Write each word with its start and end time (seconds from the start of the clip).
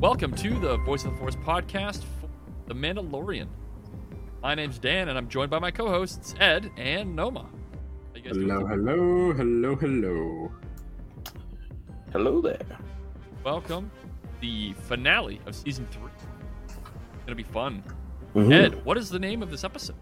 Welcome 0.00 0.32
to 0.36 0.58
the 0.58 0.78
Voice 0.78 1.04
of 1.04 1.12
the 1.12 1.18
Force 1.18 1.36
podcast 1.36 2.04
for 2.20 2.28
The 2.66 2.74
Mandalorian. 2.74 3.48
My 4.42 4.54
name's 4.54 4.78
Dan, 4.78 5.08
and 5.10 5.18
I'm 5.18 5.28
joined 5.28 5.50
by 5.50 5.58
my 5.58 5.70
co 5.70 5.88
hosts, 5.88 6.34
Ed 6.40 6.70
and 6.78 7.14
Noma. 7.14 7.42
How 7.42 7.48
you 8.14 8.22
guys 8.22 8.36
Hello, 8.36 8.64
hello, 8.66 9.32
hello, 9.34 9.76
hello. 9.76 10.52
Hello 12.12 12.40
there. 12.40 12.78
Welcome. 13.44 13.90
The 14.40 14.72
finale 14.84 15.38
of 15.46 15.54
season 15.54 15.86
three. 15.90 16.10
It's 16.64 16.74
going 16.76 17.26
to 17.26 17.34
be 17.34 17.42
fun. 17.42 17.82
Mhm. 18.34 18.52
Ed, 18.52 18.84
what 18.86 18.96
is 18.96 19.10
the 19.10 19.18
name 19.18 19.42
of 19.42 19.50
this 19.50 19.64
episode? 19.64 19.96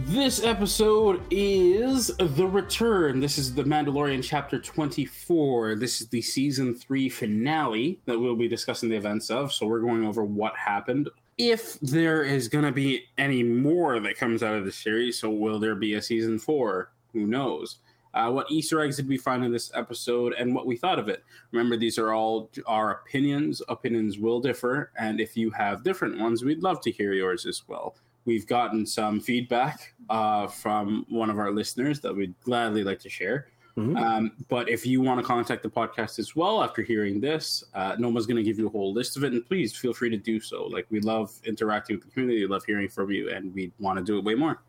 This 0.00 0.44
episode 0.44 1.22
is 1.30 2.08
The 2.18 2.46
Return. 2.46 3.18
This 3.18 3.38
is 3.38 3.54
The 3.54 3.64
Mandalorian 3.64 4.22
Chapter 4.22 4.60
24. 4.60 5.76
This 5.76 6.02
is 6.02 6.08
the 6.08 6.20
season 6.20 6.74
3 6.74 7.08
finale 7.08 7.98
that 8.04 8.20
we'll 8.20 8.36
be 8.36 8.46
discussing 8.46 8.90
the 8.90 8.96
events 8.96 9.30
of. 9.30 9.54
So 9.54 9.66
we're 9.66 9.80
going 9.80 10.04
over 10.04 10.22
what 10.22 10.54
happened. 10.54 11.08
If 11.38 11.80
there 11.80 12.22
is 12.22 12.46
going 12.46 12.66
to 12.66 12.72
be 12.72 13.04
any 13.16 13.42
more 13.42 13.98
that 14.00 14.18
comes 14.18 14.42
out 14.42 14.52
of 14.52 14.66
the 14.66 14.72
series, 14.72 15.18
so 15.18 15.30
will 15.30 15.58
there 15.58 15.74
be 15.74 15.94
a 15.94 16.02
season 16.02 16.38
4? 16.38 16.90
Who 17.14 17.26
knows? 17.26 17.78
Uh, 18.12 18.30
what 18.30 18.50
Easter 18.50 18.82
eggs 18.82 18.96
did 18.96 19.08
we 19.08 19.16
find 19.16 19.44
in 19.44 19.52
this 19.52 19.70
episode 19.74 20.34
and 20.34 20.54
what 20.54 20.66
we 20.66 20.76
thought 20.76 20.98
of 20.98 21.08
it? 21.08 21.24
Remember, 21.52 21.74
these 21.78 21.98
are 21.98 22.12
all 22.12 22.50
our 22.66 22.90
opinions. 22.90 23.62
Opinions 23.70 24.18
will 24.18 24.40
differ. 24.40 24.92
And 24.98 25.22
if 25.22 25.38
you 25.38 25.50
have 25.52 25.82
different 25.82 26.18
ones, 26.18 26.44
we'd 26.44 26.62
love 26.62 26.82
to 26.82 26.90
hear 26.90 27.14
yours 27.14 27.46
as 27.46 27.62
well 27.66 27.96
we've 28.26 28.46
gotten 28.46 28.84
some 28.84 29.20
feedback 29.20 29.94
uh, 30.10 30.46
from 30.46 31.06
one 31.08 31.30
of 31.30 31.38
our 31.38 31.50
listeners 31.50 32.00
that 32.00 32.14
we'd 32.14 32.34
gladly 32.42 32.84
like 32.84 33.00
to 33.00 33.08
share. 33.08 33.48
Mhm. 33.76 33.98
Um, 34.00 34.32
but 34.48 34.68
if 34.70 34.86
you 34.86 35.02
want 35.02 35.20
to 35.20 35.26
contact 35.26 35.62
the 35.62 35.68
podcast 35.68 36.18
as 36.18 36.34
well 36.34 36.62
after 36.62 36.80
hearing 36.82 37.20
this, 37.20 37.62
uh, 37.74 37.94
Noma's 37.98 38.26
going 38.26 38.38
to 38.38 38.42
give 38.42 38.58
you 38.58 38.66
a 38.66 38.70
whole 38.70 38.94
list 38.94 39.18
of 39.18 39.24
it, 39.24 39.34
and 39.34 39.46
please 39.46 39.76
feel 39.76 39.92
free 39.92 40.08
to 40.10 40.16
do 40.16 40.40
so. 40.40 40.64
Like 40.66 40.86
we 40.90 41.00
love 41.00 41.30
interacting 41.44 41.96
with 41.96 42.06
the 42.06 42.10
community, 42.10 42.40
we 42.40 42.46
love 42.46 42.64
hearing 42.64 42.88
from 42.88 43.10
you, 43.10 43.28
and 43.30 43.52
we 43.54 43.70
want 43.78 43.98
to 43.98 44.04
do 44.04 44.16
it 44.18 44.24
way 44.24 44.34
more. 44.34 44.62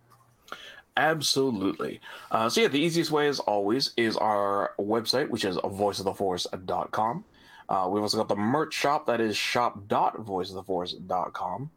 Absolutely. 0.98 2.02
Uh, 2.32 2.50
so 2.50 2.62
yeah, 2.62 2.68
the 2.68 2.80
easiest 2.80 3.12
way, 3.12 3.28
as 3.28 3.40
always, 3.40 3.94
is 3.98 4.18
our 4.18 4.74
website, 4.80 5.30
which 5.30 5.46
is 5.46 5.56
voiceoftheforce.com. 5.58 7.24
Uh, 7.70 7.88
we've 7.90 8.02
also 8.02 8.18
got 8.18 8.28
the 8.28 8.36
merch 8.36 8.74
shop, 8.74 9.06
that 9.06 9.22
is 9.22 9.38
shop.voiceoftheforce.com. 9.38 11.70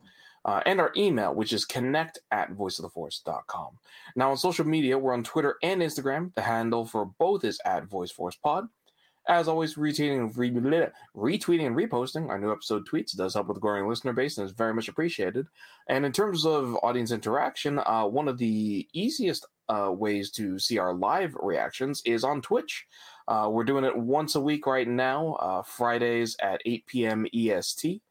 Uh, 0.45 0.63
and 0.65 0.81
our 0.81 0.93
email, 0.97 1.35
which 1.35 1.53
is 1.53 1.65
connect 1.65 2.19
at 2.31 2.51
voiceoftheforce.com. 2.53 3.79
Now, 4.17 4.31
on 4.31 4.37
social 4.37 4.67
media, 4.67 4.99
we're 4.99 5.13
on 5.13 5.23
Twitter 5.23 5.57
and 5.63 5.83
Instagram. 5.83 6.35
The 6.35 6.43
handle 6.43 6.87
for 6.87 7.05
both 7.05 7.45
is 7.45 7.61
at 7.65 7.89
VoiceForcePod. 7.89 8.69
As 9.29 9.49
always, 9.49 9.75
retweeting 9.75 10.35
re- 10.37 10.51
retweeting 11.15 11.67
and 11.67 11.77
reposting 11.77 12.29
our 12.29 12.39
new 12.39 12.51
episode 12.51 12.89
tweets 12.89 13.15
does 13.15 13.35
help 13.35 13.49
with 13.49 13.61
growing 13.61 13.87
listener 13.87 14.15
base 14.15 14.39
and 14.39 14.47
is 14.47 14.53
very 14.53 14.73
much 14.73 14.89
appreciated. 14.89 15.47
And 15.89 16.07
in 16.07 16.13
terms 16.13 16.47
of 16.47 16.77
audience 16.83 17.11
interaction, 17.11 17.79
uh, 17.79 18.07
one 18.07 18.29
of 18.29 18.39
the 18.39 18.89
easiest 18.93 19.47
uh, 19.69 19.93
ways 19.93 20.31
to 20.33 20.59
see 20.59 20.79
our 20.79 20.95
live 20.95 21.37
reactions 21.41 22.03
is 22.05 22.25
on 22.25 22.41
Twitch. 22.41 22.87
Uh, 23.29 23.49
we're 23.53 23.63
doing 23.63 23.85
it 23.85 23.97
once 23.97 24.35
a 24.35 24.41
week 24.41 24.67
right 24.67 24.89
now, 24.89 25.35
uh, 25.35 25.63
Fridays 25.63 26.37
at 26.43 26.61
8 26.65 26.87
p.m. 26.87 27.27
EST. 27.33 28.03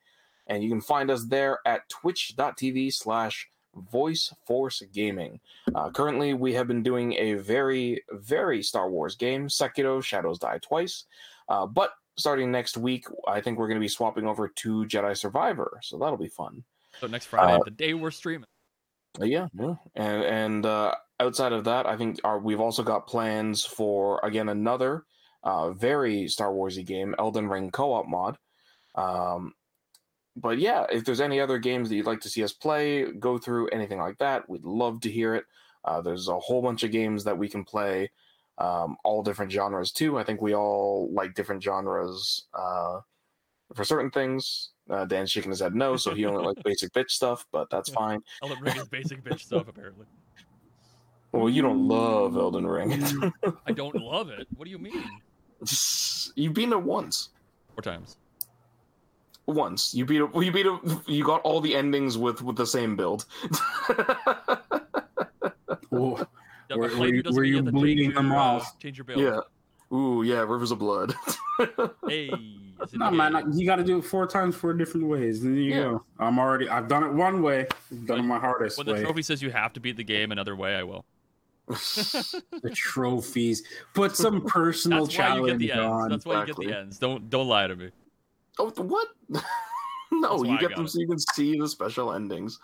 And 0.49 0.63
you 0.63 0.69
can 0.69 0.81
find 0.81 1.09
us 1.09 1.25
there 1.25 1.59
at 1.65 1.87
twitch.tv 1.89 2.93
slash 2.93 3.47
voice 3.91 4.33
force 4.45 4.81
gaming. 4.91 5.39
Uh, 5.73 5.89
currently, 5.91 6.33
we 6.33 6.53
have 6.53 6.67
been 6.67 6.83
doing 6.83 7.13
a 7.13 7.35
very, 7.35 8.03
very 8.11 8.61
Star 8.61 8.89
Wars 8.89 9.15
game, 9.15 9.47
Sekiro 9.47 10.03
Shadows 10.03 10.39
Die 10.39 10.59
Twice. 10.61 11.05
Uh, 11.47 11.65
but 11.65 11.91
starting 12.17 12.51
next 12.51 12.75
week, 12.77 13.05
I 13.27 13.39
think 13.39 13.57
we're 13.57 13.67
going 13.67 13.79
to 13.79 13.81
be 13.81 13.87
swapping 13.87 14.25
over 14.25 14.47
to 14.47 14.85
Jedi 14.85 15.15
Survivor. 15.15 15.79
So 15.81 15.97
that'll 15.97 16.17
be 16.17 16.27
fun. 16.27 16.63
So, 16.99 17.07
next 17.07 17.27
Friday, 17.27 17.53
Uh, 17.53 17.63
the 17.63 17.71
day 17.71 17.93
we're 17.93 18.11
streaming. 18.11 18.49
Yeah, 19.19 19.47
yeah, 19.53 19.75
and 19.95 20.23
and 20.23 20.65
uh, 20.65 20.93
outside 21.19 21.51
of 21.51 21.63
that, 21.63 21.85
I 21.85 21.97
think 21.97 22.19
our, 22.23 22.39
we've 22.39 22.59
also 22.59 22.83
got 22.83 23.07
plans 23.07 23.65
for 23.65 24.19
again 24.23 24.49
another 24.49 25.05
uh, 25.43 25.71
very 25.71 26.27
Star 26.27 26.51
Warsy 26.51 26.85
game, 26.85 27.15
Elden 27.17 27.47
Ring 27.47 27.71
co-op 27.71 28.07
mod. 28.07 28.37
Um, 28.95 29.53
but 30.41 30.59
yeah, 30.59 30.85
if 30.91 31.05
there's 31.05 31.21
any 31.21 31.39
other 31.39 31.57
games 31.57 31.89
that 31.89 31.95
you'd 31.95 32.05
like 32.05 32.21
to 32.21 32.29
see 32.29 32.43
us 32.43 32.53
play, 32.53 33.11
go 33.13 33.37
through 33.37 33.67
anything 33.69 33.99
like 33.99 34.17
that, 34.19 34.49
we'd 34.49 34.63
love 34.63 35.01
to 35.01 35.11
hear 35.11 35.35
it. 35.35 35.45
Uh, 35.85 36.01
there's 36.01 36.27
a 36.27 36.39
whole 36.39 36.61
bunch 36.61 36.83
of 36.83 36.91
games 36.91 37.23
that 37.23 37.37
we 37.37 37.47
can 37.47 37.63
play, 37.63 38.11
um, 38.57 38.97
all 39.03 39.23
different 39.23 39.51
genres 39.51 39.91
too. 39.91 40.17
I 40.17 40.23
think 40.23 40.41
we 40.41 40.53
all 40.53 41.09
like 41.13 41.33
different 41.33 41.63
genres 41.63 42.47
uh, 42.53 42.99
for 43.73 43.83
certain 43.83 44.11
things. 44.11 44.69
Uh, 44.89 45.05
Dan's 45.05 45.31
shaking 45.31 45.51
his 45.51 45.59
head 45.59 45.75
no, 45.75 45.95
so 45.95 46.13
he 46.13 46.25
only 46.25 46.43
likes 46.45 46.61
basic 46.65 46.91
bitch 46.93 47.11
stuff, 47.11 47.45
but 47.51 47.69
that's 47.69 47.89
fine. 47.89 48.21
Elden 48.41 48.59
Ring 48.61 48.77
is 48.77 48.87
basic 48.87 49.23
bitch 49.23 49.41
stuff, 49.41 49.67
apparently. 49.67 50.05
Well, 51.31 51.49
you 51.49 51.61
don't 51.61 51.87
love 51.87 52.35
Elden 52.35 52.65
Ring. 52.65 53.33
I 53.65 53.71
don't 53.71 53.95
love 54.01 54.29
it. 54.29 54.47
What 54.55 54.65
do 54.65 54.71
you 54.71 54.79
mean? 54.79 55.03
You've 56.35 56.53
been 56.53 56.69
there 56.71 56.79
once. 56.79 57.29
Four 57.75 57.83
times. 57.83 58.17
Once 59.49 59.93
you 59.93 60.05
beat 60.05 60.21
it. 60.21 60.29
You 60.35 60.51
beat 60.51 60.65
it. 60.65 60.79
You 61.07 61.23
got 61.23 61.41
all 61.41 61.59
the 61.61 61.75
endings 61.75 62.17
with 62.17 62.41
with 62.41 62.55
the 62.55 62.65
same 62.67 62.95
build. 62.95 63.25
Oh, 65.91 66.23
Yeah, 66.69 66.75
Were- 66.75 66.95
were 66.97 67.07
you- 67.07 67.23
were 67.31 67.43
you 67.43 67.63
bleeding 67.63 68.13
them 68.13 68.27
your, 68.27 68.37
uh, 68.37 68.39
off? 68.43 68.77
change 68.79 68.97
your 68.97 69.05
build. 69.05 69.19
yeah. 69.19 69.39
Ooh, 69.97 70.21
yeah. 70.21 70.41
Rivers 70.41 70.69
of 70.71 70.77
Blood. 70.79 71.15
Hey. 72.07 72.29
no, 72.93 73.09
the 73.09 73.11
man, 73.11 73.33
game. 73.33 73.51
you 73.53 73.65
got 73.65 73.75
to 73.77 73.83
do 73.83 73.97
it 73.97 74.03
four 74.03 74.25
times, 74.27 74.55
four 74.55 74.71
different 74.73 75.07
ways. 75.07 75.41
There 75.43 75.51
you 75.51 75.71
Yeah. 75.71 75.81
go. 75.83 76.05
I'm 76.19 76.39
already. 76.39 76.69
I've 76.69 76.87
done 76.87 77.03
it 77.03 77.11
one 77.11 77.41
way. 77.41 77.67
I've 77.91 78.05
done 78.05 78.19
it 78.19 78.23
my 78.23 78.39
hardest 78.39 78.77
When 78.77 78.87
the 78.87 78.93
way. 78.93 79.03
trophy 79.03 79.21
says 79.23 79.41
you 79.41 79.51
have 79.51 79.73
to 79.73 79.79
beat 79.81 79.97
the 79.97 80.03
game 80.05 80.31
another 80.31 80.55
way, 80.55 80.75
I 80.75 80.83
will. 80.83 81.03
the 81.67 82.71
trophies. 82.73 83.63
Put 83.93 84.15
some 84.15 84.41
personal 84.45 85.05
That's 85.05 85.17
why 85.17 85.25
you 85.25 85.29
challenge 85.33 85.47
get 85.47 85.57
the 85.59 85.71
ends. 85.73 85.85
on. 85.85 86.09
That's 86.11 86.25
why 86.25 86.39
you 86.41 86.45
get 86.47 86.55
the 86.55 86.77
ends. 86.77 86.97
Don't 86.97 87.29
don't 87.29 87.47
lie 87.47 87.67
to 87.67 87.75
me. 87.75 87.89
Oh, 88.59 88.71
what? 88.83 89.07
No, 90.11 90.43
you 90.43 90.57
get 90.59 90.75
them 90.75 90.85
it. 90.85 90.89
so 90.89 90.99
you 90.99 91.07
can 91.07 91.19
see 91.19 91.57
the 91.57 91.67
special 91.67 92.13
endings. 92.13 92.59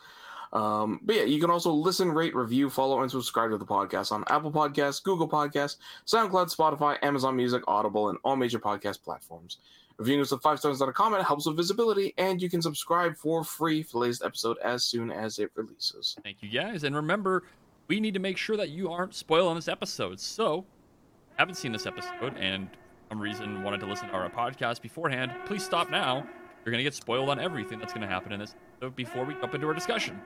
Um, 0.53 0.99
but 1.03 1.15
yeah, 1.15 1.23
you 1.23 1.39
can 1.39 1.49
also 1.49 1.71
listen, 1.71 2.11
rate, 2.11 2.35
review, 2.35 2.69
follow, 2.69 3.01
and 3.01 3.11
subscribe 3.11 3.51
to 3.51 3.57
the 3.57 3.65
podcast 3.65 4.11
on 4.11 4.23
Apple 4.27 4.51
Podcasts, 4.51 5.03
Google 5.03 5.27
Podcasts, 5.27 5.77
SoundCloud, 6.05 6.55
Spotify, 6.55 6.97
Amazon 7.03 7.35
Music, 7.35 7.61
Audible, 7.67 8.09
and 8.09 8.17
all 8.23 8.35
major 8.35 8.59
podcast 8.59 9.03
platforms. 9.03 9.57
Reviewing 9.97 10.21
us 10.21 10.31
with 10.31 10.41
five 10.41 10.59
stars 10.59 10.81
on 10.81 10.89
a 10.89 10.93
comment 10.93 11.23
helps 11.23 11.45
with 11.45 11.55
visibility, 11.55 12.13
and 12.17 12.41
you 12.41 12.49
can 12.49 12.61
subscribe 12.61 13.15
for 13.15 13.43
free 13.43 13.83
for 13.83 13.93
the 13.93 13.99
latest 13.99 14.23
episode 14.23 14.57
as 14.63 14.83
soon 14.83 15.11
as 15.11 15.39
it 15.39 15.51
releases. 15.55 16.17
Thank 16.23 16.37
you 16.41 16.49
guys. 16.49 16.83
And 16.83 16.95
remember, 16.95 17.43
we 17.87 17.99
need 17.99 18.13
to 18.13 18.19
make 18.19 18.37
sure 18.37 18.57
that 18.57 18.69
you 18.69 18.91
aren't 18.91 19.13
spoiling 19.13 19.55
this 19.55 19.67
episode. 19.67 20.19
So, 20.19 20.65
haven't 21.35 21.55
seen 21.55 21.71
this 21.71 21.85
episode 21.85 22.35
and 22.37 22.69
some 23.09 23.21
reason 23.21 23.63
wanted 23.63 23.79
to 23.81 23.85
listen 23.85 24.07
to 24.09 24.13
our 24.13 24.29
podcast 24.29 24.81
beforehand, 24.81 25.31
please 25.45 25.63
stop 25.63 25.89
now. 25.89 26.27
You're 26.63 26.71
gonna 26.71 26.83
get 26.83 26.93
spoiled 26.95 27.29
on 27.29 27.39
everything 27.39 27.79
that's 27.79 27.93
gonna 27.93 28.07
happen 28.07 28.31
in 28.31 28.39
this 28.39 28.55
episode 28.77 28.95
before 28.95 29.25
we 29.25 29.35
jump 29.35 29.53
into 29.53 29.67
our 29.67 29.73
discussion. 29.73 30.19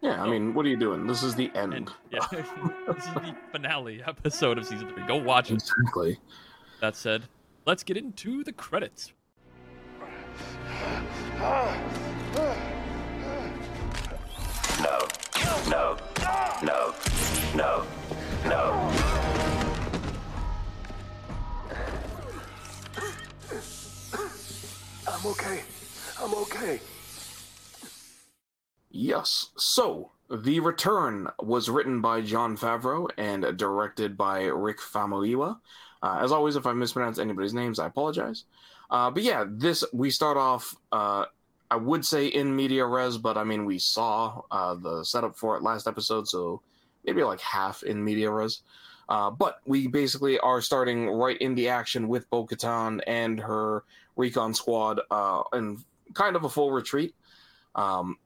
Yeah, 0.00 0.22
I 0.22 0.28
mean, 0.28 0.52
what 0.52 0.66
are 0.66 0.68
you 0.68 0.76
doing? 0.76 1.06
This 1.06 1.22
is 1.22 1.34
the 1.34 1.50
end. 1.54 1.72
And 1.72 1.90
yeah, 2.10 2.26
this 2.30 3.06
is 3.06 3.14
the 3.14 3.34
finale 3.52 4.02
episode 4.06 4.58
of 4.58 4.66
season 4.66 4.88
three. 4.88 5.06
Go 5.06 5.16
watch 5.16 5.50
it. 5.50 5.54
Exactly. 5.54 6.18
That 6.80 6.96
said, 6.96 7.22
let's 7.64 7.82
get 7.82 7.96
into 7.96 8.44
the 8.44 8.52
credits. 8.52 9.12
No, 14.82 14.98
no, 15.70 15.96
no, 16.62 16.94
no, 17.54 17.86
no. 18.44 19.33
I'm 25.24 25.30
okay. 25.30 25.60
I'm 26.20 26.34
okay. 26.34 26.80
Yes. 28.90 29.52
So, 29.56 30.10
The 30.28 30.60
Return 30.60 31.28
was 31.40 31.70
written 31.70 32.02
by 32.02 32.20
Jon 32.20 32.58
Favreau 32.58 33.08
and 33.16 33.56
directed 33.56 34.18
by 34.18 34.42
Rick 34.42 34.80
Famuyiwa. 34.80 35.58
Uh, 36.02 36.18
as 36.20 36.30
always, 36.30 36.56
if 36.56 36.66
I 36.66 36.74
mispronounce 36.74 37.18
anybody's 37.18 37.54
names, 37.54 37.78
I 37.78 37.86
apologize. 37.86 38.44
Uh, 38.90 39.10
but 39.10 39.22
yeah, 39.22 39.46
this 39.48 39.82
we 39.94 40.10
start 40.10 40.36
off. 40.36 40.76
Uh, 40.92 41.24
I 41.70 41.76
would 41.76 42.04
say 42.04 42.26
in 42.26 42.54
media 42.54 42.84
res, 42.84 43.16
but 43.16 43.38
I 43.38 43.44
mean 43.44 43.64
we 43.64 43.78
saw 43.78 44.42
uh, 44.50 44.74
the 44.74 45.04
setup 45.04 45.38
for 45.38 45.56
it 45.56 45.62
last 45.62 45.86
episode, 45.86 46.28
so 46.28 46.60
maybe 47.02 47.22
like 47.22 47.40
half 47.40 47.82
in 47.82 48.04
media 48.04 48.30
res. 48.30 48.60
Uh, 49.08 49.30
but 49.30 49.60
we 49.64 49.86
basically 49.86 50.38
are 50.40 50.60
starting 50.60 51.08
right 51.08 51.38
in 51.38 51.54
the 51.54 51.70
action 51.70 52.08
with 52.08 52.28
Bo 52.28 52.46
Katan 52.46 53.00
and 53.06 53.40
her 53.40 53.84
recon 54.16 54.54
squad 54.54 55.00
uh, 55.10 55.42
in 55.52 55.84
kind 56.14 56.36
of 56.36 56.44
a 56.44 56.48
full 56.48 56.70
retreat. 56.70 57.14
Um, 57.74 58.18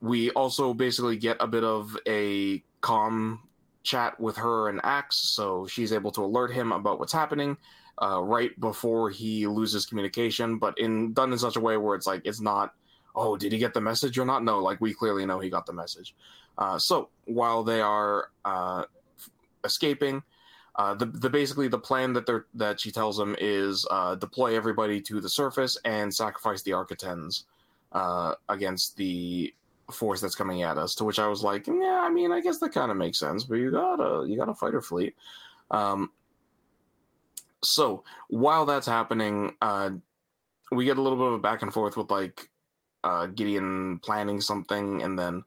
we 0.00 0.30
also 0.30 0.74
basically 0.74 1.16
get 1.16 1.36
a 1.40 1.46
bit 1.46 1.64
of 1.64 1.96
a 2.06 2.62
calm 2.80 3.40
chat 3.82 4.18
with 4.18 4.36
her 4.36 4.68
and 4.68 4.80
Axe, 4.82 5.16
so 5.16 5.66
she's 5.66 5.92
able 5.92 6.10
to 6.12 6.24
alert 6.24 6.52
him 6.52 6.72
about 6.72 6.98
what's 6.98 7.12
happening. 7.12 7.56
uh, 8.00 8.20
right 8.22 8.58
before 8.60 9.10
he 9.10 9.46
loses 9.46 9.86
communication, 9.86 10.58
but 10.58 10.78
in 10.78 11.12
done 11.12 11.32
in 11.32 11.38
such 11.38 11.56
a 11.56 11.60
way 11.60 11.76
where 11.76 11.94
it's 11.94 12.06
like 12.06 12.22
it's 12.24 12.40
not. 12.40 12.74
Oh, 13.16 13.36
did 13.36 13.52
he 13.52 13.58
get 13.58 13.74
the 13.74 13.80
message 13.80 14.18
or 14.18 14.24
not? 14.24 14.42
No, 14.42 14.58
like 14.58 14.80
we 14.80 14.92
clearly 14.92 15.24
know 15.24 15.38
he 15.38 15.48
got 15.48 15.66
the 15.66 15.72
message. 15.72 16.16
Uh, 16.58 16.78
so 16.78 17.10
while 17.26 17.62
they 17.62 17.80
are 17.80 18.30
uh, 18.44 18.84
escaping, 19.64 20.22
uh, 20.76 20.94
the, 20.94 21.06
the 21.06 21.30
basically 21.30 21.68
the 21.68 21.78
plan 21.78 22.12
that 22.12 22.26
they're 22.26 22.46
that 22.54 22.80
she 22.80 22.90
tells 22.90 23.16
them 23.16 23.36
is 23.38 23.86
uh, 23.90 24.14
deploy 24.16 24.56
everybody 24.56 25.00
to 25.00 25.20
the 25.20 25.28
surface 25.28 25.78
and 25.84 26.12
sacrifice 26.12 26.62
the 26.62 26.72
Architens 26.72 27.44
uh, 27.92 28.34
against 28.48 28.96
the 28.96 29.54
force 29.92 30.20
that's 30.20 30.34
coming 30.34 30.62
at 30.62 30.76
us. 30.76 30.96
To 30.96 31.04
which 31.04 31.20
I 31.20 31.28
was 31.28 31.42
like, 31.42 31.68
yeah, 31.68 32.02
I 32.04 32.10
mean, 32.10 32.32
I 32.32 32.40
guess 32.40 32.58
that 32.58 32.72
kind 32.72 32.90
of 32.90 32.96
makes 32.96 33.18
sense, 33.18 33.44
but 33.44 33.56
you 33.56 33.70
got 33.70 34.00
a 34.00 34.26
you 34.28 34.36
got 34.36 34.48
a 34.48 34.54
fighter 34.54 34.80
fleet. 34.80 35.14
Um, 35.70 36.10
so 37.62 38.02
while 38.28 38.66
that's 38.66 38.86
happening, 38.86 39.54
uh, 39.62 39.90
we 40.72 40.84
get 40.84 40.98
a 40.98 41.02
little 41.02 41.18
bit 41.18 41.28
of 41.28 41.32
a 41.34 41.38
back 41.38 41.62
and 41.62 41.72
forth 41.72 41.96
with 41.96 42.10
like 42.10 42.50
uh, 43.04 43.26
Gideon 43.26 44.00
planning 44.00 44.40
something, 44.40 45.02
and 45.02 45.16
then 45.16 45.44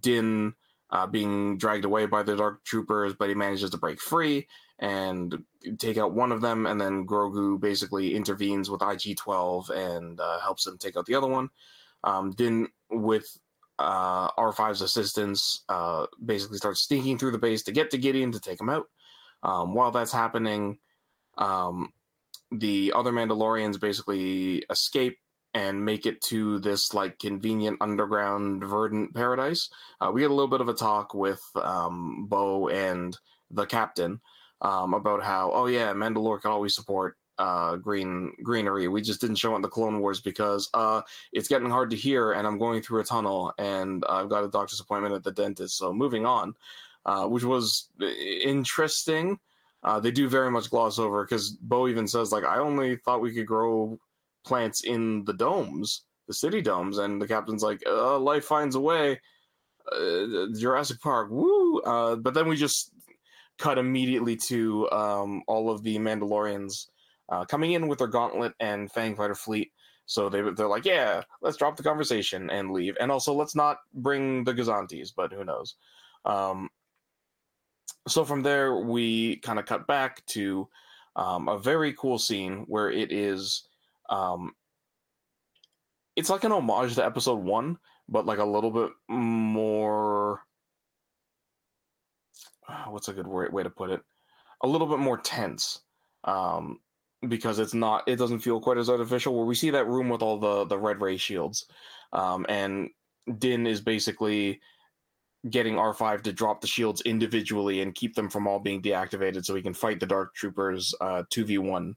Din 0.00 0.54
uh, 0.90 1.06
being 1.06 1.58
dragged 1.58 1.84
away 1.84 2.06
by 2.06 2.22
the 2.22 2.36
Dark 2.36 2.64
Troopers, 2.64 3.14
but 3.14 3.28
he 3.28 3.34
manages 3.34 3.70
to 3.70 3.76
break 3.76 4.00
free 4.00 4.46
and 4.78 5.42
take 5.78 5.96
out 5.98 6.12
one 6.12 6.32
of 6.32 6.40
them, 6.40 6.66
and 6.66 6.80
then 6.80 7.06
Grogu 7.06 7.58
basically 7.58 8.14
intervenes 8.14 8.70
with 8.70 8.82
IG 8.82 9.16
12 9.16 9.70
and 9.70 10.20
uh, 10.20 10.38
helps 10.40 10.66
him 10.66 10.78
take 10.78 10.96
out 10.96 11.06
the 11.06 11.14
other 11.14 11.26
one. 11.26 11.48
Um, 12.04 12.34
with 12.90 13.26
uh, 13.78 14.30
R5's 14.32 14.82
assistance, 14.82 15.64
uh, 15.68 16.06
basically 16.24 16.58
starts 16.58 16.82
sneaking 16.82 17.18
through 17.18 17.32
the 17.32 17.38
base 17.38 17.62
to 17.64 17.72
get 17.72 17.90
to 17.90 17.98
Gideon 17.98 18.32
to 18.32 18.40
take 18.40 18.60
him 18.60 18.68
out. 18.68 18.86
Um, 19.42 19.74
while 19.74 19.90
that's 19.90 20.12
happening, 20.12 20.78
um, 21.38 21.92
the 22.50 22.92
other 22.94 23.12
Mandalorians 23.12 23.80
basically 23.80 24.64
escape 24.70 25.18
and 25.56 25.82
make 25.82 26.04
it 26.04 26.20
to 26.20 26.58
this 26.58 26.92
like 26.92 27.18
convenient 27.18 27.78
underground 27.80 28.62
verdant 28.62 29.14
paradise. 29.14 29.70
Uh, 30.02 30.10
we 30.12 30.20
had 30.20 30.30
a 30.30 30.34
little 30.34 30.50
bit 30.50 30.60
of 30.60 30.68
a 30.68 30.74
talk 30.74 31.14
with 31.14 31.42
um, 31.54 32.26
Bo 32.28 32.68
and 32.68 33.16
the 33.50 33.64
captain 33.64 34.20
um, 34.60 34.92
about 34.92 35.22
how, 35.22 35.50
oh 35.54 35.64
yeah, 35.64 35.94
Mandalore 35.94 36.42
can 36.42 36.50
always 36.50 36.74
support 36.74 37.16
uh, 37.38 37.76
green 37.76 38.34
greenery. 38.42 38.86
We 38.86 39.00
just 39.00 39.22
didn't 39.22 39.36
show 39.36 39.54
it 39.54 39.56
in 39.56 39.62
the 39.62 39.68
Clone 39.68 40.00
Wars 40.00 40.20
because 40.20 40.68
uh, 40.74 41.00
it's 41.32 41.48
getting 41.48 41.70
hard 41.70 41.88
to 41.88 41.96
hear, 41.96 42.32
and 42.32 42.46
I'm 42.46 42.58
going 42.58 42.82
through 42.82 43.00
a 43.00 43.04
tunnel, 43.04 43.54
and 43.56 44.04
I've 44.10 44.28
got 44.28 44.44
a 44.44 44.48
doctor's 44.48 44.80
appointment 44.80 45.14
at 45.14 45.24
the 45.24 45.32
dentist. 45.32 45.78
So 45.78 45.90
moving 45.90 46.26
on, 46.26 46.54
uh, 47.06 47.28
which 47.28 47.44
was 47.44 47.88
interesting. 48.44 49.38
Uh, 49.82 50.00
they 50.00 50.10
do 50.10 50.28
very 50.28 50.50
much 50.50 50.68
gloss 50.68 50.98
over 50.98 51.24
because 51.24 51.50
Bo 51.50 51.88
even 51.88 52.06
says 52.06 52.30
like, 52.30 52.44
I 52.44 52.58
only 52.58 52.96
thought 52.96 53.22
we 53.22 53.32
could 53.32 53.46
grow 53.46 53.98
plants 54.46 54.82
in 54.84 55.24
the 55.24 55.34
domes, 55.34 56.02
the 56.26 56.34
city 56.34 56.62
domes, 56.62 56.98
and 56.98 57.20
the 57.20 57.28
captain's 57.28 57.62
like, 57.62 57.82
uh, 57.86 58.18
"Life 58.18 58.44
finds 58.44 58.76
a 58.76 58.80
way." 58.80 59.20
Uh, 59.92 60.46
Jurassic 60.58 61.00
Park, 61.00 61.30
woo! 61.30 61.80
Uh, 61.80 62.16
but 62.16 62.34
then 62.34 62.48
we 62.48 62.56
just 62.56 62.92
cut 63.58 63.78
immediately 63.78 64.36
to 64.36 64.90
um, 64.90 65.42
all 65.46 65.70
of 65.70 65.82
the 65.82 65.96
Mandalorians 65.98 66.86
uh, 67.28 67.44
coming 67.44 67.72
in 67.72 67.88
with 67.88 67.98
their 67.98 68.08
gauntlet 68.08 68.54
and 68.60 68.90
Fang 68.90 69.14
fighter 69.16 69.34
fleet. 69.34 69.72
So 70.06 70.28
they 70.28 70.40
they're 70.40 70.68
like, 70.68 70.84
"Yeah, 70.84 71.22
let's 71.42 71.56
drop 71.56 71.76
the 71.76 71.82
conversation 71.82 72.50
and 72.50 72.72
leave." 72.72 72.96
And 73.00 73.10
also, 73.10 73.32
let's 73.32 73.56
not 73.56 73.78
bring 73.94 74.44
the 74.44 74.54
Gazantes, 74.54 75.12
but 75.14 75.32
who 75.32 75.44
knows? 75.44 75.74
Um, 76.24 76.70
so 78.08 78.24
from 78.24 78.42
there, 78.42 78.76
we 78.76 79.36
kind 79.38 79.58
of 79.58 79.66
cut 79.66 79.86
back 79.86 80.24
to 80.26 80.68
um, 81.16 81.48
a 81.48 81.58
very 81.58 81.92
cool 81.94 82.18
scene 82.18 82.64
where 82.68 82.90
it 82.90 83.10
is 83.10 83.66
um, 84.08 84.52
it's 86.16 86.30
like 86.30 86.44
an 86.44 86.52
homage 86.52 86.94
to 86.94 87.04
episode 87.04 87.38
one, 87.38 87.78
but 88.08 88.26
like 88.26 88.38
a 88.38 88.44
little 88.44 88.70
bit 88.70 88.90
more. 89.08 90.40
What's 92.88 93.08
a 93.08 93.12
good 93.12 93.26
way, 93.26 93.46
way 93.48 93.62
to 93.62 93.70
put 93.70 93.90
it? 93.90 94.00
A 94.62 94.68
little 94.68 94.86
bit 94.86 94.98
more 94.98 95.18
tense, 95.18 95.80
um, 96.24 96.80
because 97.28 97.58
it's 97.58 97.74
not. 97.74 98.04
It 98.06 98.16
doesn't 98.16 98.40
feel 98.40 98.60
quite 98.60 98.78
as 98.78 98.88
artificial. 98.88 99.34
Where 99.34 99.44
we 99.44 99.54
see 99.54 99.70
that 99.70 99.86
room 99.86 100.08
with 100.08 100.22
all 100.22 100.38
the 100.38 100.64
the 100.64 100.78
red 100.78 101.00
ray 101.00 101.16
shields, 101.16 101.66
um, 102.12 102.46
and 102.48 102.88
Din 103.38 103.66
is 103.66 103.80
basically 103.80 104.60
getting 105.50 105.74
R5 105.74 106.22
to 106.22 106.32
drop 106.32 106.60
the 106.60 106.66
shields 106.66 107.02
individually 107.02 107.82
and 107.82 107.94
keep 107.94 108.14
them 108.14 108.28
from 108.28 108.46
all 108.46 108.58
being 108.58 108.82
deactivated 108.82 109.44
so 109.44 109.54
he 109.54 109.62
can 109.62 109.74
fight 109.74 110.00
the 110.00 110.06
Dark 110.06 110.34
Troopers 110.34 110.94
uh, 111.00 111.22
2v1 111.32 111.94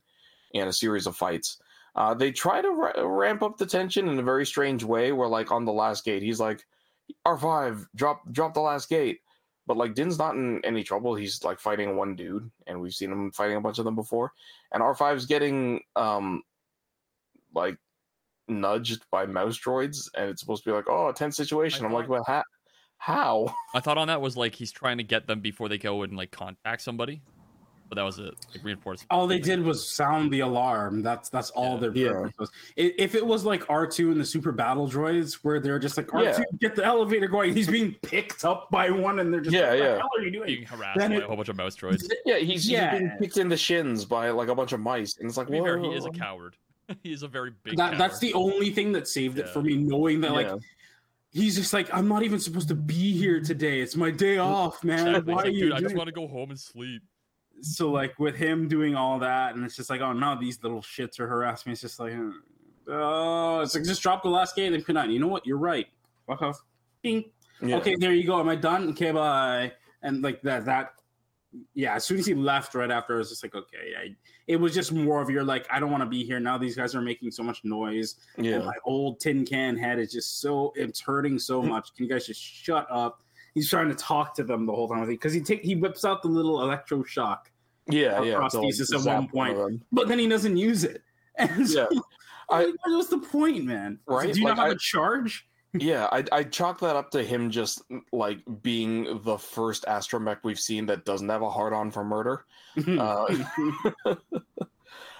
in 0.52 0.68
a 0.68 0.72
series 0.72 1.06
of 1.06 1.16
fights. 1.16 1.58
Uh, 1.94 2.14
they 2.14 2.32
try 2.32 2.60
to 2.62 2.70
ra- 2.70 3.02
ramp 3.02 3.42
up 3.42 3.58
the 3.58 3.66
tension 3.66 4.08
in 4.08 4.18
a 4.18 4.22
very 4.22 4.46
strange 4.46 4.84
way. 4.84 5.12
Where 5.12 5.28
like 5.28 5.50
on 5.50 5.64
the 5.64 5.72
last 5.72 6.04
gate, 6.04 6.22
he's 6.22 6.40
like, 6.40 6.64
"R 7.24 7.36
five, 7.36 7.86
drop 7.94 8.22
drop 8.32 8.54
the 8.54 8.60
last 8.60 8.88
gate." 8.88 9.20
But 9.66 9.76
like 9.76 9.94
Din's 9.94 10.18
not 10.18 10.34
in 10.34 10.64
any 10.64 10.82
trouble. 10.82 11.14
He's 11.14 11.44
like 11.44 11.60
fighting 11.60 11.96
one 11.96 12.16
dude, 12.16 12.50
and 12.66 12.80
we've 12.80 12.94
seen 12.94 13.12
him 13.12 13.30
fighting 13.30 13.56
a 13.56 13.60
bunch 13.60 13.78
of 13.78 13.84
them 13.84 13.94
before. 13.94 14.32
And 14.72 14.82
R 14.82 14.94
5s 14.94 15.28
getting 15.28 15.80
um 15.96 16.42
like 17.54 17.76
nudged 18.48 19.04
by 19.10 19.26
mouse 19.26 19.58
droids, 19.58 20.08
and 20.16 20.30
it's 20.30 20.40
supposed 20.40 20.64
to 20.64 20.70
be 20.70 20.74
like, 20.74 20.88
"Oh, 20.88 21.08
a 21.08 21.12
tense 21.12 21.36
situation." 21.36 21.84
I 21.84 21.88
I'm 21.88 21.94
like, 21.94 22.08
"Well, 22.08 22.24
ha- 22.24 22.44
how?" 22.98 23.54
I 23.74 23.80
thought 23.80 23.98
on 23.98 24.08
that 24.08 24.20
was 24.20 24.36
like 24.36 24.54
he's 24.54 24.72
trying 24.72 24.98
to 24.98 25.04
get 25.04 25.26
them 25.26 25.40
before 25.40 25.68
they 25.68 25.78
go 25.78 26.02
and 26.02 26.16
like 26.16 26.30
contact 26.30 26.82
somebody. 26.82 27.22
But 27.90 27.96
that 27.96 28.02
was 28.04 28.20
it. 28.20 28.34
Like 28.54 28.64
reinforcement. 28.64 29.08
All 29.10 29.26
they 29.26 29.40
did 29.40 29.60
was 29.62 29.86
sound 29.86 30.32
the 30.32 30.40
alarm. 30.40 31.02
That's 31.02 31.28
that's 31.28 31.50
all 31.50 31.74
Yeah. 31.74 31.80
their 31.80 31.92
Yeah. 31.96 32.08
purpose 32.12 32.34
was. 32.38 32.50
If 32.76 33.16
it 33.16 33.26
was 33.26 33.44
like 33.44 33.68
R 33.68 33.84
two 33.86 34.12
and 34.12 34.20
the 34.20 34.24
super 34.24 34.52
battle 34.52 34.88
droids, 34.88 35.34
where 35.42 35.58
they're 35.58 35.80
just 35.80 35.96
like 35.96 36.14
R 36.14 36.20
two, 36.20 36.26
Yeah. 36.28 36.38
get 36.60 36.76
the 36.76 36.84
elevator 36.84 37.26
going. 37.26 37.52
He's 37.52 37.66
being 37.68 37.94
picked 38.02 38.44
up 38.44 38.70
by 38.70 38.90
one, 38.90 39.18
and 39.18 39.34
they're 39.34 39.40
just 39.40 39.54
Yeah, 39.56 39.70
like, 39.70 39.78
yeah. 39.80 39.88
What 39.88 39.94
the 39.94 39.98
hell 39.98 40.10
are 40.18 40.22
you 40.22 40.30
doing? 40.30 40.46
being 40.46 40.64
harassed 40.66 40.98
Then 41.00 41.10
by 41.10 41.16
it- 41.16 41.22
a 41.24 41.26
whole 41.26 41.36
bunch 41.36 41.48
of 41.48 41.56
mouse 41.56 41.76
droids. 41.76 42.08
Yeah, 42.24 42.36
he's, 42.38 42.70
Yeah. 42.70 42.92
he's 42.92 42.98
being 43.00 43.12
kicked 43.20 43.36
in 43.38 43.48
the 43.48 43.56
shins 43.56 44.04
by 44.04 44.30
like 44.30 44.48
a 44.48 44.54
bunch 44.54 44.72
of 44.72 44.78
mice, 44.80 45.16
and 45.18 45.28
it's 45.28 45.36
like, 45.36 45.48
To 45.48 45.60
fair, 45.60 45.76
he 45.78 45.88
is 45.88 46.06
a 46.06 46.10
coward. 46.10 46.54
he 47.02 47.12
is 47.12 47.24
a 47.24 47.28
very 47.28 47.52
big. 47.64 47.76
That, 47.76 47.98
that's 47.98 48.20
the 48.20 48.32
only 48.34 48.70
thing 48.70 48.92
that 48.92 49.08
saved 49.08 49.38
it 49.40 49.48
for 49.48 49.62
me, 49.62 49.76
knowing 49.76 50.20
that 50.20 50.32
like 50.32 50.46
Yeah. 50.46 50.56
he's 51.32 51.56
just 51.56 51.72
like 51.72 51.92
I'm 51.92 52.06
not 52.06 52.22
even 52.22 52.38
supposed 52.38 52.68
to 52.68 52.76
be 52.76 53.12
here 53.16 53.40
today. 53.40 53.80
It's 53.80 53.96
my 53.96 54.12
day 54.12 54.38
off, 54.38 54.84
man. 54.84 55.08
Exactly. 55.08 55.34
Why 55.34 55.42
He's 55.42 55.42
are 55.42 55.46
like, 55.50 55.54
you 55.56 55.64
Dude, 55.64 55.72
I 55.72 55.80
just 55.80 55.96
want 55.96 56.06
to 56.06 56.12
go 56.12 56.28
home 56.28 56.50
and 56.50 56.60
sleep. 56.60 57.02
So 57.62 57.90
like 57.90 58.18
with 58.18 58.36
him 58.36 58.68
doing 58.68 58.94
all 58.94 59.18
that 59.18 59.54
and 59.54 59.64
it's 59.64 59.76
just 59.76 59.90
like 59.90 60.00
oh 60.00 60.12
no 60.12 60.38
these 60.38 60.62
little 60.62 60.80
shits 60.80 61.20
are 61.20 61.26
harassing 61.26 61.70
me. 61.70 61.72
It's 61.72 61.80
just 61.80 61.98
like 62.00 62.12
hmm, 62.12 62.30
oh 62.88 63.60
it's 63.60 63.74
like 63.74 63.84
just 63.84 64.02
drop 64.02 64.22
the 64.22 64.28
last 64.28 64.56
game 64.56 64.74
and 64.74 64.84
good 64.84 64.94
night 64.94 65.10
you 65.10 65.18
know 65.18 65.28
what? 65.28 65.46
You're 65.46 65.58
right. 65.58 65.86
Fuck 66.26 66.42
off. 66.42 66.60
Ding. 67.02 67.24
Yeah. 67.62 67.76
okay 67.76 67.96
there 67.96 68.12
you 68.12 68.26
go. 68.26 68.40
Am 68.40 68.48
i 68.48 68.56
done? 68.56 68.90
Okay 68.90 69.10
bye. 69.10 69.72
And 70.02 70.22
like 70.22 70.42
that 70.42 70.64
that 70.64 70.92
yeah 71.74 71.94
as 71.94 72.04
soon 72.04 72.18
as 72.18 72.26
he 72.26 72.32
left 72.32 72.76
right 72.76 72.92
after 72.92 73.16
i 73.16 73.18
was 73.18 73.28
just 73.28 73.42
like 73.42 73.56
okay 73.56 73.92
I, 74.00 74.14
it 74.46 74.54
was 74.54 74.72
just 74.72 74.92
more 74.92 75.20
of 75.20 75.28
your 75.28 75.42
like 75.42 75.66
i 75.68 75.80
don't 75.80 75.90
want 75.90 76.02
to 76.02 76.08
be 76.08 76.24
here. 76.24 76.40
Now 76.40 76.58
these 76.58 76.76
guys 76.76 76.94
are 76.94 77.02
making 77.02 77.30
so 77.32 77.42
much 77.42 77.64
noise. 77.64 78.16
And 78.36 78.46
yeah, 78.46 78.58
my 78.58 78.76
old 78.84 79.20
tin 79.20 79.44
can 79.44 79.76
head 79.76 79.98
is 79.98 80.12
just 80.12 80.40
so 80.40 80.72
it's 80.76 81.00
hurting 81.00 81.38
so 81.38 81.62
much. 81.74 81.94
Can 81.94 82.04
you 82.06 82.10
guys 82.10 82.26
just 82.26 82.40
shut 82.40 82.86
up? 82.90 83.22
He's 83.54 83.68
trying 83.68 83.88
to 83.88 83.94
talk 83.94 84.34
to 84.36 84.44
them 84.44 84.66
the 84.66 84.72
whole 84.72 84.88
time 84.88 85.06
because 85.06 85.32
he 85.32 85.40
take 85.40 85.62
he 85.62 85.74
whips 85.74 86.04
out 86.04 86.22
the 86.22 86.28
little 86.28 86.58
electroshock, 86.58 87.38
yeah, 87.88 88.18
or 88.20 88.24
yeah. 88.24 88.34
to, 88.34 88.40
prosthesis 88.40 88.94
at 88.94 89.04
one 89.16 89.28
point. 89.28 89.82
but 89.92 90.08
then 90.08 90.18
he 90.18 90.28
doesn't 90.28 90.56
use 90.56 90.84
it. 90.84 91.02
And 91.38 91.66
so, 91.68 91.88
Yeah. 91.90 92.00
I- 92.50 92.64
like, 92.64 92.74
what 92.84 92.96
was 92.96 93.08
the 93.08 93.18
point, 93.18 93.64
man? 93.64 93.98
Right, 94.06 94.32
Do 94.32 94.38
you 94.40 94.44
like, 94.46 94.56
not 94.56 94.62
have 94.64 94.72
I- 94.72 94.74
a 94.74 94.78
charge? 94.78 95.46
yeah, 95.72 96.08
I 96.10 96.24
I 96.32 96.42
chalk 96.42 96.80
that 96.80 96.96
up 96.96 97.10
to 97.12 97.22
him 97.22 97.48
just 97.50 97.82
like 98.12 98.40
being 98.62 99.20
the 99.22 99.38
first 99.38 99.84
astromech 99.86 100.38
we've 100.42 100.58
seen 100.58 100.84
that 100.86 101.04
doesn't 101.04 101.28
have 101.28 101.42
a 101.42 101.50
hard 101.50 101.72
on 101.72 101.90
for 101.90 102.04
murder. 102.04 102.44
Uh, 102.86 103.26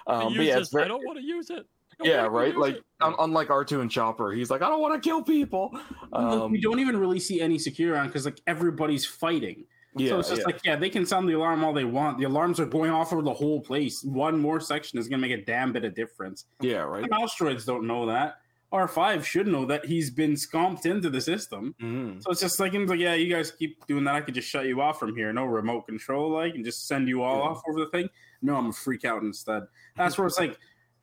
um, 0.07 0.35
but 0.37 0.45
yeah, 0.45 0.59
this. 0.59 0.71
very, 0.71 0.85
I 0.85 0.89
don't 0.89 1.05
want 1.07 1.19
to 1.19 1.25
use 1.25 1.51
it. 1.51 1.67
Yeah, 2.03 2.27
right. 2.27 2.57
Like 2.57 2.81
un- 3.01 3.15
unlike 3.19 3.51
R 3.51 3.65
two 3.65 3.81
and 3.81 3.91
Chopper, 3.91 4.33
he's 4.33 4.51
like, 4.51 4.63
I 4.63 4.69
don't 4.69 4.81
want 4.81 5.01
to 5.01 5.09
kill 5.09 5.23
people. 5.23 5.71
Um, 6.13 6.51
we 6.53 6.61
don't 6.61 6.81
even 6.81 6.97
really 6.97 7.21
see 7.21 7.41
any 7.41 7.59
security 7.59 7.95
around 7.97 8.09
because 8.09 8.25
like 8.25 8.41
everybody's 8.47 9.05
fighting. 9.07 9.65
yeah, 9.97 10.11
so 10.11 10.19
it's 10.21 10.29
just 10.29 10.41
yeah. 10.43 10.47
like, 10.47 10.61
yeah, 10.65 10.77
they 10.77 10.91
can 10.91 11.05
sound 11.07 11.29
the 11.29 11.35
alarm 11.35 11.65
all 11.65 11.73
they 11.73 11.85
want. 11.85 12.19
The 12.19 12.25
alarms 12.25 12.61
are 12.61 12.67
going 12.67 12.91
off 12.91 13.13
over 13.13 13.23
the 13.23 13.35
whole 13.35 13.61
place. 13.61 14.03
One 14.05 14.39
more 14.39 14.61
section 14.61 14.99
is 14.99 15.09
gonna 15.09 15.21
make 15.23 15.33
a 15.33 15.45
damn 15.45 15.73
bit 15.73 15.85
of 15.85 15.95
difference. 15.95 16.47
yeah, 16.61 16.79
right. 16.79 17.03
The 17.03 17.09
mouse 17.09 17.37
droids 17.37 17.65
don't 17.67 17.87
know 17.87 18.07
that. 18.07 18.37
R5 18.73 19.25
should 19.25 19.49
know 19.49 19.65
that 19.65 19.85
he's 19.85 20.11
been 20.11 20.37
scomped 20.37 20.87
into 20.87 21.11
the 21.11 21.21
system. 21.21 21.75
Mhm. 21.83 22.23
So 22.23 22.31
it's 22.31 22.41
just 22.41 22.61
like, 22.61 22.73
like, 22.73 23.01
yeah, 23.01 23.15
you 23.15 23.29
guys 23.29 23.51
keep 23.51 23.85
doing 23.87 24.05
that. 24.05 24.15
I 24.15 24.21
could 24.21 24.35
just 24.35 24.49
shut 24.49 24.67
you 24.67 24.81
off 24.81 25.01
from 25.01 25.17
here. 25.17 25.33
No 25.33 25.45
remote 25.45 25.87
control, 25.89 26.31
like, 26.31 26.55
and 26.55 26.65
just 26.65 26.87
send 26.87 27.09
you 27.09 27.21
all 27.25 27.39
Yeah. 27.39 27.43
off 27.51 27.63
over 27.69 27.81
the 27.81 27.91
thing. 27.91 28.09
No, 28.43 28.55
I'm 28.55 28.63
gonna 28.63 28.73
freak 28.73 29.05
out 29.05 29.23
instead. 29.25 29.65
That's 29.97 30.17
where 30.17 30.29
it's 30.29 30.39
like 30.39 30.57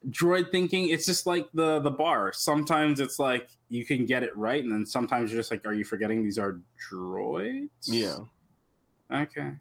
droid 0.09 0.51
thinking. 0.51 0.89
It's 0.89 1.05
just 1.05 1.25
like 1.25 1.47
the 1.53 1.79
the 1.79 1.91
bar. 1.91 2.31
Sometimes 2.33 2.99
it's 2.99 3.19
like 3.19 3.49
you 3.69 3.85
can 3.85 4.05
get 4.05 4.23
it 4.23 4.35
right, 4.37 4.63
and 4.63 4.71
then 4.71 4.85
sometimes 4.85 5.31
you're 5.31 5.39
just 5.39 5.51
like, 5.51 5.65
are 5.65 5.73
you 5.73 5.83
forgetting 5.83 6.23
these 6.23 6.39
are 6.39 6.59
droids? 6.91 7.69
Yeah, 7.83 8.17
Okay. 9.11 9.51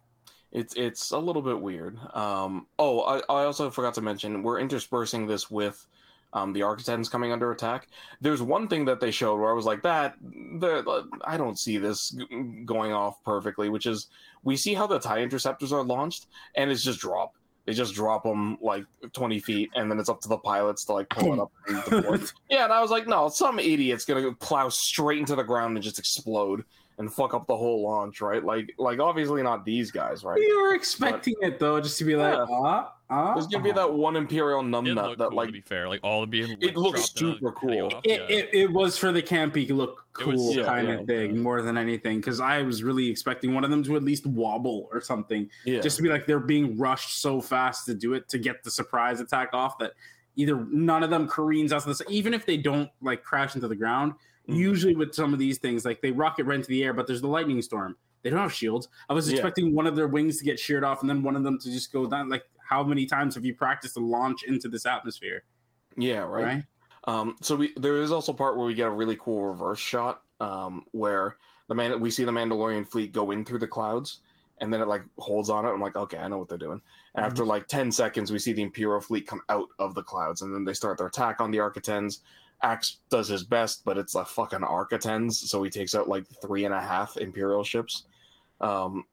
It's 0.52 0.74
it's 0.74 1.10
a 1.10 1.18
little 1.18 1.42
bit 1.42 1.60
weird. 1.60 1.98
Um, 2.14 2.66
oh, 2.78 3.00
I, 3.02 3.18
I 3.28 3.44
also 3.44 3.68
forgot 3.68 3.94
to 3.94 4.00
mention 4.00 4.42
we're 4.42 4.60
interspersing 4.60 5.26
this 5.26 5.50
with 5.50 5.86
um, 6.32 6.52
the 6.52 6.62
Architects 6.62 7.08
coming 7.08 7.32
under 7.32 7.50
attack. 7.50 7.88
There's 8.20 8.42
one 8.42 8.68
thing 8.68 8.84
that 8.86 9.00
they 9.00 9.10
showed 9.10 9.38
where 9.38 9.50
I 9.50 9.54
was 9.54 9.64
like, 9.64 9.82
that 9.82 10.16
the, 10.22 11.08
I 11.24 11.36
don't 11.36 11.58
see 11.58 11.78
this 11.78 12.10
g- 12.10 12.62
going 12.64 12.92
off 12.92 13.22
perfectly, 13.24 13.68
which 13.68 13.86
is 13.86 14.08
we 14.44 14.56
see 14.56 14.74
how 14.74 14.86
the 14.86 14.98
tie 14.98 15.20
interceptors 15.20 15.72
are 15.72 15.82
launched, 15.82 16.26
and 16.54 16.70
it's 16.70 16.82
just 16.82 17.00
drop. 17.00 17.34
They 17.66 17.72
just 17.72 17.94
drop 17.94 18.22
them 18.22 18.56
like 18.60 18.84
20 19.12 19.40
feet, 19.40 19.70
and 19.74 19.90
then 19.90 19.98
it's 19.98 20.08
up 20.08 20.20
to 20.20 20.28
the 20.28 20.38
pilots 20.38 20.84
to 20.84 20.92
like 20.92 21.08
pull 21.08 21.34
it 21.34 21.40
up. 21.40 21.52
And 21.90 22.32
yeah, 22.50 22.64
and 22.64 22.72
I 22.72 22.80
was 22.80 22.92
like, 22.92 23.08
no, 23.08 23.28
some 23.28 23.58
idiot's 23.58 24.04
gonna 24.04 24.32
plow 24.34 24.68
straight 24.68 25.18
into 25.18 25.34
the 25.34 25.42
ground 25.42 25.76
and 25.76 25.82
just 25.82 25.98
explode 25.98 26.64
and 26.98 27.12
fuck 27.12 27.34
up 27.34 27.46
the 27.46 27.56
whole 27.56 27.82
launch, 27.82 28.20
right? 28.20 28.42
Like, 28.42 28.72
like 28.78 29.00
obviously 29.00 29.42
not 29.42 29.64
these 29.64 29.90
guys, 29.90 30.24
right? 30.24 30.38
We 30.38 30.56
were 30.56 30.74
expecting 30.74 31.34
it 31.42 31.58
though, 31.58 31.80
just 31.80 31.98
to 31.98 32.04
be 32.04 32.16
like, 32.16 32.34
Yeah. 32.34 32.46
ah, 32.48 32.92
ah. 33.10 33.34
There's 33.34 33.46
gonna 33.46 33.64
be 33.64 33.72
that 33.72 33.92
one 33.92 34.16
Imperial 34.16 34.60
It 34.60 34.64
numbnut 34.64 35.18
that 35.18 35.28
cool, 35.28 35.36
like 35.36 35.48
to 35.48 35.52
be 35.52 35.60
fair. 35.60 35.88
Like 35.88 36.00
all 36.02 36.22
of 36.22 36.30
being. 36.30 36.56
It 36.60 36.76
looks 36.76 37.12
super 37.12 37.52
cool. 37.52 37.88
It, 38.04 38.22
it, 38.30 38.48
it 38.52 38.72
was 38.72 38.96
for 38.96 39.12
the 39.12 39.22
campy 39.22 39.68
look 39.70 40.06
It 40.20 40.26
was- 40.26 40.36
cool 40.36 40.54
yeah, 40.54 40.64
kind 40.64 40.88
yeah, 40.88 40.94
of 40.94 41.06
thing 41.06 41.42
more 41.42 41.60
than 41.60 41.76
anything 41.76 42.18
because 42.18 42.40
I 42.40 42.62
was 42.62 42.82
really 42.82 43.08
expecting 43.08 43.54
one 43.54 43.64
of 43.64 43.70
them 43.70 43.82
to 43.84 43.96
at 43.96 44.02
least 44.02 44.26
wobble 44.26 44.88
or 44.90 45.00
something 45.02 45.50
yeah. 45.66 45.80
just 45.80 45.98
to 45.98 46.02
be 46.02 46.08
like 46.08 46.26
they're 46.26 46.40
being 46.40 46.78
rushed 46.78 47.20
so 47.20 47.40
fast 47.40 47.84
to 47.86 47.94
do 47.94 48.14
it 48.14 48.28
to 48.30 48.38
get 48.38 48.64
the 48.64 48.70
surprise 48.70 49.20
attack 49.20 49.50
off 49.52 49.78
that 49.78 49.92
either 50.36 50.66
none 50.70 51.02
of 51.02 51.10
them 51.10 51.28
careens 51.28 51.72
out 51.72 51.82
of 51.82 51.86
this 51.86 52.02
even 52.08 52.32
if 52.32 52.46
they 52.46 52.56
don't 52.56 52.90
like 53.02 53.22
crash 53.22 53.54
into 53.54 53.68
the 53.68 53.76
ground 53.76 54.14
Mhm. 54.48 54.56
usually 54.56 54.94
with 54.96 55.14
some 55.14 55.32
of 55.32 55.38
these 55.38 55.58
things 55.58 55.84
like 55.84 56.00
they 56.00 56.10
rocket 56.12 56.44
right 56.44 56.56
into 56.56 56.68
the 56.68 56.82
air 56.84 56.92
but 56.92 57.06
there's 57.06 57.20
the 57.20 57.28
lightning 57.28 57.60
storm 57.62 57.96
they 58.22 58.30
don't 58.30 58.38
have 58.38 58.52
shields 58.52 58.88
i 59.08 59.12
was 59.12 59.28
Yeah. 59.28 59.34
expecting 59.36 59.74
one 59.74 59.86
of 59.86 59.96
their 59.96 60.08
wings 60.08 60.38
to 60.38 60.44
get 60.44 60.58
sheared 60.58 60.84
off 60.84 61.00
and 61.00 61.10
then 61.10 61.22
one 61.22 61.36
of 61.36 61.42
them 61.42 61.58
to 61.58 61.70
just 61.70 61.92
go 61.92 62.06
down 62.06 62.28
like 62.28 62.44
how 62.58 62.82
many 62.84 63.06
times 63.06 63.34
have 63.34 63.44
you 63.44 63.54
practiced 63.54 63.94
to 63.94 64.00
launch 64.00 64.42
into 64.44 64.68
this 64.68 64.86
atmosphere 64.86 65.44
yeah, 65.98 66.18
right. 66.18 66.44
right, 66.44 66.64
Um, 67.04 67.36
so 67.40 67.56
we 67.56 67.72
there 67.76 68.02
is 68.02 68.12
also 68.12 68.32
part 68.32 68.56
where 68.58 68.66
we 68.66 68.74
get 68.74 68.86
a 68.88 68.90
really 68.90 69.16
cool 69.16 69.46
reverse 69.46 69.78
shot, 69.78 70.22
um, 70.40 70.84
where 70.92 71.38
the 71.68 71.74
man 71.74 71.98
we 72.00 72.10
see 72.10 72.24
the 72.24 72.32
Mandalorian 72.32 72.86
fleet 72.86 73.12
go 73.14 73.30
in 73.30 73.46
through 73.46 73.60
the 73.60 73.66
clouds, 73.66 74.20
and 74.58 74.70
then 74.70 74.82
it 74.82 74.88
like 74.88 75.02
holds 75.18 75.48
on 75.48 75.64
it. 75.64 75.70
I'm 75.70 75.80
like, 75.80 75.96
okay, 75.96 76.18
I 76.18 76.28
know 76.28 76.36
what 76.36 76.48
they're 76.50 76.58
doing. 76.58 76.82
And 77.14 77.24
after 77.24 77.46
like 77.46 77.66
ten 77.66 77.90
seconds, 77.90 78.30
we 78.30 78.38
see 78.38 78.52
the 78.52 78.60
Imperial 78.62 79.00
fleet 79.00 79.26
come 79.26 79.40
out 79.48 79.68
of 79.78 79.94
the 79.94 80.02
clouds, 80.02 80.42
and 80.42 80.54
then 80.54 80.64
they 80.64 80.74
start 80.74 80.98
their 80.98 81.06
attack 81.06 81.40
on 81.40 81.50
the 81.50 81.60
Architens. 81.60 82.20
Axe 82.62 82.98
does 83.10 83.28
his 83.28 83.44
best, 83.44 83.84
but 83.84 83.98
it's 83.98 84.14
a 84.14 84.24
fucking 84.24 84.64
Architens, 84.64 85.50
so 85.50 85.62
he 85.62 85.70
takes 85.70 85.94
out 85.94 86.08
like 86.08 86.24
three 86.40 86.64
and 86.64 86.74
a 86.74 86.80
half 86.80 87.16
Imperial 87.16 87.64
ships, 87.64 88.04
um, 88.60 89.04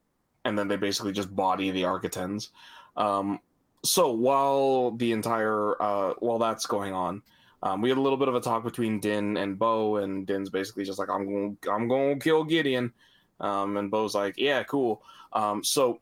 and 0.45 0.57
then 0.57 0.67
they 0.67 0.77
basically 0.77 1.11
just 1.11 1.35
body 1.35 1.71
the 1.71 1.85
Architens. 1.85 2.49
Um, 2.95 3.39
so 3.83 4.11
while 4.11 4.91
the 4.91 5.11
entire 5.11 5.81
uh, 5.81 6.13
while 6.19 6.39
that's 6.39 6.65
going 6.65 6.93
on, 6.93 7.21
um, 7.61 7.81
we 7.81 7.89
had 7.89 7.97
a 7.97 8.01
little 8.01 8.17
bit 8.17 8.27
of 8.27 8.35
a 8.35 8.41
talk 8.41 8.63
between 8.63 8.99
Din 8.99 9.37
and 9.37 9.59
Bo, 9.59 9.97
and 9.97 10.25
Din's 10.25 10.49
basically 10.49 10.85
just 10.85 10.99
like, 10.99 11.09
"I'm 11.09 11.25
going, 11.25 11.57
I'm 11.71 11.87
going 11.87 12.19
to 12.19 12.23
kill 12.23 12.43
Gideon," 12.43 12.93
um, 13.39 13.77
and 13.77 13.91
Bo's 13.91 14.15
like, 14.15 14.35
"Yeah, 14.37 14.63
cool." 14.63 15.03
Um, 15.33 15.63
so 15.63 15.99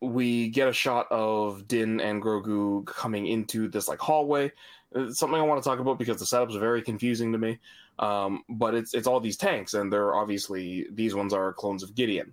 we 0.00 0.48
get 0.48 0.68
a 0.68 0.72
shot 0.72 1.10
of 1.10 1.66
Din 1.66 2.00
and 2.00 2.22
Grogu 2.22 2.84
coming 2.86 3.26
into 3.26 3.68
this 3.68 3.88
like 3.88 3.98
hallway. 3.98 4.52
It's 4.96 5.18
something 5.18 5.38
I 5.38 5.44
want 5.44 5.62
to 5.62 5.68
talk 5.68 5.78
about 5.78 5.98
because 5.98 6.18
the 6.18 6.26
setup's 6.26 6.56
very 6.56 6.82
confusing 6.82 7.32
to 7.32 7.38
me. 7.38 7.58
Um, 7.98 8.42
but 8.48 8.74
it's 8.74 8.94
it's 8.94 9.06
all 9.06 9.20
these 9.20 9.36
tanks, 9.36 9.74
and 9.74 9.92
they're 9.92 10.14
obviously 10.14 10.86
these 10.90 11.14
ones 11.14 11.32
are 11.32 11.52
clones 11.52 11.82
of 11.82 11.94
Gideon. 11.94 12.32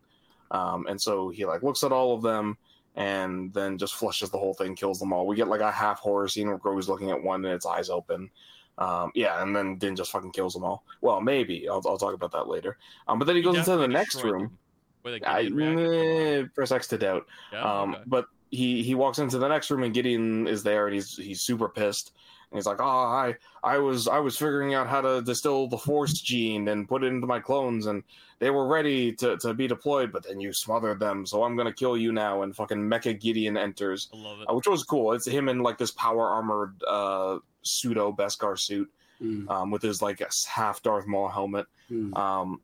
Um, 0.51 0.85
and 0.87 1.01
so 1.01 1.29
he 1.29 1.45
like 1.45 1.63
looks 1.63 1.83
at 1.83 1.91
all 1.91 2.13
of 2.13 2.21
them 2.21 2.57
and 2.95 3.51
then 3.53 3.77
just 3.77 3.95
flushes 3.95 4.29
the 4.29 4.37
whole 4.37 4.53
thing, 4.53 4.75
kills 4.75 4.99
them 4.99 5.11
all. 5.11 5.25
We 5.25 5.35
get 5.35 5.47
like 5.47 5.61
a 5.61 5.71
half 5.71 5.99
horror 5.99 6.27
scene 6.27 6.47
where 6.47 6.59
Grogu's 6.59 6.87
looking 6.87 7.09
at 7.09 7.21
one 7.21 7.43
and 7.43 7.53
its 7.53 7.65
eyes 7.65 7.89
open. 7.89 8.29
Um, 8.77 9.11
yeah, 9.15 9.41
and 9.41 9.55
then 9.55 9.77
Din 9.77 9.95
just 9.95 10.11
fucking 10.11 10.31
kills 10.31 10.53
them 10.53 10.63
all. 10.63 10.83
Well, 11.01 11.21
maybe 11.21 11.67
I'll, 11.67 11.81
I'll 11.85 11.97
talk 11.97 12.13
about 12.13 12.31
that 12.31 12.47
later. 12.47 12.77
Um, 13.07 13.19
but 13.19 13.25
then 13.25 13.35
he 13.35 13.41
goes 13.41 13.57
into 13.57 13.77
the 13.77 13.87
next 13.87 14.23
room. 14.23 14.57
I, 15.05 15.43
eh, 15.43 16.43
press 16.55 16.71
X 16.71 16.87
to 16.87 16.97
doubt. 16.97 17.25
Um, 17.53 17.97
but 18.05 18.27
he 18.51 18.83
he 18.83 18.93
walks 18.93 19.17
into 19.17 19.39
the 19.39 19.47
next 19.47 19.71
room 19.71 19.83
and 19.83 19.93
Gideon 19.93 20.47
is 20.47 20.63
there 20.63 20.85
and 20.85 20.93
he's 20.93 21.17
he's 21.17 21.41
super 21.41 21.67
pissed. 21.67 22.13
And 22.53 22.59
he's 22.59 22.67
like, 22.67 22.79
"Oh, 22.79 22.85
I 22.85 23.35
I 23.63 23.79
was 23.79 24.07
I 24.07 24.19
was 24.19 24.37
figuring 24.37 24.75
out 24.75 24.85
how 24.87 25.01
to 25.01 25.23
distill 25.23 25.67
the 25.67 25.77
Force 25.77 26.13
gene 26.13 26.67
and 26.67 26.87
put 26.87 27.03
it 27.03 27.07
into 27.07 27.25
my 27.25 27.39
clones, 27.39 27.87
and 27.87 28.03
they 28.37 28.51
were 28.51 28.67
ready 28.67 29.11
to, 29.13 29.37
to 29.37 29.55
be 29.55 29.65
deployed, 29.67 30.11
but 30.11 30.21
then 30.27 30.39
you 30.39 30.53
smothered 30.53 30.99
them, 30.99 31.25
so 31.25 31.43
I'm 31.43 31.55
gonna 31.57 31.73
kill 31.73 31.97
you 31.97 32.11
now." 32.11 32.43
And 32.43 32.55
fucking 32.55 32.77
Mecha 32.77 33.19
Gideon 33.19 33.57
enters, 33.57 34.07
I 34.13 34.17
love 34.17 34.41
it. 34.41 34.47
uh, 34.51 34.53
which 34.53 34.67
was 34.67 34.83
cool. 34.83 35.13
It's 35.13 35.25
him 35.27 35.49
in 35.49 35.63
like 35.63 35.79
this 35.79 35.89
power 35.91 36.29
armored 36.29 36.75
uh, 36.87 37.39
pseudo 37.63 38.11
Beskar 38.13 38.59
suit 38.59 38.89
Mm, 39.21 39.49
um, 39.49 39.71
with 39.71 39.81
his 39.81 40.01
like 40.01 40.21
half 40.47 40.81
Darth 40.83 41.07
Maul 41.07 41.29
helmet. 41.29 41.65
mm. 41.89 42.15
Um, 42.17 42.59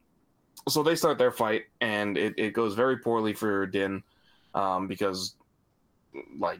so 0.67 0.84
they 0.84 0.96
start 0.96 1.17
their 1.17 1.31
fight, 1.31 1.63
and 1.81 2.17
it, 2.17 2.34
it 2.38 2.53
goes 2.53 2.75
very 2.75 2.98
poorly 2.98 3.34
for 3.34 3.65
Din 3.65 4.03
um, 4.53 4.88
because, 4.88 5.36
like, 6.38 6.60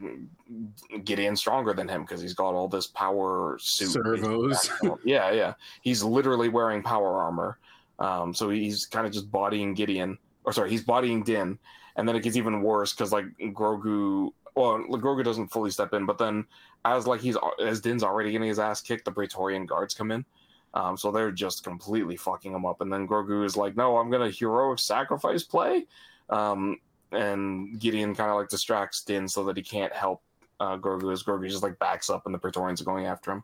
Gideon's 1.04 1.40
stronger 1.40 1.74
than 1.74 1.88
him 1.88 2.02
because 2.02 2.22
he's 2.22 2.34
got 2.34 2.54
all 2.54 2.68
this 2.68 2.88
power 2.88 3.58
suit. 3.60 3.90
Servos. 3.90 4.70
yeah, 5.04 5.32
yeah. 5.32 5.54
He's 5.82 6.04
literally 6.04 6.50
wearing 6.50 6.84
power 6.84 7.22
armor. 7.22 7.58
Um, 8.00 8.34
so 8.34 8.50
he's 8.50 8.86
kind 8.86 9.06
of 9.06 9.14
just 9.14 9.32
bodying 9.32 9.74
Gideon, 9.74 10.18
or 10.46 10.54
sorry, 10.54 10.70
he's 10.70 10.84
bodying 10.84 11.24
Din, 11.24 11.60
and 11.96 12.08
then 12.08 12.16
it 12.16 12.24
gets 12.24 12.38
even 12.38 12.62
worse 12.62 12.94
because 12.94 13.12
like 13.12 13.26
Grogu. 13.40 14.32
Well, 14.56 14.80
Grogu 14.90 15.24
doesn't 15.24 15.50
fully 15.50 15.70
step 15.70 15.94
in, 15.94 16.06
but 16.06 16.18
then 16.18 16.46
as 16.86 17.08
like 17.08 17.22
he's 17.22 17.38
as 17.62 17.82
Din's 17.82 18.04
already 18.04 18.32
getting 18.32 18.48
his 18.48 18.60
ass 18.60 18.82
kicked, 18.82 19.06
the 19.06 19.12
Praetorian 19.12 19.66
guards 19.66 19.94
come 19.94 20.12
in. 20.12 20.26
Um, 20.74 20.98
so 20.98 21.12
they're 21.12 21.32
just 21.32 21.64
completely 21.64 22.16
fucking 22.16 22.54
him 22.54 22.66
up. 22.66 22.82
And 22.82 22.92
then 22.92 23.08
Grogu 23.08 23.44
is 23.44 23.58
like, 23.58 23.76
no, 23.76 23.98
I'm 23.98 24.10
going 24.10 24.30
to 24.30 24.38
heroic 24.38 24.80
sacrifice 24.80 25.44
play. 25.44 25.88
Um, 26.30 26.78
and 27.12 27.80
Gideon 27.80 28.16
kind 28.16 28.30
of 28.30 28.38
like 28.38 28.50
distracts 28.50 29.04
Din 29.04 29.28
so 29.28 29.44
that 29.46 29.58
he 29.58 29.64
can't 29.64 29.94
help 29.94 30.22
uh, 30.60 30.78
Grogu 30.78 31.12
as 31.12 31.24
Grogu 31.24 31.50
just 31.50 31.64
like 31.64 31.80
backs 31.80 32.10
up 32.10 32.26
and 32.26 32.34
the 32.34 32.40
Praetorians 32.40 32.82
are 32.82 32.86
going 32.86 33.06
after 33.06 33.32
him. 33.32 33.44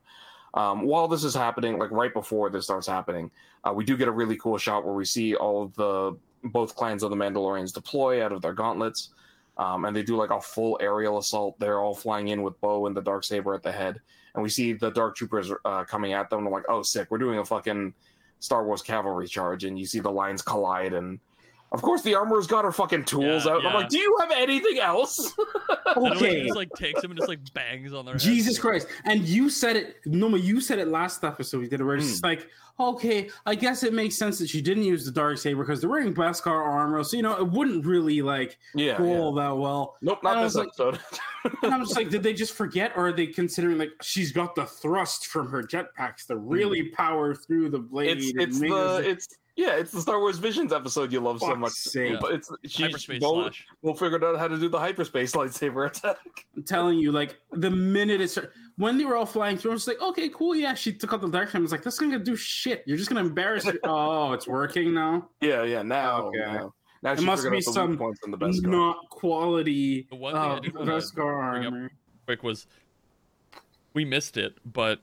Um, 0.53 0.83
while 0.83 1.07
this 1.07 1.23
is 1.23 1.33
happening, 1.33 1.77
like 1.77 1.91
right 1.91 2.13
before 2.13 2.49
this 2.49 2.65
starts 2.65 2.87
happening, 2.87 3.29
uh, 3.63 3.73
we 3.73 3.83
do 3.83 3.97
get 3.97 4.07
a 4.07 4.11
really 4.11 4.37
cool 4.37 4.57
shot 4.57 4.85
where 4.85 4.93
we 4.93 5.05
see 5.05 5.35
all 5.35 5.63
of 5.63 5.73
the 5.75 6.17
both 6.45 6.75
clans 6.75 7.03
of 7.03 7.09
the 7.09 7.15
Mandalorians 7.15 7.73
deploy 7.73 8.23
out 8.23 8.31
of 8.31 8.41
their 8.41 8.53
gauntlets. 8.53 9.09
Um, 9.57 9.85
and 9.85 9.95
they 9.95 10.03
do 10.03 10.17
like 10.17 10.31
a 10.31 10.41
full 10.41 10.77
aerial 10.81 11.17
assault. 11.17 11.57
They're 11.59 11.79
all 11.79 11.95
flying 11.95 12.27
in 12.27 12.43
with 12.43 12.59
Bo 12.59 12.87
and 12.87 12.95
the 12.95 13.01
dark 13.01 13.23
saber 13.23 13.53
at 13.53 13.63
the 13.63 13.71
head, 13.71 14.01
and 14.33 14.43
we 14.43 14.49
see 14.49 14.73
the 14.73 14.91
dark 14.91 15.15
troopers 15.15 15.49
uh, 15.63 15.85
coming 15.85 16.11
at 16.11 16.29
them. 16.29 16.39
And 16.39 16.47
I'm 16.47 16.53
like, 16.53 16.65
oh, 16.67 16.83
sick! 16.83 17.07
We're 17.09 17.19
doing 17.19 17.39
a 17.39 17.45
fucking 17.45 17.93
Star 18.39 18.65
Wars 18.65 18.81
cavalry 18.81 19.27
charge, 19.27 19.63
and 19.63 19.79
you 19.79 19.85
see 19.85 20.01
the 20.01 20.11
lines 20.11 20.41
collide, 20.41 20.93
and 20.93 21.21
of 21.75 21.81
course 21.81 22.01
the 22.01 22.15
armor's 22.15 22.47
got 22.47 22.63
her 22.63 22.71
fucking 22.71 23.03
tools 23.03 23.45
Yeah, 23.45 23.51
out. 23.51 23.57
And 23.59 23.67
I'm 23.67 23.73
like, 23.75 23.89
do 23.89 23.99
you 23.99 24.17
have 24.21 24.31
anything 24.31 24.79
else? 24.79 25.33
And 25.95 26.17
he 26.17 26.25
Okay. 26.25 26.43
just 26.43 26.55
like 26.55 26.69
takes 26.75 27.01
him 27.01 27.11
and 27.11 27.17
just 27.17 27.29
like 27.29 27.39
bangs 27.53 27.93
on 27.93 28.05
their 28.05 28.15
head. 28.15 28.21
Jesus 28.21 28.59
Christ. 28.59 28.87
And 29.05 29.21
you 29.21 29.49
said 29.49 29.77
it, 29.77 29.97
Noma, 30.05 30.37
you 30.37 30.59
said 30.59 30.79
it 30.79 30.87
last 30.89 31.23
episode 31.23 31.61
we 31.61 31.69
did 31.69 31.79
it 31.79 31.83
where 31.85 31.95
it's 31.95 32.07
just 32.09 32.23
like, 32.23 32.49
okay, 32.79 33.29
I 33.45 33.55
guess 33.55 33.83
it 33.83 33.93
makes 33.93 34.15
sense 34.15 34.37
that 34.39 34.49
she 34.49 34.61
didn't 34.61 34.83
use 34.83 35.05
the 35.05 35.11
dark 35.11 35.37
saber 35.37 35.63
because 35.63 35.79
they're 35.79 35.89
wearing 35.89 36.13
Beskar 36.13 36.47
armor. 36.51 37.01
So, 37.03 37.15
you 37.15 37.23
know, 37.23 37.37
it 37.37 37.47
wouldn't 37.49 37.85
really 37.85 38.21
like 38.21 38.57
yeah, 38.73 38.97
go 38.97 39.05
yeah. 39.05 39.19
all 39.19 39.33
that 39.35 39.55
well. 39.55 39.95
Nope, 40.01 40.19
not 40.23 40.37
was 40.37 40.53
this 40.53 40.59
like- 40.59 40.67
episode. 40.67 40.99
And 41.61 41.71
I'm 41.75 41.81
just 41.83 41.95
like, 41.95 42.09
did 42.09 42.23
they 42.23 42.33
just 42.33 42.53
forget 42.53 42.91
or 42.95 43.09
are 43.09 43.13
they 43.13 43.27
considering 43.27 43.77
like 43.77 43.91
she's 44.01 44.31
got 44.31 44.55
the 44.55 44.65
thrust 44.65 45.27
from 45.27 45.47
her 45.49 45.61
jetpacks 45.61 46.25
to 46.27 46.37
really 46.37 46.87
hmm. 46.89 46.93
power 46.95 47.35
through 47.35 47.69
the 47.69 47.77
blade? 47.77 48.17
it's 48.17 48.33
it's 48.35 48.59
the 48.59 48.67
this- 48.67 49.05
it's 49.05 49.27
yeah, 49.55 49.75
it's 49.75 49.91
the 49.91 50.01
Star 50.01 50.19
Wars 50.19 50.37
Visions 50.37 50.73
episode 50.73 51.11
you 51.13 51.19
love 51.21 51.39
so 51.39 51.47
Fuck's 51.47 51.59
much. 51.59 51.71
sake. 51.71 52.17
But 52.19 52.33
it's 52.33 52.51
she 52.65 52.83
Hyperspace 52.83 53.19
Bo, 53.21 53.43
slash. 53.43 53.65
Bo 53.81 53.93
figured 53.93 54.23
out 54.23 54.37
how 54.37 54.47
to 54.47 54.57
do 54.57 54.67
the 54.69 54.79
hyperspace 54.79 55.31
lightsaber 55.33 55.87
attack. 55.89 56.17
I'm 56.55 56.63
telling 56.63 56.99
you, 56.99 57.11
like 57.11 57.39
the 57.51 57.69
minute 57.71 58.19
it's 58.21 58.37
when 58.77 58.97
they 58.97 59.05
were 59.05 59.15
all 59.15 59.25
flying 59.25 59.57
through, 59.57 59.71
I 59.71 59.73
was 59.75 59.87
like, 59.87 60.01
okay, 60.01 60.27
cool, 60.29 60.55
yeah. 60.55 60.73
She 60.73 60.91
took 60.93 61.13
out 61.13 61.21
the 61.21 61.29
dark 61.29 61.49
saber. 61.51 61.61
I 61.61 61.63
was 61.63 61.71
like, 61.71 61.83
that's 61.83 61.97
gonna 61.97 62.19
do 62.19 62.35
shit. 62.35 62.83
You're 62.85 62.97
just 62.97 63.09
gonna 63.09 63.21
embarrass 63.21 63.63
her. 63.65 63.73
oh, 63.85 64.33
it's 64.33 64.47
working 64.47 64.93
now. 64.93 65.29
Yeah, 65.41 65.63
yeah. 65.63 65.81
Now, 65.81 66.23
Okay. 66.27 66.39
now, 66.39 66.73
now 67.03 67.11
It 67.13 67.21
must 67.21 67.43
be 67.49 67.57
the 67.57 67.61
some 67.61 67.91
weak 67.91 67.99
points 67.99 68.19
in 68.25 68.31
the 68.31 68.37
best. 68.37 68.61
Not 68.63 68.97
quality. 69.09 70.07
The 70.09 70.15
one 70.17 70.33
thing 70.33 70.41
I 70.41 70.55
uh, 70.55 70.59
did 70.59 70.75
wanna 70.75 70.91
Beskar 70.91 71.51
bring 71.53 71.65
up- 71.67 71.73
armor. 71.73 71.91
quick 72.25 72.43
was 72.43 72.67
we 73.93 74.03
missed 74.03 74.35
it, 74.35 74.57
but 74.65 74.99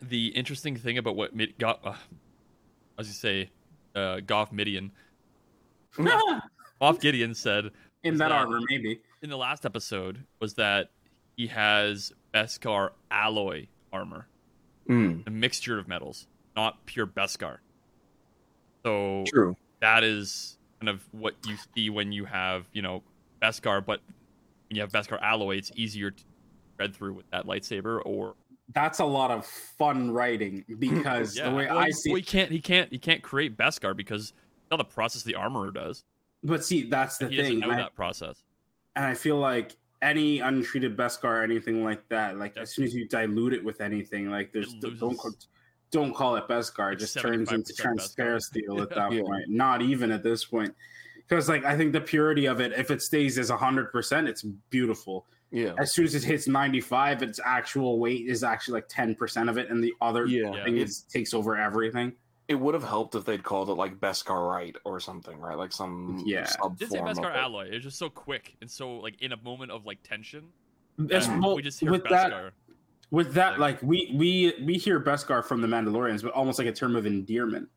the 0.00 0.28
interesting 0.28 0.76
thing 0.76 0.96
about 0.96 1.16
what 1.16 1.34
Mid- 1.36 1.58
Go- 1.58 1.78
uh, 1.84 1.94
as 2.98 3.06
you 3.08 3.12
say, 3.14 3.50
uh, 3.94 4.20
Goff 4.20 4.52
Midian, 4.52 4.90
Moff 5.98 7.00
Gideon 7.00 7.34
said 7.34 7.70
In 8.02 8.16
that 8.18 8.28
that- 8.28 8.32
armor, 8.32 8.60
maybe. 8.68 9.00
in 9.22 9.30
the 9.30 9.36
last 9.36 9.64
episode 9.64 10.24
was 10.40 10.54
that 10.54 10.90
he 11.36 11.46
has 11.48 12.12
Beskar 12.34 12.90
alloy 13.10 13.66
armor, 13.92 14.26
Mm, 14.88 15.26
a 15.26 15.30
mixture 15.30 15.78
of 15.78 15.88
metals, 15.88 16.26
not 16.54 16.84
pure 16.86 17.06
Beskar. 17.06 17.58
So 18.84 19.24
true. 19.26 19.56
that 19.80 20.04
is 20.04 20.58
kind 20.80 20.88
of 20.88 21.02
what 21.12 21.34
you 21.46 21.56
see 21.74 21.90
when 21.90 22.12
you 22.12 22.24
have 22.26 22.66
you 22.72 22.82
know 22.82 23.02
Beskar, 23.42 23.84
but 23.84 24.00
when 24.68 24.76
you 24.76 24.82
have 24.82 24.92
Beskar 24.92 25.20
alloy, 25.20 25.56
it's 25.56 25.72
easier 25.74 26.10
to 26.12 26.22
thread 26.76 26.94
through 26.94 27.14
with 27.14 27.28
that 27.30 27.46
lightsaber. 27.46 28.00
Or 28.04 28.34
That's 28.74 28.98
a 28.98 29.04
lot 29.04 29.30
of 29.30 29.46
fun 29.46 30.10
writing 30.10 30.64
because 30.78 31.36
yeah, 31.36 31.48
the 31.50 31.54
way 31.56 31.66
well, 31.66 31.78
I 31.78 31.90
see 31.90 32.10
well, 32.10 32.16
he 32.16 32.22
can't 32.22 32.50
he 32.50 32.60
can't 32.60 32.90
he 32.90 32.98
can't 32.98 33.22
create 33.22 33.56
Beskar 33.56 33.96
because 33.96 34.32
not 34.70 34.78
the 34.78 34.84
process 34.84 35.22
the 35.22 35.34
armorer 35.36 35.70
does. 35.70 36.04
But 36.42 36.64
see, 36.64 36.88
that's 36.88 37.18
the 37.18 37.28
he 37.28 37.36
doesn't 37.36 37.52
thing. 37.52 37.60
know 37.60 37.70
I- 37.70 37.76
that 37.76 37.94
process. 37.94 38.42
and 38.96 39.04
I 39.04 39.14
feel 39.14 39.36
like 39.38 39.76
any 40.02 40.40
untreated 40.40 40.96
Beskar 40.96 41.24
or 41.24 41.42
anything 41.42 41.82
like 41.82 42.06
that, 42.10 42.36
like 42.38 42.56
as 42.56 42.74
soon 42.74 42.84
as 42.84 42.94
you 42.94 43.08
dilute 43.08 43.54
it 43.54 43.64
with 43.64 43.80
anything, 43.80 44.30
like 44.30 44.52
there's 44.52 44.74
It 44.74 44.98
don't 45.00 45.16
call, 45.16 45.32
don't 45.90 46.14
call 46.14 46.36
it 46.36 46.46
Beskar, 46.48 46.92
it 46.92 46.96
just 46.98 47.16
turns 47.18 47.50
into 47.50 47.72
75% 47.72 48.82
at 48.82 48.90
that 48.94 49.12
Yeah. 49.12 49.22
point. 49.22 49.48
Not 49.48 49.80
even 49.80 50.10
at 50.10 50.22
this 50.22 50.44
point, 50.44 50.74
because 51.16 51.48
like 51.48 51.64
I 51.64 51.76
think 51.76 51.92
the 51.92 52.00
purity 52.00 52.46
of 52.46 52.60
it, 52.60 52.72
if 52.72 52.90
it 52.90 53.00
stays 53.00 53.38
as 53.38 53.48
hundred 53.48 53.90
percent, 53.92 54.28
it's 54.28 54.42
beautiful. 54.42 55.26
Yeah. 55.50 55.74
As 55.78 55.92
soon 55.94 56.04
as 56.04 56.14
it 56.14 56.24
hits 56.24 56.48
ninety 56.48 56.80
five, 56.80 57.22
its 57.22 57.38
actual 57.44 57.98
weight 57.98 58.26
is 58.26 58.42
actually 58.42 58.74
like 58.74 58.88
ten 58.88 59.14
percent 59.14 59.48
of 59.48 59.58
it, 59.58 59.70
and 59.70 59.82
the 59.82 59.94
other 60.00 60.26
Yeah. 60.26 60.52
Yeah. 60.52 60.64
thing 60.64 60.76
is 60.76 61.02
takes 61.02 61.32
over 61.34 61.56
everything. 61.56 62.12
It 62.48 62.54
would 62.56 62.74
have 62.74 62.84
helped 62.84 63.14
if 63.14 63.24
they'd 63.24 63.42
called 63.42 63.70
it 63.70 63.74
like 63.74 63.98
Beskar 63.98 64.48
right 64.48 64.74
or 64.84 65.00
something, 65.00 65.38
right? 65.38 65.56
Like 65.56 65.72
some 65.72 66.22
Yeah. 66.26 66.44
sub 66.44 66.78
Did 66.78 66.90
say 66.90 66.98
Beskar 66.98 67.30
it. 67.30 67.36
alloy. 67.36 67.68
It's 67.70 67.84
just 67.84 67.98
so 67.98 68.08
quick 68.08 68.56
and 68.60 68.70
so 68.70 68.96
like 68.98 69.20
in 69.22 69.32
a 69.32 69.36
moment 69.42 69.70
of 69.72 69.84
like 69.86 70.02
tension. 70.02 70.48
That's- 70.98 71.28
well, 71.28 71.56
we 71.56 71.62
just 71.62 71.80
hear 71.80 71.90
with 71.90 72.04
Beskar. 72.04 72.10
that, 72.30 72.52
with 73.10 73.34
that 73.34 73.58
like 73.60 73.82
we 73.82 74.12
we 74.14 74.54
we 74.64 74.74
hear 74.78 75.00
Beskar 75.00 75.44
from 75.44 75.60
the 75.60 75.68
Mandalorians, 75.68 76.22
but 76.22 76.32
almost 76.32 76.58
like 76.58 76.68
a 76.68 76.72
term 76.72 76.96
of 76.96 77.06
endearment. 77.06 77.68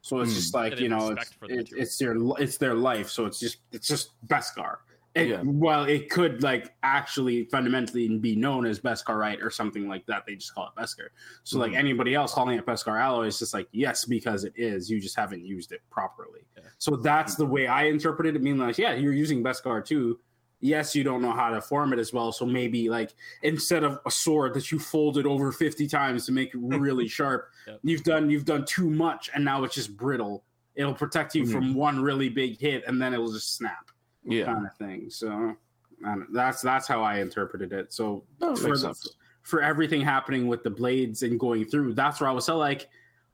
So 0.00 0.20
it's 0.20 0.30
Hmm. 0.30 0.36
just 0.36 0.54
like 0.54 0.78
you 0.80 0.88
know, 0.88 1.08
respect 1.10 1.22
it's, 1.26 1.32
for 1.34 1.46
the 1.48 1.54
it, 1.54 1.56
material. 1.58 1.82
it's 1.82 1.98
their 1.98 2.16
it's 2.44 2.56
their 2.58 2.74
life. 2.74 3.10
So 3.10 3.26
it's 3.26 3.38
just 3.40 3.58
it's 3.72 3.86
just 3.88 4.10
Beskar. 4.26 4.76
It, 5.18 5.28
Yeah. 5.28 5.40
While 5.42 5.84
it 5.84 6.10
could 6.10 6.42
like 6.42 6.74
actually 6.82 7.44
fundamentally 7.44 8.08
be 8.18 8.36
known 8.36 8.66
as 8.66 8.80
Beskar 8.80 9.16
right 9.18 9.40
or 9.42 9.50
something 9.50 9.88
like 9.88 10.06
that, 10.06 10.24
they 10.26 10.34
just 10.36 10.54
call 10.54 10.68
it 10.74 10.80
Beskar. 10.80 11.08
So 11.44 11.58
like 11.58 11.72
Mhm. 11.72 11.76
anybody 11.78 12.14
else 12.14 12.32
calling 12.34 12.58
it 12.58 12.64
Beskar 12.66 13.00
alloy 13.00 13.26
is 13.26 13.38
just 13.38 13.54
like 13.54 13.68
yes 13.72 14.04
because 14.04 14.44
it 14.44 14.52
is. 14.56 14.90
You 14.90 15.00
just 15.00 15.16
haven't 15.16 15.44
used 15.44 15.72
it 15.72 15.80
properly. 15.90 16.40
Yeah. 16.56 16.64
So 16.78 16.96
that's 16.96 17.34
the 17.36 17.46
way 17.46 17.66
I 17.66 17.84
interpreted 17.84 18.36
it. 18.36 18.42
Meaning 18.42 18.60
like 18.60 18.78
yeah, 18.78 18.94
you're 18.94 19.12
using 19.12 19.42
Beskar 19.42 19.84
too. 19.84 20.20
Yes, 20.60 20.94
you 20.96 21.04
don't 21.04 21.22
know 21.22 21.30
how 21.32 21.50
to 21.50 21.60
form 21.60 21.92
it 21.92 22.00
as 22.00 22.12
well. 22.12 22.32
So 22.32 22.44
maybe 22.44 22.88
like 22.88 23.14
instead 23.42 23.84
of 23.84 24.00
a 24.06 24.10
sword 24.10 24.54
that 24.54 24.72
you 24.72 24.80
folded 24.80 25.24
over 25.24 25.52
50 25.52 25.86
times 25.86 26.26
to 26.26 26.32
make 26.32 26.48
it 26.54 26.58
really 26.60 27.06
sharp 27.08 27.48
Yep. 27.68 27.80
you've 27.84 28.02
done 28.02 28.28
you've 28.30 28.44
done 28.44 28.64
too 28.64 28.90
much 28.90 29.30
and 29.34 29.44
now 29.44 29.62
it's 29.64 29.74
just 29.76 29.96
brittle 29.96 30.44
it'll 30.74 30.94
protect 30.94 31.34
you 31.34 31.44
Mhm. 31.44 31.52
from 31.52 31.74
one 31.74 32.00
really 32.02 32.28
big 32.28 32.58
hit 32.58 32.82
and 32.86 33.00
then 33.00 33.12
it'll 33.14 33.30
just 33.32 33.54
snap 33.56 33.90
Yeah. 34.24 34.46
kind 34.46 34.66
of 34.66 34.76
thing 34.76 35.10
so 35.10 35.54
and 36.02 36.26
that's 36.32 36.60
that's 36.60 36.86
how 36.86 37.02
i 37.02 37.18
interpreted 37.20 37.72
it 37.72 37.92
so 37.92 38.24
it 38.42 38.58
for, 38.58 38.76
the- 38.76 39.10
for 39.42 39.62
everything 39.62 40.00
happening 40.00 40.46
with 40.46 40.62
the 40.62 40.70
blades 40.70 41.22
and 41.22 41.38
going 41.40 41.64
through 41.64 41.94
that's 41.94 42.20
where 42.20 42.28
i 42.28 42.32
was 42.32 42.44
so 42.44 42.56
like 42.58 42.88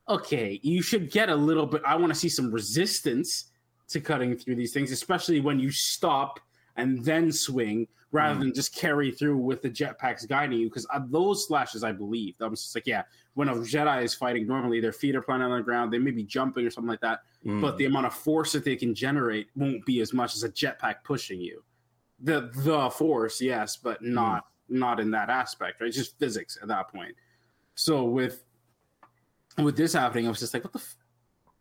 okay 0.09 0.61
you 0.63 0.83
should 0.83 1.11
get 1.11 1.29
a 1.31 1.35
little 1.35 1.67
bit 1.67 1.83
i 1.87 1.97
want 1.97 2.13
to 2.13 2.19
see 2.19 2.29
some 2.29 2.51
resistance 2.51 3.47
to 3.89 4.01
cutting 4.01 4.37
through 4.37 4.55
these 4.55 4.73
things 4.73 4.93
especially 4.93 5.41
when 5.41 5.59
you 5.59 5.71
stop 5.71 6.39
and 6.77 7.05
then 7.05 7.31
swing 7.33 7.87
rather 8.13 8.37
Mhm. 8.37 8.41
than 8.41 8.55
just 8.55 8.75
carry 8.75 9.11
through 9.11 9.37
with 9.39 9.61
the 9.63 9.71
jetpacks 9.71 10.27
guiding 10.29 10.59
you 10.61 10.69
because 10.69 10.87
those 11.09 11.47
slashes 11.47 11.83
i 11.83 11.93
believe 11.93 12.35
i 12.41 12.47
was 12.47 12.63
just 12.63 12.75
like 12.75 12.87
yeah 12.87 13.03
when 13.35 13.49
a 13.49 13.55
jedi 13.57 14.03
is 14.03 14.15
fighting 14.15 14.47
normally 14.47 14.81
their 14.81 14.93
feet 14.93 15.15
are 15.17 15.21
planted 15.23 15.47
on 15.47 15.57
the 15.59 15.63
ground 15.63 15.93
they 15.93 15.99
may 15.99 16.11
be 16.11 16.23
jumping 16.23 16.65
or 16.67 16.71
something 16.71 16.89
like 16.91 17.01
that 17.01 17.21
Mm. 17.45 17.61
but 17.61 17.77
the 17.77 17.85
amount 17.85 18.07
of 18.07 18.15
force 18.15 18.53
that 18.53 18.65
they 18.65 18.75
can 18.75 18.95
generate 18.95 19.49
won't 19.55 19.85
be 19.85 20.01
as 20.01 20.15
much 20.15 20.35
as 20.35 20.45
a 20.45 20.49
jetpack 20.49 21.05
pushing 21.05 21.39
you. 21.43 21.63
The 22.21 22.51
the 22.65 22.89
force, 22.89 23.39
yes, 23.39 23.77
but 23.77 24.01
not 24.03 24.47
not 24.71 24.99
in 24.99 25.11
that 25.11 25.29
aspect, 25.29 25.81
right? 25.83 25.89
It's 25.89 25.97
just 25.99 26.19
physics 26.19 26.57
at 26.63 26.69
that 26.69 26.89
point. 26.89 27.15
So 27.75 28.05
with 28.05 28.45
with 29.59 29.77
this 29.77 29.93
happening, 29.93 30.25
I 30.27 30.31
was 30.31 30.41
just 30.41 30.55
like, 30.55 30.65
what 30.65 30.73
the 30.73 30.79
f- 30.79 30.97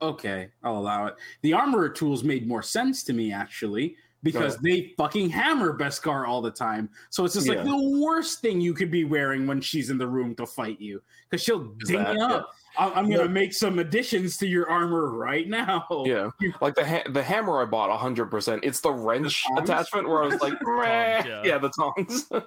okay, 0.02 0.52
I'll 0.64 0.78
allow 0.78 1.08
it. 1.08 1.16
The 1.42 1.52
armorer 1.52 1.90
tools 1.90 2.24
made 2.24 2.48
more 2.48 2.64
sense 2.64 3.04
to 3.04 3.12
me 3.14 3.34
actually. 3.34 3.98
Because 4.24 4.58
they 4.58 4.94
fucking 4.98 5.30
hammer 5.30 5.78
Beskar 5.78 6.28
all 6.28 6.42
the 6.42 6.50
time. 6.52 6.90
So 7.10 7.26
it's 7.26 7.34
just 7.34 7.48
like 7.48 7.64
the 7.64 8.00
worst 8.02 8.40
thing 8.40 8.62
you 8.62 8.74
could 8.74 8.90
be 8.90 9.04
wearing 9.04 9.46
when 9.46 9.60
she's 9.60 9.90
in 9.90 9.98
the 9.98 10.08
room 10.08 10.34
to 10.36 10.46
fight 10.46 10.80
you. 10.80 11.02
Because 11.30 11.44
she'll 11.44 11.74
Is 11.82 11.90
ding 11.90 11.98
that- 12.04 12.16
you 12.16 12.22
up. 12.24 12.50
I- 12.76 12.90
I'm 12.94 13.06
Yeah. 13.12 13.18
gonna 13.18 13.30
make 13.30 13.54
some 13.54 13.78
additions 13.78 14.38
to 14.38 14.48
your 14.48 14.68
armor 14.68 15.12
right 15.12 15.48
now. 15.48 15.86
Yeah, 16.08 16.32
like 16.60 16.74
the 16.74 16.84
ha- 16.84 17.04
the 17.12 17.22
hammer 17.22 17.62
I 17.62 17.66
bought 17.66 17.96
hundred 18.00 18.32
percent. 18.32 18.64
It's 18.64 18.80
the 18.82 18.92
wrench 18.92 19.44
tongs? 19.46 19.70
attachment 19.70 20.10
where 20.10 20.24
I 20.24 20.26
was 20.28 20.42
like, 20.42 20.54
"Meh." 20.64 21.24
yeah. 21.28 21.42
yeah. 21.46 21.58
the 21.60 21.70
tongs. 21.70 22.32
Like, 22.32 22.44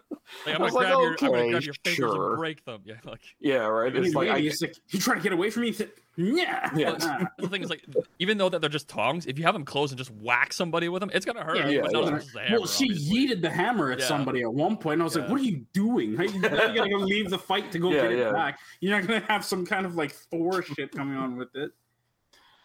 I'm 0.46 0.52
gonna 0.54 0.64
was 0.64 0.72
grab 0.72 0.82
like, 0.82 0.90
your, 0.90 1.10
I'm 1.10 1.16
gonna 1.36 1.50
grab 1.50 1.62
your 1.62 1.74
fingers 1.84 1.94
sure. 1.96 2.28
and 2.30 2.38
break 2.38 2.64
them. 2.64 2.80
Yeah, 2.84 2.94
like 3.04 3.20
yeah, 3.38 3.58
right. 3.58 3.94
It's 3.94 4.06
It's 4.08 4.16
like, 4.16 4.28
I, 4.28 4.38
it's 4.38 4.60
like 4.60 4.74
you 4.88 4.98
trying 4.98 5.18
to 5.18 5.22
get 5.22 5.32
away 5.32 5.50
from 5.50 5.62
me. 5.62 5.70
Th- 5.72 5.88
Yeah, 6.16 6.70
Yeah. 6.74 7.26
The 7.38 7.48
thing 7.48 7.62
is, 7.62 7.68
like, 7.70 7.84
even 8.18 8.38
though 8.38 8.48
that 8.48 8.60
they're 8.60 8.70
just 8.70 8.88
tongs, 8.88 9.26
if 9.26 9.38
you 9.38 9.44
have 9.44 9.54
them 9.54 9.64
close 9.64 9.90
and 9.90 9.98
just 9.98 10.10
whack 10.12 10.52
somebody 10.52 10.88
with 10.88 11.00
them, 11.00 11.10
it's 11.12 11.26
gonna 11.26 11.44
hurt. 11.44 11.56
Yeah, 11.58 11.68
yeah, 11.68 11.80
but 11.82 11.92
yeah. 11.92 11.98
as 12.00 12.10
much 12.10 12.22
as 12.22 12.34
a 12.34 12.40
hammer, 12.40 12.58
well, 12.58 12.66
she 12.66 12.84
obviously. 12.90 13.16
yeeted 13.28 13.42
the 13.42 13.50
hammer 13.50 13.92
at 13.92 13.98
Yeah. 14.00 14.06
somebody 14.06 14.42
at 14.42 14.52
one 14.52 14.76
point. 14.78 14.94
And 14.94 15.02
I 15.02 15.04
was 15.04 15.16
like, 15.16 15.28
"What 15.28 15.40
are 15.40 15.44
you 15.44 15.66
doing? 15.74 16.16
How 16.16 16.22
you, 16.24 16.40
how 16.40 16.66
you 16.68 16.74
gotta 16.74 16.90
go 16.90 16.96
leave 16.98 17.28
the 17.28 17.38
fight 17.38 17.70
to 17.72 17.78
go 17.78 17.90
Yeah, 17.92 18.02
get 18.02 18.12
it 18.12 18.32
back? 18.32 18.58
You're 18.80 18.98
not 18.98 19.06
gonna 19.06 19.20
have 19.28 19.44
some 19.44 19.66
kind 19.66 19.84
of 19.84 19.94
like 19.96 20.12
Thor 20.12 20.62
shit 20.62 20.90
coming 20.92 21.16
on 21.16 21.36
with 21.36 21.54
it." 21.54 21.72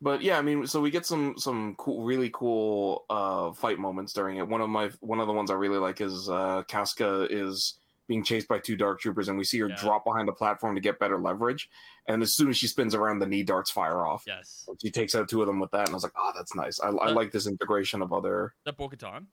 but 0.04 0.22
yeah, 0.24 0.38
I 0.38 0.42
mean, 0.42 0.66
so 0.66 0.82
we 0.82 0.90
get 0.90 1.06
some 1.06 1.36
some 1.38 1.76
cool, 1.76 2.04
really 2.04 2.30
cool 2.34 3.06
uh 3.10 3.52
fight 3.52 3.78
moments 3.80 4.14
during 4.14 4.38
it. 4.38 4.48
One 4.48 4.62
of 4.62 4.70
my 4.70 4.90
one 5.02 5.20
of 5.20 5.28
the 5.28 5.34
ones 5.34 5.52
I 5.52 5.56
really 5.56 5.78
like 5.78 6.00
is 6.02 6.30
uh 6.30 6.64
Koska 6.70 7.28
is 7.30 7.76
being 8.08 8.24
chased 8.24 8.48
by 8.48 8.60
two 8.60 8.76
dark 8.76 9.00
troopers, 9.00 9.28
and 9.30 9.38
we 9.38 9.44
see 9.44 9.60
her 9.60 9.70
Yeah. 9.70 9.76
drop 9.76 10.04
behind 10.04 10.28
the 10.28 10.34
platform 10.34 10.76
to 10.76 10.82
get 10.82 11.00
better 11.00 11.20
leverage. 11.20 11.70
And 12.08 12.22
as 12.24 12.36
soon 12.36 12.50
as 12.50 12.58
she 12.58 12.68
spins 12.68 12.96
around, 12.96 13.20
the 13.20 13.28
knee 13.28 13.44
darts 13.44 13.70
fire 13.70 14.06
off. 14.06 14.24
Yes. 14.26 14.68
She 14.82 14.90
takes 14.90 15.14
out 15.16 15.30
two 15.30 15.42
of 15.42 15.48
them 15.48 15.60
with 15.60 15.72
that, 15.72 15.82
and 15.88 15.90
I 15.90 15.94
was 15.94 16.04
like, 16.04 16.14
"Oh, 16.18 16.32
that's 16.36 16.56
nice. 16.56 16.80
I, 16.80 16.90
I 16.90 17.08
Uh, 17.10 17.14
like 17.14 17.32
this 17.32 17.48
integration 17.48 18.02
of 18.02 18.12
other." 18.12 18.54
Is 18.60 18.66
that 18.66 18.78
Bo-Katan? 18.78 19.26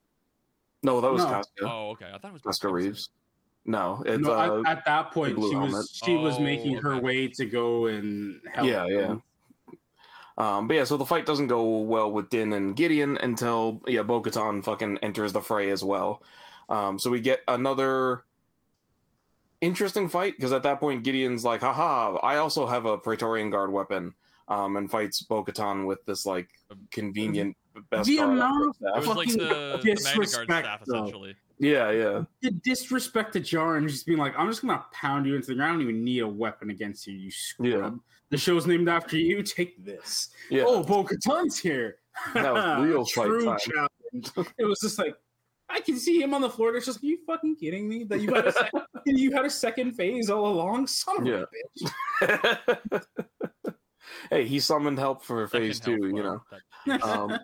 No, 0.83 1.00
that 1.00 1.11
was 1.11 1.24
No. 1.24 1.31
Koska. 1.31 1.64
Oh, 1.64 1.90
okay. 1.90 2.11
I 2.14 2.18
thought 2.18 2.28
it 2.28 2.33
was 2.35 2.42
Koska 2.42 2.68
Reeves. 2.70 3.09
No, 3.64 4.02
it's 4.07 4.22
no, 4.22 4.33
uh, 4.33 4.62
at, 4.66 4.78
at 4.78 4.85
that 4.85 5.12
point, 5.12 5.35
blue 5.35 5.50
she 5.50 5.57
was 5.57 5.70
helmet. 5.72 5.87
she 5.92 6.14
was 6.16 6.37
Oh, 6.37 6.40
making 6.40 6.76
her 6.76 6.94
okay. 6.94 7.00
way 7.00 7.28
to 7.28 7.44
go 7.46 7.87
and 7.87 8.40
help. 8.52 8.66
Yeah, 8.68 8.87
yeah. 8.87 9.16
Um, 10.37 10.68
but 10.68 10.74
yeah, 10.74 10.85
so 10.85 10.96
the 10.96 11.04
fight 11.04 11.26
doesn't 11.26 11.48
go 11.48 11.78
well 11.78 12.12
with 12.12 12.31
Din 12.31 12.52
and 12.52 12.76
Gideon 12.76 13.16
until 13.18 13.83
yeah, 13.88 14.02
Bo-Katan 14.02 14.62
fucking 14.62 14.98
enters 14.98 15.33
the 15.33 15.40
fray 15.40 15.70
as 15.70 15.83
well. 15.83 16.22
Um, 16.68 16.98
so 16.98 17.11
we 17.11 17.20
get 17.20 17.40
another 17.48 18.24
interesting 19.61 20.09
fight 20.09 20.35
because 20.37 20.53
at 20.53 20.62
that 20.62 20.81
point 20.81 21.05
Gideon's 21.05 21.44
like, 21.44 21.61
"Haha, 21.61 22.16
I 22.23 22.37
also 22.37 22.66
have 22.66 22.85
a 22.87 22.99
Praetorian 22.99 23.51
Guard 23.51 23.73
weapon," 23.73 24.14
um, 24.49 24.77
and 24.77 24.90
fights 24.90 25.23
Bo-Katan 25.23 25.87
with 25.87 26.05
this 26.07 26.27
like 26.27 26.49
convenient 26.90 27.57
best 27.90 28.09
The 28.09 28.16
guard 28.16 28.31
amount 28.31 28.77
It 28.81 28.99
was 28.99 29.07
like 29.07 29.29
Fucking 29.29 29.38
the, 29.38 29.44
the 29.44 29.55
Magna 29.55 29.79
Guard 29.79 29.97
disrespect, 29.97 30.66
staff, 30.66 30.83
essentially. 30.83 31.37
Yeah, 31.61 31.90
yeah, 31.90 32.23
the 32.40 32.51
disrespect 32.53 33.33
to 33.33 33.40
Jar 33.40 33.77
and 33.77 33.88
just 33.88 34.07
being 34.07 34.18
like, 34.18 34.35
"I'm 34.38 34.49
just 34.49 34.62
gonna 34.62 34.85
pound 34.92 35.27
you 35.27 35.35
into 35.35 35.49
the 35.49 35.55
ground. 35.57 35.71
I 35.71 35.73
don't 35.75 35.83
even 35.83 36.05
need 36.05 36.21
a 36.21 36.29
weapon 36.29 36.71
against 36.71 37.07
you, 37.07 37.14
you 37.14 37.31
scrub." 37.31 37.99
The 38.31 38.37
show's 38.37 38.66
named 38.66 38.88
after 38.88 39.16
you. 39.16 39.42
Take 39.42 39.83
this. 39.85 40.29
yeah. 40.51 40.64
Oh, 40.66 40.83
Bo 40.85 41.03
Katan's 41.03 41.59
here. 41.59 41.97
That 42.35 42.53
was 42.53 42.85
real 42.87 43.05
fight 43.07 43.27
True 43.27 43.44
time. 43.44 43.59
challenge. 43.59 44.49
It 44.59 44.64
was 44.64 44.79
just 44.81 44.99
like 44.99 45.16
I 45.70 45.81
can 45.81 45.98
see 45.98 46.20
him 46.20 46.33
on 46.35 46.40
the 46.40 46.50
floor. 46.50 46.74
It's 46.76 46.87
just, 46.87 47.02
are 47.02 47.07
you 47.07 47.18
fucking 47.26 47.57
kidding 47.57 47.88
me? 47.88 48.04
That 48.04 48.20
you 48.20 48.33
had 48.33 48.46
a 48.46 48.52
second, 48.52 48.83
you 49.07 49.33
had 49.33 49.44
a 49.44 49.50
second 49.50 49.92
phase 49.92 50.31
all 50.31 50.46
along, 50.46 50.87
son 50.87 51.20
of 51.20 51.26
Yeah. 51.26 51.44
a 52.22 52.78
bitch. 52.81 53.04
hey, 54.31 54.44
he 54.46 54.61
summoned 54.61 54.98
help 54.98 55.22
for 55.24 55.46
phase 55.48 55.78
two, 55.81 56.07
you 56.07 56.22
know. 56.22 56.42
that. 56.87 57.02
um, 57.02 57.38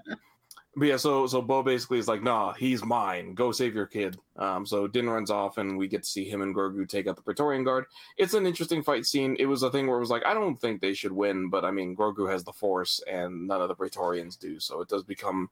but 0.76 0.86
yeah, 0.86 0.96
so 0.96 1.26
so 1.28 1.40
Bo 1.40 1.62
basically 1.62 1.98
is 1.98 2.08
like, 2.08 2.22
nah, 2.22 2.52
he's 2.54 2.84
mine. 2.84 3.34
Go 3.34 3.52
save 3.52 3.74
your 3.76 3.86
kid. 3.86 4.18
Um, 4.36 4.66
so 4.66 4.88
Din 4.88 5.08
runs 5.08 5.30
off, 5.30 5.58
and 5.58 5.78
we 5.78 5.86
get 5.86 6.02
to 6.02 6.08
see 6.08 6.24
him 6.28 6.42
and 6.42 6.52
Grogu 6.54 6.88
take 6.88 7.06
out 7.06 7.14
the 7.14 7.22
Praetorian 7.22 7.62
Guard. 7.62 7.84
It's 8.16 8.34
an 8.34 8.44
interesting 8.46 8.82
fight 8.82 9.06
scene. 9.06 9.36
It 9.38 9.46
was 9.46 9.62
a 9.62 9.70
thing 9.70 9.86
where 9.86 9.98
it 9.98 10.00
was 10.00 10.10
like, 10.10 10.26
I 10.26 10.34
don't 10.34 10.56
think 10.56 10.80
they 10.80 10.92
should 10.94 11.12
win, 11.12 11.48
but 11.48 11.64
I 11.64 11.70
mean, 11.70 11.94
Grogu 11.94 12.28
has 12.28 12.42
the 12.42 12.52
Force, 12.52 13.00
and 13.08 13.46
none 13.46 13.60
of 13.62 13.68
the 13.68 13.74
Praetorians 13.76 14.36
do, 14.36 14.58
so 14.58 14.80
it 14.80 14.88
does 14.88 15.04
become 15.04 15.48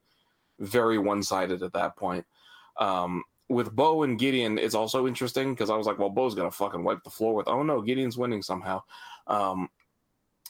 very 0.59 0.99
one 0.99 1.23
sided 1.23 1.63
at 1.63 1.73
that 1.75 1.95
point. 1.97 2.27
Um, 2.79 3.23
with 3.49 3.75
Bo 3.75 4.03
and 4.03 4.19
Gideon, 4.19 4.59
it's 4.59 4.75
also 4.75 5.07
interesting 5.07 5.53
because 5.53 5.69
I 5.71 5.77
was 5.77 5.87
like, 5.87 5.99
well, 5.99 6.09
Bo's 6.11 6.35
gonna 6.35 6.51
fucking 6.51 6.83
wipe 6.85 7.03
the 7.05 7.11
floor 7.11 7.35
with. 7.35 7.49
Oh 7.49 7.63
no, 7.63 7.83
Gideon's 7.83 8.17
winning 8.17 8.43
somehow. 8.43 8.83
Um, 9.27 9.69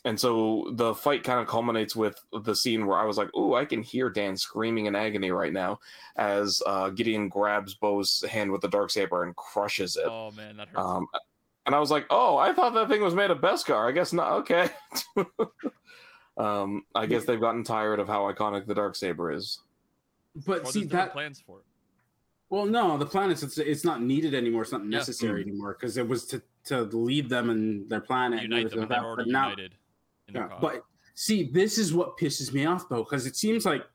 and 0.04 0.18
so 0.18 0.68
the 0.74 0.94
fight 0.94 1.22
kind 1.22 1.40
of 1.40 1.46
culminates 1.46 1.94
with 1.94 2.16
the 2.44 2.54
scene 2.56 2.87
where 2.87 2.98
I 2.98 3.04
was 3.04 3.16
like, 3.16 3.32
"Ooh, 3.37 3.54
I 3.54 3.64
can 3.64 3.82
hear 3.82 4.11
Dan 4.11 4.37
screaming 4.37 4.87
in 4.87 4.96
agony 4.96 5.30
right 5.30 5.52
now," 5.52 5.78
as 6.16 6.61
uh, 6.66 6.90
Gideon 6.90 7.28
grabs 7.28 7.74
Bo's 7.74 8.24
hand 8.28 8.50
with 8.50 8.61
the 8.62 8.68
dark 8.68 8.90
saber 8.90 9.22
and 9.22 9.35
crushes 9.37 9.96
it. 9.96 10.06
Oh 10.06 10.32
man, 10.32 10.56
that 10.56 10.68
hurts. 10.68 10.78
Um, 10.80 11.06
and 11.66 11.74
I 11.74 11.78
was 11.78 11.90
like, 11.92 12.06
"Oh, 12.11 12.37
I 12.37 12.52
thought 12.52 12.74
that 12.74 12.88
thing 12.88 13.00
was 13.02 13.14
made 13.14 13.30
of 13.30 13.38
Beskar. 13.38 13.88
I 13.88 13.92
guess 13.92 14.12
not. 14.12 14.32
Okay." 14.40 14.70
Um, 16.37 16.85
I 16.94 17.04
guess 17.04 17.26
they've 17.26 17.38
gotten 17.38 17.62
tired 17.62 18.00
of 18.00 18.08
how 18.08 18.22
iconic 18.32 18.66
the 18.66 18.74
dark 18.74 18.96
saber 18.96 19.30
is. 19.32 19.61
But 20.46 20.62
Or 20.62 20.72
see 20.72 20.80
there's 20.80 20.92
that. 20.92 21.12
plans 21.12 21.42
for 21.46 21.58
it. 21.58 21.64
Well, 22.52 22.66
no, 22.66 22.98
the 22.98 23.06
planets. 23.06 23.42
It's 23.42 23.56
it's 23.56 23.82
not 23.82 24.02
needed 24.02 24.34
anymore. 24.34 24.60
It's 24.60 24.72
not 24.72 24.82
Yeah. 24.82 24.98
necessary 24.98 25.40
anymore 25.40 25.72
because 25.72 25.96
it 25.96 26.06
was 26.06 26.26
to 26.26 26.42
to 26.64 26.82
lead 26.82 27.30
them 27.30 27.48
and 27.48 27.88
their 27.88 28.02
planet. 28.02 28.42
Unite 28.42 28.68
them, 28.68 28.80
like 28.80 28.88
they're 28.90 29.02
already 29.02 29.30
But 29.30 29.32
now- 29.32 29.48
united. 29.48 29.74
In 30.28 30.34
Yeah, 30.34 30.58
but 30.60 30.84
see, 31.14 31.44
this 31.44 31.78
is 31.78 31.94
what 31.94 32.18
pisses 32.18 32.52
me 32.52 32.66
off 32.66 32.90
though, 32.90 33.04
because 33.04 33.24
it 33.24 33.36
seems 33.36 33.64
like 33.64 33.86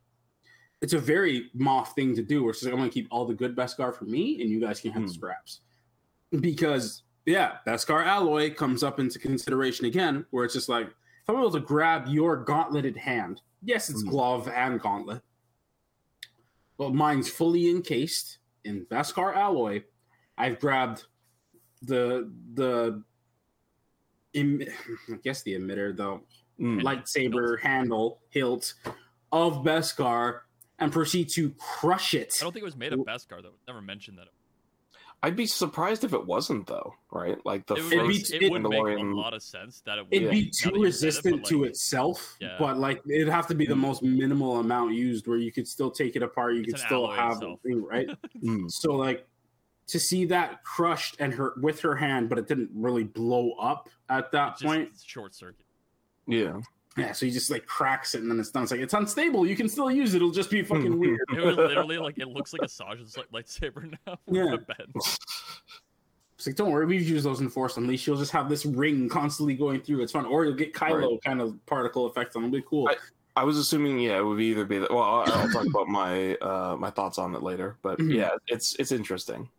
it's 0.82 0.94
a 0.94 0.98
very 0.98 1.52
Moff 1.56 1.90
thing 1.94 2.16
to 2.16 2.24
do. 2.24 2.42
Where 2.42 2.50
it's 2.50 2.64
like, 2.64 2.74
I'm 2.74 2.80
going 2.80 2.90
to 2.90 2.94
keep 2.94 3.08
all 3.12 3.26
the 3.28 3.36
good 3.36 3.56
Beskar 3.56 3.94
for 3.96 4.06
me, 4.06 4.42
and 4.42 4.50
you 4.50 4.60
guys 4.60 4.82
can 4.82 4.90
have 4.92 5.04
the 5.04 5.08
Hmm. 5.10 5.14
scraps. 5.14 5.62
Because 6.32 7.04
yeah, 7.28 7.60
Beskar 7.68 8.04
alloy 8.08 8.56
comes 8.56 8.82
up 8.82 9.00
into 9.00 9.20
consideration 9.20 9.86
again, 9.86 10.26
where 10.32 10.46
it's 10.46 10.56
just 10.56 10.68
like 10.68 10.88
if 10.88 11.30
I'm 11.30 11.36
able 11.36 11.52
to 11.52 11.60
grab 11.60 12.08
your 12.08 12.44
gauntleted 12.44 12.98
hand, 12.98 13.40
yes, 13.62 13.92
it's 13.92 14.02
Hmm. 14.02 14.10
glove 14.10 14.48
and 14.48 14.82
gauntlet, 14.82 15.22
but 16.76 16.96
mine's 16.96 17.30
fully 17.30 17.70
encased 17.70 18.40
in 18.68 18.86
Beskar 18.86 19.36
alloy. 19.36 19.84
I've 20.38 20.60
grabbed 20.60 21.06
the 21.82 22.32
the 22.54 23.04
em- 24.36 24.62
I 25.10 25.16
guess 25.24 25.42
the 25.44 25.54
emitter, 25.54 25.96
the 25.96 26.20
Mm. 26.60 26.82
lightsaber 26.82 27.60
handle 27.60 28.20
hilt 28.32 28.74
of 29.32 29.58
Beskar 29.64 30.42
and 30.80 30.92
proceed 30.92 31.30
to 31.36 31.52
crush 31.52 32.16
it. 32.16 32.34
I 32.42 32.44
don't 32.46 32.52
think 32.52 32.64
it 32.64 32.66
was 32.66 32.76
made 32.76 32.94
of 32.94 33.00
Beskar 33.02 33.44
though. 33.44 33.54
Never 33.68 33.80
mentioned 33.82 34.18
that. 34.18 34.30
I'd 35.24 35.36
be 35.36 35.48
surprised 35.48 36.04
if 36.04 36.14
it 36.14 36.26
wasn't 36.26 36.68
though, 36.68 36.94
right? 37.12 37.38
Like 37.46 37.66
the 37.66 37.76
It, 37.76 37.80
It'd 37.86 38.02
would, 38.02 38.08
be- 38.08 38.20
first 38.20 38.34
it 38.34 38.52
would 38.52 38.62
make 38.64 38.80
a 39.00 39.02
lot 39.04 39.34
of 39.34 39.42
sense 39.42 39.82
that 39.86 39.98
it 39.98 40.04
would. 40.06 40.14
It'd 40.14 40.30
be 40.32 40.44
now 40.44 40.50
too 40.52 40.52
you 40.52 40.52
said 40.52 40.74
it, 40.76 40.80
resistant 40.80 41.46
to 41.48 41.62
like, 41.62 41.70
itself, 41.72 42.38
Yeah. 42.40 42.56
but 42.60 42.78
like 42.78 43.02
it'd 43.10 43.28
have 43.28 43.48
to 43.48 43.56
be 43.56 43.66
the 43.66 43.76
most 43.76 44.04
minimal 44.04 44.60
amount 44.60 44.94
used 44.94 45.28
where 45.28 45.38
you 45.38 45.52
could 45.52 45.68
still 45.68 45.90
take 45.92 46.16
it 46.16 46.22
apart, 46.24 46.54
you 46.54 46.62
It's 46.62 46.74
could 46.74 46.80
still 46.82 47.10
have 47.10 47.34
itself. 47.38 47.60
the 47.64 47.70
thing, 47.70 47.84
right? 47.84 48.08
Mm. 48.44 48.70
so 48.72 48.94
like 48.96 49.28
to 49.88 50.00
see 50.00 50.26
that 50.26 50.64
crushed 50.64 51.16
and 51.20 51.34
her 51.34 51.54
with 51.62 51.80
her 51.82 51.96
hand, 51.96 52.30
but 52.30 52.38
it 52.38 52.48
didn't 52.48 52.70
really 52.76 53.04
blow 53.06 53.54
up 53.54 53.90
at 54.10 54.32
that 54.34 54.54
it's 54.54 54.64
point. 54.64 54.90
short 55.04 55.34
circuit. 55.34 55.66
Yeah. 56.28 56.60
Yeah, 56.98 57.12
so 57.12 57.26
he 57.26 57.32
just 57.32 57.50
like 57.52 57.66
cracks 57.68 58.16
it 58.16 58.22
and 58.22 58.32
then 58.32 58.40
it's 58.40 58.50
done. 58.52 58.64
It's 58.64 58.72
like 58.72 58.82
it's 58.82 58.94
unstable. 58.94 59.46
You 59.46 59.56
can 59.56 59.70
still 59.70 59.92
use 59.92 60.14
it. 60.14 60.18
It'll 60.18 60.32
just 60.32 60.50
be 60.50 60.64
fucking 60.64 60.98
weird. 61.00 61.20
It 61.36 61.42
was 61.42 61.56
literally 61.56 61.98
like 61.98 62.18
it 62.18 62.28
looks 62.28 62.54
like 62.54 62.62
a 62.64 62.68
Saj's 62.70 63.18
like 63.18 63.30
lightsaber 63.32 63.92
now. 64.08 64.18
Yeah. 64.28 64.56
the. 64.68 65.18
It's 66.36 66.46
like, 66.46 66.56
don't 66.56 66.72
worry, 66.72 66.86
we've 66.86 67.08
used 67.08 67.26
those 67.26 67.40
in 67.42 67.50
Force 67.50 67.78
Unleashed. 67.78 68.06
You'll 68.06 68.18
just 68.18 68.32
have 68.32 68.48
this 68.48 68.64
ring 68.66 69.10
constantly 69.10 69.56
going 69.56 69.82
through. 69.82 70.02
It's 70.04 70.12
fun. 70.12 70.26
Or 70.26 70.46
you'll 70.46 70.54
get 70.54 70.72
Kylo 70.74 71.20
kind 71.24 71.42
of 71.42 71.58
particle 71.66 72.08
effects 72.08 72.36
on. 72.36 72.44
It'll 72.44 72.54
be 72.54 72.62
cool. 72.68 72.90
I 73.36 73.44
was 73.44 73.58
assuming, 73.58 74.00
yeah, 74.00 74.18
it 74.18 74.24
would 74.24 74.40
either 74.40 74.64
be 74.66 74.78
that. 74.80 74.92
Well, 74.92 75.04
I'll, 75.04 75.32
I'll 75.34 75.50
talk 75.50 75.66
about 75.66 75.88
my 75.88 76.36
uh, 76.36 76.76
my 76.80 76.90
thoughts 76.92 77.18
on 77.18 77.34
it 77.36 77.42
later, 77.44 77.78
but 77.82 77.98
Mhm. 78.00 78.14
yeah, 78.16 78.30
it's 78.48 78.76
it's 78.76 78.92
interesting. 78.92 79.50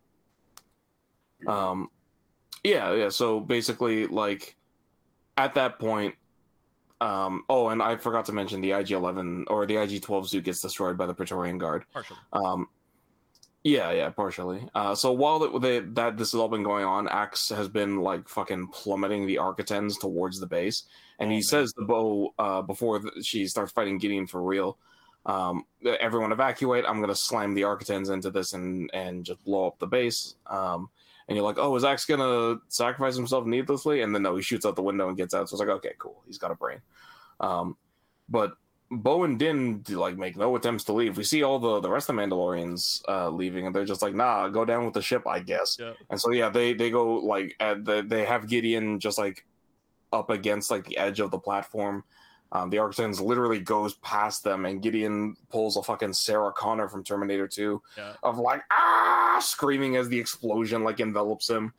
Um, 1.46 1.88
yeah, 2.64 2.92
yeah. 2.94 3.08
So 3.08 3.40
basically, 3.40 4.06
like 4.06 4.56
at 5.36 5.54
that 5.54 5.78
point, 5.78 6.14
um, 7.00 7.44
oh, 7.48 7.68
and 7.68 7.82
I 7.82 7.96
forgot 7.96 8.24
to 8.26 8.32
mention 8.32 8.60
the 8.60 8.72
IG 8.72 8.92
Eleven 8.92 9.44
or 9.48 9.66
the 9.66 9.76
IG 9.76 10.02
Twelve 10.02 10.28
suit 10.28 10.44
gets 10.44 10.60
destroyed 10.60 10.96
by 10.98 11.06
the 11.06 11.14
Praetorian 11.14 11.58
Guard. 11.58 11.84
Partially. 11.92 12.18
Um, 12.32 12.68
yeah, 13.64 13.90
yeah, 13.90 14.08
partially. 14.10 14.66
Uh, 14.74 14.94
so 14.94 15.12
while 15.12 15.58
they, 15.58 15.80
that 15.80 16.16
this 16.16 16.32
has 16.32 16.40
all 16.40 16.48
been 16.48 16.62
going 16.62 16.84
on, 16.84 17.08
Axe 17.08 17.48
has 17.50 17.68
been 17.68 18.00
like 18.00 18.28
fucking 18.28 18.68
plummeting 18.68 19.26
the 19.26 19.38
Architens 19.38 19.98
towards 19.98 20.38
the 20.40 20.46
base, 20.46 20.84
and 21.18 21.28
Oh, 21.28 21.30
he 21.30 21.36
man. 21.36 21.42
says 21.42 21.72
the 21.76 21.84
bow 21.84 22.32
uh, 22.38 22.62
before 22.62 23.00
th- 23.00 23.24
she 23.24 23.46
starts 23.46 23.72
fighting 23.72 23.98
Gideon 23.98 24.26
for 24.26 24.42
real, 24.42 24.78
um, 25.26 25.64
everyone 25.84 26.32
evacuate. 26.32 26.84
I'm 26.86 27.00
gonna 27.00 27.14
slam 27.14 27.52
the 27.54 27.64
Architens 27.64 28.08
into 28.10 28.30
this 28.30 28.52
and 28.54 28.90
and 28.94 29.24
just 29.24 29.42
blow 29.44 29.66
up 29.66 29.78
the 29.80 29.86
base. 29.88 30.36
Um, 30.46 30.88
and 31.28 31.36
you're 31.36 31.44
like, 31.44 31.58
oh, 31.58 31.76
is 31.76 31.84
Axe 31.84 32.06
gonna 32.06 32.58
sacrifice 32.68 33.16
himself 33.16 33.46
needlessly? 33.46 34.02
And 34.02 34.14
then 34.14 34.22
no, 34.22 34.36
he 34.36 34.42
shoots 34.42 34.64
out 34.64 34.76
the 34.76 34.82
window 34.82 35.08
and 35.08 35.16
gets 35.16 35.34
out. 35.34 35.48
So 35.48 35.54
it's 35.54 35.60
like, 35.60 35.68
okay, 35.68 35.92
cool, 35.98 36.22
he's 36.26 36.38
got 36.38 36.50
a 36.50 36.54
brain. 36.54 36.80
Um, 37.40 37.76
but 38.28 38.54
Bo 38.90 39.24
and 39.24 39.38
Din 39.38 39.80
do, 39.80 39.98
like 39.98 40.16
make 40.16 40.36
no 40.36 40.56
attempts 40.56 40.84
to 40.84 40.94
leave. 40.94 41.16
We 41.18 41.24
see 41.24 41.42
all 41.42 41.58
the 41.58 41.80
the 41.80 41.90
rest 41.90 42.08
of 42.08 42.16
the 42.16 42.22
Mandalorians 42.22 43.02
uh, 43.06 43.28
leaving, 43.28 43.66
and 43.66 43.74
they're 43.74 43.84
just 43.84 44.00
like, 44.00 44.14
"Nah, 44.14 44.48
go 44.48 44.64
down 44.64 44.86
with 44.86 44.94
the 44.94 45.02
ship, 45.02 45.26
I 45.26 45.40
guess." 45.40 45.76
Yeah. 45.78 45.92
And 46.08 46.18
so 46.18 46.32
yeah, 46.32 46.48
they 46.48 46.72
they 46.72 46.90
go 46.90 47.16
like 47.16 47.54
at 47.60 47.84
the, 47.84 48.02
they 48.06 48.24
have 48.24 48.48
Gideon 48.48 48.98
just 48.98 49.18
like 49.18 49.44
up 50.10 50.30
against 50.30 50.70
like 50.70 50.86
the 50.86 50.96
edge 50.96 51.20
of 51.20 51.30
the 51.30 51.38
platform. 51.38 52.04
Um, 52.52 52.70
the 52.70 52.78
Arctans 52.78 53.20
literally 53.20 53.60
goes 53.60 53.94
past 53.96 54.42
them, 54.42 54.64
and 54.64 54.80
Gideon 54.82 55.36
pulls 55.50 55.76
a 55.76 55.82
fucking 55.82 56.14
Sarah 56.14 56.52
Connor 56.52 56.88
from 56.88 57.04
Terminator 57.04 57.46
Two 57.46 57.82
Yeah. 57.96 58.14
of 58.22 58.38
like 58.38 58.62
ah 58.70 59.38
screaming 59.42 59.96
as 59.96 60.08
the 60.08 60.18
explosion 60.18 60.82
like 60.84 61.00
envelops 61.00 61.48
him. 61.50 61.74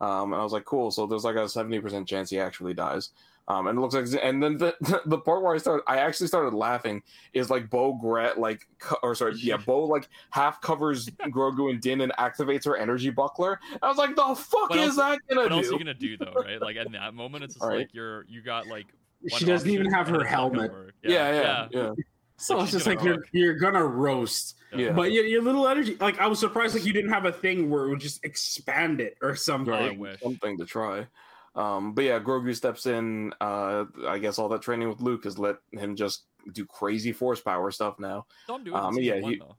Um, 0.00 0.32
and 0.32 0.40
I 0.40 0.44
was 0.44 0.52
like, 0.52 0.64
cool. 0.64 0.90
So 0.90 1.06
there's 1.06 1.24
like 1.24 1.36
a 1.36 1.48
seventy 1.48 1.80
percent 1.80 2.06
chance 2.08 2.30
he 2.30 2.38
actually 2.38 2.74
dies. 2.74 3.10
Um, 3.48 3.66
and 3.66 3.76
it 3.76 3.80
looks 3.80 3.94
like, 3.96 4.06
and 4.22 4.40
then 4.40 4.56
the 4.56 4.76
the 5.06 5.18
part 5.18 5.42
where 5.42 5.52
I 5.52 5.58
started, 5.58 5.82
I 5.88 5.96
actually 5.98 6.28
started 6.28 6.54
laughing 6.54 7.02
is 7.32 7.50
like 7.50 7.68
Bo 7.68 7.94
Gret, 7.94 8.38
like, 8.38 8.60
or 9.02 9.16
sorry, 9.16 9.34
yeah, 9.38 9.56
Bo 9.56 9.84
like 9.86 10.08
half 10.30 10.60
covers 10.60 11.06
Grogu 11.26 11.68
and 11.70 11.80
Din 11.80 12.00
and 12.02 12.12
activates 12.12 12.64
her 12.66 12.76
energy 12.76 13.10
buckler. 13.10 13.58
I 13.82 13.88
was 13.88 13.96
like, 13.96 14.14
the 14.14 14.36
fuck 14.36 14.70
What 14.70 14.78
is 14.78 14.96
else- 14.96 14.96
that 14.98 15.18
gonna 15.28 15.40
What 15.42 15.48
do? 15.48 15.54
else 15.56 15.68
are 15.68 15.72
you 15.72 15.78
gonna 15.78 15.94
do 15.94 16.16
though, 16.16 16.32
right? 16.36 16.60
Like 16.62 16.76
in 16.76 16.92
that 16.92 17.12
moment, 17.14 17.42
it's 17.42 17.54
just 17.58 17.66
like 17.66 17.88
you're 17.92 18.24
you 18.28 18.40
got 18.42 18.68
like. 18.68 18.86
She 19.28 19.44
doesn't 19.44 19.68
even 19.70 19.90
have 19.92 20.08
her 20.08 20.22
it's 20.22 20.30
not 20.30 20.52
gonna 20.52 20.60
helmet. 20.62 20.72
work. 20.72 20.94
yeah, 21.02 21.32
yeah, 21.32 21.68
yeah, 21.70 21.90
So 22.36 22.56
Like 22.56 22.64
it's 22.64 22.72
just 22.72 22.86
like 22.86 23.02
you're 23.02 23.24
you're 23.32 23.54
gonna 23.58 23.84
roast. 23.84 24.56
yeah. 24.74 24.92
But 24.92 25.12
your, 25.12 25.24
your 25.24 25.42
little 25.42 25.68
energy, 25.68 25.96
like 26.00 26.18
I 26.20 26.26
was 26.26 26.38
surprised, 26.38 26.74
like 26.74 26.84
you 26.84 26.92
didn't 26.92 27.12
have 27.12 27.24
a 27.24 27.32
thing 27.32 27.70
where 27.70 27.84
it 27.84 27.90
would 27.90 28.00
just 28.00 28.24
expand 28.24 29.00
it 29.00 29.16
or 29.22 29.34
something. 29.36 30.00
Right. 30.00 30.18
something 30.20 30.58
to 30.58 30.64
try. 30.64 31.06
Um, 31.54 31.92
but 31.92 32.04
yeah, 32.04 32.18
Grogu 32.18 32.56
steps 32.56 32.86
in. 32.86 33.32
Uh, 33.40 33.84
I 34.08 34.18
guess 34.18 34.38
all 34.38 34.48
that 34.48 34.62
training 34.62 34.88
with 34.88 35.00
Luke 35.00 35.24
has 35.24 35.38
let 35.38 35.56
him 35.72 35.94
just 35.96 36.24
do 36.52 36.64
crazy 36.64 37.12
force 37.12 37.40
power 37.40 37.70
stuff 37.70 37.98
now. 37.98 38.24
Don't 38.48 38.64
do 38.64 38.72
it. 38.74 38.76
Um, 38.76 38.96
in 38.96 39.04
yeah, 39.04 39.20
one, 39.20 39.32
he- 39.32 39.38
though. 39.38 39.56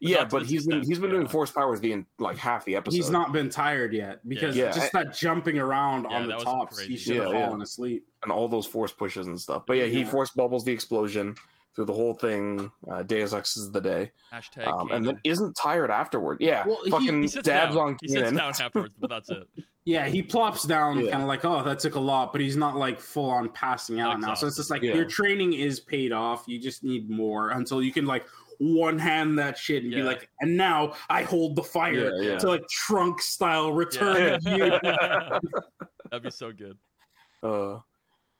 Yeah, 0.00 0.24
but 0.24 0.40
this 0.40 0.50
he's 0.50 0.66
been 0.66 0.82
he's 0.82 0.98
been 0.98 1.10
doing 1.10 1.26
force 1.28 1.50
powers 1.50 1.80
the 1.80 1.92
in, 1.92 2.06
like 2.18 2.36
half 2.36 2.64
the 2.64 2.76
episode. 2.76 2.96
He's 2.96 3.10
not 3.10 3.32
been 3.32 3.48
tired 3.50 3.92
yet 3.92 4.26
because 4.28 4.56
Yeah. 4.56 4.70
just 4.72 4.92
that 4.92 5.14
jumping 5.14 5.58
around 5.58 6.06
Yeah, 6.10 6.16
on 6.16 6.22
the 6.22 6.28
that 6.28 6.36
was 6.36 6.44
tops, 6.44 6.80
he 6.80 6.96
should 6.96 7.16
have 7.16 7.26
Yeah, 7.26 7.32
yeah. 7.38 7.46
fallen 7.46 7.62
asleep. 7.62 8.04
and 8.22 8.32
all 8.32 8.48
those 8.48 8.66
force 8.66 8.92
pushes 8.92 9.26
and 9.26 9.40
stuff. 9.40 9.64
But 9.66 9.76
yeah, 9.78 9.84
he 9.86 10.00
Yeah. 10.00 10.10
force 10.10 10.30
bubbles 10.30 10.64
the 10.64 10.72
explosion 10.72 11.36
through 11.74 11.84
the 11.84 11.92
whole 11.92 12.14
thing. 12.14 12.70
Uh, 12.90 13.02
Deus 13.04 13.32
Ex 13.32 13.56
is 13.56 13.70
the 13.70 13.80
day, 13.80 14.10
Hashtag. 14.32 14.66
um, 14.66 14.90
and 14.90 15.06
then 15.06 15.20
isn't 15.22 15.54
tired 15.54 15.90
afterward. 15.92 16.38
Yeah, 16.40 16.66
Well, 16.66 16.78
fucking 16.90 17.22
he 17.22 17.28
sits 17.28 17.46
dabs 17.46 17.76
down. 17.76 17.84
on 17.90 17.96
He 18.02 18.08
sits 18.08 18.30
Kanan. 18.30 18.36
down 18.36 18.52
afterwards, 18.60 18.94
but 18.98 19.08
that's 19.10 19.30
it. 19.30 19.46
Yeah, 19.84 20.06
he 20.08 20.20
plops 20.22 20.64
down, 20.64 20.98
Yeah. 20.98 21.12
kind 21.12 21.22
of 21.22 21.28
like, 21.28 21.44
oh, 21.46 21.62
that 21.62 21.78
took 21.78 21.94
a 21.94 22.00
lot, 22.00 22.32
but 22.32 22.40
he's 22.42 22.56
not 22.56 22.76
like 22.76 23.00
full 23.00 23.30
on 23.30 23.48
passing 23.50 24.00
out 24.00 24.18
now. 24.20 24.34
So 24.34 24.46
it's 24.48 24.56
just 24.56 24.70
like 24.70 24.82
Yeah. 24.82 24.94
your 24.94 25.04
training 25.06 25.52
is 25.54 25.78
paid 25.80 26.10
off. 26.12 26.44
You 26.48 26.58
just 26.60 26.82
need 26.84 27.08
more 27.08 27.50
until 27.50 27.80
you 27.82 27.92
can 27.92 28.04
like 28.04 28.26
one 28.58 28.98
hand 28.98 29.38
that 29.38 29.56
shit 29.56 29.82
and 29.84 29.92
be 29.92 29.98
Yeah. 29.98 30.04
like, 30.04 30.28
and 30.40 30.56
now 30.56 30.94
I 31.08 31.22
hold 31.22 31.56
the 31.56 31.62
fire 31.62 32.12
Yeah, 32.22 32.30
yeah. 32.32 32.38
to 32.38 32.48
like 32.48 32.68
trunk 32.68 33.20
style 33.22 33.72
return 33.72 34.40
Yeah. 34.46 34.56
you. 34.56 35.50
That'd 36.10 36.22
be 36.24 36.30
so 36.30 36.52
good. 36.52 36.76
Uh, 37.42 37.78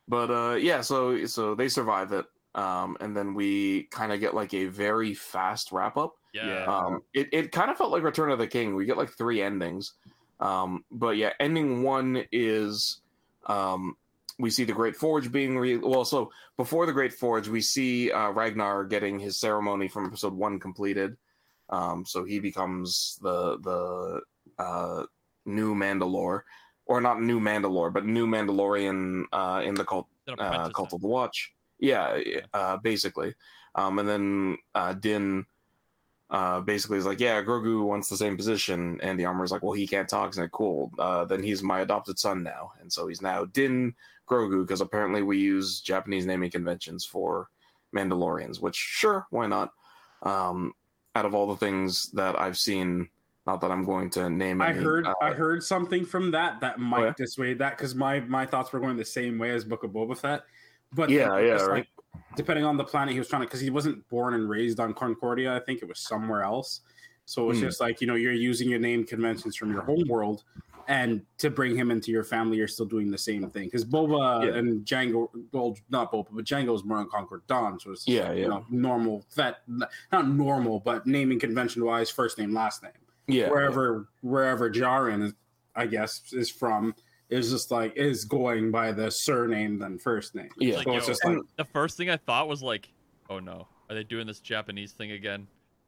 but 0.08 0.30
uh, 0.30 0.54
yeah, 0.56 0.80
so 0.80 1.24
so 1.26 1.54
they 1.54 1.68
survive 1.68 2.12
it, 2.12 2.24
um, 2.54 2.96
and 3.00 3.16
then 3.16 3.34
we 3.34 3.84
kind 3.90 4.10
of 4.12 4.20
get 4.20 4.34
like 4.34 4.54
a 4.54 4.66
very 4.66 5.14
fast 5.14 5.70
wrap 5.70 5.96
up. 5.96 6.14
Yeah. 6.32 6.64
Um, 6.64 7.02
it 7.14 7.28
it 7.32 7.52
kind 7.52 7.70
of 7.70 7.76
felt 7.76 7.92
like 7.92 8.02
Return 8.02 8.30
of 8.30 8.38
the 8.38 8.46
King. 8.46 8.74
We 8.74 8.86
get 8.86 8.96
like 8.96 9.10
three 9.10 9.42
endings, 9.42 9.94
um, 10.40 10.84
but 10.90 11.16
yeah, 11.16 11.32
ending 11.40 11.82
one 11.82 12.24
is 12.32 13.00
um, 13.46 13.96
we 14.38 14.50
see 14.50 14.64
the 14.64 14.72
Great 14.72 14.96
Forge 14.96 15.30
being 15.32 15.58
re- 15.58 15.76
well. 15.76 16.04
So 16.04 16.30
before 16.56 16.86
the 16.86 16.92
Great 16.92 17.12
Forge, 17.12 17.48
we 17.48 17.60
see 17.60 18.10
uh, 18.12 18.30
Ragnar 18.30 18.84
getting 18.84 19.18
his 19.18 19.36
ceremony 19.36 19.88
from 19.88 20.06
Episode 20.06 20.32
One 20.32 20.60
completed. 20.60 21.16
Um, 21.70 22.06
so 22.06 22.24
he 22.24 22.38
becomes 22.38 23.18
the 23.20 23.58
the 23.58 24.20
uh, 24.62 25.04
new 25.44 25.74
Mandalore, 25.74 26.42
or 26.86 27.00
not 27.00 27.20
new 27.20 27.40
Mandalore, 27.40 27.92
but 27.92 28.06
new 28.06 28.26
Mandalorian 28.26 29.24
uh, 29.32 29.62
in 29.64 29.74
the 29.74 29.84
cult 29.84 30.06
uh, 30.38 30.70
Cult 30.70 30.92
of 30.92 31.00
the 31.00 31.08
Watch. 31.08 31.52
Yeah, 31.78 32.18
uh, 32.54 32.76
basically. 32.78 33.34
Um, 33.74 33.98
and 33.98 34.08
then 34.08 34.58
uh, 34.74 34.94
Din 34.94 35.46
uh, 36.30 36.60
basically 36.60 36.98
is 36.98 37.06
like, 37.06 37.20
yeah, 37.20 37.42
Grogu 37.42 37.84
wants 37.84 38.08
the 38.08 38.16
same 38.16 38.36
position, 38.36 39.00
and 39.02 39.18
the 39.18 39.24
armor's 39.24 39.50
like, 39.50 39.62
well, 39.62 39.72
he 39.72 39.86
can't 39.86 40.08
talk. 40.08 40.28
It's 40.28 40.38
like, 40.38 40.52
cool. 40.52 40.92
Uh, 40.98 41.24
then 41.24 41.42
he's 41.42 41.62
my 41.62 41.80
adopted 41.80 42.18
son 42.18 42.42
now, 42.42 42.72
and 42.80 42.92
so 42.92 43.06
he's 43.06 43.22
now 43.22 43.46
Din 43.46 43.94
Grogu 44.28 44.66
because 44.66 44.80
apparently 44.80 45.22
we 45.22 45.38
use 45.38 45.80
Japanese 45.80 46.26
naming 46.26 46.50
conventions 46.50 47.04
for 47.04 47.48
Mandalorians, 47.94 48.60
which 48.60 48.76
sure, 48.76 49.26
why 49.30 49.46
not? 49.46 49.72
Um, 50.22 50.74
out 51.14 51.24
of 51.24 51.34
all 51.34 51.46
the 51.46 51.56
things 51.56 52.10
that 52.12 52.38
I've 52.38 52.58
seen, 52.58 53.08
not 53.46 53.60
that 53.62 53.70
I'm 53.70 53.84
going 53.84 54.10
to 54.10 54.28
name. 54.28 54.60
I 54.60 54.70
any, 54.70 54.80
heard 54.80 55.06
uh, 55.06 55.14
I 55.22 55.32
heard 55.32 55.62
something 55.62 56.04
from 56.04 56.30
that 56.32 56.60
that 56.60 56.78
might 56.78 57.04
yeah? 57.04 57.12
dissuade 57.16 57.58
that 57.60 57.78
because 57.78 57.94
my 57.94 58.20
my 58.20 58.44
thoughts 58.44 58.72
were 58.72 58.80
going 58.80 58.96
the 58.96 59.04
same 59.04 59.38
way 59.38 59.50
as 59.50 59.64
Book 59.64 59.84
of 59.84 59.90
Boba 59.90 60.16
Fett, 60.16 60.42
But 60.92 61.08
Yeah, 61.08 61.38
yeah, 61.38 61.62
right. 61.64 61.86
Depending 62.34 62.64
on 62.64 62.76
the 62.76 62.84
planet 62.84 63.12
he 63.12 63.18
was 63.18 63.28
trying 63.28 63.42
to, 63.42 63.46
because 63.46 63.60
he 63.60 63.70
wasn't 63.70 64.08
born 64.08 64.34
and 64.34 64.48
raised 64.48 64.78
on 64.78 64.94
Concordia, 64.94 65.56
I 65.56 65.60
think 65.60 65.82
it 65.82 65.88
was 65.88 65.98
somewhere 66.00 66.42
else. 66.42 66.82
So 67.24 67.42
it 67.42 67.46
was 67.46 67.58
Hmm. 67.58 67.64
just 67.64 67.80
like 67.80 68.00
you 68.00 68.06
know 68.06 68.14
you're 68.14 68.32
using 68.32 68.68
your 68.70 68.78
name 68.78 69.04
conventions 69.04 69.56
from 69.56 69.70
your 69.72 69.82
home 69.82 70.04
world, 70.08 70.44
and 70.86 71.22
to 71.38 71.50
bring 71.50 71.76
him 71.76 71.90
into 71.90 72.10
your 72.10 72.24
family, 72.24 72.56
you're 72.56 72.68
still 72.68 72.86
doing 72.86 73.10
the 73.10 73.18
same 73.18 73.50
thing. 73.50 73.64
Because 73.64 73.84
Boba 73.84 74.46
Yeah. 74.46 74.58
and 74.58 74.86
Django, 74.86 75.28
well, 75.52 75.76
not 75.90 76.10
Boba, 76.12 76.28
but 76.30 76.44
Django's 76.44 76.84
more 76.84 76.98
on 76.98 77.10
Concord 77.10 77.46
Dawn, 77.46 77.78
so 77.80 77.90
it's 77.90 78.04
just, 78.06 78.16
Yeah, 78.16 78.32
you 78.32 78.42
yeah. 78.42 78.48
know 78.48 78.64
normal 78.70 79.24
that 79.34 79.62
not 79.68 80.28
normal, 80.28 80.80
but 80.80 81.06
naming 81.06 81.38
convention 81.38 81.84
wise, 81.84 82.08
first 82.08 82.38
name, 82.38 82.54
last 82.54 82.82
name 82.82 82.92
Yeah, 83.26 83.50
wherever 83.50 84.08
wherever 84.22 84.70
Djarin, 84.70 85.34
I 85.74 85.86
guess, 85.86 86.32
is 86.32 86.48
from 86.50 86.94
is 87.30 87.50
just 87.50 87.70
like 87.70 87.96
is 87.96 88.24
going 88.24 88.70
by 88.70 88.92
the 88.92 89.10
surname 89.10 89.78
than 89.78 89.98
first 89.98 90.34
name. 90.34 90.48
Yeah. 90.58 90.76
Like, 90.76 90.84
so 90.84 90.92
it's 90.96 91.06
yo, 91.06 91.12
just 91.12 91.24
like 91.24 91.38
the 91.56 91.64
first 91.64 91.96
thing 91.96 92.10
I 92.10 92.16
thought 92.16 92.48
was 92.48 92.62
like, 92.62 92.88
oh 93.28 93.38
no, 93.38 93.66
are 93.90 93.94
they 93.94 94.04
doing 94.04 94.26
this 94.26 94.40
Japanese 94.40 94.92
thing 94.92 95.12
again? 95.12 95.46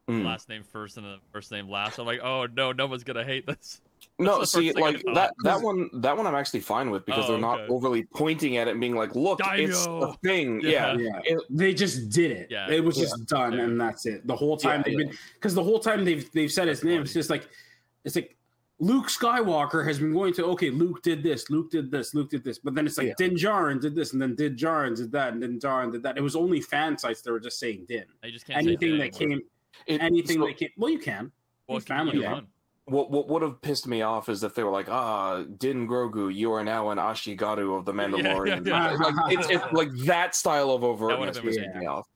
Mm. 0.08 0.24
Last 0.24 0.48
name 0.48 0.64
first 0.64 0.96
and 0.96 1.06
then 1.06 1.18
first 1.32 1.52
name 1.52 1.68
last. 1.68 1.98
I'm 1.98 2.06
like, 2.06 2.20
oh 2.22 2.46
no, 2.54 2.72
no 2.72 2.86
one's 2.86 3.04
gonna 3.04 3.24
hate 3.24 3.46
this. 3.46 3.80
No, 4.18 4.38
That's 4.38 4.52
the 4.52 4.60
see, 4.60 4.66
first 4.68 4.76
thing 4.76 4.84
I 4.84 4.90
like 4.90 5.02
that 5.14 5.34
that 5.44 5.60
one 5.60 5.88
that 6.00 6.16
one 6.16 6.26
I'm 6.26 6.34
actually 6.34 6.60
fine 6.60 6.90
with 6.90 7.04
because 7.04 7.24
Oh, 7.26 7.32
they're 7.32 7.40
not 7.40 7.60
okay. 7.60 7.72
overly 7.72 8.04
pointing 8.04 8.56
at 8.56 8.66
it 8.66 8.70
and 8.72 8.80
being 8.80 8.94
like, 8.94 9.14
"Look, 9.14 9.40
it's 9.44 9.86
a 9.86 10.14
thing." 10.24 10.60
Yeah. 10.62 10.94
Yeah, 10.94 10.96
yeah, 10.96 11.20
It- 11.36 11.42
they 11.50 11.74
just 11.74 12.08
did 12.10 12.30
it. 12.30 12.48
Yeah. 12.50 12.70
it 12.70 12.82
was 12.82 12.96
Yeah. 12.96 13.04
just 13.04 13.26
done, 13.26 13.52
Yeah. 13.54 13.64
and 13.64 13.78
that's 13.80 14.06
it. 14.06 14.26
The 14.26 14.34
whole 14.36 14.56
time 14.56 14.80
Yeah, 14.80 14.82
they've 14.84 15.00
yeah. 15.00 15.06
been 15.08 15.16
because 15.34 15.54
the 15.54 15.62
whole 15.62 15.80
time 15.80 16.04
they've 16.06 16.30
they've 16.32 16.50
said 16.52 16.68
his 16.68 16.82
name. 16.82 16.94
funny. 16.94 17.02
It's 17.04 17.12
just 17.12 17.28
like 17.28 17.46
it's 18.04 18.16
like 18.16 18.36
Luke 18.82 19.08
Skywalker 19.08 19.86
has 19.86 19.98
been 19.98 20.12
going 20.12 20.32
to 20.34 20.44
okay, 20.46 20.70
Luke 20.70 21.02
did 21.02 21.22
this, 21.22 21.50
Luke 21.50 21.70
did 21.70 21.90
this, 21.90 22.14
Luke 22.14 22.30
did 22.30 22.42
this, 22.42 22.58
but 22.58 22.74
then 22.74 22.86
it's 22.86 22.96
like 22.98 23.08
Yeah. 23.08 23.14
Din 23.18 23.34
Djarin 23.34 23.78
did 23.80 23.94
this, 23.94 24.14
and 24.14 24.20
then 24.22 24.34
Din 24.34 24.56
Djarin 24.56 24.96
did 24.96 25.12
that, 25.12 25.32
and 25.34 25.42
Din 25.42 25.58
Djarin 25.60 25.92
did 25.92 26.02
that. 26.02 26.16
It 26.16 26.22
was 26.22 26.34
only 26.34 26.60
fan 26.62 26.96
sites 26.96 27.20
that 27.22 27.30
were 27.30 27.40
just 27.40 27.58
saying 27.60 27.84
Din. 27.88 28.04
I 28.24 28.30
just 28.30 28.46
can't 28.46 28.64
say 28.64 28.70
Anything 28.70 28.98
that 28.98 29.12
that 29.12 29.18
came, 29.18 29.40
it- 29.86 30.00
anything 30.00 30.38
so 30.40 30.46
that 30.46 30.56
came. 30.56 30.70
Well, 30.78 30.90
you 30.90 30.98
can. 30.98 31.30
Well, 31.68 31.78
family, 31.80 32.12
family 32.12 32.24
yeah. 32.24 32.32
one. 32.32 32.46
what 32.86 33.10
what 33.10 33.28
would 33.28 33.42
have 33.42 33.60
pissed 33.62 33.86
me 33.86 34.00
off 34.02 34.28
is 34.30 34.42
if 34.42 34.54
they 34.54 34.64
were 34.64 34.70
like, 34.72 34.88
"Ah, 34.88 35.44
Din 35.58 35.86
Grogu, 35.86 36.34
you 36.34 36.50
are 36.52 36.64
now 36.64 36.88
an 36.90 36.96
Ashigaru 36.98 37.78
of 37.78 37.84
the 37.84 37.92
Yeah, 37.94 38.08
yeah, 38.08 38.34
Mandalorian." 38.34 38.66
yeah. 38.66 38.92
Like 38.96 39.32
it's, 39.38 39.48
it's 39.50 39.72
like 39.72 39.90
that 40.06 40.34
style 40.34 40.70
of 40.70 40.80
overtness 40.82 41.34
been 41.34 41.44
was 41.46 41.56
weird. 41.56 41.68
pissing 41.68 41.80
me 41.80 41.86
off. 41.86 42.08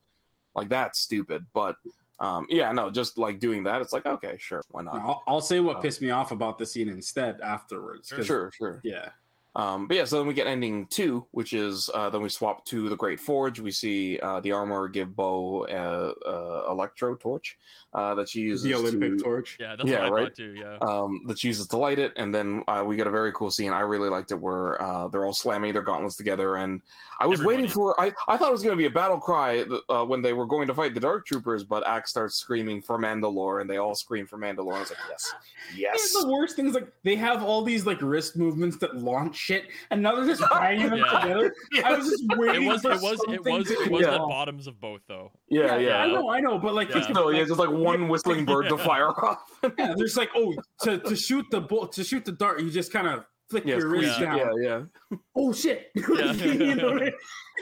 Like 0.55 0.67
that's 0.69 0.99
stupid, 0.99 1.45
but 1.53 1.75
um, 2.19 2.47
yeah, 2.49 2.71
no, 2.71 2.89
just 2.89 3.17
like 3.17 3.39
doing 3.39 3.63
that, 3.63 3.81
it's 3.81 3.93
like 3.93 4.05
okay, 4.05 4.35
sure, 4.39 4.61
why 4.69 4.83
not? 4.83 4.95
I'll, 4.95 5.23
I'll 5.27 5.41
say 5.41 5.59
what 5.59 5.81
pissed 5.81 6.01
me 6.01 6.11
off 6.11 6.31
about 6.31 6.57
the 6.57 6.65
scene 6.65 6.89
instead 6.89 7.41
afterwards. 7.41 8.13
Sure, 8.23 8.51
sure. 8.51 8.81
Yeah. 8.83 9.09
Um, 9.57 9.87
but 9.87 9.95
yeah, 9.95 10.03
so 10.03 10.17
then 10.17 10.27
we 10.27 10.33
get 10.33 10.47
ending 10.47 10.85
two, 10.87 11.25
which 11.31 11.53
is 11.53 11.89
uh, 11.93 12.09
then 12.09 12.21
we 12.21 12.27
swap 12.27 12.65
to 12.65 12.89
the 12.89 12.95
Great 12.97 13.21
Forge. 13.21 13.61
We 13.61 13.71
see 13.71 14.19
uh, 14.19 14.41
the 14.41 14.51
armor 14.51 14.89
give 14.89 15.15
Bo 15.15 15.65
a, 15.69 16.29
a 16.29 16.71
electro 16.71 17.15
torch 17.15 17.57
uh, 17.93 18.15
that 18.15 18.27
she 18.27 18.41
uses 18.41 18.63
The 18.63 18.73
Olympic 18.73 19.17
to, 19.17 19.23
torch. 19.23 19.57
Yeah, 19.57 19.77
that's 19.77 19.89
Yeah, 19.89 20.09
what 20.09 20.19
I 20.19 20.23
right? 20.23 20.35
too. 20.35 20.55
Yeah. 20.59 20.77
um, 20.81 21.21
that 21.27 21.39
she 21.39 21.47
uses 21.47 21.67
to 21.67 21.77
light 21.77 21.99
it, 21.99 22.11
and 22.17 22.35
then 22.35 22.63
uh, 22.67 22.83
we 22.85 22.97
get 22.97 23.07
a 23.07 23.11
very 23.11 23.31
cool 23.31 23.49
scene. 23.49 23.71
I 23.71 23.79
really 23.79 24.09
liked 24.09 24.31
it 24.31 24.39
where 24.41 24.81
uh, 24.81 25.07
they're 25.07 25.25
all 25.25 25.33
slamming 25.33 25.71
their 25.71 25.83
gauntlets 25.83 26.17
together, 26.17 26.57
and 26.57 26.81
I 27.19 27.27
was 27.27 27.43
waiting 27.43 27.67
for. 27.67 27.99
I, 27.99 28.11
I 28.27 28.37
thought 28.37 28.49
it 28.49 28.51
was 28.51 28.61
going 28.63 28.73
to 28.75 28.77
be 28.77 28.85
a 28.85 28.89
battle 28.89 29.19
cry 29.19 29.63
uh, 29.89 30.03
when 30.05 30.21
they 30.21 30.33
were 30.33 30.45
going 30.45 30.67
to 30.67 30.73
fight 30.73 30.93
the 30.93 30.99
Dark 30.99 31.25
Troopers, 31.25 31.63
but 31.63 31.85
Axe 31.87 32.09
starts 32.09 32.35
screaming 32.35 32.81
for 32.81 32.97
Mandalore, 32.99 33.61
and 33.61 33.69
they 33.69 33.77
all 33.77 33.95
scream 33.95 34.27
for 34.27 34.37
Mandalore. 34.37 34.75
I 34.75 34.79
was 34.81 34.89
like, 34.89 34.99
yes, 35.09 35.33
yes. 35.75 36.15
And 36.15 36.25
the 36.29 36.33
worst 36.33 36.55
thing 36.55 36.67
is 36.67 36.73
like 36.73 36.91
they 37.03 37.15
have 37.15 37.43
all 37.43 37.63
these 37.63 37.85
like 37.85 38.01
wrist 38.01 38.35
movements 38.35 38.77
that 38.77 38.95
launch 38.97 39.35
shit, 39.35 39.65
and 39.91 40.01
now 40.01 40.15
they're 40.15 40.25
just 40.25 40.43
banging 40.51 40.89
them 40.89 40.99
Yeah. 40.99 41.19
together. 41.21 41.55
I 41.85 41.95
was 41.95 42.09
just 42.09 42.23
It 42.29 42.37
waiting. 42.37 42.65
was 42.65 42.81
for 42.81 42.91
it 42.91 43.01
was 43.01 43.13
it 43.13 43.17
something 43.25 43.53
was 43.53 43.71
it 43.71 43.91
was 43.91 44.05
go 44.05 44.11
the 44.11 44.19
bottoms 44.19 44.67
of 44.67 44.79
both 44.81 45.01
though. 45.07 45.31
yeah, 45.49 45.77
yeah. 45.77 45.97
I 45.97 46.07
know, 46.07 46.29
I 46.29 46.39
know, 46.39 46.57
but 46.59 46.73
like, 46.73 46.89
Yeah. 46.89 46.97
it's 46.99 47.09
No, 47.09 47.29
yeah, 47.29 47.43
just 47.45 47.59
like 47.59 47.69
one 47.71 48.07
whistling 48.09 48.45
bird 48.45 48.69
to 48.69 48.77
fire 48.79 49.09
off. 49.09 49.43
yeah, 49.77 49.93
there's 49.95 50.17
like, 50.17 50.29
oh, 50.35 50.53
to, 50.81 50.97
to 50.99 51.15
shoot 51.15 51.45
the 51.51 51.61
bull, 51.61 51.87
to 51.87 52.03
shoot 52.03 52.25
the 52.25 52.31
dart, 52.33 52.61
you 52.61 52.69
just 52.69 52.91
kind 52.91 53.07
of 53.07 53.23
flick 53.49 53.65
Yeah, 53.65 53.77
your 53.77 53.89
wrist 53.89 54.19
yeah. 54.19 54.25
down. 54.37 54.61
yeah, 54.61 54.81
yeah. 55.11 55.17
Oh 55.35 55.53
shit! 55.53 55.87
Yeah. 55.95 56.33
You 56.33 56.75
know 56.75 56.89
I 56.91 56.93
mean? 56.95 57.11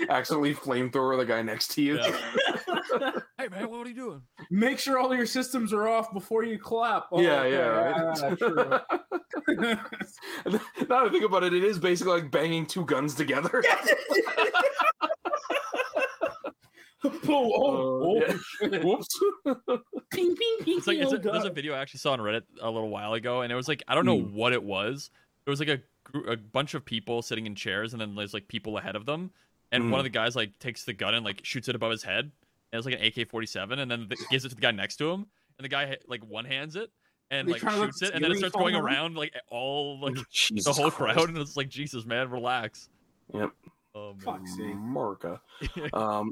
Accidentally 0.10 0.56
flamethrower 0.56 1.18
the 1.18 1.26
guy 1.26 1.42
next 1.42 1.70
to 1.76 1.82
you. 1.82 1.98
Yeah. 2.00 2.20
hey 3.38 3.48
man, 3.50 3.70
what 3.70 3.86
are 3.86 3.90
you 3.90 3.96
doing? 3.96 4.22
Make 4.50 4.80
sure 4.80 4.98
all 4.98 5.14
your 5.16 5.26
systems 5.26 5.72
are 5.74 5.88
off 5.88 6.12
before 6.14 6.44
you 6.44 6.58
clap. 6.58 7.08
Oh, 7.12 7.22
yeah, 7.22 7.42
okay, 7.42 7.52
yeah. 7.52 8.14
yeah, 8.22 8.36
true. 8.36 8.56
Now 10.46 10.62
that 10.88 10.92
I 10.92 11.10
think 11.10 11.24
about 11.26 11.44
it, 11.44 11.54
it 11.54 11.64
is 11.64 11.78
basically 11.80 12.14
like 12.22 12.32
banging 12.32 12.66
two 12.66 12.86
guns 12.86 13.14
together. 13.16 13.64
oh, 17.06 17.12
oh, 17.28 18.04
oh, 18.04 18.16
yeah. 18.62 18.80
Whoops. 18.80 19.20
Ping, 20.12 20.36
ping, 20.36 20.58
ping, 20.62 20.78
It's 20.78 20.88
like 20.88 20.98
oh, 21.00 21.02
it's 21.04 21.14
a, 21.14 21.18
there's 21.18 21.46
a 21.46 21.50
video 21.50 21.74
I 21.74 21.80
actually 21.82 22.00
saw 22.00 22.14
on 22.14 22.20
Reddit 22.20 22.44
a 22.62 22.70
little 22.70 22.90
while 22.90 23.14
ago, 23.14 23.42
and 23.42 23.52
it 23.52 23.56
was 23.56 23.68
like 23.68 23.84
I 23.88 23.96
don't 23.96 24.06
know 24.06 24.20
Hmm. 24.20 24.34
what 24.36 24.54
it 24.54 24.64
was. 24.64 25.10
It 25.46 25.50
was 25.50 25.60
like 25.60 25.70
a 25.70 25.82
gr- 26.04 26.32
a 26.32 26.38
bunch 26.38 26.74
of 26.74 26.86
people 26.86 27.22
sitting 27.22 27.46
in 27.46 27.56
chairs, 27.56 27.94
and 27.94 28.02
then 28.02 28.16
there's 28.16 28.34
like 28.34 28.48
people 28.48 28.78
ahead 28.78 28.96
of 28.96 29.06
them, 29.06 29.32
and 29.72 29.84
Hmm. 29.86 29.92
one 29.92 30.00
of 30.00 30.04
the 30.04 30.10
guys 30.10 30.36
like 30.36 30.58
takes 30.60 30.84
the 30.86 30.94
gun 30.94 31.14
and 31.14 31.26
like 31.26 31.42
shoots 31.44 31.68
it 31.68 31.76
above 31.76 31.92
his 31.92 32.04
head, 32.04 32.32
and 32.72 32.80
it's 32.80 32.86
like 32.86 32.96
an 32.96 33.04
AK-47, 33.06 33.80
and 33.80 33.90
then 33.92 34.08
the, 34.10 34.18
gives 34.30 34.46
it 34.46 34.50
to 34.50 34.56
the 34.56 34.62
guy 34.62 34.72
next 34.72 34.96
to 34.98 35.10
him, 35.12 35.26
and 35.58 35.66
the 35.66 35.70
guy 35.70 35.98
like 36.08 36.24
one 36.26 36.46
hands 36.46 36.76
it 36.76 36.92
and 37.32 37.48
They 37.48 37.54
like 37.54 37.62
trying 37.62 37.82
shoots 37.82 38.00
the 38.00 38.08
it, 38.08 38.14
and 38.16 38.24
then 38.24 38.32
it 38.32 38.38
starts 38.38 38.56
going 38.56 38.74
fall 38.74 38.82
down? 38.84 38.90
around 38.94 39.16
like 39.16 39.34
all 39.50 40.00
like 40.00 40.16
Jesus 40.32 40.66
the 40.66 40.74
whole 40.74 40.92
Christ. 40.92 41.18
crowd, 41.18 41.30
and 41.30 41.38
it's 41.38 41.58
like 41.58 41.70
Jesus, 41.70 42.06
man, 42.06 42.30
relax. 42.30 42.90
Yep. 43.34 43.52
Oh, 43.96 44.14
man. 44.14 44.20
Fuck's 44.22 44.56
sake. 44.56 45.94
Um, 45.94 46.32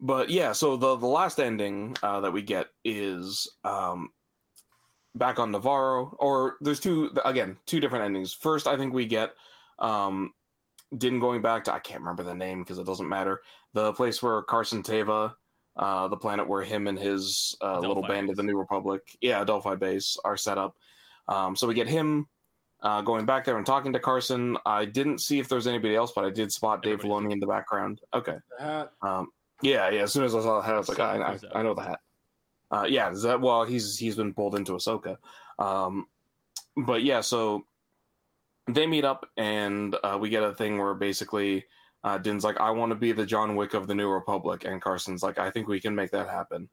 but 0.00 0.30
yeah, 0.30 0.52
so 0.52 0.76
the 0.76 0.96
the 0.96 1.06
last 1.06 1.40
ending 1.40 1.96
uh, 2.02 2.20
that 2.20 2.32
we 2.32 2.42
get 2.42 2.68
is 2.84 3.48
um, 3.64 4.10
back 5.14 5.38
on 5.38 5.52
Nevarro, 5.52 6.14
or 6.18 6.56
there's 6.60 6.80
two 6.80 7.10
again 7.24 7.56
two 7.66 7.80
different 7.80 8.04
endings. 8.04 8.32
First, 8.32 8.66
I 8.66 8.76
think 8.76 8.92
we 8.92 9.06
get 9.06 9.32
um, 9.78 10.32
Din 10.96 11.20
going 11.20 11.42
back 11.42 11.64
to 11.64 11.74
I 11.74 11.78
can't 11.78 12.00
remember 12.00 12.22
the 12.22 12.34
name 12.34 12.62
because 12.62 12.78
it 12.78 12.86
doesn't 12.86 13.08
matter. 13.08 13.42
The 13.74 13.92
place 13.92 14.22
where 14.22 14.42
Carson 14.42 14.82
Teva, 14.82 15.34
uh, 15.76 16.08
the 16.08 16.16
planet 16.16 16.48
where 16.48 16.62
him 16.62 16.86
and 16.86 16.98
his 16.98 17.56
uh, 17.60 17.78
little 17.78 17.98
Adelphi 17.98 18.08
band 18.08 18.30
of 18.30 18.36
the. 18.36 18.42
New 18.42 18.58
Republic, 18.58 19.16
yeah, 19.20 19.40
Adelphi 19.40 19.76
base 19.76 20.16
are 20.24 20.36
set 20.36 20.58
up. 20.58 20.76
Um, 21.28 21.54
so 21.54 21.66
we 21.66 21.74
get 21.74 21.88
him 21.88 22.26
uh, 22.82 23.02
going 23.02 23.26
back 23.26 23.44
there 23.44 23.56
and 23.56 23.66
talking 23.66 23.92
to 23.92 23.98
Carson. 23.98 24.56
I 24.64 24.84
didn't 24.84 25.18
see 25.18 25.38
if 25.38 25.48
there 25.48 25.56
was 25.56 25.66
anybody 25.66 25.94
else, 25.94 26.12
but 26.14 26.24
I 26.24 26.30
did 26.30 26.52
spot 26.52 26.82
Dave 26.82 26.94
Everybody's 26.94 27.26
Filoni 27.28 27.32
in 27.32 27.40
the 27.40 27.46
background. 27.46 28.00
Okay. 28.14 28.36
Um, 29.02 29.28
yeah, 29.62 29.90
yeah. 29.90 30.02
As 30.02 30.12
soon 30.12 30.24
as 30.24 30.34
I 30.34 30.40
saw 30.40 30.60
the 30.60 30.66
hat, 30.66 30.74
I 30.74 30.78
was 30.78 30.88
like, 30.88 31.00
I, 31.00 31.20
I, 31.20 31.36
that? 31.36 31.56
I 31.56 31.62
know 31.62 31.74
the 31.74 31.82
hat. 31.82 32.00
Uh, 32.70 32.86
yeah, 32.88 33.10
is 33.10 33.22
that 33.22 33.40
well? 33.40 33.64
He's 33.64 33.98
he's 33.98 34.16
been 34.16 34.34
pulled 34.34 34.54
into 34.54 34.72
Ahsoka. 34.72 35.16
Um, 35.58 36.06
but 36.76 37.02
yeah, 37.02 37.20
so 37.20 37.64
they 38.68 38.86
meet 38.86 39.04
up 39.04 39.28
and 39.36 39.96
uh, 40.04 40.18
we 40.20 40.28
get 40.28 40.42
a 40.42 40.54
thing 40.54 40.78
where 40.78 40.94
basically 40.94 41.64
uh, 42.04 42.18
Din's 42.18 42.44
like, 42.44 42.60
I 42.60 42.70
want 42.70 42.90
to 42.90 42.96
be 42.96 43.12
the 43.12 43.26
John 43.26 43.56
Wick 43.56 43.74
of 43.74 43.86
the 43.86 43.94
New 43.94 44.08
Republic, 44.08 44.64
and 44.64 44.80
Carson's 44.80 45.22
like, 45.22 45.38
I 45.38 45.50
think 45.50 45.68
we 45.68 45.80
can 45.80 45.94
make 45.94 46.10
that 46.12 46.28
happen. 46.28 46.68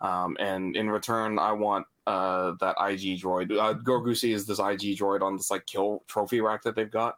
Um, 0.00 0.36
and 0.38 0.76
in 0.76 0.88
return, 0.88 1.38
I 1.38 1.52
want 1.52 1.86
uh, 2.06 2.52
that 2.60 2.76
IG 2.80 3.20
droid. 3.20 3.50
Uh, 3.58 3.74
Grogu 3.74 4.16
sees 4.16 4.46
this 4.46 4.60
IG 4.60 4.96
droid 4.96 5.22
on 5.22 5.36
this 5.36 5.50
like 5.50 5.66
kill 5.66 6.04
trophy 6.06 6.40
rack 6.40 6.62
that 6.62 6.76
they've 6.76 6.90
got. 6.90 7.16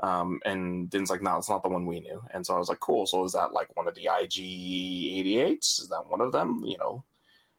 Um, 0.00 0.40
and 0.44 0.88
Din's 0.90 1.10
like, 1.10 1.22
no, 1.22 1.36
it's 1.36 1.48
not 1.48 1.62
the 1.62 1.68
one 1.68 1.86
we 1.86 2.00
knew. 2.00 2.22
And 2.32 2.44
so 2.44 2.54
I 2.54 2.58
was 2.58 2.68
like, 2.68 2.80
cool. 2.80 3.06
So 3.06 3.24
is 3.24 3.32
that 3.32 3.52
like 3.52 3.76
one 3.76 3.86
of 3.86 3.94
the 3.94 4.02
IG 4.02 4.32
88s? 4.32 5.80
Is 5.82 5.88
that 5.90 6.08
one 6.08 6.20
of 6.20 6.32
them? 6.32 6.62
You 6.64 6.78
know, 6.78 7.04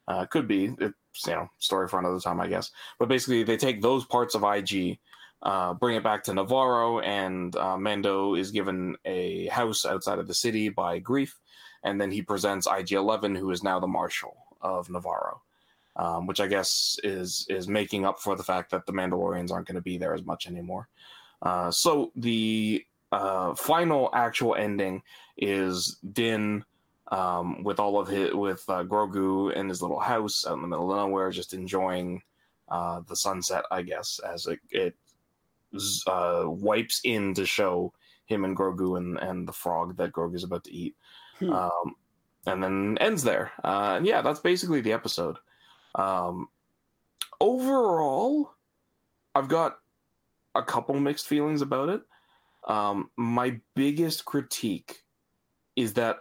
uh, 0.08 0.26
could 0.26 0.48
be. 0.48 0.76
It's, 0.80 1.28
you 1.28 1.34
know, 1.34 1.50
story 1.60 1.88
for 1.88 2.00
another 2.00 2.20
time, 2.20 2.40
I 2.40 2.48
guess. 2.48 2.72
But 3.00 3.10
basically, 3.10 3.44
they 3.44 3.58
take 3.58 3.82
those 3.82 4.06
parts 4.06 4.36
of 4.36 4.44
IG, 4.44 5.00
uh, 5.42 5.74
bring 5.76 5.96
it 5.96 6.04
back 6.04 6.24
to 6.24 6.32
Nevarro, 6.32 7.04
and 7.04 7.56
uh, 7.56 7.78
Mando 7.78 8.36
is 8.36 8.52
given 8.52 8.96
a 9.06 9.48
house 9.48 9.86
outside 9.86 10.20
of 10.20 10.28
the 10.28 10.34
city 10.34 10.70
by 10.70 11.00
Greef. 11.00 11.32
And 11.84 12.00
then 12.00 12.12
he 12.12 12.22
presents 12.22 12.68
IG 12.68 12.94
11, 12.94 13.36
who 13.36 13.52
is 13.52 13.64
now 13.64 13.80
the 13.80 13.88
Marshal 13.88 14.36
of 14.62 14.88
Nevarro. 14.88 15.40
Um, 15.96 16.26
which 16.26 16.40
I 16.40 16.48
guess 16.48 16.98
is 17.04 17.46
is 17.50 17.68
making 17.68 18.04
up 18.04 18.20
for 18.20 18.36
the 18.36 18.42
fact 18.42 18.72
that 18.72 18.88
the 18.88 18.92
Mandalorians 18.92 19.52
aren't 19.52 19.68
going 19.68 19.76
to 19.76 19.82
be 19.82 20.00
there 20.00 20.16
as 20.16 20.26
much 20.26 20.48
anymore. 20.48 20.88
Uh, 21.44 21.70
so 21.70 22.12
the 22.16 22.84
uh, 23.12 23.54
final 23.54 24.10
actual 24.14 24.56
ending 24.56 25.04
is 25.38 26.00
Din 26.14 26.66
um, 27.14 27.64
with 27.64 27.80
all 27.80 28.00
of 28.00 28.08
his 28.08 28.34
with 28.34 28.64
uh, 28.68 28.84
Grogu 28.84 29.54
in 29.54 29.70
his 29.70 29.82
little 29.82 30.00
house 30.00 30.46
out 30.48 30.56
in 30.56 30.62
the 30.62 30.68
middle 30.68 30.92
of 30.92 30.98
nowhere, 30.98 31.30
just 31.30 31.54
enjoying 31.54 32.22
uh, 32.70 33.02
the 33.08 33.16
sunset, 33.16 33.66
I 33.70 33.84
guess, 33.84 34.20
as 34.28 34.48
it, 34.48 34.60
it 34.72 34.96
uh, 36.08 36.46
wipes 36.48 37.02
in 37.04 37.34
to 37.36 37.46
show 37.46 37.94
him 38.26 38.46
and 38.46 38.58
Grogu 38.58 38.98
and, 38.98 39.20
and 39.20 39.48
the 39.48 39.54
frog 39.54 39.96
that 39.98 40.12
Grogu's 40.12 40.44
about 40.44 40.64
to 40.64 40.74
eat, 40.74 40.96
Hmm. 41.40 41.52
um, 41.52 41.96
and 42.48 42.64
then 42.64 42.98
ends 43.00 43.24
there. 43.24 43.52
Uh, 43.64 43.96
and 43.98 44.08
yeah, 44.08 44.22
that's 44.22 44.40
basically 44.40 44.82
the 44.82 44.94
episode. 44.94 45.38
Um, 45.96 46.48
overall, 47.40 48.54
I've 49.36 49.50
got 49.50 49.78
a 50.56 50.64
couple 50.64 50.96
mixed 51.00 51.28
feelings 51.28 51.62
about 51.62 51.90
it. 51.90 52.02
Um, 52.68 53.12
my 53.18 53.60
biggest 53.76 54.26
critique 54.26 55.04
is 55.76 55.94
that 55.94 56.18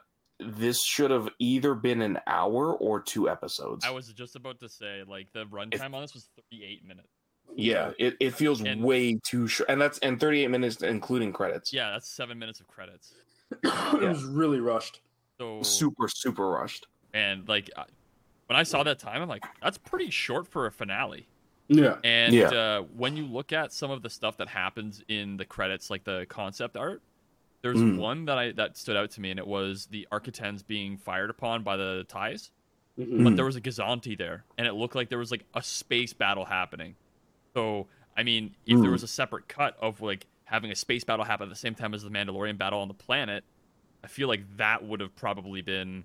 this 0.47 0.83
should 0.85 1.11
have 1.11 1.29
either 1.39 1.75
been 1.75 2.03
an 2.03 2.19
hour 2.27 2.75
or 2.75 3.01
two 3.01 3.29
episodes. 3.29 3.85
I 3.85 3.91
was 3.91 4.09
just 4.13 4.37
about 4.37 4.61
to 4.61 4.69
say, 4.69 5.03
like 5.07 5.33
the 5.33 5.45
runtime 5.47 5.95
on 5.95 6.03
this 6.03 6.15
was 6.15 6.29
38 6.51 6.87
minutes. 6.87 7.09
yeah, 7.55 7.91
it, 7.99 8.17
it 8.21 8.35
feels 8.35 8.61
And- 8.63 8.83
way 8.83 9.19
too 9.25 9.47
short, 9.47 9.69
and 9.71 9.81
that's 9.81 9.99
and 9.99 10.19
38 10.19 10.49
minutes 10.49 10.83
including 10.83 11.33
credits. 11.33 11.73
Yeah, 11.73 11.91
that's 11.93 12.09
seven 12.09 12.39
minutes 12.39 12.61
of 12.61 12.67
credits. 12.69 13.15
it 13.63 14.01
was 14.01 14.25
really 14.25 14.61
rushed. 14.61 15.01
So 15.39 15.63
super 15.63 16.09
super 16.09 16.49
rushed. 16.49 16.87
and 17.15 17.47
like 17.49 17.69
when 18.47 18.59
I 18.59 18.63
saw 18.65 18.83
that 18.83 18.99
time, 18.99 19.23
I'm 19.23 19.29
like, 19.29 19.45
that's 19.63 19.79
pretty 19.79 20.11
short 20.11 20.47
for 20.47 20.67
a 20.67 20.73
finale. 20.73 21.27
Yeah. 21.69 21.97
And 22.05 22.35
Yeah. 22.35 22.49
uh, 22.49 22.83
when 22.97 23.17
you 23.17 23.25
look 23.25 23.53
at 23.53 23.73
some 23.73 23.91
of 23.91 24.03
the 24.03 24.11
stuff 24.11 24.37
that 24.39 24.49
happens 24.49 25.03
in 25.09 25.37
the 25.39 25.45
credits, 25.45 25.89
like 25.91 26.05
the 26.05 26.27
concept 26.29 26.77
art, 26.77 27.01
there's 27.63 27.79
Mm. 27.79 27.97
one 27.99 28.25
that 28.27 28.39
I 28.39 28.53
that 28.53 28.77
stood 28.77 28.97
out 28.97 29.11
to 29.13 29.21
me, 29.21 29.31
and 29.31 29.39
it 29.39 29.47
was 29.47 29.87
the 29.87 30.07
Architens 30.13 30.63
being 30.63 30.97
fired 30.99 31.31
upon 31.31 31.63
by 31.63 31.77
the 31.77 32.05
Ties. 32.09 32.51
Mhm. 32.99 33.25
But 33.25 33.37
there 33.37 33.45
was 33.45 33.57
a 33.57 33.61
Gozanti 33.61 34.19
there, 34.19 34.45
and 34.59 34.67
it 34.67 34.75
looked 34.75 34.95
like 34.95 35.09
there 35.09 35.19
was 35.19 35.31
like 35.31 35.45
a 35.55 35.63
space 35.63 36.13
battle 36.13 36.45
happening. 36.45 36.97
So 37.55 37.89
I 38.15 38.25
mean, 38.25 38.55
if 38.67 38.79
there 38.79 38.91
Mm. 38.91 38.93
was 38.93 39.03
a 39.03 39.09
separate 39.09 39.49
cut 39.49 39.75
of 39.81 40.03
like 40.03 40.27
having 40.45 40.71
a 40.71 40.77
space 40.77 41.03
battle 41.03 41.25
happen 41.25 41.45
at 41.45 41.49
the 41.49 41.57
same 41.57 41.75
time 41.75 41.95
as 41.95 42.03
the 42.03 42.11
Mandalorian 42.11 42.59
battle 42.59 42.81
on 42.81 42.89
the 42.89 42.93
planet, 42.95 43.43
I 44.05 44.07
feel 44.09 44.29
like 44.29 44.57
that 44.59 44.85
would 44.85 45.01
have 45.01 45.17
probably 45.17 45.63
been 45.63 46.05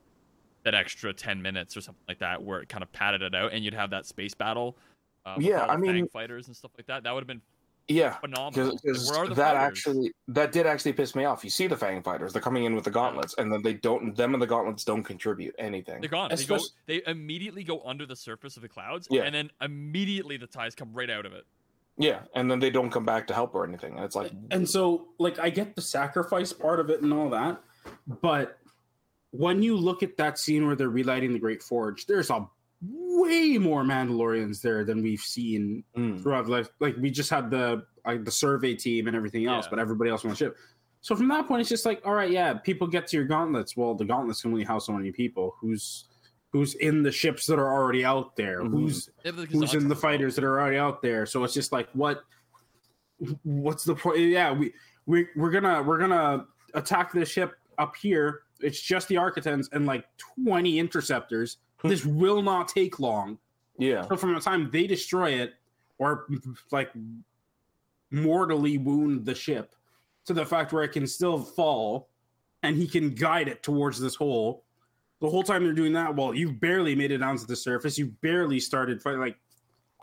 that 0.64 0.74
extra 0.74 1.12
ten 1.14 1.42
minutes 1.42 1.76
or 1.76 1.82
something 1.82 2.04
like 2.08 2.20
that, 2.20 2.44
where 2.44 2.62
it 2.62 2.70
kind 2.70 2.82
of 2.84 2.92
padded 2.94 3.22
it 3.22 3.36
out, 3.36 3.52
and 3.52 3.66
you'd 3.66 3.74
have 3.74 3.90
that 3.90 4.06
space 4.06 4.34
battle. 4.34 4.78
Uh, 5.26 5.36
Yeah, 5.40 5.66
I 5.66 5.76
mean- 5.76 6.08
fighters 6.08 6.48
and 6.48 6.56
stuff 6.56 6.72
like 6.78 6.86
that. 6.86 7.04
That 7.04 7.12
would 7.14 7.22
have 7.22 7.28
been 7.28 7.42
Yeah, 7.90 8.16
phenomenal. 8.16 8.78
because 8.84 9.10
Where 9.10 9.20
are 9.20 9.28
the 9.28 9.36
that 9.36 9.56
fighters? 9.56 9.78
actually 9.80 10.12
that 10.28 10.52
did 10.52 10.66
actually 10.68 10.92
piss 10.94 11.16
me 11.16 11.24
off. 11.24 11.44
You 11.44 11.50
see 11.50 11.68
the 11.68 11.78
Fang 11.78 12.04
fighters; 12.04 12.34
they're 12.34 12.42
coming 12.42 12.66
in 12.66 12.76
with 12.76 12.84
the 12.84 12.92
gauntlets, 12.92 13.34
and 13.38 13.52
then 13.52 13.62
they 13.62 13.76
don't. 13.76 14.14
Them 14.16 14.34
and 14.34 14.42
the 14.42 14.48
gauntlets 14.48 14.84
don't 14.84 15.04
contribute 15.04 15.56
anything. 15.58 16.02
They're 16.02 16.10
gone. 16.10 16.30
They 16.36 16.44
go. 16.44 16.60
They 16.86 17.02
immediately 17.08 17.64
go 17.64 17.82
under 17.86 18.06
the 18.06 18.16
surface 18.16 18.58
of 18.58 18.62
the 18.62 18.68
clouds, 18.68 19.08
Yeah. 19.10 19.24
and 19.24 19.34
then 19.34 19.52
immediately 19.62 20.36
the 20.36 20.48
ties 20.48 20.76
come 20.76 20.94
right 20.94 21.10
out 21.10 21.26
of 21.26 21.32
it. 21.34 21.46
Yeah, 21.98 22.20
and 22.36 22.52
then 22.52 22.60
they 22.60 22.70
don't 22.70 22.92
come 22.92 23.06
back 23.06 23.26
to 23.28 23.34
help 23.34 23.56
or 23.56 23.64
anything. 23.66 23.96
And 23.96 24.04
it's 24.06 24.16
like, 24.16 24.32
And 24.52 24.70
so, 24.70 25.08
like, 25.18 25.40
I 25.40 25.50
get 25.50 25.76
the 25.76 25.82
sacrifice 25.82 26.54
part 26.54 26.80
of 26.80 26.90
it 26.92 27.02
and 27.02 27.12
all 27.12 27.30
that, 27.32 27.60
but 28.22 28.60
when 29.32 29.64
you 29.64 29.76
look 29.76 30.04
at 30.04 30.16
that 30.18 30.38
scene 30.38 30.68
where 30.68 30.76
they're 30.76 30.90
relighting 30.90 31.34
the 31.34 31.40
Great 31.40 31.64
Forge, 31.64 32.06
there's 32.06 32.30
a 32.30 32.48
way 32.82 33.58
more 33.58 33.84
Mandalorians 33.84 34.62
there 34.62 34.84
than 34.86 35.02
we've 35.02 35.20
seen 35.22 35.84
mm, 35.98 36.22
throughout. 36.22 36.48
Like, 36.48 36.68
like 36.80 36.96
we 36.98 37.10
just 37.10 37.30
had 37.30 37.50
the 37.50 37.86
like 38.06 38.24
the 38.24 38.32
survey 38.32 38.76
team 38.76 39.08
and 39.08 39.16
everything 39.16 39.46
else, 39.48 39.66
Yeah. 39.66 39.70
but 39.72 39.80
everybody 39.80 40.10
else 40.10 40.24
on 40.24 40.30
the 40.30 40.36
ship. 40.36 40.56
So 41.02 41.16
from 41.16 41.28
that 41.30 41.48
point, 41.48 41.62
it's 41.62 41.70
just 41.70 41.86
like, 41.86 42.02
all 42.06 42.14
right, 42.14 42.32
yeah, 42.32 42.54
people 42.54 42.88
get 42.88 43.08
to 43.08 43.18
your 43.18 43.26
gauntlets. 43.26 43.76
Well, 43.78 43.96
the 43.96 44.06
gauntlets 44.06 44.42
can 44.42 44.52
only 44.52 44.64
house 44.64 44.86
so 44.88 44.94
many 44.94 45.12
people. 45.12 45.56
Who's 45.60 46.06
who's 46.54 46.76
in 46.76 47.04
the 47.04 47.12
ships 47.12 47.46
that 47.48 47.60
are 47.60 47.72
already 47.72 48.06
out 48.06 48.36
there? 48.36 48.62
Mhm. 48.62 48.72
Who's 48.72 49.10
They 49.24 49.32
who's 49.32 49.74
in 49.74 49.88
the 49.88 49.96
fighters 49.96 50.36
that 50.36 50.44
are 50.44 50.60
already 50.60 50.78
out 50.78 51.02
there. 51.02 51.26
So 51.26 51.44
it's 51.44 51.54
just 51.54 51.72
like 51.72 51.90
what 51.94 52.22
what's 53.44 53.84
the 53.84 53.96
point? 53.96 54.20
Yeah, 54.20 54.54
we 54.54 54.74
we 55.06 55.28
we're 55.36 55.52
gonna 55.52 55.82
we're 55.84 55.98
gonna 56.00 56.46
attack 56.74 57.12
this 57.14 57.30
ship 57.30 57.54
up 57.78 57.96
here. 57.96 58.42
It's 58.60 58.80
just 58.82 59.08
the 59.08 59.18
Architens 59.18 59.70
and 59.72 59.86
like 59.86 60.06
twenty 60.18 60.80
interceptors. 60.80 61.58
Hmm. 61.80 61.90
this 61.90 62.06
will 62.06 62.42
not 62.42 62.68
take 62.68 63.00
long. 63.00 63.38
yeah, 63.78 64.08
So 64.08 64.18
from 64.18 64.34
the 64.34 64.40
time 64.40 64.70
they 64.72 64.88
destroy 64.88 65.32
it 65.32 65.54
or 66.00 66.28
like 66.72 66.92
mortally 68.12 68.78
wound 68.78 69.26
the 69.26 69.36
ship 69.36 69.76
to 70.26 70.34
the 70.34 70.46
fact 70.46 70.74
where 70.74 70.84
it 70.84 70.92
can 70.92 71.08
still 71.08 71.40
fall 71.40 72.10
and 72.64 72.76
he 72.76 72.88
can 72.88 73.14
guide 73.14 73.48
it 73.48 73.64
towards 73.64 74.00
this 74.00 74.16
hole. 74.16 74.64
The 75.20 75.30
whole 75.30 75.44
time 75.44 75.64
they're 75.64 75.74
doing 75.74 75.94
that, 75.94 76.16
well, 76.16 76.34
you've 76.34 76.60
barely 76.60 76.96
made 76.96 77.12
it 77.12 77.24
onto 77.24 77.46
the 77.46 77.56
surface. 77.56 77.98
You 77.98 78.08
barely 78.22 78.60
started 78.60 79.02
fighting. 79.02 79.20
Like 79.20 79.38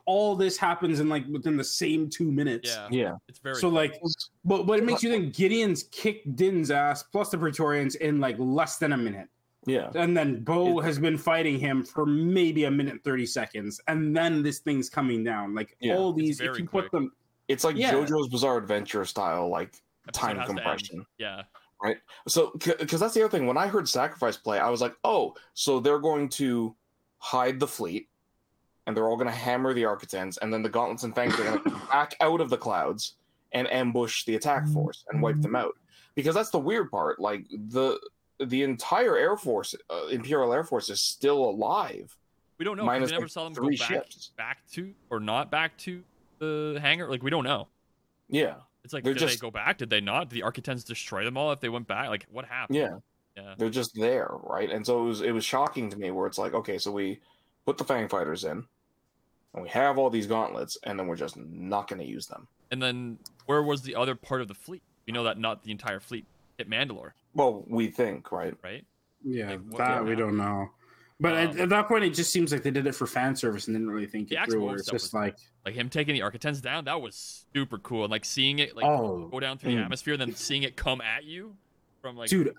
all 0.07 0.35
this 0.35 0.57
happens 0.57 1.01
in 1.01 1.09
like 1.09 1.27
within 1.29 1.57
the 1.57 1.65
same 1.65 2.09
two 2.09 2.31
minutes. 2.31 2.71
Yeah, 2.71 2.89
yeah. 2.91 3.13
it's 3.29 3.39
very. 3.39 3.57
So 3.57 3.69
like, 3.69 4.01
but 4.45 4.65
but 4.65 4.79
it 4.79 4.85
makes 4.85 5.03
you 5.03 5.11
think 5.11 5.35
Gideon's 5.35 5.85
kicked 5.85 6.35
Din's 6.37 6.71
ass 6.71 7.03
plus 7.03 7.31
the 7.31 7.39
Praetorians 7.39 7.95
in 7.97 8.21
like 8.21 8.37
less 8.39 8.79
than 8.79 8.93
a 8.93 8.97
minute. 8.97 9.29
Yeah, 9.67 9.91
And 9.95 10.17
then 10.17 10.43
Bo 10.45 10.81
has 10.81 10.99
been 10.99 11.17
fighting 11.17 11.59
him 11.59 11.85
for 11.85 12.05
maybe 12.07 12.65
a 12.65 12.71
minute 12.71 12.93
and 12.93 13.05
30 13.05 13.27
seconds. 13.27 13.81
And 13.89 14.17
then 14.17 14.43
this 14.43 14.59
thing's 14.59 14.91
coming 14.91 15.25
down. 15.25 15.55
Like 15.55 15.77
Yeah, 15.81 15.95
all 15.97 16.13
these, 16.13 16.41
if 16.41 16.59
you 16.59 16.67
quick. 16.67 16.85
put 16.85 16.93
them, 16.93 17.13
it's 17.49 17.65
like 17.65 17.77
Yeah. 17.77 17.93
JoJo's 17.93 18.29
Bizarre 18.29 18.59
Adventure 18.59 19.05
style, 19.05 19.49
like 19.49 19.81
episode 20.09 20.21
time 20.21 20.37
has 20.37 20.47
to 20.47 20.51
end. 20.51 20.59
compression. 20.61 21.07
Yeah, 21.19 21.43
Right. 21.83 21.99
So, 22.29 22.53
because 22.53 23.01
that's 23.01 23.15
the 23.15 23.23
other 23.23 23.31
thing. 23.31 23.47
When 23.47 23.59
I 23.59 23.67
heard 23.67 23.89
Sacrifice 23.89 24.37
play, 24.39 24.59
I 24.59 24.71
was 24.71 24.81
like, 24.81 24.95
oh, 25.05 25.35
so 25.55 25.81
they're 25.81 25.99
going 25.99 26.29
to 26.31 26.75
hide 27.19 27.61
the 27.61 27.67
fleet, 27.67 28.09
and 28.87 28.97
they're 28.97 29.07
all 29.09 29.17
going 29.17 29.29
to 29.29 29.35
hammer 29.35 29.75
the 29.75 29.85
Architens, 29.85 30.39
and 30.39 30.53
then 30.53 30.63
the 30.63 30.69
Gauntlets 30.71 31.03
and 31.03 31.15
Fangs 31.15 31.35
are 31.39 31.43
going 31.45 31.59
to 31.63 31.71
come 31.71 31.83
back 31.91 32.15
out 32.21 32.41
of 32.41 32.49
the 32.49 32.57
clouds 32.57 33.17
and 33.53 33.71
ambush 33.71 34.25
the 34.25 34.35
attack 34.37 34.67
force 34.69 35.05
and 35.11 35.21
wipe 35.21 35.41
them 35.43 35.55
out. 35.57 35.75
Because 36.15 36.35
that's 36.35 36.51
the 36.51 36.59
weird 36.59 36.91
part. 36.91 37.21
Like 37.21 37.45
the 37.51 37.99
the 38.41 38.63
entire 38.63 39.17
Air 39.17 39.37
Force, 39.37 39.75
uh, 39.91 40.07
Imperial 40.07 40.53
Air 40.53 40.65
Force, 40.65 40.91
is 40.91 41.01
still 41.01 41.45
alive. 41.45 42.17
we 42.59 42.65
don't 42.65 42.77
know. 42.77 42.85
Minus, 42.85 43.11
we 43.11 43.15
never 43.17 43.25
like, 43.27 43.31
saw 43.33 43.45
them 43.45 43.53
go 43.53 43.65
three 43.65 43.77
back, 43.77 43.89
ships. 43.89 44.31
back 44.37 44.59
to 44.73 44.93
or 45.11 45.21
not 45.21 45.51
back 45.51 45.77
to 45.79 46.03
the 46.39 46.79
hangar. 46.81 47.09
Like 47.09 47.23
we 47.23 47.31
don't 47.31 47.45
know. 47.45 47.69
Yeah, 48.29 48.55
It's 48.85 48.93
like 48.95 49.05
They're 49.05 49.13
did 49.15 49.21
just- 49.21 49.41
they 49.41 49.47
go 49.47 49.51
back? 49.51 49.79
Did 49.79 49.91
they 49.91 50.01
not? 50.01 50.29
Did 50.31 50.37
the 50.37 50.43
Architens 50.43 50.83
destroy 50.85 51.25
them 51.25 51.37
all 51.37 51.53
if 51.53 51.61
they 51.61 51.69
went 51.69 51.87
back? 51.87 52.09
Like 52.09 52.27
what 52.31 52.45
happened? 52.45 52.77
yeah. 52.79 52.97
Yeah. 53.37 53.55
they're 53.59 53.69
just 53.69 53.97
there, 53.97 54.31
right? 54.45 54.71
And 54.71 54.87
so 54.87 55.03
it 55.03 55.07
was 55.07 55.21
it 55.21 55.33
was 55.33 55.45
shocking 55.45 55.91
to 55.91 55.99
me 55.99 56.13
where 56.13 56.29
it's 56.29 56.39
like, 56.39 56.55
okay, 56.55 56.79
so 56.79 56.93
we 56.93 57.19
put 57.67 57.77
the 57.79 57.83
Fang 57.85 58.07
fighters 58.09 58.45
in, 58.45 58.65
and 59.55 59.63
we 59.63 59.69
have 59.71 59.99
all 59.99 60.09
these 60.09 60.29
gauntlets, 60.29 60.79
and 60.85 60.97
then 60.97 61.09
we're 61.09 61.17
just 61.17 61.37
not 61.37 61.89
going 61.89 62.01
to 62.01 62.07
use 62.07 62.27
them. 62.29 62.47
And 62.71 62.81
then 62.81 63.19
where 63.47 63.61
was 63.63 63.83
the 63.83 63.97
other 63.97 64.15
part 64.15 64.41
of 64.41 64.47
the 64.47 64.55
fleet? 64.55 64.83
We 65.07 65.13
know 65.13 65.25
that 65.25 65.37
not 65.39 65.65
the 65.65 65.73
entire 65.73 65.99
fleet 65.99 66.27
hit 66.59 66.71
Mandalore, 66.71 67.11
Well, 67.35 67.65
we 67.67 67.89
think, 67.89 68.31
right? 68.33 68.55
right? 68.63 68.85
yeah, 69.25 69.51
Like, 69.51 69.61
what- 69.69 69.79
that 69.79 70.05
we 70.05 70.15
don't 70.15 70.37
know. 70.37 70.69
But 71.21 71.35
at, 71.35 71.51
Um, 71.51 71.61
at 71.61 71.69
that 71.71 71.89
point, 71.89 72.05
it 72.05 72.11
just 72.13 72.33
seems 72.33 72.53
like 72.53 72.63
they 72.65 72.73
did 72.73 72.87
it 72.87 72.95
for 72.95 73.07
fan 73.07 73.37
service 73.37 73.69
and 73.69 73.75
didn't 73.77 73.89
really 73.91 74.07
think 74.07 74.33
it 74.33 74.39
through. 74.51 74.61
Wolf 74.63 74.75
it's 74.75 74.91
just 74.91 75.05
was- 75.07 75.15
like, 75.15 75.37
Like 75.65 75.75
him 75.75 75.89
taking 75.89 76.15
the 76.15 76.23
Architens 76.23 76.61
down, 76.61 76.85
that 76.87 77.01
was 77.01 77.47
super 77.55 77.79
cool. 77.79 78.05
And 78.05 78.11
like 78.11 78.25
seeing 78.25 78.59
it 78.59 78.77
like 78.77 78.85
oh, 78.85 79.29
go 79.31 79.41
down 79.41 79.57
through 79.59 79.73
the 79.73 79.79
Mm. 79.79 79.85
atmosphere, 79.85 80.17
then 80.17 80.35
seeing 80.35 80.65
it 80.65 80.77
come 80.77 81.01
at 81.01 81.25
you 81.25 81.57
from 82.03 82.17
like 82.17 82.29
dude, 82.29 82.55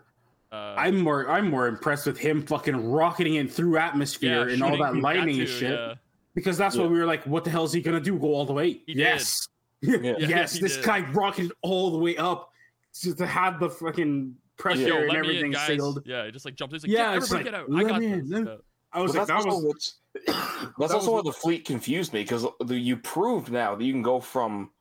uh, 0.51 0.55
I'm 0.77 0.97
more 0.99 1.29
I'm 1.29 1.49
more 1.51 1.67
impressed 1.67 2.07
with 2.07 2.17
him 2.17 2.41
fucking 2.41 2.89
rocketing 2.89 3.35
it 3.35 3.51
through 3.51 3.77
atmosphere 3.77 4.47
yeah, 4.47 4.53
and 4.53 4.63
all 4.63 4.77
that 4.77 4.95
lightning 4.95 5.39
and 5.39 5.47
too, 5.47 5.53
shit. 5.53 5.71
yeah. 5.71 5.95
Because 6.33 6.57
that's 6.57 6.75
Yeah. 6.75 6.83
what 6.83 6.91
we 6.91 6.97
were 6.97 7.05
like, 7.05 7.25
what 7.27 7.43
the 7.43 7.49
hell 7.51 7.65
is 7.65 7.73
he 7.73 7.81
gonna 7.81 7.99
do? 7.99 8.17
Go 8.17 8.33
all 8.33 8.45
the 8.45 8.53
way? 8.53 8.81
He 8.87 8.93
yes. 8.93 9.47
Yeah. 9.81 10.15
yes, 10.17 10.53
he 10.55 10.61
this 10.61 10.77
did. 10.77 10.85
guy 10.85 11.01
rocketed 11.11 11.51
all 11.61 11.91
the 11.91 11.99
way 11.99 12.15
up 12.17 12.49
to, 13.01 13.13
to 13.13 13.27
have 13.27 13.59
the 13.59 13.69
fucking 13.69 14.29
Like, 14.29 14.35
pressure 14.57 14.87
yo, 14.87 14.97
and 14.97 15.09
let 15.09 15.21
me 15.21 15.39
in, 15.39 15.45
everything 15.45 15.55
sealed. 15.67 16.03
Yeah, 16.05 16.25
he 16.25 16.31
just 16.31 16.45
like 16.45 16.55
jumped. 16.55 16.73
He's 16.73 16.83
like, 16.83 16.91
Yeah, 16.91 17.11
yeah, 17.11 17.17
it's 17.17 17.31
everybody 17.31 17.51
like, 17.51 17.67
get 17.67 17.77
out. 17.77 17.85
I 17.85 17.89
got 17.89 17.99
me 17.99 18.07
this. 18.21 18.31
in, 18.31 18.45
Yeah. 18.47 18.55
I 18.93 19.01
was 19.01 19.11
But 19.11 19.19
like, 19.19 19.27
that's 19.27 19.43
that 19.43 19.49
also 19.49 19.65
was 19.65 19.65
what's 19.65 19.99
that's 20.77 20.91
that 20.91 20.95
also 20.95 21.11
why 21.13 21.21
the 21.21 21.33
fleet 21.33 21.65
confused 21.65 22.13
me 22.13 22.21
because 22.21 22.45
you 22.69 22.97
proved 22.97 23.51
now 23.51 23.75
that 23.75 23.83
you 23.83 23.91
can 23.91 24.01
go 24.01 24.21
from, 24.21 24.71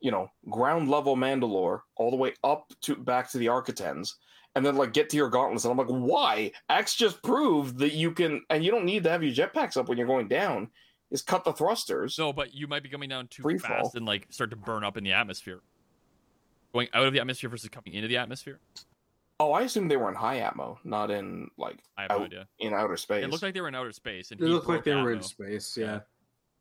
you 0.00 0.10
know, 0.10 0.30
ground 0.50 0.90
level 0.90 1.16
Mandalore 1.16 1.80
all 1.96 2.10
the 2.10 2.16
way 2.16 2.34
up 2.44 2.70
to 2.82 2.96
back 2.96 3.30
to 3.30 3.38
the 3.38 3.48
Architens, 3.48 4.16
and 4.54 4.64
then 4.66 4.76
like 4.76 4.92
get 4.92 5.08
to 5.10 5.16
your 5.16 5.30
gauntlets, 5.30 5.64
and 5.64 5.72
I'm 5.72 5.78
like, 5.78 5.88
why? 5.88 6.52
Axe 6.68 6.94
just 6.94 7.22
proved 7.22 7.78
that 7.78 7.94
you 7.94 8.12
can, 8.12 8.42
and 8.50 8.62
you 8.62 8.70
don't 8.70 8.84
need 8.84 9.04
to 9.04 9.10
have 9.10 9.22
your 9.22 9.32
jetpacks 9.32 9.76
up 9.76 9.88
when 9.88 9.96
you're 9.96 10.06
going 10.06 10.28
down. 10.28 10.68
Is 11.10 11.22
cut 11.22 11.42
the 11.42 11.52
thrusters. 11.52 12.16
No, 12.18 12.32
but 12.32 12.54
you 12.54 12.68
might 12.68 12.84
be 12.84 12.88
coming 12.88 13.08
down 13.08 13.26
too 13.26 13.42
Free 13.42 13.58
fast 13.58 13.96
and 13.96 14.06
like 14.06 14.28
start 14.30 14.50
to 14.50 14.56
burn 14.56 14.84
up 14.84 14.96
in 14.96 15.02
the 15.02 15.12
atmosphere. 15.12 15.60
Going 16.72 16.86
out 16.94 17.04
of 17.04 17.12
the 17.12 17.18
atmosphere 17.18 17.50
versus 17.50 17.68
coming 17.68 17.94
into 17.94 18.06
the 18.06 18.16
atmosphere. 18.16 18.60
Oh, 19.40 19.52
I 19.52 19.62
assume 19.62 19.88
they 19.88 19.96
were 19.96 20.08
in 20.10 20.14
high 20.14 20.38
atmo, 20.38 20.76
not 20.84 21.10
in 21.10 21.50
like 21.56 21.78
I 21.98 22.02
have 22.02 22.10
no 22.10 22.16
Out. 22.18 22.22
idea. 22.26 22.46
in 22.60 22.74
outer 22.74 22.96
space. 22.96 23.24
It 23.24 23.30
looked 23.30 23.42
like 23.42 23.54
they 23.54 23.60
were 23.62 23.68
in 23.68 23.74
outer 23.74 23.90
space, 23.92 24.30
and 24.30 24.40
It 24.40 24.44
he 24.44 24.50
looked 24.52 24.68
like 24.68 24.84
broke 24.84 24.84
they 24.84 24.94
were 24.94 25.10
in 25.12 25.18
ammo. 25.18 25.26
space, 25.26 25.76
yeah. 25.76 26.00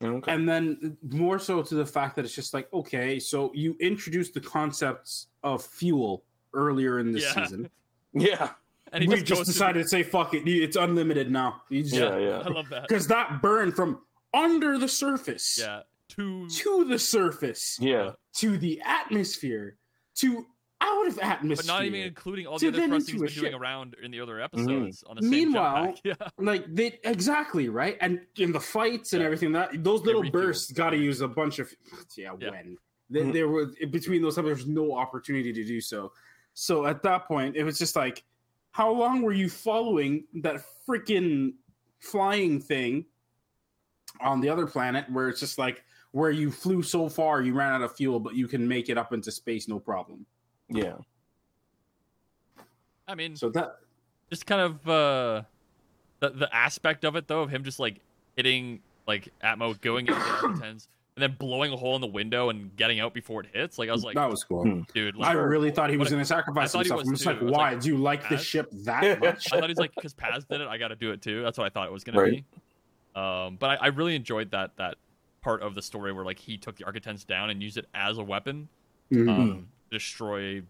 Okay. 0.01 0.31
And 0.33 0.47
then 0.47 0.97
more 1.09 1.37
so 1.39 1.61
to 1.61 1.75
the 1.75 1.85
fact 1.85 2.15
that 2.15 2.23
it's 2.23 2.33
just 2.33 2.53
like, 2.53 2.71
okay, 2.73 3.19
so 3.19 3.51
you 3.53 3.75
introduced 3.81 4.33
the 4.33 4.39
concepts 4.39 5.27
of 5.43 5.61
fuel 5.63 6.23
earlier 6.53 6.99
in 6.99 7.11
this 7.11 7.23
Yeah. 7.23 7.33
season. 7.43 7.69
yeah, 8.13 8.51
And 8.93 9.03
he 9.03 9.09
we 9.09 9.15
just, 9.15 9.25
just 9.27 9.39
goes 9.41 9.47
to 9.47 9.51
decided 9.53 9.83
to 9.83 9.87
say, 9.89 10.03
fuck 10.03 10.33
it, 10.33 10.47
it's 10.49 10.77
unlimited 10.77 11.29
now. 11.29 11.63
You 11.69 11.83
just- 11.83 11.95
Yeah, 11.95 12.17
yeah. 12.27 12.37
I 12.45 12.47
love 12.47 12.69
that. 12.69 12.83
Because 12.87 13.07
that 13.07 13.41
burn 13.41 13.73
from 13.73 13.99
under 14.33 14.77
the 14.77 14.87
surface 14.87 15.59
Yeah, 15.61 15.81
two. 16.07 16.47
to 16.49 16.85
the 16.85 16.97
surface 16.97 17.77
yeah. 17.81 18.11
to 18.35 18.57
the 18.57 18.81
atmosphere 18.85 19.75
to 20.15 20.45
out 20.81 21.07
of 21.07 21.19
atmosphere. 21.19 21.55
But 21.57 21.65
not 21.65 21.85
even 21.85 22.01
including 22.01 22.47
all 22.47 22.57
the 22.57 22.67
other 22.69 22.81
into 22.83 22.95
he's 23.11 23.21
been 23.21 23.33
doing 23.33 23.53
around 23.53 23.95
in 24.01 24.11
the 24.11 24.19
other 24.21 24.39
episodes 24.39 25.03
on 25.07 25.15
the 25.17 25.21
same 25.21 25.29
Meanwhile. 25.31 25.93
Yeah, 26.03 26.13
like 26.37 26.65
they 26.73 26.99
exactly 27.03 27.69
right 27.69 27.97
and 28.01 28.21
in 28.37 28.51
the 28.51 28.59
fights 28.59 29.13
and 29.13 29.21
Yeah. 29.21 29.25
everything 29.25 29.51
that 29.53 29.83
those 29.83 30.01
little 30.03 30.29
bursts 30.29 30.71
got 30.71 30.91
to 30.91 30.97
use 30.97 31.21
a 31.21 31.27
bunch 31.27 31.59
of 31.59 31.71
yeah, 32.15 32.33
Yeah. 32.39 32.51
when 32.51 32.77
There- 33.09 33.23
Mhm. 33.25 33.33
there 33.33 33.47
was 33.47 33.75
between 33.91 34.21
those 34.21 34.35
times 34.35 34.45
there 34.45 34.55
was 34.55 34.67
no 34.67 34.95
opportunity 34.95 35.51
to 35.51 35.63
do 35.65 35.81
so 35.81 36.11
so 36.53 36.85
at 36.85 37.01
that 37.03 37.27
point 37.27 37.55
it 37.55 37.63
was 37.63 37.77
just 37.77 37.95
like 37.95 38.23
how 38.71 38.91
long 38.91 39.21
were 39.23 39.33
you 39.33 39.49
following 39.49 40.25
that 40.35 40.61
freaking 40.87 41.53
flying 41.99 42.59
thing 42.61 43.05
on 44.21 44.41
the 44.41 44.49
other 44.49 44.65
planet 44.67 45.05
where 45.11 45.27
it's 45.29 45.39
just 45.39 45.57
like 45.57 45.83
where 46.11 46.31
you 46.31 46.51
flew 46.51 46.81
so 46.83 47.09
far 47.09 47.41
you 47.41 47.53
ran 47.53 47.71
out 47.73 47.81
of 47.81 47.95
fuel, 47.95 48.19
but 48.19 48.33
you 48.35 48.47
can 48.47 48.67
make 48.67 48.89
it 48.89 48.97
up 48.97 49.13
into 49.13 49.31
space 49.31 49.67
no 49.67 49.79
problem. 49.79 50.25
Yeah. 50.69 50.95
I 53.07 53.15
mean, 53.15 53.35
So 53.35 53.49
that 53.49 53.77
just 54.29 54.45
kind 54.45 54.61
of 54.61 54.87
uh 54.87 55.41
the 56.19 56.29
the 56.31 56.55
aspect 56.55 57.03
of 57.05 57.15
it 57.15 57.27
though 57.27 57.41
of 57.41 57.49
him 57.49 57.63
just 57.63 57.79
like 57.79 57.99
hitting 58.35 58.81
like 59.07 59.29
Atmo 59.43 59.79
going 59.81 60.07
into 60.07 60.19
the 60.19 60.59
tens 60.61 60.87
and 61.15 61.23
then 61.23 61.35
blowing 61.39 61.73
a 61.73 61.77
hole 61.77 61.95
in 61.95 62.01
the 62.01 62.07
window 62.07 62.49
and 62.49 62.73
getting 62.77 62.99
out 62.99 63.13
before 63.13 63.41
it 63.41 63.47
hits. 63.51 63.79
Like 63.79 63.89
I 63.89 63.91
was 63.93 64.03
like, 64.03 64.15
that 64.15 64.29
was 64.29 64.43
cool. 64.43 64.63
Hmm. 64.63 64.81
dude, 64.93 65.15
I 65.19 65.31
really 65.33 65.71
thought 65.71 65.89
he 65.89 65.97
was 65.97 66.05
What- 66.05 66.11
going 66.11 66.21
to 66.21 66.25
sacrifice 66.25 66.75
I 66.75 66.79
himself. 66.79 66.99
was 66.99 67.07
I'm 67.09 67.15
just 67.15 67.23
too. 67.23 67.29
like, 67.31 67.41
why? 67.41 67.71
like, 67.73 67.81
Do 67.81 67.89
you 67.89 67.97
like 67.97 68.29
the 68.29 68.37
ship 68.37 68.69
that 68.85 69.19
much? 69.21 69.51
I 69.51 69.59
thought 69.59 69.69
he's 69.69 69.77
like 69.79 69.93
because 69.95 70.13
Paz 70.13 70.45
did 70.45 70.61
it, 70.61 70.67
I 70.67 70.77
got 70.77 70.89
to 70.89 70.95
do 70.95 71.11
it 71.11 71.21
too. 71.21 71.41
That's 71.41 71.57
what 71.57 71.65
I 71.65 71.69
thought 71.69 71.87
it 71.87 71.91
was 71.91 72.03
gonna 72.03 72.21
Right. 72.21 72.31
be. 73.15 73.19
Um, 73.19 73.57
but 73.59 73.71
I, 73.81 73.85
I 73.85 73.87
really 73.87 74.15
enjoyed 74.15 74.51
that 74.51 74.77
that 74.77 74.95
part 75.41 75.61
of 75.63 75.73
the 75.73 75.81
story 75.81 76.13
where 76.13 76.23
like 76.23 76.37
he 76.37 76.57
took 76.57 76.75
the 76.77 76.85
Architens 76.85 77.23
down 77.23 77.49
and 77.49 77.61
used 77.63 77.77
it 77.77 77.87
as 77.95 78.17
a 78.19 78.23
weapon, 78.23 78.69
Mhm. 79.11 79.29
um, 79.29 79.49
to 79.49 79.65
destroy 79.91 80.61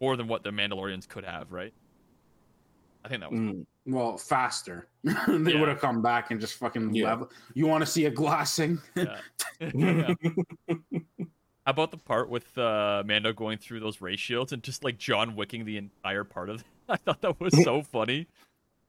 more 0.00 0.16
than 0.16 0.28
what 0.28 0.42
the 0.42 0.50
Mandalorians 0.50 1.08
could 1.08 1.24
have. 1.24 1.52
Right. 1.52 1.72
I 3.04 3.08
think 3.08 3.20
that 3.20 3.30
was 3.30 3.38
Mm. 3.40 3.66
well, 3.86 4.16
faster. 4.18 4.88
they 5.04 5.12
Yeah. 5.52 5.60
would 5.60 5.68
have 5.68 5.80
come 5.80 6.02
back 6.02 6.30
and 6.32 6.40
just 6.40 6.54
fucking 6.58 6.94
Yeah. 6.94 7.04
level. 7.10 7.30
You 7.54 7.66
want 7.66 7.82
to 7.82 7.86
see 7.90 8.06
a 8.06 8.10
glassing? 8.10 8.80
yeah. 8.96 9.18
Yeah. 9.74 10.14
How 11.64 11.70
about 11.72 11.90
the 11.90 11.96
part 11.96 12.28
with 12.28 12.56
uh, 12.58 13.02
Mando 13.06 13.32
going 13.32 13.58
through 13.58 13.80
those 13.80 14.00
ray 14.00 14.14
shields 14.16 14.52
and 14.52 14.62
just 14.62 14.84
like 14.84 14.98
John 14.98 15.34
wicking 15.34 15.64
the 15.64 15.76
entire 15.78 16.22
part 16.22 16.48
of 16.48 16.60
it? 16.60 16.66
I 16.88 16.96
thought 16.96 17.20
that 17.22 17.40
was 17.40 17.60
so 17.64 17.82
funny. 17.82 18.28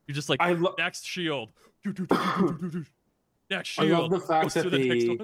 You're 0.06 0.14
just 0.16 0.30
like 0.30 0.40
I 0.42 0.54
lo- 0.54 0.76
next 0.78 1.04
shield, 1.04 1.50
next 3.50 3.80
I 3.80 3.84
love 3.86 4.12
the 4.12 4.20
fact 4.20 4.54
that 4.54 4.70
the 4.70 4.78
they- 4.78 5.18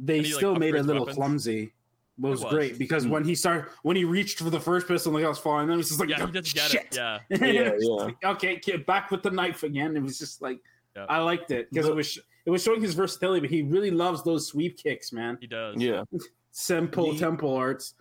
they 0.00 0.18
And 0.18 0.26
he, 0.26 0.32
like, 0.32 0.38
still 0.38 0.54
made 0.56 0.74
it 0.74 0.78
a 0.78 0.82
little 0.82 1.02
weapons. 1.02 1.16
clumsy. 1.16 1.72
But 2.20 2.28
it 2.28 2.30
was, 2.32 2.42
was. 2.44 2.52
great 2.52 2.78
because 2.78 3.06
Mm. 3.06 3.10
when 3.10 3.24
he 3.24 3.34
started, 3.34 3.66
when 3.82 3.96
he 3.96 4.04
reached 4.04 4.38
for 4.40 4.50
the 4.50 4.58
first 4.60 4.88
pistol 4.88 5.10
and 5.14 5.18
the 5.18 5.22
guy 5.24 5.28
was 5.28 5.38
falling, 5.38 5.66
them, 5.68 5.74
he 5.74 5.78
was 5.78 5.88
just 5.88 6.00
like, 6.00 6.08
Yeah, 6.08 6.26
he 6.26 6.32
doesn't 6.32 6.54
get 6.54 6.70
Shit. 6.70 6.86
it. 6.90 6.96
Yeah, 6.96 7.18
Yeah, 7.30 7.36
it 7.46 7.74
was 7.74 7.84
just 7.84 7.90
yeah. 7.90 8.04
like, 8.04 8.24
okay, 8.24 8.58
kid, 8.58 8.84
back 8.86 9.10
with 9.10 9.22
the 9.22 9.30
knife 9.30 9.62
again. 9.62 9.96
It 9.96 10.02
was 10.02 10.18
just 10.18 10.42
like 10.42 10.58
Yeah. 10.96 11.06
I 11.08 11.18
liked 11.18 11.50
it 11.52 11.70
because 11.70 11.86
it 11.86 11.94
was 11.94 12.18
it 12.44 12.50
was 12.50 12.62
showing 12.62 12.80
his 12.80 12.94
versatility, 12.94 13.40
but 13.40 13.50
he 13.50 13.62
really 13.62 13.90
loves 13.90 14.24
those 14.24 14.46
sweep 14.48 14.78
kicks, 14.78 15.12
man. 15.12 15.38
he 15.40 15.46
does. 15.46 15.76
Yeah. 15.76 16.02
Simple 16.50 17.12
The- 17.12 17.18
temple 17.18 17.54
arts. 17.54 17.94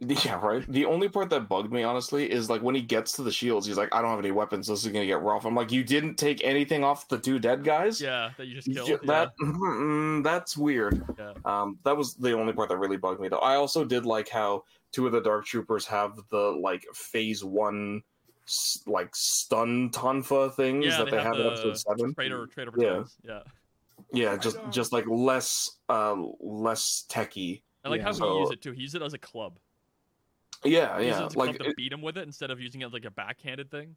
Yeah, 0.24 0.40
right. 0.40 0.64
The 0.66 0.86
only 0.86 1.08
part 1.10 1.28
that 1.30 1.46
bugged 1.48 1.70
me, 1.72 1.82
honestly, 1.82 2.30
is 2.30 2.48
like 2.48 2.62
when 2.62 2.74
he 2.74 2.80
gets 2.80 3.12
to 3.12 3.22
the 3.22 3.30
shields, 3.30 3.66
he's 3.66 3.76
like, 3.76 3.94
I 3.94 4.00
don't 4.00 4.10
have 4.10 4.18
any 4.18 4.30
weapons. 4.30 4.66
This 4.66 4.84
is 4.84 4.90
gonna 4.90 5.04
get 5.04 5.20
rough. 5.20 5.44
I'm 5.44 5.54
like, 5.54 5.70
you 5.70 5.84
didn't 5.84 6.14
take 6.16 6.42
anything 6.42 6.82
off 6.84 7.06
the 7.08 7.18
two 7.18 7.38
dead 7.38 7.62
guys. 7.64 8.00
Yeah, 8.00 8.30
that 8.38 8.46
you 8.46 8.54
just 8.54 8.72
killed. 8.72 8.88
yeah. 8.88 8.96
That 9.04 10.22
that's 10.24 10.56
weird. 10.56 11.02
Yeah. 11.18 11.34
Um, 11.44 11.78
that 11.84 11.96
was 11.96 12.14
the 12.14 12.32
only 12.32 12.52
part 12.54 12.70
that 12.70 12.78
really 12.78 12.96
bugged 12.96 13.20
me, 13.20 13.28
though. 13.28 13.38
I 13.40 13.56
also 13.56 13.84
did 13.84 14.06
like 14.06 14.28
how 14.30 14.64
two 14.92 15.06
of 15.06 15.12
the 15.12 15.20
Dark 15.20 15.44
Troopers 15.44 15.86
have 15.86 16.18
the 16.30 16.38
like 16.60 16.84
Phase 16.94 17.44
One, 17.44 18.02
like 18.86 19.14
stun 19.14 19.90
tonfa 19.90 20.54
things 20.54 20.86
Yeah, 20.86 20.98
that 21.04 21.10
they, 21.10 21.22
have 21.22 21.34
in 21.34 21.40
the 21.42 21.46
Episode 21.48 21.78
Seven. 21.78 22.14
Trader, 22.14 22.46
trader 22.46 22.72
Yeah. 22.78 23.04
Yeah. 23.22 23.40
Yeah, 24.12 24.36
just 24.38 24.56
just 24.70 24.92
like 24.94 25.04
less, 25.06 25.76
uh, 25.90 26.16
less 26.40 27.04
techy. 27.08 27.62
I 27.84 27.90
like 27.90 27.98
Yeah. 27.98 28.04
how 28.06 28.12
So- 28.12 28.32
he 28.34 28.40
used 28.40 28.52
it 28.54 28.62
too. 28.62 28.72
He 28.72 28.80
used 28.82 28.94
it 28.94 29.02
as 29.02 29.12
a 29.12 29.18
club. 29.18 29.58
Yeah, 30.64 30.98
yeah, 30.98 31.26
it 31.26 31.36
like 31.36 31.58
to 31.58 31.70
it- 31.70 31.76
beat 31.76 31.92
him 31.92 32.02
with 32.02 32.18
it 32.18 32.22
instead 32.26 32.50
of 32.50 32.60
using 32.60 32.82
it 32.82 32.92
like 32.92 33.04
a 33.04 33.10
backhanded 33.10 33.70
thing. 33.70 33.96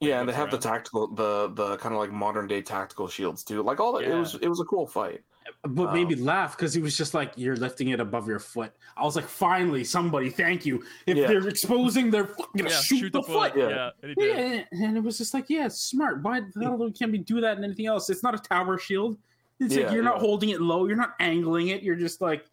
yeah, 0.00 0.20
and 0.20 0.28
they 0.28 0.32
whips 0.32 0.38
have 0.38 0.50
the 0.50 0.58
tactical, 0.58 1.06
the 1.14 1.48
the 1.54 1.76
kind 1.76 1.94
of 1.94 2.00
like 2.00 2.10
modern 2.10 2.46
day 2.46 2.62
tactical 2.62 3.06
shields 3.08 3.44
too. 3.44 3.62
Like 3.62 3.78
all 3.80 3.92
that, 3.92 4.04
it 4.04 4.14
was 4.14 4.34
it 4.34 4.48
was 4.48 4.60
a 4.60 4.64
cool 4.64 4.86
fight. 4.86 5.22
But 5.62 5.92
made 5.92 6.06
me 6.08 6.14
Um, 6.14 6.24
laugh 6.24 6.56
because 6.56 6.72
he 6.74 6.80
was 6.82 6.96
just 6.96 7.12
like, 7.14 7.32
"You're 7.36 7.56
lifting 7.56 7.88
it 7.88 7.98
above 8.00 8.28
your 8.28 8.38
foot." 8.38 8.72
I 8.96 9.04
was 9.04 9.16
like, 9.16 9.24
"Finally, 9.26 9.84
somebody, 9.84 10.30
thank 10.30 10.64
you." 10.66 10.84
If 11.06 11.16
Yeah. 11.16 11.26
they're 11.28 11.48
exposing 11.48 12.10
their 12.10 12.26
foot, 12.26 12.48
I'm 12.58 12.66
Yeah, 12.66 12.72
shoot, 12.72 13.12
the, 13.12 13.22
foot. 13.22 13.56
Yeah. 13.56 13.68
Yeah, 13.68 13.90
and. 14.02 14.14
Yeah, 14.18 14.64
and 14.86 14.96
it 14.96 15.02
was 15.02 15.18
just 15.18 15.32
like, 15.34 15.48
yeah, 15.48 15.68
smart. 15.68 16.22
Why 16.22 16.40
the 16.40 16.60
hell 16.62 16.90
can 16.96 17.10
we 17.10 17.18
do 17.18 17.40
that 17.40 17.56
in 17.58 17.64
anything 17.64 17.86
else? 17.86 18.10
It's 18.10 18.22
not 18.22 18.34
a 18.34 18.38
tower 18.38 18.78
shield. 18.78 19.16
It's 19.58 19.74
Yeah, 19.74 19.84
like 19.86 19.94
you're 19.94 20.04
not 20.04 20.18
holding 20.18 20.50
it 20.50 20.60
low. 20.60 20.86
You're 20.86 20.96
not 20.96 21.14
angling 21.20 21.68
it. 21.68 21.82
You're 21.82 21.96
just 21.96 22.20
like, 22.20 22.44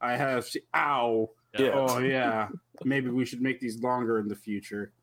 I 0.00 0.16
have. 0.16 0.48
Ow. 0.74 1.30
Yeah. 1.58 1.70
Oh 1.74 1.98
yeah. 1.98 2.48
Maybe 2.84 3.08
we 3.10 3.24
should 3.24 3.40
make 3.42 3.60
these 3.60 3.80
longer 3.82 4.18
in 4.18 4.28
the 4.28 4.36
future. 4.36 4.92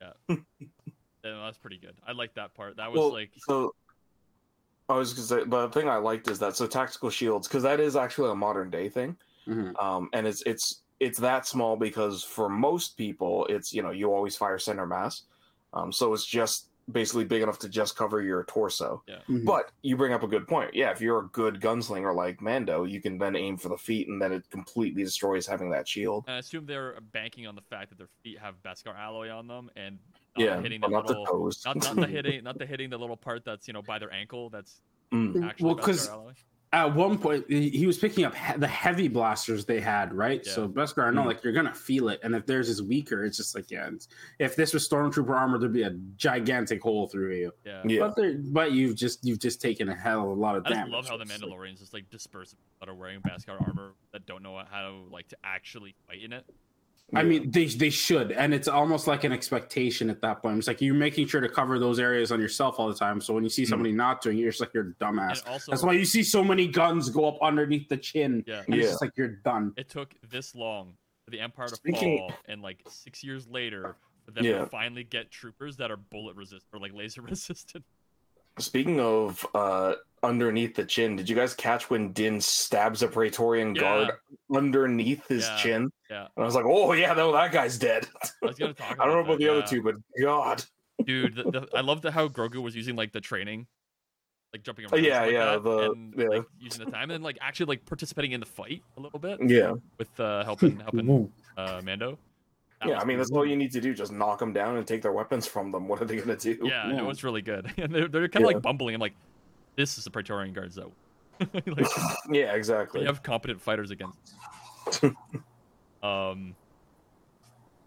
Yeah, 1.24 1.42
that's 1.44 1.58
pretty 1.58 1.78
good. 1.78 1.96
I 2.06 2.12
like 2.12 2.34
that 2.34 2.54
part. 2.54 2.76
That 2.76 2.92
was 2.92 3.00
Well, 3.00 3.12
like 3.12 3.32
so 3.36 3.74
I 4.88 4.96
was 4.96 5.12
gonna 5.12 5.26
say 5.26 5.44
the 5.48 5.68
thing 5.70 5.88
I 5.88 5.96
liked 5.96 6.28
is 6.28 6.38
that 6.38 6.54
so 6.54 6.68
tactical 6.68 7.10
shields 7.10 7.48
because 7.48 7.64
that 7.64 7.80
is 7.80 7.96
actually 7.96 8.30
a 8.30 8.34
modern 8.36 8.70
day 8.70 8.88
thing, 8.88 9.16
Mhm. 9.48 9.74
um, 9.82 10.08
and 10.12 10.24
it's 10.24 10.42
it's 10.42 10.82
it's 11.00 11.18
that 11.18 11.44
small 11.44 11.76
because 11.76 12.22
for 12.22 12.48
most 12.48 12.96
people 12.96 13.44
it's 13.46 13.74
you 13.74 13.82
know 13.82 13.90
you 13.90 14.12
always 14.12 14.36
fire 14.36 14.56
center 14.60 14.86
mass, 14.86 15.22
um, 15.72 15.90
so 15.90 16.12
it's 16.14 16.24
just 16.24 16.68
basically 16.90 17.24
big 17.24 17.42
enough 17.42 17.58
to 17.60 17.68
just 17.68 17.96
cover 17.96 18.22
your 18.22 18.44
torso. 18.44 19.02
Mhm. 19.28 19.44
But 19.44 19.70
you 19.82 19.96
bring 19.96 20.12
up 20.12 20.22
a 20.22 20.28
good 20.28 20.46
point. 20.46 20.72
Yeah, 20.74 20.90
if 20.90 21.00
you're 21.00 21.18
a 21.20 21.28
good 21.28 21.60
gunslinger 21.60 22.14
like 22.14 22.40
Mando, 22.40 22.84
you 22.84 23.00
can 23.00 23.18
then 23.18 23.34
aim 23.36 23.56
for 23.56 23.68
the 23.68 23.76
feet, 23.76 24.08
and 24.08 24.22
then 24.22 24.32
it 24.32 24.48
completely 24.50 25.02
destroys 25.02 25.46
having 25.46 25.70
that 25.70 25.88
shield. 25.88 26.24
I 26.28 26.36
assume 26.36 26.66
they're 26.66 26.98
banking 27.12 27.46
on 27.46 27.54
the 27.56 27.62
fact 27.62 27.88
that 27.90 27.98
their 27.98 28.08
feet 28.22 28.38
have 28.38 28.54
Beskar 28.62 28.96
alloy 28.96 29.30
on 29.30 29.46
them 29.48 29.70
and 29.76 29.98
not 30.36 30.44
Yeah, 30.44 30.60
hitting 30.60 30.80
the 30.80 30.88
not 30.88 31.06
the 31.06 31.18
little 31.18 31.26
toes. 31.26 31.62
not, 31.64 31.76
not 31.76 31.96
the 31.96 32.06
hitting 32.06 32.44
not 32.44 32.58
the 32.58 32.66
hitting 32.66 32.90
the 32.90 32.98
little 32.98 33.16
part 33.16 33.44
that's 33.44 33.66
you 33.66 33.74
know 33.74 33.82
by 33.82 33.98
their 33.98 34.12
ankle 34.12 34.50
that's 34.50 34.80
Mm. 35.12 35.44
actually 35.48 35.66
Well, 35.66 35.76
Beskar 35.76 35.82
'cause- 35.84 36.08
alloy. 36.08 36.32
At 36.72 36.94
one 36.94 37.16
point, 37.18 37.44
he 37.48 37.70
he 37.70 37.86
was 37.86 37.96
picking 37.96 38.24
up 38.24 38.34
he- 38.34 38.58
the 38.58 38.66
heavy 38.66 39.08
blasters 39.08 39.64
they 39.64 39.80
had, 39.80 40.12
right? 40.12 40.42
Yeah. 40.44 40.52
So 40.52 40.68
Beskar, 40.68 41.06
I 41.06 41.10
know, 41.10 41.22
Mhm. 41.22 41.26
like 41.26 41.44
you're 41.44 41.52
gonna 41.52 41.72
feel 41.74 42.08
it, 42.08 42.20
and 42.22 42.34
if 42.34 42.44
theirs 42.44 42.68
is 42.68 42.82
weaker, 42.82 43.24
it's 43.24 43.36
just 43.36 43.54
like, 43.54 43.70
yeah. 43.70 43.88
If 44.38 44.56
this 44.56 44.74
was 44.74 44.86
stormtrooper 44.86 45.30
armor, 45.30 45.58
there'd 45.58 45.72
be 45.72 45.84
a 45.84 45.96
gigantic 46.16 46.82
hole 46.82 47.06
through 47.06 47.34
you. 47.36 47.52
Yeah. 47.64 47.82
Yeah, 47.86 48.00
But 48.00 48.16
they're, 48.16 48.34
but 48.38 48.72
you've 48.72 48.96
just 48.96 49.24
you've 49.24 49.38
just 49.38 49.60
taken 49.60 49.88
a 49.88 49.94
hell 49.94 50.24
of 50.30 50.36
a 50.36 50.40
lot 50.40 50.56
of 50.56 50.64
damage. 50.64 50.92
I 50.92 50.96
love 50.96 51.08
how 51.08 51.16
the 51.16 51.22
It's 51.22 51.40
like- 51.40 51.50
Mandalorians 51.50 51.78
just 51.78 51.94
like 51.94 52.10
disperse 52.10 52.54
that 52.80 52.88
are 52.88 52.94
wearing 52.94 53.20
Beskar 53.20 53.60
armor 53.66 53.92
that 54.12 54.26
don't 54.26 54.42
know 54.42 54.60
how 54.68 54.90
to, 54.90 54.96
like 55.10 55.28
to 55.28 55.36
actually 55.44 55.94
fight 56.08 56.22
in 56.22 56.32
it. 56.32 56.44
I 57.14 57.22
mean, 57.22 57.52
they 57.52 57.66
they 57.66 57.90
should, 57.90 58.32
and 58.32 58.52
it's 58.52 58.66
almost 58.66 59.06
like 59.06 59.22
an 59.22 59.30
expectation 59.32 60.10
at 60.10 60.20
that 60.22 60.42
point. 60.42 60.58
It's 60.58 60.66
like 60.66 60.80
you're 60.80 60.92
making 60.94 61.28
sure 61.28 61.40
to 61.40 61.48
cover 61.48 61.78
those 61.78 62.00
areas 62.00 62.32
on 62.32 62.40
yourself 62.40 62.80
all 62.80 62.88
the 62.88 62.96
time. 62.96 63.20
So 63.20 63.32
when 63.32 63.44
you 63.44 63.48
see 63.50 63.64
Hmm. 63.64 63.70
somebody 63.70 63.92
not 63.92 64.22
doing 64.22 64.38
it, 64.38 64.40
you're 64.40 64.50
just 64.50 64.60
like 64.60 64.74
you're 64.74 64.88
a 64.88 65.04
dumbass. 65.04 65.46
Also 65.46 65.70
That's 65.70 65.84
why 65.84 65.92
you 65.92 66.04
see 66.04 66.24
so 66.24 66.42
many 66.42 66.66
guns 66.66 67.08
go 67.10 67.26
up 67.28 67.38
underneath 67.40 67.88
the 67.88 67.96
chin. 67.96 68.42
yeah. 68.46 68.62
And 68.66 68.74
it's 68.74 68.88
just 68.88 69.00
like 69.00 69.12
you're 69.16 69.28
done. 69.28 69.72
It 69.76 69.88
took 69.88 70.14
this 70.28 70.52
long 70.56 70.94
for 71.24 71.30
the 71.30 71.38
Empire 71.38 71.68
to 71.68 71.76
Speaking- 71.76 72.18
fall 72.18 72.32
and 72.46 72.60
like 72.60 72.80
six 72.88 73.22
years 73.22 73.46
later 73.46 73.94
for 74.24 74.32
them 74.32 74.44
Yeah. 74.44 74.58
to 74.58 74.66
finally 74.66 75.04
get 75.04 75.30
troopers 75.30 75.76
that 75.76 75.92
are 75.92 75.96
bullet 75.96 76.34
resistant 76.34 76.64
or 76.72 76.80
like 76.80 76.92
laser 76.92 77.22
resistant. 77.22 77.84
Speaking 78.58 78.98
of 79.00 79.46
uh, 79.54 79.94
underneath 80.26 80.74
the 80.74 80.84
chin, 80.84 81.16
did 81.16 81.28
you 81.28 81.34
guys 81.36 81.54
catch 81.54 81.88
when 81.90 82.12
Din 82.12 82.40
stabs 82.40 83.02
a 83.02 83.08
Praetorian 83.08 83.74
Yeah. 83.74 83.80
guard 83.80 84.10
underneath 84.54 85.26
his 85.28 85.44
Yeah. 85.46 85.56
chin? 85.56 85.92
Yeah. 86.10 86.20
And 86.36 86.42
I 86.42 86.44
was 86.44 86.54
like, 86.54 86.64
oh 86.66 86.92
yeah, 86.92 87.14
no, 87.14 87.32
that 87.32 87.52
guy's 87.52 87.78
dead. 87.78 88.06
I 88.42 88.46
was 88.46 88.56
gonna 88.56 88.74
talk 88.74 88.96
I 89.00 89.04
don't 89.06 89.14
know 89.14 89.20
about 89.20 89.26
about 89.26 89.38
the 89.38 89.44
that, 89.46 89.52
other 89.52 89.66
two, 89.66 89.82
but 89.82 89.94
God, 90.20 90.64
dude 91.04 91.34
the, 91.36 91.42
the, 91.44 91.68
i 91.74 91.82
love 91.82 92.00
the 92.00 92.10
how 92.10 92.26
grogu 92.26 92.62
was 92.62 92.74
using 92.74 92.96
like 92.96 93.12
the 93.12 93.20
training 93.20 93.66
like 94.54 94.62
jumping 94.62 94.86
around 94.86 94.94
Oh, 94.94 94.96
yeah, 94.96 95.20
like 95.20 95.32
yeah, 95.32 95.44
that, 95.52 95.62
the- 95.64 95.90
and, 95.92 96.14
yeah. 96.16 96.26
like 96.28 96.44
using 96.58 96.84
the 96.86 96.90
time 96.90 97.02
and 97.02 97.10
then 97.10 97.22
like 97.22 97.36
actually 97.42 97.66
like 97.66 97.84
participating 97.84 98.32
in 98.32 98.40
the 98.40 98.46
fight 98.46 98.82
a 98.96 99.00
little 99.00 99.18
bit 99.18 99.38
yeah, 99.46 99.72
with 99.98 100.18
uh 100.18 100.42
helping 100.44 100.80
helping 100.86 101.30
uh 101.58 101.80
mando 101.84 102.18
That 102.80 102.88
yeah. 102.88 102.98
I 103.00 103.04
mean, 103.04 103.16
cool. 103.16 103.24
that's 103.24 103.30
all 103.32 103.46
you 103.46 103.56
need 103.56 103.72
to 103.72 103.80
do. 103.80 103.92
Just 103.94 104.10
knock 104.12 104.38
them 104.38 104.52
down 104.54 104.76
and 104.78 104.86
take 104.86 105.02
their 105.02 105.12
weapons 105.12 105.46
from 105.46 105.70
them. 105.72 105.86
What 105.90 106.00
are 106.00 106.06
they 106.06 106.16
gonna 106.16 106.36
do? 106.36 106.56
yeah, 106.62 106.88
Yeah. 106.90 106.98
it 107.00 107.04
was 107.04 107.22
really 107.24 107.42
good 107.42 107.70
and 107.76 107.94
they're, 107.94 108.08
they're 108.08 108.28
kind 108.28 108.44
of 108.44 108.50
Yeah. 108.50 108.56
like 108.56 108.62
bumbling 108.62 108.94
i'm 108.94 109.00
like 109.00 109.14
this 109.76 109.98
is 109.98 110.04
the 110.04 110.10
praetorian 110.10 110.52
guards 110.54 110.74
though 110.74 110.92
like 111.66 111.86
yeah, 112.30 112.54
exactly. 112.54 113.00
you 113.02 113.06
have 113.06 113.22
competent 113.22 113.60
fighters 113.60 113.90
against 113.90 114.34
um 116.02 116.54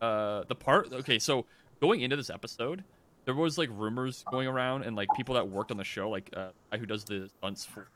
uh 0.01 0.43
the 0.47 0.55
part 0.55 0.91
okay 0.93 1.19
so 1.19 1.45
going 1.81 2.01
into 2.01 2.15
this 2.15 2.29
episode 2.29 2.83
there 3.25 3.33
was 3.35 3.57
like 3.57 3.69
rumors 3.73 4.23
going 4.31 4.47
around 4.47 4.83
and 4.83 4.95
like 4.95 5.07
people 5.15 5.35
that 5.35 5.47
worked 5.47 5.71
on 5.71 5.77
the 5.77 5.83
show 5.83 6.09
like 6.09 6.29
uh 6.35 6.49
guy 6.71 6.77
who 6.77 6.85
does 6.85 7.03
the 7.03 7.29
stunts 7.37 7.65
for 7.65 7.87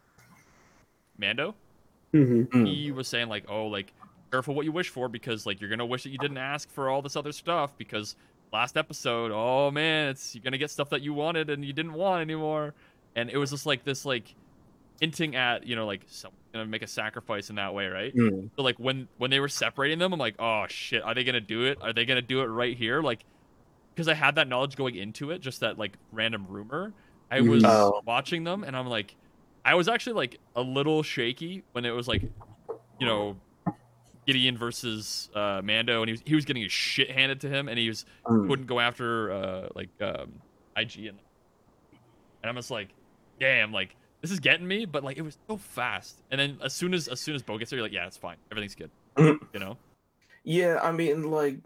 mando 1.17 1.55
Mhm. 2.13 2.47
Mm. 2.49 2.67
he 2.67 2.91
was 2.91 3.07
saying 3.07 3.27
like 3.27 3.45
oh 3.49 3.65
like 3.67 3.91
careful 4.31 4.53
what 4.53 4.65
you 4.65 4.71
wish 4.71 4.89
for 4.89 5.09
because 5.09 5.45
like 5.47 5.59
you're 5.59 5.69
gonna 5.69 5.85
wish 5.85 6.03
that 6.03 6.09
you 6.09 6.19
didn't 6.19 6.37
ask 6.37 6.69
for 6.69 6.87
all 6.89 7.01
this 7.01 7.15
other 7.15 7.31
stuff 7.31 7.75
because 7.77 8.15
last 8.51 8.77
episode 8.77 9.31
oh 9.33 9.71
man 9.71 10.09
it's 10.09 10.35
you're 10.35 10.43
gonna 10.43 10.57
get 10.59 10.69
stuff 10.69 10.89
that 10.91 11.01
you 11.01 11.11
wanted 11.13 11.49
and 11.49 11.65
you 11.65 11.73
didn't 11.73 11.93
want 11.93 12.21
anymore 12.21 12.73
and 13.15 13.29
it 13.29 13.37
was 13.37 13.51
just 13.51 13.65
like 13.65 13.83
this 13.83 14.05
like 14.05 14.33
hinting 14.99 15.35
at 15.35 15.65
you 15.65 15.75
know 15.75 15.85
like 15.85 16.01
someone's 16.07 16.37
gonna 16.53 16.65
make 16.65 16.81
a 16.83 16.87
sacrifice 16.87 17.49
in 17.49 17.55
that 17.57 17.73
way 17.73 17.87
right 17.87 18.15
Mm. 18.15 18.49
so 18.55 18.61
like 18.63 18.77
when 18.79 19.07
when 19.17 19.31
they 19.31 19.39
were 19.39 19.47
separating 19.49 19.99
them 19.99 20.13
i'm 20.13 20.19
like 20.19 20.35
oh 20.39 20.65
shit 20.69 21.01
are 21.03 21.13
they 21.13 21.23
gonna 21.23 21.41
do 21.41 21.65
it 21.65 21.77
are 21.81 21.91
they 21.93 22.05
gonna 22.05 22.21
do 22.21 22.41
it 22.41 22.45
right 22.45 22.77
here 22.77 23.01
like 23.01 23.23
because 23.95 24.07
I 24.07 24.15
had 24.15 24.33
that 24.35 24.47
knowledge 24.47 24.75
going 24.75 24.95
into 24.95 25.29
it, 25.29 25.39
just 25.39 25.59
that 25.59 25.77
like 25.77 25.93
random 26.11 26.47
rumor. 26.49 26.93
I 27.29 27.41
Mhm. 27.41 27.49
was 27.49 27.63
Oh. 27.63 28.01
watching 28.05 28.43
them, 28.43 28.63
and 28.63 28.75
I'm 28.75 28.87
like, 28.87 29.15
I 29.63 29.75
was 29.75 29.87
actually 29.87 30.13
like 30.13 30.39
a 30.55 30.63
little 30.63 31.03
shaky 31.03 31.61
when 31.73 31.85
it 31.85 31.91
was 31.91 32.07
like, 32.07 32.23
you 32.99 33.05
know, 33.05 33.37
Gideon 34.25 34.57
versus 34.57 35.29
uh, 35.35 35.61
Mando, 35.63 36.01
and 36.01 36.09
he 36.09 36.13
was 36.13 36.23
he 36.25 36.33
was 36.33 36.43
getting 36.43 36.63
his 36.63 36.71
shit 36.71 37.11
handed 37.11 37.39
to 37.41 37.49
him, 37.49 37.67
and 37.69 37.77
he 37.77 37.87
was 37.87 38.03
Mm. 38.25 38.47
wouldn't 38.47 38.67
go 38.67 38.79
after 38.79 39.31
uh, 39.31 39.67
like 39.75 39.89
um, 40.01 40.41
IG, 40.75 41.05
and 41.05 41.19
and 42.41 42.49
I'm 42.49 42.55
just 42.55 42.71
like, 42.71 42.89
damn, 43.39 43.71
like 43.71 43.95
this 44.21 44.31
is 44.31 44.39
getting 44.39 44.67
me, 44.67 44.85
but 44.85 45.03
like 45.03 45.17
it 45.17 45.21
was 45.21 45.37
so 45.47 45.57
fast, 45.57 46.21
and 46.31 46.39
then 46.39 46.57
as 46.63 46.73
soon 46.73 46.93
as 46.93 47.07
as 47.07 47.19
soon 47.19 47.35
as 47.35 47.41
Bo 47.43 47.57
gets 47.57 47.69
there, 47.71 47.77
you're 47.77 47.85
like, 47.85 47.93
yeah, 47.93 48.07
it's 48.07 48.17
fine, 48.17 48.37
everything's 48.51 48.75
good, 48.75 48.89
you 49.17 49.59
know. 49.59 49.77
Yeah, 50.45 50.79
I 50.83 50.91
mean, 50.91 51.29
like, 51.31 51.57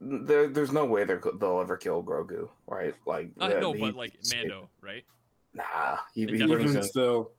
there, 0.00 0.48
there's 0.48 0.72
no 0.72 0.84
way 0.84 1.04
they're, 1.04 1.20
they'll 1.40 1.60
ever 1.60 1.76
kill 1.76 2.02
Grogu, 2.02 2.48
right? 2.66 2.94
Like, 3.06 3.30
I 3.40 3.48
that- 3.48 3.60
know, 3.60 3.72
he- 3.72 3.80
but 3.80 3.94
like 3.94 4.14
Mando, 4.34 4.68
right? 4.80 5.04
Nah, 5.54 5.98
he, 6.14 6.24
They 6.24 6.36
he 6.38 6.42
Even 6.44 6.76
in- 6.76 6.82
still, 6.84 7.30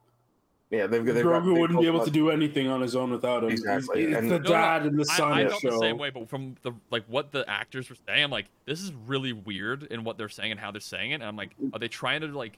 yeah, 0.71 0.87
they've, 0.87 1.05
they've 1.05 1.23
got- 1.23 1.41
Grogu 1.43 1.53
they 1.55 1.61
wouldn't 1.61 1.79
be 1.79 1.87
able 1.87 1.99
got- 1.99 2.05
to 2.05 2.11
do 2.11 2.29
anything 2.31 2.67
on 2.67 2.81
his 2.81 2.95
own 2.95 3.11
without 3.11 3.43
him. 3.43 3.49
Exactly, 3.51 4.03
It's, 4.03 4.09
it's 4.11 4.17
and- 4.17 4.31
the 4.31 4.39
No, 4.39 4.43
no, 4.43 4.49
dad 4.49 4.85
and 4.85 4.99
the 4.99 5.05
son 5.05 5.31
I, 5.31 5.41
I 5.45 5.47
felt 5.49 5.61
show. 5.61 5.71
the 5.71 5.79
same 5.79 5.97
way, 5.97 6.09
but 6.09 6.29
from 6.29 6.55
the 6.63 6.71
like 6.91 7.03
what 7.07 7.31
the 7.31 7.49
actors 7.49 7.89
were 7.89 7.95
saying, 8.07 8.23
I'm 8.23 8.31
like, 8.31 8.47
this 8.65 8.81
is 8.81 8.91
really 9.07 9.31
weird 9.33 9.83
in 9.83 10.03
what 10.03 10.17
they're 10.17 10.27
saying 10.29 10.51
and 10.51 10.59
how 10.59 10.71
they're 10.71 10.81
saying 10.81 11.11
it. 11.11 11.15
And 11.15 11.23
I'm 11.23 11.35
like, 11.37 11.51
are 11.73 11.79
they 11.79 11.87
trying 11.87 12.21
to 12.21 12.27
like 12.27 12.57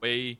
weigh 0.00 0.38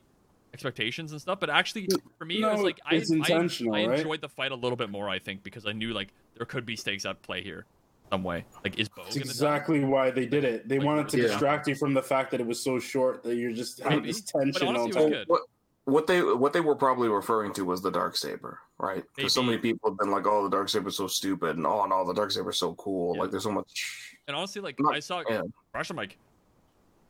expectations 0.53 1.11
and 1.11 1.21
stuff? 1.21 1.39
But 1.39 1.49
actually, 1.49 1.87
for 2.17 2.25
me, 2.25 2.41
it 2.43 2.51
was 2.51 2.61
like 2.61 2.79
I, 2.85 2.95
it's 2.95 3.11
intentional, 3.11 3.75
I, 3.75 3.81
I 3.81 3.85
right? 3.87 3.99
enjoyed 3.99 4.21
the 4.21 4.29
fight 4.29 4.51
a 4.51 4.55
little 4.55 4.75
bit 4.75 4.89
more. 4.89 5.09
I 5.09 5.19
think 5.19 5.43
because 5.43 5.65
I 5.65 5.71
knew 5.71 5.93
like 5.93 6.09
there 6.37 6.45
could 6.45 6.65
be 6.65 6.75
stakes 6.75 7.05
at 7.05 7.21
play 7.21 7.41
here, 7.43 7.65
some 8.09 8.23
way. 8.23 8.45
Like, 8.63 8.77
is 8.79 8.89
Bo 8.89 9.03
That's 9.03 9.15
gonna 9.15 9.25
die? 9.25 9.29
exactly 9.31 9.83
why 9.83 10.11
they 10.11 10.25
did 10.25 10.43
it. 10.43 10.67
They 10.67 10.77
Like, 10.77 10.85
wanted 10.85 11.09
to 11.09 11.17
yeah. 11.17 11.27
distract 11.27 11.67
you 11.67 11.75
from 11.75 11.93
the 11.93 12.01
fact 12.03 12.31
that 12.31 12.39
it 12.41 12.47
was 12.47 12.61
so 12.61 12.79
short 12.79 13.23
that 13.23 13.35
you're 13.35 13.51
just 13.53 13.79
having 13.79 13.99
Maybe. 13.99 14.09
this 14.09 14.21
tension 14.21 14.67
honestly, 14.67 15.01
all 15.01 15.09
the 15.09 15.15
time. 15.15 15.25
What 15.27 15.41
what 15.85 16.05
they 16.07 16.21
what 16.21 16.53
they 16.53 16.61
were 16.61 16.75
probably 16.75 17.09
referring 17.09 17.53
to 17.53 17.65
was 17.65 17.81
the 17.81 17.89
dark 17.91 18.15
saber, 18.15 18.59
right? 18.77 19.03
Because 19.15 19.33
so 19.33 19.41
many 19.41 19.57
people 19.57 19.89
have 19.89 19.97
been 19.97 20.11
like, 20.11 20.27
"Oh, 20.27 20.43
the 20.43 20.49
dark 20.49 20.69
saber's 20.69 20.95
so 20.95 21.07
stupid," 21.07 21.57
and 21.57 21.65
"Oh, 21.65 21.85
no, 21.85 22.05
the 22.05 22.13
dark 22.13 22.31
saber's 22.31 22.59
so 22.59 22.75
cool." 22.75 23.15
Yeah. 23.15 23.21
Like, 23.23 23.31
there's 23.31 23.43
so 23.43 23.51
much. 23.51 24.17
And 24.27 24.35
honestly, 24.35 24.61
like 24.61 24.79
Not- 24.79 24.95
I 24.95 24.99
saw 24.99 25.23
yeah. 25.27 25.41
Rush, 25.73 25.89
I'm 25.89 25.97
like, 25.97 26.17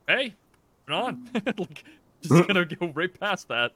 hey, 0.08 0.34
turn 0.88 0.96
on. 0.96 1.30
like, 1.58 1.84
just 2.28 2.48
gonna 2.48 2.66
go 2.80 2.88
right 2.94 3.18
past 3.20 3.48
that. 3.50 3.72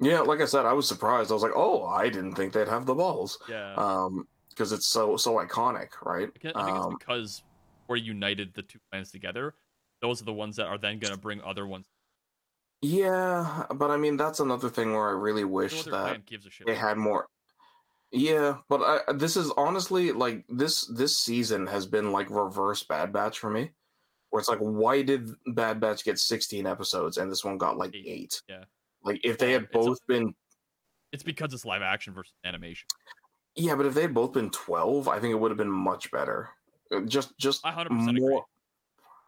Yeah, 0.00 0.20
like 0.20 0.40
I 0.40 0.44
said, 0.44 0.66
I 0.66 0.72
was 0.72 0.88
surprised. 0.88 1.30
I 1.30 1.34
was 1.34 1.42
like, 1.42 1.52
"Oh, 1.54 1.84
I 1.86 2.08
didn't 2.08 2.34
think 2.34 2.52
they'd 2.52 2.68
have 2.68 2.84
the 2.86 2.94
balls," 2.94 3.38
Yeah. 3.48 3.74
um, 3.74 4.26
because 4.50 4.72
it's 4.72 4.86
so 4.86 5.16
so 5.16 5.34
iconic, 5.36 5.88
right? 6.02 6.28
I 6.28 6.38
think 6.38 6.54
think 6.56 6.76
it's 6.76 6.96
because 6.98 7.42
we're 7.88 7.96
united 7.96 8.54
the 8.54 8.62
two 8.62 8.78
plans 8.90 9.10
together, 9.12 9.54
those 10.00 10.20
are 10.20 10.24
the 10.24 10.32
ones 10.32 10.56
that 10.56 10.66
are 10.66 10.78
then 10.78 10.98
to 11.00 11.16
bring 11.16 11.40
other 11.42 11.66
ones. 11.66 11.86
yeah, 12.82 13.64
but 13.74 13.90
I 13.90 13.96
mean, 13.96 14.16
that's 14.16 14.40
another 14.40 14.68
thing 14.68 14.92
where 14.92 15.08
I 15.08 15.12
really 15.12 15.44
wish 15.44 15.84
that 15.84 16.26
gives 16.26 16.46
a 16.46 16.50
shit. 16.50 16.66
they 16.66 16.74
had 16.74 16.96
more 16.98 17.26
yeah 18.16 18.58
but 18.68 18.80
I, 19.08 19.12
this 19.14 19.36
is 19.36 19.50
honestly 19.56 20.12
like 20.12 20.44
this 20.48 20.86
this 20.86 21.18
season 21.18 21.66
has 21.66 21.84
been 21.84 22.12
like 22.12 22.30
reverse 22.30 22.84
bad 22.84 23.12
batch 23.12 23.40
for 23.40 23.50
me 23.50 23.72
where 24.34 24.40
it's 24.40 24.48
like 24.48 24.58
why 24.58 25.00
did 25.00 25.30
bad 25.54 25.78
batch 25.78 26.02
get 26.04 26.18
16 26.18 26.66
episodes 26.66 27.18
and 27.18 27.30
this 27.30 27.44
one 27.44 27.56
got 27.56 27.76
like 27.78 27.94
Eight, 27.94 28.04
eight 28.08 28.42
yeah. 28.48 28.64
like 29.04 29.20
if 29.22 29.38
they 29.38 29.52
had 29.52 29.62
it's 29.62 29.70
a- 29.74 29.78
both 29.78 29.98
been 30.08 30.34
It's 31.12 31.22
because 31.22 31.54
it's 31.54 31.64
live 31.64 31.82
action 31.82 32.12
versus 32.14 32.32
animation. 32.44 32.88
yeah 33.54 33.76
but 33.76 33.86
if 33.86 33.94
they 33.94 34.02
had 34.02 34.12
both 34.12 34.32
been 34.32 34.50
12 34.50 35.06
i 35.06 35.20
think 35.20 35.30
it 35.30 35.38
would 35.38 35.52
have 35.52 35.58
been 35.58 35.70
much 35.70 36.10
better 36.10 36.48
Uh, 36.90 37.02
just 37.02 37.38
just 37.38 37.64
I 37.64 37.70
100% 37.72 38.10
agree. 38.10 38.40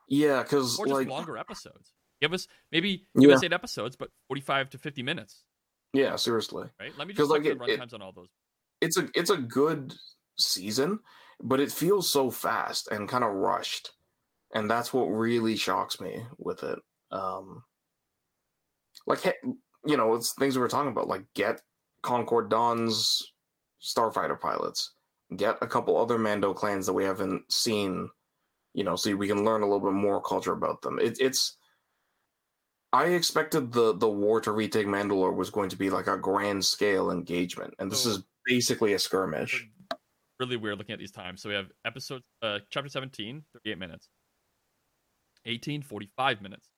yeah 0.09 0.43
because 0.43 0.77
like 0.81 1.09
longer 1.09 1.37
episodes. 1.39 1.93
Give 2.21 2.33
us 2.33 2.49
maybe 2.73 3.07
give 3.21 3.31
us 3.31 3.45
eight 3.45 3.53
episodes, 3.53 3.95
but 3.95 4.09
45 4.29 4.71
to 4.71 4.79
50 4.79 5.03
minutes, 5.05 5.45
yeah 5.93 6.17
seriously 6.17 6.67
right? 6.81 6.93
Let 6.99 7.07
me 7.07 7.15
just 7.15 7.29
look 7.31 7.45
like, 7.45 7.53
at 7.53 7.59
the 7.59 7.65
runtimes 7.65 7.95
on 7.95 8.03
all 8.03 8.13
those. 8.13 8.29
it's 8.81 8.97
a 8.97 9.09
it's 9.15 9.31
a 9.31 9.37
good 9.37 9.95
season, 10.39 10.99
but 11.43 11.61
it 11.61 11.71
feels 11.71 12.11
so 12.11 12.31
fast 12.31 12.89
and 12.91 13.09
kind 13.09 13.23
of 13.23 13.33
rushed, 13.35 13.91
and 14.55 14.70
that's 14.70 14.92
what 14.92 15.05
really 15.07 15.57
shocks 15.57 16.01
me 16.01 16.24
with 16.38 16.62
it. 16.62 16.78
Um, 17.11 17.64
like 19.07 19.24
you 19.84 19.97
know, 19.97 20.14
it's 20.14 20.32
things 20.34 20.57
we 20.57 20.61
were 20.62 20.68
talking 20.68 20.90
about, 20.90 21.09
like 21.09 21.24
get 21.34 21.61
Concord 22.03 22.49
Dawn's 22.49 23.22
starfighter 23.82 24.38
pilots, 24.40 24.92
get 25.36 25.59
a 25.61 25.66
couple 25.66 25.97
other 25.97 26.18
Mando 26.18 26.53
clans 26.55 26.86
that 26.86 26.92
we 26.92 27.05
haven't 27.05 27.51
seen, 27.53 28.09
you 28.74 28.82
know, 28.84 28.97
so 28.97 29.14
we 29.14 29.28
can 29.28 29.44
learn 29.44 29.62
a 29.62 29.66
little 29.66 29.80
bit 29.86 29.92
more 29.92 30.20
culture 30.20 30.53
about 30.53 30.82
them. 30.82 30.99
It, 30.99 31.20
it's 31.20 31.57
I 32.92 33.07
expected 33.07 33.72
the 33.72 33.94
the 33.97 34.09
war 34.09 34.40
to 34.40 34.53
retake 34.53 34.86
Mandalore 34.86 35.34
was 35.34 35.51
going 35.51 35.68
to 35.70 35.76
be 35.76 35.90
like 35.90 36.07
a 36.07 36.16
grand 36.16 36.64
scale 36.64 37.11
engagement, 37.11 37.74
and 37.78 37.90
this 37.90 38.03
So- 38.05 38.11
is 38.11 38.22
basically 38.44 38.94
a 38.94 38.99
skirmish. 38.99 39.68
Really 40.38 40.57
weird 40.59 40.76
looking 40.76 40.92
at 40.92 40.99
these 40.99 41.11
times. 41.12 41.40
So 41.40 41.49
we 41.49 41.55
have 41.55 41.66
episode 41.86 42.22
uh 42.42 42.59
chapter 42.70 42.88
17, 42.90 43.42
38 43.55 43.78
minutes. 43.78 44.11
18, 45.47 45.82
45 45.82 46.42
minutes. 46.42 46.68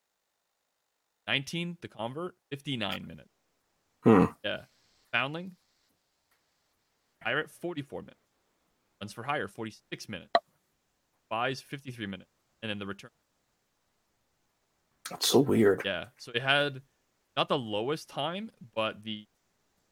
19, 1.27 1.79
the 1.81 1.89
convert, 1.89 2.37
59 2.51 3.07
minutes. 3.07 3.31
Hmm. 4.05 4.27
Yeah. 4.45 4.61
Foundling, 5.13 5.57
Pirate, 7.21 7.51
44 7.51 8.03
minutes. 8.03 8.21
Guns 9.01 9.13
for 9.13 9.23
Hire, 9.23 9.49
46 9.49 10.09
minutes. 10.09 10.31
Buys, 11.31 11.61
53 11.61 12.07
minutes. 12.07 12.31
And 12.63 12.71
then 12.71 12.79
the 12.79 12.87
return. 12.87 13.11
That's 15.11 15.29
so 15.29 15.41
weird. 15.41 15.83
Yeah. 15.85 16.07
So 16.19 16.33
it 16.35 16.43
had 16.43 16.83
not 17.37 17.49
the 17.49 17.59
lowest 17.59 18.09
time, 18.09 18.51
but 18.75 19.03
the 19.05 19.27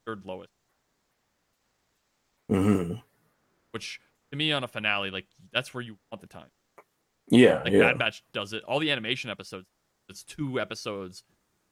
third 0.05 0.25
lowest, 0.25 0.53
hmm 2.49 2.95
which 3.73 4.01
to 4.31 4.37
me 4.37 4.53
on 4.53 4.65
a 4.65 4.69
finale, 4.69 5.11
like 5.11 5.27
that's 5.53 5.75
where 5.75 5.83
you 5.83 5.99
want 6.11 6.21
the 6.21 6.27
time. 6.27 6.49
Yeah, 7.29 7.63
Like 7.65 7.73
yeah, 7.73 7.81
Bad 7.81 7.99
Batch 7.99 8.25
does 8.33 8.53
it. 8.53 8.63
All 8.65 8.79
the 8.79 8.91
animation 8.91 9.31
episodes, 9.31 9.67
it's 10.09 10.23
two 10.23 10.61
episodes 10.61 11.25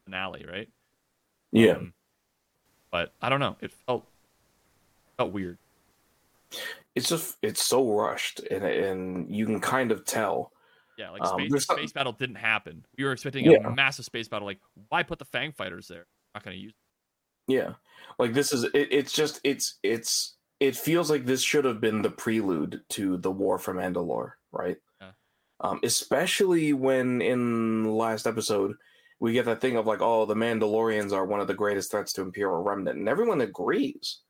finale, 0.05 0.45
right? 0.51 0.69
yeah. 1.53 1.73
Um, 1.73 1.93
but 2.91 3.13
I 3.23 3.29
don't 3.29 3.41
know. 3.41 3.57
It 3.61 3.73
felt 3.87 4.07
felt 5.17 5.33
weird. 5.33 5.59
It's 6.95 7.09
just 7.09 7.37
it's 7.43 7.65
so 7.67 7.91
rushed, 7.93 8.41
and 8.51 8.65
and 8.65 9.35
you 9.35 9.47
can 9.47 9.61
kind 9.61 9.91
of 9.91 10.05
tell. 10.05 10.53
Yeah, 10.97 11.11
like 11.11 11.23
Um, 11.25 11.41
space, 11.49 11.65
some- 11.67 11.77
space 11.77 11.93
battle 11.93 12.13
didn't 12.13 12.37
happen. 12.37 12.85
We 12.97 13.03
were 13.05 13.11
expecting 13.13 13.45
Yeah. 13.51 13.67
a 13.67 13.75
massive 13.75 14.05
space 14.05 14.29
battle. 14.29 14.47
Like, 14.47 14.61
why 14.91 15.03
put 15.03 15.19
the 15.19 15.25
Fang 15.25 15.51
fighters 15.51 15.89
there? 15.89 16.07
Not 16.35 16.45
going 16.45 16.57
to 16.57 16.63
use. 16.63 16.75
Yeah, 17.49 17.75
like 18.19 18.33
this 18.33 18.53
is 18.53 18.63
it, 18.65 18.89
it's 18.93 19.13
just 19.13 19.41
it's 19.45 19.79
it's 19.83 20.37
it 20.61 20.77
feels 20.77 21.11
like 21.11 21.25
this 21.27 21.43
should 21.43 21.65
have 21.65 21.81
been 21.81 22.01
the 22.03 22.11
prelude 22.11 22.83
to 22.91 23.17
the 23.19 23.31
war 23.31 23.59
for 23.59 23.75
Mandalore, 23.75 24.33
right? 24.53 24.77
Um, 25.61 25.81
especially 25.83 26.73
when 26.73 27.23
in 27.23 27.85
last 27.95 28.27
episode 28.27 28.75
we 29.21 29.33
get 29.33 29.47
that 29.47 29.61
thing 29.61 29.77
of 29.77 29.87
like, 29.87 30.01
oh, 30.03 30.27
the 30.27 30.35
Mandalorians 30.35 31.13
are 31.13 31.25
one 31.25 31.41
of 31.41 31.47
the 31.47 31.55
greatest 31.55 31.91
threats 31.91 32.13
to 32.15 32.23
Imperial 32.23 32.63
Remnant, 32.63 32.99
and 32.99 33.09
everyone 33.09 33.41
agrees. 33.41 34.21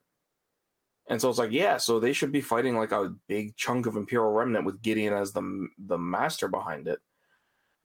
And 1.09 1.21
so 1.21 1.29
it's 1.29 1.39
like, 1.39 1.53
yeah, 1.53 1.77
so 1.77 2.01
they 2.01 2.13
should 2.13 2.33
be 2.33 2.41
fighting 2.41 2.77
like 2.77 2.93
a 2.93 3.15
big 3.29 3.57
chunk 3.57 3.87
of 3.87 3.97
Imperial 3.97 4.33
Remnant 4.33 4.65
with 4.65 4.83
Gideon 4.83 5.15
as 5.15 5.33
the 5.33 5.69
the 5.79 5.99
master 5.99 6.49
behind 6.49 6.89
it. 6.89 6.99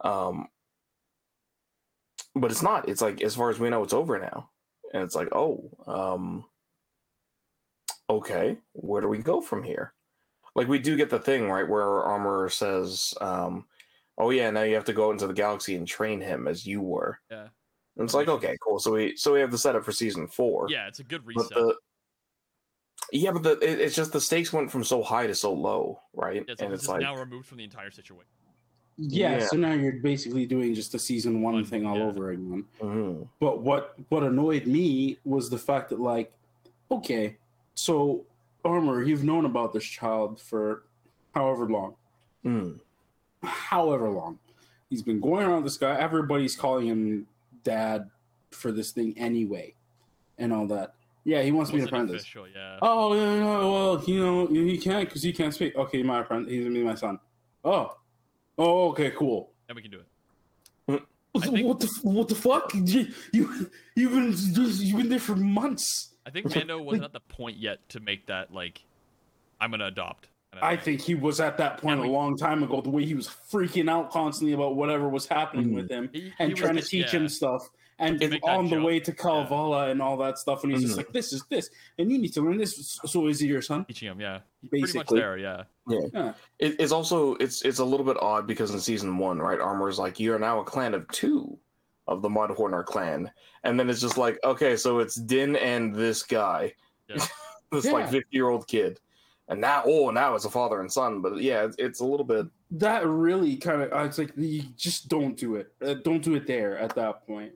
Um, 0.01 0.47
but 2.35 2.51
it's 2.51 2.61
not. 2.61 2.87
It's 2.87 3.01
like 3.01 3.21
as 3.21 3.35
far 3.35 3.49
as 3.49 3.59
we 3.59 3.69
know, 3.69 3.83
it's 3.83 3.93
over 3.93 4.19
now 4.19 4.49
and 4.93 5.03
it's 5.03 5.15
like 5.15 5.29
oh 5.31 5.69
um 5.87 6.45
okay 8.09 8.57
where 8.73 9.01
do 9.01 9.07
we 9.07 9.19
go 9.19 9.41
from 9.41 9.63
here 9.63 9.93
like 10.56 10.68
we 10.68 10.80
do 10.80 10.95
get 10.97 11.10
the 11.10 11.20
thing 11.20 11.50
right 11.50 11.68
where 11.68 12.04
armor 12.04 12.50
says 12.50 13.14
um 13.22 13.66
oh 14.18 14.30
yeah 14.32 14.50
now 14.50 14.64
you 14.64 14.76
have 14.76 14.86
to 14.86 14.93
go 14.93 15.12
into 15.12 15.28
the 15.28 15.34
galaxy 15.34 15.76
and 15.76 15.88
train 15.88 16.20
him 16.22 16.47
as 16.47 16.66
you 16.66 16.82
were 16.82 17.20
Yeah. 17.32 17.47
and 17.97 18.06
it's 18.06 18.14
like 18.14 18.28
okay 18.28 18.58
cool 18.62 18.80
so 18.80 18.91
we 18.93 19.16
so 19.16 19.34
we 19.34 19.39
have 19.41 19.52
the 19.52 19.58
setup 19.58 19.84
for 19.86 19.91
season 19.91 20.28
four 20.28 20.68
Yeah, 20.70 20.88
it's 20.88 21.00
a 21.00 21.04
good 21.04 21.22
but 21.26 21.36
reset. 21.36 21.50
the 21.54 21.76
yeah 23.12 23.32
but 23.32 23.43
the 23.43 23.52
it, 23.60 23.80
it's 23.80 23.95
just 23.95 24.12
the 24.12 24.22
stakes 24.22 24.52
went 24.54 24.70
from 24.72 24.84
so 24.84 25.02
high 25.02 25.28
to 25.28 25.36
so 25.36 25.54
low 25.54 26.00
right 26.14 26.43
Yeah, 26.47 26.56
so 26.58 26.66
and 26.66 26.74
this 26.74 26.82
it's 26.82 26.89
like 26.89 27.02
now 27.02 27.16
removed 27.16 27.47
from 27.47 27.58
the 27.58 27.64
entire 27.64 27.91
situation. 27.91 28.26
Yeah, 29.02 29.38
Yeah. 29.38 29.47
so 29.47 29.56
now 29.56 29.72
you're 29.72 29.93
basically 29.93 30.45
doing 30.45 30.74
just 30.76 30.93
a 30.93 31.00
season 31.00 31.41
one 31.41 31.54
One, 31.54 31.64
thing 31.64 31.86
all 31.86 31.97
yeah. 31.97 32.04
over 32.04 32.32
again. 32.32 32.66
mhm. 32.82 33.28
But 33.39 33.62
what 33.62 33.95
what 34.10 34.24
annoyed 34.24 34.68
me 34.68 35.18
was 35.24 35.50
the 35.50 35.58
fact 35.58 35.89
that 35.91 36.02
like, 36.02 36.34
okay, 36.91 37.38
so 37.76 38.26
Armor, 38.66 39.03
you've 39.03 39.24
known 39.24 39.45
about 39.45 39.74
this 39.74 39.86
child 39.86 40.39
for 40.39 40.84
however 41.34 41.68
long, 41.70 41.95
Mm. 42.45 42.80
however 43.43 44.10
long. 44.10 44.39
He's 44.89 45.01
been 45.03 45.20
going 45.20 45.45
around 45.45 45.64
this 45.64 45.78
guy. 45.78 45.97
Everybody's 45.99 46.55
calling 46.55 46.88
him 46.88 47.28
dad 47.64 48.10
for 48.51 48.72
this 48.72 48.91
thing 48.91 49.18
anyway, 49.18 49.74
and 50.38 50.51
all 50.51 50.66
that. 50.68 50.95
Yeah, 51.24 51.41
he 51.43 51.51
wants 51.51 51.70
to 51.70 51.76
be 51.78 51.82
an 51.82 51.88
apprentice. 51.88 52.22
official, 52.24 52.47
yeah. 52.47 52.80
Oh, 52.82 53.14
yeah, 53.14 53.39
no, 53.39 53.72
well, 53.72 54.03
you 54.05 54.20
know, 54.26 54.47
he 54.47 54.78
can't 54.78 55.07
because 55.07 55.22
he 55.22 55.32
can't 55.32 55.53
speak. 55.53 55.76
Okay, 55.76 56.01
my 56.01 56.22
apprentice. 56.22 56.51
He's 56.51 56.64
gonna 56.64 56.74
be 56.76 56.84
my 56.84 56.95
son. 56.95 57.20
Oh, 57.64 57.95
Oh, 58.57 58.89
okay, 58.89 59.12
cool. 59.12 59.51
Then 59.68 59.76
we 59.78 59.82
can 59.84 59.91
do 59.91 59.99
it. 59.99 60.05
What, 60.86 61.05
I 61.36 61.39
think- 61.47 61.66
what 61.68 61.80
the 61.80 61.88
what 62.03 62.28
the 62.28 62.36
fuck? 62.36 62.74
You, 62.74 63.07
you 63.32 63.70
you've 63.95 64.12
been 64.12 64.34
you've 64.80 64.97
been 64.97 65.07
there 65.10 65.20
for 65.20 65.36
months. 65.36 66.14
I 66.30 66.32
think 66.32 66.55
Mando 66.55 66.80
wasn't 66.82 67.05
at 67.05 67.13
the 67.13 67.19
point 67.21 67.57
yet 67.57 67.88
to 67.89 67.99
make 67.99 68.27
that 68.27 68.53
like, 68.53 68.84
I'm 69.59 69.71
gonna 69.71 69.88
adopt. 69.88 70.27
I 70.61 70.75
think 70.75 71.01
he 71.01 71.13
was 71.15 71.39
at 71.39 71.57
that 71.57 71.77
point 71.80 71.99
And 71.99 72.09
a 72.09 72.11
long 72.11 72.36
time 72.38 72.63
ago. 72.63 72.82
The 72.82 72.89
way 72.89 73.05
he 73.05 73.13
was 73.13 73.27
freaking 73.27 73.89
out 73.89 74.11
constantly 74.11 74.53
about 74.53 74.75
whatever 74.75 75.07
was 75.09 75.27
happening 75.27 75.67
Mhm. 75.69 75.75
with 75.75 75.89
him 75.91 76.09
He- 76.11 76.34
and 76.39 76.49
he 76.49 76.55
trying 76.55 76.73
to 76.75 76.80
just- 76.82 76.91
teach 76.91 77.13
yeah. 77.13 77.19
him 77.21 77.30
stuff, 77.30 77.67
and 77.99 78.19
To 78.19 78.25
is 78.25 78.39
on 78.43 78.65
the 78.65 78.71
jump. 78.77 78.86
way 78.86 78.99
to 78.99 79.11
Kalevala 79.11 79.89
and 79.89 80.01
all 80.01 80.17
that 80.17 80.38
stuff. 80.39 80.63
And 80.63 80.71
he's 80.73 80.82
just 80.82 80.93
Mhm. 80.95 80.97
like, 80.97 81.11
"This 81.13 81.34
is 81.34 81.43
this, 81.49 81.69
and 81.99 82.11
you 82.11 82.17
need 82.17 82.34
to 82.34 82.41
learn 82.41 82.57
this." 82.57 82.99
So 83.05 83.27
is 83.27 83.39
he 83.39 83.47
your 83.47 83.61
son? 83.61 83.86
teaching 83.86 84.07
him. 84.09 84.19
Yeah, 84.21 84.39
pretty 84.69 84.82
much 84.84 84.93
Basically, 84.93 85.19
there. 85.19 85.38
Yeah, 85.38 85.63
Yeah. 85.88 86.34
It, 86.59 86.75
it's 86.80 86.91
also 86.91 87.36
it's 87.36 87.61
it's 87.63 87.80
a 87.80 87.86
little 87.86 88.05
bit 88.05 88.17
odd 88.21 88.47
because 88.47 88.71
in 88.71 88.80
season 88.80 89.17
one, 89.19 89.39
right, 89.39 89.59
Armor's 89.59 89.99
like 89.99 90.19
you 90.19 90.34
are 90.34 90.39
now 90.39 90.59
a 90.59 90.63
clan 90.63 90.93
of 90.95 91.07
two 91.09 91.59
of 92.10 92.22
the 92.22 92.30
Mudhorner 92.30 92.84
clan, 92.84 93.32
and 93.64 93.80
then 93.80 93.89
it's 93.89 94.01
just 94.01 94.18
like 94.18 94.38
okay, 94.43 94.76
so 94.76 94.99
it's 94.99 95.16
Din 95.16 95.55
and 95.55 95.95
this 95.95 96.24
guy, 96.24 96.74
Yeah. 97.07 97.26
this 97.72 97.86
like 97.86 98.10
fifty 98.10 98.36
year 98.36 98.49
old 98.49 98.68
kid, 98.68 98.99
and 99.47 99.62
now 99.62 99.84
oh 99.86 100.10
now 100.12 100.36
it's 100.36 100.45
a 100.45 100.49
father 100.49 100.82
and 100.82 100.91
son, 100.91 101.22
but 101.22 101.38
yeah, 101.41 101.64
it's, 101.64 101.76
it's 101.80 101.99
a 102.01 102.05
little 102.05 102.26
bit 102.26 102.47
that 102.72 103.07
really 103.07 103.55
kind 103.57 103.82
of. 103.82 104.05
It's 104.05 104.18
like 104.18 104.32
you 104.36 104.64
just 104.76 105.07
don't 105.07 105.36
do 105.38 105.55
it. 105.55 105.72
Uh, 105.82 105.95
don't 106.03 106.22
do 106.24 106.36
it 106.36 106.45
there 106.45 106.78
at 106.78 106.93
that 106.95 107.26
point. 107.26 107.53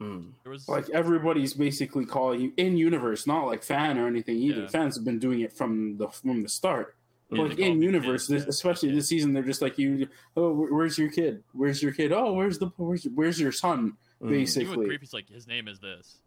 mm, 0.00 0.30
there 0.42 0.52
was 0.52 0.68
Like 0.68 0.88
everybody's 0.90 1.54
basically 1.54 2.06
calling 2.06 2.40
you 2.40 2.52
in 2.56 2.76
universe, 2.76 3.26
not 3.26 3.46
like 3.46 3.62
fan 3.62 3.98
or 3.98 4.06
anything 4.06 4.36
either. 4.38 4.62
Yeah. 4.62 4.68
Fans 4.68 4.96
have 4.96 5.04
been 5.04 5.18
doing 5.18 5.40
it 5.40 5.52
from 5.52 5.96
the 5.98 6.08
from 6.08 6.42
the 6.42 6.48
start. 6.48 6.95
Yeah, 7.30 7.42
like 7.42 7.58
in 7.58 7.82
universe, 7.82 8.28
kids, 8.28 8.28
this, 8.28 8.42
yeah. 8.44 8.48
especially 8.50 8.94
this 8.94 9.08
season, 9.08 9.32
they're 9.32 9.42
just 9.42 9.60
like 9.62 9.78
you. 9.78 10.08
Oh, 10.36 10.52
where's 10.70 10.96
your 10.96 11.10
kid? 11.10 11.42
Where's 11.52 11.82
your 11.82 11.92
kid? 11.92 12.12
Oh, 12.12 12.32
where's 12.34 12.58
the 12.58 12.66
where's 12.76 13.04
where's 13.14 13.40
your 13.40 13.52
son? 13.52 13.96
mm. 14.22 14.28
Basically, 14.28 14.86
even 14.86 14.98
with 15.00 15.12
like 15.12 15.28
his 15.28 15.46
name 15.46 15.66
is 15.66 15.80
this. 15.80 16.18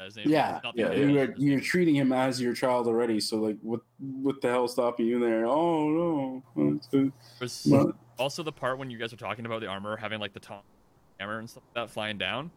His 0.00 0.14
name 0.16 0.28
Yeah, 0.28 0.58
is 0.58 0.62
yeah, 0.74 0.88
the 0.88 0.96
yeah. 0.98 1.06
you 1.06 1.20
are 1.20 1.34
you're 1.36 1.60
treating 1.60 1.96
him 1.96 2.12
as 2.12 2.40
your 2.40 2.54
child 2.54 2.86
already. 2.86 3.18
So 3.18 3.38
like, 3.38 3.56
what 3.62 3.80
what 3.98 4.40
the 4.40 4.48
hell 4.48 4.68
stopping 4.68 5.06
you 5.06 5.18
there? 5.18 5.46
Oh 5.46 6.42
no, 6.56 6.82
It's 7.40 7.66
But- 7.66 7.96
also 8.18 8.42
the 8.42 8.52
part 8.52 8.78
when 8.78 8.90
you 8.90 8.98
guys 8.98 9.10
were 9.12 9.18
talking 9.18 9.46
about 9.46 9.60
the 9.60 9.66
armor 9.66 9.96
having 9.96 10.20
like 10.20 10.32
the 10.32 10.40
top 10.40 10.64
hammer 11.18 11.38
and 11.38 11.48
stuff 11.50 11.62
like 11.74 11.74
that 11.88 11.90
flying 11.92 12.18
down. 12.18 12.50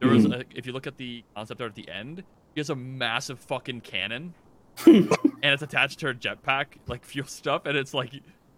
There 0.00 0.10
was, 0.10 0.26
a, 0.26 0.44
if 0.54 0.66
you 0.66 0.72
look 0.72 0.86
at 0.86 0.98
the 0.98 1.24
concept 1.34 1.60
art 1.62 1.70
at 1.70 1.74
the 1.74 1.88
end, 1.90 2.22
he 2.54 2.60
has 2.60 2.68
a 2.68 2.76
massive 2.76 3.38
fucking 3.40 3.80
cannon, 3.80 4.34
and 4.84 5.08
it's 5.42 5.62
attached 5.62 6.00
to 6.00 6.06
her 6.06 6.14
jetpack, 6.14 6.66
like 6.86 7.04
fuel 7.04 7.26
stuff, 7.26 7.66
and 7.66 7.76
it's 7.76 7.94
like 7.94 8.10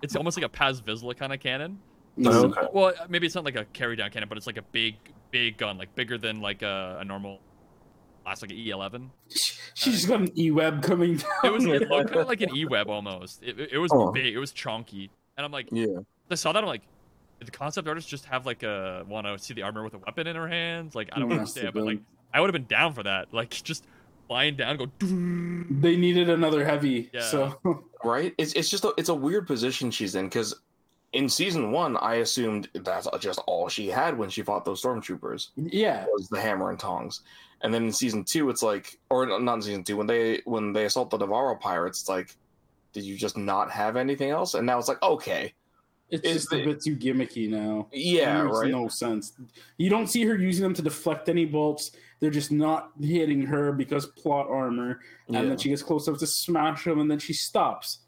it's 0.02 0.16
almost 0.16 0.36
like 0.36 0.44
a 0.46 0.48
Paz 0.48 0.80
Vizsla 0.80 1.16
kind 1.16 1.32
of 1.32 1.40
cannon. 1.40 1.78
Oh, 2.24 2.46
okay. 2.46 2.66
Well, 2.72 2.86
uh, 2.98 3.06
maybe 3.08 3.26
it's 3.26 3.34
not 3.36 3.44
like 3.44 3.56
a 3.56 3.64
carry 3.66 3.94
down 3.96 4.10
cannon, 4.10 4.28
but 4.28 4.36
it's 4.38 4.46
like 4.46 4.56
a 4.56 4.62
big, 4.62 4.96
big 5.30 5.56
gun, 5.56 5.78
like 5.78 5.94
bigger 5.94 6.18
than 6.18 6.40
like 6.40 6.62
a, 6.62 6.98
a 7.00 7.04
normal, 7.04 7.38
last 8.26 8.42
like 8.42 8.50
an 8.50 8.56
E11. 8.56 9.08
She's 9.74 10.06
got 10.06 10.20
an 10.20 10.38
e 10.38 10.50
web 10.50 10.82
coming 10.82 11.18
down. 11.18 11.30
It 11.44 11.52
was 11.52 11.64
it 11.64 11.88
looked 11.88 12.08
kind 12.08 12.20
of 12.20 12.28
like 12.28 12.40
an 12.40 12.56
E-web 12.56 12.88
almost. 12.88 13.42
It, 13.44 13.60
it, 13.72 13.78
was 13.78 13.92
Oh. 13.92 14.10
big, 14.10 14.34
it 14.34 14.38
was 14.38 14.50
chunky, 14.50 15.10
and 15.36 15.44
I'm 15.46 15.52
like, 15.52 15.68
Yeah, 15.70 15.98
I 16.30 16.34
saw 16.34 16.52
that. 16.52 16.60
I'm 16.62 16.66
like, 16.68 16.82
did 17.38 17.46
the 17.46 17.52
concept 17.52 17.86
artist 17.86 18.08
just 18.08 18.24
have 18.24 18.46
like 18.46 18.64
a 18.64 19.04
want 19.08 19.26
to 19.26 19.38
see 19.38 19.54
the 19.54 19.62
armor 19.62 19.84
with 19.84 19.94
a 19.94 19.98
weapon 19.98 20.26
in 20.26 20.34
her 20.34 20.48
hands? 20.48 20.96
Like, 20.96 21.10
I 21.12 21.20
don't 21.20 21.28
Must 21.28 21.38
understand, 21.38 21.74
but 21.74 21.84
like. 21.84 22.00
I 22.34 22.40
would 22.40 22.48
have 22.48 22.52
been 22.52 22.66
down 22.66 22.92
for 22.92 23.04
that. 23.04 23.32
Like, 23.32 23.50
just 23.62 23.86
flying 24.28 24.56
down, 24.56 24.76
go. 24.76 24.86
They 25.00 25.96
needed 25.96 26.30
another 26.30 26.64
heavy. 26.64 27.10
Yeah. 27.12 27.22
So 27.22 27.58
right. 28.04 28.34
It's 28.38 28.52
it's 28.52 28.70
just 28.70 28.84
a, 28.84 28.92
it's 28.96 29.08
a 29.08 29.14
weird 29.14 29.46
position 29.46 29.90
she's 29.90 30.14
in 30.14 30.26
because 30.26 30.54
in 31.12 31.28
season 31.28 31.72
one, 31.72 31.96
I 31.96 32.16
assumed 32.16 32.68
that's 32.74 33.08
just 33.18 33.40
all 33.46 33.68
she 33.68 33.88
had 33.88 34.16
when 34.16 34.28
she 34.28 34.42
fought 34.42 34.64
those 34.64 34.82
stormtroopers. 34.82 35.48
yeah, 35.56 36.04
was 36.12 36.28
the 36.28 36.40
hammer 36.40 36.70
and 36.70 36.78
tongs. 36.78 37.22
And 37.62 37.74
then 37.74 37.84
in 37.84 37.92
season 37.92 38.24
two, 38.24 38.50
it's 38.50 38.62
like, 38.62 38.98
or 39.10 39.26
not 39.26 39.54
in 39.54 39.62
season 39.62 39.84
two, 39.84 39.96
when 39.96 40.06
they 40.06 40.42
when 40.44 40.72
they 40.72 40.84
assault 40.84 41.10
the 41.10 41.18
Nevarro 41.18 41.58
pirates, 41.58 42.00
it's 42.00 42.08
like, 42.08 42.36
did 42.92 43.04
you 43.04 43.16
just 43.16 43.36
not 43.36 43.70
have 43.70 43.96
anything 43.96 44.30
else? 44.30 44.54
And 44.54 44.66
now 44.66 44.78
it's 44.78 44.88
like, 44.88 45.02
okay, 45.02 45.54
it's 46.10 46.26
Is 46.26 46.34
just 46.42 46.52
a 46.52 46.64
bit 46.64 46.82
too 46.82 46.96
gimmicky 46.96 47.48
now. 47.50 47.88
yeah, 47.92 48.40
it 48.40 48.44
makes 48.46 48.58
right, 48.58 48.70
no 48.70 48.88
sense. 48.88 49.32
You 49.76 49.90
don't 49.90 50.06
see 50.06 50.24
her 50.24 50.36
using 50.36 50.62
them 50.62 50.74
to 50.74 50.82
deflect 50.82 51.28
any 51.28 51.44
bolts. 51.44 51.92
They're 52.20 52.30
just 52.30 52.50
not 52.50 52.90
hitting 53.00 53.42
her 53.42 53.72
because 53.72 54.06
plot 54.06 54.46
armor. 54.48 55.00
yeah. 55.28 55.40
And 55.40 55.50
then 55.50 55.58
she 55.58 55.68
gets 55.68 55.82
close 55.82 56.08
enough 56.08 56.20
to 56.20 56.26
smash 56.26 56.84
them, 56.84 56.98
and 57.00 57.10
then 57.10 57.18
she 57.18 57.32
stops 57.32 58.00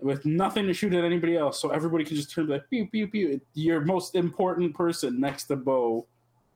with 0.00 0.24
nothing 0.24 0.66
to 0.66 0.72
shoot 0.72 0.94
at 0.94 1.04
anybody 1.04 1.36
else. 1.36 1.60
So 1.60 1.70
everybody 1.70 2.04
can 2.04 2.16
just 2.16 2.30
turn 2.30 2.42
and 2.42 2.48
be 2.48 2.54
like, 2.54 2.70
pew, 2.70 2.86
pew, 2.86 3.08
pew. 3.08 3.40
Your 3.54 3.80
most 3.80 4.14
important 4.14 4.74
person 4.74 5.18
next 5.18 5.44
to 5.46 5.56
Bo, 5.56 6.06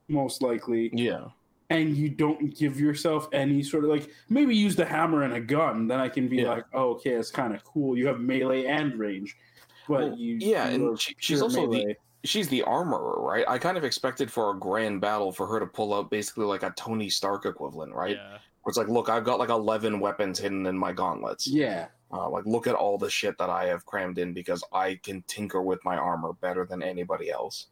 most 0.08 0.42
likely. 0.42 0.90
yeah, 0.92 1.24
And 1.70 1.96
you 1.96 2.08
don't 2.08 2.56
give 2.56 2.78
yourself 2.78 3.28
any 3.32 3.62
sort 3.64 3.82
of 3.84 3.90
like, 3.90 4.08
maybe 4.28 4.54
use 4.54 4.76
the 4.76 4.84
hammer 4.84 5.22
and 5.22 5.32
a 5.34 5.40
gun. 5.40 5.88
Then 5.88 5.98
I 5.98 6.08
can 6.08 6.28
be 6.28 6.36
Yeah. 6.36 6.50
like, 6.50 6.66
oh, 6.72 6.90
okay, 6.90 7.12
it's 7.14 7.30
kind 7.32 7.52
of 7.54 7.64
cool. 7.64 7.96
You 7.98 8.06
have 8.06 8.20
melee 8.20 8.66
and 8.66 8.94
range. 8.96 9.36
But 9.88 10.00
Well, 10.10 10.16
you. 10.16 10.36
yeah, 10.40 10.68
you 10.68 10.90
and 10.90 11.00
she, 11.00 11.14
she's 11.18 11.38
pure 11.38 11.44
also 11.44 11.70
the 11.70 11.96
she's 12.24 12.48
the 12.48 12.62
armorer, 12.62 13.20
right? 13.20 13.44
I 13.48 13.58
kind 13.58 13.76
of 13.76 13.84
expected 13.84 14.30
for 14.30 14.50
a 14.50 14.58
grand 14.58 15.00
battle 15.00 15.32
for 15.32 15.46
her 15.46 15.58
to 15.58 15.66
pull 15.66 15.92
out 15.92 16.10
basically 16.10 16.44
like 16.44 16.62
a 16.62 16.72
Tony 16.76 17.10
Stark 17.10 17.46
equivalent, 17.46 17.92
right? 17.94 18.16
Yeah, 18.16 18.38
Where 18.62 18.70
it's 18.70 18.78
like, 18.78 18.88
look, 18.88 19.08
I've 19.08 19.24
got 19.24 19.38
like 19.38 19.48
eleven 19.48 19.98
weapons 19.98 20.38
hidden 20.38 20.66
in 20.66 20.78
my 20.78 20.92
gauntlets. 20.92 21.46
Yeah. 21.46 21.88
Uh, 22.12 22.28
like, 22.28 22.44
look 22.44 22.66
at 22.66 22.74
all 22.74 22.98
the 22.98 23.08
shit 23.08 23.38
that 23.38 23.48
I 23.48 23.64
have 23.66 23.86
crammed 23.86 24.18
in 24.18 24.34
because 24.34 24.62
I 24.72 25.00
can 25.02 25.22
tinker 25.26 25.62
with 25.62 25.82
my 25.82 25.96
armor 25.96 26.34
better 26.34 26.66
than 26.66 26.82
anybody 26.82 27.30
else. 27.30 27.68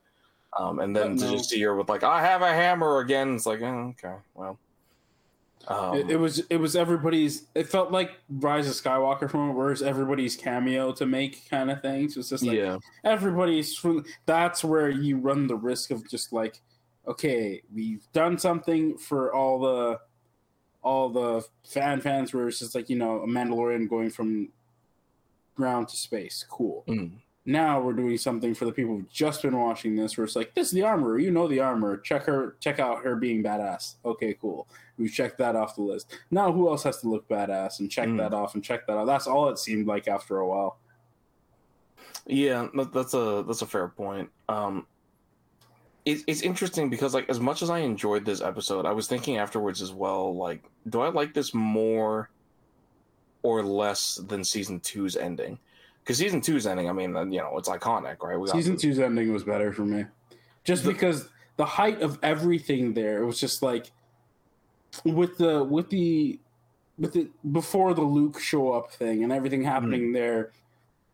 Um, 0.59 0.81
and 0.81 0.97
then 0.97 1.15
But 1.17 1.21
to 1.27 1.31
no. 1.31 1.37
just 1.37 1.51
see 1.51 1.61
her 1.61 1.77
with 1.77 1.91
like, 1.91 2.03
I 2.03 2.23
have 2.23 2.41
a 2.41 2.53
hammer 2.53 3.01
again. 3.01 3.35
It's 3.35 3.45
like, 3.47 3.61
oh, 3.61 3.95
okay, 4.03 4.15
well. 4.35 4.59
Um, 5.69 5.95
it, 5.95 6.11
it 6.13 6.17
was 6.17 6.39
it 6.51 6.57
was 6.57 6.75
everybody's. 6.75 7.47
It 7.55 7.69
felt 7.69 7.93
like 7.93 8.13
Rise 8.29 8.67
of 8.67 8.75
Skywalker 8.75 9.31
from 9.31 9.51
it, 9.51 9.53
where 9.53 9.71
it's 9.71 9.83
everybody's 9.83 10.35
cameo 10.35 10.93
to 10.93 11.07
make 11.07 11.49
kind 11.51 11.71
of 11.71 11.83
thing. 11.83 12.09
So 12.09 12.21
it's 12.21 12.31
just 12.31 12.45
like 12.45 12.57
yeah, 12.57 12.79
everybody's. 13.05 13.77
from- 13.77 14.05
That's 14.27 14.65
where 14.65 14.89
you 14.89 15.19
run 15.19 15.47
the 15.47 15.57
risk 15.57 15.91
of 15.91 16.09
just 16.09 16.33
like, 16.33 16.61
okay, 17.07 17.63
we've 17.75 18.07
done 18.13 18.39
something 18.39 18.97
for 18.97 19.33
all 19.35 19.61
the 19.61 20.01
all 20.83 21.11
the 21.11 21.45
fan 21.69 22.01
fans, 22.01 22.33
where 22.33 22.49
it's 22.49 22.59
just 22.59 22.75
like 22.75 22.89
you 22.89 22.97
know 22.97 23.21
a 23.21 23.27
Mandalorian 23.27 23.89
going 23.89 24.11
from 24.11 24.49
ground 25.55 25.89
to 25.89 25.97
space. 25.97 26.45
Cool. 26.49 26.85
Mm. 26.89 27.13
Now 27.47 27.80
we're 27.80 27.95
doing 27.95 28.18
something 28.18 28.55
for 28.55 28.66
the 28.66 28.72
people 28.72 28.95
who've 28.97 29.09
just 29.11 29.43
been 29.43 29.59
watching 29.59 29.97
this, 29.97 30.16
where 30.16 30.24
it's 30.26 30.36
like, 30.36 30.53
this 30.55 30.66
is 30.68 30.72
the 30.72 30.82
armor. 30.82 31.18
You 31.18 31.30
know 31.30 31.49
the 31.49 31.61
armor. 31.61 31.97
Check 31.97 32.24
her. 32.24 32.57
Check 32.61 32.78
out 32.78 33.03
her 33.03 33.16
being 33.16 33.43
badass. 33.43 33.95
Okay, 34.05 34.36
cool. 34.41 34.68
We've 34.99 35.11
checked 35.12 35.38
that 35.38 35.57
off 35.57 35.74
the 35.76 35.82
list. 35.82 36.14
Now 36.30 36.53
who 36.53 36.68
else 36.68 36.82
has 36.82 36.99
to 37.01 37.09
look 37.09 37.26
badass 37.28 37.80
and 37.80 37.91
check 37.91 38.09
Mm. 38.09 38.18
that 38.18 38.34
off 38.34 38.55
and 38.55 38.62
check 38.62 38.86
that 38.86 38.97
off? 38.99 39.07
That's 39.07 39.26
all 39.26 39.49
it 39.49 39.59
seemed 39.59 39.86
like 39.86 40.07
after 40.07 40.38
a 40.38 40.47
while. 40.47 40.76
yeah, 42.26 42.68
that's 42.93 43.14
a 43.14 43.43
that's 43.47 43.62
a 43.62 43.66
fair 43.66 43.88
point. 43.88 44.28
Um, 44.49 44.86
it, 46.05 46.18
it's 46.26 46.43
interesting 46.43 46.91
because 46.91 47.14
like 47.14 47.28
as 47.30 47.41
much 47.41 47.62
as 47.62 47.70
I 47.70 47.78
enjoyed 47.78 48.24
this 48.26 48.43
episode, 48.43 48.84
I 48.86 48.93
was 48.93 49.07
thinking 49.09 49.38
afterwards 49.38 49.80
as 49.82 49.93
well. 49.93 50.34
Like, 50.36 50.62
do 50.88 51.01
I 51.01 51.09
like 51.09 51.32
this 51.34 51.55
more 51.55 52.30
or 53.43 53.62
less 53.62 54.16
than 54.28 54.45
season 54.45 54.80
two's 54.80 55.16
ending? 55.16 55.59
Because 56.03 56.18
season 56.18 56.40
two's 56.40 56.66
ending, 56.66 56.88
I 56.88 56.92
mean, 56.92 57.11
you 57.32 57.38
know, 57.40 57.57
it's 57.59 57.68
iconic, 57.68 58.22
right? 58.22 58.38
We 58.38 58.48
Season 58.48 58.76
two's 58.76 58.98
ending 58.98 59.32
was 59.32 59.44
better 59.44 59.72
for 59.72 59.82
me, 59.84 60.07
just 60.64 60.84
The- 60.84 60.92
because 60.92 61.28
the 61.57 61.64
height 61.66 62.01
of 62.01 62.18
everything 62.22 62.94
there 62.94 63.22
it 63.22 63.26
was 63.26 63.38
just 63.38 63.62
like 63.62 63.90
with 65.05 65.36
the 65.38 65.62
with 65.62 65.90
the 65.90 66.38
with 66.98 67.12
the 67.12 67.28
before 67.53 67.94
the 67.94 68.03
Luke 68.03 68.40
show 68.40 68.72
up 68.72 68.90
thing 68.92 69.22
and 69.24 69.32
everything 69.32 69.62
happening 69.62 70.12
there. 70.12 70.51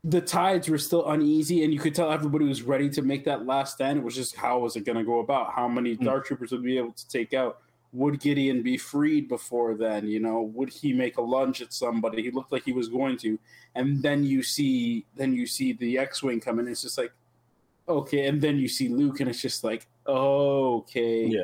The 0.05 0.21
tides 0.21 0.69
were 0.69 0.79
still 0.79 1.09
uneasy, 1.09 1.65
and 1.65 1.73
you 1.75 1.81
could 1.81 1.93
tell 1.95 2.13
everybody 2.13 2.45
was 2.45 2.63
ready 2.63 2.89
to 2.91 3.03
make 3.03 3.25
that 3.25 3.45
last 3.45 3.75
stand. 3.75 3.99
It 3.99 4.05
was 4.05 4.15
just 4.15 4.37
how 4.37 4.61
was 4.61 4.77
it 4.77 4.85
going 4.85 4.97
to 4.99 5.03
go 5.05 5.19
about? 5.19 5.53
How 5.53 5.67
many 5.67 5.97
Mm. 5.97 6.05
Dark 6.05 6.27
Troopers 6.27 6.53
would 6.53 6.63
be 6.63 6.79
able 6.79 6.93
to 6.93 7.09
take 7.09 7.35
out? 7.35 7.59
Would 7.93 8.21
Gideon 8.21 8.63
be 8.63 8.77
freed 8.77 9.29
before 9.29 9.75
then? 9.75 10.07
You 10.07 10.21
know, 10.21 10.43
would 10.43 10.69
he 10.71 10.93
make 10.93 11.17
a 11.17 11.23
lunge 11.23 11.63
at 11.63 11.73
somebody? 11.73 12.23
He 12.23 12.31
looked 12.31 12.53
like 12.53 12.65
he 12.65 12.73
was 12.73 12.89
going 12.89 13.17
to, 13.19 13.39
and 13.75 14.03
then 14.03 14.25
you 14.25 14.43
see, 14.43 15.07
then 15.17 15.35
you 15.35 15.47
see 15.47 15.73
the 15.73 15.99
X-wing 15.99 16.41
come 16.41 16.59
in. 16.59 16.69
It's 16.69 16.83
just 16.83 16.99
like, 16.99 17.13
okay, 17.89 18.27
and 18.27 18.41
then 18.41 18.59
you 18.59 18.69
see 18.69 18.89
Luke, 18.89 19.21
and 19.21 19.31
it's 19.31 19.41
just 19.41 19.65
like, 19.65 19.87
okay, 20.07 21.27
Yeah. 21.27 21.43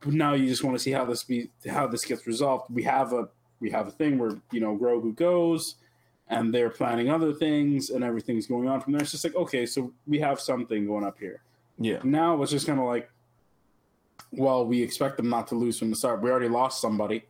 But 0.00 0.14
now 0.14 0.34
you 0.34 0.46
just 0.46 0.62
want 0.62 0.76
to 0.76 0.82
see 0.82 0.92
how 0.92 1.04
this 1.04 1.24
be, 1.24 1.50
how 1.68 1.88
this 1.88 2.04
gets 2.04 2.24
resolved. 2.26 2.72
We 2.72 2.84
have 2.84 3.12
a, 3.12 3.28
we 3.58 3.68
have 3.70 3.88
a 3.88 3.90
thing 3.90 4.16
where 4.18 4.38
you 4.52 4.60
know 4.60 4.76
Grogu 4.76 5.14
goes, 5.16 5.74
and 6.28 6.54
they're 6.54 6.70
planning 6.70 7.10
other 7.10 7.32
things, 7.32 7.90
and 7.90 8.04
everything's 8.04 8.46
going 8.46 8.68
on 8.68 8.80
from 8.80 8.92
there. 8.92 9.02
It's 9.02 9.10
just 9.10 9.24
like, 9.24 9.34
okay, 9.34 9.66
so 9.66 9.92
we 10.06 10.20
have 10.20 10.40
something 10.40 10.86
going 10.86 11.04
up 11.04 11.18
here. 11.18 11.40
yeah, 11.78 11.98
Now 12.04 12.40
it's 12.42 12.52
just 12.52 12.66
kind 12.66 12.78
of 12.78 12.86
like, 12.86 13.10
well, 14.32 14.66
we 14.66 14.82
expect 14.82 15.16
them 15.16 15.28
not 15.28 15.46
to 15.48 15.54
lose 15.54 15.78
from 15.78 15.90
the 15.90 15.96
start. 15.96 16.20
We 16.22 16.30
already 16.30 16.48
lost 16.48 16.80
somebody. 16.80 17.24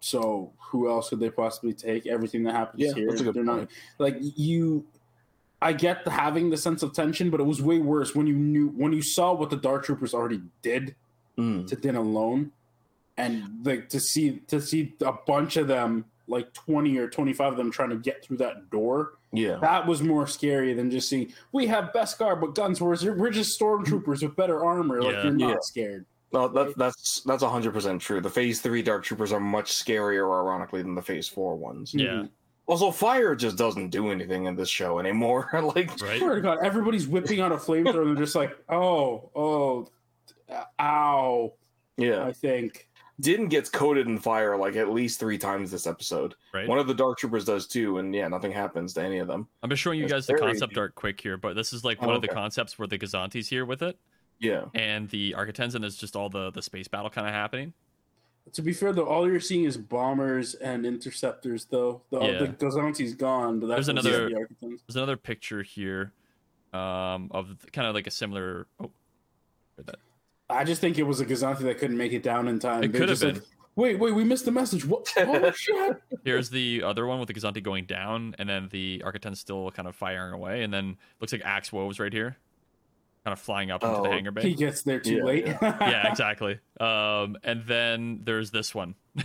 So 0.00 0.52
who 0.58 0.88
else 0.88 1.10
could 1.10 1.20
they 1.20 1.30
possibly 1.30 1.72
take? 1.74 2.06
Everything 2.06 2.42
that 2.44 2.54
happens 2.54 2.82
Yeah, 2.82 2.94
here, 2.94 3.08
that's 3.08 3.20
a 3.20 3.24
good 3.24 3.34
they're 3.34 3.44
not 3.44 3.68
like 3.98 4.16
you. 4.20 4.86
I 5.62 5.74
get 5.74 6.04
the, 6.06 6.10
having 6.10 6.48
the 6.48 6.56
sense 6.56 6.82
of 6.82 6.94
tension, 6.94 7.28
but 7.28 7.38
it 7.38 7.44
was 7.44 7.60
way 7.60 7.78
worse 7.80 8.14
when 8.14 8.26
you 8.26 8.34
knew 8.34 8.68
when 8.68 8.92
you 8.94 9.02
saw 9.02 9.34
what 9.34 9.50
the 9.50 9.56
Dark 9.56 9.84
Troopers 9.84 10.14
already 10.14 10.40
did 10.62 10.94
Mm. 11.38 11.66
to 11.68 11.76
Din 11.76 11.94
alone, 11.94 12.50
and 13.16 13.64
like 13.64 13.88
to 13.90 14.00
see 14.00 14.40
to 14.48 14.60
see 14.60 14.94
a 15.00 15.12
bunch 15.12 15.56
of 15.56 15.68
them, 15.68 16.06
like 16.30 16.52
twenty 16.54 16.96
or 16.96 17.08
twenty 17.08 17.32
five 17.32 17.52
of 17.52 17.58
them, 17.58 17.70
trying 17.70 17.90
to 17.90 17.96
get 17.96 18.24
through 18.24 18.38
that 18.38 18.70
door. 18.70 19.18
Yeah. 19.32 19.58
That 19.60 19.86
was 19.86 20.02
more 20.02 20.26
scary 20.26 20.72
than 20.74 20.90
just 20.90 21.08
seeing 21.08 21.32
we 21.52 21.66
have 21.66 21.90
Beskar 21.94 22.40
but 22.40 22.54
guns. 22.54 22.80
Whereas 22.80 23.04
we're 23.04 23.30
just 23.30 23.60
stormtroopers 23.60 24.22
with 24.22 24.34
better 24.36 24.64
armor. 24.64 25.02
Like 25.02 25.14
Yeah. 25.16 25.22
you're 25.24 25.32
not 25.32 25.48
Yeah. 25.50 25.56
scared. 25.60 26.06
No, 26.32 26.46
that, 26.48 26.76
that's 26.78 27.22
that's 27.26 27.42
hundred 27.42 27.72
percent 27.74 28.00
true. 28.00 28.20
The 28.20 28.30
Phase 28.30 28.60
Three 28.60 28.82
Dark 28.82 29.02
Troopers 29.02 29.32
are 29.32 29.40
much 29.40 29.72
scarier, 29.72 30.24
ironically, 30.32 30.80
than 30.80 30.94
the 30.94 31.02
Phase 31.02 31.26
Four 31.26 31.56
ones. 31.56 31.92
Yeah. 31.92 32.06
Mm-hmm. 32.06 32.26
Also, 32.66 32.92
fire 32.92 33.34
just 33.34 33.56
doesn't 33.58 33.88
do 33.90 34.12
anything 34.12 34.44
in 34.44 34.54
this 34.54 34.68
show 34.68 35.00
anymore. 35.00 35.48
like, 35.74 36.00
Right? 36.00 36.14
Oh 36.14 36.18
Swear 36.18 36.34
to 36.36 36.40
God, 36.40 36.58
everybody's 36.62 37.08
whipping 37.08 37.40
out 37.40 37.50
a 37.50 37.56
flamethrower 37.56 38.02
and 38.02 38.16
they're 38.16 38.24
just 38.24 38.36
like, 38.36 38.56
oh, 38.68 39.28
oh, 39.34 39.88
ow. 40.78 41.52
yeah, 41.96 42.24
I 42.24 42.32
think. 42.32 42.88
Din 43.20 43.48
gets 43.48 43.68
coated 43.68 44.06
in 44.06 44.18
fire 44.18 44.56
like 44.56 44.76
at 44.76 44.90
least 44.90 45.20
three 45.20 45.38
times 45.38 45.70
this 45.70 45.86
episode. 45.86 46.34
Right. 46.54 46.66
One 46.66 46.78
of 46.78 46.86
the 46.86 46.94
Dark 46.94 47.18
Troopers 47.18 47.44
does 47.44 47.66
too, 47.66 47.98
and 47.98 48.14
yeah, 48.14 48.28
nothing 48.28 48.50
happens 48.52 48.94
to 48.94 49.02
any 49.02 49.18
of 49.18 49.26
them. 49.28 49.46
I'm 49.62 49.70
just 49.70 49.82
showing 49.82 49.98
you 49.98 50.04
That's 50.08 50.12
guys 50.12 50.26
the 50.26 50.32
very- 50.34 50.52
concept 50.52 50.78
art 50.78 50.94
quick 50.94 51.20
here, 51.20 51.36
but 51.36 51.54
this 51.54 51.72
is 51.72 51.84
like 51.84 51.98
Oh, 52.02 52.06
one 52.06 52.16
of 52.16 52.22
the 52.22 52.28
concepts 52.28 52.78
where 52.78 52.88
the 52.88 52.98
Gozanti's 52.98 53.48
here 53.48 53.64
with 53.64 53.82
it, 53.82 53.98
Yeah, 54.38 54.64
and 54.74 55.08
the 55.10 55.34
Architens, 55.34 55.74
and 55.74 55.84
there's 55.84 55.96
just 55.96 56.16
all 56.16 56.28
the 56.30 56.50
the 56.50 56.62
space 56.62 56.88
battle 56.88 57.10
kind 57.10 57.26
of 57.26 57.32
happening. 57.34 57.72
To 58.54 58.62
be 58.62 58.72
fair, 58.72 58.92
though, 58.92 59.04
all 59.06 59.28
you're 59.30 59.38
seeing 59.38 59.64
is 59.64 59.76
bombers 59.76 60.54
and 60.54 60.86
interceptors, 60.86 61.66
though. 61.66 62.02
The, 62.10 62.20
Yeah. 62.20 62.38
the 62.38 62.46
Gozanti's 62.48 63.14
gone, 63.14 63.60
but 63.60 63.66
that's 63.66 63.86
There's 63.86 63.88
another- 63.88 64.28
the 64.30 64.36
Architects. 64.36 64.82
There's 64.88 64.96
another 64.96 65.16
picture 65.18 65.62
here, 65.62 66.12
um, 66.72 67.28
of 67.32 67.54
kind 67.72 67.86
of 67.86 67.94
like 67.94 68.06
a 68.06 68.10
similar. 68.10 68.66
Oh, 68.80 68.90
that 69.84 69.96
I 70.50 70.64
just 70.64 70.80
think 70.80 70.98
it 70.98 71.04
was 71.04 71.20
a 71.20 71.26
Gozanti 71.26 71.60
that 71.60 71.78
couldn't 71.78 71.96
make 71.96 72.12
it 72.12 72.22
down 72.22 72.48
in 72.48 72.58
time. 72.58 72.82
It 72.84 72.92
could 72.92 73.08
have 73.08 73.20
been. 73.20 73.34
like, 73.36 73.44
wait, 73.76 73.98
wait, 73.98 74.14
we 74.14 74.24
missed 74.24 74.44
the 74.44 74.52
message. 74.52 74.84
What? 74.84 75.12
Oh, 75.16 75.50
shit. 75.52 75.96
Here's 76.24 76.50
the 76.50 76.82
other 76.82 77.06
one 77.06 77.18
with 77.20 77.28
the 77.28 77.34
Gozanti 77.34 77.62
going 77.62 77.86
down, 77.86 78.34
and 78.38 78.48
then 78.48 78.68
the 78.70 79.02
Architens 79.04 79.40
still 79.40 79.70
kind 79.70 79.88
of 79.88 79.94
firing 79.96 80.34
away, 80.34 80.62
and 80.62 80.72
then 80.72 80.96
looks 81.20 81.32
like 81.32 81.42
Axe 81.44 81.72
Woves 81.72 81.98
right 82.00 82.12
here, 82.12 82.36
kind 83.24 83.32
of 83.32 83.40
flying 83.40 83.70
up 83.70 83.82
into 83.82 83.96
Oh, 83.96 84.02
the 84.02 84.10
hangar 84.10 84.30
bay. 84.32 84.42
He 84.42 84.54
gets 84.54 84.82
there 84.82 85.00
too 85.00 85.16
Yeah, 85.16 85.24
late. 85.24 85.46
yeah, 85.46 86.06
exactly. 86.10 86.58
Um, 86.78 87.36
and 87.44 87.64
then 87.66 88.20
there's 88.24 88.50
this 88.50 88.74
one. 88.74 88.94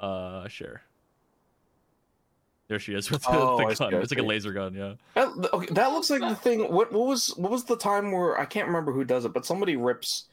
uh, 0.00 0.48
share. 0.48 0.82
There 2.72 2.78
she 2.78 2.94
is 2.94 3.10
with 3.10 3.20
the, 3.24 3.28
Oh, 3.32 3.58
the 3.58 3.64
I 3.66 3.74
see, 3.74 3.84
gun. 3.84 3.94
I 3.96 3.98
It's 3.98 4.10
like 4.10 4.18
a 4.18 4.26
laser 4.26 4.50
gun. 4.50 4.72
Yeah. 4.72 4.94
that, 5.12 5.52
okay, 5.52 5.74
that 5.74 5.88
looks 5.92 6.08
like 6.08 6.22
the 6.22 6.34
thing. 6.34 6.60
What 6.72 6.90
what 6.90 7.06
was 7.06 7.28
what 7.36 7.52
was 7.52 7.64
the 7.64 7.76
time 7.76 8.12
where 8.12 8.40
I 8.40 8.46
can't 8.46 8.66
remember 8.66 8.92
who 8.92 9.04
does 9.04 9.26
it, 9.26 9.34
but 9.34 9.44
somebody 9.44 9.76
rips 9.76 10.24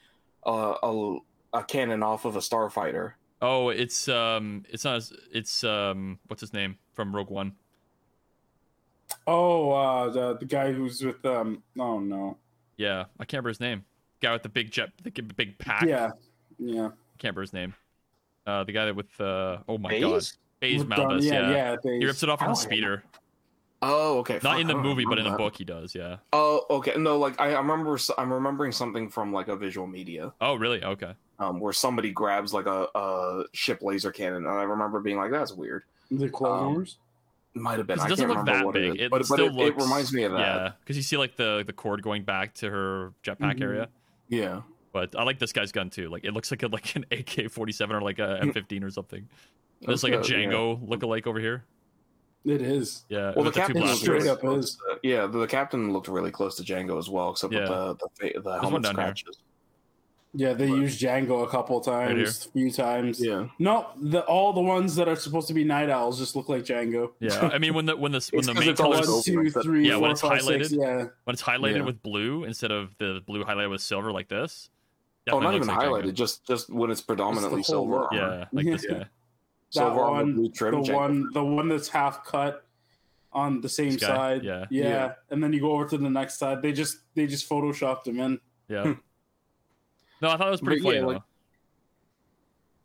uh, 0.48 0.76
a 0.82 1.18
a 1.54 1.64
cannon 1.66 2.02
off 2.02 2.24
of 2.24 2.38
a 2.38 2.40
starfighter. 2.40 3.16
Oh, 3.42 3.68
it's 3.68 4.08
um, 4.08 4.64
it's 4.70 4.86
not. 4.86 4.96
as- 4.96 5.12
It's 5.34 5.66
um, 5.66 6.18
what's 6.28 6.40
his 6.40 6.54
name 6.54 6.78
from 6.94 7.14
Rogue 7.14 7.30
One? 7.30 7.58
oh, 9.28 9.72
uh, 9.72 10.10
the, 10.10 10.38
the 10.38 10.46
guy 10.46 10.72
who's 10.72 11.04
with, 11.04 11.26
um, 11.26 11.62
oh, 11.78 12.00
no. 12.00 12.38
Yeah, 12.78 13.06
I 13.20 13.26
can't 13.26 13.34
remember 13.34 13.50
his 13.50 13.60
name. 13.60 13.84
Guy 14.22 14.32
with 14.32 14.44
the 14.44 14.50
big 14.50 14.72
jet, 14.72 14.92
the 15.04 15.10
big 15.12 15.58
pack. 15.58 15.84
Yeah. 15.86 16.12
Yeah. 16.58 16.92
can't 17.18 17.24
remember 17.24 17.42
his 17.42 17.52
name. 17.54 17.74
Uh, 18.48 18.64
the 18.64 18.72
guy 18.72 18.86
that 18.86 18.96
with 18.96 19.20
uh, 19.20 19.58
oh 19.68 19.78
my 19.78 20.00
god, 20.00 20.24
Baze? 20.60 20.72
Baze 20.72 20.80
With 20.80 20.90
Don- 20.90 21.10
Malbus. 21.20 21.24
Yeah, 21.24 21.50
yeah. 21.52 21.76
he 21.84 22.06
rips 22.06 22.24
it 22.24 22.30
off 22.30 22.42
on 22.42 22.50
Oh, 22.50 22.52
the 22.52 22.56
speeder. 22.58 23.04
Oh, 23.82 24.18
okay. 24.20 24.34
Not 24.36 24.42
Fuck, 24.44 24.60
in 24.60 24.68
the 24.68 24.76
movie, 24.76 25.06
but 25.08 25.18
in 25.20 25.24
the 25.24 25.30
that. 25.32 25.38
book 25.38 25.56
he 25.56 25.64
does. 25.64 25.96
Yeah. 25.96 26.18
Oh, 26.34 26.66
okay. 26.70 26.96
No, 26.98 27.18
like 27.18 27.40
I, 27.40 27.54
I 27.54 27.60
remember. 27.60 27.98
I'm 28.18 28.32
remembering 28.34 28.74
something 28.74 29.10
from 29.10 29.32
like 29.32 29.48
a 29.48 29.56
visual 29.56 29.88
media, 29.88 30.34
Oh, 30.42 30.56
really? 30.56 30.84
Okay. 30.84 31.14
um, 31.40 31.62
where 31.62 31.72
somebody 31.72 32.12
grabs 32.12 32.54
like 32.54 32.66
a, 32.66 32.88
a 32.94 33.44
ship 33.54 33.82
laser 33.82 34.12
cannon, 34.12 34.46
and 34.46 34.50
I 34.50 34.64
remember 34.64 35.00
being 35.00 35.16
like, 35.18 35.32
"That's 35.32 35.54
weird." 35.54 35.84
The 36.12 36.28
Clone 36.30 36.60
Um, 36.68 36.74
Wars? 36.74 36.98
Might 37.54 37.78
have 37.78 37.88
been. 37.88 38.00
It 38.00 38.10
doesn't 38.10 38.28
can't 38.28 38.38
look 38.38 38.46
that 38.48 38.74
big. 38.74 38.84
it 38.84 38.96
is, 39.00 39.02
It 39.06 39.12
but, 39.12 39.18
but 39.20 39.26
still 39.26 39.46
it, 39.48 39.54
looks. 39.54 39.78
it 39.82 39.84
reminds 39.84 40.12
me 40.14 40.24
of 40.24 40.34
that. 40.34 40.40
Yeah, 40.40 40.72
because 40.82 40.98
you 40.98 41.04
see 41.04 41.16
like 41.18 41.38
the 41.38 41.64
the 41.66 41.74
cord 41.74 42.02
going 42.04 42.24
back 42.24 42.54
to 42.56 42.70
her 42.70 43.14
jetpack 43.24 43.56
Mhm. 43.60 43.62
area. 43.64 43.88
Yeah. 44.28 44.62
But 44.92 45.16
I 45.18 45.24
like 45.24 45.40
this 45.40 45.54
guy's 45.54 45.72
gun 45.72 45.90
too. 45.90 46.10
Like 46.10 46.26
it 46.26 46.34
looks 46.34 46.52
like 46.52 46.64
a, 46.64 46.68
like 46.68 46.96
an 46.98 47.06
AK 47.12 47.50
forty 47.50 47.72
seven 47.72 47.96
or 47.96 48.02
like 48.02 48.20
a 48.20 48.40
M 48.42 48.52
fifteen 48.52 48.84
or 48.84 48.90
something. 48.90 49.30
There's 49.82 50.04
like 50.04 50.14
a 50.14 50.18
Okay, 50.20 50.42
yeah. 50.44 50.48
Django 50.50 50.88
lookalike 50.88 51.26
over 51.28 51.40
here. 51.40 51.64
It 52.46 52.62
is. 52.62 53.04
Yeah. 53.10 53.34
Well, 53.36 53.44
the 53.46 53.52
captain 53.52 53.78
It 53.78 53.86
looked 53.86 54.00
straight 54.00 54.28
up 54.28 54.44
is. 54.46 54.76
to- 54.76 55.00
yeah, 55.04 55.28
the, 55.28 55.40
the 55.40 55.48
captain 55.48 55.92
looked 55.94 56.08
really 56.08 56.32
close 56.32 56.56
to 56.58 56.64
Django 56.64 56.98
as 56.98 57.10
well, 57.10 57.32
except 57.32 57.54
Yeah. 57.54 57.62
with 57.90 58.00
the 58.00 58.34
the, 58.34 58.40
the 58.42 58.60
helmet 58.60 58.84
down 58.84 58.96
here. 58.96 59.04
scratches. 59.16 59.38
Yeah, 60.34 60.54
they 60.54 60.68
used 60.68 61.02
Django 61.02 61.44
a 61.44 61.48
couple 61.50 61.78
Right 61.80 62.10
times, 62.10 62.46
a 62.46 62.52
few 62.52 62.72
times. 62.72 63.20
Yeah. 63.24 63.48
No, 63.58 63.88
the 64.00 64.22
all 64.26 64.54
the 64.54 64.62
ones 64.62 64.96
that 64.96 65.08
are 65.08 65.16
supposed 65.16 65.48
to 65.48 65.54
be 65.56 65.64
night 65.64 65.90
owls 65.90 66.20
just 66.20 66.36
look 66.36 66.48
like 66.50 66.64
Django. 66.64 67.12
Yeah. 67.20 67.50
I 67.52 67.58
mean 67.58 67.74
when 67.74 67.88
the 67.88 67.98
when 67.98 68.12
the 68.12 68.20
when 68.32 68.40
It's 68.40 68.48
the 68.48 68.54
'cause 68.54 68.60
main 68.60 68.70
it's 68.70 68.80
all 68.80 68.92
colors 68.94 69.08
so- 69.26 69.34
One, 69.34 69.46
two, 69.46 69.62
three, 69.62 69.88
Yeah, 69.90 69.98
when 69.98 70.12
it's 70.12 70.22
five, 70.22 70.42
six, 70.44 70.70
highlighted. 70.70 70.78
Yeah, 70.80 71.06
when 71.24 71.34
it's 71.34 71.42
highlighted 71.44 71.78
Yeah. 71.78 71.82
with 71.84 72.02
blue 72.04 72.44
instead 72.44 72.72
of 72.72 72.96
the 73.00 73.22
blue 73.26 73.44
highlighted 73.44 73.72
with 73.72 73.82
silver 73.82 74.12
like 74.12 74.28
this. 74.30 74.70
Oh, 75.32 75.40
not 75.40 75.56
even 75.56 75.68
like 75.68 75.78
highlighted. 75.80 76.12
Django. 76.12 76.14
Just 76.14 76.46
just 76.48 76.70
when 76.70 76.90
it's 76.92 77.02
predominantly 77.02 77.60
It's 77.62 77.70
silver. 77.70 78.06
armor. 78.06 78.10
Yeah, 78.14 78.46
like 78.52 78.66
this 78.66 78.86
guy. 78.86 79.06
that 79.74 79.80
Silver 79.80 80.00
armor, 80.02 80.12
one, 80.24 80.34
blue 80.36 80.50
trim. 80.50 80.72
the 80.84 80.90
Django. 80.92 80.96
one, 80.96 81.30
the 81.34 81.44
one 81.44 81.70
that's 81.70 81.90
half 81.90 82.26
cut 82.26 82.66
on 83.32 83.62
the 83.62 83.70
same 83.70 83.92
This 83.94 84.02
side. 84.02 84.44
yeah. 84.44 84.66
yeah, 84.72 84.84
Yeah. 84.84 85.12
and 85.30 85.44
then 85.44 85.54
you 85.54 85.60
go 85.62 85.72
over 85.74 85.88
to 85.90 85.98
the 85.98 86.10
next 86.10 86.38
side. 86.40 86.62
They 86.62 86.72
just 86.72 86.98
they 87.16 87.28
just 87.28 87.48
photoshopped 87.50 88.08
him 88.08 88.20
in. 88.20 88.40
Yeah. 88.68 88.84
no, 90.22 90.30
I 90.30 90.38
thought 90.38 90.48
it 90.48 90.52
was 90.52 90.62
pretty 90.62 90.82
But 90.82 90.96
yeah, 90.96 91.02
funny 91.02 91.14
like- 91.14 91.22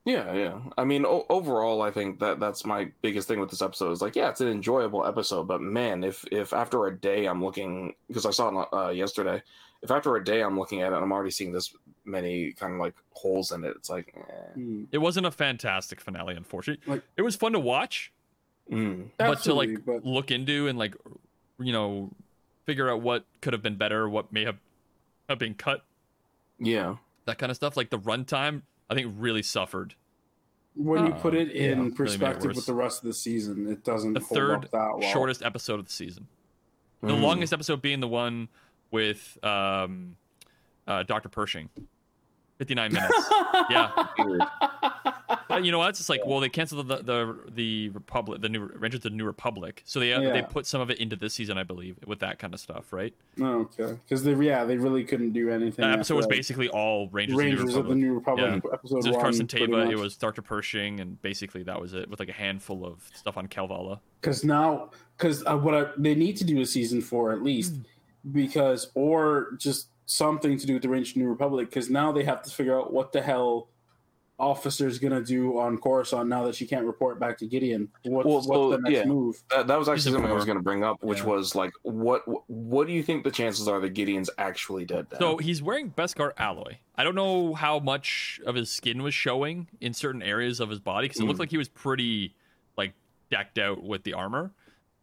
Yeah, 0.05 0.35
yeah. 0.35 0.59
I 0.76 0.85
mean, 0.85 1.07
o- 1.07 1.24
overall, 1.30 1.80
I 1.80 1.91
think 1.91 2.18
that 2.20 2.39
that's 2.39 2.66
my 2.66 2.91
biggest 3.01 3.26
thing 3.26 3.41
with 3.41 3.49
this 3.51 3.62
episode. 3.62 3.91
Is 3.93 4.03
like, 4.03 4.14
yeah, 4.16 4.28
it's 4.28 4.43
an 4.43 4.49
enjoyable 4.49 5.07
episode, 5.07 5.45
but 5.49 5.62
man, 5.62 6.05
if 6.05 6.24
if 6.30 6.53
after 6.53 6.87
a 6.87 6.95
day 6.99 7.24
I'm 7.24 7.43
looking 7.43 7.95
because 8.09 8.26
I 8.26 8.30
saw 8.30 8.49
it 8.62 8.68
uh, 8.74 8.91
yesterday, 8.91 9.43
if 9.85 9.91
after 9.93 10.16
a 10.16 10.24
day 10.24 10.43
I'm 10.43 10.59
looking 10.59 10.80
at 10.82 10.91
it, 10.93 10.97
and 10.97 11.05
I'm 11.05 11.12
already 11.12 11.30
seeing 11.30 11.53
this 11.53 11.72
many 12.05 12.53
kind 12.53 12.74
of 12.74 12.80
like 12.80 12.95
holes 13.12 13.53
in 13.53 13.62
it. 13.64 13.74
It's 13.76 13.89
like, 13.89 14.12
eh. 14.16 14.53
Hmm. 14.55 14.85
It 14.91 14.99
wasn't 14.99 15.26
a 15.26 15.30
fantastic 15.30 16.01
finale, 16.01 16.35
unfortunately. 16.35 16.82
Like- 16.93 17.03
it 17.16 17.22
was 17.22 17.37
fun 17.37 17.53
to 17.53 17.61
watch, 17.61 18.12
Mm. 18.70 19.11
but 19.18 19.43
to 19.43 19.55
like 19.55 19.85
but 19.85 20.05
look 20.05 20.30
into 20.30 20.66
and 20.68 20.78
like 20.78 20.97
you 21.59 21.72
know 21.72 22.11
figure 22.64 22.91
out 22.91 23.03
what 23.03 23.24
could 23.43 23.53
have 23.53 23.62
been 23.62 23.76
better, 23.76 24.09
what 24.09 24.32
may 24.32 24.45
have 24.45 24.57
have 25.28 25.39
been 25.39 25.55
cut, 25.55 25.85
yeah, 26.59 26.97
that 27.26 27.39
kind 27.39 27.51
of 27.51 27.57
stuff. 27.57 27.76
Like 27.76 27.91
the 27.91 27.99
runtime, 27.99 28.62
I 28.91 28.95
think 28.95 29.14
really 29.18 29.43
suffered. 29.43 29.95
when 30.76 31.07
you 31.07 31.12
Uh, 31.12 31.18
put 31.20 31.35
it 31.35 31.49
yeah, 31.55 31.68
really 31.68 31.72
in 31.72 31.87
it 31.89 31.95
perspective 31.95 32.57
with 32.57 32.66
the 32.66 32.74
rest 32.74 33.03
of 33.03 33.07
the 33.07 33.14
season, 33.14 33.70
it 33.70 33.85
doesn't 33.85 34.14
The 34.14 34.20
hold 34.20 34.30
third 34.37 34.55
up 34.64 34.70
that 34.72 34.99
well. 34.99 35.12
shortest 35.12 35.41
episode 35.43 35.78
of 35.78 35.87
the 35.87 35.93
season. 35.93 36.26
The 37.01 37.12
Mm. 37.12 37.20
longest 37.22 37.53
episode 37.53 37.80
being 37.82 38.01
the 38.01 38.09
one 38.09 38.49
with 38.95 39.38
um, 39.42 40.14
uh, 40.86 41.03
Dr. 41.03 41.28
Pershing. 41.28 41.68
59 42.59 42.92
minutes. 42.92 43.30
yeah. 43.68 43.90
But 45.49 45.64
you 45.64 45.72
know 45.72 45.78
what? 45.78 45.90
It's 45.90 45.99
just 45.99 46.09
like, 46.09 46.24
well, 46.24 46.38
they 46.40 46.49
canceled 46.49 46.86
the 46.88 46.99
the 46.99 47.38
the 47.53 47.88
Republic, 47.90 48.40
the 48.40 48.49
new 48.49 48.66
Rangers 48.66 49.01
the 49.01 49.11
New 49.11 49.24
Republic, 49.24 49.82
so 49.84 50.01
they 50.01 50.11
they 50.12 50.42
put 50.42 50.66
some 50.66 50.80
of 50.80 50.90
it 50.90 50.99
into 50.99 51.16
this 51.16 51.34
season, 51.34 51.59
I 51.59 51.64
believe, 51.64 51.97
with 52.07 52.20
that 52.20 52.38
kind 52.38 52.55
of 52.55 52.61
stuff, 52.61 52.92
right? 52.92 53.12
Oh, 53.40 53.68
okay, 53.78 53.99
because 54.05 54.22
they 54.24 54.34
yeah 54.34 54.64
they 54.64 54.76
really 54.76 55.05
couldn't 55.05 55.32
do 55.32 55.51
anything. 55.51 55.84
That 55.84 55.95
episode 55.95 56.16
was 56.16 56.26
that. 56.26 56.30
basically 56.30 56.68
all 56.68 57.09
Rangers, 57.09 57.36
Rangers 57.36 57.74
of 57.74 57.88
the 57.88 57.95
New 57.95 58.16
of 58.16 58.24
the 58.24 58.30
Republic. 58.30 58.47
New 58.49 58.55
Republic 58.55 58.74
episode 58.74 59.03
So 59.03 59.09
it 59.09 59.14
was. 59.14 59.22
Carson 59.22 59.47
Teva, 59.47 59.90
it 59.90 59.97
was 59.97 60.16
Dr. 60.16 60.42
Pershing, 60.42 61.01
and 61.01 61.20
basically 61.22 61.62
that 61.64 61.80
was 61.80 61.95
it, 61.95 62.09
with 62.09 62.20
like 62.20 62.30
a 62.30 62.32
handful 62.32 62.86
of 62.86 63.09
stuff 63.14 63.36
on 63.36 63.47
Kalevala. 63.49 64.01
because 64.20 64.45
now 64.45 64.90
because 65.18 65.45
uh, 65.47 65.57
what 65.57 65.74
I, 65.74 65.86
they 65.97 66.14
need 66.14 66.36
to 66.38 66.45
do 66.45 66.61
is 66.61 66.72
season 66.72 67.01
four 67.01 67.32
at 67.32 67.42
least 67.42 67.74
because 68.33 68.91
or 68.95 69.53
just 69.59 69.89
something 70.07 70.59
to 70.59 70.66
do 70.66 70.75
with 70.75 70.83
the 70.83 70.89
Rangers 70.89 71.11
of 71.11 71.14
the 71.14 71.20
New 71.20 71.29
Republic 71.29 71.68
because 71.70 71.89
now 71.91 72.12
they 72.12 72.25
have 72.25 72.43
to 72.43 72.51
figure 72.51 72.79
out 72.79 72.93
what 72.93 73.12
the 73.12 73.22
hell 73.22 73.68
officer's 74.37 74.99
gonna 74.99 75.22
do 75.22 75.59
on 75.61 75.79
Coruscant 75.79 76.29
now 76.29 76.45
that 76.45 76.57
she 76.57 76.66
can't 76.66 76.85
report 76.85 77.20
back 77.20 77.39
to 77.39 77.47
Gideon. 77.47 77.89
What, 78.03 78.27
Well, 78.27 78.35
what's 78.35 78.47
so, 78.49 78.70
the 78.70 78.79
next 78.79 78.93
yeah. 78.97 79.05
move? 79.05 79.41
That, 79.51 79.68
that 79.68 79.79
was 79.79 79.89
actually 79.89 80.11
something 80.12 80.31
I 80.31 80.35
was 80.35 80.45
going 80.45 80.59
to 80.59 80.62
bring 80.62 80.83
up, 80.83 81.03
which 81.05 81.20
Yeah. 81.20 81.27
was 81.27 81.55
like, 81.55 81.70
what 81.83 82.22
what 82.51 82.89
do 82.89 82.93
you 82.93 83.03
think 83.05 83.22
the 83.22 83.31
chances 83.31 83.68
are 83.68 83.79
that 83.81 83.91
Gideon's 83.91 84.31
actually 84.37 84.87
dead? 84.87 85.07
Now? 85.12 85.18
So 85.18 85.37
he's 85.37 85.62
wearing 85.62 85.91
Beskar 85.93 86.33
alloy. 86.37 86.79
I 86.97 87.05
don't 87.05 87.14
know 87.14 87.55
how 87.55 87.79
much 87.79 88.41
of 88.45 88.57
his 88.57 88.70
skin 88.70 89.05
was 89.05 89.14
showing 89.14 89.68
in 89.81 89.95
certain 89.95 90.22
areas 90.22 90.59
of 90.59 90.68
his 90.68 90.81
body 90.81 91.07
because 91.07 91.20
it 91.20 91.25
looked 91.25 91.37
Mm. 91.37 91.41
like 91.41 91.51
he 91.51 91.59
was 91.59 91.68
pretty 91.68 92.35
like 92.77 92.93
decked 93.31 93.59
out 93.59 93.85
with 93.85 94.03
the 94.03 94.14
armor. 94.14 94.51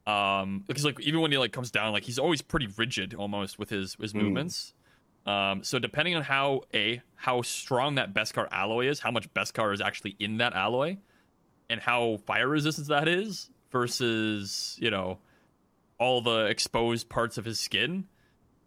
Um, 0.07 0.63
because 0.67 0.83
like 0.83 0.99
even 1.01 1.21
when 1.21 1.31
he 1.31 1.37
like 1.37 1.51
comes 1.51 1.69
down, 1.71 1.91
like 1.93 2.03
he's 2.03 2.17
always 2.19 2.41
pretty 2.41 2.67
rigid 2.77 3.13
almost 3.13 3.59
with 3.59 3.69
his 3.69 3.95
his 3.99 4.13
Mm. 4.13 4.17
movements. 4.23 4.73
Um, 5.25 5.63
so 5.63 5.77
depending 5.77 6.15
on 6.15 6.23
how 6.23 6.61
a 6.73 7.01
how 7.15 7.43
strong 7.43 7.95
that 7.95 8.13
Beskar 8.13 8.47
alloy 8.51 8.87
is, 8.87 8.99
how 8.99 9.11
much 9.11 9.31
Beskar 9.33 9.73
is 9.73 9.79
actually 9.79 10.15
in 10.19 10.37
that 10.37 10.53
alloy, 10.53 10.97
and 11.69 11.79
how 11.79 12.17
fire 12.25 12.47
resistant 12.47 12.87
that 12.87 13.07
is 13.07 13.49
versus 13.71 14.77
you 14.81 14.89
know 14.89 15.19
all 15.99 16.21
the 16.21 16.45
exposed 16.45 17.07
parts 17.09 17.37
of 17.37 17.45
his 17.45 17.59
skin, 17.59 18.05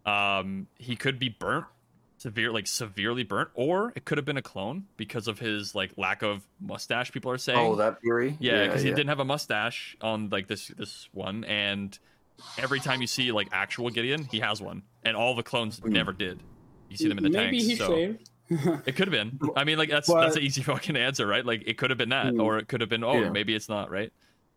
um, 0.05 0.67
he 0.77 0.95
could 0.95 1.19
be 1.19 1.27
burnt, 1.27 1.65
severe, 2.25 2.51
like 2.51 2.65
severely 2.65 3.23
burnt, 3.23 3.49
or 3.53 3.93
it 3.95 4.03
could 4.03 4.17
have 4.17 4.25
been 4.25 4.35
a 4.37 4.41
clone 4.41 4.85
because 4.97 5.27
of 5.27 5.37
his 5.37 5.75
like 5.75 5.91
lack 5.95 6.23
of 6.23 6.41
mustache. 6.59 7.11
People 7.11 7.29
are 7.29 7.37
saying. 7.37 7.59
Oh, 7.59 7.75
that 7.75 8.01
theory. 8.01 8.35
Yeah, 8.39 8.65
because 8.65 8.81
he 8.81 8.89
didn't 8.89 9.09
have 9.09 9.19
a 9.19 9.25
mustache 9.25 9.95
on 10.01 10.29
like 10.29 10.47
this 10.47 10.69
this 10.69 11.07
one, 11.13 11.43
and 11.43 11.97
every 12.57 12.79
time 12.79 12.99
you 13.01 13.07
see 13.07 13.31
like 13.31 13.47
actual 13.51 13.91
Gideon, 13.91 14.23
he 14.23 14.39
has 14.39 14.59
one, 14.59 14.81
and 15.03 15.15
all 15.15 15.35
the 15.35 15.43
clones 15.43 15.77
Hmm. 15.79 15.91
never 15.91 16.13
did. 16.13 16.39
You 16.89 16.97
see 16.97 17.07
them 17.07 17.19
in 17.19 17.23
the 17.25 17.29
Maybe 17.29 17.59
tanks. 17.59 17.65
he 17.71 17.75
so 17.75 17.87
shaved. 17.93 18.29
it 18.87 18.95
could 18.95 19.07
have 19.07 19.11
been. 19.11 19.39
I 19.55 19.63
mean, 19.63 19.77
like 19.77 19.89
that's 19.91 20.07
But- 20.07 20.21
that's 20.21 20.35
an 20.35 20.41
easy 20.41 20.63
fucking 20.71 20.95
answer, 20.97 21.27
right? 21.27 21.45
Like 21.45 21.63
it 21.67 21.77
could 21.77 21.91
have 21.91 21.97
been 21.99 22.09
that, 22.09 22.33
Hmm. 22.33 22.41
or 22.41 22.57
it 22.57 22.67
could 22.67 22.81
have 22.81 22.89
been 22.89 23.03
oh 23.03 23.21
Yeah. 23.21 23.29
maybe 23.29 23.53
it's 23.53 23.69
not, 23.69 23.91
right? 23.91 24.11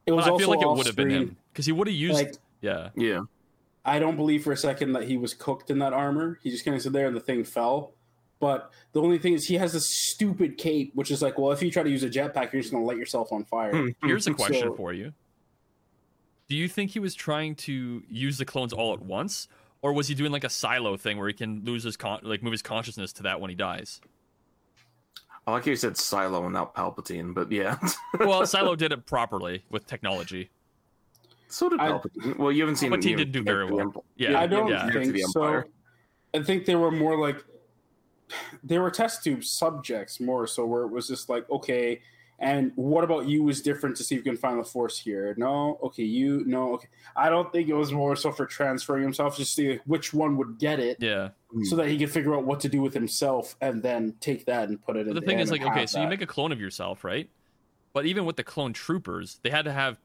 It 0.06 0.12
was 0.12 0.24
But 0.24 0.34
I 0.34 0.38
feel 0.38 0.48
like 0.48 0.62
it 0.62 0.68
would 0.68 0.86
have 0.86 0.96
been 0.96 1.10
him 1.10 1.36
because 1.52 1.66
he 1.66 1.72
would 1.72 1.86
have 1.86 1.94
used. 1.96 2.14
Like 2.14 2.34
yeah, 2.62 2.88
Yeah. 2.96 3.20
I 3.88 3.98
don't 3.98 4.16
believe 4.16 4.44
for 4.44 4.52
a 4.52 4.56
second 4.56 4.92
that 4.92 5.04
he 5.04 5.16
was 5.16 5.34
cooked 5.34 5.70
in 5.70 5.78
that 5.80 5.92
armor. 5.92 6.38
He 6.42 6.50
just 6.50 6.64
kind 6.64 6.74
of 6.74 6.80
stood 6.80 6.92
there 6.92 7.06
and 7.06 7.16
the 7.16 7.20
thing 7.20 7.44
fell. 7.44 7.92
But 8.40 8.70
the 8.92 9.02
only 9.02 9.18
thing 9.18 9.32
is, 9.32 9.46
he 9.48 9.54
has 9.56 9.72
this 9.72 9.86
stupid 9.88 10.58
cape, 10.58 10.92
which 10.94 11.10
is 11.10 11.22
like, 11.22 11.38
well, 11.38 11.50
if 11.50 11.60
you 11.62 11.70
try 11.72 11.82
to 11.82 11.90
use 11.90 12.04
a 12.04 12.08
jetpack, 12.08 12.52
you're 12.52 12.62
just 12.62 12.70
going 12.72 12.82
to 12.82 12.86
light 12.86 12.96
yourself 12.96 13.32
on 13.32 13.44
fire. 13.44 13.72
Hmm. 13.72 13.88
Here's 14.06 14.26
a 14.28 14.34
question 14.34 14.68
So- 14.68 14.74
for 14.74 14.92
you. 14.92 15.12
Do 16.48 16.56
you 16.56 16.66
think 16.68 16.92
he 16.92 16.98
was 16.98 17.14
trying 17.14 17.56
to 17.56 18.02
use 18.08 18.38
the 18.38 18.44
clones 18.46 18.72
all 18.72 18.94
at 18.94 19.02
once, 19.02 19.48
or 19.82 19.92
was 19.92 20.08
he 20.08 20.14
doing 20.14 20.32
like 20.32 20.44
a 20.44 20.48
silo 20.48 20.96
thing 20.96 21.18
where 21.18 21.28
he 21.28 21.34
can 21.34 21.62
lose 21.64 21.82
his 21.84 21.96
con- 21.96 22.20
like 22.22 22.42
move 22.42 22.52
his 22.52 22.62
consciousness 22.62 23.12
to 23.14 23.24
that 23.24 23.38
when 23.40 23.50
he 23.50 23.54
dies? 23.56 24.00
I 25.46 25.52
like 25.52 25.64
how 25.64 25.70
you 25.70 25.76
said 25.76 25.96
Silo 25.96 26.44
and 26.44 26.52
not 26.54 26.74
Palpatine, 26.74 27.34
but 27.34 27.50
yeah. 27.52 27.78
Well, 28.20 28.46
Silo 28.46 28.76
did 28.76 28.92
it 28.92 29.04
properly 29.06 29.64
with 29.70 29.86
technology. 29.86 30.50
So 31.48 31.68
did 31.68 31.80
I- 31.80 31.88
Palpatine. 31.90 32.38
well, 32.38 32.52
you 32.52 32.62
haven't 32.62 32.76
seen 32.76 32.90
Palpatine 32.92 33.10
him 33.10 33.16
didn't 33.18 33.32
do 33.32 33.42
very 33.42 33.64
well. 33.64 33.80
Empire. 33.80 34.02
Yeah, 34.16 34.40
I 34.40 34.46
don't 34.46 34.68
yeah. 34.68 34.90
Think 34.90 35.12
the 35.12 35.22
so. 35.22 35.62
I 36.34 36.42
think 36.42 36.64
they 36.66 36.76
were 36.76 36.90
more 36.90 37.18
like 37.18 37.44
they 38.62 38.78
were 38.78 38.90
test 38.90 39.24
tube 39.24 39.42
subjects 39.44 40.20
more 40.20 40.46
so 40.46 40.66
where 40.66 40.82
it 40.82 40.88
was 40.88 41.08
just 41.08 41.28
like 41.30 41.48
okay 41.50 42.00
and 42.40 42.70
what 42.76 43.02
about 43.02 43.26
you 43.26 43.48
is 43.48 43.62
different 43.62 43.96
to 43.96 44.04
see 44.04 44.14
if 44.14 44.18
you 44.24 44.30
can 44.32 44.36
find 44.36 44.60
the 44.60 44.64
force 44.64 44.98
here 44.98 45.34
no 45.38 45.78
okay 45.82 46.02
you 46.02 46.44
no 46.44 46.74
okay 46.74 46.88
i 47.16 47.30
don't 47.30 47.50
think 47.52 47.68
it 47.70 47.72
was 47.74 47.90
more 47.90 48.14
so 48.14 48.30
for 48.30 48.44
transferring 48.44 49.02
himself 49.02 49.34
just 49.38 49.56
to 49.56 49.62
see 49.74 49.80
which 49.86 50.12
one 50.12 50.36
would 50.36 50.58
get 50.58 50.78
it 50.78 50.98
Yeah. 51.00 51.30
so 51.64 51.74
that 51.76 51.88
he 51.88 51.96
could 51.96 52.10
figure 52.10 52.34
out 52.34 52.44
what 52.44 52.60
to 52.60 52.68
do 52.68 52.82
with 52.82 52.92
himself 52.92 53.56
and 53.62 53.82
then 53.82 54.14
take 54.20 54.44
that 54.44 54.68
and 54.68 54.78
put 54.80 54.96
it 54.98 55.08
in 55.08 55.14
the 55.14 55.22
thing 55.22 55.38
is, 55.38 55.50
like, 55.50 55.62
okay, 55.62 55.86
so 55.86 56.02
you 56.02 56.06
make 56.06 56.20
a 56.20 56.26
clone 56.26 56.52
of 56.52 56.60
yourself, 56.60 57.02
right? 57.04 57.30
But 57.94 58.04
even 58.04 58.26
with 58.26 58.36
the 58.36 58.44
clone 58.44 58.74
troopers, 58.74 59.40
they 59.42 59.48
had 59.50 59.64
to 59.64 59.72
have 59.72 59.98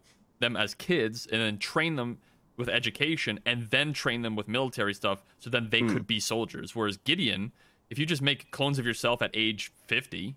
them 0.44 0.58
as 0.58 0.76
kids 0.76 1.26
and 1.32 1.42
then 1.42 1.58
train 1.58 1.96
them 1.96 2.18
with 2.58 2.68
education 2.70 3.40
and 3.46 3.70
then 3.72 3.94
train 3.94 4.22
them 4.22 4.36
with 4.36 4.48
military 4.48 4.94
stuff 4.94 5.24
so 5.40 5.50
then 5.50 5.70
they 5.72 5.80
Hmm. 5.80 5.90
could 5.94 6.06
be 6.06 6.20
soldiers. 6.20 6.76
Whereas 6.76 6.98
Gideon, 6.98 7.52
if 7.90 7.98
you 7.98 8.06
just 8.06 8.22
make 8.22 8.52
clones 8.52 8.78
of 8.78 8.86
yourself 8.86 9.22
at 9.22 9.32
age 9.34 9.72
50 9.88 10.36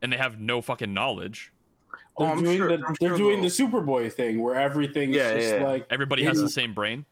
and 0.00 0.12
they 0.12 0.16
have 0.16 0.40
no 0.40 0.62
fucking 0.62 0.94
knowledge, 0.94 1.50
Oh, 2.16 2.24
they're 2.26 2.32
I'm 2.32 2.42
doing, 2.44 2.56
sure- 2.58 2.68
the, 2.68 2.84
I'm 2.86 2.94
they're 3.00 3.08
sure 3.10 3.18
doing 3.18 3.42
the 3.42 3.48
superboy 3.48 4.12
thing 4.12 4.40
where 4.40 4.54
everything's 4.54 5.16
Yeah, 5.16 5.34
just 5.34 5.48
yeah, 5.48 5.56
yeah. 5.60 5.66
like 5.66 5.86
everybody 5.90 6.22
has 6.24 6.38
in- 6.38 6.44
the 6.44 6.50
same 6.50 6.72
brain. 6.72 7.04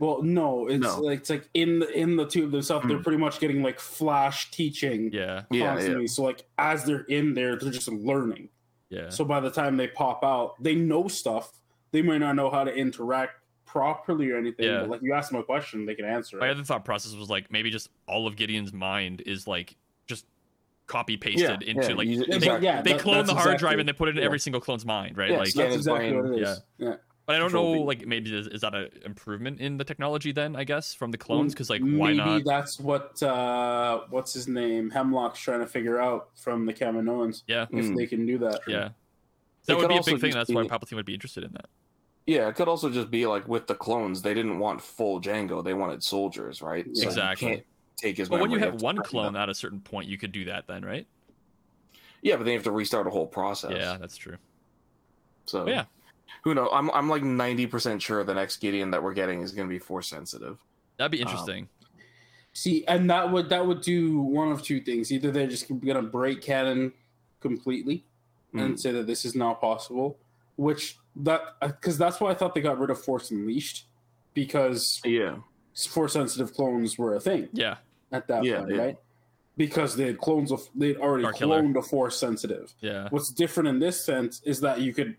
well 0.00 0.20
no 0.22 0.66
it's 0.68 0.82
No. 0.82 1.00
like 1.00 1.20
it's 1.20 1.30
like 1.30 1.48
in 1.54 1.78
the 1.80 1.88
in 1.90 2.16
the 2.16 2.26
tube 2.26 2.50
themselves 2.52 2.86
they're 2.88 2.96
Hmm. 2.98 3.02
pretty 3.04 3.18
much 3.18 3.38
getting 3.40 3.62
like 3.62 3.78
flash 3.80 4.50
teaching 4.50 5.10
Yeah. 5.12 5.42
Yeah, 5.50 5.74
constantly. 5.74 6.08
So 6.08 6.24
like 6.24 6.44
as 6.58 6.84
they're 6.84 7.04
in 7.08 7.34
there, 7.34 7.56
they're 7.56 7.70
just 7.72 7.88
learning. 7.88 8.48
Yeah. 8.90 9.10
So 9.10 9.24
by 9.24 9.40
the 9.40 9.50
time 9.50 9.76
they 9.76 9.88
pop 9.88 10.24
out, 10.24 10.54
they 10.62 10.74
know 10.74 11.08
stuff. 11.08 11.52
They 11.92 12.02
might 12.02 12.18
not 12.18 12.36
know 12.36 12.50
how 12.50 12.64
to 12.64 12.74
interact 12.74 13.32
properly 13.66 14.30
or 14.30 14.38
anything. 14.38 14.66
Yeah. 14.66 14.80
But 14.80 14.90
like 14.90 15.02
you 15.02 15.12
ask 15.12 15.30
them 15.30 15.40
a 15.40 15.44
question, 15.44 15.84
they 15.86 15.94
can 15.94 16.04
answer 16.06 16.38
My 16.38 16.48
it. 16.48 16.52
other 16.52 16.64
thought 16.64 16.84
process 16.84 17.14
was 17.14 17.28
like 17.28 17.50
maybe 17.52 17.70
just 17.70 17.90
all 18.06 18.26
of 18.26 18.36
Gideon's 18.36 18.72
mind 18.72 19.22
is 19.26 19.46
like 19.46 19.76
just 20.06 20.24
copy 20.86 21.18
pasted 21.18 21.62
Yeah, 21.62 21.70
into 21.70 21.88
yeah, 21.90 21.94
like 21.94 22.08
you- 22.08 22.24
they, 22.24 22.60
yeah, 22.60 22.80
they 22.80 22.92
that- 22.92 23.00
clone 23.00 23.16
that's 23.18 23.28
the 23.28 23.34
hard 23.34 23.46
exactly- 23.48 23.58
drive 23.58 23.78
and 23.78 23.88
they 23.88 23.92
put 23.92 24.08
it 24.08 24.12
in 24.12 24.18
yeah. 24.18 24.24
every 24.24 24.38
single 24.38 24.60
clone's 24.60 24.86
mind, 24.86 25.18
right? 25.18 25.30
Yeah, 25.30 25.38
like 25.38 25.48
scan 25.48 25.64
That's 25.64 25.76
exactly 25.76 26.12
what 26.16 26.24
it 26.32 26.42
is. 26.42 26.62
Yeah. 26.78 26.94
But 27.28 27.36
I 27.36 27.40
don't 27.40 27.52
know, 27.52 27.74
V. 27.74 27.78
like 27.80 28.06
maybe 28.06 28.34
is, 28.34 28.46
is 28.46 28.62
that 28.62 28.74
an 28.74 28.88
improvement 29.04 29.60
in 29.60 29.76
the 29.76 29.84
technology 29.84 30.32
then? 30.32 30.56
I 30.56 30.64
guess 30.64 30.94
from 30.94 31.10
the 31.10 31.18
clones, 31.18 31.52
because 31.52 31.68
like 31.68 31.82
why 31.82 32.14
Maybe 32.14 32.16
not? 32.16 32.44
that's 32.46 32.80
what 32.80 33.22
uh 33.22 34.00
what's 34.08 34.32
his 34.32 34.48
name 34.48 34.88
Hemlock's 34.88 35.38
trying 35.38 35.60
to 35.60 35.66
figure 35.66 36.00
out 36.00 36.30
from 36.36 36.64
the 36.64 36.72
Kaminoans 36.72 37.42
Yeah, 37.46 37.66
if 37.70 37.84
Mm. 37.84 37.96
they 37.98 38.06
can 38.06 38.24
do 38.24 38.38
that. 38.38 38.60
yeah. 38.66 38.86
It 38.86 38.92
That 39.66 39.76
would 39.76 39.82
could 39.82 39.88
be 39.90 39.96
a 39.96 39.98
big 39.98 40.20
thing. 40.22 40.32
just 40.32 40.36
That's 40.48 40.50
why 40.54 40.62
be- 40.62 40.68
Palpatine 40.70 40.94
would 40.96 41.04
be 41.04 41.12
interested 41.12 41.44
in 41.44 41.52
that. 41.52 41.66
Yeah, 42.26 42.48
it 42.48 42.54
could 42.56 42.66
also 42.66 42.88
just 42.88 43.10
be 43.10 43.26
like 43.26 43.46
with 43.46 43.66
the 43.66 43.74
clones, 43.74 44.22
they 44.22 44.32
didn't 44.32 44.58
want 44.58 44.80
full 44.80 45.20
Django; 45.20 45.62
they 45.62 45.74
wanted 45.74 46.02
soldiers, 46.02 46.62
right? 46.62 46.86
So 46.96 47.02
you 47.02 47.08
Exactly. 47.08 47.48
can't 47.48 47.62
take 47.98 48.16
his. 48.16 48.30
But 48.30 48.40
when 48.40 48.50
you 48.50 48.56
memory, 48.58 48.72
have 48.72 48.80
one 48.80 48.96
clone 49.02 49.34
them. 49.34 49.36
at 49.42 49.50
a 49.50 49.54
certain 49.54 49.80
point, 49.82 50.08
you 50.08 50.16
could 50.16 50.32
do 50.32 50.46
that 50.46 50.66
then, 50.66 50.82
right? 50.82 51.06
yeah, 52.22 52.36
but 52.36 52.44
then 52.44 52.52
you 52.52 52.58
have 52.58 52.64
to 52.64 52.72
restart 52.72 53.06
a 53.06 53.10
whole 53.10 53.26
process. 53.26 53.72
Yeah, 53.76 53.98
that's 54.00 54.16
true. 54.16 54.38
So 55.44 55.66
But 55.66 55.70
yeah, 55.74 55.84
who 56.44 56.54
knows? 56.54 56.68
I'm 56.72 56.90
I'm 56.92 57.08
like 57.08 57.22
ninety 57.22 57.66
percent 57.66 58.00
sure 58.02 58.22
the 58.24 58.34
next 58.34 58.58
Gideon 58.58 58.90
that 58.92 59.02
we're 59.02 59.14
getting 59.14 59.42
is 59.42 59.52
going 59.52 59.68
to 59.68 59.72
be 59.72 59.78
force 59.78 60.08
sensitive. 60.08 60.58
that'd 60.96 61.10
be 61.12 61.18
Um, 61.18 61.22
interesting. 61.28 61.68
See, 62.52 62.84
and 62.86 63.08
that 63.10 63.30
would 63.30 63.48
that 63.50 63.66
would 63.66 63.82
do 63.82 64.20
one 64.20 64.50
of 64.50 64.62
two 64.62 64.80
things. 64.80 65.12
Either 65.12 65.30
they're 65.30 65.46
just 65.46 65.66
gonna 65.84 66.02
break 66.02 66.42
canon 66.42 66.92
completely 67.40 68.04
and 68.54 68.74
Mm. 68.74 68.78
say 68.78 68.90
that 68.92 69.06
this 69.06 69.24
is 69.24 69.34
not 69.34 69.60
possible, 69.60 70.18
which 70.56 70.98
that 71.16 71.54
because 71.60 71.98
that's 71.98 72.20
why 72.20 72.30
I 72.30 72.34
thought 72.34 72.54
they 72.54 72.60
got 72.60 72.78
rid 72.78 72.90
of 72.90 73.00
Force 73.04 73.30
Unleashed 73.30 73.86
because 74.34 75.00
Yeah, 75.04 75.36
force 75.88 76.14
sensitive 76.14 76.52
clones 76.54 76.98
were 76.98 77.14
a 77.14 77.20
thing 77.20 77.48
yeah, 77.52 77.76
at 78.12 78.26
that 78.28 78.44
Yeah, 78.44 78.58
point, 78.60 78.74
yeah. 78.74 78.82
right? 78.82 78.96
Because 79.56 79.96
they 79.96 80.06
had 80.06 80.18
clones 80.18 80.50
of 80.52 80.68
they'd 80.74 80.96
already 80.96 81.24
Starkiller. 81.24 81.60
cloned 81.62 81.76
a 81.76 81.82
force 81.82 82.16
sensitive. 82.16 82.74
yeah, 82.80 83.08
What's 83.10 83.30
different 83.30 83.68
in 83.68 83.78
this 83.78 84.04
sense 84.04 84.40
is 84.44 84.60
that 84.60 84.80
you 84.80 84.94
could 84.94 85.16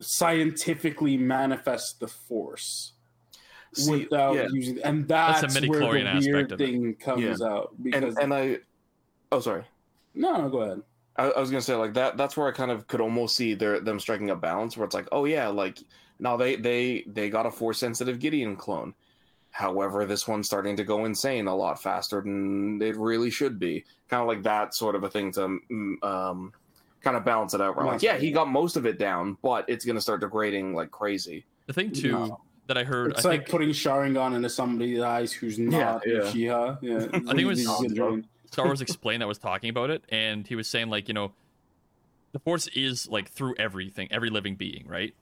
scientifically 0.00 1.16
manifest 1.16 2.00
the 2.00 2.08
force 2.08 2.92
See, 3.74 3.90
without 3.90 4.34
yeah. 4.34 4.48
using, 4.50 4.80
and 4.82 5.06
That's 5.06 5.42
that's, 5.42 5.66
where 5.66 5.80
the 5.80 6.20
weird 6.24 6.52
of 6.52 6.60
it. 6.60 6.64
thing 6.64 6.94
comes 6.94 7.40
out. 7.40 7.74
Because 7.82 8.16
and 8.16 8.32
and 8.32 8.34
I, 8.34 8.58
oh 9.30 9.40
sorry, 9.40 9.64
no, 10.14 10.36
no, 10.36 10.48
go 10.48 10.60
ahead. 10.62 10.82
I, 11.16 11.30
I 11.30 11.40
was 11.40 11.50
gonna 11.50 11.60
say 11.60 11.74
like 11.76 11.94
that. 11.94 12.16
That's 12.16 12.36
where 12.36 12.48
I 12.48 12.52
kind 12.52 12.70
of 12.70 12.86
could 12.88 13.00
almost 13.00 13.36
see 13.36 13.54
their 13.54 13.80
them 13.80 14.00
striking 14.00 14.30
a 14.30 14.36
balance 14.36 14.76
where 14.76 14.84
it's 14.84 14.94
like, 14.94 15.08
oh 15.12 15.24
yeah, 15.24 15.48
like 15.48 15.78
now 16.18 16.36
they 16.36 16.56
they 16.56 17.04
they 17.06 17.30
got 17.30 17.46
a 17.46 17.50
force 17.50 17.78
sensitive 17.78 18.18
Gideon 18.18 18.56
clone. 18.56 18.94
However, 19.52 20.06
this 20.06 20.28
one's 20.28 20.46
starting 20.46 20.76
to 20.76 20.84
go 20.84 21.04
insane 21.04 21.46
a 21.48 21.54
lot 21.54 21.82
faster 21.82 22.20
than 22.20 22.80
it 22.80 22.96
really 22.96 23.30
should 23.30 23.58
be. 23.58 23.84
Kind 24.08 24.22
of 24.22 24.28
like 24.28 24.42
that 24.44 24.74
sort 24.74 24.94
of 24.94 25.04
a 25.04 25.10
thing 25.10 25.32
to 25.32 25.58
mm, 25.70 26.04
um, 26.04 26.52
kind 27.02 27.16
of 27.16 27.24
balance 27.24 27.54
it 27.54 27.60
out. 27.60 27.76
Where 27.76 27.86
like, 27.86 28.02
yeah, 28.02 28.16
he 28.18 28.30
got 28.30 28.48
most 28.48 28.76
of 28.76 28.86
it 28.86 28.98
down, 28.98 29.36
but 29.42 29.64
it's 29.68 29.84
gonna 29.84 30.00
start 30.00 30.20
degrading 30.20 30.74
like 30.74 30.90
crazy. 30.90 31.44
The 31.66 31.72
thing 31.72 31.92
too 31.92 32.12
No. 32.12 32.40
that 32.66 32.76
I 32.78 32.84
heard, 32.84 33.12
It's 33.12 33.24
I 33.24 33.28
like 33.30 33.40
think 33.42 33.50
putting 33.50 33.68
Sharingan 33.70 34.34
into 34.34 34.48
somebody's 34.48 35.00
eyes 35.00 35.32
who's 35.32 35.58
not 35.58 36.02
yeah. 36.06 36.14
Uchiha. 36.20 36.78
Yeah, 36.82 36.96
I 37.12 37.18
think 37.18 37.40
it 37.40 37.44
was- 37.44 37.64
Star 38.50 38.64
Wars 38.66 38.80
Explained 38.80 39.22
that 39.22 39.28
was 39.28 39.38
talking 39.38 39.70
about 39.70 39.90
it, 39.90 40.02
and 40.08 40.46
he 40.46 40.56
was 40.56 40.66
saying 40.66 40.88
like 40.90 41.06
you 41.08 41.14
know, 41.14 41.32
the 42.32 42.38
Force 42.40 42.66
is 42.68 43.08
like 43.08 43.28
through 43.28 43.54
everything, 43.58 44.08
every 44.10 44.30
living 44.30 44.56
being, 44.56 44.84
right? 44.88 45.14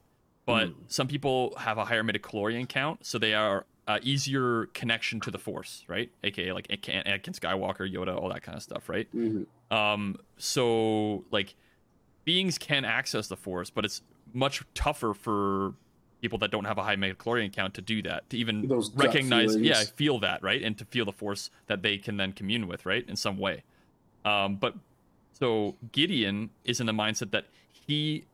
But 0.45 0.69
Mm. 0.69 0.73
some 0.87 1.07
people 1.07 1.53
have 1.59 1.77
a 1.77 1.85
higher 1.85 2.03
midichlorian 2.03 2.67
count, 2.67 3.05
so 3.05 3.17
they 3.19 3.33
are 3.35 3.65
uh, 3.87 3.99
easier 4.03 4.67
connection 4.73 5.19
to 5.19 5.31
the 5.31 5.37
Force, 5.39 5.83
right? 5.87 6.11
AKA 6.23 6.53
like 6.53 6.67
Anakin 6.69 7.05
Anakin 7.05 7.39
Skywalker, 7.39 7.91
Yoda, 7.91 8.15
all 8.15 8.29
that 8.29 8.41
kind 8.43 8.55
of 8.55 8.61
stuff, 8.63 8.87
right? 8.89 9.07
Mhm. 9.15 9.45
Um, 9.71 10.15
so 10.37 11.23
like 11.31 11.55
beings 12.29 12.59
can 12.59 12.85
access 12.85 13.25
the 13.27 13.35
Force, 13.35 13.71
but 13.71 13.83
it's 13.83 14.03
much 14.35 14.61
tougher 14.75 15.15
for 15.15 15.73
people 16.21 16.37
that 16.37 16.51
don't 16.51 16.65
have 16.65 16.77
a 16.77 16.83
high 16.83 16.95
midichlorian 16.95 17.51
count 17.51 17.73
to 17.73 17.81
do 17.81 18.03
that, 18.03 18.29
to 18.29 18.37
even 18.37 18.67
Those 18.67 18.91
recognize, 18.93 19.55
yeah, 19.55 19.81
feel 19.95 20.19
that, 20.19 20.43
right, 20.43 20.61
and 20.61 20.77
to 20.77 20.85
feel 20.85 21.05
the 21.05 21.11
Force 21.11 21.49
that 21.65 21.81
they 21.81 21.97
can 21.97 22.17
then 22.17 22.33
commune 22.33 22.67
with, 22.67 22.85
right, 22.85 23.03
in 23.09 23.15
some 23.15 23.39
way. 23.39 23.63
Um, 24.23 24.57
but 24.57 24.75
so 25.39 25.75
Gideon 25.91 26.51
is 26.65 26.79
in 26.79 26.85
the 26.85 26.93
mindset 26.93 27.31
that 27.31 27.45
he 27.71 28.25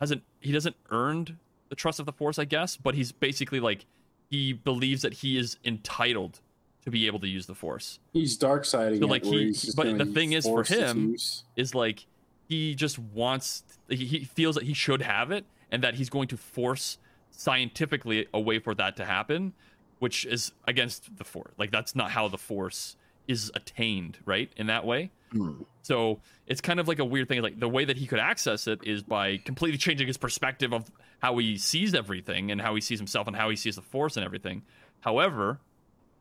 hasn't, 0.00 0.24
he 0.40 0.50
doesn't 0.50 0.74
earned 0.90 1.36
the 1.68 1.76
trust 1.76 2.00
of 2.00 2.06
the 2.06 2.12
Force, 2.12 2.40
I 2.40 2.44
guess, 2.44 2.76
but 2.76 2.96
he's 2.96 3.12
basically 3.12 3.60
like 3.60 3.86
he 4.30 4.52
believes 4.52 5.02
that 5.02 5.12
he 5.12 5.38
is 5.38 5.58
entitled 5.64 6.40
to 6.84 6.90
be 6.90 7.06
able 7.06 7.20
to 7.20 7.28
use 7.28 7.46
the 7.46 7.54
Force. 7.54 8.00
He's 8.12 8.36
dark 8.36 8.64
siding. 8.64 8.98
So, 9.00 9.06
like, 9.06 9.22
he- 9.24 9.54
but 9.76 9.96
the 9.96 10.06
thing 10.06 10.32
is, 10.32 10.44
for 10.44 10.64
him, 10.64 11.14
is 11.54 11.72
like 11.72 12.06
he 12.48 12.74
just 12.74 12.98
wants 12.98 13.62
he, 13.88 14.24
feels 14.24 14.54
that 14.54 14.64
he 14.64 14.74
should 14.74 15.02
have 15.02 15.30
it 15.30 15.44
and 15.70 15.82
that 15.82 15.94
he's 15.94 16.10
going 16.10 16.28
to 16.28 16.36
force 16.36 16.98
scientifically 17.30 18.26
a 18.34 18.40
way 18.40 18.58
for 18.58 18.74
that 18.74 18.96
to 18.96 19.04
happen 19.04 19.52
which 19.98 20.24
is 20.26 20.52
against 20.66 21.16
the 21.16 21.24
force 21.24 21.52
like 21.58 21.70
that's 21.70 21.94
not 21.94 22.10
how 22.10 22.28
the 22.28 22.38
force 22.38 22.96
is 23.28 23.50
attained 23.54 24.18
right 24.24 24.52
in 24.56 24.66
that 24.66 24.84
way 24.84 25.10
Hmm. 25.32 25.62
So 25.82 26.20
it's 26.46 26.60
kind 26.60 26.78
of 26.78 26.86
like 26.86 26.98
a 26.98 27.04
weird 27.04 27.28
thing. 27.28 27.42
Like 27.42 27.58
the 27.58 27.68
way 27.68 27.84
that 27.84 27.96
he 27.96 28.06
could 28.06 28.18
access 28.18 28.66
it 28.66 28.80
is 28.84 29.02
by 29.02 29.38
completely 29.38 29.78
changing 29.78 30.06
his 30.06 30.16
perspective 30.16 30.72
of 30.72 30.90
how 31.20 31.38
he 31.38 31.56
sees 31.56 31.94
everything 31.94 32.50
and 32.50 32.60
how 32.60 32.74
he 32.74 32.80
sees 32.80 32.98
himself 32.98 33.26
and 33.26 33.34
how 33.34 33.48
he 33.48 33.56
sees 33.56 33.76
the 33.76 33.82
force 33.82 34.16
and 34.16 34.24
everything. 34.24 34.62
However, 35.00 35.58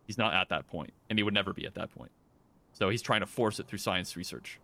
he's 0.08 0.18
not 0.18 0.34
at 0.34 0.50
that 0.50 0.68
point, 0.68 0.94
and 1.10 1.20
he 1.20 1.24
would 1.24 1.34
never 1.34 1.54
be 1.54 1.66
at 1.66 1.76
that 1.76 1.94
point. 1.94 2.12
So 2.74 2.90
he's 2.90 3.02
trying 3.02 3.20
to 3.20 3.26
force 3.26 3.60
it 3.60 3.68
through 3.68 3.80
science 3.80 4.16
research. 4.16 4.60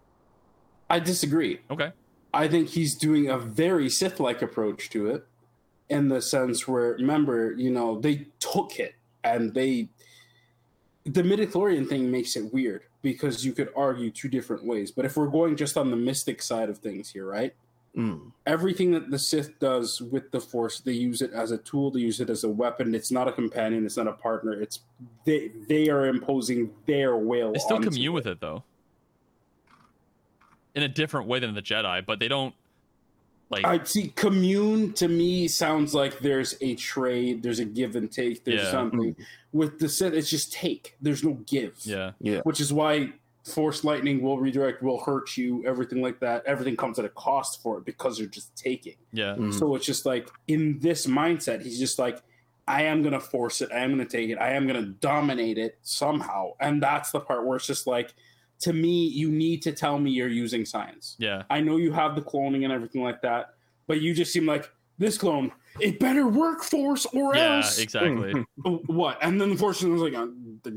I 0.90 1.00
disagree. 1.00 1.60
Okay. 1.70 1.92
I 2.34 2.48
think 2.48 2.70
he's 2.70 2.96
doing 2.96 3.30
a 3.30 3.38
very 3.38 3.90
Sith 3.90 4.20
like 4.20 4.42
approach 4.42 4.90
to 4.92 5.08
it 5.08 5.26
in 5.90 6.10
the 6.10 6.22
sense 6.22 6.68
where, 6.68 6.92
remember, 6.94 7.54
you 7.54 7.72
know, 7.72 8.00
they 8.00 8.28
took 8.40 8.80
it 8.80 8.96
and 9.24 9.54
they. 9.54 9.90
The 11.06 11.24
midichlorian 11.24 11.88
thing 11.88 12.12
makes 12.12 12.36
it 12.36 12.54
weird 12.54 12.84
because 13.02 13.46
you 13.46 13.54
could 13.54 13.70
argue 13.78 14.12
two 14.12 14.28
different 14.28 14.66
ways. 14.66 14.92
But 14.92 15.06
if 15.06 15.16
we're 15.16 15.28
going 15.28 15.56
just 15.56 15.78
on 15.78 15.90
the 15.90 15.96
mystic 15.96 16.42
side 16.42 16.70
of 16.70 16.80
things 16.80 17.10
here, 17.10 17.26
right? 17.26 17.54
Mm. 17.96 18.32
Everything 18.46 18.92
that 18.92 19.10
the 19.10 19.18
Sith 19.18 19.58
does 19.60 20.02
with 20.02 20.30
the 20.32 20.40
Force, 20.40 20.82
they 20.82 20.92
use 20.92 21.22
it 21.22 21.32
as 21.32 21.52
a 21.52 21.58
tool, 21.58 21.90
they 21.90 22.02
use 22.02 22.20
it 22.20 22.30
as 22.30 22.44
a 22.44 22.50
weapon. 22.50 22.94
It's 22.94 23.12
not 23.12 23.28
a 23.28 23.32
companion, 23.32 23.86
it's 23.86 23.98
not 23.98 24.08
a 24.08 24.14
partner. 24.14 24.54
It's 24.54 24.82
they 25.26 25.52
they 25.68 25.90
are 25.90 26.06
imposing 26.06 26.72
their 26.86 27.16
will. 27.16 27.54
They 27.54 27.60
still 27.60 27.78
onto 27.78 27.90
commune 27.90 28.14
with 28.14 28.28
it 28.28 28.40
though. 28.40 28.64
In 30.78 30.84
a 30.84 30.88
different 30.88 31.28
way 31.28 31.40
than 31.40 31.56
the 31.56 31.62
Jedi, 31.62 32.06
but 32.06 32.20
they 32.20 32.28
don't 32.28 32.54
like 33.50 33.66
I 33.66 33.84
see 33.84 34.10
commune 34.16 34.94
to 34.94 35.08
me 35.08 35.48
sounds 35.48 35.96
like 35.96 36.20
there's 36.20 36.56
a 36.62 36.76
trade, 36.76 37.42
there's 37.42 37.58
a 37.60 37.66
give 37.66 37.96
and 37.96 38.12
take, 38.12 38.44
there's 38.44 38.62
Yeah. 38.62 38.72
something. 38.72 39.16
With 39.52 39.80
the 39.80 39.90
Sith, 39.90 40.14
it's 40.14 40.30
just 40.30 40.54
take. 40.54 40.96
There's 41.02 41.24
no 41.24 41.34
give. 41.48 41.74
yeah. 41.84 42.12
Yeah. 42.20 42.42
Which 42.42 42.60
is 42.62 42.72
why 42.72 43.14
Force 43.44 43.84
lightning 43.86 44.22
will 44.22 44.38
redirect, 44.40 44.84
will 44.84 45.00
hurt 45.00 45.36
you, 45.38 45.66
everything 45.66 46.02
like 46.02 46.20
that. 46.20 46.44
Everything 46.46 46.76
comes 46.76 47.00
at 47.00 47.06
a 47.06 47.10
cost 47.10 47.64
for 47.64 47.78
it 47.78 47.86
because 47.86 48.20
you're 48.20 48.28
just 48.28 48.54
taking. 48.56 48.98
Yeah. 49.14 49.36
Mm. 49.36 49.58
So 49.58 49.74
it's 49.76 49.86
just 49.86 50.06
like 50.06 50.30
in 50.48 50.78
this 50.80 51.08
mindset, 51.08 51.64
he's 51.64 51.80
just 51.80 51.98
like, 51.98 52.22
I 52.68 52.84
am 52.84 53.02
gonna 53.02 53.22
force 53.22 53.62
it, 53.62 53.72
I 53.72 53.80
am 53.80 53.90
gonna 53.92 54.04
take 54.06 54.30
it, 54.30 54.36
I 54.38 54.52
am 54.52 54.68
gonna 54.68 54.82
dominate 54.88 55.58
it 55.58 55.80
somehow. 55.82 56.52
And 56.60 56.84
that's 56.84 57.12
the 57.12 57.22
part 57.22 57.46
where 57.46 57.56
it's 57.56 57.66
just 57.66 57.88
like, 57.88 58.14
to 58.60 58.74
me, 58.74 59.08
you 59.08 59.30
need 59.32 59.62
to 59.64 59.72
tell 59.72 60.00
me 60.00 60.12
you're 60.12 60.28
using 60.28 60.66
science. 60.66 61.16
Yeah. 61.20 61.44
I 61.50 61.60
know 61.62 61.78
you 61.78 61.92
have 61.92 62.16
the 62.16 62.22
cloning 62.22 62.64
and 62.64 62.74
everything 62.74 63.04
like 63.04 63.22
that, 63.22 63.54
but 63.88 64.02
you 64.02 64.14
just 64.14 64.34
seem 64.34 64.46
like 64.46 64.70
this 64.98 65.18
clone. 65.18 65.52
It 65.80 66.00
better 66.00 66.28
work, 66.28 66.64
Force, 66.64 67.06
or 67.14 67.36
Yeah, 67.36 67.58
else 67.58 67.78
exactly. 67.80 68.34
Oh, 68.66 68.78
what? 68.88 69.20
And 69.22 69.40
then 69.40 69.52
the 69.52 69.56
Force 69.58 69.84
was 69.84 70.02
like, 70.02 70.16
uh, 70.16 70.26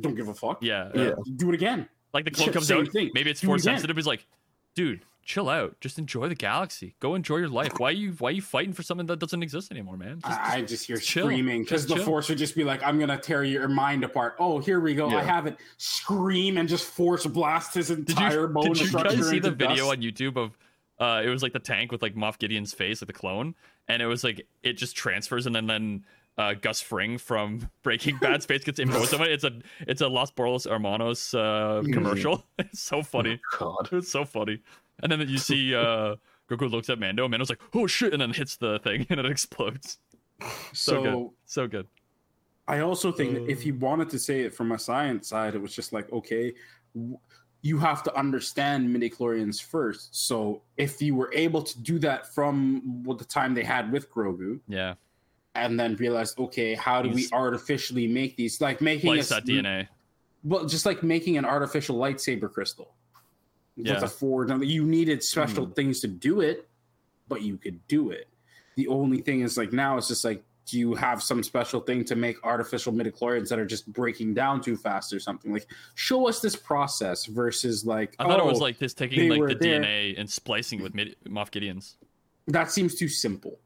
"Don't 0.00 0.14
give 0.14 0.28
a 0.28 0.34
fuck. 0.34 0.62
Yeah. 0.62 0.90
Yeah. 0.94 1.12
do 1.36 1.48
it 1.48 1.54
again." 1.54 1.88
Like 2.12 2.24
the 2.26 2.30
clone 2.30 2.48
Yeah, 2.48 2.52
comes 2.52 2.66
same 2.66 2.80
out, 2.80 2.88
thing. 2.92 3.10
maybe 3.14 3.30
it's 3.30 3.40
Do 3.40 3.46
it 3.46 3.48
force 3.48 3.62
again. 3.62 3.76
sensitive. 3.76 3.96
He's 3.96 4.06
like, 4.06 4.26
dude, 4.74 5.00
chill 5.22 5.48
out. 5.48 5.78
Just 5.80 5.98
enjoy 5.98 6.28
the 6.28 6.34
galaxy. 6.34 6.94
Go 7.00 7.14
enjoy 7.14 7.36
your 7.36 7.48
life. 7.48 7.72
Why 7.78 7.88
are 7.88 7.92
you 7.92 8.12
why 8.18 8.30
are 8.30 8.32
you 8.32 8.42
fighting 8.42 8.72
for 8.72 8.82
something 8.82 9.06
that 9.06 9.18
doesn't 9.18 9.42
exist 9.42 9.70
anymore, 9.70 9.96
man? 9.96 10.20
Just, 10.20 10.40
I 10.40 10.56
I 10.56 10.62
just 10.62 10.86
hear 10.86 10.96
chill. 10.96 11.24
screaming 11.26 11.62
because 11.62 11.86
the 11.86 11.96
chill. 11.96 12.04
Force 12.04 12.28
would 12.28 12.38
just 12.38 12.54
be 12.54 12.64
like, 12.64 12.82
"I'm 12.82 12.98
gonna 12.98 13.18
tear 13.18 13.44
your 13.44 13.68
mind 13.68 14.04
apart." 14.04 14.36
Oh, 14.38 14.58
here 14.58 14.80
we 14.80 14.94
go. 14.94 15.08
I 15.08 15.22
have 15.22 15.46
it. 15.46 15.56
Scream 15.76 16.58
and 16.58 16.68
just 16.68 16.84
Force 16.84 17.26
blast 17.26 17.74
his 17.74 17.90
entire 17.90 18.00
did 18.00 18.10
entire 18.10 18.40
you 18.40 18.48
bone 18.48 18.64
did 18.64 18.80
you 18.80 18.86
structure 18.86 19.16
guys 19.16 19.28
see 19.30 19.38
the 19.38 19.48
into 19.48 19.66
video 19.66 19.88
dust. 19.88 19.90
on 19.90 20.02
YouTube 20.02 20.36
of 20.36 20.58
uh 20.98 21.22
it 21.24 21.28
was 21.28 21.42
like 21.42 21.52
the 21.52 21.58
tank 21.58 21.92
with 21.92 22.02
like 22.02 22.14
Moff 22.14 22.38
Gideon's 22.38 22.72
face, 22.72 23.00
like 23.02 23.06
the 23.06 23.12
clone, 23.12 23.54
and 23.88 24.02
it 24.02 24.06
was 24.06 24.24
like 24.24 24.46
it 24.62 24.74
just 24.74 24.96
transfers 24.96 25.46
and 25.46 25.54
then 25.54 25.66
then 25.66 26.04
uh, 26.38 26.54
Gus 26.54 26.80
Fring 26.80 27.18
from 27.18 27.68
Breaking 27.82 28.16
Bad's 28.20 28.46
face 28.46 28.64
gets 28.64 28.78
imposed 28.78 29.14
on 29.14 29.22
it. 29.22 29.30
It's 29.30 29.44
a 29.44 29.52
it's 29.86 30.00
a 30.00 30.08
Los 30.08 30.30
Pollos 30.30 30.64
Hermanos 30.64 31.34
uh, 31.34 31.82
commercial. 31.92 32.44
it's 32.58 32.80
so 32.80 33.02
funny. 33.02 33.40
God. 33.58 33.88
It's 33.92 34.10
so 34.10 34.24
funny. 34.24 34.60
And 35.03 35.11
then 35.12 35.20
you 35.28 35.38
see 35.38 35.74
uh 35.74 36.16
Grogu 36.48 36.70
looks 36.70 36.90
at 36.90 36.98
Mando, 36.98 37.24
and 37.24 37.30
Mando's 37.30 37.48
like, 37.51 37.61
oh 37.74 37.86
shit, 37.86 38.12
and 38.12 38.20
then 38.20 38.32
hits 38.32 38.57
the 38.57 38.78
thing 38.80 39.07
and 39.11 39.20
it 39.20 39.26
explodes. 39.26 39.98
So, 40.40 40.46
So, 40.72 41.03
good. 41.03 41.30
So 41.46 41.68
good. 41.68 41.86
I 42.68 42.80
also 42.80 43.11
think 43.12 43.34
that 43.34 43.48
if 43.51 43.62
he 43.62 43.72
wanted 43.72 44.09
to 44.11 44.18
say 44.18 44.40
it 44.42 44.55
from 44.55 44.72
a 44.72 44.78
science 44.78 45.28
side, 45.28 45.55
it 45.55 45.61
was 45.62 45.74
just 45.74 45.92
like, 45.92 46.11
okay, 46.12 46.53
w- 46.94 47.18
you 47.62 47.78
have 47.78 48.03
to 48.05 48.16
understand 48.16 48.88
midichlorians 48.94 49.62
first. 49.62 50.14
So 50.26 50.62
if 50.76 51.03
you 51.03 51.14
were 51.14 51.30
able 51.34 51.62
to 51.62 51.80
do 51.82 51.98
that 51.98 52.32
from 52.34 53.03
what 53.05 53.18
the 53.18 53.24
time 53.24 53.55
they 53.55 53.64
had 53.64 53.90
with 53.92 54.11
Grogu, 54.11 54.61
Yeah. 54.68 54.94
and 55.57 55.78
then 55.78 55.96
realize, 55.96 56.34
okay, 56.38 56.74
how 56.74 57.03
do 57.03 57.11
we 57.11 57.28
artificially 57.32 58.07
make 58.07 58.36
these? 58.36 58.61
Like 58.61 58.80
making 58.80 59.18
a- 59.18 59.22
that 59.22 59.44
DNA. 59.44 59.88
Well, 60.44 60.64
just 60.64 60.86
like 60.86 61.03
making 61.03 61.36
an 61.38 61.44
artificial 61.44 61.96
lightsaber 61.98 62.51
crystal. 62.53 62.94
Yeah. 63.84 63.94
With 63.94 64.02
a 64.04 64.08
forward, 64.08 64.62
you 64.64 64.84
needed 64.84 65.22
special 65.22 65.66
Hmm. 65.66 65.72
things 65.72 66.00
to 66.00 66.08
do 66.08 66.40
it, 66.40 66.68
but 67.28 67.42
you 67.42 67.56
could 67.56 67.86
do 67.88 68.10
it. 68.10 68.28
The 68.76 68.88
only 68.88 69.20
thing 69.20 69.40
is 69.40 69.56
like 69.56 69.72
now 69.72 69.96
it's 69.98 70.08
just 70.08 70.24
like, 70.24 70.42
do 70.66 70.78
you 70.78 70.94
have 70.94 71.20
some 71.22 71.42
special 71.42 71.80
thing 71.80 72.04
to 72.04 72.14
make 72.14 72.36
artificial 72.44 72.92
midichlorians 72.92 73.48
that 73.48 73.58
are 73.58 73.66
just 73.66 73.92
breaking 73.92 74.34
down 74.34 74.60
too 74.60 74.76
fast 74.76 75.12
or 75.12 75.18
something? 75.18 75.52
Like, 75.52 75.66
show 75.96 76.28
us 76.28 76.40
this 76.40 76.54
process 76.54 77.26
versus 77.26 77.84
like, 77.84 78.14
I 78.20 78.24
thought 78.24 78.38
it 78.38 78.44
was 78.44 78.60
oh, 78.60 78.62
like 78.64 78.78
this 78.78 78.94
taking 78.94 79.28
like 79.30 79.40
the 79.48 79.54
there. 79.56 79.80
DNA 79.82 80.14
and 80.18 80.30
splicing 80.30 80.80
with 80.82 80.94
Mid- 80.94 81.16
Moff 81.26 81.50
Gideon's. 81.50 81.96
that 82.46 82.70
seems 82.70 82.94
too 82.94 83.08
simple. 83.08 83.58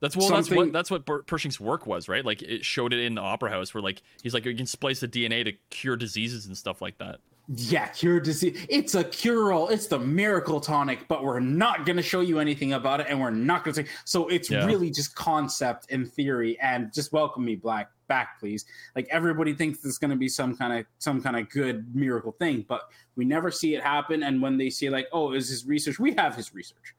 That's 0.00 0.16
well, 0.16 0.28
that's 0.28 0.48
what 0.50 0.72
that's 0.72 0.90
what 0.92 1.04
Per- 1.06 1.22
Pershing's 1.22 1.58
work 1.58 1.84
was, 1.86 2.08
right? 2.08 2.24
Like 2.24 2.40
it 2.42 2.64
showed 2.64 2.92
it 2.92 3.00
in 3.00 3.16
the 3.16 3.20
opera 3.20 3.50
house, 3.50 3.74
where 3.74 3.82
like 3.82 4.00
he's 4.22 4.32
like 4.32 4.44
you 4.44 4.54
can 4.54 4.66
splice 4.66 5.00
the 5.00 5.08
DNA 5.08 5.44
to 5.44 5.52
cure 5.70 5.96
diseases 5.96 6.46
and 6.46 6.56
stuff 6.56 6.80
like 6.80 6.98
that. 6.98 7.18
Yeah, 7.54 7.86
cure 7.88 8.20
disease. 8.20 8.66
It's 8.68 8.94
a 8.94 9.02
cure 9.02 9.52
all. 9.54 9.68
It's 9.68 9.86
the 9.86 9.98
miracle 9.98 10.60
tonic, 10.60 11.08
but 11.08 11.24
we're 11.24 11.40
not 11.40 11.86
going 11.86 11.96
to 11.96 12.02
show 12.02 12.20
you 12.20 12.40
anything 12.40 12.74
about 12.74 13.00
it, 13.00 13.06
and 13.08 13.18
we're 13.18 13.30
not 13.30 13.64
going 13.64 13.74
to 13.74 13.84
say. 13.84 13.88
So 14.04 14.28
it's 14.28 14.50
Yeah. 14.50 14.66
really 14.66 14.90
just 14.90 15.14
concept 15.14 15.90
and 15.90 16.12
theory, 16.12 16.58
and 16.60 16.92
just 16.92 17.10
welcome 17.12 17.44
me 17.46 17.56
black 17.56 17.90
back, 18.06 18.38
please. 18.38 18.66
Like 18.94 19.08
everybody 19.10 19.54
thinks 19.54 19.78
there's 19.80 19.96
going 19.98 20.10
to 20.10 20.16
be 20.16 20.28
some 20.28 20.56
kind 20.56 20.78
of 20.78 20.86
some 20.98 21.22
kind 21.22 21.36
of 21.36 21.48
good 21.48 21.94
miracle 21.94 22.32
thing, 22.32 22.66
but 22.68 22.82
we 23.16 23.24
never 23.24 23.50
see 23.50 23.74
it 23.74 23.82
happen. 23.82 24.22
And 24.24 24.42
when 24.42 24.58
they 24.58 24.68
say 24.68 24.90
like, 24.90 25.08
"Oh, 25.12 25.32
is 25.32 25.48
his 25.48 25.64
research?" 25.66 25.98
We 25.98 26.12
have 26.16 26.34
his 26.36 26.54
research. 26.54 26.94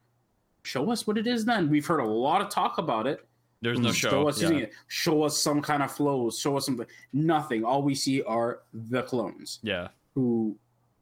Show 0.63 0.89
us 0.91 1.05
what 1.05 1.17
it 1.19 1.27
is. 1.27 1.45
Then 1.45 1.69
we've 1.69 1.85
heard 1.85 1.99
a 1.99 2.05
lot 2.07 2.41
of 2.41 2.49
talk 2.49 2.79
about 2.79 3.05
it. 3.05 3.23
There's 3.61 3.79
no 3.79 3.89
mm, 3.89 3.93
Show 3.93 4.09
show. 4.09 4.27
us 4.29 4.41
Yeah. 4.41 4.49
it. 4.51 4.73
Show 4.87 5.23
us 5.23 5.37
some 5.37 5.61
kind 5.61 5.83
of 5.83 5.91
flows. 5.91 6.39
Show 6.39 6.57
us 6.57 6.65
something. 6.65 6.87
Nothing. 7.13 7.63
All 7.63 7.83
we 7.83 7.93
see 7.93 8.23
are 8.23 8.61
the 8.73 9.03
clones 9.03 9.59
yeah, 9.63 9.89
who 10.19 10.57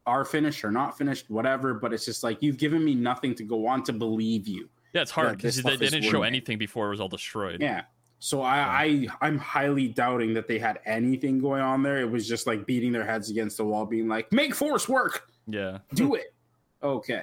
are 0.06 0.24
finished 0.24 0.64
or 0.64 0.70
not 0.70 0.96
finished, 0.96 1.28
whatever. 1.28 1.74
But 1.74 1.92
it's 1.92 2.04
just 2.04 2.22
like 2.22 2.42
you've 2.42 2.58
given 2.58 2.84
me 2.84 2.94
nothing 2.94 3.34
to 3.36 3.44
go 3.44 3.66
on 3.66 3.82
to 3.84 3.92
believe 3.92 4.46
you. 4.46 4.68
yeah. 4.92 5.02
It's 5.02 5.10
hard 5.10 5.36
because 5.36 5.56
they, 5.56 5.62
stuff 5.62 5.78
they 5.78 5.86
is 5.86 5.92
didn't 5.92 6.10
show 6.10 6.22
anything 6.22 6.58
before 6.58 6.86
it 6.86 6.90
was 6.90 7.00
all 7.00 7.08
destroyed. 7.08 7.60
Yeah. 7.60 7.82
So 8.20 8.42
I, 8.42 8.58
I 8.58 9.08
I'm 9.20 9.38
highly 9.38 9.88
doubting 9.88 10.34
that 10.34 10.48
they 10.48 10.58
had 10.58 10.80
anything 10.84 11.38
going 11.38 11.62
on 11.62 11.82
there. 11.82 11.98
It 11.98 12.10
was 12.10 12.26
just 12.26 12.46
like 12.46 12.66
beating 12.66 12.90
their 12.92 13.04
heads 13.04 13.30
against 13.30 13.56
the 13.58 13.64
wall, 13.64 13.86
being 13.86 14.08
like, 14.08 14.32
"Make 14.32 14.54
force 14.56 14.88
work, 14.88 15.30
yeah. 15.46 15.78
do 15.94 16.16
it." 16.16 16.34
Okay, 16.82 17.22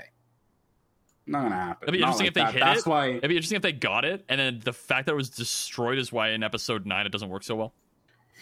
not 1.28 1.44
gonna 1.44 1.56
happen. 1.56 1.90
It'd 1.90 1.94
be 1.94 2.00
interesting 2.00 2.26
like 2.26 2.30
if 2.30 2.34
they 2.36 2.42
that. 2.44 2.54
hit 2.54 2.60
That's 2.62 2.80
it. 2.82 2.90
why 2.90 3.08
It'd 3.10 3.28
be 3.28 3.36
interesting 3.36 3.58
if 3.58 3.62
they 3.62 3.74
got 3.74 4.06
it, 4.06 4.24
and 4.30 4.40
then 4.40 4.62
the 4.64 4.72
fact 4.72 5.08
that 5.08 5.12
it 5.12 5.16
was 5.16 5.30
destroyed 5.30 5.98
is 5.98 6.14
why 6.14 6.30
in 6.30 6.44
episode 6.44 6.86
nine 6.86 7.06
it 7.06 7.12
doesn't 7.12 7.30
work 7.30 7.44
so 7.44 7.56
well. 7.56 7.74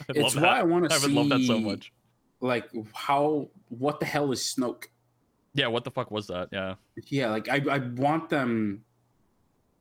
I'd 0.08 0.16
it's 0.18 0.36
love 0.36 0.36
why 0.36 0.41
that. 0.41 0.58
I 0.60 0.64
want 0.64 0.89
to 0.89 0.93
I 0.95 0.99
see. 0.99 1.08
would 1.08 1.16
love 1.16 1.30
that 1.30 1.45
so 1.47 1.60
much. 1.60 1.91
Like 2.44 2.70
how 2.94 3.48
what 3.70 4.00
the 4.02 4.06
hell 4.06 4.32
is 4.34 4.41
Snoke? 4.41 4.86
Yeah, 5.56 5.68
what 5.68 5.86
the 5.86 5.91
fuck 5.91 6.12
was 6.12 6.28
that? 6.28 6.50
Yeah, 6.52 6.76
yeah 7.08 7.30
like 7.30 7.48
i 7.48 7.62
i 7.72 7.78
want 7.96 8.30
them 8.30 8.84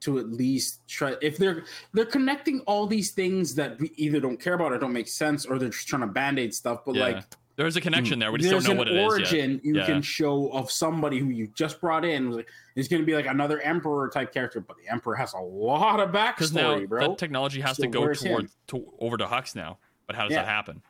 to 0.00 0.18
at 0.18 0.30
least 0.30 0.80
try 0.86 1.16
if 1.20 1.36
they're 1.38 1.64
they're 1.92 2.04
connecting 2.04 2.60
all 2.60 2.86
these 2.86 3.10
things 3.10 3.54
that 3.56 3.78
we 3.80 3.90
either 3.96 4.20
don't 4.20 4.38
care 4.38 4.54
about 4.54 4.72
or 4.72 4.78
don't 4.78 4.92
make 4.92 5.08
sense 5.08 5.44
or 5.44 5.58
they're 5.58 5.68
just 5.70 5.88
trying 5.88 6.02
to 6.02 6.06
band-aid 6.08 6.54
stuff 6.54 6.84
but 6.86 6.94
yeah. 6.94 7.04
like 7.06 7.24
there's 7.56 7.76
a 7.76 7.80
connection 7.82 8.18
there. 8.18 8.32
We 8.32 8.38
just 8.38 8.50
there's 8.50 8.64
don't 8.64 8.76
know 8.76 8.82
an 8.82 8.88
what 8.88 8.88
it 8.88 8.94
is 8.96 9.32
yet. 9.32 9.40
origin 9.40 9.60
you 9.62 9.76
Yeah. 9.76 9.86
can 9.86 10.00
show 10.02 10.48
of 10.52 10.70
somebody 10.70 11.18
who 11.18 11.28
you 11.28 11.48
just 11.48 11.80
brought 11.82 12.02
in 12.04 12.30
like, 12.30 12.48
is 12.76 12.88
going 12.88 13.02
to 13.02 13.06
be 13.06 13.14
like 13.14 13.26
another 13.26 13.60
emperor 13.60 14.08
type 14.08 14.32
character 14.32 14.60
but 14.60 14.76
the 14.78 14.90
emperor 14.90 15.14
has 15.16 15.34
a 15.34 15.38
lot 15.38 16.00
of 16.00 16.12
Because 16.12 16.52
now 16.52 16.76
backstory 16.76 16.88
bro 16.88 17.08
that 17.08 17.18
technology 17.18 17.60
has 17.60 17.76
So 17.76 17.82
to 17.82 17.88
go 17.88 18.00
where's 18.00 18.22
toward 18.22 18.48
to, 18.68 18.92
over 19.00 19.16
to 19.18 19.26
Hux 19.26 19.54
now. 19.54 19.78
But 20.06 20.16
how 20.16 20.22
does 20.24 20.32
Yeah. 20.32 20.42
that 20.42 20.48
happen? 20.48 20.82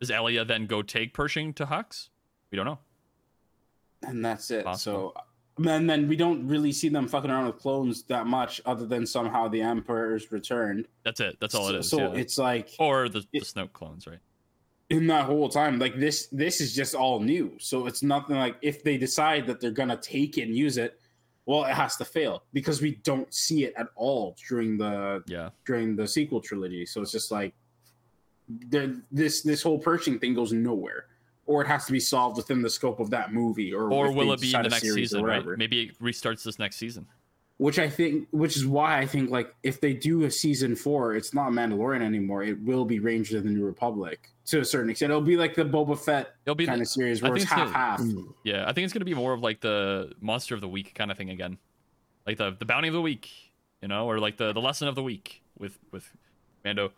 Does 0.00 0.10
Elia 0.10 0.44
then 0.44 0.66
go 0.66 0.82
take 0.82 1.12
Pershing 1.14 1.52
to 1.54 1.66
Hux? 1.66 2.08
We 2.50 2.56
don't 2.56 2.66
know. 2.66 2.78
and 4.02 4.24
that's 4.24 4.50
it 4.50 4.64
Possible. 4.64 5.12
so 5.14 5.22
and 5.66 5.90
then 5.90 6.06
we 6.06 6.14
don't 6.16 6.46
really 6.46 6.70
see 6.70 6.88
them 6.88 7.08
fucking 7.08 7.30
around 7.30 7.46
with 7.46 7.58
clones 7.58 8.04
that 8.04 8.26
much 8.28 8.60
other 8.64 8.86
than 8.86 9.04
somehow 9.04 9.48
the 9.48 9.60
emperor's 9.60 10.30
returned 10.30 10.86
That's 11.04 11.18
it. 11.20 11.36
That's 11.40 11.54
all 11.54 11.68
it 11.68 11.74
is. 11.76 11.90
so 11.90 11.98
yeah. 12.14 12.20
it's 12.20 12.38
like 12.38 12.70
or 12.78 13.08
the, 13.08 13.20
the 13.20 13.26
it- 13.38 13.42
Snoke 13.44 13.72
clones, 13.72 14.06
right? 14.06 14.20
in 14.90 15.06
that 15.08 15.26
whole 15.26 15.50
time 15.50 15.78
like 15.78 15.98
this 16.00 16.28
this 16.32 16.62
is 16.62 16.74
just 16.74 16.94
all 16.94 17.20
new 17.20 17.52
so 17.58 17.86
it's 17.86 18.02
nothing 18.02 18.36
like 18.36 18.56
if 18.62 18.82
they 18.82 18.96
decide 18.96 19.46
that 19.46 19.60
they're 19.60 19.70
gonna 19.70 19.98
take 19.98 20.38
it 20.38 20.42
and 20.44 20.56
use 20.56 20.78
it 20.78 20.98
well 21.44 21.64
it 21.64 21.74
has 21.74 21.96
to 21.96 22.06
fail 22.06 22.42
because 22.54 22.80
we 22.80 22.92
don't 23.02 23.34
see 23.34 23.64
it 23.64 23.74
at 23.76 23.88
all 23.96 24.34
during 24.48 24.78
the 24.78 25.22
Yeah. 25.26 25.50
during 25.66 25.94
the 25.94 26.08
sequel 26.08 26.40
trilogy 26.40 26.86
so 26.86 27.02
it's 27.02 27.12
just 27.12 27.30
like 27.30 27.52
the 28.70 29.00
this 29.12 29.42
this 29.42 29.62
whole 29.62 29.78
pershing 29.78 30.18
thing 30.18 30.34
goes 30.34 30.52
nowhere 30.52 31.06
or 31.46 31.62
it 31.62 31.66
has 31.66 31.86
to 31.86 31.92
be 31.92 32.00
solved 32.00 32.36
within 32.36 32.60
the 32.60 32.68
scope 32.68 33.00
of 33.00 33.08
that 33.08 33.32
movie, 33.32 33.72
or 33.72 33.90
Or 33.90 34.12
will 34.12 34.32
it 34.34 34.40
be 34.40 34.54
in 34.54 34.62
the 34.62 34.68
next 34.68 34.82
season, 34.92 35.24
right? 35.24 35.42
Maybe 35.56 35.84
it 35.84 35.98
restarts 35.98 36.42
this 36.44 36.58
next 36.58 36.76
season. 36.76 37.06
Which 37.56 37.78
I 37.78 37.88
think, 37.88 38.28
which 38.32 38.54
is 38.54 38.66
why 38.66 38.98
I 38.98 39.06
think 39.06 39.30
like 39.30 39.54
if 39.62 39.80
they 39.80 39.94
do 39.94 40.24
a 40.24 40.30
season 40.30 40.76
four, 40.76 41.14
it's 41.16 41.32
not 41.32 41.50
Mandalorian 41.52 42.02
anymore. 42.02 42.42
It 42.42 42.62
will 42.62 42.84
be 42.84 42.98
Rangers 43.00 43.34
of 43.34 43.44
the 43.44 43.50
New 43.50 43.64
Republic 43.64 44.28
to 44.48 44.60
a 44.60 44.64
certain 44.64 44.90
extent. 44.90 45.10
It'll 45.10 45.22
be 45.22 45.38
like 45.38 45.54
the 45.54 45.64
Boba 45.64 45.98
Fett 45.98 46.34
It'll 46.44 46.54
be 46.54 46.66
kind 46.66 46.80
the- 46.80 46.82
of 46.82 46.88
series 46.88 47.22
I 47.22 47.28
where 47.28 47.36
it's 47.36 47.44
it's 47.44 47.52
half 47.52 47.72
gonna- 47.72 47.78
half. 47.78 48.00
Mm. 48.00 48.34
Yeah, 48.44 48.68
I 48.68 48.74
think 48.74 48.84
it's 48.84 48.92
gonna 48.92 49.06
be 49.06 49.14
more 49.14 49.32
of 49.32 49.40
like 49.40 49.60
the 49.62 50.12
monster 50.20 50.54
of 50.54 50.60
the 50.60 50.68
week 50.68 50.94
kind 50.94 51.10
of 51.10 51.16
thing 51.16 51.30
again, 51.30 51.56
like 52.26 52.36
the 52.36 52.54
the 52.58 52.66
bounty 52.66 52.88
of 52.88 52.94
the 52.94 53.00
week, 53.02 53.30
you 53.80 53.88
know, 53.88 54.06
or 54.06 54.20
like 54.20 54.36
the 54.36 54.52
the 54.52 54.60
lesson 54.60 54.86
of 54.86 54.94
the 54.94 55.02
week 55.02 55.42
with 55.58 55.78
with 55.92 56.08
Mando. 56.64 56.92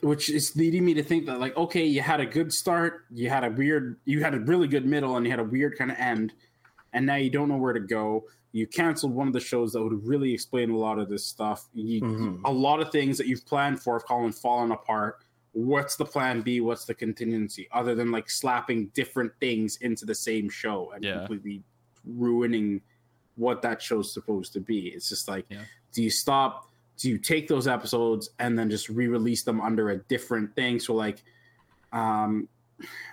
Which 0.00 0.28
is 0.30 0.54
leading 0.56 0.84
me 0.84 0.94
to 0.94 1.02
think 1.02 1.26
that 1.26 1.40
like 1.40 1.56
okay 1.56 1.84
you 1.84 2.00
had 2.02 2.20
a 2.20 2.26
good 2.26 2.52
start 2.52 3.04
you 3.10 3.28
had 3.30 3.44
a 3.44 3.50
weird 3.50 3.96
you 4.04 4.22
had 4.22 4.34
a 4.34 4.40
really 4.40 4.68
good 4.68 4.84
middle 4.84 5.16
and 5.16 5.24
you 5.24 5.30
had 5.30 5.40
a 5.40 5.44
weird 5.44 5.76
kind 5.78 5.90
of 5.90 5.96
end 5.98 6.32
and 6.92 7.06
now 7.06 7.16
you 7.16 7.28
don't 7.30 7.48
know 7.48 7.56
where 7.58 7.74
to 7.74 7.80
go. 7.80 8.24
You 8.52 8.66
canceled 8.66 9.12
one 9.12 9.26
of 9.26 9.34
the 9.34 9.40
shows 9.40 9.72
that 9.74 9.82
would 9.82 10.06
really 10.06 10.32
explain 10.32 10.70
a 10.70 10.76
lot 10.78 10.98
of 10.98 11.10
this 11.10 11.26
stuff. 11.26 11.68
You, 11.74 12.00
Mhm. 12.00 12.40
a 12.46 12.50
lot 12.50 12.80
of 12.80 12.90
things 12.90 13.18
that 13.18 13.26
you've 13.26 13.44
planned 13.44 13.82
for 13.82 13.94
have 13.98 14.04
fallen 14.06 14.32
fallen 14.32 14.70
apart. 14.70 15.18
What's 15.52 15.96
the 15.96 16.06
plan 16.06 16.40
b? 16.40 16.62
What's 16.62 16.86
the 16.86 16.94
contingency? 16.94 17.68
Other 17.70 17.94
than 17.94 18.10
like 18.12 18.30
slapping 18.30 18.86
different 18.94 19.32
things 19.40 19.76
into 19.82 20.06
the 20.06 20.14
same 20.14 20.48
show 20.48 20.90
and 20.94 21.04
Yeah. 21.04 21.18
completely 21.18 21.64
ruining 22.06 22.80
what 23.34 23.60
that 23.62 23.82
show's 23.82 24.14
supposed 24.14 24.54
to 24.54 24.60
be. 24.60 24.88
It's 24.88 25.10
just 25.10 25.28
like 25.28 25.44
Yeah. 25.50 25.64
do 25.92 26.02
you 26.02 26.10
stop 26.10 26.65
do 26.98 27.10
you 27.10 27.18
take 27.18 27.46
those 27.48 27.66
episodes 27.68 28.30
and 28.38 28.58
then 28.58 28.70
just 28.70 28.88
re-release 28.88 29.42
them 29.42 29.60
under 29.60 29.90
a 29.90 29.98
different 29.98 30.54
thing 30.54 30.78
so 30.80 30.94
like 30.94 31.22
um 31.92 32.48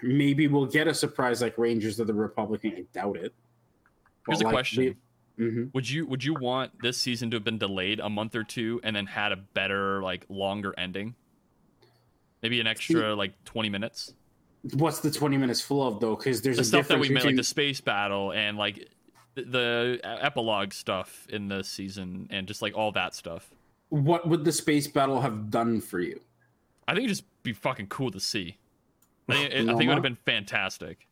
maybe 0.01 0.47
we'll 0.47 0.65
get 0.65 0.88
a 0.88 0.93
surprise 0.93 1.41
like 1.41 1.57
rangers 1.57 1.99
of 1.99 2.07
the 2.07 2.13
republic 2.13 2.61
i 2.65 2.84
doubt 2.93 3.17
it 3.17 3.34
Here's 4.27 4.39
a 4.39 4.45
question: 4.45 4.95
hmm 5.38 5.65
Would 5.73 5.89
you 5.89 6.05
would 6.07 6.23
you 6.23 6.34
want 6.34 6.71
this 6.81 6.97
season 6.97 7.29
to 7.31 7.36
have 7.36 7.43
been 7.43 7.57
delayed 7.57 7.99
a 7.99 8.09
month 8.09 8.36
or 8.36 8.45
two 8.45 8.79
and 8.86 8.95
then 8.95 9.05
had 9.05 9.34
a 9.34 9.36
better 9.36 10.01
like 10.01 10.25
longer 10.29 10.73
ending? 10.77 11.15
Maybe 12.41 12.61
an 12.61 12.67
extra 12.67 13.13
like 13.15 13.34
twenty 13.43 13.67
minutes. 13.69 14.13
what's 14.75 14.99
the 15.01 15.11
20 15.11 15.36
minutes 15.36 15.59
full 15.59 15.86
of 15.86 15.99
though 15.99 16.15
because 16.15 16.41
there's 16.41 16.55
The 16.55 16.61
a 16.61 16.65
stuff 16.65 16.88
that 16.88 16.99
we 16.99 17.09
made, 17.09 17.15
like 17.15 17.23
between- 17.23 17.36
the 17.36 17.43
space 17.43 17.81
battle 17.81 18.31
and 18.31 18.57
like 18.57 18.88
the, 19.36 19.43
the 19.43 19.99
epilogue 20.03 20.71
stuff 20.71 21.27
in 21.29 21.49
the 21.49 21.65
season 21.65 22.27
and 22.29 22.47
just 22.47 22.61
like 22.61 22.77
all 22.77 22.93
that 22.93 23.13
stuff. 23.13 23.49
What 23.94 24.28
would 24.28 24.44
the 24.44 24.52
space 24.52 24.88
battle 24.88 25.22
have 25.22 25.52
done 25.52 25.80
for 25.80 26.00
you 26.00 26.20
I 26.88 26.94
think 26.94 27.06
it'd 27.06 27.16
just 27.18 27.44
be 27.44 27.54
fucking 27.54 27.88
cool 27.88 28.10
to 28.12 28.20
see. 28.20 28.58
I 29.30 29.34
think, 29.34 29.54
it, 29.54 29.54
I 29.54 29.66
think 29.78 29.84
it 29.84 29.88
would 29.88 29.94
have 29.94 30.02
been 30.02 30.18
fantastic. 30.26 31.08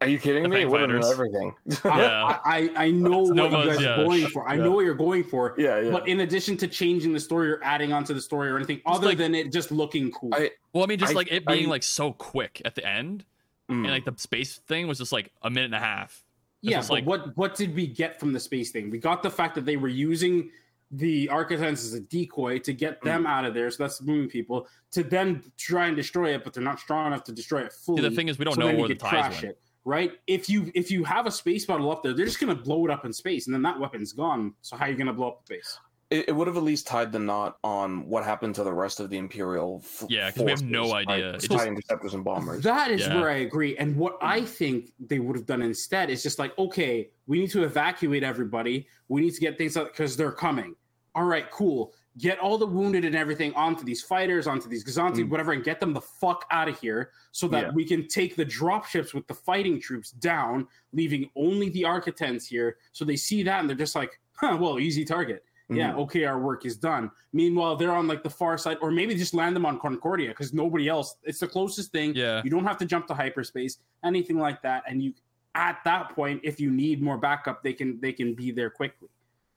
Are 0.00 0.08
you 0.08 0.18
kidding 0.18 0.42
The 0.44 0.48
me? 0.48 0.56
It 0.56 0.60
Fang 0.62 0.70
would 0.70 0.80
have 0.80 1.00
been 1.00 1.10
everything. 1.10 1.54
Yeah. 1.84 2.24
I, 2.24 2.40
I, 2.44 2.70
I 2.86 2.90
know 2.90 3.20
what 3.22 3.34
Noma's, 3.36 3.64
you 3.66 3.70
guys 3.72 3.80
yeah, 3.82 3.88
are 3.90 4.04
going 4.04 4.26
for. 4.28 4.48
I 4.48 4.54
yeah. 4.54 4.62
know 4.64 4.70
what 4.72 4.84
you're 4.86 4.94
going 4.94 5.22
for. 5.22 5.54
yeah, 5.58 5.80
yeah. 5.80 5.90
But 5.90 6.08
in 6.08 6.20
addition 6.20 6.56
to 6.58 6.66
changing 6.66 7.12
the 7.12 7.20
story 7.20 7.50
or 7.52 7.60
adding 7.62 7.92
onto 7.92 8.14
the 8.14 8.20
story 8.20 8.48
or 8.48 8.56
anything, 8.56 8.80
other 8.86 9.08
like- 9.08 9.18
than 9.18 9.34
it 9.34 9.52
just 9.52 9.70
looking 9.70 10.10
cool, 10.10 10.30
I- 10.32 10.50
Well, 10.72 10.82
I 10.82 10.86
mean, 10.86 10.98
just 10.98 11.12
I- 11.12 11.16
like 11.16 11.30
it 11.30 11.44
being 11.46 11.66
I- 11.66 11.70
like 11.70 11.82
so 11.82 12.12
quick 12.12 12.62
at 12.64 12.74
the 12.74 12.86
end, 12.86 13.24
Mm. 13.70 13.84
and 13.84 13.90
like 13.90 14.04
the 14.06 14.14
space 14.16 14.56
thing 14.66 14.88
was 14.88 14.96
just 14.98 15.12
like 15.12 15.30
a 15.42 15.50
minute 15.50 15.66
and 15.66 15.74
a 15.74 15.78
half. 15.80 16.24
It's 16.62 16.70
yeah. 16.72 16.80
But 16.80 16.90
like- 16.90 17.04
what 17.06 17.36
what 17.36 17.54
did 17.54 17.74
we 17.74 17.86
get 17.86 18.18
from 18.18 18.32
the 18.32 18.40
space 18.40 18.70
thing? 18.72 18.88
We 18.90 18.98
got 18.98 19.22
the 19.22 19.30
fact 19.30 19.54
that 19.56 19.64
they 19.66 19.76
were 19.76 19.88
using 19.88 20.50
the 20.90 21.28
Architects 21.28 21.84
as 21.84 21.92
a 21.94 22.00
decoy 22.00 22.58
to 22.60 22.72
get 22.72 23.02
them 23.02 23.24
Mm. 23.24 23.28
out 23.28 23.44
of 23.44 23.52
there. 23.54 23.70
So 23.70 23.82
that's 23.84 24.00
moving 24.02 24.28
people 24.28 24.66
to 24.92 25.02
then 25.02 25.42
try 25.58 25.86
and 25.86 25.96
destroy 25.96 26.34
it, 26.34 26.44
but 26.44 26.54
they're 26.54 26.62
not 26.62 26.80
strong 26.80 27.06
enough 27.08 27.24
to 27.24 27.32
destroy 27.32 27.60
it 27.60 27.72
fully. 27.72 28.00
The 28.02 28.10
thing 28.10 28.28
is, 28.28 28.38
we 28.38 28.44
don't 28.46 28.54
so 28.54 28.60
know 28.62 28.74
where 28.78 28.88
the 28.88 28.94
ties 28.94 29.10
crash 29.10 29.42
went. 29.42 29.44
it. 29.56 29.60
Right? 29.84 30.12
If 30.26 30.48
you 30.50 30.70
if 30.74 30.90
you 30.90 31.04
have 31.04 31.26
a 31.26 31.30
space 31.30 31.64
battle 31.66 31.90
up 31.90 32.02
there, 32.02 32.12
they're 32.12 32.26
just 32.26 32.40
gonna 32.40 32.54
blow 32.54 32.84
it 32.84 32.90
up 32.90 33.04
in 33.06 33.12
space, 33.12 33.46
and 33.46 33.54
then 33.54 33.62
that 33.62 33.78
weapon's 33.78 34.12
gone. 34.12 34.54
So 34.60 34.76
how 34.76 34.84
are 34.86 34.90
you 34.90 34.96
gonna 34.96 35.12
blow 35.14 35.28
up 35.28 35.46
the 35.46 35.54
base? 35.54 35.78
It, 36.10 36.28
it 36.28 36.32
would 36.32 36.46
have 36.46 36.56
at 36.56 36.62
least 36.62 36.86
tied 36.86 37.12
the 37.12 37.18
knot 37.18 37.58
on 37.62 38.08
what 38.08 38.24
happened 38.24 38.54
to 38.54 38.64
the 38.64 38.72
rest 38.72 38.98
of 38.98 39.10
the 39.10 39.18
Imperial. 39.18 39.82
F- 39.84 40.04
Yeah, 40.08 40.30
'cause 40.30 40.42
we 40.42 40.50
have 40.50 40.62
no 40.62 40.94
idea. 40.94 41.34
It 41.34 41.42
Spy 41.42 41.56
just- 41.56 41.66
interceptors 41.66 42.14
and 42.14 42.24
bombers. 42.24 42.62
That 42.64 42.90
is 42.90 43.02
Yeah. 43.02 43.20
where 43.20 43.28
I 43.30 43.38
agree. 43.38 43.76
And 43.76 43.94
what 43.96 44.16
I 44.22 44.40
think 44.42 44.92
they 44.98 45.18
would 45.18 45.36
have 45.36 45.44
done 45.44 45.60
instead 45.60 46.08
is 46.08 46.22
just 46.22 46.38
like, 46.38 46.56
okay, 46.58 47.10
we 47.26 47.38
need 47.40 47.50
to 47.50 47.62
evacuate 47.62 48.22
everybody. 48.22 48.86
We 49.08 49.20
need 49.20 49.34
to 49.34 49.40
get 49.40 49.58
things 49.58 49.76
out 49.76 49.92
because 49.92 50.16
they're 50.16 50.32
coming. 50.32 50.74
All 51.14 51.24
right, 51.24 51.50
cool. 51.50 51.92
Get 52.16 52.38
all 52.38 52.56
the 52.56 52.66
wounded 52.66 53.04
and 53.04 53.14
everything 53.14 53.52
onto 53.54 53.84
these 53.84 54.02
fighters, 54.02 54.46
onto 54.46 54.68
these 54.68 54.84
Gozanti, 54.84 55.24
Mm. 55.24 55.28
whatever, 55.28 55.52
and 55.52 55.62
get 55.62 55.78
them 55.78 55.92
the 55.92 56.00
fuck 56.00 56.46
out 56.50 56.68
of 56.68 56.80
here 56.80 57.10
so 57.32 57.46
that 57.48 57.66
Yeah. 57.66 57.70
we 57.72 57.84
can 57.84 58.08
take 58.08 58.34
the 58.34 58.46
dropships 58.46 59.12
with 59.14 59.26
the 59.26 59.34
fighting 59.34 59.78
troops 59.78 60.10
down, 60.12 60.66
leaving 60.92 61.28
only 61.36 61.68
the 61.68 61.84
Architects 61.84 62.46
here. 62.46 62.78
So 62.92 63.04
they 63.04 63.16
see 63.16 63.42
that 63.42 63.60
and 63.60 63.68
they're 63.68 63.76
just 63.76 63.94
like, 63.94 64.18
huh, 64.32 64.56
well, 64.58 64.78
easy 64.80 65.04
target. 65.04 65.44
Yeah, 65.70 65.92
Mhm. 65.92 65.98
okay, 65.98 66.24
our 66.24 66.38
work 66.40 66.64
is 66.64 66.76
done. 66.78 67.10
Meanwhile, 67.32 67.76
they're 67.76 67.92
on 67.92 68.06
like 68.06 68.22
the 68.22 68.30
far 68.30 68.56
side, 68.56 68.78
or 68.80 68.90
maybe 68.90 69.14
just 69.14 69.34
land 69.34 69.54
them 69.54 69.66
on 69.66 69.78
Concordia 69.78 70.28
because 70.30 70.54
nobody 70.54 70.88
else. 70.88 71.16
It's 71.24 71.40
the 71.40 71.48
closest 71.48 71.92
thing. 71.92 72.14
Yeah. 72.14 72.40
You 72.42 72.48
don't 72.50 72.64
have 72.64 72.78
to 72.78 72.86
jump 72.86 73.06
to 73.08 73.14
hyperspace, 73.14 73.78
anything 74.02 74.38
like 74.38 74.62
that. 74.62 74.84
And 74.88 75.02
you, 75.02 75.12
at 75.54 75.80
that 75.84 76.14
point, 76.14 76.40
if 76.42 76.58
you 76.58 76.70
need 76.70 77.02
more 77.02 77.18
backup, 77.18 77.62
they 77.62 77.74
can 77.74 78.00
they 78.00 78.12
can 78.12 78.34
be 78.34 78.50
there 78.50 78.70
quickly. 78.70 79.08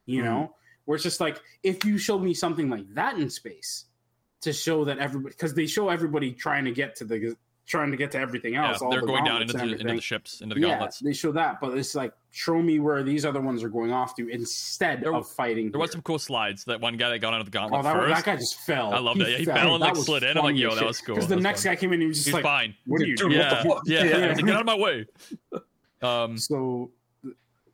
You 0.06 0.22
Mhm. 0.22 0.26
know, 0.26 0.56
where 0.84 0.96
it's 0.96 1.04
just 1.04 1.22
like 1.22 1.42
if 1.64 1.86
you 1.86 1.98
show 1.98 2.20
me 2.20 2.34
something 2.34 2.70
like 2.70 2.94
that 2.96 3.18
in 3.18 3.30
space 3.30 3.86
to 4.42 4.52
show 4.52 4.84
that 4.86 4.98
everybody, 4.98 5.34
because 5.34 5.54
they 5.54 5.66
show 5.68 5.88
everybody 5.90 6.34
trying 6.34 6.66
to 6.66 6.72
get 6.72 6.96
to 6.98 7.06
the 7.06 7.38
trying 7.72 7.90
to 7.90 7.98
get 7.98 8.12
to 8.12 8.20
everything 8.20 8.54
Yeah, 8.54 8.70
else. 8.70 8.82
all 8.82 8.92
they're 8.92 9.02
the 9.02 9.08
going 9.08 9.24
down 9.24 9.42
into 9.42 9.54
the, 9.54 9.64
into 9.64 9.94
the 9.96 10.02
ships, 10.02 10.42
into 10.42 10.56
the 10.56 10.62
yeah, 10.62 10.68
gauntlets. 10.72 11.00
they 11.00 11.14
show 11.14 11.32
that, 11.32 11.60
but 11.62 11.78
it's 11.78 11.96
like 11.96 12.14
show 12.32 12.62
me 12.62 12.80
where 12.80 13.02
these 13.02 13.26
other 13.26 13.40
ones 13.42 13.64
are 13.64 13.70
going 13.70 13.92
off 13.92 14.14
to 14.18 14.28
instead 14.30 15.02
There- 15.02 15.16
of 15.16 15.28
fighting. 15.30 15.72
There 15.72 15.80
was 15.80 15.92
some 15.92 16.02
cool 16.02 16.20
slides. 16.20 16.64
That 16.66 16.80
one 16.82 16.98
guy 16.98 17.10
that 17.10 17.20
got 17.20 17.34
out 17.34 17.40
of 17.42 17.50
the 17.50 17.58
Oh, 17.58 17.62
gauntlet 17.62 17.84
that, 17.84 17.94
first. 17.96 18.16
that 18.16 18.26
guy 18.26 18.36
just 18.36 18.60
fell. 18.62 18.94
I 18.94 19.00
love 19.00 19.18
that. 19.18 19.30
Yeah, 19.32 19.38
he 19.38 19.46
fell 19.46 19.72
and, 19.76 19.80
like, 19.82 19.96
slid 19.96 20.24
in. 20.24 20.38
I'm 20.38 20.44
like, 20.44 20.56
yo, 20.58 20.76
that 20.76 20.86
was 20.86 21.00
cool. 21.00 21.16
Because 21.16 21.30
the 21.30 21.38
next 21.38 21.64
fun. 21.64 21.72
guy 21.74 21.76
came 21.80 21.90
in 21.90 21.94
and 21.96 22.02
he 22.04 22.08
was 22.10 22.18
just 22.18 22.28
He's 22.28 22.34
like, 22.36 22.44
fine. 22.44 22.76
"What 22.86 23.02
are 23.02 23.06
you 23.06 23.16
doing?" 23.16 23.38
what 23.38 23.50
the 23.50 23.54
Yeah, 23.56 23.64
fuck? 23.64 23.82
yeah. 23.86 24.04
Yeah. 24.20 24.28
Like, 24.34 24.38
Get 24.46 24.50
out 24.56 24.60
of 24.60 24.66
my 24.66 24.76
way. 24.78 25.06
Um, 26.04 26.38
So, 26.38 26.92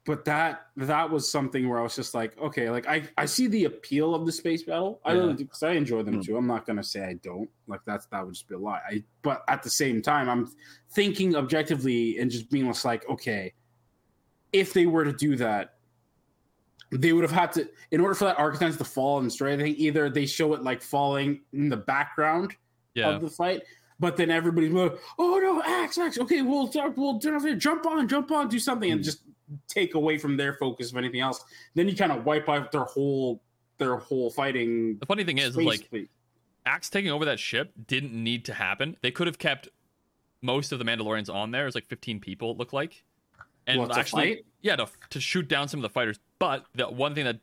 but 0.08 0.24
that 0.26 0.68
that 0.78 1.12
was 1.12 1.30
something 1.30 1.68
where 1.70 1.80
I 1.80 1.84
was 1.84 1.96
just 1.96 2.14
like, 2.16 2.36
okay, 2.40 2.70
like 2.72 2.88
I 2.88 3.04
I 3.18 3.26
see 3.26 3.46
the 3.48 3.66
appeal 3.66 4.16
of 4.16 4.26
the 4.26 4.32
space 4.32 4.64
battle. 4.64 5.02
I 5.06 5.12
really 5.12 5.34
do 5.34 5.44
because 5.44 5.62
I 5.64 5.72
enjoy 5.74 6.02
them 6.02 6.16
Hmm. 6.16 6.22
too. 6.22 6.38
I'm 6.38 6.48
not 6.48 6.66
gonna 6.66 6.82
say 6.82 7.04
I 7.04 7.14
don't. 7.16 7.50
Like 7.68 7.82
that's 7.86 8.06
that 8.08 8.26
would 8.26 8.34
just 8.34 8.48
be 8.48 8.56
a 8.56 8.58
lie. 8.58 8.80
I 8.90 9.04
but 9.22 9.44
at 9.50 9.62
the 9.64 9.70
same 9.70 10.02
time, 10.02 10.30
I'm 10.30 10.50
thinking 10.92 11.36
objectively 11.36 12.18
and 12.20 12.32
just 12.32 12.50
being 12.50 12.66
just 12.68 12.86
like, 12.86 13.08
okay, 13.10 13.54
if 14.54 14.74
they 14.74 14.88
were 14.88 15.04
to 15.06 15.14
do 15.14 15.36
that. 15.36 15.74
They 16.90 17.12
would 17.12 17.24
have 17.24 17.34
had 17.34 17.52
to, 17.52 17.68
in 17.92 18.00
order 18.00 18.14
for 18.16 18.24
that 18.24 18.40
architect 18.40 18.78
to 18.78 18.86
fall 18.86 19.18
and 19.20 19.28
destroy 19.28 19.52
everything. 19.52 19.76
Either 19.76 20.10
they 20.10 20.26
show 20.26 20.54
it 20.54 20.64
like 20.64 20.82
falling 20.82 21.42
in 21.52 21.68
the 21.68 21.76
background, 21.76 22.56
yeah. 22.94 23.10
of 23.10 23.22
the 23.22 23.30
fight. 23.30 23.62
But 24.00 24.16
then 24.16 24.32
everybody's 24.32 24.72
like, 24.72 24.98
"Oh 25.20 25.38
no, 25.38 25.62
axe, 25.66 25.98
axe! 25.98 26.18
Okay, 26.18 26.42
we'll 26.44 26.72
we'll 26.96 27.20
jump 27.20 27.86
on, 27.86 28.08
jump 28.08 28.32
on, 28.32 28.48
do 28.48 28.58
something," 28.58 28.90
and 28.90 29.02
Hmm. 29.02 29.04
just 29.04 29.24
take 29.68 29.96
away 29.96 30.18
from 30.18 30.38
their 30.38 30.54
focus 30.54 30.92
of 30.92 30.98
anything 30.98 31.22
else. 31.22 31.44
Then 31.76 31.88
you 31.88 31.96
kind 31.96 32.12
of 32.12 32.26
wipe 32.26 32.50
out 32.50 32.72
their 32.72 32.84
whole 32.84 33.42
their 33.78 33.96
whole 33.98 34.30
fighting. 34.30 34.98
The 34.98 35.06
funny 35.06 35.24
thing 35.24 35.38
is, 35.38 35.50
is 35.50 35.58
like 35.58 35.88
fleet. 35.90 36.10
Axe 36.66 36.90
taking 36.90 37.12
over 37.12 37.26
that 37.26 37.40
ship 37.40 37.72
didn't 37.88 38.12
need 38.12 38.46
to 38.46 38.54
happen. 38.54 38.98
They 39.02 39.12
could 39.12 39.28
have 39.28 39.38
kept 39.38 39.70
most 40.42 40.72
of 40.72 40.80
the 40.80 40.86
Mandalorians 40.86 41.34
on 41.34 41.52
there. 41.52 41.64
It 41.64 41.66
was 41.66 41.76
like 41.76 41.88
15 41.88 42.20
people, 42.20 42.52
it 42.52 42.58
looked 42.58 42.74
like. 42.74 43.04
And 43.68 43.90
to 43.90 44.00
actually, 44.00 44.44
yeah, 44.62 44.76
to, 44.78 44.88
to 45.10 45.20
shoot 45.20 45.48
down 45.48 45.68
some 45.68 45.80
of 45.80 45.84
the 45.84 45.90
fighters. 45.90 46.20
But 46.40 46.66
the 46.74 46.86
one 46.86 47.14
thing 47.16 47.26
that, 47.26 47.40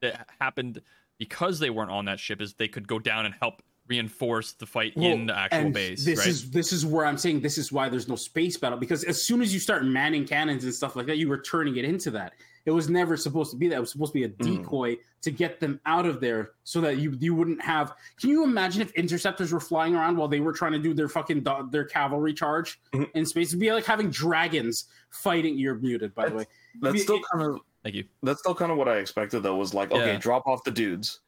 that 0.00 0.28
happened 0.40 0.82
because 1.18 1.58
they 1.58 1.70
weren't 1.70 1.90
on 1.90 2.04
that 2.06 2.20
ship 2.20 2.40
is 2.40 2.54
they 2.54 2.68
could 2.68 2.88
go 2.88 2.98
down 2.98 3.26
and 3.26 3.34
help 3.40 3.62
reinforce 3.88 4.52
the 4.52 4.66
fight 4.66 4.92
in 4.96 5.26
the 5.26 5.36
actual 5.36 5.58
and 5.60 5.74
base. 5.74 6.04
This 6.04 6.18
right? 6.20 6.28
is 6.28 6.50
this 6.50 6.72
is 6.72 6.84
where 6.86 7.06
I'm 7.06 7.16
saying 7.18 7.40
this 7.40 7.58
is 7.58 7.72
why 7.72 7.88
there's 7.88 8.08
no 8.08 8.16
space 8.16 8.56
battle 8.56 8.78
because 8.78 9.02
as 9.04 9.22
soon 9.22 9.40
as 9.42 9.52
you 9.52 9.58
start 9.60 9.84
manning 9.84 10.26
cannons 10.26 10.64
and 10.64 10.72
stuff 10.74 10.94
like 10.96 11.06
that, 11.06 11.16
you 11.18 11.28
were 11.28 11.38
turning 11.38 11.76
it 11.76 11.84
into 11.84 12.10
that. 12.12 12.34
It 12.66 12.70
was 12.72 12.90
never 12.90 13.16
supposed 13.16 13.50
to 13.52 13.56
be 13.56 13.66
that. 13.68 13.76
It 13.76 13.80
was 13.80 13.90
supposed 13.92 14.12
to 14.12 14.18
be 14.18 14.24
a 14.24 14.28
Mm. 14.28 14.58
decoy 14.58 14.96
to 15.22 15.30
get 15.30 15.58
them 15.58 15.80
out 15.86 16.04
of 16.04 16.20
there 16.20 16.50
so 16.64 16.80
that 16.82 16.98
you 16.98 17.16
you 17.18 17.34
wouldn't 17.34 17.62
have. 17.62 17.94
Can 18.20 18.28
you 18.30 18.44
imagine 18.44 18.82
if 18.82 18.92
interceptors 18.92 19.52
were 19.52 19.60
flying 19.60 19.94
around 19.94 20.16
while 20.18 20.28
they 20.28 20.40
were 20.40 20.52
trying 20.52 20.72
to 20.72 20.78
do 20.78 20.92
their 20.92 21.08
fucking 21.08 21.40
do- 21.44 21.68
their 21.70 21.84
cavalry 21.84 22.34
charge 22.34 22.78
Mhm. 22.92 23.10
in 23.14 23.24
space? 23.26 23.48
It'd 23.48 23.58
be 23.60 23.72
like 23.72 23.86
having 23.86 24.10
dragons 24.10 24.84
fighting. 25.10 25.56
You're 25.58 25.76
muted, 25.76 26.14
by 26.14 26.28
the 26.28 26.36
way. 26.36 26.44
That's 26.82 26.92
Be- 26.92 26.98
still 26.98 27.20
kind 27.32 27.44
of 27.46 27.60
Thank 27.82 27.94
you. 27.94 28.04
that's 28.22 28.40
still 28.40 28.54
kind 28.54 28.70
of 28.70 28.76
what 28.76 28.88
I 28.88 28.98
expected 28.98 29.42
though. 29.42 29.56
Was 29.56 29.72
like, 29.72 29.90
okay, 29.90 30.12
Yeah. 30.12 30.18
drop 30.18 30.46
off 30.46 30.62
the 30.64 30.70
dudes, 30.70 31.20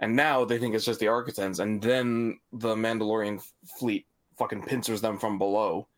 and 0.00 0.14
now 0.14 0.44
they 0.44 0.58
think 0.58 0.74
it's 0.74 0.84
just 0.84 1.00
the 1.00 1.08
Architects, 1.08 1.58
and 1.58 1.82
then 1.82 2.38
the 2.52 2.74
Mandalorian 2.74 3.42
fleet 3.78 4.06
fucking 4.36 4.62
pincers 4.62 5.00
them 5.00 5.18
from 5.18 5.38
below, 5.38 5.88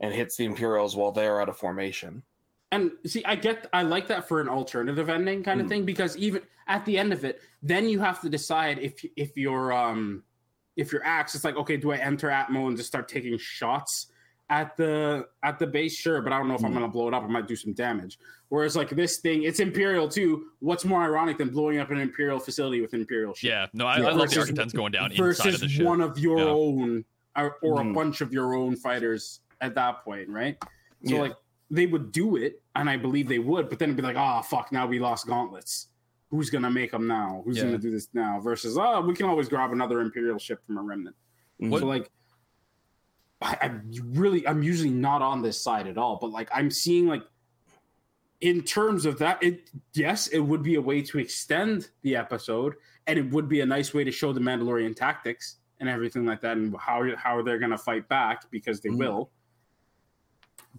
and 0.00 0.12
hits 0.12 0.36
the 0.36 0.44
Imperials 0.44 0.96
while 0.96 1.12
they're 1.12 1.40
out 1.40 1.48
of 1.48 1.56
formation. 1.56 2.22
And 2.72 2.90
see, 3.06 3.24
I 3.24 3.36
get, 3.36 3.68
I 3.72 3.82
like 3.82 4.08
that 4.08 4.26
for 4.26 4.40
an 4.40 4.48
alternative 4.48 5.08
ending 5.08 5.44
kind 5.44 5.60
of 5.60 5.66
Mm. 5.66 5.68
thing 5.68 5.84
because 5.84 6.16
even 6.16 6.42
at 6.66 6.84
the 6.84 6.98
end 6.98 7.12
of 7.12 7.24
it, 7.24 7.40
then 7.62 7.88
you 7.88 8.00
have 8.00 8.20
to 8.22 8.28
decide 8.28 8.78
if 8.80 9.04
if 9.16 9.36
you're 9.36 9.72
um 9.72 10.24
if 10.76 10.90
your 10.92 11.04
axe, 11.04 11.36
it's 11.36 11.44
like 11.44 11.56
okay, 11.56 11.76
do 11.76 11.92
I 11.92 11.98
enter 11.98 12.28
Atmo 12.28 12.66
and 12.66 12.76
just 12.76 12.88
start 12.88 13.06
taking 13.06 13.38
shots 13.38 14.08
at 14.50 14.76
the 14.76 15.26
at 15.42 15.58
the 15.58 15.66
base, 15.66 15.96
sure, 15.96 16.20
but 16.20 16.32
I 16.32 16.38
don't 16.38 16.48
know 16.48 16.54
if 16.54 16.64
I'm 16.64 16.70
Mhm. 16.70 16.74
gonna 16.74 16.88
blow 16.88 17.08
it 17.08 17.14
up. 17.14 17.22
I 17.22 17.26
might 17.28 17.48
do 17.48 17.56
some 17.56 17.72
damage. 17.72 18.18
Whereas 18.50 18.76
like 18.76 18.90
this 18.90 19.16
thing, 19.18 19.44
it's 19.44 19.58
Imperial 19.58 20.08
too. 20.08 20.50
What's 20.60 20.84
more 20.84 21.02
ironic 21.02 21.38
than 21.38 21.48
blowing 21.48 21.78
up 21.78 21.90
an 21.90 21.98
Imperial 21.98 22.38
facility 22.38 22.80
with 22.80 22.92
an 22.92 23.00
Imperial 23.00 23.34
ship? 23.34 23.48
Yeah, 23.48 23.66
no, 23.72 23.86
I, 23.86 23.98
Yeah, 23.98 24.08
I 24.08 24.10
love 24.10 24.18
the 24.18 24.24
versus- 24.26 24.38
Architects 24.38 24.72
going 24.74 24.92
down 24.92 25.10
inside 25.12 25.16
versus 25.24 25.54
of 25.56 25.60
the 25.62 25.68
ship. 25.68 25.86
one 25.86 26.00
of 26.00 26.18
your 26.18 26.38
Yeah. 26.38 26.44
own 26.44 27.04
or, 27.36 27.56
or 27.62 27.78
Mhm. 27.78 27.90
a 27.90 27.94
bunch 27.94 28.20
of 28.20 28.32
your 28.32 28.54
own 28.54 28.76
fighters 28.76 29.40
at 29.60 29.74
that 29.74 30.04
point, 30.04 30.28
right? 30.28 30.56
So 31.04 31.14
Yeah. 31.14 31.20
like 31.22 31.36
they 31.70 31.86
would 31.86 32.12
do 32.12 32.36
it, 32.36 32.62
and 32.76 32.88
I 32.88 32.96
believe 32.98 33.26
they 33.28 33.38
would, 33.40 33.68
but 33.70 33.78
then 33.78 33.88
it'd 33.88 33.96
be 33.96 34.02
like, 34.02 34.16
oh 34.16 34.42
fuck, 34.42 34.70
now 34.70 34.86
we 34.86 34.98
lost 35.00 35.26
gauntlets. 35.26 35.88
Who's 36.30 36.50
gonna 36.50 36.70
make 36.70 36.90
them 36.92 37.06
now? 37.06 37.42
Who's 37.44 37.56
Yeah. 37.56 37.64
gonna 37.64 37.78
do 37.78 37.90
this 37.90 38.08
now? 38.12 38.40
Versus, 38.40 38.76
oh, 38.78 39.00
we 39.00 39.14
can 39.14 39.26
always 39.26 39.48
grab 39.48 39.72
another 39.72 40.00
Imperial 40.00 40.38
ship 40.38 40.64
from 40.66 40.76
a 40.78 40.82
remnant. 40.82 41.16
What- 41.56 41.80
So 41.80 41.86
like, 41.86 42.10
I, 43.44 43.58
I'm 43.60 43.90
really, 44.14 44.46
I'm 44.48 44.62
usually 44.62 44.90
not 44.90 45.20
on 45.22 45.42
this 45.42 45.60
side 45.60 45.86
at 45.86 45.98
all, 45.98 46.16
but 46.20 46.30
like, 46.30 46.48
I'm 46.52 46.70
seeing 46.70 47.06
like, 47.06 47.22
in 48.40 48.62
terms 48.62 49.06
of 49.06 49.18
that, 49.18 49.42
it 49.42 49.70
yes, 49.92 50.26
it 50.28 50.40
would 50.40 50.62
be 50.62 50.74
a 50.74 50.80
way 50.80 51.02
to 51.02 51.18
extend 51.18 51.90
the 52.02 52.16
episode, 52.16 52.74
and 53.06 53.18
it 53.18 53.30
would 53.30 53.48
be 53.48 53.60
a 53.60 53.66
nice 53.66 53.94
way 53.94 54.02
to 54.02 54.10
show 54.10 54.32
the 54.32 54.40
Mandalorian 54.40 54.96
tactics 54.96 55.58
and 55.80 55.88
everything 55.88 56.26
like 56.26 56.40
that, 56.40 56.56
and 56.56 56.74
how 56.78 57.04
how 57.16 57.42
they're 57.42 57.58
gonna 57.58 57.78
fight 57.78 58.08
back 58.08 58.50
because 58.50 58.80
they 58.80 58.88
Mhm. 58.88 58.98
will. 58.98 59.30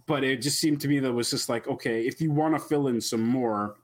But 0.06 0.22
it 0.22 0.42
just 0.42 0.60
seemed 0.60 0.80
to 0.82 0.88
me 0.88 0.98
that 1.00 1.08
it 1.08 1.12
was 1.14 1.30
just 1.30 1.48
like, 1.48 1.66
okay, 1.66 2.06
if 2.06 2.20
you 2.20 2.30
want 2.30 2.54
to 2.54 2.60
fill 2.60 2.88
in 2.88 3.00
some 3.00 3.22
more, 3.26 3.76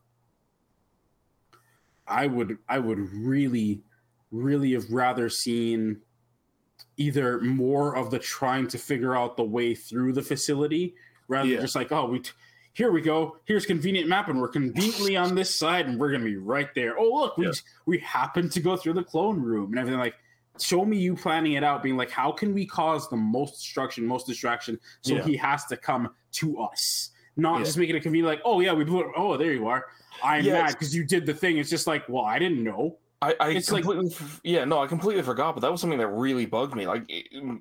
I 2.07 2.27
would 2.27 2.59
I 2.69 2.79
would 2.79 2.99
really, 2.99 3.83
really 4.31 4.73
have 4.73 4.91
rather 4.91 5.29
seen 5.29 6.03
either 6.97 7.41
more 7.41 7.97
of 7.97 8.11
the 8.11 8.19
trying 8.19 8.67
to 8.69 8.79
figure 8.79 9.17
out 9.17 9.37
the 9.37 9.43
way 9.45 9.75
through 9.75 10.13
the 10.13 10.23
facility 10.23 10.95
rather 11.29 11.49
Yeah. 11.49 11.57
than 11.57 11.65
just 11.65 11.75
like, 11.75 11.91
oh, 11.93 12.07
we 12.07 12.21
t- 12.21 12.31
here 12.75 12.91
we 12.91 13.01
go. 13.03 13.37
Here's 13.45 13.67
convenient 13.67 14.09
map, 14.09 14.29
and 14.29 14.41
we're 14.41 14.49
conveniently 14.49 15.17
on 15.17 15.35
this 15.35 15.55
side, 15.55 15.87
and 15.87 15.99
we're 16.01 16.11
gonna 16.11 16.25
be 16.25 16.37
right 16.37 16.69
there. 16.75 16.99
Oh, 16.99 17.09
look, 17.09 17.37
we 17.37 17.47
Yeah. 17.47 17.53
we 17.87 17.99
happen 17.99 18.49
to 18.51 18.61
go 18.61 18.77
through 18.77 18.95
the 18.95 19.05
clone 19.05 19.41
room 19.41 19.71
and 19.71 19.79
everything. 19.79 20.01
Like, 20.01 20.15
show 20.61 20.85
me 20.85 20.97
you 20.99 21.15
planning 21.15 21.53
it 21.53 21.65
out, 21.65 21.83
being 21.83 21.97
like, 21.97 22.11
how 22.11 22.33
can 22.33 22.55
we 22.55 22.65
cause 22.67 23.09
the 23.11 23.17
most 23.17 23.53
destruction, 23.61 24.07
most 24.07 24.27
distraction, 24.27 24.79
so 25.03 25.15
Yeah. 25.17 25.23
he 25.25 25.37
has 25.37 25.67
to 25.67 25.77
come 25.77 26.11
to 26.33 26.59
us, 26.61 27.11
not 27.37 27.59
Yeah. 27.59 27.65
just 27.65 27.79
making 27.79 27.97
it 27.97 28.03
convenient. 28.03 28.27
Like, 28.29 28.43
oh 28.45 28.61
yeah, 28.61 28.73
we 28.73 28.85
blew 28.85 29.01
it. 29.01 29.07
Oh, 29.17 29.37
there 29.37 29.53
you 29.53 29.67
are. 29.67 29.87
I'm 30.23 30.45
mad 30.45 30.73
because 30.73 30.95
you 30.95 31.05
did 31.05 31.27
the 31.27 31.35
thing. 31.35 31.57
It's 31.59 31.71
just 31.71 31.87
like, 31.87 32.09
well, 32.09 32.25
I 32.25 32.39
didn't 32.39 32.63
know. 32.63 32.99
I, 33.23 33.35
I 33.41 33.49
It's 33.51 33.71
like- 33.73 33.85
completely, 33.85 34.11
f 34.15 34.41
yeah, 34.45 34.65
no, 34.65 34.81
I 34.83 34.87
completely 34.87 35.23
forgot, 35.23 35.55
but 35.55 35.61
that 35.61 35.71
was 35.73 35.81
something 35.81 35.99
that 35.99 36.09
really 36.09 36.45
bugged 36.45 36.75
me. 36.75 36.87
Like, 36.87 37.05
it- 37.09 37.33
mm, 37.33 37.61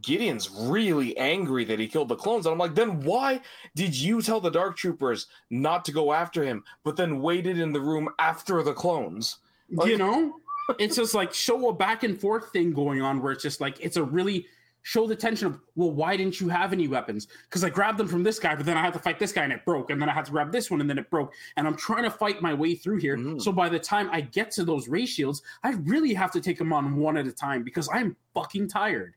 Gideon's 0.00 0.48
really 0.50 1.16
angry 1.18 1.64
that 1.64 1.78
he 1.78 1.86
killed 1.86 2.08
the 2.08 2.16
clones, 2.16 2.46
and 2.46 2.52
I'm 2.52 2.58
like, 2.58 2.74
then 2.74 3.00
why 3.02 3.40
did 3.74 3.94
you 3.94 4.22
tell 4.22 4.40
the 4.40 4.50
Dark 4.50 4.76
Troopers 4.76 5.26
not 5.50 5.84
to 5.84 5.92
go 5.92 6.12
after 6.12 6.42
him, 6.42 6.64
but 6.84 6.96
then 6.96 7.20
waited 7.20 7.58
in 7.58 7.72
the 7.72 7.80
room 7.80 8.08
after 8.18 8.62
the 8.62 8.72
clones? 8.72 9.38
Like- 9.70 9.88
you 9.90 9.98
know, 9.98 10.40
it's 10.78 10.96
just 10.96 11.14
like 11.14 11.34
show 11.34 11.68
a 11.68 11.72
back 11.74 12.04
and 12.04 12.18
forth 12.18 12.50
thing 12.52 12.72
going 12.72 13.02
on 13.02 13.20
where 13.20 13.32
it's 13.32 13.42
just 13.42 13.60
like 13.60 13.76
it's 13.80 13.96
a 13.96 14.02
really 14.04 14.46
show 14.82 15.06
the 15.06 15.16
tension 15.16 15.46
of 15.46 15.60
well, 15.76 15.90
why 15.90 16.16
didn't 16.16 16.40
you 16.40 16.48
have 16.48 16.72
any 16.72 16.88
weapons? 16.88 17.28
Because 17.44 17.64
I 17.64 17.70
grabbed 17.70 17.98
them 17.98 18.08
from 18.08 18.22
this 18.22 18.38
guy, 18.38 18.54
but 18.54 18.66
then 18.66 18.76
I 18.76 18.82
had 18.82 18.92
to 18.94 18.98
fight 18.98 19.18
this 19.18 19.32
guy 19.32 19.44
and 19.44 19.52
it 19.52 19.64
broke, 19.64 19.90
and 19.90 20.00
then 20.00 20.08
I 20.08 20.12
had 20.12 20.24
to 20.26 20.30
grab 20.32 20.50
this 20.52 20.70
one 20.70 20.80
and 20.80 20.90
then 20.90 20.98
it 20.98 21.08
broke, 21.10 21.32
and 21.56 21.66
I'm 21.66 21.76
trying 21.76 22.02
to 22.04 22.10
fight 22.10 22.42
my 22.42 22.52
way 22.54 22.74
through 22.74 22.98
here. 22.98 23.16
Mm. 23.16 23.40
So 23.40 23.52
by 23.52 23.68
the 23.68 23.78
time 23.78 24.08
I 24.10 24.20
get 24.22 24.50
to 24.52 24.64
those 24.64 24.88
ray 24.88 25.06
shields, 25.06 25.42
I 25.62 25.70
really 25.84 26.14
have 26.14 26.30
to 26.32 26.40
take 26.40 26.58
them 26.58 26.72
on 26.72 26.96
one 26.96 27.16
at 27.16 27.26
a 27.26 27.32
time 27.32 27.62
because 27.62 27.88
I'm 27.92 28.16
fucking 28.34 28.68
tired. 28.68 29.14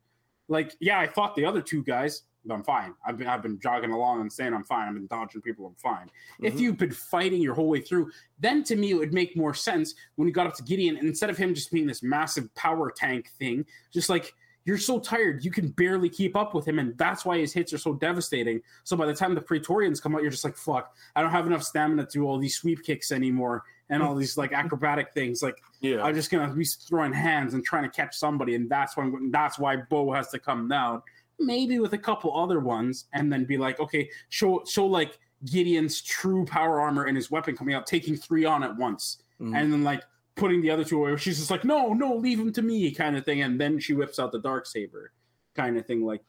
Like, 0.48 0.76
yeah, 0.80 1.00
I 1.00 1.08
fought 1.08 1.36
the 1.36 1.46
other 1.46 1.62
two 1.62 1.84
guys. 1.84 2.24
but 2.48 2.54
I'm 2.54 2.64
fine. 2.64 2.94
I've 3.04 3.18
been 3.18 3.26
I've 3.26 3.42
been 3.42 3.60
jogging 3.60 3.90
along 3.90 4.22
and 4.22 4.32
saying 4.32 4.54
I'm 4.54 4.64
fine. 4.64 4.88
I've 4.88 4.94
been 4.94 5.08
dodging 5.08 5.42
people. 5.42 5.66
I'm 5.66 5.74
fine. 5.76 6.12
If 6.40 6.54
Mhm. 6.54 6.60
you've 6.60 6.78
been 6.78 6.92
fighting 6.92 7.42
your 7.42 7.56
whole 7.56 7.70
way 7.70 7.82
through, 7.82 8.12
then 8.40 8.64
to 8.66 8.76
me 8.76 8.92
it 8.92 8.94
would 8.94 9.16
make 9.16 9.36
more 9.36 9.56
sense 9.56 9.96
when 10.16 10.28
you 10.28 10.32
got 10.36 10.46
up 10.46 10.54
to 10.58 10.62
Gideon, 10.64 10.96
and 10.98 11.08
instead 11.08 11.32
of 11.32 11.38
him 11.38 11.56
just 11.56 11.72
being 11.72 11.88
this 11.88 12.04
massive 12.04 12.54
power 12.54 12.92
tank 12.96 13.32
thing, 13.40 13.66
just 13.92 14.10
like 14.10 14.36
you're 14.66 14.78
so 14.80 15.00
tired 15.00 15.46
you 15.46 15.52
can 15.52 15.70
barely 15.70 16.10
keep 16.10 16.36
up 16.36 16.54
with 16.54 16.68
him, 16.68 16.80
and 16.80 16.98
that's 16.98 17.24
why 17.24 17.38
his 17.38 17.54
hits 17.54 17.72
are 17.72 17.78
so 17.78 17.94
devastating. 17.94 18.62
So 18.84 18.98
by 18.98 19.06
the 19.06 19.14
time 19.14 19.36
the 19.36 19.42
Praetorians 19.42 20.02
come 20.02 20.16
out, 20.16 20.22
you're 20.24 20.32
just 20.32 20.44
like, 20.44 20.58
fuck, 20.58 20.96
I 21.16 21.22
don't 21.22 21.32
have 21.32 21.46
enough 21.48 21.64
stamina 21.64 22.06
to 22.06 22.12
do 22.12 22.26
all 22.28 22.38
these 22.40 22.56
sweep 22.58 22.84
kicks 22.84 23.12
anymore 23.12 23.64
and 23.90 24.02
all 24.02 24.16
these 24.16 24.36
like 24.38 24.52
acrobatic 24.52 25.14
things. 25.14 25.44
Like 25.44 25.62
Yeah, 25.80 26.04
I'm 26.04 26.16
just 26.16 26.32
gonna 26.32 26.52
be 26.54 26.66
throwing 26.66 27.14
hands 27.14 27.54
and 27.54 27.64
trying 27.64 27.84
to 27.84 27.90
catch 27.90 28.18
somebody, 28.18 28.56
and 28.56 28.68
that's 28.70 28.98
why 28.98 29.10
that's 29.30 29.60
why 29.60 29.78
Bo 29.78 30.12
has 30.12 30.30
to 30.30 30.40
come 30.40 30.68
down. 30.68 31.04
Maybe 31.40 31.80
with 31.80 31.94
a 31.94 31.98
couple 31.98 32.36
other 32.36 32.60
ones, 32.60 33.06
and 33.14 33.32
then 33.32 33.46
be 33.46 33.58
like, 33.58 33.80
okay, 33.80 34.10
show 34.30 34.64
show 34.68 34.86
like 34.88 35.20
Gideon's 35.46 36.02
true 36.02 36.44
power 36.46 36.82
armor 36.82 37.04
and 37.04 37.16
his 37.16 37.30
weapon 37.30 37.56
coming 37.56 37.76
out, 37.76 37.86
taking 37.86 38.16
three 38.16 38.46
on 38.46 38.64
at 38.64 38.76
once, 38.76 39.20
Mhm. 39.40 39.56
and 39.56 39.72
then 39.72 39.84
like 39.84 40.02
putting 40.36 40.62
the 40.62 40.70
other 40.70 40.84
two 40.84 40.98
away. 41.04 41.16
She's 41.18 41.38
just 41.38 41.50
like, 41.52 41.64
no, 41.64 41.94
no, 41.94 42.16
leave 42.16 42.40
him 42.40 42.52
to 42.54 42.62
me, 42.62 42.92
kind 42.92 43.16
of 43.18 43.24
thing, 43.26 43.42
and 43.42 43.60
then 43.60 43.80
she 43.80 43.94
whips 43.94 44.20
out 44.20 44.32
the 44.32 44.40
dark 44.40 44.66
saber, 44.66 45.12
kind 45.56 45.78
of 45.78 45.86
thing. 45.86 46.04
Like, 46.06 46.22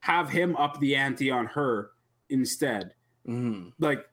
have 0.00 0.30
him 0.30 0.56
up 0.56 0.80
the 0.80 0.96
ante 0.96 1.30
on 1.30 1.46
her 1.46 1.90
instead 2.30 2.94
Mhm. 3.28 3.72
like 3.80 4.06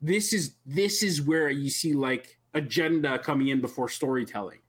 this 0.00 0.32
is 0.32 0.54
this 0.66 1.02
is 1.02 1.20
where 1.22 1.48
you 1.50 1.68
see 1.70 1.94
like 1.94 2.38
agenda 2.54 3.18
coming 3.18 3.48
in 3.48 3.60
before 3.60 3.88
storytelling 3.88 4.60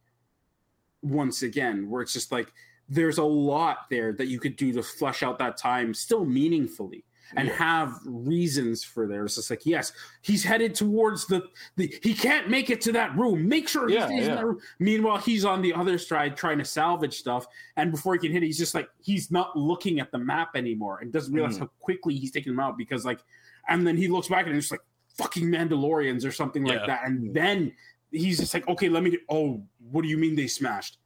once 1.02 1.44
again 1.44 1.90
where 1.90 2.02
it's 2.02 2.14
just 2.14 2.32
like 2.32 2.52
there's 2.90 3.18
a 3.18 3.24
lot 3.24 3.90
there 3.90 4.14
that 4.14 4.28
you 4.28 4.40
could 4.40 4.56
do 4.56 4.72
to 4.74 4.82
flesh 4.82 5.22
out 5.22 5.38
that 5.38 5.58
time 5.58 5.94
still 5.94 6.26
meaningfully 6.26 7.04
and 7.36 7.48
Yeah. 7.48 7.56
have 7.56 8.00
reasons 8.06 8.84
for 8.84 9.08
theirs. 9.08 9.38
It's 9.38 9.50
like, 9.50 9.66
yes, 9.66 9.92
he's 10.22 10.44
headed 10.44 10.76
towards 10.76 11.26
the, 11.28 11.44
the 11.76 11.94
he 12.04 12.14
can't 12.14 12.50
make 12.50 12.70
it 12.70 12.82
to 12.82 12.92
that 12.94 13.16
room. 13.18 13.48
Make 13.48 13.68
sure 13.68 13.88
he 13.88 13.96
Yeah, 13.96 14.06
stays 14.08 14.28
in 14.28 14.36
that 14.36 14.46
room. 14.46 14.60
Meanwhile, 14.80 15.18
he's 15.18 15.46
on 15.46 15.62
the 15.62 15.74
other 15.74 15.98
side 15.98 16.36
trying 16.38 16.58
to 16.60 16.66
salvage 16.66 17.18
stuff. 17.18 17.48
And 17.78 17.92
before 17.92 18.14
he 18.14 18.20
can 18.20 18.32
hit 18.32 18.44
it, 18.44 18.48
he's 18.48 18.58
just 18.58 18.76
like 18.76 18.90
he's 19.02 19.32
not 19.32 19.56
looking 19.58 20.00
at 20.00 20.12
the 20.12 20.18
map 20.20 20.56
anymore 20.56 21.00
and 21.02 21.12
doesn't 21.12 21.34
realize 21.34 21.56
Mhm. 21.58 21.62
how 21.62 21.70
quickly 21.80 22.16
he's 22.16 22.32
taking 22.32 22.54
them 22.54 22.60
out 22.60 22.78
because 22.78 23.06
like 23.06 23.20
and 23.70 23.88
then 23.88 23.96
he 23.98 24.08
looks 24.08 24.28
back 24.28 24.46
and 24.48 24.56
it's 24.56 24.72
like 24.72 24.82
fucking 25.18 25.46
Mandalorians 25.48 26.26
or 26.26 26.32
something 26.32 26.64
like 26.66 26.86
that. 26.86 27.02
And 27.06 27.34
then 27.34 27.72
he's 28.12 28.40
just 28.40 28.54
like, 28.54 28.68
okay, 28.68 28.90
let 28.90 29.04
me. 29.04 29.18
Oh, 29.30 29.64
what 29.92 30.02
do 30.02 30.08
you 30.08 30.18
mean 30.18 30.36
they 30.36 30.48
smashed? 30.48 30.98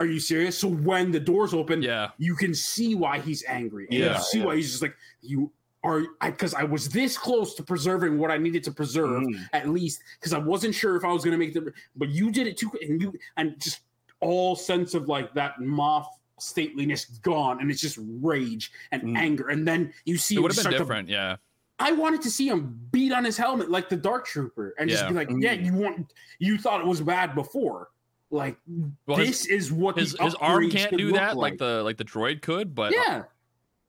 Are 0.00 0.06
you 0.06 0.20
serious? 0.20 0.56
So 0.56 0.68
when 0.68 1.10
the 1.10 1.18
doors 1.20 1.52
open, 1.52 1.82
Yeah. 1.82 2.10
you 2.18 2.36
can 2.36 2.54
see 2.54 2.94
why 2.94 3.18
he's 3.18 3.44
angry. 3.46 3.86
And 3.90 3.98
Yeah, 3.98 4.16
you 4.18 4.22
see 4.22 4.38
yeah. 4.38 4.44
why 4.44 4.56
he's 4.56 4.70
just 4.70 4.82
like 4.82 4.96
you 5.22 5.50
are. 5.82 6.02
Because 6.24 6.54
I, 6.54 6.62
was 6.64 6.88
this 6.88 7.18
close 7.18 7.54
to 7.54 7.62
preserving 7.64 8.18
what 8.18 8.30
I 8.30 8.38
needed 8.38 8.62
to 8.64 8.72
preserve 8.72 9.22
Mhm. 9.22 9.48
at 9.52 9.68
least 9.68 10.02
because 10.18 10.32
I 10.32 10.38
wasn't 10.38 10.74
sure 10.74 10.96
if 10.96 11.04
I 11.04 11.12
was 11.12 11.24
going 11.24 11.32
to 11.32 11.38
make 11.38 11.52
the. 11.52 11.72
But 11.96 12.10
you 12.10 12.30
did 12.30 12.46
it 12.46 12.56
too, 12.56 12.68
quick, 12.68 12.82
and 12.88 13.00
you 13.02 13.12
and 13.36 13.60
just 13.60 13.80
all 14.20 14.54
sense 14.56 14.94
of 14.94 15.08
like 15.08 15.34
that 15.34 15.58
Moff 15.60 16.06
stateliness 16.40 17.20
gone, 17.22 17.60
and 17.60 17.68
it's 17.70 17.80
just 17.80 17.98
rage 18.00 18.70
and 18.92 19.02
Mm. 19.02 19.16
anger, 19.18 19.48
and 19.48 19.66
then 19.66 19.92
you 20.04 20.16
see 20.16 20.36
It 20.36 20.40
would 20.40 20.52
have 20.52 20.56
been 20.56 20.62
start 20.62 20.72
to 20.74 20.78
different. 20.78 21.08
Yeah. 21.08 21.36
I 21.80 21.92
wanted 21.92 22.22
to 22.22 22.30
see 22.30 22.48
him 22.48 22.76
beat 22.92 23.12
on 23.12 23.24
his 23.24 23.36
helmet 23.36 23.70
like 23.70 23.88
the 23.88 23.96
Dark 23.96 24.26
Trooper 24.26 24.74
and 24.78 24.88
just 24.90 25.06
be 25.08 25.14
like, 25.14 25.28
Mm. 25.28 25.42
"Yeah, 25.42 25.52
you 25.52 25.72
want 25.74 26.12
you 26.38 26.58
thought 26.58 26.80
it 26.80 26.86
was 26.86 27.00
bad 27.00 27.34
before. 27.36 27.88
Like 28.30 28.58
Well, 29.06 29.16
this 29.16 29.46
is 29.46 29.72
what 29.72 29.96
His 29.98 30.12
the 30.12 30.24
his 30.24 30.34
arm 30.34 30.70
can't 30.70 30.96
do 30.96 31.12
that 31.12 31.36
like 31.36 31.58
the 31.58 31.82
like 31.82 31.96
the 31.96 32.04
droid 32.04 32.42
could, 32.42 32.74
but 32.74 32.92
yeah. 32.92 33.24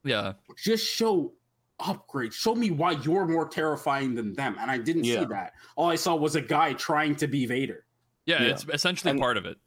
yeah. 0.03 0.33
Just 0.63 0.85
show 0.87 1.33
upgrade. 1.79 2.33
Show 2.33 2.55
me 2.55 2.71
why 2.71 2.91
you're 2.91 3.25
more 3.25 3.47
terrifying 3.47 4.15
than 4.15 4.33
them. 4.33 4.55
And 4.59 4.69
I 4.71 4.77
didn't 4.77 5.03
Yeah. 5.05 5.19
see 5.21 5.25
that. 5.25 5.53
All 5.75 5.89
I 5.89 5.95
saw 5.95 6.15
was 6.15 6.35
a 6.35 6.41
guy 6.41 6.73
trying 6.73 7.15
to 7.17 7.27
be 7.27 7.45
Vader. 7.45 7.85
Yeah, 8.25 8.43
Yeah. 8.43 8.49
it's 8.49 8.65
essentially 8.73 9.11
And- 9.11 9.19
part 9.19 9.37
of 9.37 9.45
it. 9.45 9.57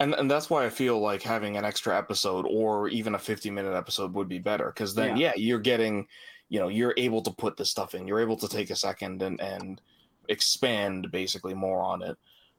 and 0.00 0.12
and 0.14 0.30
that's 0.30 0.50
why 0.50 0.64
I 0.66 0.70
feel 0.70 0.98
like 1.00 1.22
having 1.22 1.56
an 1.56 1.64
extra 1.64 1.96
episode 1.96 2.46
or 2.48 2.88
even 2.88 3.14
a 3.14 3.18
50 3.18 3.50
minute 3.50 3.74
episode 3.74 4.12
would 4.14 4.28
be 4.28 4.38
better 4.40 4.66
because 4.66 4.94
then 4.94 5.16
yeah. 5.16 5.32
you're 5.36 5.60
getting 5.60 6.08
you 6.48 6.58
know 6.60 6.68
you're 6.68 6.94
able 6.96 7.22
to 7.22 7.30
put 7.30 7.56
this 7.56 7.70
stuff 7.70 7.94
in 7.94 8.06
you're 8.06 8.20
able 8.20 8.36
to 8.36 8.48
take 8.48 8.70
a 8.70 8.76
second 8.76 9.22
and 9.22 9.40
and 9.40 9.80
expand 10.28 11.10
basically 11.12 11.54
more 11.54 11.80
on 11.80 12.02
it 12.02 12.16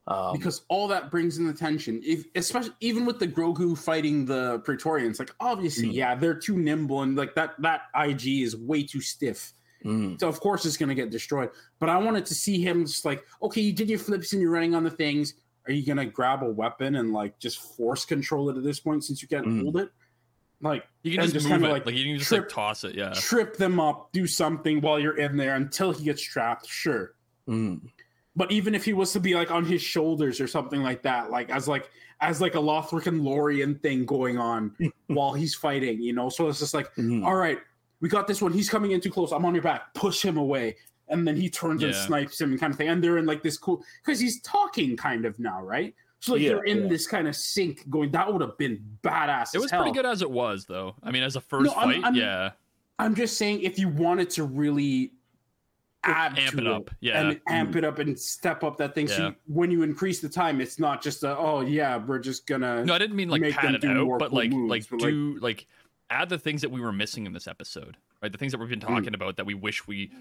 um, 0.07 0.33
because 0.33 0.61
all 0.69 0.87
that 0.89 1.09
brings 1.11 1.37
in 1.37 1.47
the 1.47 1.53
tension. 1.53 1.99
If 2.05 2.25
especially 2.35 2.73
even 2.79 3.05
with 3.05 3.19
the 3.19 3.27
Grogu 3.27 3.77
fighting 3.77 4.25
the 4.25 4.59
Praetorians, 4.59 5.19
like 5.19 5.33
obviously, 5.39 5.87
Mm. 5.89 5.93
yeah, 5.93 6.15
they're 6.15 6.33
too 6.39 6.57
nimble 6.57 7.01
and 7.01 7.15
like 7.15 7.33
that 7.35 7.59
that 7.61 7.83
IG 7.95 8.41
is 8.43 8.55
way 8.55 8.83
too 8.83 9.01
stiff. 9.01 9.53
mm, 9.83 10.19
So 10.19 10.27
of 10.27 10.39
course 10.39 10.65
it's 10.65 10.77
going 10.77 10.89
to 10.89 10.95
get 10.95 11.09
destroyed. 11.09 11.49
But 11.79 11.89
I 11.89 11.97
wanted 11.97 12.25
to 12.27 12.35
see 12.35 12.61
him 12.61 12.85
just 12.85 13.05
like, 13.05 13.23
okay, 13.41 13.61
you 13.61 13.73
did 13.73 13.89
your 13.89 13.99
flips 13.99 14.33
and 14.33 14.41
you're 14.41 14.51
running 14.51 14.75
on 14.75 14.83
the 14.83 14.91
things. 14.91 15.33
Are 15.67 15.71
you 15.73 15.83
going 15.85 15.97
to 15.97 16.05
grab 16.05 16.43
a 16.43 16.49
weapon 16.49 16.95
and 16.97 17.11
like 17.11 17.39
just 17.39 17.75
force 17.75 18.05
control 18.05 18.49
it 18.51 18.57
at 18.57 18.63
this 18.63 18.79
point 18.79 19.03
since 19.03 19.21
you 19.23 19.27
can't 19.27 19.45
Mm. 19.47 19.63
hold 19.63 19.77
it? 19.77 19.89
Like 20.61 20.85
You 21.03 21.11
can 21.13 21.21
just, 21.21 21.33
just 21.33 21.45
move 21.45 21.53
kinda, 21.53 21.67
it. 21.69 21.71
like, 21.71 21.85
Like, 21.87 21.95
you 21.95 22.05
can 22.05 22.17
just 22.17 22.29
trip- 22.29 22.41
like 22.43 22.49
toss 22.49 22.83
it. 22.83 22.95
Yeah. 22.95 23.11
trip 23.13 23.57
them 23.57 23.79
up, 23.79 24.11
do 24.13 24.25
something 24.27 24.81
while 24.81 24.99
you're 24.99 25.17
in 25.17 25.35
there 25.37 25.55
until 25.55 25.91
he 25.91 26.03
gets 26.05 26.21
trapped. 26.21 26.67
Sure. 26.67 27.13
mm, 27.47 27.79
But 28.35 28.51
even 28.51 28.75
if 28.75 28.83
he 28.83 28.93
was 28.93 29.13
to 29.13 29.19
be 29.19 29.33
like 29.35 29.51
on 29.51 29.65
his 29.65 29.81
shoulders 29.81 30.41
or 30.41 30.47
something 30.47 30.81
like 30.83 31.01
that, 31.03 31.31
like 31.31 31.49
as 31.49 31.67
like 31.67 31.89
as 32.21 32.41
like 32.41 32.55
a 32.55 32.59
Lothric 32.59 33.07
and 33.07 33.23
Lorian 33.23 33.75
thing 33.75 34.05
going 34.05 34.37
on 34.37 34.75
while 35.07 35.33
he's 35.33 35.55
fighting, 35.55 36.01
you 36.01 36.13
know. 36.13 36.29
So 36.29 36.47
it's 36.49 36.59
just 36.59 36.73
like 36.73 36.93
mm. 36.95 37.25
all 37.25 37.35
right, 37.35 37.59
we 38.01 38.09
got 38.09 38.27
this 38.27 38.41
one. 38.41 38.51
He's 38.51 38.69
coming 38.69 38.91
in 38.91 39.01
too 39.01 39.11
close. 39.11 39.31
I'm 39.31 39.45
on 39.45 39.53
your 39.53 39.63
back. 39.63 39.93
Push 39.93 40.21
him 40.23 40.37
away. 40.37 40.75
And 41.07 41.27
then 41.27 41.35
he 41.35 41.49
turns 41.51 41.83
and 41.83 41.93
snipes 41.93 42.41
him, 42.41 42.49
and 42.49 42.59
kind 42.59 42.71
of 42.71 42.77
thing. 42.77 42.87
And 42.89 43.03
they're 43.03 43.19
in 43.19 43.27
like 43.27 43.43
this 43.43 43.57
cool 43.57 43.83
because 44.03 44.19
he's 44.19 44.41
talking 44.41 44.97
kind 44.97 45.25
of 45.25 45.37
now, 45.39 45.61
right? 45.61 45.93
So 46.19 46.33
like 46.33 46.41
Yeah, 46.41 46.49
they're 46.49 46.63
in 46.63 46.83
yeah. 46.83 46.89
this 46.89 47.05
kind 47.05 47.27
of 47.27 47.35
sync 47.35 47.87
going. 47.91 48.11
That 48.11 48.31
would 48.31 48.41
have 48.41 48.57
been 48.57 48.83
badass. 49.03 49.53
It 49.53 49.57
as 49.57 49.61
was 49.61 49.71
hell. 49.71 49.83
pretty 49.83 49.95
good 49.95 50.07
as 50.07 50.23
it 50.23 50.31
was, 50.31 50.65
though. 50.65 50.95
I 51.03 51.11
mean, 51.11 51.21
as 51.21 51.35
a 51.35 51.41
first 51.41 51.65
No, 51.65 51.73
I'm- 51.73 51.91
fight, 51.91 52.03
I'm- 52.03 52.15
yeah, 52.15 52.51
I'm 52.97 53.13
just 53.13 53.37
saying 53.37 53.61
if 53.61 53.77
you 53.77 53.87
wanted 53.89 54.29
to 54.31 54.45
really 54.45 55.11
add 56.05 56.37
amp 56.39 56.51
to 56.55 56.57
it 56.59 56.67
up. 56.67 56.89
Yeah, 56.99 57.19
and 57.29 57.41
amp 57.47 57.75
it 57.75 57.83
up 57.83 57.99
and 57.99 58.17
step 58.19 58.63
up 58.63 58.77
that 58.77 58.93
thing. 58.95 59.07
So 59.07 59.27
you, 59.27 59.35
when 59.47 59.71
you 59.71 59.83
increase 59.83 60.19
the 60.21 60.29
time, 60.29 60.61
it's 60.61 60.79
not 60.79 61.01
just 61.01 61.23
a 61.23 61.37
oh 61.37 61.61
yeah, 61.61 61.97
we're 61.97 62.19
just 62.19 62.47
gonna 62.47 62.83
no, 62.85 62.93
I 62.93 62.97
didn't 62.97 63.15
mean 63.15 63.29
like 63.29 63.41
make 63.41 63.53
pad 63.55 63.65
them 63.65 63.75
it 63.75 63.81
do 63.81 64.13
out, 64.13 64.19
but 64.19 64.29
cool 64.29 64.37
like 64.39 64.49
moves, 64.51 64.69
like 64.69 64.89
but, 64.89 64.99
do 64.99 65.37
like 65.41 65.67
add 66.09 66.29
the 66.29 66.37
things 66.37 66.61
that 66.61 66.69
we 66.71 66.79
were 66.81 66.93
missing 66.93 67.25
in 67.25 67.33
this 67.33 67.47
episode, 67.47 67.97
right? 68.21 68.31
The 68.31 68.37
things 68.37 68.51
that 68.51 68.59
we've 68.59 68.69
been 68.69 68.79
Mm. 68.79 68.87
talking 68.87 69.13
about 69.15 69.37
that 69.37 69.45
we 69.45 69.53
wish 69.55 69.87
we 69.87 70.11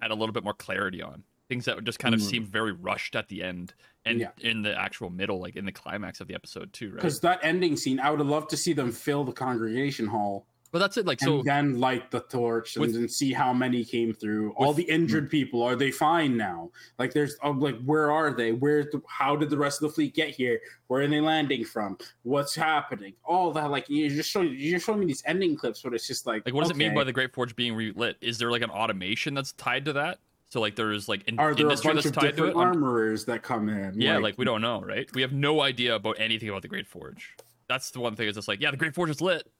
had 0.00 0.10
a 0.10 0.14
little 0.14 0.32
bit 0.32 0.44
more 0.44 0.54
clarity 0.54 1.02
on. 1.02 1.24
Things 1.48 1.64
that 1.66 1.82
just 1.84 1.98
kind 1.98 2.14
of 2.14 2.20
Mm. 2.20 2.24
seemed 2.24 2.48
very 2.48 2.72
rushed 2.72 3.14
at 3.16 3.28
the 3.28 3.42
end 3.42 3.74
and 4.04 4.20
Yeah. 4.20 4.30
in 4.40 4.62
the 4.62 4.76
actual 4.78 5.10
middle, 5.10 5.40
like 5.40 5.56
in 5.56 5.64
the 5.64 5.72
climax 5.72 6.20
of 6.20 6.28
the 6.28 6.34
episode 6.34 6.72
too, 6.72 6.88
right? 6.88 6.94
because 6.96 7.20
that 7.20 7.40
ending 7.42 7.76
scene, 7.76 7.98
I 8.00 8.10
would 8.10 8.20
have 8.20 8.28
loved 8.28 8.50
to 8.50 8.56
see 8.56 8.72
them 8.72 8.92
fill 8.92 9.24
the 9.24 9.32
congregation 9.32 10.06
hall 10.06 10.46
But 10.76 10.80
that's 10.80 10.98
it. 10.98 11.06
Like 11.06 11.20
so, 11.20 11.38
and 11.38 11.44
then 11.46 11.80
light 11.80 12.10
the 12.10 12.20
torch 12.20 12.76
and, 12.76 12.82
With- 12.82 12.96
and 12.96 13.10
see 13.10 13.32
how 13.32 13.54
many 13.54 13.82
came 13.82 14.12
through. 14.12 14.52
All 14.58 14.74
the 14.74 14.84
hmm. 14.84 14.90
injured 14.90 15.30
people 15.30 15.62
are 15.62 15.74
they 15.74 15.90
fine 15.90 16.36
now? 16.36 16.70
Like 16.98 17.14
there's 17.14 17.34
oh, 17.42 17.52
like 17.52 17.82
where 17.86 18.10
are 18.10 18.30
they? 18.30 18.52
Where 18.52 18.82
the, 18.82 19.00
how 19.08 19.36
did 19.36 19.48
the 19.48 19.56
rest 19.56 19.80
of 19.80 19.88
the 19.88 19.94
fleet 19.94 20.14
get 20.14 20.28
here? 20.34 20.60
Where 20.88 21.00
are 21.00 21.08
they 21.08 21.22
landing 21.22 21.64
from? 21.64 21.96
What's 22.24 22.54
happening? 22.54 23.14
All 23.24 23.52
that 23.54 23.70
like 23.70 23.86
you're 23.88 24.10
just 24.10 24.28
show 24.28 24.42
you 24.42 24.70
just 24.70 24.84
showing 24.84 25.00
me 25.00 25.06
these 25.06 25.22
ending 25.24 25.56
clips, 25.56 25.80
but 25.80 25.94
it's 25.94 26.06
just 26.06 26.26
like 26.26 26.42
like 26.44 26.54
what 26.54 26.60
does 26.60 26.72
it 26.72 26.76
mean 26.76 26.92
by 26.92 27.04
the 27.04 27.12
Great 27.12 27.32
Forge 27.32 27.56
being 27.56 27.74
relit? 27.74 28.18
Is 28.20 28.36
there 28.36 28.50
like 28.50 28.60
an 28.60 28.68
automation 28.68 29.32
that's 29.32 29.52
tied 29.52 29.86
to 29.86 29.94
that? 29.94 30.18
So 30.50 30.60
like 30.60 30.76
there's 30.76 31.08
like 31.08 31.26
in- 31.26 31.38
are 31.38 31.54
there 31.54 31.64
a 31.64 31.70
bunch 31.70 31.82
that's 31.84 32.04
of 32.04 32.12
tied 32.12 32.20
to 32.20 32.26
it. 32.26 32.32
different 32.32 32.56
I'm- 32.58 32.66
armorers 32.66 33.24
that 33.24 33.42
come 33.42 33.70
in? 33.70 33.98
Yeah, 33.98 34.18
like, 34.18 34.36
we 34.36 34.44
don't 34.44 34.60
know, 34.60 34.82
right? 34.82 35.08
We 35.14 35.22
have 35.22 35.32
no 35.32 35.62
idea 35.62 35.94
about 35.94 36.20
anything 36.20 36.50
about 36.50 36.60
the 36.60 36.68
Great 36.68 36.86
Forge. 36.86 37.34
That's 37.66 37.92
the 37.92 38.00
one 38.00 38.14
thing. 38.14 38.28
Is 38.28 38.34
just 38.34 38.46
like, 38.46 38.60
yeah, 38.60 38.70
the 38.70 38.76
Great 38.76 38.94
Forge 38.94 39.08
is 39.08 39.22
lit. 39.22 39.50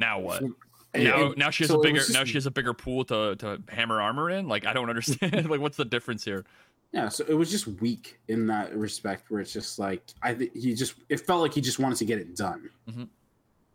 Now 0.00 0.20
what? 0.20 0.42
Now, 0.94 1.26
and 1.26 1.36
now 1.36 1.50
she 1.50 1.64
has 1.64 1.70
so 1.70 1.78
a 1.80 1.82
bigger. 1.82 1.98
just- 1.98 2.12
Now 2.12 2.24
she 2.24 2.34
has 2.34 2.46
a 2.46 2.50
bigger 2.50 2.74
pool 2.74 3.04
to 3.06 3.36
to 3.36 3.62
hammer 3.68 4.00
armor 4.00 4.30
in. 4.30 4.48
Like, 4.48 4.66
I 4.66 4.72
don't 4.72 4.88
understand. 4.88 5.48
like, 5.50 5.60
what's 5.60 5.76
the 5.76 5.84
difference 5.84 6.24
here? 6.24 6.44
Yeah, 6.92 7.10
so 7.10 7.24
it 7.28 7.34
was 7.34 7.50
just 7.50 7.66
weak 7.66 8.18
in 8.28 8.46
that 8.46 8.74
respect, 8.74 9.30
where 9.30 9.40
it's 9.42 9.52
just 9.52 9.78
like 9.78 10.02
I 10.22 10.32
think 10.34 10.54
he 10.56 10.74
just 10.74 10.94
it 11.08 11.20
felt 11.20 11.42
like 11.42 11.52
he 11.52 11.60
just 11.60 11.78
wanted 11.78 11.98
to 11.98 12.04
get 12.06 12.18
it 12.18 12.34
done. 12.34 12.70
Mhm. 12.90 13.08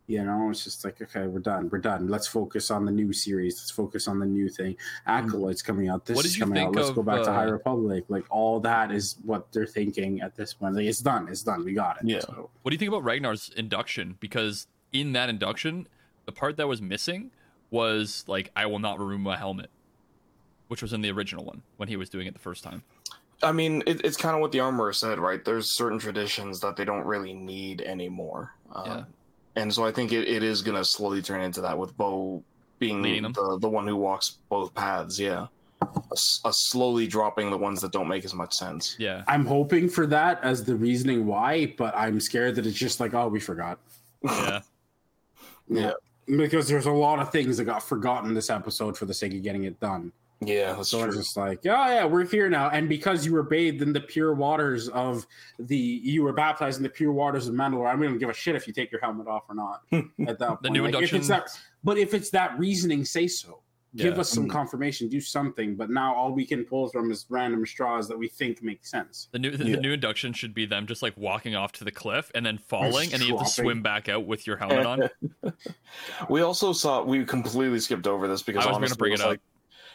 You 0.06 0.22
know, 0.24 0.50
it's 0.50 0.64
just 0.64 0.84
like 0.84 1.00
okay, 1.00 1.26
we're 1.28 1.38
done, 1.38 1.68
we're 1.70 1.78
done. 1.78 2.08
Let's 2.08 2.26
focus 2.26 2.70
on 2.72 2.84
the 2.84 2.90
new 2.90 3.12
series. 3.12 3.54
Let's 3.56 3.70
focus 3.70 4.08
on 4.08 4.18
the 4.18 4.26
new 4.26 4.48
thing. 4.48 4.76
Acolytes 5.06 5.62
coming 5.62 5.88
out. 5.88 6.04
This 6.04 6.16
What 6.16 6.24
is 6.26 6.32
did 6.32 6.38
you 6.40 6.44
coming 6.44 6.58
out. 6.58 6.64
think 6.66 6.76
Let's 6.76 6.88
of, 6.90 6.96
go 6.96 7.02
back 7.04 7.22
to 7.22 7.32
High 7.32 7.46
uh, 7.46 7.52
Republic. 7.52 8.04
Like 8.08 8.24
all 8.28 8.58
that 8.60 8.90
is 8.90 9.16
what 9.24 9.50
they're 9.52 9.64
thinking 9.64 10.20
at 10.20 10.34
this 10.34 10.52
point. 10.52 10.74
Like 10.74 10.86
it's 10.86 10.98
done. 10.98 11.28
It's 11.28 11.42
done. 11.44 11.64
We 11.64 11.72
got 11.72 12.02
it. 12.02 12.08
Yeah. 12.08 12.20
So, 12.20 12.50
What 12.62 12.70
do 12.70 12.74
you 12.74 12.78
think 12.78 12.88
about 12.90 13.04
Ragnar's 13.04 13.48
induction? 13.56 14.16
Because 14.20 14.66
in 14.92 15.12
that 15.12 15.30
induction, 15.30 15.86
the 16.26 16.32
part 16.32 16.56
that 16.56 16.68
was 16.68 16.80
missing 16.82 17.30
was 17.70 18.24
like, 18.26 18.50
I 18.56 18.66
will 18.66 18.78
not 18.78 18.98
remove 18.98 19.20
my 19.20 19.36
helmet, 19.36 19.70
which 20.68 20.82
was 20.82 20.92
in 20.92 21.00
the 21.00 21.10
original 21.10 21.44
one 21.44 21.62
when 21.76 21.88
he 21.88 21.96
was 21.96 22.08
doing 22.08 22.26
it 22.26 22.32
the 22.34 22.40
first 22.40 22.62
time. 22.64 22.82
I 23.42 23.52
mean, 23.52 23.82
it, 23.86 24.04
it's 24.04 24.16
kind 24.16 24.34
of 24.34 24.40
what 24.40 24.52
the 24.52 24.60
armorer 24.60 24.92
said, 24.92 25.18
right? 25.18 25.44
There's 25.44 25.70
certain 25.70 25.98
traditions 25.98 26.60
that 26.60 26.76
they 26.76 26.84
don't 26.84 27.04
really 27.04 27.34
need 27.34 27.80
anymore. 27.82 28.52
Uh, 28.74 28.82
yeah. 28.86 29.04
And 29.56 29.72
so 29.72 29.84
I 29.84 29.92
think 29.92 30.12
it, 30.12 30.26
it 30.28 30.42
is 30.42 30.62
going 30.62 30.76
to 30.76 30.84
slowly 30.84 31.20
turn 31.20 31.40
into 31.42 31.60
that 31.60 31.76
with 31.76 31.96
Bo 31.96 32.42
being 32.78 33.02
the, 33.02 33.58
the 33.60 33.68
one 33.68 33.86
who 33.86 33.96
walks 33.96 34.38
both 34.48 34.72
paths, 34.74 35.18
yeah. 35.18 35.46
A, 35.82 35.86
s- 36.12 36.40
a 36.44 36.52
slowly 36.52 37.06
dropping 37.06 37.50
the 37.50 37.58
ones 37.58 37.80
that 37.82 37.92
don't 37.92 38.08
make 38.08 38.24
as 38.24 38.34
much 38.34 38.54
sense. 38.54 38.96
Yeah, 38.98 39.22
I'm 39.28 39.44
hoping 39.44 39.88
for 39.88 40.06
that 40.06 40.42
as 40.42 40.64
the 40.64 40.74
reasoning 40.74 41.26
why, 41.26 41.74
but 41.76 41.94
I'm 41.94 42.20
scared 42.20 42.54
that 42.54 42.66
it's 42.66 42.76
just 42.78 43.00
like 43.00 43.12
oh 43.14 43.28
we 43.28 43.38
forgot. 43.40 43.78
yeah. 44.22 44.60
Yeah. 45.68 45.92
Because 46.26 46.68
there's 46.68 46.86
a 46.86 46.90
lot 46.92 47.18
of 47.18 47.30
things 47.30 47.56
that 47.58 47.64
got 47.64 47.82
forgotten 47.82 48.32
this 48.34 48.48
episode 48.50 48.96
for 48.96 49.04
the 49.06 49.14
sake 49.14 49.34
of 49.34 49.42
getting 49.42 49.64
it 49.64 49.78
done. 49.80 50.12
Yeah, 50.40 50.74
So 50.82 51.04
it's 51.04 51.12
true. 51.12 51.22
just 51.22 51.36
like, 51.36 51.60
yeah, 51.64 51.88
yeah, 51.88 52.04
we're 52.04 52.26
here 52.26 52.50
now. 52.50 52.68
And 52.68 52.88
because 52.88 53.24
you 53.24 53.32
were 53.32 53.42
bathed 53.44 53.80
in 53.82 53.92
the 53.92 54.00
pure 54.00 54.34
waters 54.34 54.88
of 54.90 55.26
the, 55.58 55.76
you 55.76 56.22
were 56.22 56.32
baptized 56.32 56.78
in 56.78 56.82
the 56.82 56.88
pure 56.88 57.12
waters 57.12 57.46
of 57.48 57.54
Mandalore. 57.54 57.86
I 57.88 57.96
don't 57.96 58.18
give 58.18 58.28
a 58.28 58.34
shit 58.34 58.54
if 58.54 58.66
you 58.66 58.72
take 58.74 58.90
your 58.92 59.00
helmet 59.00 59.26
off 59.26 59.44
or 59.48 59.54
not 59.54 59.82
at 59.92 60.38
that 60.38 60.48
point. 60.48 60.62
The 60.62 60.70
new 60.70 60.82
Like, 60.84 60.94
if 60.94 61.12
induction. 61.12 61.16
it's 61.18 61.28
that, 61.28 61.48
but 61.82 61.96
if 61.98 62.12
it's 62.14 62.30
that 62.30 62.58
reasoning, 62.58 63.04
say 63.04 63.26
so. 63.26 63.60
Give 63.96 64.14
Yeah. 64.14 64.20
us 64.22 64.30
some 64.30 64.48
confirmation, 64.48 65.08
do 65.08 65.20
something. 65.20 65.76
But 65.76 65.88
now 65.88 66.14
all 66.14 66.32
we 66.32 66.44
can 66.44 66.64
pull 66.64 66.88
from 66.88 67.12
is 67.12 67.26
random 67.28 67.64
straws 67.64 68.08
that 68.08 68.18
we 68.18 68.26
think 68.28 68.60
make 68.62 68.84
sense. 68.84 69.28
The 69.30 69.38
new 69.38 69.56
the, 69.56 69.68
Yeah. 69.70 69.76
new 69.76 69.92
induction 69.92 70.32
should 70.32 70.52
be 70.52 70.66
them 70.66 70.86
just 70.86 71.00
like 71.00 71.16
walking 71.16 71.54
off 71.54 71.70
to 71.72 71.84
the 71.84 71.92
cliff 71.92 72.30
and 72.34 72.44
then 72.44 72.58
falling, 72.68 73.12
and 73.12 73.22
then 73.22 73.28
you 73.28 73.36
have 73.36 73.46
to 73.46 73.52
swim 73.52 73.82
back 73.82 74.08
out 74.08 74.26
with 74.26 74.46
your 74.46 74.56
helmet 74.56 74.86
on. 74.86 75.08
We 76.28 76.40
also 76.40 76.72
saw 76.72 77.02
we 77.04 77.24
completely 77.24 77.78
skipped 77.78 78.06
over 78.06 78.26
this 78.26 78.42
because 78.42 78.66
I 78.66 78.70
was 78.70 78.78
gonna 78.78 78.96
bring 78.96 79.12
was 79.12 79.20
it 79.20 79.24
up. 79.24 79.30
Like, 79.30 79.40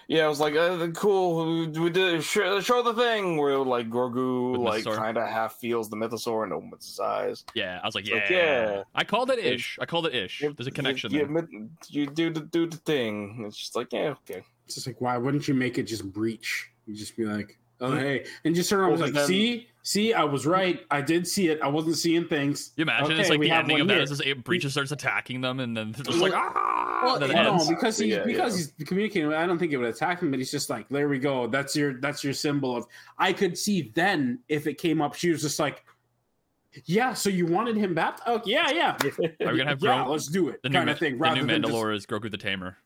yeah, 0.10 0.26
I 0.26 0.28
was 0.28 0.40
like, 0.40 0.56
uh, 0.56 0.88
cool. 0.88 1.68
We 1.68 1.90
did 1.92 2.24
show, 2.24 2.60
show 2.62 2.82
the 2.82 2.96
thing 2.96 3.38
where 3.38 3.60
like 3.60 3.90
Grogu 3.92 4.54
With 4.54 4.62
like 4.62 4.84
kind 4.84 5.18
of 5.20 5.28
half 5.28 5.58
feels 5.58 5.88
the 5.88 5.96
mythosaur 5.96 6.44
and 6.44 6.52
opens 6.52 6.88
his 6.88 7.00
eyes. 7.00 7.46
Yeah, 7.54 7.80
I 7.82 7.86
was 7.86 7.94
like, 7.94 8.08
yeah. 8.08 8.16
like, 8.16 8.30
yeah. 8.32 8.84
I 8.96 9.04
called 9.04 9.30
it 9.30 9.38
ish. 9.38 9.78
I 9.80 9.86
called 9.86 10.08
it 10.08 10.16
ish. 10.16 10.40
There's 10.42 10.66
a 10.66 10.72
connection 10.72 11.12
You, 11.14 11.28
there. 11.28 11.48
you, 11.52 11.70
you 11.90 12.08
do 12.08 12.32
the 12.32 12.42
do 12.42 12.66
the 12.66 12.78
thing. 12.78 13.44
It's 13.48 13.56
just 13.56 13.76
like 13.76 13.94
yeah, 13.94 14.16
okay. 14.28 14.44
It's 14.66 14.76
just 14.76 14.88
like, 14.88 15.00
why 15.00 15.16
wouldn't 15.18 15.48
you 15.48 15.54
make 15.54 15.78
it 15.78 15.84
just 15.84 16.12
breach? 16.12 16.72
You 16.88 16.96
just 16.96 17.16
be 17.16 17.26
like, 17.26 17.60
oh, 17.80 17.96
hey. 17.96 18.26
And 18.44 18.56
just 18.56 18.70
turn 18.72 18.80
around 18.80 18.94
and 18.94 19.00
Well, 19.02 19.08
like, 19.10 19.16
then- 19.16 19.28
see, 19.28 19.69
see, 19.84 20.14
I 20.14 20.24
was 20.24 20.46
right. 20.46 20.86
I 20.92 21.02
did 21.02 21.28
see 21.28 21.50
it. 21.50 21.60
I 21.62 21.68
wasn't 21.68 21.98
seeing 21.98 22.28
things. 22.28 22.72
You 22.76 22.84
imagine 22.84 23.20
it's 23.20 23.30
like 23.30 23.40
we 23.40 23.48
the 23.48 23.54
have 23.54 23.64
ending 23.64 23.76
one 23.76 23.82
of 23.82 23.88
that 23.88 23.94
here. 23.96 24.04
is 24.04 24.10
just 24.10 24.26
it 24.26 24.44
breaches 24.44 24.72
starts 24.72 24.92
attacking 24.92 25.42
them, 25.42 25.60
and 25.60 25.76
then 25.76 25.92
they're 25.92 26.04
just 26.04 26.20
like 26.20 26.34
ah. 26.34 27.02
Well, 27.04 27.16
and 27.16 27.24
then 27.24 27.32
it 27.32 27.44
no, 27.44 27.66
because 27.70 27.98
he's 27.98 28.14
Yeah, 28.14 28.24
because 28.26 28.60
yeah. 28.60 28.74
he's 28.78 28.88
communicating. 28.88 29.34
I 29.34 29.46
don't 29.46 29.58
think 29.58 29.72
it 29.72 29.78
would 29.78 29.88
attack 29.88 30.22
him, 30.22 30.32
but 30.32 30.40
he's 30.40 30.52
just 30.52 30.70
like, 30.70 30.88
there 30.90 31.08
we 31.08 31.18
go. 31.20 31.48
That's 31.48 31.76
your 31.76 31.94
that's 32.02 32.24
your 32.24 32.34
symbol 32.34 32.76
of. 32.76 32.86
I 33.18 33.32
could 33.32 33.58
see 33.58 33.92
then 33.96 34.40
if 34.50 34.68
it 34.68 34.76
came 34.76 35.02
up, 35.02 35.14
she 35.14 35.30
was 35.30 35.42
just 35.42 35.60
like, 35.60 35.86
yeah. 36.86 37.14
So 37.14 37.30
you 37.30 37.46
wanted 37.46 37.78
him 37.78 37.94
back? 37.94 38.20
Oh 38.28 38.42
yeah, 38.46 38.70
yeah. 38.72 38.98
Are 39.02 39.52
we 39.52 39.58
gonna 39.58 39.66
have 39.70 39.82
yeah, 39.82 40.04
let's 40.04 40.28
do 40.28 40.50
it, 40.50 40.62
the 40.62 40.70
kind 40.70 40.88
new, 40.88 40.92
of 40.92 41.00
thing. 41.00 41.18
the 41.18 41.34
new 41.34 41.46
than 41.46 41.62
just, 41.62 41.74
Mandalore 41.74 41.96
is 41.96 42.06
Grogu 42.06 42.30
the 42.30 42.38
Tamer. 42.38 42.78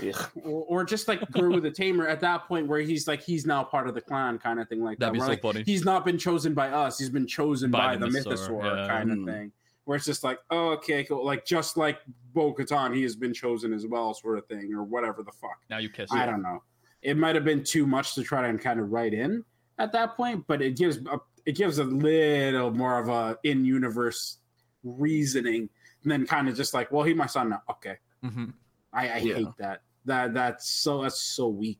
Yeah. 0.00 0.12
or, 0.44 0.64
or 0.80 0.84
just 0.84 1.08
like 1.08 1.20
Guru 1.32 1.60
the 1.60 1.70
Tamer 1.70 2.08
at 2.08 2.20
that 2.20 2.46
point 2.48 2.66
where 2.66 2.80
he's 2.80 3.06
like 3.06 3.22
he's 3.22 3.44
now 3.46 3.62
part 3.62 3.86
of 3.88 3.94
the 3.94 4.00
clan, 4.00 4.38
kind 4.38 4.58
of 4.60 4.68
thing 4.68 4.82
like 4.82 4.98
That'd 4.98 5.14
that. 5.14 5.18
be 5.18 5.20
so 5.20 5.26
like, 5.28 5.42
funny. 5.42 5.62
He's 5.64 5.84
not 5.84 6.04
been 6.04 6.18
chosen 6.18 6.54
by 6.54 6.70
us. 6.70 6.98
He's 6.98 7.10
been 7.10 7.26
chosen 7.26 7.70
by, 7.70 7.94
By 7.94 7.96
the 7.96 8.06
the 8.08 8.18
Mythosaur, 8.18 8.48
Mythosaur, 8.62 8.76
yeah. 8.76 8.88
kind 8.88 9.12
of 9.12 9.18
Mm. 9.18 9.26
thing. 9.26 9.52
Where 9.84 9.96
it's 9.96 10.06
just 10.06 10.24
like, 10.24 10.38
oh, 10.50 10.70
okay, 10.70 11.04
cool. 11.04 11.24
Like 11.26 11.44
just 11.44 11.76
like 11.76 11.98
Bo 12.32 12.54
Katan, 12.54 12.94
he 12.96 13.02
has 13.02 13.14
been 13.16 13.34
chosen 13.34 13.74
as 13.74 13.86
well, 13.86 14.14
sort 14.14 14.38
of 14.38 14.46
thing, 14.46 14.72
or 14.72 14.82
whatever 14.82 15.22
the 15.22 15.32
fuck. 15.32 15.58
Now 15.68 15.76
you 15.76 15.90
kiss. 15.90 16.10
I 16.10 16.22
it. 16.24 16.26
don't 16.26 16.40
know. 16.40 16.62
It 17.02 17.18
might 17.18 17.34
have 17.34 17.44
been 17.44 17.62
too 17.62 17.86
much 17.86 18.14
to 18.14 18.22
try 18.22 18.50
to 18.50 18.56
kind 18.56 18.80
of 18.80 18.90
write 18.92 19.12
in 19.12 19.44
at 19.78 19.92
that 19.92 20.16
point, 20.16 20.46
but 20.46 20.62
it 20.62 20.78
gives 20.78 20.96
a, 20.96 21.20
it 21.44 21.54
gives 21.56 21.78
a 21.78 21.84
little 21.84 22.70
more 22.70 22.98
of 22.98 23.10
a 23.10 23.38
in 23.44 23.66
universe 23.66 24.38
reasoning, 24.82 25.68
than 26.04 26.26
kind 26.26 26.48
of 26.48 26.56
just 26.56 26.72
like, 26.72 26.90
well, 26.90 27.02
he 27.02 27.12
my 27.12 27.26
son 27.26 27.50
now. 27.50 27.62
Okay, 27.70 27.96
hmm 28.22 28.46
I, 28.94 29.08
I 29.08 29.16
Yeah. 29.18 29.34
hate 29.36 29.48
that. 29.58 29.82
That 30.06 30.34
that's 30.34 30.68
so 30.68 31.02
that's 31.02 31.20
so 31.20 31.48
weak. 31.48 31.78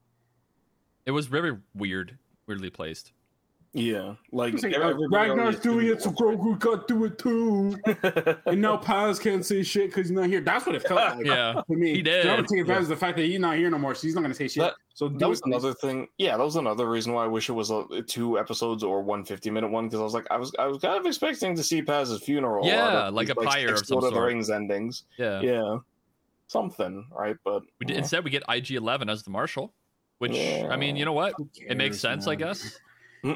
It 1.07 1.11
was 1.11 1.27
very 1.27 1.57
weird, 1.75 2.17
weirdly 2.47 2.71
placed. 2.71 3.13
Yeah, 3.77 4.15
like 4.31 4.55
like, 4.55 4.73
every- 4.73 4.77
uh, 4.77 4.91
everybody 4.91 5.31
Ragnar's 5.31 5.59
doing 5.59 5.87
it, 5.89 6.01
thinks 6.01 6.05
so 6.05 6.11
Grogu 6.13 6.57
got 6.61 6.87
to 6.87 6.95
do 6.95 7.05
it 7.07 7.19
too. 7.19 7.77
and 8.47 8.63
now 8.63 8.77
Paz 8.77 9.19
can't 9.19 9.45
say 9.45 9.65
shit 9.65 9.91
because 9.91 10.07
he's 10.07 10.13
not 10.17 10.29
here. 10.29 10.41
That's 10.41 10.65
what 10.65 10.77
it 10.77 10.83
felt 10.87 11.01
like. 11.19 11.27
Yeah, 11.27 11.55
To 11.69 11.77
me, 11.77 11.97
He 11.97 12.01
did. 12.03 12.25
They're 12.25 12.37
taking 12.43 12.61
advantage 12.61 12.85
of 12.85 12.89
the 12.91 12.97
fact 12.97 13.17
that 13.17 13.25
he's 13.25 13.41
not 13.41 13.57
here 13.57 13.69
no 13.71 13.79
more, 13.79 13.97
so 13.97 14.03
he's 14.07 14.15
not 14.15 14.21
going 14.21 14.31
to 14.31 14.37
say 14.37 14.47
shit. 14.47 14.61
That- 14.63 14.75
so 14.95 15.09
That 15.09 15.29
was 15.29 15.41
it. 15.41 15.47
another 15.47 15.75
thing. 15.75 16.07
Yeah, 16.19 16.37
that 16.37 16.45
was 16.45 16.55
another 16.55 16.89
reason 16.89 17.13
why 17.15 17.25
I 17.25 17.27
wish 17.27 17.49
it 17.49 17.53
was 17.53 17.73
a 17.73 17.85
two 18.07 18.39
episodes 18.39 18.85
or 18.85 19.03
one 19.03 19.25
50 19.25 19.51
minute 19.51 19.69
one 19.73 19.87
because 19.89 19.99
I 20.01 20.05
was 20.05 20.15
like, 20.15 20.29
I 20.31 20.37
was 20.37 20.53
I 20.57 20.67
was 20.69 20.79
kind 20.79 20.97
of 20.97 21.05
expecting 21.05 21.57
to 21.57 21.63
see 21.65 21.83
Paz's 21.83 22.23
funeral. 22.23 22.65
Yeah, 22.65 23.07
out 23.07 23.15
like 23.15 23.29
a 23.29 23.35
pyre 23.35 23.73
or 23.73 23.77
six 23.79 23.89
some 23.89 23.99
Lord 23.99 24.13
of 24.13 24.15
the. 24.15 24.25
Rings 24.25 24.51
endings. 24.51 25.03
yeah. 25.19 25.41
Yeah, 25.41 25.79
something 26.47 27.07
right, 27.11 27.37
but 27.45 27.63
We 27.81 27.87
did, 27.87 27.97
instead 27.97 28.25
we 28.25 28.31
get 28.31 28.43
IG 28.49 28.73
Eleven 28.73 29.09
as 29.09 29.23
the 29.23 29.31
marshal, 29.31 29.75
which 30.19 30.33
Yeah. 30.33 30.69
I 30.71 30.77
mean, 30.77 30.97
you 30.97 31.05
know 31.05 31.13
what? 31.13 31.35
Who 31.37 31.49
It 31.57 31.77
makes 31.77 31.97
cares, 31.97 32.01
sense, 32.01 32.27
I 32.27 32.35
guess. 32.35 32.79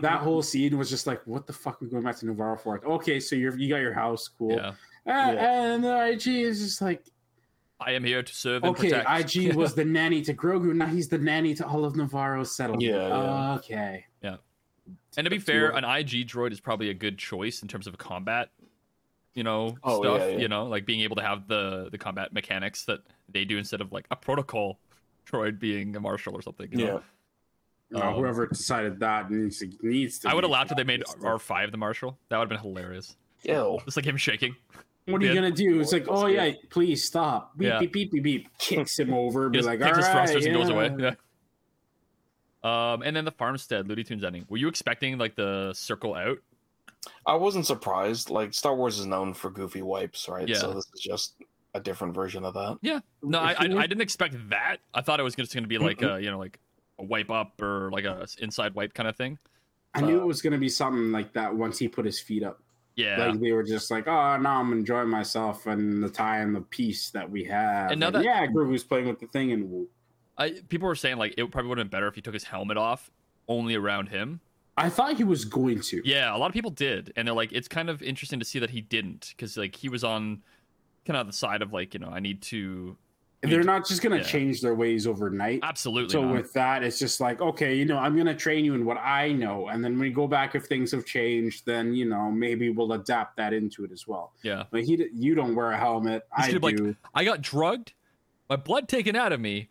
That 0.02 0.20
whole 0.20 0.42
scene 0.42 0.76
was 0.76 0.90
just 0.90 1.06
like, 1.06 1.26
what 1.26 1.46
the 1.46 1.52
fuck 1.54 1.80
are 1.80 1.84
we 1.86 1.90
going 1.90 2.02
back 2.04 2.16
to 2.18 2.26
Nevarro 2.26 2.60
for? 2.60 2.84
Okay, 2.86 3.18
so 3.20 3.34
you're 3.36 3.56
you 3.58 3.68
got 3.70 3.78
your 3.80 3.94
house, 3.94 4.28
cool. 4.28 4.52
Yeah, 4.52 4.68
Uh, 4.68 5.32
Yeah. 5.32 5.72
And 5.74 5.82
the 5.84 6.06
IG 6.12 6.26
is 6.26 6.60
just 6.60 6.82
like, 6.82 7.04
I 7.80 7.92
am 7.92 8.04
here 8.04 8.22
to 8.22 8.34
serve 8.34 8.64
and 8.64 8.76
okay, 8.76 8.90
protect. 8.90 9.34
IG 9.36 9.54
was 9.54 9.74
the 9.74 9.84
nanny 9.84 10.20
to 10.22 10.34
Grogu, 10.34 10.74
now 10.74 10.86
he's 10.86 11.08
the 11.08 11.16
nanny 11.18 11.54
to 11.54 11.66
all 11.66 11.84
of 11.86 11.94
Nevarro's 11.94 12.54
settlement. 12.54 12.82
Yeah, 12.82 13.08
yeah. 13.08 13.54
Okay. 13.54 14.04
Yeah. 14.22 14.36
And 15.16 15.24
to 15.24 15.30
be 15.30 15.38
fair, 15.38 15.70
an 15.70 15.84
IG 15.84 16.28
droid 16.28 16.52
is 16.52 16.60
probably 16.60 16.90
a 16.90 16.94
good 16.94 17.16
choice 17.18 17.62
in 17.62 17.68
terms 17.68 17.86
of 17.86 17.96
combat. 17.96 18.50
You 19.34 19.44
know, 19.44 19.76
Oh, 19.82 20.02
stuff. 20.02 20.20
yeah, 20.20 20.26
yeah. 20.28 20.38
You 20.38 20.48
know, 20.48 20.66
like 20.66 20.84
being 20.86 21.00
able 21.00 21.16
to 21.16 21.22
have 21.22 21.46
the 21.48 21.88
the 21.90 21.98
combat 21.98 22.32
mechanics 22.32 22.84
that 22.86 23.00
they 23.28 23.44
do 23.44 23.58
instead 23.58 23.80
of 23.80 23.92
like 23.92 24.06
a 24.10 24.16
protocol 24.16 24.78
droid 25.30 25.58
being 25.58 25.94
a 25.96 26.00
marshal 26.00 26.34
or 26.34 26.42
something. 26.42 26.68
You 26.72 26.78
know? 26.78 27.02
Yeah. 27.90 27.98
Uh, 28.00 28.08
Um, 28.08 28.14
whoever 28.16 28.46
decided 28.46 29.00
that 29.00 29.30
needs 29.30 29.58
to 29.60 29.70
needs 29.82 30.18
to. 30.20 30.28
I 30.28 30.34
would 30.34 30.44
have 30.44 30.48
be 30.50 30.52
laughed 30.52 30.70
if 30.72 30.76
they 30.76 30.84
made. 30.84 31.02
R 31.24 31.38
five 31.38 31.70
the 31.72 31.78
marshal. 31.78 32.18
That 32.28 32.38
would 32.38 32.50
have 32.50 32.62
been 32.62 32.70
hilarious. 32.74 33.16
Ew. 33.44 33.78
Just 33.84 33.96
like 33.96 34.06
him 34.06 34.16
shaking. 34.16 34.56
What 35.06 35.22
are 35.22 35.24
you 35.26 35.34
gonna 35.34 35.50
do? 35.50 35.80
It's 35.80 35.92
like, 35.92 36.04
oh 36.08 36.26
yeah, 36.26 36.52
please 36.68 37.02
stop. 37.04 37.56
Beep 37.56 37.68
Yeah. 37.68 37.78
beep 37.80 37.92
beep 37.92 38.10
beep 38.12 38.22
beep. 38.22 38.58
Kicks 38.58 38.98
him 38.98 39.14
over. 39.14 39.48
Be 39.48 39.62
like, 39.62 39.78
takes 39.78 39.90
all 39.92 39.96
his 39.96 40.04
right, 40.06 40.12
thrusters 40.28 40.44
and 40.44 40.54
goes 40.54 40.68
away. 40.68 40.94
Yeah. 40.98 41.14
Um, 42.62 43.02
and 43.02 43.14
then 43.16 43.24
the 43.24 43.30
farmstead 43.30 43.88
Looney 43.88 44.04
Tunes 44.04 44.24
ending. 44.24 44.44
Were 44.48 44.56
you 44.56 44.68
expecting 44.68 45.16
like 45.16 45.36
the 45.36 45.72
circle 45.74 46.14
out? 46.14 46.38
I 47.26 47.34
wasn't 47.34 47.66
surprised. 47.66 48.30
Like 48.30 48.54
Star 48.54 48.74
Wars 48.74 48.98
is 48.98 49.06
known 49.06 49.34
for 49.34 49.50
goofy 49.50 49.82
wipes, 49.82 50.28
right? 50.28 50.48
Yeah. 50.48 50.56
So 50.58 50.72
this 50.72 50.86
is 50.94 51.00
just 51.00 51.34
a 51.74 51.80
different 51.80 52.14
version 52.14 52.44
of 52.44 52.54
that. 52.54 52.78
Yeah. 52.82 53.00
No, 53.22 53.38
I, 53.38 53.52
I, 53.52 53.64
I 53.64 53.86
didn't 53.86 54.00
expect 54.00 54.36
that. 54.50 54.78
I 54.94 55.00
thought 55.00 55.20
it 55.20 55.22
was 55.22 55.34
just 55.34 55.52
going 55.54 55.64
to 55.64 55.68
be 55.68 55.78
like 55.78 56.02
a 56.02 56.20
you 56.20 56.30
know 56.30 56.38
like 56.38 56.58
a 56.98 57.04
wipe 57.04 57.30
up 57.30 57.60
or 57.60 57.90
like 57.92 58.04
a 58.04 58.26
inside 58.38 58.74
wipe 58.74 58.94
kind 58.94 59.08
of 59.08 59.16
thing. 59.16 59.38
I 59.94 60.00
knew 60.00 60.18
it 60.18 60.22
uh, 60.22 60.26
was 60.26 60.42
gonna 60.42 60.58
be 60.58 60.68
something 60.68 61.10
like 61.12 61.32
that 61.32 61.54
once 61.54 61.78
he 61.78 61.88
put 61.88 62.04
his 62.04 62.20
feet 62.20 62.42
up. 62.42 62.60
Yeah. 62.96 63.28
Like 63.28 63.40
they 63.40 63.52
were 63.52 63.62
just 63.62 63.90
like, 63.90 64.08
oh, 64.08 64.36
now 64.36 64.60
I'm 64.60 64.72
enjoying 64.72 65.08
myself 65.08 65.66
and 65.66 66.02
the 66.02 66.08
time, 66.08 66.52
the 66.52 66.62
peace 66.62 67.10
that 67.10 67.28
we 67.30 67.44
have. 67.44 67.92
And 67.92 68.00
now 68.00 68.10
that- 68.10 68.24
yeah, 68.24 68.44
Grogu's 68.46 68.82
playing 68.82 69.06
with 69.06 69.20
the 69.20 69.28
thing, 69.28 69.52
and 69.52 69.86
I, 70.36 70.50
people 70.68 70.88
were 70.88 70.96
saying 70.96 71.16
like 71.16 71.34
it 71.36 71.50
probably 71.50 71.68
would 71.68 71.78
have 71.78 71.86
been 71.86 71.96
better 71.96 72.08
if 72.08 72.16
he 72.16 72.20
took 72.20 72.34
his 72.34 72.44
helmet 72.44 72.76
off 72.76 73.10
only 73.48 73.76
around 73.76 74.08
him. 74.08 74.40
I 74.78 74.88
thought 74.88 75.16
he 75.16 75.24
was 75.24 75.44
going 75.44 75.80
to. 75.80 76.00
Yeah, 76.04 76.34
a 76.34 76.38
lot 76.38 76.46
of 76.46 76.52
people 76.54 76.70
did, 76.70 77.12
and 77.16 77.26
they're 77.26 77.34
like, 77.34 77.52
it's 77.52 77.68
kind 77.68 77.90
of 77.90 78.02
interesting 78.02 78.38
to 78.38 78.44
see 78.44 78.58
that 78.60 78.70
he 78.70 78.80
didn't, 78.80 79.34
because 79.36 79.56
like 79.56 79.74
he 79.76 79.88
was 79.88 80.04
on 80.04 80.42
kind 81.06 81.16
of 81.16 81.26
the 81.26 81.32
side 81.32 81.62
of 81.62 81.72
like 81.72 81.94
you 81.94 82.00
know 82.00 82.08
I 82.10 82.20
need 82.20 82.42
to 82.42 82.96
They're 83.42 83.62
not 83.62 83.86
just 83.86 84.02
gonna 84.02 84.16
Yeah. 84.16 84.22
change 84.24 84.60
their 84.60 84.74
ways 84.74 85.06
overnight. 85.06 85.60
absolutely. 85.62 86.10
So 86.12 86.22
not. 86.24 86.34
with 86.34 86.52
that, 86.54 86.82
it's 86.82 86.98
just 86.98 87.20
like, 87.20 87.40
okay, 87.40 87.74
you 87.74 87.84
know, 87.84 87.96
I'm 87.96 88.16
gonna 88.16 88.34
train 88.34 88.64
you 88.64 88.74
in 88.74 88.84
what 88.84 88.98
I 88.98 89.32
know, 89.32 89.68
and 89.68 89.82
then 89.82 89.92
when 89.92 90.00
we 90.00 90.10
go 90.10 90.26
back, 90.26 90.54
if 90.54 90.64
things 90.66 90.90
have 90.92 91.04
changed, 91.06 91.64
then 91.64 91.94
you 91.94 92.04
know 92.04 92.30
maybe 92.30 92.68
we'll 92.70 92.92
adapt 92.92 93.36
that 93.36 93.52
into 93.52 93.84
it 93.84 93.92
as 93.92 94.06
well. 94.08 94.32
yeah, 94.42 94.64
But 94.70 94.84
he, 94.84 95.08
you 95.14 95.34
don't 95.34 95.54
wear 95.54 95.70
a 95.70 95.78
helmet. 95.78 96.26
He 96.36 96.42
I 96.42 96.50
do. 96.50 96.58
like, 96.58 96.78
I 97.14 97.24
got 97.24 97.40
drugged, 97.40 97.92
my 98.50 98.56
blood 98.56 98.88
taken 98.88 99.14
out 99.16 99.32
of 99.32 99.40
me, 99.40 99.68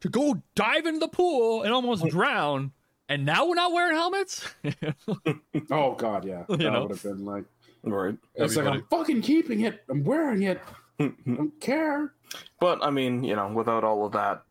to 0.00 0.08
go 0.08 0.42
dive 0.54 0.86
into 0.86 1.00
the 1.00 1.08
pool 1.08 1.62
and 1.62 1.72
almost 1.72 2.06
drown, 2.08 2.72
and 3.10 3.26
now 3.26 3.46
we're 3.46 3.54
not 3.56 3.72
wearing 3.72 3.96
helmets. 3.96 4.48
oh 5.70 5.94
god, 5.94 6.24
yeah, 6.24 6.44
You 6.48 6.56
that 6.56 6.72
know? 6.72 6.82
would 6.82 6.90
have 6.92 7.02
been 7.02 7.24
like, 7.26 7.44
Right. 7.82 8.16
it's 8.34 8.54
That'd 8.54 8.70
like 8.70 8.80
be 8.90 8.96
I'm 8.96 8.98
fucking 8.98 9.22
keeping 9.22 9.60
it. 9.62 9.82
I'm 9.90 10.04
wearing 10.04 10.42
it. 10.44 10.60
I 10.98 11.12
don't 11.26 11.58
care. 11.60 12.12
But 12.60 12.78
I 12.82 12.90
mean, 12.90 13.24
you 13.24 13.34
know, 13.36 13.48
without 13.48 13.84
all 13.84 14.04
of 14.06 14.12
that, 14.12 14.42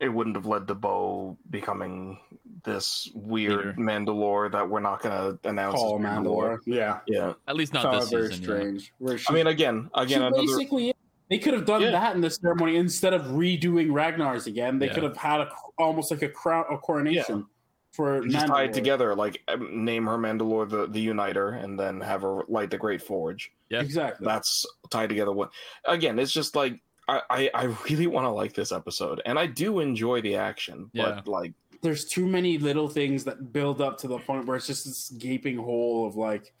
it 0.00 0.08
wouldn't 0.08 0.34
have 0.36 0.46
led 0.46 0.66
to 0.68 0.74
Bo 0.74 1.38
becoming 1.50 2.18
this 2.64 3.08
weird 3.14 3.76
Mandalore 3.76 4.50
that 4.52 4.68
we're 4.68 4.80
not 4.80 5.00
going 5.00 5.38
to 5.38 5.48
announce. 5.48 5.76
Call 5.76 5.96
as 5.96 6.02
Mandalore. 6.04 6.58
Yeah, 6.66 6.98
Yeah. 7.06 7.34
At 7.46 7.54
least 7.56 7.72
not 7.72 7.82
Felt 7.84 8.00
this 8.00 8.10
very 8.10 8.28
season. 8.28 8.42
yeah. 8.42 8.48
strange. 8.48 8.92
Where 8.98 9.16
she, 9.18 9.26
I 9.30 9.32
mean, 9.32 9.46
again, 9.46 9.88
again, 9.94 10.22
another. 10.22 10.42
basically 10.42 10.92
they 11.30 11.38
could 11.38 11.54
have 11.54 11.64
done 11.64 11.82
Yeah. 11.82 11.92
that 11.92 12.14
in 12.16 12.20
the 12.20 12.30
ceremony 12.30 12.76
instead 12.76 13.14
of 13.14 13.22
redoing 13.26 13.92
Ragnar's 13.92 14.46
again. 14.48 14.78
They 14.80 14.86
Yeah. 14.86 14.94
could 14.94 15.02
have 15.04 15.16
had 15.16 15.40
a 15.40 15.50
almost 15.78 16.10
like 16.10 16.22
a 16.22 16.28
crown, 16.28 16.64
a 16.70 16.76
coronation 16.78 17.46
for 17.92 18.26
Just 18.26 18.46
tie 18.46 18.64
it 18.64 18.72
together, 18.72 19.14
like 19.14 19.42
um, 19.48 19.84
name 19.84 20.06
her 20.06 20.16
Mandalore 20.18 20.68
the, 20.68 20.86
the 20.86 21.00
Uniter, 21.00 21.50
and 21.50 21.78
then 21.78 22.00
have 22.00 22.22
her 22.22 22.42
light 22.48 22.70
the 22.70 22.78
Great 22.78 23.02
Forge. 23.02 23.52
Yeah. 23.68 23.80
Exactly. 23.80 24.24
That's 24.24 24.66
tied 24.90 25.08
together. 25.08 25.32
What 25.32 25.50
again? 25.84 26.18
It's 26.18 26.32
just 26.32 26.56
like 26.56 26.80
I 27.08 27.20
I, 27.30 27.50
I 27.54 27.64
really 27.90 28.06
want 28.06 28.24
to 28.24 28.30
like 28.30 28.54
this 28.54 28.72
episode, 28.72 29.20
and 29.26 29.38
I 29.38 29.46
do 29.46 29.80
enjoy 29.80 30.20
the 30.22 30.36
action, 30.36 30.90
Yeah. 30.92 31.20
but 31.24 31.28
like 31.28 31.52
There's 31.82 32.04
too 32.04 32.26
many 32.26 32.58
little 32.58 32.88
things 32.88 33.24
that 33.24 33.52
build 33.52 33.80
up 33.80 33.98
to 33.98 34.08
the 34.08 34.18
point 34.18 34.46
where 34.46 34.56
it's 34.56 34.66
just 34.66 34.84
this 34.84 35.10
gaping 35.18 35.56
hole 35.58 36.06
of 36.06 36.16
like, 36.16 36.52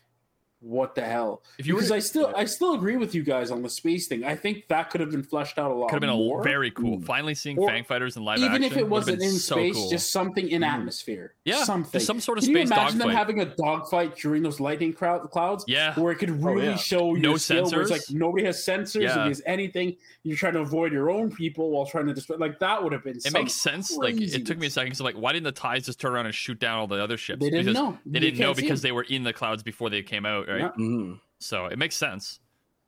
what 0.62 0.94
the 0.94 1.02
hell? 1.02 1.42
If 1.58 1.66
you 1.66 1.74
were 1.74 1.80
because 1.80 1.90
to- 1.90 1.94
I 1.96 1.98
still 1.98 2.32
I 2.36 2.44
still 2.46 2.74
agree 2.74 2.96
with 2.96 3.14
you 3.14 3.22
guys 3.22 3.50
on 3.50 3.62
the 3.62 3.68
space 3.68 4.06
thing. 4.06 4.24
I 4.24 4.36
think 4.36 4.68
that 4.68 4.90
could 4.90 5.00
have 5.00 5.10
been 5.10 5.22
fleshed 5.24 5.58
out 5.58 5.70
a 5.70 5.74
lot 5.74 5.88
Could 5.90 5.96
have 5.96 6.00
been 6.02 6.10
more. 6.10 6.40
a 6.40 6.44
very 6.44 6.70
cool. 6.70 6.98
Mm. 6.98 7.04
Finally 7.04 7.34
seeing 7.34 7.58
Or 7.58 7.68
Fang 7.68 7.84
Fighters 7.84 8.16
in 8.16 8.24
live 8.24 8.38
even 8.38 8.50
action. 8.52 8.64
Even 8.64 8.78
if 8.78 8.82
it 8.82 8.88
wasn't 8.88 9.20
in 9.22 9.30
so 9.32 9.56
space, 9.56 9.74
cool. 9.74 9.90
just 9.90 10.12
something 10.12 10.48
in 10.48 10.62
Mm. 10.62 10.72
atmosphere. 10.74 11.34
Yeah, 11.44 11.64
something. 11.64 12.00
some 12.00 12.20
sort 12.20 12.38
of 12.38 12.44
Can 12.44 12.52
you 12.52 12.58
space 12.58 12.68
imagine 12.68 12.98
them 12.98 13.08
dogfight. 13.08 13.18
having 13.18 13.40
a 13.40 13.44
dogfight 13.46 14.16
during 14.16 14.42
those 14.42 14.60
lightning 14.60 14.92
crowd, 14.92 15.28
clouds? 15.30 15.64
Yeah. 15.66 15.98
where 15.98 16.12
it 16.12 16.16
could 16.16 16.30
really 16.42 16.66
yeah. 16.66 16.76
show 16.76 17.12
No 17.12 17.30
your 17.30 17.38
skill. 17.38 17.68
Where 17.70 17.82
it's 17.82 17.90
like 17.90 18.02
nobody 18.10 18.44
has 18.44 18.64
sensors. 18.64 19.02
Yeah. 19.02 19.08
If 19.20 19.24
there's 19.26 19.42
anything, 19.46 19.96
you're 20.22 20.36
trying 20.36 20.52
to 20.54 20.60
avoid 20.60 20.92
your 20.92 21.10
own 21.10 21.30
people 21.34 21.70
while 21.70 21.86
trying 21.86 22.06
to 22.06 22.14
destroy. 22.14 22.36
Like 22.36 22.58
that 22.60 22.82
would 22.82 22.92
have 22.92 23.02
been. 23.04 23.16
It 23.16 23.32
makes 23.32 23.52
sense. 23.54 23.96
Like 23.96 24.20
it 24.20 24.46
took 24.46 24.58
me 24.58 24.68
a 24.68 24.70
second. 24.70 24.94
So 24.94 25.02
like, 25.04 25.16
why 25.16 25.32
didn't 25.32 25.44
the 25.44 25.52
ties 25.52 25.86
just 25.86 25.98
turn 26.00 26.12
around 26.12 26.26
and 26.26 26.34
shoot 26.34 26.58
down 26.60 26.78
all 26.78 26.86
the 26.86 27.02
other 27.02 27.16
ships? 27.16 27.40
They 27.40 27.50
didn't 27.50 27.66
because 27.66 27.74
know. 27.82 27.98
They 28.06 28.20
didn't 28.20 28.38
know 28.38 28.54
because 28.54 28.82
they 28.82 28.92
were 28.92 29.02
in 29.02 29.24
the 29.24 29.32
clouds 29.32 29.62
before 29.62 29.90
they 29.90 30.02
came 30.02 30.24
out, 30.24 30.48
right? 30.52 30.60
Yeah. 30.76 30.84
mhm. 30.84 31.20
So 31.38 31.66
it 31.66 31.78
makes 31.78 31.96
sense. 31.96 32.40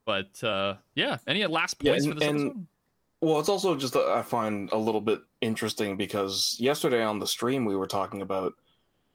But 0.06 0.42
uh 0.44 0.74
yeah, 0.94 1.18
any 1.26 1.44
last 1.46 1.76
Yeah, 1.80 1.92
points 1.92 2.04
and- 2.04 2.14
for 2.14 2.20
this 2.20 2.28
and- 2.28 2.40
episode? 2.50 2.66
Well, 3.20 3.40
it's 3.40 3.48
also 3.48 3.74
just 3.74 3.96
uh, 3.96 4.12
I 4.12 4.20
find 4.20 4.70
a 4.70 4.76
little 4.76 5.00
bit 5.00 5.20
interesting 5.40 5.96
because 5.96 6.56
yesterday 6.60 7.02
on 7.02 7.18
the 7.20 7.26
stream 7.26 7.64
we 7.64 7.74
were 7.74 7.86
talking 7.86 8.20
about 8.20 8.52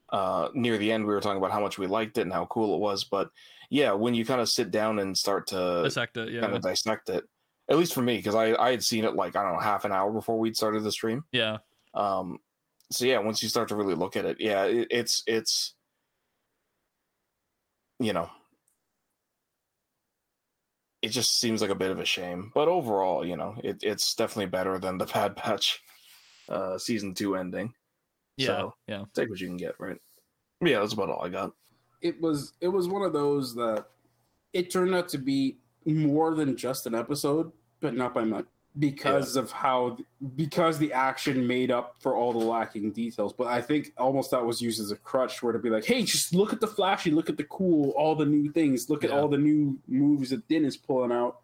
uh 0.10 0.50
near 0.56 0.80
the 0.80 0.92
end 0.92 1.06
we 1.06 1.14
were 1.14 1.22
talking 1.22 1.38
about 1.38 1.52
how 1.52 1.60
much 1.62 1.78
we 1.78 1.86
liked 1.86 2.18
it 2.18 2.22
and 2.22 2.34
how 2.34 2.46
cool 2.48 2.74
it 2.76 2.80
was, 2.80 3.04
but 3.04 3.30
yeah, 3.70 3.92
when 3.92 4.16
you 4.16 4.26
kind 4.26 4.42
of 4.42 4.50
sit 4.50 4.72
down 4.72 4.98
and 4.98 5.16
start 5.16 5.46
to 5.48 5.82
Dissect 5.84 6.18
it, 6.18 6.30
yeah. 6.32 6.42
kind 6.42 6.56
of 6.56 6.62
dissect 6.64 7.10
it, 7.10 7.24
at 7.70 7.78
least 7.78 7.94
for 7.94 8.02
me 8.02 8.18
because 8.18 8.34
I 8.34 8.56
I 8.56 8.72
had 8.72 8.84
seen 8.84 9.06
it 9.06 9.14
like 9.16 9.36
I 9.36 9.44
don't 9.44 9.54
know 9.54 9.60
half 9.60 9.86
an 9.86 9.92
hour 9.92 10.12
before 10.12 10.40
we'd 10.40 10.58
started 10.58 10.82
the 10.84 10.92
stream. 10.92 11.24
Yeah. 11.32 11.58
Um, 11.94 12.40
so 12.92 13.06
yeah, 13.06 13.20
once 13.20 13.44
you 13.44 13.50
start 13.50 13.68
to 13.68 13.76
really 13.76 13.94
look 13.94 14.18
at 14.18 14.26
it, 14.26 14.38
yeah, 14.40 14.64
it, 14.64 14.88
it's 14.90 15.22
it's 15.28 15.76
you 18.00 18.14
know, 18.14 18.30
it 21.02 21.10
just 21.10 21.40
seems 21.40 21.62
like 21.62 21.72
a 21.72 21.76
bit 21.76 21.92
of 21.92 22.00
a 22.00 22.06
shame. 22.06 22.52
But 22.54 22.68
overall, 22.68 23.26
you 23.26 23.38
know, 23.38 23.56
it, 23.64 23.80
it's 23.82 24.16
definitely 24.16 24.48
better 24.48 24.80
than 24.80 24.98
the 24.98 25.06
Bad 25.14 25.36
Batch 25.36 25.82
uh, 26.50 26.78
season 26.78 27.14
two 27.14 27.36
ending. 27.36 27.74
Yeah. 28.38 28.48
So 28.48 28.74
yeah. 28.88 29.04
take 29.14 29.30
what 29.30 29.40
you 29.40 29.48
can 29.48 29.58
get, 29.58 29.76
right? 29.80 29.98
Yeah, 30.62 30.80
that's 30.80 30.94
about 30.94 31.10
all 31.10 31.24
I 31.24 31.30
got. 31.30 31.54
it 32.02 32.20
was 32.22 32.54
it 32.62 32.68
was 32.68 32.88
one 32.88 33.02
of 33.02 33.14
those 33.14 33.56
that 33.56 33.86
it 34.54 34.72
turned 34.72 34.96
out 34.96 35.08
to 35.10 35.18
be 35.18 35.58
more 35.86 36.36
than 36.36 36.56
just 36.56 36.86
an 36.86 36.96
episode, 36.96 37.52
but 37.82 37.96
not 37.96 38.14
by 38.14 38.24
much 38.24 38.46
because 38.80 39.36
of 39.36 39.52
how 39.52 39.98
because 40.36 40.78
the 40.78 40.94
action 40.94 41.46
made 41.46 41.70
up 41.70 41.96
for 42.00 42.16
all 42.16 42.32
the 42.32 42.40
lacking 42.40 42.92
details. 42.92 43.34
But 43.34 43.48
I 43.48 43.62
think 43.62 43.92
almost 43.98 44.32
that 44.32 44.46
was 44.46 44.62
used 44.62 44.80
as 44.80 44.92
a 44.92 44.96
crutch 44.96 45.44
where 45.44 45.54
to 45.54 45.60
be 45.60 45.70
like, 45.70 45.86
hey, 45.86 46.04
just 46.04 46.34
look 46.34 46.54
at 46.54 46.62
the 46.62 46.68
flashy, 46.68 47.12
look 47.12 47.30
at 47.30 47.38
the 47.38 47.44
cool, 47.44 47.92
all 47.92 48.16
the 48.16 48.26
new 48.26 48.52
things, 48.52 48.90
look 48.90 49.04
at 49.04 49.12
all 49.12 49.28
the 49.28 49.38
new 49.38 49.78
moves 49.88 50.30
that 50.30 50.48
Din 50.48 50.66
is 50.66 50.78
pulling 50.78 51.12
out. 51.12 51.42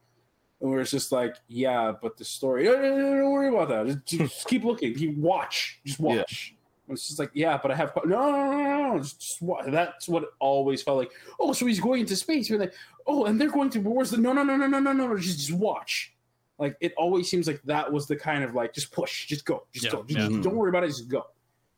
And 0.61 0.71
where 0.71 0.79
it's 0.79 0.91
just 0.91 1.11
like, 1.11 1.35
yeah, 1.49 1.91
but 2.01 2.17
the 2.17 2.23
story, 2.23 2.63
no, 2.63 2.73
don't 2.73 3.31
worry 3.31 3.49
about 3.49 3.67
that. 3.69 3.85
Just, 4.05 4.05
just 4.05 4.47
keep 4.47 4.63
looking. 4.63 4.93
Keep 4.95 5.17
watch. 5.17 5.81
Just 5.85 5.99
watch. 5.99 6.55
And 6.87 6.95
It's 6.95 7.07
just 7.07 7.19
like, 7.19 7.31
yeah, 7.33 7.59
but 7.61 7.71
I 7.71 7.75
have 7.75 7.91
no, 8.05 8.31
no, 8.31 8.31
no, 8.31 8.51
no, 8.51 8.93
no. 8.93 8.99
Just, 8.99 9.43
That's 9.67 10.07
what 10.07 10.23
it 10.23 10.29
always 10.39 10.81
felt 10.81 10.99
like. 10.99 11.11
Oh, 11.39 11.51
so 11.51 11.65
he's 11.65 11.81
going 11.81 12.01
into 12.01 12.15
space. 12.15 12.49
You're 12.49 12.59
like, 12.59 12.73
oh, 13.05 13.25
and 13.25 13.41
they're 13.41 13.49
going 13.49 13.69
to 13.71 13.79
no, 13.79 14.01
no, 14.31 14.43
no, 14.43 14.43
no, 14.43 14.55
no, 14.55 14.67
no, 14.67 14.79
no, 14.79 14.93
no. 14.93 15.17
Just, 15.17 15.39
just 15.39 15.51
watch. 15.51 16.14
Like 16.57 16.77
it 16.79 16.93
always 16.97 17.29
seems 17.29 17.47
like 17.47 17.61
that 17.63 17.91
was 17.91 18.07
the 18.07 18.15
kind 18.15 18.43
of 18.43 18.55
like, 18.55 18.73
just 18.73 18.91
push, 18.91 19.25
just 19.27 19.45
go, 19.45 19.65
just 19.73 19.85
Yeah, 19.85 19.91
go, 19.91 20.03
just, 20.03 20.19
yeah. 20.19 20.27
just 20.29 20.41
don't 20.41 20.55
worry 20.55 20.69
about 20.69 20.83
it, 20.83 20.87
just 20.87 21.09
go. 21.09 21.25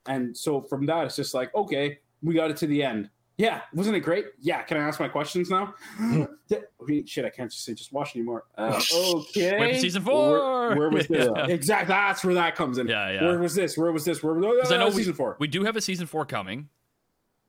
And 0.06 0.38
so 0.38 0.62
from 0.62 0.86
that, 0.86 1.06
it's 1.06 1.16
just 1.16 1.34
like, 1.34 1.54
okay, 1.56 2.00
we 2.22 2.34
got 2.36 2.52
it 2.52 2.58
to 2.58 2.68
the 2.68 2.84
end. 2.84 3.10
Yeah, 3.38 3.62
wasn't 3.74 3.96
it 3.96 4.00
great? 4.00 4.26
Yeah, 4.40 4.64
can 4.64 4.78
I 4.78 4.82
ask 4.82 5.00
my 5.00 5.08
questions 5.08 5.50
now? 5.50 5.74
Yeah. 6.50 6.60
Okay, 6.82 7.04
shit, 7.06 7.26
I 7.26 7.30
can't 7.30 7.52
just 7.52 7.66
say 7.66 7.74
just 7.74 7.92
watch 7.92 8.16
anymore. 8.16 8.46
Uh, 8.58 8.82
okay. 8.94 9.58
Wait 9.60 9.76
for 9.76 9.82
season 9.82 10.02
four. 10.02 10.76
where 10.76 10.90
was 10.90 11.08
this? 11.08 11.30
Yeah. 11.36 11.48
Exactly. 11.48 11.88
That's 11.94 12.24
where 12.24 12.36
that 12.36 12.56
comes 12.56 12.78
in. 12.78 12.88
Yeah, 12.88 13.12
yeah. 13.12 13.24
Where 13.26 13.38
was 13.38 13.54
this? 13.54 13.78
Where 13.78 13.92
was 13.92 14.06
this? 14.06 14.24
Where 14.24 14.34
was 14.34 14.72
I 14.72 14.78
know 14.78 14.86
uh, 14.86 14.90
we- 14.90 14.94
season 14.96 15.14
four? 15.14 15.36
We 15.40 15.48
do 15.48 15.66
have 15.66 15.76
a 15.76 15.82
season 15.82 16.08
four 16.08 16.26
coming. 16.26 16.70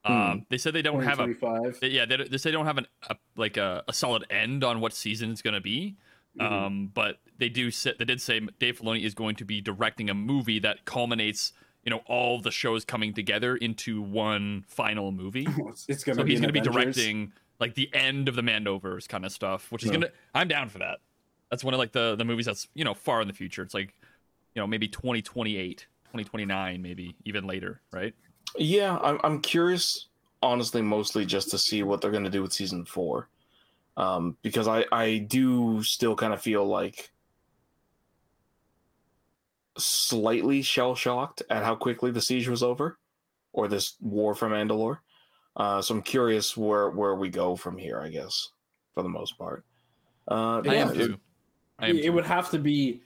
Hmm. 0.03 0.11
Um, 0.13 0.45
they 0.49 0.57
said 0.57 0.73
they 0.73 0.81
don't 0.81 1.01
have 1.03 1.19
a 1.19 1.33
they- 1.79 1.89
yeah 1.89 2.05
they, 2.05 2.17
they 2.17 2.37
say 2.37 2.49
they 2.49 2.55
don't 2.57 2.65
have 2.65 2.77
an 2.77 2.87
a, 3.09 3.15
like 3.37 3.57
a, 3.57 3.83
a 3.87 3.93
solid 3.93 4.25
end 4.29 4.63
on 4.63 4.79
what 4.81 4.93
season 4.93 5.31
it's 5.31 5.41
going 5.41 5.53
to 5.53 5.61
be. 5.61 5.95
Mm-hmm. 6.39 6.53
Um, 6.53 6.91
but 6.93 7.17
they 7.37 7.49
do 7.49 7.71
say, 7.71 7.93
they 7.97 8.05
did 8.05 8.21
say 8.21 8.39
Dave 8.59 8.79
Filoni 8.79 9.03
is 9.03 9.13
going 9.13 9.35
to 9.37 9.45
be 9.45 9.61
directing 9.61 10.09
a 10.09 10.13
movie 10.13 10.59
that 10.59 10.85
culminates 10.85 11.53
you 11.83 11.89
know 11.89 12.01
all 12.05 12.39
the 12.39 12.51
shows 12.51 12.83
coming 12.85 13.13
together 13.13 13.55
into 13.55 14.01
one 14.01 14.65
final 14.67 15.11
movie. 15.11 15.47
it's, 15.67 15.85
it's 15.87 16.03
gonna 16.03 16.17
so 16.17 16.23
be 16.23 16.31
he's 16.31 16.39
going 16.41 16.53
to 16.53 16.59
be 16.59 16.61
directing 16.61 17.31
like 17.59 17.75
the 17.75 17.89
end 17.93 18.27
of 18.27 18.35
the 18.35 18.41
Mandoverse 18.41 19.07
kind 19.07 19.25
of 19.25 19.31
stuff, 19.31 19.71
which 19.71 19.83
is 19.83 19.87
Yeah. 19.89 19.97
gonna. 19.97 20.09
I'm 20.33 20.47
down 20.47 20.69
for 20.69 20.79
that. 20.79 20.99
That's 21.49 21.63
one 21.63 21.73
of 21.73 21.77
like 21.77 21.91
the 21.91 22.15
the 22.15 22.25
movies 22.25 22.45
that's 22.45 22.67
you 22.73 22.83
know 22.83 22.93
far 22.93 23.21
in 23.21 23.27
the 23.27 23.33
future. 23.33 23.63
It's 23.63 23.73
like 23.73 23.93
you 24.55 24.61
know 24.61 24.67
maybe 24.67 24.87
2028, 24.87 25.87
2029, 26.05 26.81
maybe 26.81 27.15
even 27.25 27.47
later, 27.47 27.81
right? 27.91 28.13
Yeah, 28.57 28.97
I'm 28.97 29.19
I'm 29.23 29.41
curious, 29.41 30.07
honestly, 30.41 30.81
mostly 30.81 31.25
just 31.25 31.49
to 31.51 31.57
see 31.57 31.83
what 31.83 32.01
they're 32.01 32.11
going 32.11 32.23
to 32.23 32.29
do 32.29 32.41
with 32.41 32.53
season 32.53 32.85
four. 32.85 33.29
Um, 33.99 34.35
because 34.41 34.67
I 34.67 34.85
I 34.91 35.17
do 35.19 35.83
still 35.83 36.15
kind 36.15 36.33
of 36.33 36.41
feel 36.41 36.65
like 36.65 37.11
slightly 39.77 40.61
shell 40.61 40.95
shocked 40.95 41.43
at 41.49 41.63
how 41.63 41.75
quickly 41.75 42.11
the 42.11 42.21
siege 42.21 42.47
was 42.47 42.63
over, 42.63 42.97
or 43.53 43.67
this 43.67 43.95
war 44.01 44.33
from 44.35 44.51
Mandalore. 44.53 44.99
Uh, 45.55 45.81
so 45.81 45.95
I'm 45.95 46.01
curious 46.01 46.55
where 46.57 46.89
where 46.89 47.15
we 47.15 47.29
go 47.29 47.55
from 47.55 47.77
here. 47.77 47.99
I 47.99 48.09
guess 48.09 48.49
for 48.93 49.03
the 49.03 49.09
most 49.09 49.37
part. 49.37 49.63
Uh, 50.29 50.61
I 50.61 50.61
yeah, 50.65 50.71
am 50.73 50.89
it- 50.89 50.95
too. 50.95 51.17
I 51.79 51.87
am 51.89 51.97
it 51.97 52.03
too. 52.03 52.11
would 52.13 52.25
have 52.25 52.49
to 52.51 52.59
be 52.59 53.01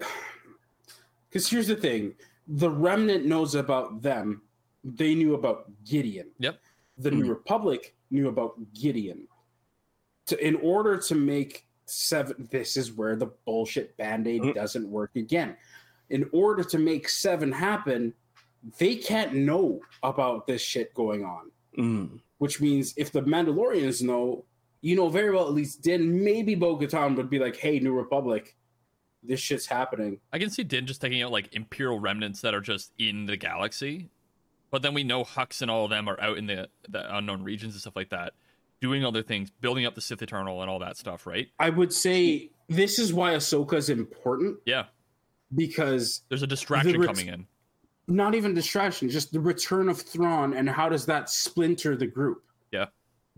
because 1.28 1.48
here's 1.48 1.66
the 1.68 1.74
thing 1.76 2.14
the 2.46 2.70
remnant 2.70 3.26
knows 3.26 3.54
about 3.54 4.00
them 4.00 4.42
they 4.84 5.14
knew 5.14 5.34
about 5.34 5.70
gideon 5.84 6.28
Yep. 6.38 6.60
the 6.98 7.10
new 7.10 7.28
republic 7.28 7.94
knew 8.10 8.28
about 8.28 8.54
gideon 8.72 9.26
to, 10.28 10.46
in 10.46 10.54
order 10.56 10.96
to 10.96 11.14
make 11.14 11.66
seven 11.86 12.48
this 12.50 12.76
is 12.76 12.92
where 12.92 13.16
the 13.16 13.26
bullshit 13.46 13.96
band-aid 13.96 14.42
Mhm. 14.42 14.54
doesn't 14.54 14.90
work 14.90 15.16
again. 15.16 15.56
In 16.10 16.28
order 16.32 16.62
to 16.64 16.78
make 16.78 17.08
seven 17.08 17.50
happen 17.52 18.14
they 18.78 18.96
can't 18.96 19.34
know 19.34 19.80
about 20.02 20.46
this 20.46 20.60
shit 20.60 20.92
going 20.92 21.24
on. 21.24 21.50
Mm, 21.78 22.20
which 22.38 22.60
means 22.60 22.92
if 22.96 23.12
the 23.12 23.22
Mandalorians 23.22 24.02
know, 24.02 24.44
you 24.80 24.96
know 24.96 25.08
very 25.08 25.30
well 25.30 25.46
at 25.46 25.54
least 25.54 25.80
Din, 25.82 26.24
maybe 26.24 26.56
Bo 26.56 26.74
would 26.74 27.30
be 27.30 27.38
like, 27.38 27.56
"Hey, 27.56 27.78
New 27.78 27.92
Republic, 27.92 28.56
this 29.22 29.38
shit's 29.38 29.66
happening." 29.66 30.20
I 30.32 30.40
can 30.40 30.50
see 30.50 30.64
Din 30.64 30.86
just 30.86 31.00
taking 31.00 31.22
out 31.22 31.30
like 31.30 31.54
Imperial 31.54 32.00
remnants 32.00 32.40
that 32.40 32.52
are 32.52 32.60
just 32.60 32.92
in 32.98 33.26
the 33.26 33.36
galaxy, 33.36 34.10
but 34.70 34.82
then 34.82 34.92
we 34.92 35.04
know 35.04 35.22
Hux 35.24 35.62
and 35.62 35.70
all 35.70 35.84
of 35.84 35.90
them 35.90 36.08
are 36.08 36.20
out 36.20 36.36
in 36.36 36.46
the 36.46 36.68
the 36.88 37.16
unknown 37.16 37.44
regions 37.44 37.74
and 37.74 37.80
stuff 37.80 37.94
like 37.96 38.10
that, 38.10 38.34
doing 38.80 39.04
other 39.04 39.22
things, 39.22 39.50
building 39.60 39.86
up 39.86 39.94
the 39.94 40.00
Sith 40.00 40.22
Eternal 40.22 40.60
and 40.62 40.70
all 40.70 40.78
that 40.80 40.96
stuff, 40.96 41.26
right? 41.26 41.48
I 41.58 41.70
would 41.70 41.92
say 41.92 42.50
this 42.68 42.98
is 42.98 43.12
why 43.12 43.32
Ahsoka 43.34 43.74
is 43.74 43.90
important 43.90 44.58
Yeah, 44.66 44.84
because 45.54 46.22
there's 46.28 46.42
a 46.42 46.46
distraction 46.46 47.00
ret- 47.00 47.06
coming 47.08 47.26
in. 47.28 47.46
not 48.06 48.34
even 48.34 48.54
distraction, 48.54 49.08
just 49.08 49.32
the 49.32 49.40
return 49.40 49.88
of 49.88 50.00
Thrawn 50.00 50.54
and 50.54 50.68
how 50.68 50.88
does 50.88 51.06
that 51.06 51.28
splinter 51.28 51.96
the 51.96 52.06
group? 52.06 52.44
Yeah. 52.70 52.86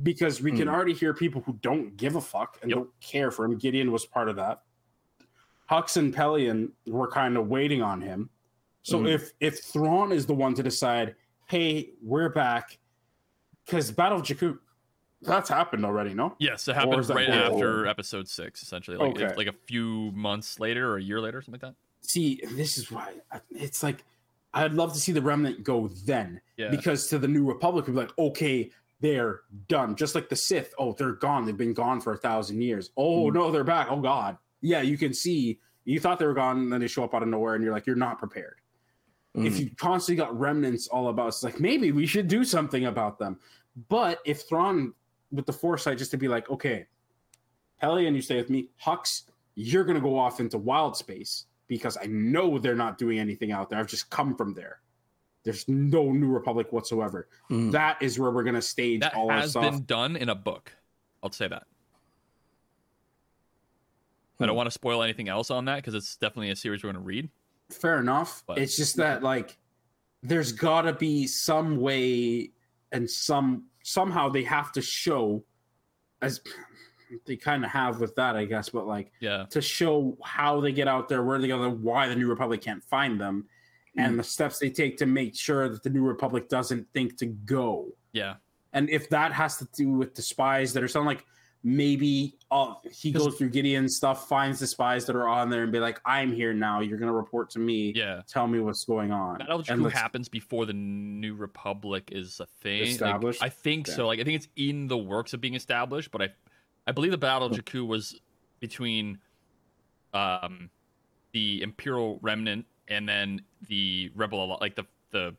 Because 0.03 0.41
we 0.43 0.51
can 0.53 0.69
Hmm. 0.69 0.75
already 0.75 0.95
hear 0.95 1.15
people 1.15 1.43
who 1.43 1.55
don't 1.55 1.97
give 1.97 2.17
a 2.17 2.21
fuck 2.21 2.59
and 2.62 2.71
Yep. 2.71 2.79
don't 2.79 3.01
care 3.01 3.31
for 3.31 3.45
him. 3.45 3.57
Gideon 3.59 3.93
was 3.93 4.07
part 4.07 4.29
of 4.29 4.37
that. 4.37 4.62
Hux 5.71 5.97
and 5.97 6.15
Pellaeon 6.15 6.73
were 6.87 7.09
kind 7.09 7.37
of 7.37 7.49
waiting 7.49 7.81
on 7.83 8.01
him. 8.01 8.31
So 8.83 8.99
Mhm. 9.01 9.09
if 9.15 9.33
if 9.41 9.62
Thrawn 9.62 10.11
is 10.12 10.27
the 10.27 10.35
one 10.35 10.55
to 10.55 10.62
decide, 10.62 11.15
hey, 11.49 11.93
we're 12.03 12.29
back, 12.31 12.79
because 13.67 13.91
Battle 13.93 14.19
of 14.19 14.25
Jakku, 14.25 14.59
that's 15.23 15.49
happened 15.49 15.85
already, 15.85 16.15
no? 16.15 16.35
Yes, 16.39 16.67
it 16.69 16.73
Or 16.73 16.75
happened 16.75 17.01
is 17.01 17.09
that 17.09 17.15
right 17.15 17.29
after 17.29 17.51
forward? 17.51 17.89
Episode 17.89 18.29
Six, 18.29 18.63
essentially, 18.63 18.97
like 18.97 19.11
Okay. 19.17 19.25
it's 19.25 19.37
like 19.37 19.47
a 19.49 19.55
few 19.67 20.11
months 20.13 20.59
later 20.61 20.91
or 20.91 20.97
a 20.97 21.03
year 21.03 21.21
later, 21.21 21.43
something 21.43 21.61
like 21.63 21.73
that. 21.73 21.77
See, 22.09 22.41
this 22.53 22.79
is 22.79 22.91
why 22.91 23.13
it's 23.51 23.83
like 23.83 24.05
I'd 24.55 24.73
love 24.75 24.93
to 24.95 24.99
see 24.99 25.13
the 25.13 25.23
remnant 25.23 25.63
go 25.63 25.89
then. 26.07 26.41
Yeah, 26.57 26.71
because 26.71 27.07
to 27.09 27.19
the 27.19 27.29
new 27.29 27.45
republic 27.47 27.87
would 27.87 27.95
be 27.95 28.01
like 28.01 28.19
okay 28.19 28.71
they're 29.03 29.41
done 29.69 29.97
just 29.97 30.15
like 30.15 30.29
the 30.29 30.37
sith 30.37 30.75
oh 30.79 30.93
they're 30.93 31.13
gone 31.13 31.47
they've 31.47 31.57
been 31.57 31.73
gone 31.73 32.03
for 32.03 32.13
a 32.13 32.17
thousand 32.19 32.61
years 32.61 32.91
oh 32.99 33.31
Mm. 33.31 33.33
no 33.35 33.51
they're 33.51 33.65
back 33.65 33.87
oh 33.91 33.99
god 33.99 34.37
yeah 34.61 34.83
you 34.83 34.99
can 34.99 35.15
see 35.15 35.59
you 35.87 35.99
thought 35.99 36.19
they 36.19 36.27
were 36.27 36.35
gone 36.35 36.59
and 36.59 36.71
then 36.71 36.83
they 36.83 36.87
show 36.87 37.03
up 37.03 37.15
out 37.15 37.23
of 37.23 37.29
nowhere 37.29 37.55
and 37.55 37.65
you're 37.65 37.73
like 37.73 37.87
you're 37.87 37.97
not 37.97 38.19
prepared 38.19 38.57
if 39.37 39.55
mm. 39.55 39.61
you 39.61 39.71
constantly 39.77 40.23
got 40.23 40.39
remnants 40.39 40.87
all 40.89 41.09
about 41.09 41.29
it's 41.29 41.43
like 41.43 41.59
maybe 41.61 41.93
we 41.93 42.05
should 42.05 42.29
do 42.29 42.45
something 42.45 42.85
about 42.85 43.19
them 43.19 43.39
but 43.89 44.19
if 44.27 44.43
Thrawn 44.47 44.93
with 45.32 45.47
the 45.47 45.52
foresight 45.52 45.98
just 45.98 46.11
to 46.11 46.16
be 46.16 46.28
like 46.28 46.48
okay 46.51 46.86
Pellaeon 47.82 48.15
you 48.15 48.23
stay 48.23 48.36
with 48.36 48.51
me 48.51 48.69
Hux 48.85 49.23
you're 49.55 49.85
gonna 49.85 50.01
go 50.01 50.19
off 50.19 50.40
into 50.40 50.59
wild 50.59 50.97
space 50.97 51.47
because 51.69 51.97
I 51.97 52.07
know 52.07 52.59
they're 52.59 52.74
not 52.74 52.98
doing 52.98 53.19
anything 53.19 53.52
out 53.52 53.70
there 53.70 53.78
I've 53.78 53.86
just 53.86 54.11
come 54.11 54.35
from 54.36 54.55
there 54.55 54.81
there's 55.44 55.66
no 55.69 56.11
new 56.12 56.28
republic 56.28 56.73
whatsoever 56.73 57.28
Mm. 57.51 57.73
that 57.73 58.01
is 58.02 58.19
where 58.19 58.31
we're 58.31 58.43
gonna 58.44 58.61
stage 58.62 59.01
that 59.01 59.15
all 59.15 59.31
our 59.31 59.39
has 59.39 59.55
been 59.55 59.85
done 59.85 60.16
in 60.16 60.28
a 60.28 60.35
book. 60.35 60.73
I'll 61.23 61.32
say 61.32 61.48
that. 61.48 61.65
I 64.39 64.47
don't 64.47 64.51
Hmm. 64.55 64.57
want 64.57 64.66
to 64.69 64.70
spoil 64.70 65.02
anything 65.02 65.28
else 65.28 65.51
on 65.51 65.66
that 65.66 65.77
because 65.77 65.94
it's 65.94 66.16
definitely 66.16 66.51
a 66.51 66.57
series 66.57 66.82
we're 66.82 66.93
to 66.93 66.98
read. 66.98 67.28
Fair 67.70 67.98
enough. 68.01 68.43
But- 68.47 68.59
it's 68.59 68.77
just 68.77 68.97
that 68.97 69.23
like 69.23 69.59
there's 70.23 70.52
gotta 70.52 70.93
be 70.93 71.27
some 71.27 71.77
way 71.78 72.52
and 72.93 73.09
some 73.09 73.65
somehow 73.91 74.29
they 74.29 74.45
have 74.45 74.73
to 74.73 74.83
show 74.83 75.45
as 76.23 76.41
they 77.27 77.37
kind 77.37 77.65
of 77.65 77.71
have 77.71 78.01
with 78.01 78.15
that, 78.15 78.37
I 78.37 78.45
guess, 78.45 78.69
but 78.69 78.87
like 78.87 79.12
Yeah, 79.21 79.47
to 79.51 79.61
show 79.61 80.17
how 80.23 80.61
they 80.61 80.73
get 80.73 80.89
out 80.89 81.09
there, 81.09 81.23
where 81.23 81.39
they 81.39 81.49
go, 81.49 81.71
why 81.71 82.09
the 82.09 82.17
New 82.17 82.29
Republic 82.29 82.61
can't 82.61 82.85
find 82.85 83.21
them, 83.21 83.47
and 83.97 84.12
hmm. 84.12 84.17
the 84.19 84.23
steps 84.23 84.59
they 84.59 84.71
take 84.71 84.99
to 84.99 85.07
make 85.07 85.37
sure 85.37 85.69
that 85.69 85.83
the 85.83 85.91
New 85.91 86.03
Republic 86.05 86.49
doesn't 86.49 86.87
think 86.93 87.17
to 87.19 87.27
go. 87.27 87.89
yeah. 88.12 88.35
And 88.73 88.89
if 88.89 89.09
that 89.09 89.33
has 89.33 89.57
to 89.57 89.69
do 89.75 89.91
with 89.91 90.15
the 90.15 90.23
spies 90.23 90.73
that 90.75 90.85
are 90.85 90.89
sound 90.89 91.07
like 91.07 91.25
maybe 91.62 92.37
uh, 92.51 92.74
he 92.91 93.12
goes 93.12 93.37
through 93.37 93.51
Gideon's 93.51 93.97
stuff, 93.97 94.27
finds 94.28 94.59
the 94.61 94.66
spies 94.66 95.05
that 95.07 95.15
are 95.15 95.28
on 95.28 95.51
there, 95.51 95.62
and 95.62 95.70
be 95.70 95.78
like, 95.78 96.01
"I'm 96.05 96.32
here 96.32 96.53
now. 96.55 96.81
You're 96.81 96.99
gonna 96.99 97.12
report 97.12 97.51
to 97.51 97.59
me. 97.59 97.93
Yeah. 97.95 98.23
Tell 98.27 98.47
me 98.47 98.61
what's 98.61 98.85
going 98.85 99.12
on." 99.12 99.39
Battle 99.39 99.61
of 99.61 99.69
And 99.69 99.81
Jakku 99.81 99.85
let's- 99.85 99.97
happens 99.99 100.28
before 100.28 100.66
the 100.66 100.73
New 100.73 101.35
Republic 101.35 102.09
is 102.12 102.41
a 102.41 102.47
thing. 102.47 102.81
Like, 102.82 102.89
Established? 102.91 103.43
I 103.43 103.49
think 103.51 103.87
so. 103.87 104.07
Like 104.07 104.20
I 104.20 104.24
think 104.24 104.37
it's 104.37 104.49
in 104.57 104.89
the 104.89 104.99
works 104.99 105.32
of 105.32 105.41
being 105.41 105.55
established, 105.55 106.11
but 106.11 106.23
I 106.23 106.28
I 106.87 106.93
believe 106.93 107.11
the 107.12 107.19
Battle 107.19 107.47
of 107.49 107.53
Jakku 107.53 107.87
was 107.87 108.20
between 108.59 109.19
um 110.15 110.70
the 111.32 111.62
Imperial 111.62 112.19
Remnant 112.23 112.66
and 112.89 113.09
then 113.09 113.43
the 113.69 114.11
Rebel 114.16 114.59
like 114.61 114.74
the 114.74 114.85
the 115.12 115.37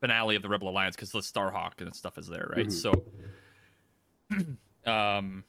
finale 0.00 0.36
of 0.36 0.42
the 0.42 0.48
Rebel 0.48 0.68
Alliance 0.68 0.94
because 0.96 1.10
the 1.10 1.18
Starhawk 1.18 1.80
and 1.80 1.94
stuff 1.94 2.16
is 2.18 2.26
there, 2.28 2.50
right? 2.56 2.66
Mhm. 2.68 2.72
So 2.72 3.04
um 4.90 5.44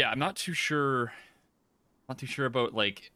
yeah, 0.00 0.10
I'm 0.10 0.18
not 0.18 0.34
too 0.36 0.54
sure 0.54 1.12
not 2.08 2.16
too 2.18 2.26
sure 2.26 2.46
about 2.46 2.72
like 2.74 3.12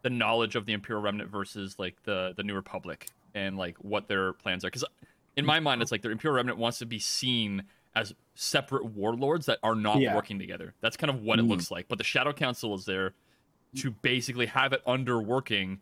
the 0.00 0.08
knowledge 0.10 0.56
of 0.56 0.64
the 0.66 0.72
Imperial 0.72 1.02
Remnant 1.02 1.30
versus 1.30 1.78
like 1.78 2.02
the 2.04 2.32
the 2.36 2.42
New 2.42 2.54
Republic 2.54 3.06
and 3.34 3.56
like 3.58 3.76
what 3.78 4.08
their 4.08 4.32
plans 4.32 4.64
are. 4.64 4.68
Because 4.68 4.84
in 5.36 5.44
my 5.44 5.60
mind, 5.60 5.82
it's 5.82 5.92
like 5.92 6.00
the 6.02 6.10
Imperial 6.10 6.36
Remnant 6.36 6.58
wants 6.58 6.78
to 6.78 6.86
be 6.86 6.98
seen 6.98 7.64
as 7.94 8.14
separate 8.34 8.86
warlords 8.86 9.44
that 9.46 9.58
are 9.62 9.74
not 9.74 10.00
Yeah. 10.00 10.14
working 10.14 10.38
together. 10.38 10.74
That's 10.80 10.96
kind 10.96 11.10
of 11.10 11.22
what 11.22 11.38
it 11.38 11.44
Mm. 11.44 11.48
looks 11.50 11.70
like. 11.70 11.86
But 11.88 11.98
the 11.98 12.04
Shadow 12.04 12.32
Council 12.32 12.74
is 12.74 12.86
there 12.86 13.12
to 13.76 13.90
basically 13.90 14.46
have 14.46 14.72
it 14.72 14.82
under 14.86 15.20
working, 15.20 15.80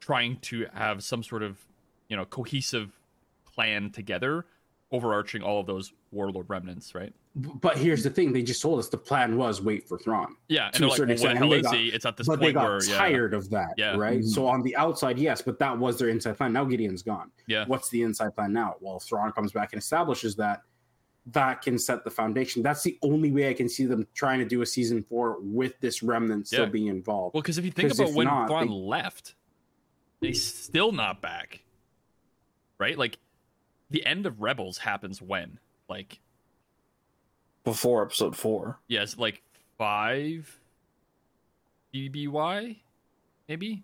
trying 0.00 0.38
to 0.40 0.66
have 0.72 1.04
some 1.04 1.22
sort 1.22 1.42
of 1.42 1.66
you 2.08 2.16
know 2.16 2.24
cohesive 2.24 2.98
plan 3.44 3.90
together, 3.90 4.46
overarching 4.92 5.42
all 5.42 5.60
of 5.60 5.66
those 5.66 5.92
warlord 6.10 6.46
remnants, 6.48 6.94
right? 6.94 7.12
But 7.36 7.76
here's 7.78 8.02
the 8.02 8.10
thing: 8.10 8.32
they 8.32 8.42
just 8.42 8.60
told 8.60 8.78
us 8.80 8.88
the 8.88 8.96
plan 8.98 9.36
was 9.36 9.62
wait 9.62 9.86
for 9.88 9.96
Thrawn, 9.98 10.34
Yeah, 10.48 10.66
and 10.66 10.74
To 10.74 10.84
a 10.84 10.88
like, 10.88 10.96
certain 10.96 11.08
well, 11.08 11.12
extent, 11.14 11.38
hell 11.38 11.52
is 11.52 11.62
they 11.62 11.62
got- 11.62 11.74
he? 11.76 11.88
It's 11.88 12.04
at 12.06 12.16
this 12.16 12.26
but 12.26 12.40
they 12.40 12.46
point 12.46 12.54
got 12.54 12.64
where 12.64 12.84
yeah, 12.84 12.98
tired 12.98 13.34
of 13.34 13.50
that, 13.50 13.74
Yeah. 13.76 13.96
right? 13.96 14.20
Mhm. 14.20 14.28
So 14.28 14.46
on 14.48 14.62
the 14.62 14.74
outside, 14.76 15.18
yes, 15.18 15.40
but 15.42 15.58
that 15.60 15.78
was 15.78 15.98
their 15.98 16.08
inside 16.08 16.36
plan. 16.36 16.52
Now 16.52 16.64
Gideon's 16.64 17.02
gone. 17.02 17.30
yeah, 17.46 17.64
What's 17.66 17.88
the 17.90 18.02
inside 18.02 18.34
plan 18.34 18.52
now? 18.52 18.76
Well, 18.80 18.96
if 18.96 19.04
Thrawn 19.04 19.30
comes 19.32 19.52
back 19.52 19.72
and 19.72 19.80
establishes 19.80 20.34
that, 20.36 20.62
that 21.26 21.62
can 21.62 21.78
set 21.78 22.02
the 22.02 22.10
foundation. 22.10 22.62
That's 22.62 22.82
the 22.82 22.98
only 23.02 23.30
way 23.30 23.48
I 23.48 23.54
can 23.54 23.68
see 23.68 23.84
them 23.84 24.08
trying 24.14 24.40
to 24.40 24.44
do 24.44 24.62
a 24.62 24.66
season 24.66 25.04
four 25.04 25.36
with 25.40 25.78
this 25.80 26.02
remnant 26.02 26.48
still 26.48 26.64
Yeah. 26.64 26.70
being 26.70 26.86
involved. 26.88 27.34
Well, 27.34 27.42
because 27.42 27.58
if 27.58 27.64
you 27.64 27.70
think 27.70 27.92
about 27.92 28.12
when 28.14 28.26
not, 28.26 28.48
Thrawn 28.48 28.66
they- 28.66 28.72
left, 28.74 29.34
he's 30.20 30.42
still 30.42 30.90
not 30.90 31.20
back, 31.22 31.62
right? 32.78 32.98
Like 32.98 33.18
the 33.90 34.04
end 34.06 34.26
of 34.26 34.40
Rebels 34.40 34.78
happens 34.78 35.20
when, 35.20 35.58
like, 35.88 36.20
before 37.64 38.02
episode 38.02 38.36
four. 38.36 38.78
yes, 38.88 39.18
like 39.18 39.42
five 39.76 40.58
BBY, 41.94 42.76
maybe 43.48 43.82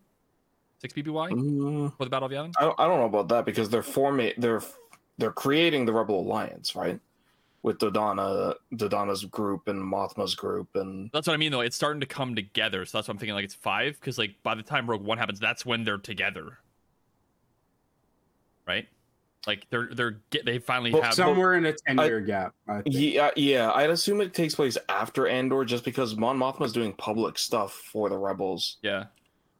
six 0.81 0.95
BBY 0.95 1.31
Mm, 1.33 1.97
for 1.97 2.05
the 2.05 2.11
Battle 2.11 2.27
of 2.27 2.33
Yavin. 2.33 2.53
I, 2.59 2.63
don't, 2.63 2.81
I 2.81 2.87
don't 2.87 3.01
know 3.01 3.07
about 3.07 3.29
that 3.29 3.45
because 3.45 3.69
they're 3.69 3.83
forming 3.83 4.33
they're 4.39 4.63
they're 5.19 5.33
creating 5.33 5.87
the 5.87 5.93
Rebel 5.93 6.21
Alliance, 6.21 6.75
right? 6.77 7.01
With 7.63 7.79
Dodonna, 7.79 8.55
Dodonna's 8.75 9.25
group 9.25 9.67
and 9.67 9.83
Mothma's 9.83 10.35
group, 10.37 10.69
and 10.77 11.11
That's 11.13 11.27
what 11.27 11.35
I 11.35 11.37
mean, 11.37 11.51
though. 11.51 11.63
It's 11.63 11.75
starting 11.75 12.01
to 12.01 12.07
come 12.07 12.35
together, 12.37 12.85
so 12.87 12.99
that's 12.99 13.09
what 13.09 13.15
I'm 13.15 13.19
thinking. 13.19 13.35
Like 13.35 13.45
it's 13.45 13.55
five, 13.55 13.99
because 14.01 14.19
like 14.19 14.37
by 14.45 14.55
the 14.55 14.63
time 14.63 14.89
Rogue 14.89 15.03
One 15.03 15.19
happens, 15.19 15.41
that's 15.41 15.67
when 15.67 15.83
they're 15.83 15.99
together, 15.99 16.59
right? 18.69 18.87
Like 19.47 19.67
they're 19.71 19.89
they're 19.93 20.21
get 20.31 20.45
they 20.45 20.59
finally 20.59 20.93
Well, 20.93 21.03
have 21.03 21.15
Somewhere 21.15 21.55
in 21.55 21.67
a 21.67 21.73
ten 21.73 21.99
year 21.99 22.21
gap. 22.21 22.55
I 22.69 22.83
yeah, 22.87 23.27
uh, 23.27 23.31
yeah, 23.37 23.71
I'd 23.73 23.91
assume 23.91 24.21
it 24.21 24.35
takes 24.35 24.55
place 24.55 24.77
after 24.89 25.29
Andor, 25.29 25.65
just 25.65 25.85
because 25.85 26.17
Mon 26.17 26.37
Mothma's 26.39 26.73
doing 26.73 26.93
public 26.95 27.39
stuff 27.39 27.73
for 27.73 28.09
the 28.09 28.19
Rebels, 28.19 28.79
yeah. 28.83 29.05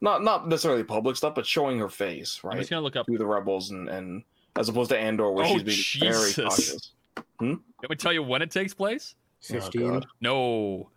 not 0.01 0.23
not 0.23 0.47
necessarily 0.47 0.83
public 0.83 1.15
stuff, 1.15 1.35
but 1.35 1.45
showing 1.45 1.79
her 1.79 1.89
face, 1.89 2.39
I'm 2.43 2.49
right, 2.49 2.57
just 2.59 2.69
gonna 2.69 2.81
look 2.81 2.95
up. 2.95 3.05
to 3.07 3.17
the 3.17 3.25
Rebels, 3.25 3.71
and 3.71 3.87
and 3.87 4.23
as 4.57 4.67
opposed 4.69 4.89
to 4.89 4.97
Andor, 4.97 5.31
where 5.31 5.45
Oh, 5.45 5.57
she's 5.57 5.63
being 5.63 6.11
very 6.11 6.27
Jesus. 6.31 6.43
cautious. 6.43 6.91
Hmm? 7.39 7.53
Let 7.81 7.89
me 7.89 7.95
tell 7.95 8.11
you 8.11 8.23
when 8.23 8.41
it 8.41 8.51
takes 8.51 8.73
place. 8.73 9.15
Fifteen. 9.41 9.89
God. 9.93 10.05
No, 10.19 10.89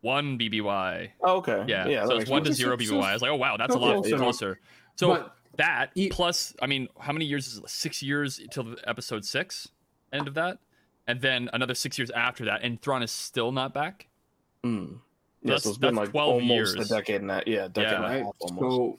one 0.00 0.38
BBY. 0.38 1.10
Oh, 1.22 1.36
okay. 1.38 1.64
Yeah, 1.66 1.86
yeah. 1.86 2.04
so 2.04 2.12
it's 2.12 2.18
makes 2.20 2.30
one 2.30 2.44
to 2.44 2.52
zero 2.52 2.76
BBY. 2.76 3.02
I 3.02 3.12
was 3.12 3.22
like, 3.22 3.30
oh 3.30 3.36
wow, 3.36 3.56
that's 3.56 3.74
a 3.74 3.78
lot 3.78 3.94
close 3.94 4.06
enough. 4.06 4.20
closer. 4.20 4.60
So 4.96 5.08
But 5.08 5.36
that 5.58 5.90
plus, 6.10 6.54
I 6.62 6.66
mean, 6.66 6.88
how 6.98 7.12
many 7.12 7.26
years 7.26 7.46
is 7.46 7.58
it? 7.58 7.68
Six 7.68 8.02
years 8.02 8.40
till 8.50 8.64
the 8.64 8.76
episode 8.88 9.24
six, 9.24 9.68
end 10.12 10.26
of 10.26 10.34
that, 10.34 10.58
and 11.06 11.20
then 11.20 11.50
another 11.52 11.74
six 11.74 11.98
years 11.98 12.10
after 12.10 12.44
that, 12.46 12.62
and 12.62 12.80
Thrawn 12.80 13.02
is 13.02 13.10
still 13.12 13.52
not 13.52 13.74
back. 13.74 14.06
Mm. 14.64 14.98
Yeah, 15.42 15.46
That's- 15.50 15.62
so 15.64 15.68
it's 15.70 15.78
been 15.78 15.94
like 15.94 16.10
12 16.10 16.32
almost 16.32 16.76
years. 16.76 16.90
a 16.90 16.94
decade 16.96 17.20
and 17.20 17.30
that. 17.30 17.46
Yeah, 17.46 17.68
decade 17.68 17.90
Yeah. 17.92 17.96
and 17.96 18.04
a 18.04 18.08
right? 18.08 18.24
half 18.24 18.34
almost. 18.40 18.60
So, 18.60 18.98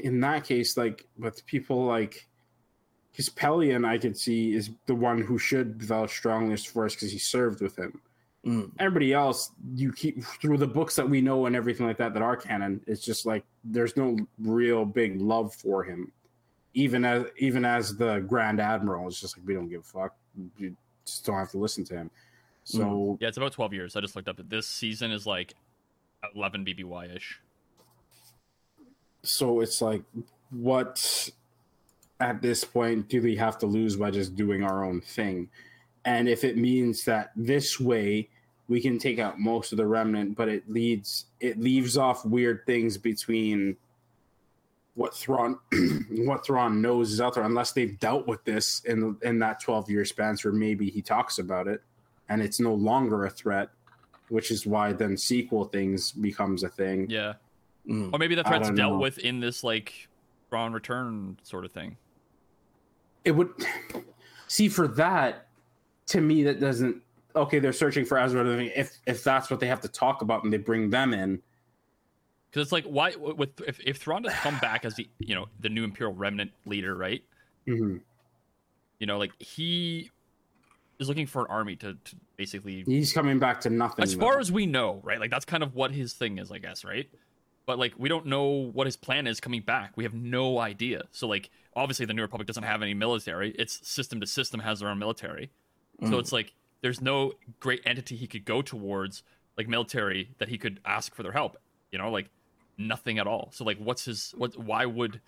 in 0.00 0.18
that 0.20 0.44
case, 0.44 0.76
like 0.76 1.06
with 1.18 1.44
people 1.46 1.84
like 1.84 2.26
his 3.12 3.28
Pellaeon, 3.28 3.86
I 3.86 3.98
could 3.98 4.16
see 4.16 4.52
is 4.54 4.70
the 4.86 4.94
one 4.94 5.20
who 5.20 5.38
should 5.38 5.78
develop 5.78 6.10
strongest 6.10 6.68
for 6.68 6.84
us 6.84 6.94
because 6.94 7.12
he 7.12 7.18
served 7.18 7.60
with 7.60 7.76
him. 7.76 8.00
Mm. 8.46 8.70
Everybody 8.78 9.12
else, 9.12 9.50
you 9.74 9.92
keep 9.92 10.24
through 10.24 10.56
the 10.56 10.66
books 10.66 10.96
that 10.96 11.08
we 11.08 11.20
know 11.20 11.44
and 11.46 11.54
everything 11.54 11.86
like 11.86 11.98
that 11.98 12.14
that 12.14 12.22
are 12.22 12.36
canon. 12.36 12.80
It's 12.86 13.04
just 13.04 13.26
like 13.26 13.44
there's 13.64 13.96
no 13.96 14.16
real 14.38 14.84
big 14.86 15.20
love 15.20 15.54
for 15.54 15.84
him, 15.84 16.10
even 16.72 17.04
as 17.04 17.26
even 17.36 17.64
as 17.66 17.96
the 17.96 18.20
Grand 18.20 18.58
Admiral. 18.60 19.08
It's 19.08 19.20
just 19.20 19.36
like 19.36 19.46
we 19.46 19.52
don't 19.52 19.68
give 19.68 19.80
a 19.80 19.84
fuck. 19.84 20.14
You 20.56 20.74
just 21.04 21.26
don't 21.26 21.36
have 21.36 21.50
to 21.50 21.58
listen 21.58 21.84
to 21.84 21.94
him. 21.96 22.10
So 22.64 23.18
Yeah, 23.20 23.28
it's 23.28 23.36
about 23.36 23.52
twelve 23.52 23.74
years. 23.74 23.94
I 23.94 24.00
just 24.00 24.16
looked 24.16 24.28
up 24.28 24.38
that 24.38 24.48
this 24.48 24.66
season 24.66 25.10
is 25.10 25.26
like 25.26 25.52
eleven 26.34 26.64
BBY 26.64 27.14
ish. 27.16 27.40
so 29.22 29.60
it's 29.60 29.82
like 29.82 30.02
what 30.50 31.30
at 32.20 32.40
this 32.42 32.64
point 32.64 33.08
do 33.08 33.20
we 33.22 33.36
have 33.36 33.58
to 33.58 33.66
lose 33.66 33.96
by 33.96 34.10
just 34.10 34.34
doing 34.34 34.62
our 34.62 34.84
own 34.84 35.00
thing 35.00 35.48
and 36.04 36.28
if 36.28 36.44
it 36.44 36.56
means 36.56 37.04
that 37.04 37.30
this 37.36 37.78
way 37.80 38.28
we 38.68 38.80
can 38.80 38.98
take 38.98 39.18
out 39.18 39.38
most 39.38 39.72
of 39.72 39.78
the 39.78 39.86
remnant 39.86 40.36
but 40.36 40.48
it 40.48 40.68
leads 40.70 41.26
it 41.40 41.58
leaves 41.60 41.96
off 41.98 42.24
weird 42.24 42.64
things 42.66 42.96
between 42.96 43.76
what 44.94 45.14
Thrawn 45.14 45.58
what 46.10 46.44
Thrawn 46.44 46.80
knows 46.82 47.12
is 47.12 47.20
out 47.20 47.34
there 47.34 47.44
unless 47.44 47.72
they've 47.72 47.98
dealt 47.98 48.26
with 48.26 48.42
this 48.44 48.80
in 48.84 49.16
in 49.22 49.38
that 49.40 49.60
12 49.60 49.90
year 49.90 50.04
span 50.04 50.36
where 50.42 50.52
maybe 50.52 50.88
he 50.90 51.02
talks 51.02 51.38
about 51.38 51.66
it 51.68 51.82
and 52.28 52.40
it's 52.42 52.60
no 52.60 52.74
longer 52.74 53.24
a 53.24 53.30
threat 53.30 53.70
which 54.28 54.50
is 54.50 54.64
why 54.66 54.92
then 54.92 55.16
sequel 55.16 55.64
things 55.64 56.12
becomes 56.12 56.62
a 56.62 56.68
thing 56.68 57.08
Yeah, 57.10 57.34
Mm. 57.88 58.12
or 58.12 58.18
maybe 58.18 58.34
the 58.34 58.44
threat's 58.44 58.68
dealt 58.70 58.92
know. 58.94 58.98
with 58.98 59.18
in 59.18 59.40
this 59.40 59.64
like 59.64 60.08
Thrawn 60.50 60.72
return 60.72 61.38
sort 61.42 61.64
of 61.64 61.72
thing. 61.72 61.96
it 63.24 63.30
would 63.32 63.50
see 64.48 64.68
for 64.68 64.86
that 64.86 65.46
to 66.10 66.20
me 66.20 66.42
that 66.44 66.60
doesn't 66.60 67.02
okay 67.34 67.58
they're 67.58 67.72
searching 67.72 68.04
for 68.04 68.18
Ezra 68.18 68.44
if 68.58 68.98
if 69.06 69.24
that's 69.24 69.50
what 69.50 69.60
they 69.60 69.66
have 69.68 69.80
to 69.80 69.88
talk 69.88 70.22
about 70.22 70.44
and 70.44 70.52
they 70.52 70.58
bring 70.58 70.90
them 70.90 71.14
in 71.14 71.40
Because 72.50 72.62
it's 72.64 72.72
like 72.72 72.84
why 72.84 73.14
with 73.16 73.60
if 73.66 73.80
if 73.80 73.98
Thrawn 73.98 74.22
does 74.22 74.34
come 74.34 74.58
back 74.58 74.84
as 74.84 74.94
the 74.96 75.08
you 75.18 75.34
know 75.34 75.46
the 75.60 75.68
new 75.68 75.84
Imperial 75.84 76.14
Remnant 76.14 76.50
leader, 76.66 76.94
right? 76.96 77.22
Mhm. 77.66 78.00
You 78.98 79.06
know, 79.06 79.18
like 79.18 79.32
he 79.40 80.10
is 80.98 81.08
looking 81.08 81.26
for 81.26 81.42
an 81.42 81.48
army 81.48 81.76
to, 81.76 81.94
to 81.94 82.16
basically 82.36 82.82
he's 82.86 83.12
coming 83.12 83.38
back 83.38 83.60
to 83.60 83.70
nothing 83.70 84.02
as 84.02 84.14
though. 84.16 84.20
far 84.20 84.40
as 84.40 84.50
we 84.50 84.66
know, 84.66 85.00
right? 85.04 85.20
Like 85.20 85.30
that's 85.30 85.44
kind 85.44 85.62
of 85.62 85.74
what 85.74 85.92
his 85.92 86.12
thing 86.12 86.38
is, 86.38 86.50
I 86.50 86.58
guess, 86.58 86.84
right? 86.84 87.08
But 87.66 87.78
like 87.78 87.94
we 87.96 88.08
don't 88.08 88.26
know 88.26 88.70
what 88.72 88.86
his 88.86 88.96
plan 88.96 89.28
is 89.28 89.38
coming 89.40 89.62
back. 89.62 89.92
We 89.96 90.02
have 90.04 90.14
no 90.14 90.58
idea. 90.58 91.04
So 91.12 91.28
like 91.28 91.50
obviously 91.76 92.04
the 92.04 92.14
New 92.14 92.22
Republic 92.22 92.48
doesn't 92.48 92.64
have 92.64 92.82
any 92.82 92.94
military. 92.94 93.52
It's 93.52 93.86
system 93.88 94.20
to 94.20 94.26
system 94.26 94.60
has 94.60 94.80
their 94.80 94.88
own 94.88 94.98
military. 94.98 95.52
So 96.02 96.16
Mm. 96.16 96.18
it's 96.20 96.32
like 96.32 96.54
there's 96.82 97.00
no 97.00 97.32
great 97.60 97.82
entity 97.84 98.16
he 98.16 98.26
could 98.26 98.44
go 98.44 98.62
towards 98.62 99.22
like 99.58 99.68
military 99.68 100.30
that 100.38 100.48
he 100.48 100.56
could 100.58 100.80
ask 100.84 101.14
for 101.14 101.22
their 101.22 101.32
help. 101.32 101.56
You 101.92 101.98
know, 101.98 102.10
like 102.10 102.30
nothing 102.78 103.18
at 103.18 103.26
all. 103.26 103.50
So 103.52 103.64
like 103.64 103.78
what's 103.78 104.04
his 104.06 104.32
what 104.36 104.56
why 104.56 104.86
would 104.86 105.20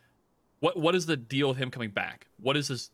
what 0.60 0.78
what 0.78 0.94
is 0.94 1.06
the 1.06 1.16
deal 1.16 1.48
with 1.48 1.58
him 1.58 1.70
coming 1.70 1.90
back? 1.90 2.26
What 2.40 2.56
is 2.56 2.68
his 2.68 2.90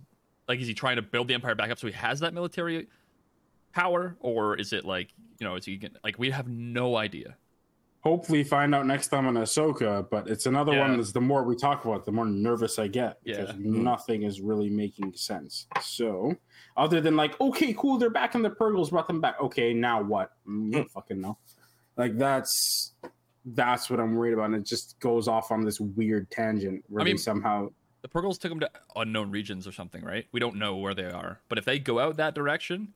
like 0.49 0.61
is 0.61 0.67
he 0.67 0.75
trying 0.75 0.97
to 0.97 1.03
build 1.03 1.29
the 1.29 1.35
empire 1.35 1.55
back 1.55 1.71
up 1.71 1.79
so 1.79 1.87
he 1.87 1.93
has 1.93 2.21
that 2.21 2.35
military 2.35 2.89
power 3.73 4.17
or 4.21 4.57
is 4.57 4.73
it 4.73 4.85
like 4.85 5.09
you 5.39 5.47
know 5.47 5.55
is 5.55 5.65
he 5.67 5.81
like 6.03 6.19
we 6.19 6.31
have 6.31 6.49
no 6.49 6.97
idea 6.97 7.37
hopefully 8.01 8.45
find 8.45 8.75
out 8.75 8.87
next 8.87 9.09
time 9.09 9.27
on 9.27 9.35
Ahsoka 9.35 10.09
but 10.09 10.29
it's 10.29 10.47
another 10.47 10.73
Yeah. 10.73 10.89
one 10.89 10.97
that's 10.97 11.13
the 11.13 11.21
more 11.21 11.43
we 11.45 11.57
talk 11.57 11.85
about 11.85 12.01
it, 12.01 12.05
the 12.07 12.13
more 12.13 12.25
nervous 12.27 12.79
I 12.79 12.89
get 12.89 13.23
because 13.25 13.51
Yeah. 13.51 13.57
nothing 13.59 14.23
is 14.23 14.41
really 14.41 14.71
making 14.71 15.15
sense. 15.15 15.67
So 15.83 16.35
other 16.77 17.01
than 17.01 17.17
like 17.17 17.39
okay 17.41 17.75
cool 17.77 17.99
they're 17.99 18.11
back 18.11 18.35
in 18.35 18.43
the 18.43 18.51
Purrgils 18.51 18.91
brought 18.91 19.09
them 19.09 19.21
back. 19.21 19.41
Okay 19.41 19.75
now 19.75 20.03
what? 20.03 20.33
Mm, 20.47 20.67
you 20.67 20.73
don't 20.73 20.91
fucking 20.91 21.21
know. 21.21 21.39
Like 21.97 22.17
that's 22.17 22.95
that's 23.45 23.89
what 23.91 23.99
I'm 23.99 24.15
worried 24.15 24.35
about 24.35 24.47
and 24.47 24.55
it 24.57 24.65
just 24.65 24.99
goes 25.01 25.27
off 25.27 25.51
on 25.51 25.65
this 25.65 25.81
weird 25.81 26.31
tangent 26.31 26.85
where 26.89 27.01
I 27.01 27.05
they 27.05 27.11
mean- 27.13 27.19
somehow 27.19 27.71
the 28.03 28.09
Purrgils 28.09 28.39
took 28.39 28.51
them 28.53 28.61
to 28.61 28.71
unknown 28.95 29.33
regions 29.33 29.67
or 29.67 29.73
something 29.73 30.05
right? 30.05 30.27
We 30.31 30.39
don't 30.39 30.55
know 30.57 30.77
where 30.77 30.95
they 30.95 31.07
are. 31.11 31.41
But 31.49 31.59
if 31.59 31.65
they 31.65 31.81
go 31.81 31.99
out 31.99 32.17
that 32.19 32.35
direction 32.35 32.95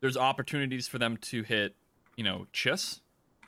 there's 0.00 0.16
opportunities 0.16 0.88
for 0.88 0.98
them 0.98 1.16
to 1.18 1.42
hit 1.42 1.76
you 2.16 2.24
know 2.24 2.46
chiss 2.52 3.00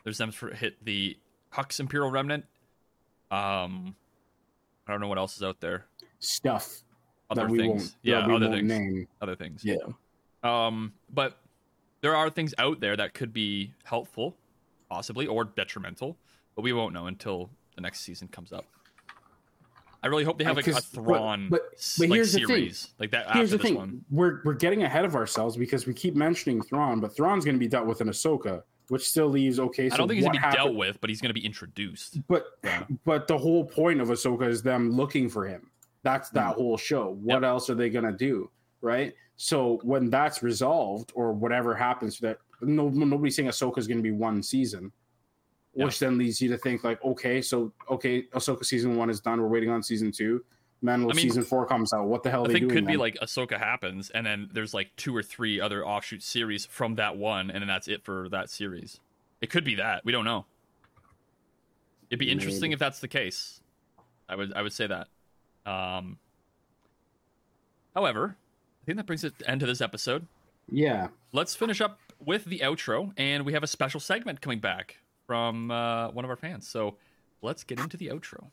there's 0.05 0.19
them 0.19 0.31
for 0.31 0.55
hit 0.55 0.83
the 0.85 1.17
hux 1.53 1.81
imperial 1.81 2.11
remnant 2.11 2.45
um 3.31 3.95
i 4.87 4.93
don't 4.93 5.01
know 5.01 5.09
what 5.09 5.19
else 5.19 5.37
is 5.37 5.43
out 5.43 5.61
there 5.61 5.87
stuff 6.21 6.83
other 7.31 7.49
things 7.49 7.97
yeah 8.03 8.19
other 8.27 8.49
things 8.51 8.69
name 8.69 9.09
other 9.21 9.35
things 9.37 9.65
Yeah. 9.65 9.77
Um, 10.43 10.93
but 11.13 11.39
there 12.03 12.15
are 12.15 12.29
things 12.29 12.53
out 12.59 12.79
there 12.81 12.95
that 12.99 13.15
could 13.15 13.33
be 13.33 13.73
helpful, 13.85 14.37
possibly, 14.91 15.27
or 15.27 15.45
detrimental, 15.45 16.19
but 16.55 16.61
we 16.61 16.75
won't 16.75 16.93
know 16.93 17.07
until 17.07 17.49
the 17.77 17.81
next 17.81 18.01
season 18.01 18.29
comes 18.29 18.53
up. 18.53 18.67
I 20.03 20.09
really 20.09 20.25
hope 20.25 20.37
they 20.37 20.45
have 20.45 20.57
like 20.57 20.67
a 20.67 20.73
Because- 20.73 20.85
but- 20.85 21.03
Thrawn 21.03 21.49
but- 21.49 21.63
but 21.99 22.09
like, 22.11 22.17
here's 22.19 22.33
the 22.35 22.41
thing. 22.41 22.47
series 22.49 22.93
like 22.99 23.11
that 23.13 23.31
Here's 23.33 23.55
after 23.55 23.57
the 23.57 23.57
this 23.57 23.63
thing: 23.63 23.75
one. 23.77 24.05
we're 24.11 24.43
we're 24.45 24.53
getting 24.53 24.83
ahead 24.83 25.07
of 25.07 25.15
ourselves 25.17 25.57
because 25.57 25.87
we 25.87 25.95
keep 25.95 26.15
mentioning 26.15 26.61
Thrawn, 26.61 27.01
but 27.01 27.17
Thrawn's 27.17 27.47
going 27.47 27.55
to 27.55 27.59
be 27.59 27.69
dealt 27.69 27.87
with 27.87 28.03
in 28.03 28.09
Ahsoka, 28.09 28.65
which 28.89 29.09
still 29.09 29.29
leaves 29.29 29.59
okay. 29.59 29.89
So 29.89 29.95
I 29.95 29.99
don't 29.99 30.09
think 30.09 30.17
he's 30.17 30.25
gonna 30.25 30.33
be 30.33 30.39
happened- 30.39 30.57
dealt 30.57 30.75
with, 30.77 31.01
but 31.01 31.11
he's 31.11 31.21
gonna 31.21 31.35
be 31.35 31.45
introduced. 31.45 32.27
But 32.29 32.47
Yeah. 32.63 32.85
but 33.05 33.27
the 33.27 33.39
whole 33.39 33.65
point 33.65 34.01
of 34.01 34.09
Ahsoka 34.09 34.49
is 34.49 34.63
them 34.63 34.91
looking 34.91 35.29
for 35.29 35.47
him. 35.47 35.71
That's 36.05 36.29
that 36.31 36.55
hmm. 36.55 36.61
whole 36.61 36.77
show. 36.77 37.19
What. 37.23 37.43
Yep. 37.43 37.43
else 37.43 37.71
are 37.71 37.75
they 37.75 37.91
going 37.91 38.05
to 38.05 38.13
do, 38.13 38.51
right? 38.81 39.13
So 39.37 39.81
when 39.83 40.11
that's 40.11 40.43
resolved 40.43 41.11
or 41.17 41.33
whatever 41.33 41.75
happens, 41.75 42.21
that 42.21 42.39
no 42.61 42.89
nobody's 42.89 43.35
saying 43.35 43.49
Ahsoka 43.49 43.79
is 43.79 43.89
going 43.89 43.99
to 43.99 44.03
be 44.03 44.13
one 44.13 44.43
season. 44.43 44.93
Which 45.73 45.99
then 45.99 46.17
leads 46.17 46.41
you 46.41 46.49
to 46.51 46.59
think 46.59 46.85
like, 46.85 47.03
okay, 47.05 47.43
so 47.43 47.73
okay, 47.91 48.29
Ahsoka 48.33 48.65
season 48.65 48.95
one 48.95 49.11
is 49.11 49.21
done. 49.21 49.43
We're 49.43 49.49
waiting 49.49 49.71
on 49.71 49.83
season 49.83 50.13
two. 50.13 50.45
Mandalore 50.83 51.13
I 51.13 51.15
mean, 51.15 51.17
season 51.17 51.45
four 51.45 51.67
comes 51.67 51.93
out. 51.93 52.07
What 52.07 52.23
the 52.23 52.31
hell 52.31 52.45
I 52.45 52.49
think 52.49 52.69
doing? 52.69 52.71
could 52.71 52.87
be 52.87 52.97
like 52.97 53.17
Ahsoka 53.23 53.59
happens, 53.59 54.11
and 54.11 54.27
then 54.27 54.51
there's 54.53 54.75
like 54.75 54.91
two 54.97 55.17
or 55.17 55.23
three 55.23 55.61
other 55.61 55.87
offshoot 55.87 56.23
series 56.23 56.67
from 56.67 56.97
that 56.97 57.17
one, 57.17 57.51
and 57.51 57.63
then 57.63 57.69
that's 57.69 57.89
it 57.89 58.05
for 58.05 58.29
that 58.31 58.51
series. 58.51 59.01
It 59.41 59.51
could 59.51 59.65
be 59.65 59.77
that 59.77 60.05
we 60.05 60.13
don't 60.13 60.25
know. 60.25 60.45
It'd 62.11 62.19
be 62.19 62.31
interesting 62.31 62.71
Maybe. 62.71 62.75
if 62.75 62.79
that's 62.81 63.01
the 63.01 63.09
case. 63.09 63.61
I 64.29 64.37
would 64.37 64.53
I 64.55 64.63
would 64.63 64.73
say 64.73 64.87
that. 64.87 65.09
Um, 65.71 66.19
however, 67.95 68.37
I 68.83 68.85
think 68.85 68.97
that 68.99 69.07
brings 69.07 69.25
it 69.25 69.39
to 69.39 69.45
the 69.45 69.51
end 69.51 69.63
of 69.63 69.69
this 69.69 69.81
episode. 69.81 70.27
yeah. 70.71 71.09
Let's 71.33 71.55
finish 71.55 71.81
up 71.81 71.99
with 72.25 72.45
the 72.45 72.59
outro, 72.61 73.13
and 73.17 73.45
we 73.45 73.55
have 73.55 73.63
a 73.63 73.67
special 73.67 74.01
segment 74.01 74.41
coming 74.41 74.61
back 74.61 74.99
from 75.27 75.71
uh, 75.71 76.11
one 76.11 76.25
of 76.25 76.31
our 76.31 76.37
fans. 76.37 76.69
So 76.69 76.97
let's 77.43 77.65
get 77.65 77.81
into 77.81 77.97
the 77.97 78.09
outro. 78.09 78.51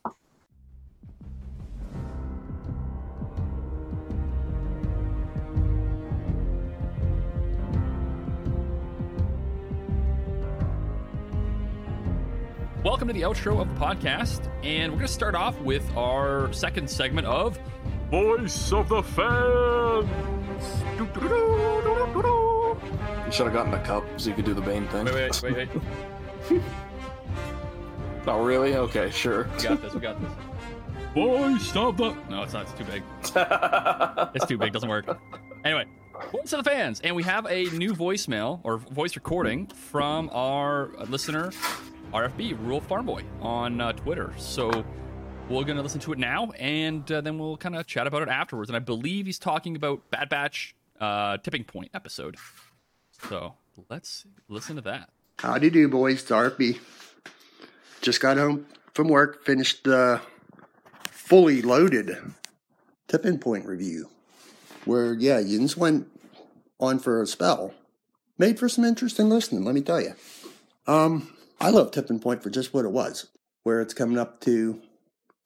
Welcome 12.84 13.06
to 13.06 13.14
the 13.14 13.22
outro 13.22 13.60
of 13.60 13.68
the 13.72 13.80
podcast, 13.80 14.50
and 14.64 14.90
we're 14.90 14.98
going 14.98 15.06
to 15.06 15.12
start 15.12 15.36
off 15.36 15.60
with 15.60 15.88
our 15.96 16.52
second 16.52 16.90
segment 16.90 17.28
of 17.28 17.56
Voice 18.10 18.72
of 18.72 18.88
the 18.88 19.02
Fans. 19.04 20.08
You 20.98 21.06
should 23.30 23.46
have 23.46 23.52
gotten 23.52 23.72
a 23.74 23.82
cup 23.84 24.04
so 24.16 24.30
you 24.30 24.34
could 24.34 24.44
do 24.44 24.52
the 24.52 24.60
Bane 24.60 24.88
thing. 24.88 25.04
Wait, 25.04 25.14
wait, 25.14 25.42
wait, 25.42 25.68
wait. 26.50 26.62
Oh, 28.26 28.44
really? 28.44 28.76
Okay, 28.76 29.10
sure. 29.10 29.48
We 29.56 29.62
got 29.64 29.82
this. 29.82 29.94
We 29.94 30.00
got 30.00 30.20
this. 30.20 30.32
Voice 31.14 31.76
of 31.76 31.96
the. 31.96 32.14
No, 32.30 32.42
it's 32.42 32.52
not. 32.52 32.62
It's 32.62 32.72
too 32.72 32.84
big. 32.84 33.02
It's 34.34 34.46
too 34.46 34.58
big. 34.58 34.72
Doesn't 34.72 34.88
work. 34.88 35.06
Anyway, 35.64 35.86
voice 36.32 36.52
of 36.52 36.62
the 36.64 36.70
fans, 36.70 37.00
and 37.00 37.14
we 37.16 37.22
have 37.24 37.46
a 37.46 37.64
new 37.70 37.94
voicemail 37.94 38.60
or 38.64 38.78
voice 38.78 39.14
recording 39.16 39.66
from 39.66 40.30
our 40.32 40.90
listener, 41.08 41.50
RFB 42.12 42.58
Rural 42.60 42.80
Farm 42.80 43.06
Boy 43.06 43.24
on 43.40 43.80
uh, 43.80 43.92
Twitter. 43.92 44.32
So 44.36 44.84
we're 45.48 45.64
gonna 45.64 45.82
listen 45.82 46.00
to 46.00 46.12
it 46.12 46.18
now, 46.18 46.50
and 46.52 47.10
uh, 47.10 47.20
then 47.20 47.38
we'll 47.38 47.56
kind 47.56 47.74
of 47.74 47.86
chat 47.86 48.06
about 48.06 48.22
it 48.22 48.28
afterwards. 48.28 48.68
And 48.70 48.76
I 48.76 48.80
believe 48.80 49.26
he's 49.26 49.38
talking 49.38 49.76
about 49.76 50.10
Bad 50.10 50.28
Batch 50.28 50.74
uh, 51.00 51.38
Tipping 51.38 51.64
Point 51.64 51.90
episode. 51.94 52.36
So 53.28 53.54
let's 53.88 54.26
listen 54.48 54.76
to 54.76 54.82
that. 54.82 55.10
Howdy 55.38 55.70
do, 55.70 55.88
boys. 55.88 56.22
It's 56.22 56.30
RFB. 56.30 56.78
Just 58.00 58.20
got 58.20 58.36
home 58.36 58.66
from 58.94 59.08
work, 59.08 59.44
finished 59.44 59.84
the 59.84 60.20
fully 61.10 61.62
loaded 61.62 62.16
tipping 63.08 63.38
point 63.38 63.64
review. 63.64 64.08
Where, 64.84 65.14
yeah, 65.14 65.38
Yins 65.38 65.76
went 65.76 66.08
on 66.80 66.98
for 66.98 67.22
a 67.22 67.26
spell. 67.26 67.74
Made 68.38 68.58
for 68.58 68.68
some 68.68 68.84
interesting 68.84 69.28
listening, 69.28 69.64
let 69.64 69.74
me 69.74 69.82
tell 69.82 70.00
you. 70.00 70.14
Um, 70.86 71.31
I 71.62 71.70
love 71.70 71.92
tipping 71.92 72.18
point 72.18 72.42
for 72.42 72.50
just 72.50 72.74
what 72.74 72.84
it 72.84 72.90
was. 72.90 73.28
Where 73.62 73.80
it's 73.80 73.94
coming 73.94 74.18
up 74.18 74.40
to, 74.40 74.82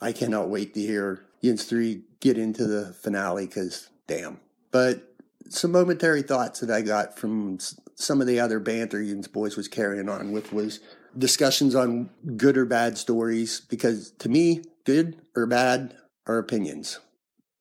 I 0.01 0.13
cannot 0.13 0.49
wait 0.49 0.73
to 0.73 0.81
hear 0.81 1.27
Yins 1.43 1.65
3 1.65 2.01
get 2.21 2.39
into 2.39 2.67
the 2.67 2.95
finale 2.95 3.45
because, 3.45 3.91
damn. 4.07 4.41
But 4.71 5.15
some 5.51 5.73
momentary 5.73 6.23
thoughts 6.23 6.61
that 6.61 6.71
I 6.71 6.81
got 6.81 7.19
from 7.19 7.59
some 7.97 8.23
of 8.23 8.27
the 8.27 8.41
other 8.41 8.59
banter 8.59 9.03
Yins 9.03 9.29
boys 9.29 9.59
was 9.59 9.69
carrying 9.69 10.09
on 10.09 10.33
with 10.33 10.55
was 10.55 10.81
discussions 11.19 11.75
on 11.75 12.09
good 12.39 12.57
or 12.57 12.65
bad 12.65 12.97
stories 12.97 13.61
because 13.61 14.13
to 14.13 14.31
me, 14.31 14.63
good 14.85 15.19
or 15.37 15.45
bad 15.45 15.97
are 16.27 16.39
opinions. 16.39 16.99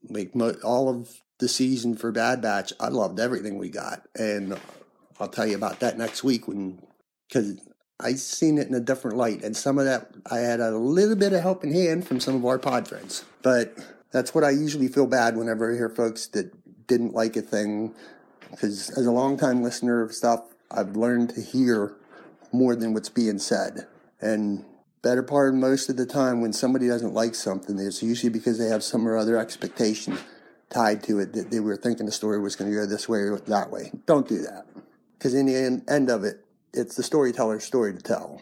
Like 0.10 0.34
mo- 0.34 0.56
all 0.64 0.88
of 0.88 1.22
the 1.40 1.50
season 1.50 1.98
for 1.98 2.14
Bad 2.14 2.42
Batch, 2.42 2.72
I 2.80 2.88
loved 2.88 3.20
everything 3.20 3.58
we 3.58 3.70
got, 3.70 4.04
and 4.18 4.58
I'll 5.20 5.28
tell 5.28 5.46
you 5.46 5.56
about 5.56 5.82
that 5.82 5.98
next 5.98 6.24
week 6.24 6.48
when 6.48 6.82
because 7.28 7.60
I 8.00 8.14
seen 8.14 8.58
it 8.58 8.68
in 8.68 8.74
a 8.74 8.80
different 8.80 9.18
light, 9.18 9.44
and 9.44 9.56
some 9.56 9.78
of 9.78 9.86
that 9.86 10.12
I 10.30 10.40
had 10.40 10.60
a 10.60 10.72
little 10.72 11.16
bit 11.16 11.34
of 11.34 11.42
helping 11.42 11.74
hand 11.74 12.08
from 12.08 12.20
some 12.20 12.36
of 12.36 12.46
our 12.46 12.60
pod 12.60 12.88
friends, 12.88 13.24
but 13.42 13.78
that's 14.12 14.36
what 14.36 14.44
I 14.44 14.50
usually 14.50 14.88
feel 14.88 15.08
bad 15.08 15.38
whenever 15.38 15.72
I 15.72 15.76
hear 15.76 15.90
folks 15.90 16.28
that 16.28 16.54
didn't 16.88 17.14
like 17.14 17.36
a 17.36 17.42
thing 17.42 17.94
because 18.52 18.90
as 18.92 19.06
a 19.06 19.12
longtime 19.12 19.62
listener 19.62 20.02
of 20.02 20.14
stuff, 20.14 20.46
I've 20.72 20.96
learned 20.96 21.32
to 21.32 21.42
hear 21.42 21.96
more 22.52 22.76
than 22.76 22.94
what's 22.94 23.10
being 23.10 23.40
said. 23.40 23.88
And 24.22 24.64
better 25.02 25.24
part 25.24 25.54
most 25.54 25.90
of 25.90 25.98
the 25.98 26.06
time 26.06 26.42
when 26.42 26.54
somebody 26.54 26.88
doesn't 26.88 27.14
like 27.14 27.36
something, 27.36 27.78
it's 27.78 28.02
usually 28.02 28.30
because 28.30 28.58
they 28.58 28.68
have 28.68 28.84
some 28.84 29.08
or 29.08 29.18
other 29.18 29.38
expectation 29.38 30.18
tied 30.70 31.04
to 31.04 31.20
it 31.20 31.34
that 31.34 31.52
they 31.52 31.60
were 31.60 31.76
thinking 31.76 32.06
the 32.06 32.12
story 32.12 32.40
was 32.40 32.56
going 32.56 32.72
to 32.72 32.78
go 32.78 32.86
this 32.86 33.10
way 33.10 33.20
or 33.20 33.38
that 33.38 33.70
way. 33.72 33.92
Don't 34.06 34.28
do 34.28 34.40
that. 34.40 34.66
Because 35.18 35.34
in 35.34 35.48
the 35.48 35.84
end 35.88 36.10
of 36.10 36.24
it, 36.24 36.45
it's 36.76 36.96
the 36.96 37.04
storyteller's 37.04 37.64
story 37.64 37.94
to 37.94 38.02
tell. 38.02 38.42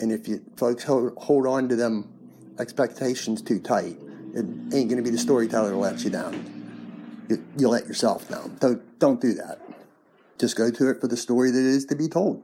And 0.00 0.12
if 0.12 0.28
you 0.28 0.44
folks 0.56 0.84
hold, 0.84 1.46
on 1.46 1.68
to 1.68 1.76
them 1.76 2.12
expectations 2.58 3.42
too 3.42 3.60
tight, 3.60 3.96
it 4.34 4.44
ain't 4.44 4.70
going 4.70 4.96
to 4.96 5.02
be 5.02 5.10
the 5.10 5.18
storyteller 5.18 5.70
that 5.70 5.76
lets 5.76 6.04
you 6.04 6.10
down 6.10 6.54
you, 7.28 7.44
you 7.58 7.68
let 7.68 7.86
yourself 7.86 8.28
down. 8.28 8.56
Don't 8.60 8.98
don't 8.98 9.20
do 9.20 9.34
that. 9.34 9.60
Just 10.38 10.56
go 10.56 10.70
to 10.70 10.90
it 10.90 11.00
for 11.00 11.08
the 11.08 11.16
story 11.16 11.50
that 11.50 11.62
is 11.62 11.84
to 11.86 11.94
be 11.94 12.08
told, 12.08 12.42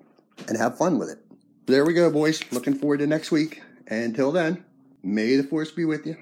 and 0.49 0.57
have 0.57 0.79
fun 0.79 0.99
with 0.99 1.11
it. 1.11 1.19
There 1.67 1.85
we 1.85 1.95
go, 1.95 2.11
boys. 2.11 2.41
Looking 2.53 2.75
forward 2.75 2.99
to 2.99 3.07
next 3.07 3.31
week. 3.31 3.63
And 3.87 4.05
until 4.05 4.33
then, 4.33 4.65
may 5.03 5.37
the 5.37 5.43
force 5.43 5.71
be 5.71 5.85
with 5.85 6.07
you. 6.07 6.17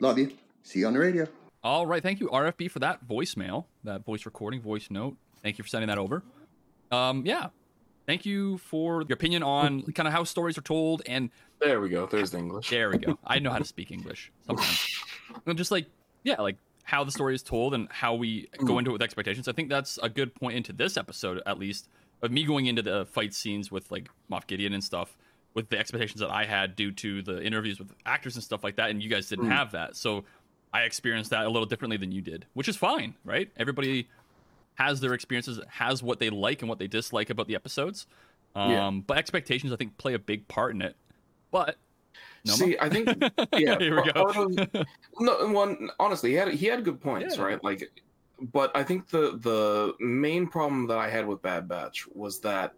Love 0.00 0.18
you. 0.18 0.32
See 0.62 0.80
you 0.80 0.86
on 0.86 0.92
the 0.92 0.98
radio. 0.98 1.26
All 1.64 1.86
right, 1.86 2.02
thank 2.02 2.20
you 2.20 2.28
RFB 2.28 2.70
for 2.70 2.78
that 2.80 3.06
voicemail, 3.08 3.64
that 3.82 4.04
voice 4.04 4.24
recording, 4.24 4.60
voice 4.60 4.88
note. 4.90 5.16
Thank 5.42 5.58
you 5.58 5.64
for 5.64 5.68
sending 5.68 5.88
that 5.88 5.98
over. 5.98 6.22
Um, 6.92 7.24
yeah, 7.26 7.48
thank 8.06 8.24
you 8.24 8.58
for 8.58 9.02
your 9.02 9.14
opinion 9.14 9.42
on 9.42 9.82
kind 9.82 10.06
of 10.06 10.12
how 10.12 10.24
stories 10.24 10.56
are 10.56 10.62
told, 10.62 11.02
and 11.06 11.30
There 11.60 11.80
we 11.80 11.88
go. 11.88 12.06
There's 12.06 12.30
the 12.30 12.38
English. 12.38 12.70
there 12.70 12.90
we 12.90 12.98
go. 12.98 13.18
I 13.24 13.38
know 13.38 13.50
how 13.50 13.58
to 13.58 13.64
speak 13.64 13.90
English 13.90 14.32
sometimes. 14.46 15.02
And 15.44 15.58
just 15.58 15.72
like 15.72 15.86
yeah, 16.22 16.40
like 16.40 16.56
how 16.84 17.02
the 17.02 17.10
story 17.10 17.34
is 17.34 17.42
told 17.42 17.74
and 17.74 17.88
how 17.90 18.14
we 18.14 18.48
go 18.58 18.64
mm-hmm. 18.64 18.78
into 18.78 18.90
it 18.90 18.92
with 18.92 19.02
expectations. 19.02 19.48
I 19.48 19.52
think 19.52 19.68
that's 19.68 19.98
a 20.02 20.08
good 20.08 20.34
point 20.34 20.56
into 20.56 20.72
this 20.72 20.96
episode, 20.96 21.42
at 21.44 21.58
least, 21.58 21.88
of 22.22 22.30
me 22.30 22.44
going 22.44 22.66
into 22.66 22.80
the 22.80 23.06
fight 23.06 23.34
scenes 23.34 23.72
with 23.72 23.90
like 23.90 24.08
Moff 24.30 24.46
Gideon 24.46 24.72
and 24.72 24.82
stuff, 24.82 25.16
with 25.54 25.68
the 25.68 25.78
expectations 25.78 26.20
that 26.20 26.30
I 26.30 26.44
had 26.44 26.76
due 26.76 26.92
to 26.92 27.22
the 27.22 27.42
interviews 27.42 27.80
with 27.80 27.92
actors 28.06 28.36
and 28.36 28.44
stuff 28.44 28.62
like 28.62 28.76
that, 28.76 28.90
and 28.90 29.02
you 29.02 29.08
guys 29.08 29.28
didn't 29.28 29.46
mm. 29.46 29.56
have 29.56 29.72
that. 29.72 29.96
So 29.96 30.24
I 30.72 30.82
experienced 30.82 31.30
that 31.30 31.44
a 31.44 31.50
little 31.50 31.66
differently 31.66 31.96
than 31.96 32.12
you 32.12 32.22
did, 32.22 32.46
which 32.54 32.68
is 32.68 32.76
fine, 32.76 33.14
right? 33.24 33.50
Everybody 33.56 34.08
has 34.76 35.00
their 35.00 35.12
experiences, 35.12 35.60
has 35.68 36.02
what 36.02 36.18
they 36.20 36.30
like 36.30 36.62
and 36.62 36.68
what 36.68 36.78
they 36.78 36.86
dislike 36.86 37.28
about 37.30 37.48
the 37.48 37.54
episodes. 37.54 38.06
Um, 38.54 38.70
Yeah. 38.70 38.90
But 39.06 39.18
expectations, 39.18 39.72
I 39.72 39.76
think, 39.76 39.98
play 39.98 40.14
a 40.14 40.18
big 40.18 40.46
part 40.48 40.74
in 40.74 40.80
it. 40.82 40.96
But 41.50 41.76
no 42.44 42.54
See, 42.54 42.76
I 42.80 42.88
think 42.88 43.08
yeah. 43.56 43.78
Here 43.78 44.02
we 44.02 44.12
go. 44.12 44.22
of- 44.24 44.86
no, 45.18 45.48
one 45.48 45.90
honestly, 45.98 46.30
he 46.30 46.36
had 46.36 46.48
he 46.48 46.66
had 46.66 46.84
good 46.84 47.00
points, 47.00 47.36
Yeah. 47.36 47.42
right? 47.44 47.64
Like, 47.64 47.90
but 48.52 48.74
I 48.76 48.82
think 48.82 49.08
the 49.08 49.38
the 49.38 49.94
main 50.04 50.46
problem 50.46 50.86
that 50.88 50.98
I 50.98 51.08
had 51.10 51.26
with 51.26 51.42
Bad 51.42 51.68
Batch 51.68 52.06
was 52.14 52.40
that 52.40 52.72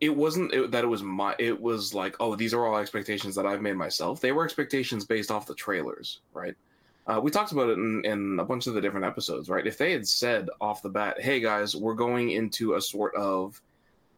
it 0.00 0.14
wasn't 0.14 0.52
it, 0.52 0.70
that 0.70 0.84
it 0.84 0.86
was 0.86 1.02
my 1.02 1.34
it 1.38 1.58
was 1.60 1.94
like 1.94 2.16
oh 2.20 2.36
these 2.36 2.52
are 2.54 2.66
all 2.66 2.76
expectations 2.78 3.34
that 3.34 3.46
I've 3.46 3.62
made 3.62 3.76
myself. 3.76 4.20
They 4.20 4.32
were 4.32 4.44
expectations 4.44 5.04
based 5.04 5.30
off 5.30 5.46
the 5.46 5.54
trailers, 5.54 6.20
right? 6.32 6.54
Uh, 7.06 7.20
we 7.22 7.30
talked 7.30 7.52
about 7.52 7.68
it 7.68 7.78
in, 7.78 8.04
in 8.04 8.40
a 8.40 8.44
bunch 8.44 8.66
of 8.66 8.74
the 8.74 8.80
different 8.80 9.06
episodes, 9.06 9.48
right? 9.48 9.66
If 9.66 9.78
they 9.78 9.92
had 9.92 10.06
said 10.06 10.48
off 10.60 10.82
the 10.82 10.88
bat, 10.88 11.20
"Hey 11.20 11.40
guys, 11.40 11.76
we're 11.76 11.94
going 11.94 12.30
into 12.30 12.74
a 12.74 12.80
sort 12.80 13.14
of 13.14 13.60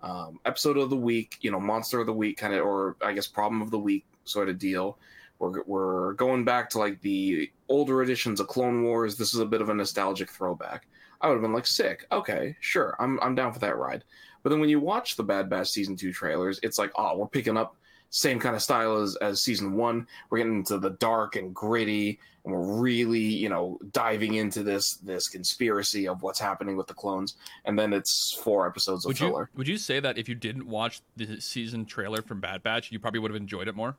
um, 0.01 0.41
episode 0.47 0.79
of 0.79 0.89
the 0.89 0.97
week, 0.97 1.37
you 1.41 1.51
know, 1.51 1.61
monster 1.61 2.01
of 2.01 2.07
the 2.07 2.13
week 2.13 2.39
kind 2.39 2.55
of, 2.55 2.65
or 2.65 2.97
I 3.03 3.13
guess 3.13 3.27
problem 3.27 3.61
of 3.61 3.71
the 3.71 3.79
week 3.79 4.07
sort 4.25 4.49
of 4.49 4.59
deal," 4.59 4.99
we're 5.39 5.63
we're 5.65 6.13
going 6.15 6.45
back 6.45 6.71
to 6.71 6.79
like 6.79 7.01
the 7.03 7.51
older 7.69 8.03
editions 8.03 8.41
of 8.41 8.49
Clone 8.49 8.83
Wars. 8.83 9.17
This 9.17 9.35
is 9.35 9.41
a 9.41 9.47
bit 9.47 9.61
of 9.61 9.69
a 9.69 9.75
nostalgic 9.75 10.31
throwback. 10.31 10.87
I 11.21 11.29
would 11.29 11.35
have 11.35 11.43
been 11.43 11.53
like, 11.53 11.67
sick. 11.67 12.07
Okay, 12.11 12.57
sure, 12.61 12.97
I'm 12.99 13.21
I'm 13.21 13.35
down 13.35 13.53
for 13.53 13.59
that 13.61 13.77
ride. 13.77 14.05
But 14.43 14.51
then 14.51 14.61
when 14.61 14.71
you 14.71 14.81
watch 14.81 15.17
the 15.17 15.25
Bad 15.25 15.51
Batch 15.51 15.69
season 15.69 15.97
two 15.97 16.13
trailers, 16.13 16.61
it's 16.63 16.79
like, 16.79 16.93
oh, 16.97 17.19
we're 17.19 17.27
picking 17.27 17.57
up 17.57 17.77
same 18.11 18.39
kind 18.39 18.57
of 18.57 18.63
style 18.63 18.97
as 19.03 19.17
as 19.17 19.43
season 19.43 19.75
one. 19.75 20.07
We're 20.31 20.39
getting 20.39 20.57
into 20.59 20.79
the 20.79 20.91
dark 20.91 21.37
and 21.37 21.55
gritty, 21.55 22.19
and 22.45 22.55
we're 22.55 22.81
really, 22.81 23.21
you 23.21 23.49
know, 23.49 23.79
diving 23.93 24.35
into 24.35 24.63
this 24.63 24.95
this 24.97 25.29
conspiracy 25.29 26.09
of 26.09 26.23
what's 26.23 26.39
happening 26.41 26.77
with 26.77 26.87
the 26.87 26.95
clones. 26.95 27.37
And 27.65 27.79
then 27.79 27.93
it's 27.93 28.33
four 28.43 28.67
episodes 28.67 29.05
of 29.05 29.11
would 29.11 29.19
filler. 29.19 29.51
you 29.53 29.59
would 29.59 29.69
you 29.69 29.79
say 29.79 30.01
that 30.01 30.17
if 30.19 30.29
you 30.29 30.35
didn't 30.35 30.67
watch 30.67 31.01
the 31.17 31.41
season 31.41 31.85
trailer 31.85 32.23
from 32.23 32.41
Bad 32.41 32.63
Batch, 32.63 32.91
you 32.91 32.99
probably 32.99 33.21
would 33.21 33.31
have 33.31 33.41
enjoyed 33.41 33.69
it 33.69 33.75
more? 33.75 33.97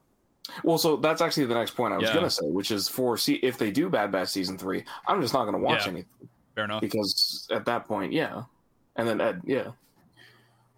Well, 0.64 0.78
so 0.78 0.96
that's 0.96 1.20
actually 1.20 1.46
the 1.46 1.54
next 1.54 1.72
point 1.76 1.92
I 1.94 1.98
was 1.98 2.08
Yeah. 2.08 2.14
gonna 2.14 2.30
say, 2.30 2.46
which 2.46 2.70
is 2.72 2.88
for 2.88 3.16
see 3.16 3.34
if 3.34 3.58
they 3.58 3.70
do 3.70 3.88
Bad 3.88 4.10
Batch 4.10 4.28
season 4.28 4.58
three, 4.58 4.84
I'm 5.06 5.20
just 5.22 5.34
not 5.34 5.44
gonna 5.44 5.58
watch 5.58 5.84
Yeah. 5.84 5.92
anything 5.92 6.28
Fair 6.56 6.64
enough. 6.64 6.80
because 6.80 7.46
at 7.52 7.64
that 7.66 7.86
point, 7.86 8.12
yeah. 8.12 8.42
And 8.96 9.06
then 9.06 9.20
Ed, 9.20 9.42
yeah. 9.44 9.72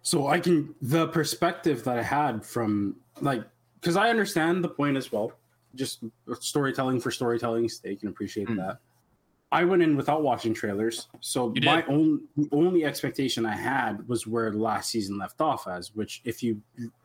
So 0.03 0.27
I 0.27 0.39
can 0.39 0.75
the 0.81 1.07
perspective 1.07 1.85
that 1.85 1.97
I 1.97 2.03
had 2.03 2.45
from 2.45 2.97
like 3.21 3.43
because 3.79 3.95
I 3.97 4.09
understand 4.09 4.63
the 4.63 4.69
point 4.69 4.97
as 4.97 5.11
well. 5.11 5.33
Just 5.75 6.03
storytelling 6.39 6.99
for 6.99 7.09
storytelling's 7.11 7.79
sake 7.79 8.03
and 8.03 8.11
appreciate 8.11 8.47
Mm. 8.47 8.57
that. 8.57 8.77
I 9.51 9.63
went 9.65 9.83
in 9.83 9.95
without 9.95 10.23
watching 10.23 10.51
trailers, 10.53 11.07
so 11.19 11.53
my 11.63 11.83
own 11.85 12.21
only 12.51 12.85
expectation 12.85 13.45
I 13.45 13.55
had 13.55 14.07
was 14.07 14.25
where 14.25 14.49
the 14.49 14.57
last 14.57 14.89
season 14.89 15.19
left 15.19 15.41
off 15.41 15.67
as. 15.67 15.93
Which 15.95 16.21
if 16.25 16.41
you 16.41 16.59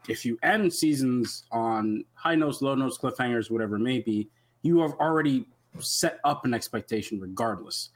if 0.09 0.25
you 0.25 0.39
end 0.43 0.73
seasons 0.73 1.45
on 1.53 2.05
high 2.15 2.35
notes, 2.37 2.63
low 2.63 2.75
notes, 2.75 2.97
cliffhangers, 2.97 3.51
whatever 3.51 3.77
it 3.77 3.81
may 3.81 4.01
be, 4.01 4.31
you 4.63 4.81
have 4.81 4.93
already 4.95 5.47
set 5.79 6.21
up 6.25 6.47
an 6.47 6.55
expectation 6.55 7.21
regardless 7.21 7.91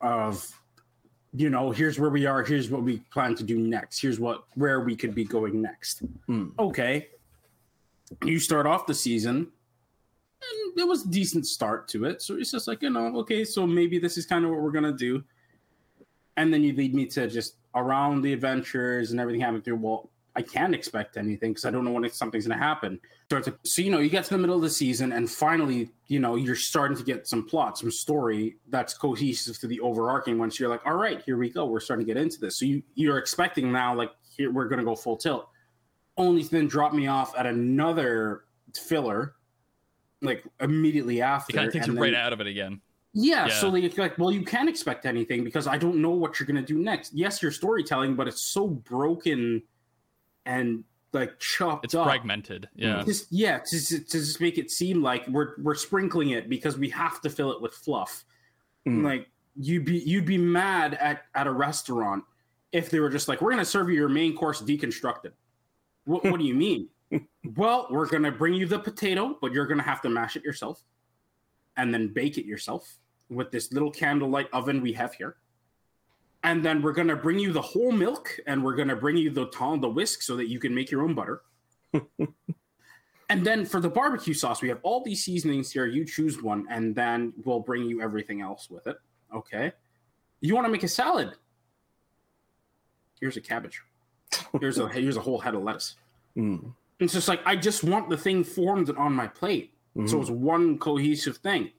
of 0.00 0.44
you 1.32 1.48
know 1.48 1.70
here's 1.70 1.98
where 1.98 2.10
we 2.10 2.26
are 2.26 2.42
here's 2.42 2.70
what 2.70 2.82
we 2.82 2.98
plan 3.12 3.34
to 3.34 3.42
do 3.44 3.56
next 3.58 4.00
here's 4.00 4.20
what 4.20 4.44
where 4.56 4.80
we 4.80 4.94
could 4.94 5.14
be 5.14 5.24
going 5.24 5.62
next 5.62 6.02
Hmm. 6.26 6.48
okay 6.58 7.08
you 8.24 8.38
start 8.38 8.66
off 8.66 8.86
the 8.86 8.94
season 8.94 9.36
and 9.38 10.78
it 10.78 10.86
was 10.86 11.04
a 11.04 11.08
decent 11.08 11.46
start 11.46 11.88
to 11.88 12.04
it. 12.04 12.20
So 12.22 12.36
it's 12.36 12.50
just 12.50 12.68
like 12.68 12.82
you 12.82 12.90
know 12.90 13.16
okay 13.20 13.44
so 13.44 13.66
maybe 13.66 13.98
this 13.98 14.18
is 14.18 14.26
kind 14.26 14.44
of 14.44 14.50
what 14.50 14.60
we're 14.60 14.70
gonna 14.72 14.92
do. 14.92 15.22
And 16.36 16.52
then 16.52 16.62
you 16.62 16.74
lead 16.74 16.94
me 16.94 17.06
to 17.06 17.28
just 17.28 17.56
around 17.74 18.22
the 18.22 18.32
adventures 18.32 19.10
and 19.12 19.20
everything 19.20 19.40
happening 19.40 19.62
through. 19.62 19.76
Well 19.76 20.10
i 20.36 20.42
can't 20.42 20.74
expect 20.74 21.16
anything 21.16 21.52
because 21.52 21.64
i 21.64 21.70
don't 21.70 21.84
know 21.84 21.92
when 21.92 22.10
something's 22.10 22.46
gonna 22.46 22.60
happen. 22.60 23.00
Start 23.26 23.44
to- 23.44 23.58
so 23.64 23.82
you 23.82 23.90
know 23.90 24.00
you 24.00 24.10
get 24.10 24.24
to 24.24 24.30
the 24.34 24.38
middle 24.38 24.56
of 24.56 24.62
the 24.62 24.70
season 24.70 25.12
and 25.12 25.30
finally 25.30 25.90
you 26.08 26.18
know 26.18 26.34
you're 26.34 26.56
starting 26.56 26.96
to 26.96 27.04
get 27.04 27.26
some 27.28 27.46
plot 27.46 27.78
some 27.78 27.90
story 27.90 28.56
that's 28.68 28.94
cohesive 28.94 29.58
to 29.60 29.66
the 29.68 29.78
overarching 29.80 30.36
one 30.36 30.50
so 30.50 30.64
you're 30.64 30.68
like 30.70 30.84
all 30.84 30.96
right 30.96 31.22
here 31.24 31.36
we 31.38 31.48
go. 31.50 31.64
We're 31.66 31.80
starting 31.80 32.04
to 32.04 32.12
get 32.12 32.20
into 32.20 32.40
this. 32.40 32.58
So 32.58 32.66
you 32.66 32.82
you're 32.96 33.18
expecting 33.18 33.70
now 33.72 33.94
like 33.94 34.10
here 34.36 34.52
we're 34.52 34.68
gonna 34.68 34.84
go 34.84 34.96
full 34.96 35.16
tilt 35.16 35.48
only 36.16 36.42
to 36.44 36.50
then 36.50 36.66
drop 36.68 36.92
me 36.92 37.06
off 37.06 37.36
at 37.36 37.46
another 37.46 38.44
filler 38.74 39.34
like 40.22 40.44
immediately 40.60 41.20
after 41.20 41.52
It 41.52 41.56
kind 41.56 41.66
of 41.68 41.72
takes 41.72 41.86
and 41.86 41.96
you 41.96 42.02
right 42.02 42.14
out 42.14 42.32
of 42.32 42.40
it 42.40 42.46
again. 42.46 42.80
yeah, 43.12 43.46
Yeah. 43.46 43.54
so 43.54 43.68
like, 43.68 43.84
it's 43.84 43.98
like, 43.98 44.16
well, 44.18 44.30
you 44.30 44.44
can't 44.44 44.68
expect 44.68 45.06
anything 45.06 45.44
because 45.44 45.66
I 45.66 45.76
don't 45.76 45.96
know 45.96 46.10
what 46.10 46.38
you're 46.40 46.46
gonna 46.46 46.62
do 46.62 46.78
next. 46.78 47.12
Yes, 47.14 47.42
you're 47.42 47.50
storytelling, 47.52 48.14
but 48.14 48.26
it's 48.28 48.42
so 48.42 48.66
broken 48.68 49.62
and 50.46 50.84
like 51.12 51.38
chopped 51.38 51.84
It's 51.84 51.94
up. 51.94 52.06
fragmented. 52.06 52.68
Yeah. 52.74 53.02
Just 53.04 53.30
yeah, 53.30 53.58
to, 53.58 53.80
to 53.80 53.98
just 54.04 54.40
make 54.40 54.56
it 54.58 54.70
seem 54.70 55.02
like 55.02 55.26
we're 55.28 55.54
we're 55.62 55.74
sprinkling 55.74 56.30
it 56.30 56.48
because 56.48 56.76
we 56.78 56.88
have 56.90 57.20
to 57.22 57.30
fill 57.30 57.52
it 57.52 57.60
with 57.60 57.72
fluff. 57.74 58.24
Mm. 58.88 59.04
Like 59.04 59.28
you'd 59.56 59.84
be 59.84 59.98
you'd 59.98 60.24
be 60.26 60.38
mad 60.38 60.94
at 60.94 61.24
at 61.34 61.46
a 61.46 61.52
restaurant 61.52 62.24
if 62.72 62.90
they 62.90 62.98
were 62.98 63.10
just 63.10 63.28
like, 63.28 63.40
we're 63.40 63.50
gonna 63.50 63.64
serve 63.64 63.88
you 63.90 63.94
your 63.94 64.08
main 64.08 64.34
course 64.36 64.60
deconstructed. 64.62 65.32
What, 66.04 66.24
what 66.24 66.38
do 66.38 66.44
you 66.44 66.54
mean? 66.54 66.88
well, 67.56 67.86
we're 67.90 68.06
gonna 68.06 68.32
bring 68.32 68.54
you 68.54 68.66
the 68.66 68.78
potato, 68.78 69.36
but 69.40 69.52
you're 69.52 69.66
gonna 69.66 69.82
have 69.82 70.02
to 70.02 70.08
mash 70.08 70.36
it 70.36 70.44
yourself, 70.44 70.82
and 71.76 71.92
then 71.92 72.08
bake 72.08 72.38
it 72.38 72.46
yourself 72.46 72.98
with 73.30 73.50
this 73.50 73.72
little 73.72 73.90
candlelight 73.90 74.48
oven 74.52 74.80
we 74.80 74.92
have 74.92 75.14
here. 75.14 75.36
And 76.42 76.62
then 76.62 76.82
we're 76.82 76.92
gonna 76.92 77.16
bring 77.16 77.38
you 77.38 77.52
the 77.52 77.62
whole 77.62 77.92
milk, 77.92 78.38
and 78.46 78.62
we're 78.62 78.76
gonna 78.76 78.96
bring 78.96 79.16
you 79.16 79.30
the 79.30 79.46
ton, 79.46 79.80
the 79.80 79.88
whisk, 79.88 80.22
so 80.22 80.36
that 80.36 80.48
you 80.48 80.58
can 80.58 80.74
make 80.74 80.90
your 80.90 81.02
own 81.02 81.14
butter. 81.14 81.42
and 83.30 83.46
then 83.46 83.64
for 83.64 83.80
the 83.80 83.88
barbecue 83.88 84.34
sauce, 84.34 84.60
we 84.60 84.68
have 84.68 84.80
all 84.82 85.02
these 85.02 85.24
seasonings 85.24 85.70
here. 85.70 85.86
You 85.86 86.04
choose 86.04 86.42
one, 86.42 86.66
and 86.70 86.94
then 86.94 87.32
we'll 87.44 87.60
bring 87.60 87.84
you 87.84 88.02
everything 88.02 88.40
else 88.40 88.68
with 88.68 88.86
it. 88.86 88.96
Okay. 89.34 89.72
You 90.40 90.54
want 90.54 90.66
to 90.66 90.70
make 90.70 90.82
a 90.82 90.88
salad? 90.88 91.34
Here's 93.20 93.36
a 93.38 93.40
cabbage. 93.40 93.80
Here's 94.60 94.78
a 94.78 94.88
here's 94.88 95.16
a 95.16 95.20
whole 95.20 95.38
head 95.38 95.54
of 95.54 95.62
lettuce. 95.62 95.96
Mm. 96.36 96.72
It's 97.00 97.12
just 97.12 97.28
like 97.28 97.40
I 97.44 97.56
just 97.56 97.84
want 97.84 98.08
the 98.08 98.16
thing 98.16 98.44
formed 98.44 98.90
on 98.96 99.12
my 99.12 99.26
plate. 99.26 99.72
So 100.06 100.20
it's 100.20 100.30
one 100.30 100.76
cohesive 100.78 101.36
thing. 101.36 101.70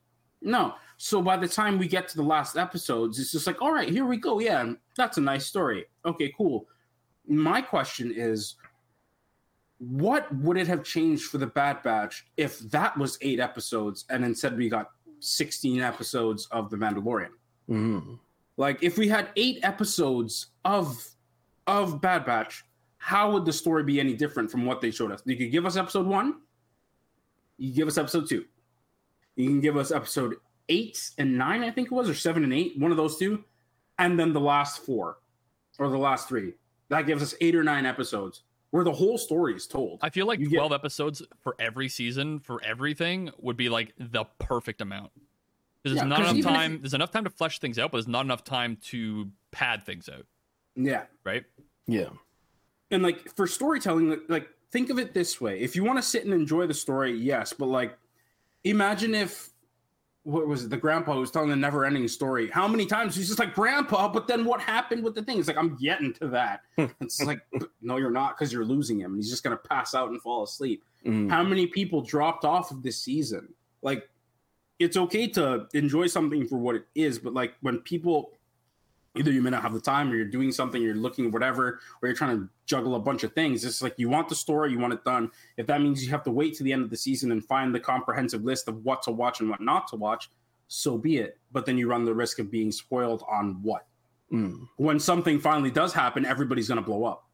No. 0.41 0.75
So 0.97 1.21
by 1.21 1.35
the 1.35 1.49
time 1.49 1.77
we 1.77 1.87
get 1.87 2.07
to 2.09 2.15
the 2.15 2.23
last 2.23 2.55
episodes, 2.55 3.19
it's 3.19 3.33
just 3.33 3.45
like, 3.45 3.61
all 3.61 3.73
right, 3.73 3.89
here 3.89 4.05
we 4.05 4.15
go. 4.15 4.39
Yeah, 4.39 4.71
that's 4.95 5.17
a 5.17 5.21
nice 5.21 5.45
story. 5.45 5.85
Okay, 6.05 6.33
cool. 6.37 6.65
My 7.27 7.61
question 7.61 8.13
is, 8.15 8.55
what 9.79 10.33
would 10.35 10.57
it 10.57 10.67
have 10.67 10.83
changed 10.83 11.25
for 11.25 11.37
the 11.37 11.47
Bad 11.47 11.83
Batch 11.83 12.25
if 12.37 12.59
that 12.71 12.97
was 12.97 13.17
eight 13.21 13.41
episodes 13.41 14.05
and 14.09 14.23
instead 14.23 14.57
we 14.57 14.69
got 14.69 14.91
16 15.19 15.81
episodes 15.81 16.47
of 16.51 16.69
The 16.69 16.77
Mandalorian? 16.77 17.31
Mm. 17.69 18.17
Like 18.55 18.81
if 18.81 18.97
we 18.97 19.09
had 19.09 19.29
eight 19.35 19.59
episodes 19.63 20.47
of 20.63 21.05
of 21.67 22.01
Bad 22.01 22.25
Batch, 22.25 22.63
how 22.97 23.31
would 23.31 23.45
the 23.45 23.53
story 23.53 23.83
be 23.83 23.99
any 23.99 24.13
different 24.13 24.49
from 24.51 24.65
what 24.65 24.81
they 24.81 24.91
showed 24.91 25.11
us? 25.11 25.21
You 25.25 25.35
could 25.37 25.51
give 25.51 25.65
us 25.65 25.75
episode 25.77 26.05
one, 26.07 26.41
you 27.57 27.73
give 27.73 27.87
us 27.87 27.97
episode 27.97 28.27
two, 28.27 28.45
you 29.35 29.47
can 29.47 29.61
give 29.61 29.77
us 29.77 29.91
episode 29.91 30.35
eight 30.69 31.11
and 31.17 31.37
nine, 31.37 31.63
I 31.63 31.71
think 31.71 31.87
it 31.87 31.93
was, 31.93 32.09
or 32.09 32.13
seven 32.15 32.43
and 32.43 32.53
eight, 32.53 32.77
one 32.79 32.91
of 32.91 32.97
those 32.97 33.17
two, 33.17 33.43
and 33.99 34.19
then 34.19 34.33
the 34.33 34.39
last 34.39 34.85
four 34.85 35.17
or 35.79 35.89
the 35.89 35.97
last 35.97 36.27
three. 36.27 36.53
That 36.89 37.03
gives 37.07 37.21
us 37.23 37.33
eight 37.41 37.55
or 37.55 37.63
nine 37.63 37.85
episodes 37.85 38.43
where 38.71 38.83
the 38.83 38.91
whole 38.91 39.17
story 39.17 39.55
is 39.55 39.67
told. 39.67 39.99
I 40.01 40.09
feel 40.09 40.25
like 40.27 40.39
You 40.39 40.49
get- 40.49 40.57
12 40.57 40.71
episodes 40.71 41.21
for 41.41 41.55
every 41.59 41.87
season 41.89 42.39
for 42.39 42.61
everything 42.63 43.31
would 43.39 43.57
be 43.57 43.69
like 43.69 43.93
the 43.97 44.25
perfect 44.39 44.81
amount. 44.81 45.11
Because 45.81 45.97
there's 45.97 46.03
Yeah, 46.03 46.09
not 46.09 46.19
enough 46.19 46.35
even 46.35 46.39
if- 46.39 46.45
time. 46.57 46.81
There's 46.81 46.93
enough 46.93 47.11
time 47.11 47.23
to 47.25 47.29
flesh 47.29 47.59
things 47.59 47.77
out, 47.79 47.91
but 47.91 47.97
there's 47.99 48.07
not 48.07 48.25
enough 48.25 48.43
time 48.43 48.77
to 48.87 49.31
pad 49.51 49.85
things 49.85 50.09
out, 50.09 50.25
yeah. 50.75 51.03
right? 51.23 51.43
Yeah. 51.87 52.09
and 52.91 53.03
like 53.03 53.33
for 53.35 53.47
storytelling 53.47 54.09
like, 54.09 54.21
like 54.29 54.49
think 54.71 54.89
of 54.89 54.97
it 54.99 55.13
this 55.13 55.39
way 55.39 55.59
if 55.59 55.75
you 55.75 55.83
want 55.83 55.97
to 55.97 56.01
sit 56.01 56.25
and 56.25 56.33
enjoy 56.33 56.65
the 56.67 56.73
story 56.73 57.13
yes 57.15 57.53
but 57.53 57.67
like 57.67 57.97
imagine 58.63 59.13
if 59.15 59.49
what 60.23 60.47
was 60.47 60.63
it 60.65 60.69
the 60.71 60.77
grandpa 60.77 61.13
who 61.13 61.19
was 61.19 61.29
telling 61.29 61.49
the 61.49 61.55
never 61.55 61.85
ending 61.85 62.07
story 62.07 62.49
how 62.49 62.67
many 62.67 62.85
times 62.87 63.15
he's 63.15 63.27
just 63.27 63.37
like 63.39 63.53
grandpa 63.53 64.07
but 64.07 64.27
then 64.27 64.43
what 64.43 64.59
happened 64.59 65.03
with 65.03 65.13
the 65.13 65.21
thing 65.21 65.37
it's 65.37 65.47
like 65.47 65.57
i'm 65.57 65.75
getting 65.77 66.11
to 66.13 66.27
that 66.27 66.61
it's 66.99 67.21
like 67.23 67.39
no 67.83 67.97
you're 67.97 68.09
not 68.09 68.35
because 68.35 68.51
you're 68.51 68.65
losing 68.65 68.99
him 68.99 69.11
and 69.13 69.17
he's 69.21 69.29
just 69.29 69.43
going 69.43 69.55
to 69.55 69.63
pass 69.69 69.93
out 69.93 70.09
and 70.09 70.21
fall 70.21 70.43
asleep 70.43 70.83
Mm. 71.05 71.29
how 71.29 71.43
many 71.43 71.67
people 71.67 72.01
dropped 72.01 72.43
off 72.45 72.71
of 72.71 72.81
this 72.81 72.97
season 72.97 73.53
like 73.83 74.09
it's 74.79 74.97
okay 74.97 75.27
to 75.27 75.67
enjoy 75.75 76.07
something 76.07 76.47
for 76.47 76.57
what 76.57 76.73
it 76.75 76.87
is 76.95 77.19
but 77.19 77.31
like 77.31 77.53
when 77.61 77.77
people 77.77 78.31
either 79.15 79.31
you 79.31 79.41
may 79.41 79.49
not 79.49 79.61
have 79.61 79.73
the 79.73 79.79
time 79.81 80.11
or 80.11 80.15
you're 80.15 80.25
doing 80.25 80.51
something 80.51 80.81
you're 80.81 80.95
looking 80.95 81.31
whatever 81.31 81.79
or 82.01 82.07
you're 82.07 82.15
trying 82.15 82.37
to 82.37 82.49
juggle 82.65 82.95
a 82.95 82.99
bunch 82.99 83.23
of 83.23 83.33
things. 83.33 83.63
It's 83.63 83.81
like 83.81 83.93
you 83.97 84.09
want 84.09 84.27
the 84.29 84.35
story 84.35 84.71
you 84.71 84.79
want 84.79 84.93
it 84.93 85.03
done. 85.05 85.31
If 85.57 85.67
that 85.67 85.81
means 85.81 86.03
you 86.03 86.09
have 86.11 86.23
to 86.23 86.31
wait 86.31 86.55
to 86.55 86.63
the 86.63 86.73
end 86.73 86.83
of 86.83 86.89
the 86.89 86.97
season 86.97 87.31
and 87.31 87.43
find 87.43 87.73
the 87.73 87.79
comprehensive 87.79 88.43
list 88.43 88.67
of 88.67 88.83
what 88.83 89.01
to 89.03 89.11
watch 89.11 89.39
and 89.39 89.49
what 89.49 89.61
not 89.61 89.87
to 89.89 89.95
watch 89.95 90.29
so 90.67 90.97
be 90.97 91.17
it. 91.17 91.37
But 91.51 91.65
then 91.65 91.77
you 91.77 91.87
run 91.87 92.05
the 92.05 92.13
risk 92.13 92.39
of 92.39 92.49
being 92.51 92.71
spoiled 92.71 93.23
on 93.29 93.59
what? 93.61 93.85
Mm. 94.33 94.67
when 94.77 94.99
something 94.99 95.39
finally 95.39 95.69
does 95.69 95.93
happen 95.93 96.25
everybody's 96.25 96.67
going 96.67 96.79
to 96.79 96.83
blow 96.85 97.05
up. 97.05 97.27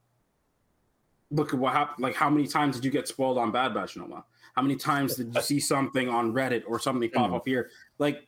Look 1.32 1.54
at 1.54 1.60
what 1.60 1.72
happened 1.72 2.04
like 2.04 2.16
how 2.16 2.30
many 2.30 2.46
times 2.46 2.76
did 2.76 2.84
you 2.84 2.92
get 2.92 3.08
spoiled 3.08 3.38
on 3.38 3.50
bad 3.54 3.74
batch 3.74 3.96
noma 3.96 4.26
how 4.56 4.62
many 4.62 4.76
times 4.76 5.16
did 5.16 5.34
you 5.34 5.42
see 5.42 5.60
something 5.62 6.10
on 6.10 6.34
reddit 6.34 6.64
or 6.68 6.78
something 6.80 7.10
pop 7.10 7.32
Mhm. 7.32 7.36
up 7.38 7.48
here? 7.48 7.70
Like 7.98 8.28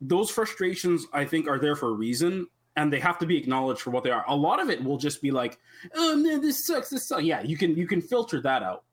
those 0.00 0.30
frustrations 0.30 1.06
i 1.12 1.26
think 1.26 1.46
are 1.46 1.58
there 1.58 1.76
for 1.76 1.90
a 1.90 1.92
reason 1.92 2.46
and 2.76 2.92
they 2.92 3.00
have 3.00 3.18
to 3.18 3.26
be 3.26 3.36
acknowledged 3.36 3.80
for 3.80 3.90
what 3.90 4.04
they 4.04 4.10
are 4.10 4.24
a 4.28 4.34
lot 4.34 4.60
of 4.60 4.70
it 4.70 4.82
will 4.82 4.96
just 4.96 5.20
be 5.20 5.30
like 5.30 5.58
oh 5.94 6.16
man 6.16 6.40
this 6.40 6.64
sucks 6.66 6.88
this 6.90 7.06
sucks 7.06 7.22
yeah 7.22 7.42
you 7.42 7.56
can 7.56 7.76
you 7.76 7.86
can 7.86 8.00
filter 8.00 8.40
that 8.40 8.62
out 8.62 8.84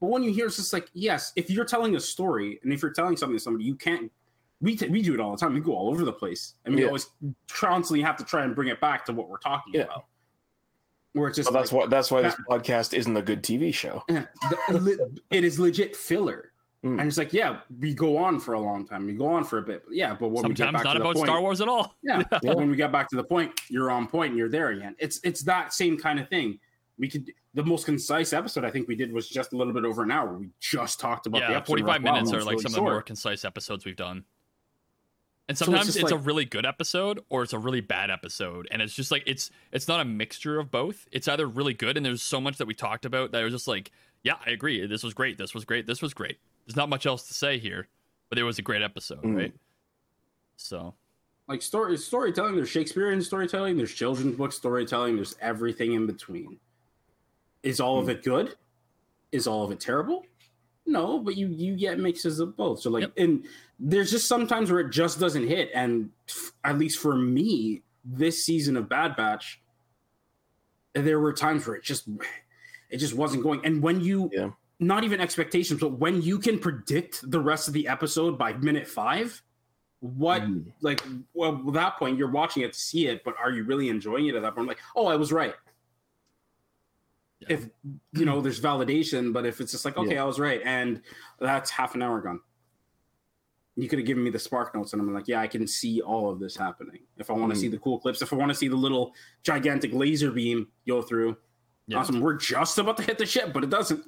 but 0.00 0.08
when 0.08 0.22
you 0.22 0.32
hear 0.32 0.46
it's 0.46 0.56
just 0.56 0.72
like 0.72 0.88
yes 0.94 1.32
if 1.36 1.50
you're 1.50 1.64
telling 1.64 1.96
a 1.96 2.00
story 2.00 2.58
and 2.62 2.72
if 2.72 2.80
you're 2.82 2.92
telling 2.92 3.16
something 3.16 3.36
to 3.36 3.42
somebody 3.42 3.64
you 3.64 3.74
can't 3.74 4.10
we, 4.60 4.76
t- 4.76 4.88
we 4.88 5.02
do 5.02 5.12
it 5.12 5.18
all 5.20 5.32
the 5.32 5.36
time 5.36 5.52
we 5.54 5.60
go 5.60 5.72
all 5.74 5.88
over 5.90 6.04
the 6.04 6.12
place 6.12 6.54
and 6.64 6.74
we 6.74 6.82
Yeah. 6.82 6.86
always 6.88 7.08
constantly 7.50 8.00
have 8.02 8.16
to 8.16 8.24
try 8.24 8.44
and 8.44 8.54
bring 8.54 8.68
it 8.68 8.80
back 8.80 9.04
to 9.06 9.12
what 9.12 9.28
we're 9.28 9.38
talking 9.38 9.74
Yeah. 9.74 9.82
about 9.82 10.04
where 11.14 11.28
it's 11.28 11.36
just 11.36 11.52
that's 11.52 11.72
like, 11.72 11.80
what 11.82 11.90
that's 11.90 12.10
why 12.10 12.22
this 12.22 12.34
podcast 12.48 12.94
isn't 12.94 13.14
a 13.16 13.20
good 13.20 13.42
TV 13.42 13.74
show. 13.74 14.02
it 14.08 15.44
is 15.44 15.58
legit 15.58 15.94
filler. 15.94 16.51
Mm. 16.84 16.98
And 16.98 17.02
it's 17.02 17.16
like, 17.16 17.32
yeah, 17.32 17.60
we 17.78 17.94
go 17.94 18.16
on 18.16 18.40
for 18.40 18.54
a 18.54 18.60
long 18.60 18.86
time. 18.86 19.06
We 19.06 19.12
go 19.12 19.28
on 19.28 19.44
for 19.44 19.58
a 19.58 19.62
bit. 19.62 19.84
But 19.86 19.94
yeah, 19.94 20.16
but 20.18 20.28
when 20.28 20.42
we 20.42 20.50
get 20.50 20.66
Sometimes 20.66 20.78
back 20.78 20.84
not 20.84 20.92
to 20.94 20.98
the 20.98 21.04
about 21.04 21.14
point, 21.14 21.26
Star 21.28 21.40
Wars 21.40 21.60
at 21.60 21.68
all. 21.68 21.94
Yeah, 22.02 22.22
Yeah. 22.42 22.54
when 22.54 22.70
we 22.70 22.76
get 22.76 22.90
back 22.90 23.08
to 23.10 23.16
the 23.16 23.22
point, 23.22 23.52
you're 23.68 23.90
on 23.90 24.08
point 24.08 24.30
and 24.30 24.38
you're 24.38 24.48
there 24.48 24.70
again. 24.70 24.96
It's 24.98 25.20
it's 25.22 25.42
that 25.42 25.72
same 25.72 25.96
kind 25.96 26.18
of 26.18 26.28
thing. 26.28 26.58
We 26.98 27.08
could 27.08 27.32
the 27.54 27.62
most 27.62 27.84
concise 27.84 28.32
episode 28.32 28.64
I 28.64 28.70
think 28.70 28.88
we 28.88 28.96
did 28.96 29.12
was 29.12 29.28
just 29.28 29.52
a 29.52 29.56
little 29.56 29.72
bit 29.72 29.84
over 29.84 30.02
an 30.02 30.10
hour. 30.10 30.36
We 30.36 30.48
just 30.58 30.98
talked 30.98 31.26
about 31.26 31.42
yeah, 31.42 31.50
episode. 31.58 31.66
45 31.66 32.02
minutes 32.02 32.30
that 32.30 32.38
are 32.38 32.40
like 32.40 32.50
really 32.52 32.62
some 32.62 32.72
of 32.72 32.76
the 32.76 32.82
more 32.82 33.02
concise 33.02 33.44
episodes 33.44 33.84
we've 33.84 33.96
done. 33.96 34.24
And 35.48 35.58
So 35.58 35.64
it's 35.64 35.66
sometimes 35.66 35.96
it's, 35.96 36.10
a 36.12 36.16
really 36.16 36.44
good 36.44 36.64
episode 36.64 37.20
or 37.28 37.42
it's 37.42 37.52
a 37.52 37.58
really 37.58 37.80
bad 37.80 38.10
episode. 38.10 38.68
And 38.70 38.80
it's 38.80 38.94
just 38.94 39.10
like 39.10 39.22
it's 39.26 39.50
it's 39.70 39.86
not 39.86 40.00
a 40.00 40.04
mixture 40.04 40.58
of 40.58 40.70
both. 40.70 41.06
It's 41.12 41.28
either 41.28 41.46
really 41.46 41.74
good 41.74 41.96
and 41.96 42.06
there's 42.06 42.22
so 42.22 42.40
much 42.40 42.58
that 42.58 42.66
we 42.66 42.74
talked 42.74 43.04
about 43.04 43.32
that 43.32 43.40
it 43.40 43.44
was 43.44 43.52
just 43.52 43.68
like, 43.68 43.90
yeah, 44.22 44.36
I 44.44 44.50
agree. 44.50 44.86
This 44.86 45.02
was 45.02 45.14
great. 45.14 45.38
This 45.38 45.52
was 45.52 45.64
great. 45.64 45.86
This 45.86 46.00
was 46.00 46.14
great. 46.14 46.38
There's 46.66 46.76
not 46.76 46.88
much 46.88 47.06
else 47.06 47.26
to 47.28 47.34
say 47.34 47.58
here, 47.58 47.88
but 48.28 48.38
it 48.38 48.44
was 48.44 48.58
a 48.58 48.62
great 48.62 48.82
episode, 48.82 49.22
Mm. 49.22 49.36
right? 49.36 49.54
So 50.56 50.94
like 51.48 51.60
story 51.62 51.96
storytelling. 51.96 52.54
There's 52.56 52.68
Shakespearean 52.70 53.20
storytelling. 53.22 53.76
There's 53.76 53.92
children's 53.92 54.36
book 54.36 54.52
storytelling. 54.52 55.16
There's 55.16 55.36
everything 55.40 55.92
in 55.92 56.06
between. 56.06 56.58
Is 57.62 57.80
all 57.80 57.96
Hmm. 58.00 58.08
of 58.08 58.16
it 58.16 58.22
good? 58.24 58.56
Is 59.32 59.46
all 59.46 59.64
of 59.64 59.72
it 59.72 59.80
terrible? 59.80 60.24
No, 60.86 61.18
but 61.18 61.36
you 61.36 61.48
you 61.48 61.76
get 61.76 61.98
mixes 61.98 62.40
of 62.40 62.56
both. 62.56 62.80
So 62.80 62.90
like, 62.90 63.02
Yep. 63.02 63.12
and 63.18 63.46
there's 63.78 64.10
just 64.10 64.26
sometimes 64.28 64.70
where 64.70 64.80
it 64.80 64.90
just 64.90 65.18
doesn't 65.20 65.46
hit. 65.46 65.70
And 65.74 66.10
f- 66.28 66.52
at 66.64 66.78
least 66.78 66.98
for 67.00 67.16
me, 67.16 67.82
this 68.04 68.44
season 68.44 68.76
of 68.76 68.88
Bad 68.88 69.14
Batch, 69.16 69.60
there 70.94 71.18
were 71.20 71.32
times 71.32 71.66
where 71.66 71.76
it 71.76 71.82
just 71.84 72.08
it 72.90 72.98
just 72.98 73.14
wasn't 73.14 73.42
going. 73.42 73.64
And 73.64 73.82
when 73.82 74.00
you 74.00 74.28
Yeah. 74.32 74.50
Not 74.82 75.04
even 75.04 75.20
expectations, 75.20 75.80
but 75.80 75.92
when 75.98 76.20
you 76.22 76.38
can 76.38 76.58
predict 76.58 77.30
the 77.30 77.40
rest 77.40 77.68
of 77.68 77.74
the 77.74 77.86
episode 77.88 78.36
by 78.38 78.52
minute 78.54 78.86
five, 78.86 79.42
what 80.00 80.42
Mm. 80.42 80.72
like 80.80 81.00
well 81.32 81.62
at 81.68 81.72
that 81.74 81.96
point 81.96 82.18
you're 82.18 82.30
watching 82.30 82.62
it 82.64 82.72
to 82.72 82.78
see 82.78 83.06
it, 83.06 83.22
but 83.24 83.34
are 83.38 83.50
you 83.52 83.62
really 83.64 83.88
enjoying 83.88 84.26
it 84.26 84.34
at 84.34 84.42
that 84.42 84.54
point? 84.54 84.62
I'm 84.62 84.66
Like, 84.66 84.80
oh, 84.96 85.06
I 85.06 85.14
was 85.16 85.30
right. 85.32 85.54
Yeah. 87.40 87.54
If 87.54 87.68
you 88.12 88.24
know, 88.24 88.40
there's 88.40 88.60
validation, 88.60 89.32
but 89.32 89.46
if 89.46 89.60
it's 89.60 89.72
just 89.72 89.84
like, 89.84 89.96
okay, 89.96 90.18
I 90.18 90.24
was 90.24 90.38
right, 90.38 90.60
and 90.64 91.02
that's 91.40 91.70
half 91.70 91.94
an 91.94 92.02
hour 92.02 92.20
gone. 92.20 92.40
You 93.74 93.88
could 93.88 93.98
have 94.00 94.06
given 94.06 94.22
me 94.22 94.30
the 94.30 94.38
spark 94.38 94.74
notes, 94.74 94.92
and 94.92 95.00
I'm 95.00 95.12
like, 95.14 95.28
yeah, 95.28 95.40
I 95.40 95.46
can 95.46 95.66
see 95.66 96.00
all 96.02 96.30
of 96.30 96.38
this 96.38 96.56
happening. 96.56 97.00
If 97.16 97.30
I 97.30 97.32
want 97.32 97.52
to 97.52 97.56
Mm. 97.58 97.60
see 97.62 97.68
the 97.68 97.78
cool 97.78 97.98
clips, 97.98 98.22
if 98.22 98.32
I 98.32 98.36
want 98.36 98.50
to 98.50 98.54
see 98.54 98.68
the 98.68 98.76
little 98.76 99.14
gigantic 99.42 99.92
laser 99.92 100.30
beam 100.30 100.68
go 100.86 101.00
through, 101.02 101.36
yeah. 101.86 101.98
awesome. 101.98 102.20
We're 102.20 102.34
just 102.36 102.78
about 102.78 102.96
to 102.98 103.02
hit 103.02 103.18
the 103.18 103.26
ship, 103.26 103.52
but 103.52 103.64
it 103.64 103.70
doesn't. 103.70 104.04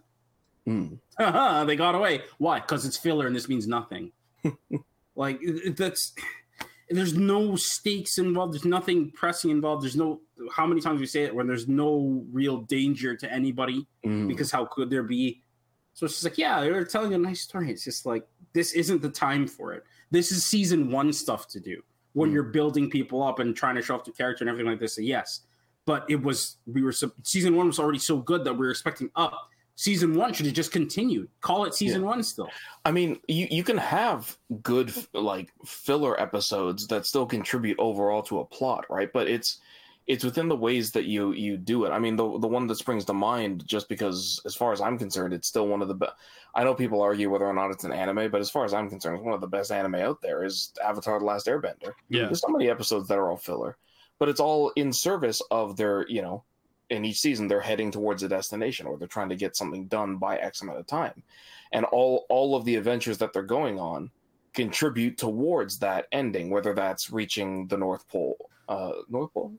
Mm. 0.69 0.99
They 1.67 1.77
got 1.77 1.95
away. 1.95 2.23
Why? 2.39 2.61
Because 2.61 2.85
it's 2.87 2.97
filler 2.97 3.27
and 3.27 3.35
this 3.37 3.49
means 3.49 3.67
nothing. 3.69 4.13
like 5.17 5.41
that's 5.77 6.13
there's 6.91 7.15
no 7.15 7.57
stakes 7.57 8.19
involved. 8.19 8.53
There's 8.55 8.65
nothing 8.65 9.11
pressing 9.11 9.51
involved. 9.51 9.83
There's 9.85 9.97
no 9.97 10.21
how 10.53 10.67
many 10.67 10.81
times 10.81 11.01
we 11.01 11.07
say 11.07 11.23
it 11.25 11.35
when 11.35 11.47
there's 11.47 11.69
no 11.69 12.25
real 12.33 12.59
danger 12.59 13.17
to 13.17 13.33
anybody 13.33 13.87
Mm. 14.05 14.29
because 14.29 14.51
how 14.51 14.67
could 14.67 14.91
there 14.91 15.03
be? 15.03 15.43
So 15.95 16.07
it's 16.07 16.15
just 16.15 16.25
like 16.25 16.39
yeah, 16.39 16.61
they're 16.61 16.85
telling 16.85 17.15
a 17.15 17.19
nice 17.19 17.41
story. 17.41 17.71
It's 17.71 17.85
just 17.85 18.05
like 18.07 18.27
this 18.53 18.73
isn't 18.73 19.03
the 19.03 19.09
time 19.11 19.47
for 19.47 19.73
it. 19.73 19.85
This 20.11 20.31
is 20.33 20.45
season 20.45 20.91
one 20.91 21.13
stuff 21.13 21.49
to 21.49 21.61
do 21.61 21.83
when 22.13 22.31
Mm. 22.31 22.35
you're 22.35 22.43
building 22.45 22.91
people 22.91 23.23
up 23.23 23.39
and 23.39 23.55
trying 23.57 23.77
to 23.77 23.83
show 23.83 23.95
off 23.97 24.05
the 24.05 24.13
character 24.13 24.43
and 24.45 24.51
everything 24.51 24.71
like 24.71 24.81
this. 24.81 24.97
So 24.97 25.03
yes, 25.03 25.41
but 25.87 26.05
it 26.11 26.21
was 26.23 26.57
we 26.67 26.83
were 26.83 26.93
season 27.23 27.57
one 27.57 27.67
was 27.69 27.79
already 27.79 27.99
so 27.99 28.19
good 28.19 28.45
that 28.45 28.53
we 28.55 28.67
were 28.67 28.71
expecting 28.71 29.11
up. 29.17 29.51
Season 29.77 30.15
one 30.15 30.33
should 30.33 30.47
have 30.47 30.55
just 30.55 30.71
continued. 30.71 31.29
Call 31.41 31.65
it 31.65 31.75
season 31.75 32.05
one 32.05 32.23
still. 32.23 32.49
I 32.85 32.93
mean, 32.93 33.19
you 33.27 33.49
you 33.51 33.65
can 33.65 33.77
have 33.79 34.37
good 34.63 34.93
like 35.13 35.51
filler 35.65 36.21
episodes 36.21 36.87
that 36.89 37.07
still 37.07 37.27
contribute 37.27 37.79
overall 37.81 38.23
to 38.25 38.39
a 38.39 38.45
plot, 38.45 38.85
right? 38.89 39.13
But 39.13 39.29
it's 39.29 39.61
it's 40.07 40.25
within 40.25 40.49
the 40.49 40.57
ways 40.57 40.93
that 40.93 41.07
you 41.07 41.33
you 41.33 41.57
do 41.57 41.85
it. 41.85 41.91
I 41.91 41.99
mean, 41.99 42.17
the 42.17 42.39
the 42.39 42.47
one 42.47 42.67
that 42.67 42.77
springs 42.77 43.05
to 43.07 43.15
mind, 43.15 43.67
just 43.67 43.89
because 43.89 44.41
as 44.45 44.55
far 44.55 44.73
as 44.73 44.81
I'm 44.81 44.99
concerned, 44.99 45.33
it's 45.33 45.49
still 45.49 45.67
one 45.67 45.83
of 45.83 45.89
the 45.89 45.95
best. 45.95 46.13
I 46.55 46.63
know 46.63 46.75
people 46.75 47.01
argue 47.01 47.31
whether 47.31 47.47
or 47.47 47.55
not 47.55 47.71
it's 47.71 47.85
an 47.85 47.93
anime, 47.93 48.31
but 48.31 48.41
as 48.41 48.51
far 48.51 48.65
as 48.65 48.75
I'm 48.75 48.89
concerned, 48.89 49.17
it's 49.17 49.25
one 49.25 49.35
of 49.35 49.41
the 49.41 49.47
best 49.47 49.73
anime 49.73 49.97
out 49.97 50.21
there. 50.21 50.45
Is 50.45 50.73
Avatar: 50.85 51.19
The 51.19 51.25
Last 51.25 51.47
Airbender? 51.47 51.95
Yeah. 52.09 52.27
There's 52.27 52.43
so 52.43 52.49
many 52.49 52.69
episodes 52.69 53.09
that 53.09 53.19
are 53.19 53.31
all 53.31 53.37
filler, 53.37 53.77
but 54.19 54.29
it's 54.29 54.41
all 54.41 54.71
in 54.77 54.93
service 54.93 55.43
of 55.51 55.77
their 55.77 56.07
you 56.09 56.23
know. 56.23 56.45
In 56.91 57.05
each 57.05 57.19
season, 57.21 57.49
they're 57.49 57.61
heading 57.61 57.91
towards 57.91 58.23
a 58.23 58.29
destination, 58.29 58.87
or 58.87 58.99
they're 58.99 59.09
trying 59.09 59.31
to 59.31 59.37
get 59.37 59.57
something 59.57 59.87
done 59.87 60.17
by 60.17 60.37
X 60.37 60.63
amount 60.63 60.79
of 60.79 60.87
time, 60.87 61.23
and 61.73 61.85
all 61.87 62.27
all 62.29 62.55
of 62.55 62.65
the 62.65 62.77
adventures 62.77 63.19
that 63.19 63.33
they're 63.33 63.43
going 63.43 63.79
on 63.81 64.11
contribute 64.53 65.17
towards 65.19 65.79
that 65.81 66.07
ending, 66.13 66.51
whether 66.51 66.75
that's 66.75 67.11
reaching 67.11 67.67
the 67.69 67.77
North 67.77 68.07
Pole, 68.09 68.37
uh, 68.69 68.93
North 69.09 69.33
Pole, 69.33 69.53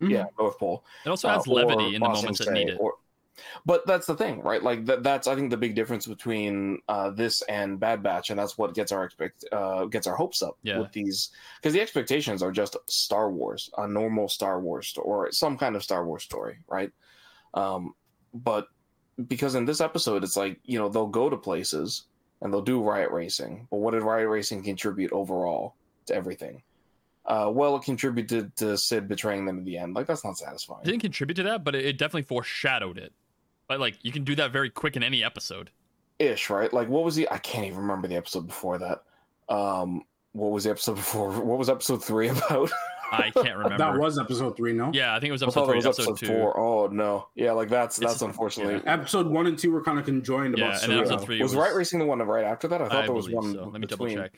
yeah, 0.00 0.24
North 0.38 0.58
Pole. 0.58 0.84
It 1.06 1.10
also 1.10 1.28
uh, 1.28 1.34
adds 1.36 1.46
levity 1.46 1.84
or 1.84 1.86
in 1.88 1.92
the 1.92 2.08
moments 2.08 2.38
that 2.44 2.52
need 2.52 2.70
it. 2.70 2.78
or- 2.80 2.94
but 3.64 3.86
that's 3.86 4.06
the 4.06 4.14
thing, 4.14 4.40
right? 4.42 4.62
Like 4.62 4.84
that, 4.86 5.02
that's 5.02 5.26
I 5.26 5.34
think 5.34 5.50
the 5.50 5.56
big 5.56 5.74
difference 5.74 6.06
between 6.06 6.80
uh, 6.88 7.10
this 7.10 7.42
and 7.42 7.80
Bad 7.80 8.02
Batch, 8.02 8.30
and 8.30 8.38
that's 8.38 8.56
what 8.58 8.74
gets 8.74 8.92
our 8.92 9.04
expect 9.04 9.44
uh, 9.52 9.86
gets 9.86 10.06
our 10.06 10.14
hopes 10.16 10.42
up 10.42 10.58
Yeah. 10.62 10.78
with 10.80 10.92
these 10.92 11.30
because 11.60 11.72
the 11.72 11.80
expectations 11.80 12.42
are 12.42 12.52
just 12.52 12.76
Star 12.88 13.30
Wars, 13.30 13.70
a 13.78 13.88
normal 13.88 14.28
Star 14.28 14.60
Wars 14.60 14.88
story, 14.88 15.06
or 15.06 15.32
some 15.32 15.56
kind 15.58 15.76
of 15.76 15.82
Star 15.82 16.06
Wars 16.06 16.22
story, 16.24 16.58
right? 16.68 16.92
Um, 17.54 17.94
but 18.34 18.66
because 19.28 19.54
in 19.54 19.64
this 19.64 19.80
episode, 19.80 20.24
it's 20.24 20.36
like 20.36 20.58
you 20.64 20.78
know 20.78 20.88
they'll 20.88 21.06
go 21.06 21.28
to 21.30 21.36
places 21.36 22.04
and 22.40 22.52
they'll 22.52 22.62
do 22.62 22.82
riot 22.82 23.10
racing, 23.10 23.68
but 23.70 23.78
what 23.78 23.92
did 23.92 24.02
riot 24.02 24.28
racing 24.28 24.62
contribute 24.62 25.12
overall 25.12 25.74
to 26.06 26.14
everything? 26.14 26.62
Uh, 27.24 27.48
well, 27.54 27.76
it 27.76 27.82
contributed 27.84 28.56
to 28.56 28.76
Sid 28.76 29.06
betraying 29.06 29.44
them 29.44 29.58
in 29.58 29.64
the 29.64 29.78
end. 29.78 29.94
Like 29.94 30.08
that's 30.08 30.24
not 30.24 30.36
satisfying. 30.36 30.80
It 30.82 30.86
didn't 30.86 31.02
contribute 31.02 31.36
to 31.36 31.44
that, 31.44 31.62
but 31.62 31.74
it 31.76 31.84
it 31.86 31.98
definitely 31.98 32.22
foreshadowed 32.22 32.98
it. 32.98 33.12
But 33.72 33.80
like 33.80 33.96
you 34.02 34.12
can 34.12 34.22
do 34.24 34.34
that 34.36 34.52
very 34.52 34.68
quick 34.68 34.96
in 34.96 35.02
any 35.02 35.24
episode. 35.24 35.70
ish, 36.18 36.50
right? 36.50 36.70
Like 36.70 36.88
what 36.90 37.04
was 37.04 37.14
the 37.16 37.26
I 37.30 37.38
can't 37.38 37.64
even 37.66 37.78
remember 37.78 38.06
the 38.06 38.16
episode 38.16 38.46
before 38.46 38.76
that. 38.78 39.02
Um 39.48 40.02
what 40.32 40.50
was 40.50 40.64
the 40.64 40.70
episode 40.70 40.96
before? 40.96 41.30
What 41.40 41.58
was 41.58 41.70
episode 41.70 42.04
three 42.04 42.28
about? 42.36 42.70
I 43.10 43.30
can't 43.30 43.56
remember. 43.56 43.78
That 43.78 43.98
was 43.98 44.18
episode 44.18 44.56
three, 44.58 44.74
no? 44.74 44.90
yeah, 44.92 45.14
I 45.16 45.20
think 45.20 45.30
it 45.30 45.32
was 45.32 45.42
episode 45.42 45.64
three, 45.66 45.74
it 45.74 45.76
was 45.76 45.86
episode, 45.86 46.10
episode 46.12 46.26
two. 46.26 46.32
four. 46.32 46.58
Oh 46.60 46.86
no. 46.88 47.28
Yeah, 47.34 47.52
like 47.52 47.70
that's 47.70 47.98
It's- 47.98 48.12
that's 48.12 48.22
unfortunately. 48.22 48.82
Episode 48.86 49.26
one 49.26 49.46
and 49.46 49.58
two 49.58 49.70
were 49.72 49.82
kind 49.82 49.98
of 49.98 50.04
conjoined 50.04 50.58
Yeah, 50.58 50.68
about 50.68 50.82
and 50.84 50.92
episode 50.92 51.22
three 51.24 51.40
was, 51.42 51.52
was- 51.54 51.58
Riot 51.58 51.74
Racing 51.74 51.98
the 51.98 52.04
one 52.04 52.18
right 52.20 52.44
after 52.44 52.68
that? 52.68 52.82
I 52.82 52.88
thought 52.88 52.96
I 53.04 53.06
there 53.06 53.12
was 53.14 53.30
one 53.30 53.54
so. 53.54 53.70
Let 53.72 53.80
me 53.80 53.86
double 53.86 54.06
check. 54.08 54.34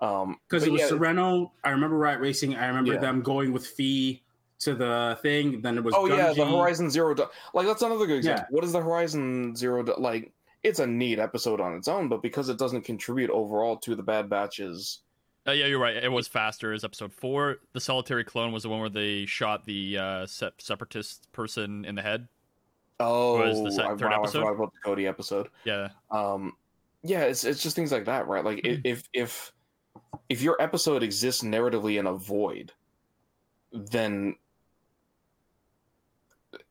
Um, 0.00 0.36
Because 0.46 0.66
it 0.66 0.70
was 0.72 0.82
yeah, 0.82 0.88
Serenno. 0.90 1.50
I 1.64 1.70
remember 1.70 1.96
riot 1.96 2.20
Racing. 2.20 2.54
I 2.54 2.66
remember 2.68 2.92
Yeah. 2.92 3.00
them 3.00 3.22
going 3.22 3.52
with 3.52 3.66
Phee 3.66 4.22
to 4.60 4.74
the 4.74 5.18
thing. 5.22 5.60
Then 5.60 5.78
it 5.78 5.84
was 5.84 5.94
Oh 5.96 6.06
yeah, 6.06 6.32
the 6.32 6.46
Horizon 6.46 6.90
Zero. 6.90 7.14
Dawn- 7.14 7.28
Like 7.54 7.66
that's 7.66 7.82
another 7.82 8.06
good 8.06 8.18
example. 8.18 8.44
Yeah. 8.50 8.54
What 8.54 8.64
is 8.64 8.72
the 8.72 8.80
Horizon 8.82 9.54
Zero? 9.56 9.82
Dawn- 9.82 10.00
Like 10.02 10.32
it's 10.62 10.78
a 10.80 10.86
neat 10.86 11.18
episode 11.18 11.60
on 11.60 11.74
its 11.76 11.86
own, 11.88 12.08
but 12.08 12.22
because 12.22 12.48
it 12.48 12.58
doesn't 12.58 12.82
contribute 12.82 13.30
overall 13.30 13.76
to 13.78 13.94
the 13.94 14.02
Bad 14.02 14.28
Batches. 14.28 15.00
Uh, 15.46 15.52
yeah, 15.52 15.66
you're 15.66 15.78
right. 15.78 15.96
It 15.96 16.10
was 16.12 16.28
faster. 16.28 16.72
Is 16.72 16.84
episode 16.84 17.12
four. 17.12 17.58
The 17.72 17.80
solitary 17.80 18.24
clone 18.24 18.52
was 18.52 18.64
the 18.64 18.68
one 18.68 18.80
where 18.80 18.88
they 18.90 19.24
shot 19.24 19.64
the 19.64 19.96
uh, 19.96 20.26
se- 20.26 20.50
separatist 20.58 21.30
person 21.32 21.84
in 21.84 21.94
the 21.94 22.02
head. 22.02 22.28
Oh, 23.00 23.38
Was 23.38 23.62
the 23.62 23.70
se- 23.70 23.82
I, 23.84 23.88
third 23.90 24.00
wow, 24.02 24.08
I 24.10 24.18
episode? 24.18 24.38
forgot 24.40 24.52
about 24.56 24.72
the 24.74 24.78
Cody 24.84 25.06
episode. 25.06 25.48
Yeah, 25.64 25.88
um 26.10 26.54
yeah 27.04 27.20
it's 27.20 27.44
it's 27.44 27.62
just 27.62 27.76
things 27.76 27.92
like 27.92 28.06
that 28.06 28.26
right 28.26 28.44
like 28.44 28.58
Mm-hmm. 28.58 28.80
if 28.84 29.04
if 29.12 29.52
if 30.28 30.42
your 30.42 30.60
episode 30.60 31.04
exists 31.04 31.44
narratively 31.44 31.96
in 32.00 32.08
a 32.08 32.12
void 32.12 32.72
then 33.72 34.34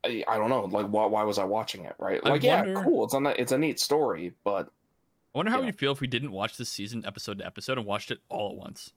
I, 0.08 0.24
I 0.28 0.38
don't 0.38 0.50
know 0.50 0.66
like 0.66 0.88
why, 0.88 1.06
why 1.06 1.24
was 1.24 1.38
i 1.38 1.44
watching 1.44 1.86
it 1.86 1.96
right 2.00 2.20
I 2.24 2.30
like 2.30 2.44
yeah 2.44 2.64
cool 2.84 3.04
it's 3.06 3.14
a 3.14 3.20
ni- 3.20 3.36
it's 3.38 3.52
a 3.52 3.58
neat 3.58 3.80
story 3.80 4.34
but 4.44 4.70
I 5.36 5.38
wonder 5.38 5.52
how 5.52 5.60
Yeah. 5.60 5.66
we'd 5.68 5.78
feel 5.78 5.92
if 5.92 6.02
we 6.02 6.08
didn't 6.08 6.32
watch 6.32 6.58
this 6.58 6.70
season 6.70 7.04
episode 7.06 7.40
to 7.40 7.46
episode 7.46 7.78
and 7.78 7.86
watched 7.86 8.10
it 8.10 8.20
all 8.30 8.50
at 8.52 8.56
once. 8.58 8.92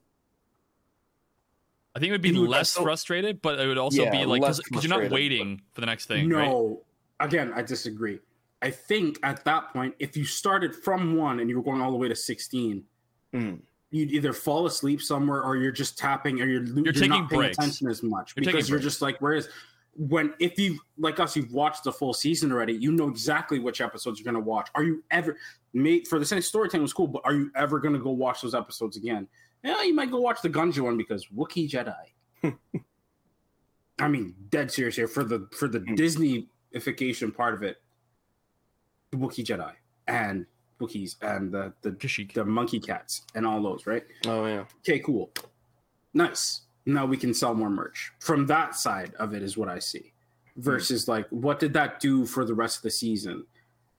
I 1.95 1.99
think 1.99 2.11
it 2.11 2.13
would 2.13 2.23
be 2.23 2.31
You 2.31 2.43
would 2.43 2.51
less 2.51 2.75
also- 2.77 2.85
frustrated, 2.85 3.43
but 3.43 3.59
it 3.59 3.67
would 3.67 3.77
also 3.79 4.05
Yeah, 4.05 4.11
be 4.11 4.25
like 4.25 4.41
because 4.41 4.61
you're 4.71 4.83
not 4.89 5.01
frustrated, 5.01 5.13
waiting 5.13 5.61
for 5.73 5.81
the 5.81 5.87
next 5.87 6.07
thing. 6.07 6.31
right? 6.31 6.47
No, 6.47 6.83
again, 7.19 7.53
I 7.55 7.63
disagree. 7.63 8.21
I 8.63 8.71
think 8.71 9.19
at 9.23 9.45
that 9.45 9.73
point, 9.73 9.95
if 9.99 10.17
you 10.17 10.25
started 10.25 10.75
from 10.75 11.17
one 11.17 11.41
and 11.41 11.51
you 11.51 11.57
were 11.57 11.63
going 11.65 11.81
all 11.81 11.91
the 11.91 11.97
way 11.99 12.09
to 12.09 12.15
sixteen, 12.17 12.85
mm, 13.35 13.59
you'd 13.91 14.13
either 14.13 14.33
fall 14.33 14.67
asleep 14.67 15.03
somewhere 15.03 15.43
or 15.43 15.57
you're 15.57 15.73
just 15.73 15.99
tapping 15.99 16.41
or 16.41 16.47
you're 16.47 16.63
you're, 16.65 16.93
taking 16.93 17.09
not 17.11 17.29
paying 17.29 17.41
breaks. 17.41 17.59
attention 17.59 17.89
as 17.89 18.03
much 18.03 18.35
You're 18.37 18.45
because 18.45 18.69
you're 18.69 18.79
breaks. 18.79 18.85
just 18.93 19.03
like 19.03 19.17
whereas 19.21 19.49
when 19.97 20.33
if 20.39 20.59
you 20.59 20.79
like 20.99 21.19
us 21.21 21.35
you've 21.37 21.53
watched 21.53 21.85
the 21.85 21.93
full 21.93 22.15
season 22.15 22.53
already 22.53 22.73
you 22.73 22.93
know 22.93 23.09
exactly 23.09 23.59
which 23.59 23.81
episodes 23.81 24.19
you're 24.21 24.25
going 24.33 24.41
to 24.43 24.49
watch 24.49 24.69
are 24.75 24.85
you 24.85 25.03
ever 25.11 25.37
made 25.75 26.07
for 26.07 26.19
the 26.19 26.25
same 26.25 26.41
storytelling 26.41 26.83
was 26.83 26.93
cool 26.93 27.09
but 27.09 27.21
are 27.25 27.35
you 27.35 27.51
ever 27.57 27.79
going 27.81 27.93
to 27.93 27.99
go 28.01 28.11
watch 28.11 28.41
those 28.43 28.55
episodes 28.55 28.97
again 28.97 29.27
yeah 29.65 29.83
you 29.83 29.95
might 29.95 30.11
go 30.11 30.21
watch 30.21 30.41
the 30.43 30.49
Gungi 30.49 30.81
one 30.81 30.97
because 30.97 31.27
Wookiee 31.37 31.69
Jedi 31.69 32.53
I 33.99 34.09
mean 34.09 34.35
dead 34.49 34.71
serious 34.71 34.97
here 34.97 35.09
for 35.09 35.25
the 35.25 35.49
for 35.53 35.69
the 35.69 35.81
Hmm. 35.81 35.95
Disneyification 35.95 37.35
part 37.35 37.55
of 37.55 37.63
it 37.63 37.83
the 39.11 39.17
Wookiee 39.19 39.45
Jedi 39.45 39.73
and 40.07 40.47
Wookiees 40.81 41.17
and 41.21 41.53
the 41.53 41.73
the 41.83 41.91
the 42.33 42.45
monkey 42.45 42.81
cats 42.81 43.23
and 43.35 43.45
all 43.47 43.61
those, 43.63 43.87
right? 43.87 44.05
oh 44.27 44.47
yeah 44.47 44.65
Okay, 44.79 45.01
cool. 45.01 45.31
Nice. 46.15 46.63
Now 46.87 47.07
we 47.07 47.17
can 47.17 47.35
sell 47.35 47.55
more 47.55 47.71
merch. 47.71 48.13
From 48.21 48.47
that 48.47 48.75
side 48.75 49.15
of 49.19 49.35
it 49.35 49.43
is 49.43 49.57
what 49.57 49.69
I 49.69 49.79
see. 49.79 50.13
Versus 50.57 51.09
like 51.09 51.27
what 51.31 51.59
did 51.59 51.73
that 51.75 52.01
do 52.01 52.27
for 52.27 52.45
the 52.45 52.55
rest 52.55 52.79
of 52.79 52.83
the 52.83 52.91
season? 52.91 53.45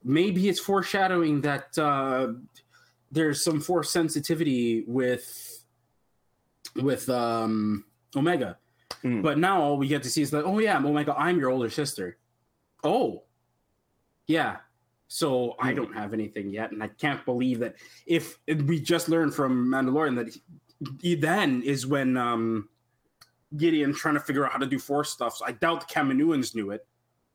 Maybe 0.04 0.48
it's 0.48 0.60
foreshadowing 0.60 1.40
that 1.42 1.76
uh 1.78 2.32
there's 3.10 3.44
some 3.44 3.60
force 3.60 3.90
sensitivity 3.90 4.84
with 4.86 5.64
with 6.76 7.08
um 7.08 7.84
Omega. 8.14 8.58
Mm. 9.04 9.22
But 9.22 9.38
now 9.38 9.60
all 9.60 9.76
we 9.76 9.88
get 9.88 10.02
to 10.04 10.10
see 10.10 10.22
is 10.22 10.32
like, 10.32 10.44
oh 10.44 10.58
yeah, 10.58 10.78
Omega, 10.78 11.14
I'm 11.16 11.38
your 11.38 11.50
older 11.50 11.70
sister. 11.70 12.18
Oh. 12.84 13.24
Yeah. 14.26 14.58
So 15.08 15.56
I 15.58 15.74
don't 15.74 15.94
have 15.94 16.14
anything 16.14 16.48
yet, 16.50 16.72
and 16.72 16.82
I 16.82 16.88
can't 16.88 17.22
believe 17.26 17.58
that 17.58 17.74
if 18.06 18.38
we 18.46 18.80
just 18.80 19.10
learned 19.10 19.34
from 19.34 19.66
Mandalorian 19.66 20.16
that 20.16 20.30
he, 20.30 20.40
he 21.00 21.14
then 21.14 21.62
is 21.62 21.86
when 21.86 22.16
um 22.16 22.68
Gideon 23.56 23.94
trying 23.94 24.14
to 24.14 24.20
figure 24.20 24.44
out 24.44 24.52
how 24.52 24.58
to 24.58 24.66
do 24.66 24.78
force 24.78 25.10
stuff. 25.10 25.36
So 25.36 25.44
I 25.46 25.52
doubt 25.52 25.86
the 25.88 25.94
Kaminoans 25.94 26.54
knew 26.54 26.70
it. 26.70 26.86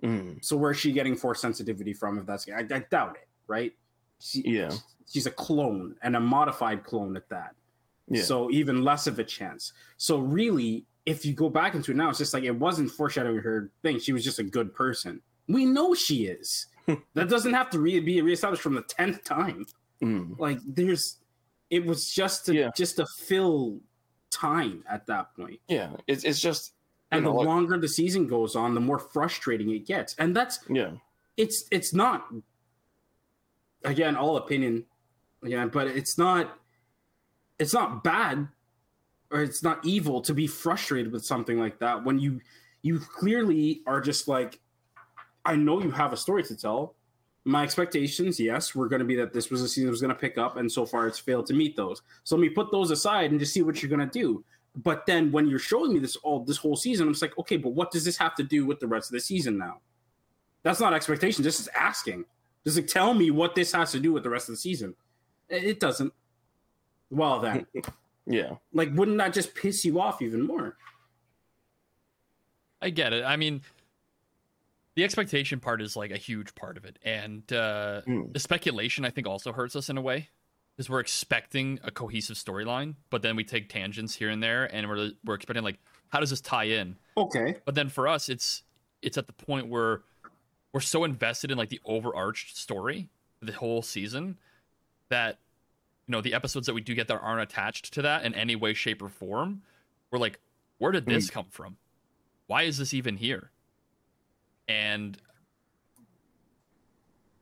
Mm, 0.03 0.43
So 0.43 0.55
where's 0.57 0.77
she 0.77 0.91
getting 0.91 1.15
force 1.15 1.41
sensitivity 1.41 1.93
from? 1.93 2.17
If 2.19 2.25
that's 2.25 2.47
I, 2.49 2.59
I 2.59 2.79
doubt 2.91 3.15
it, 3.15 3.27
right? 3.47 3.73
She, 4.19 4.41
Yeah. 4.45 4.71
she's 5.09 5.25
a 5.25 5.31
clone 5.31 5.95
and 6.03 6.15
a 6.15 6.19
modified 6.19 6.83
clone 6.83 7.15
at 7.17 7.27
that. 7.29 7.55
yeah 8.07 8.21
So 8.23 8.51
even 8.51 8.83
less 8.83 9.07
of 9.07 9.17
a 9.19 9.23
chance. 9.23 9.73
So 9.97 10.19
really, 10.19 10.85
if 11.05 11.25
you 11.25 11.33
go 11.33 11.49
back 11.49 11.73
into 11.73 11.91
it 11.91 11.97
now, 11.97 12.09
it's 12.09 12.17
just 12.19 12.33
like 12.33 12.43
it 12.43 12.51
wasn't 12.51 12.91
foreshadowing 12.91 13.39
her 13.39 13.71
thing. 13.81 13.99
She 13.99 14.13
was 14.13 14.23
just 14.23 14.39
a 14.39 14.43
good 14.43 14.73
person. 14.73 15.21
We 15.47 15.65
know 15.65 15.93
she 15.95 16.25
is. 16.27 16.67
that 17.13 17.29
doesn't 17.29 17.53
have 17.53 17.69
to 17.71 17.79
re- 17.79 17.99
be 17.99 18.21
reestablished 18.21 18.61
from 18.61 18.75
the 18.75 18.81
tenth 18.83 19.23
time. 19.23 19.65
Mm, 20.03 20.37
Like 20.37 20.59
there's, 20.65 21.17
it 21.69 21.85
was 21.85 22.11
just 22.11 22.45
to 22.45 22.53
Yeah. 22.53 22.69
just 22.75 22.97
to 22.97 23.05
fill 23.17 23.79
time 24.31 24.83
at 24.89 25.05
that 25.07 25.35
point. 25.35 25.59
yeah 25.67 25.89
it's, 26.07 26.23
it's 26.23 26.39
just 26.39 26.73
And 27.11 27.23
know, 27.23 27.31
the 27.31 27.37
like- 27.37 27.47
longer 27.47 27.77
the 27.77 27.87
season 27.87 28.27
goes 28.27 28.55
on, 28.55 28.73
the 28.73 28.81
more 28.81 28.99
frustrating 28.99 29.69
it 29.71 29.85
gets. 29.85 30.15
And 30.19 30.35
that's 30.35 30.59
yeah 30.69 30.91
it's 31.37 31.65
it's 31.71 31.93
not 31.93 32.27
again 33.83 34.15
all 34.15 34.37
opinion 34.37 34.85
again 35.43 35.69
but 35.69 35.87
it's 35.87 36.17
not 36.17 36.57
it's 37.59 37.73
not 37.73 38.03
bad 38.03 38.47
or 39.31 39.41
it's 39.41 39.61
not 39.63 39.85
evil 39.85 40.19
to 40.21 40.33
be 40.33 40.47
frustrated 40.47 41.11
with 41.11 41.23
something 41.23 41.59
like 41.59 41.77
that 41.79 42.03
when 42.03 42.17
you 42.19 42.41
you 42.81 42.99
clearly 42.99 43.81
are 43.85 44.01
just 44.01 44.27
like 44.27 44.59
i 45.45 45.55
know 45.55 45.79
you 45.81 45.91
have 45.91 46.11
a 46.11 46.17
story 46.17 46.41
to 46.43 46.55
tell 46.55 46.95
my 47.47 47.63
expectations 47.63 48.39
yes 48.39 48.75
were 48.75 48.87
going 48.87 48.99
to 48.99 49.05
be 49.05 49.15
that 49.15 49.33
this 49.33 49.49
was 49.49 49.61
a 49.61 49.67
season 49.67 49.85
that 49.85 49.91
was 49.91 50.01
going 50.01 50.13
to 50.13 50.19
pick 50.19 50.37
up 50.37 50.57
and 50.57 50.71
so 50.71 50.85
far 50.85 51.07
it's 51.07 51.19
failed 51.19 51.45
to 51.45 51.53
meet 51.53 51.75
those 51.75 52.01
so 52.23 52.35
let 52.35 52.41
me 52.41 52.49
put 52.49 52.71
those 52.71 52.91
aside 52.91 53.31
and 53.31 53.39
just 53.39 53.53
see 53.53 53.61
what 53.61 53.81
you're 53.81 53.89
going 53.89 54.07
to 54.07 54.19
do 54.19 54.43
but 54.75 55.05
then 55.05 55.31
when 55.31 55.47
you're 55.47 55.57
showing 55.57 55.93
me 55.93 55.99
this 55.99 56.15
all 56.17 56.43
this 56.43 56.57
whole 56.57 56.75
season 56.75 57.07
i'm 57.07 57.13
just 57.13 57.21
like 57.21 57.37
okay 57.37 57.57
but 57.57 57.69
what 57.69 57.91
does 57.91 58.03
this 58.03 58.17
have 58.17 58.35
to 58.35 58.43
do 58.43 58.65
with 58.65 58.79
the 58.79 58.87
rest 58.87 59.09
of 59.09 59.13
the 59.13 59.19
season 59.19 59.57
now 59.57 59.79
that's 60.67 60.81
not 60.81 60.93
expectation. 60.93 61.45
This 61.45 61.61
is 61.61 61.69
asking. 61.69 62.25
Just 62.65 62.75
like 62.75 62.87
tell 62.87 63.13
me 63.13 63.31
what 63.31 63.55
this 63.55 63.71
has 63.71 63.91
to 63.93 64.01
do 64.01 64.11
with 64.11 64.23
the 64.23 64.29
rest 64.29 64.49
of 64.49 64.53
the 64.53 64.59
season. 64.59 64.95
It 65.47 65.63
it 65.63 65.79
doesn't. 65.79 66.11
Well 67.09 67.39
then, 67.39 67.65
yeah 68.25 68.55
like 68.73 68.93
wouldn't 68.93 69.17
that 69.19 69.31
just 69.31 69.55
piss 69.55 69.85
you 69.85 70.01
off 70.01 70.21
even 70.21 70.45
more? 70.45 70.75
I 72.81 72.89
get 72.89 73.13
it. 73.13 73.23
I 73.23 73.37
mean, 73.37 73.61
the 74.97 75.03
expectation 75.03 75.59
part 75.59 75.79
is 75.79 75.95
like 75.95 76.09
a 76.09 76.17
huge 76.17 76.55
part 76.55 76.75
of 76.75 76.83
it, 76.83 76.97
and 77.03 77.43
uh, 77.53 78.01
Mm. 78.07 78.33
the 78.33 78.39
speculation 78.39 79.05
I 79.05 79.11
think 79.11 79.27
also 79.27 79.53
hurts 79.53 79.75
us 79.75 79.89
in 79.89 79.97
a 79.97 80.01
way 80.01 80.29
because 80.75 80.89
we're 80.89 80.99
expecting 80.99 81.79
a 81.83 81.91
cohesive 81.91 82.35
storyline, 82.35 82.95
but 83.11 83.21
then 83.21 83.35
we 83.35 83.43
take 83.43 83.69
tangents 83.69 84.15
here 84.15 84.29
and 84.29 84.41
there, 84.41 84.65
and 84.65 84.89
we're 84.89 85.11
we're 85.23 85.35
expecting 85.35 85.63
like, 85.63 85.77
how 86.09 86.19
does 86.19 86.31
this 86.31 86.41
tie 86.41 86.63
in? 86.63 86.97
Okay. 87.15 87.57
But 87.63 87.75
then 87.75 87.89
for 87.89 88.07
us, 88.07 88.27
it's 88.27 88.63
it's 89.03 89.19
at 89.19 89.27
the 89.27 89.33
point 89.33 89.67
where 89.67 90.01
we're 90.73 90.79
so 90.81 91.03
invested 91.03 91.51
in 91.51 91.59
like 91.59 91.69
the 91.69 91.79
overarched 91.85 92.57
story, 92.57 93.07
the 93.39 93.51
whole 93.51 93.83
season, 93.83 94.39
that 95.09 95.37
you 96.07 96.11
know 96.13 96.21
the 96.21 96.33
episodes 96.33 96.65
that 96.65 96.73
we 96.73 96.81
do 96.81 96.95
get 96.95 97.07
that 97.09 97.19
aren't 97.21 97.41
attached 97.41 97.93
to 97.93 98.01
that 98.01 98.25
in 98.25 98.33
any 98.33 98.55
way, 98.55 98.73
shape, 98.73 99.03
or 99.03 99.09
form, 99.09 99.61
we're 100.09 100.17
like, 100.17 100.39
where 100.79 100.91
did 100.91 101.05
this 101.05 101.29
come 101.29 101.45
from? 101.51 101.77
Why 102.47 102.63
is 102.63 102.79
this 102.79 102.95
even 102.95 103.17
here? 103.17 103.51
And 104.67 105.17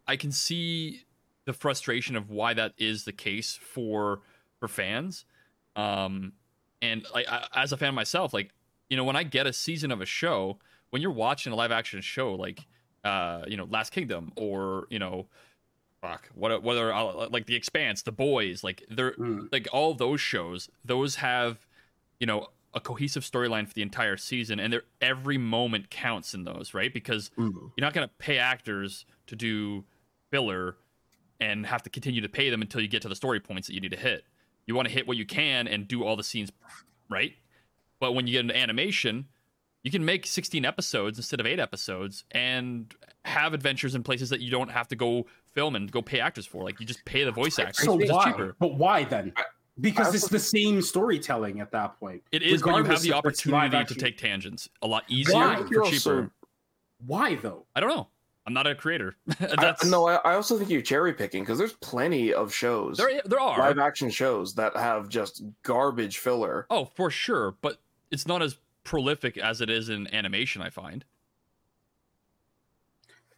I 0.07 0.15
can 0.15 0.31
see 0.31 1.03
the 1.45 1.53
frustration 1.53 2.15
of 2.15 2.29
why 2.29 2.53
that 2.53 2.73
is 2.77 3.05
the 3.05 3.11
case 3.11 3.55
for 3.55 4.21
for 4.59 4.67
fans. 4.67 5.25
Um, 5.75 6.33
and 6.81 7.05
like 7.13 7.27
I, 7.27 7.47
as 7.55 7.71
a 7.71 7.77
fan 7.77 7.95
myself, 7.95 8.33
like 8.33 8.51
you 8.89 8.97
know, 8.97 9.03
when 9.03 9.15
I 9.15 9.23
get 9.23 9.47
a 9.47 9.53
season 9.53 9.91
of 9.91 10.01
a 10.01 10.05
show, 10.05 10.59
when 10.91 11.01
you're 11.01 11.11
watching 11.11 11.51
a 11.51 11.55
live 11.55 11.71
action 11.71 12.01
show, 12.01 12.35
like 12.35 12.65
uh, 13.03 13.43
you 13.47 13.57
know, 13.57 13.65
Last 13.65 13.91
Kingdom 13.91 14.31
or 14.35 14.87
you 14.89 14.99
know, 14.99 15.27
fuck, 16.01 16.29
what 16.35 16.63
whether 16.63 16.93
uh, 16.93 17.27
like 17.29 17.45
The 17.45 17.55
Expanse, 17.55 18.03
The 18.03 18.11
Boys, 18.11 18.63
like 18.63 18.83
they're 18.89 19.13
Mm. 19.13 19.49
like 19.51 19.67
all 19.71 19.93
those 19.93 20.21
shows, 20.21 20.69
those 20.83 21.15
have 21.15 21.65
you 22.19 22.27
know 22.27 22.47
a 22.75 22.79
cohesive 22.81 23.23
storyline 23.23 23.65
for 23.67 23.73
the 23.73 23.81
entire 23.81 24.17
season, 24.17 24.59
and 24.59 24.71
they're, 24.71 24.83
every 25.01 25.37
moment 25.37 25.89
counts 25.89 26.33
in 26.33 26.43
those, 26.43 26.73
right? 26.73 26.93
Because 26.93 27.31
Mm. 27.37 27.53
you're 27.75 27.85
not 27.85 27.93
gonna 27.93 28.09
pay 28.19 28.37
actors 28.37 29.05
to 29.27 29.35
do 29.35 29.85
filler 30.29 30.75
and 31.39 31.65
have 31.65 31.81
to 31.83 31.89
continue 31.89 32.21
to 32.21 32.29
pay 32.29 32.49
them 32.49 32.61
until 32.61 32.81
you 32.81 32.87
get 32.87 33.01
to 33.01 33.09
the 33.09 33.15
story 33.15 33.39
points 33.39 33.67
that 33.67 33.73
you 33.73 33.79
need 33.81 33.91
to 33.91 33.97
hit. 33.97 34.25
You 34.67 34.75
want 34.75 34.87
to 34.87 34.93
hit 34.93 35.07
what 35.07 35.15
you 35.17 35.25
can 35.25 35.67
and 35.67 35.87
do 35.87 36.03
all 36.03 36.15
the 36.15 36.23
scenes 36.23 36.51
right. 37.09 37.33
But 37.99 38.13
when 38.13 38.27
you 38.27 38.33
get 38.33 38.39
into 38.41 38.57
animation, 38.57 39.27
you 39.83 39.91
can 39.91 40.03
make 40.03 40.25
16 40.25 40.65
episodes 40.65 41.17
instead 41.19 41.39
of 41.39 41.45
eight 41.45 41.59
episodes 41.59 42.23
and 42.31 42.93
have 43.23 43.53
adventures 43.53 43.95
in 43.95 44.03
places 44.03 44.29
that 44.31 44.41
you 44.41 44.49
don't 44.49 44.71
have 44.71 44.87
to 44.89 44.95
go 44.95 45.27
film 45.53 45.75
and 45.75 45.91
go 45.91 46.01
pay 46.01 46.19
actors 46.19 46.45
for. 46.45 46.63
Like 46.63 46.79
you 46.79 46.85
just 46.85 47.05
pay 47.05 47.23
the 47.23 47.31
voice 47.31 47.59
actors. 47.59 47.85
So 47.85 47.93
it's 47.99 48.07
just 48.07 48.13
why? 48.13 48.31
cheaper. 48.31 48.55
But 48.59 48.75
why 48.75 49.03
then? 49.03 49.33
Because 49.79 50.15
it's 50.15 50.29
the 50.29 50.39
same 50.39 50.81
storytelling 50.81 51.59
at 51.59 51.71
that 51.71 51.99
point. 51.99 52.23
It 52.31 52.41
is, 52.41 52.61
but 52.61 52.69
you 52.77 52.83
have 52.85 53.01
the 53.01 53.09
if 53.17 53.25
it's 53.25 53.45
live 53.45 53.73
opportunity 53.73 53.93
to 53.93 53.95
take 53.95 54.17
tangents 54.17 54.69
a 54.81 54.87
lot 54.87 55.03
easier 55.09 55.35
Why? 55.35 55.55
for 55.57 55.67
You're 55.73 55.83
cheaper. 55.85 56.15
also- 56.17 56.31
Why 57.05 57.35
though? 57.35 57.65
I 57.75 57.81
don't 57.81 57.89
know. 57.89 58.07
I'm 58.47 58.53
not 58.53 58.67
a 58.67 58.75
creator. 58.75 59.15
I, 59.41 59.75
no, 59.85 60.07
I, 60.07 60.15
I 60.17 60.35
also 60.35 60.57
think 60.57 60.69
you're 60.69 60.83
cherry 60.83 61.13
picking 61.13 61.41
because 61.41 61.57
there's 61.57 61.73
plenty 61.73 62.31
of 62.31 62.53
shows, 62.53 62.97
there. 62.97 63.19
There 63.25 63.39
are 63.39 63.57
live 63.57 63.79
action 63.79 64.09
shows 64.11 64.53
that 64.53 64.77
have 64.77 65.09
just 65.09 65.43
garbage 65.63 66.19
filler. 66.19 66.67
Oh, 66.69 66.85
for 66.85 67.09
sure, 67.09 67.55
but 67.61 67.81
it's 68.11 68.27
not 68.27 68.43
as 68.43 68.57
prolific 68.83 69.37
as 69.37 69.61
it 69.61 69.69
is 69.71 69.89
in 69.89 70.13
animation. 70.13 70.61
I 70.61 70.69
find 70.69 71.03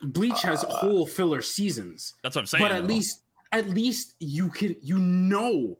Bleach 0.02 0.42
has 0.44 0.64
Uh, 0.64 0.68
whole 0.68 1.08
filler 1.08 1.42
seasons, 1.42 2.14
that's 2.22 2.36
what 2.36 2.42
I'm 2.42 2.46
saying. 2.48 2.64
but 2.64 2.72
at 2.74 2.86
least 2.86 3.22
at 3.54 3.70
least 3.70 4.14
you 4.20 4.50
can 4.50 4.76
you 4.82 4.98
know 5.00 5.78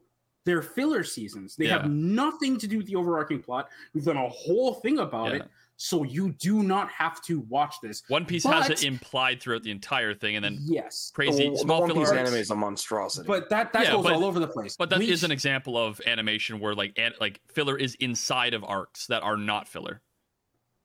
they're 0.48 0.62
filler 0.62 1.04
seasons. 1.04 1.54
They 1.56 1.66
Yeah. 1.66 1.82
have 1.82 1.90
nothing 1.90 2.58
to 2.58 2.66
do 2.66 2.78
with 2.78 2.86
the 2.86 2.96
overarching 2.96 3.42
plot. 3.42 3.68
We've 3.92 4.04
done 4.04 4.16
a 4.16 4.28
whole 4.30 4.74
thing 4.74 4.98
about 4.98 5.28
Yeah. 5.32 5.36
it, 5.42 5.50
so 5.76 6.04
you 6.04 6.30
do 6.32 6.62
not 6.62 6.90
have 6.90 7.22
to 7.24 7.40
watch 7.40 7.74
this. 7.82 8.02
One 8.08 8.24
Piece 8.24 8.44
has 8.44 8.70
it 8.70 8.82
implied 8.84 9.42
throughout 9.42 9.62
the 9.62 9.70
entire 9.70 10.14
thing, 10.14 10.36
and 10.36 10.44
then 10.44 10.58
Yes, 10.62 11.12
crazy 11.14 11.44
the, 11.44 11.50
the 11.50 11.58
small 11.58 11.80
One 11.82 11.90
filler 11.90 12.00
Piece 12.00 12.08
arcs. 12.08 12.20
anime 12.30 12.40
is 12.40 12.50
a 12.50 12.54
monstrosity. 12.54 13.26
but 13.26 13.50
that 13.50 13.74
that 13.74 13.84
Yeah, 13.84 13.92
goes 13.92 14.04
but- 14.04 14.14
all 14.14 14.24
over 14.24 14.40
the 14.40 14.48
place. 14.48 14.74
But 14.76 14.88
that 14.90 15.00
is 15.02 15.06
Bleach- 15.06 15.22
an 15.24 15.30
example 15.32 15.76
of 15.76 16.00
animation 16.06 16.58
where 16.60 16.74
like 16.74 16.98
an, 16.98 17.12
like 17.20 17.40
filler 17.52 17.76
is 17.76 17.94
inside 17.96 18.54
of 18.54 18.64
arcs 18.64 19.06
that 19.08 19.22
are 19.22 19.36
not 19.36 19.68
filler, 19.68 20.00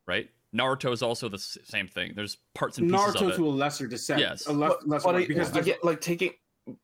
right? 0.06 0.30
Naruto 0.54 0.92
is 0.92 1.02
also 1.02 1.30
the 1.30 1.40
same 1.40 1.88
thing. 1.88 2.14
There's 2.16 2.38
parts 2.54 2.78
and 2.78 2.92
pieces 2.92 3.16
Naruto 3.16 3.22
of 3.28 3.30
it. 3.34 3.36
to 3.38 3.48
a 3.48 3.50
lesser 3.50 3.88
descent. 3.88 4.20
Yes. 4.20 4.46
a 4.46 4.52
less, 4.54 4.74
but, 4.74 4.88
lesser 4.88 5.04
but 5.06 5.14
one, 5.14 5.24
I, 5.24 5.28
because 5.28 5.52
I 5.58 5.62
get 5.62 5.84
like 5.84 6.02
taking 6.02 6.34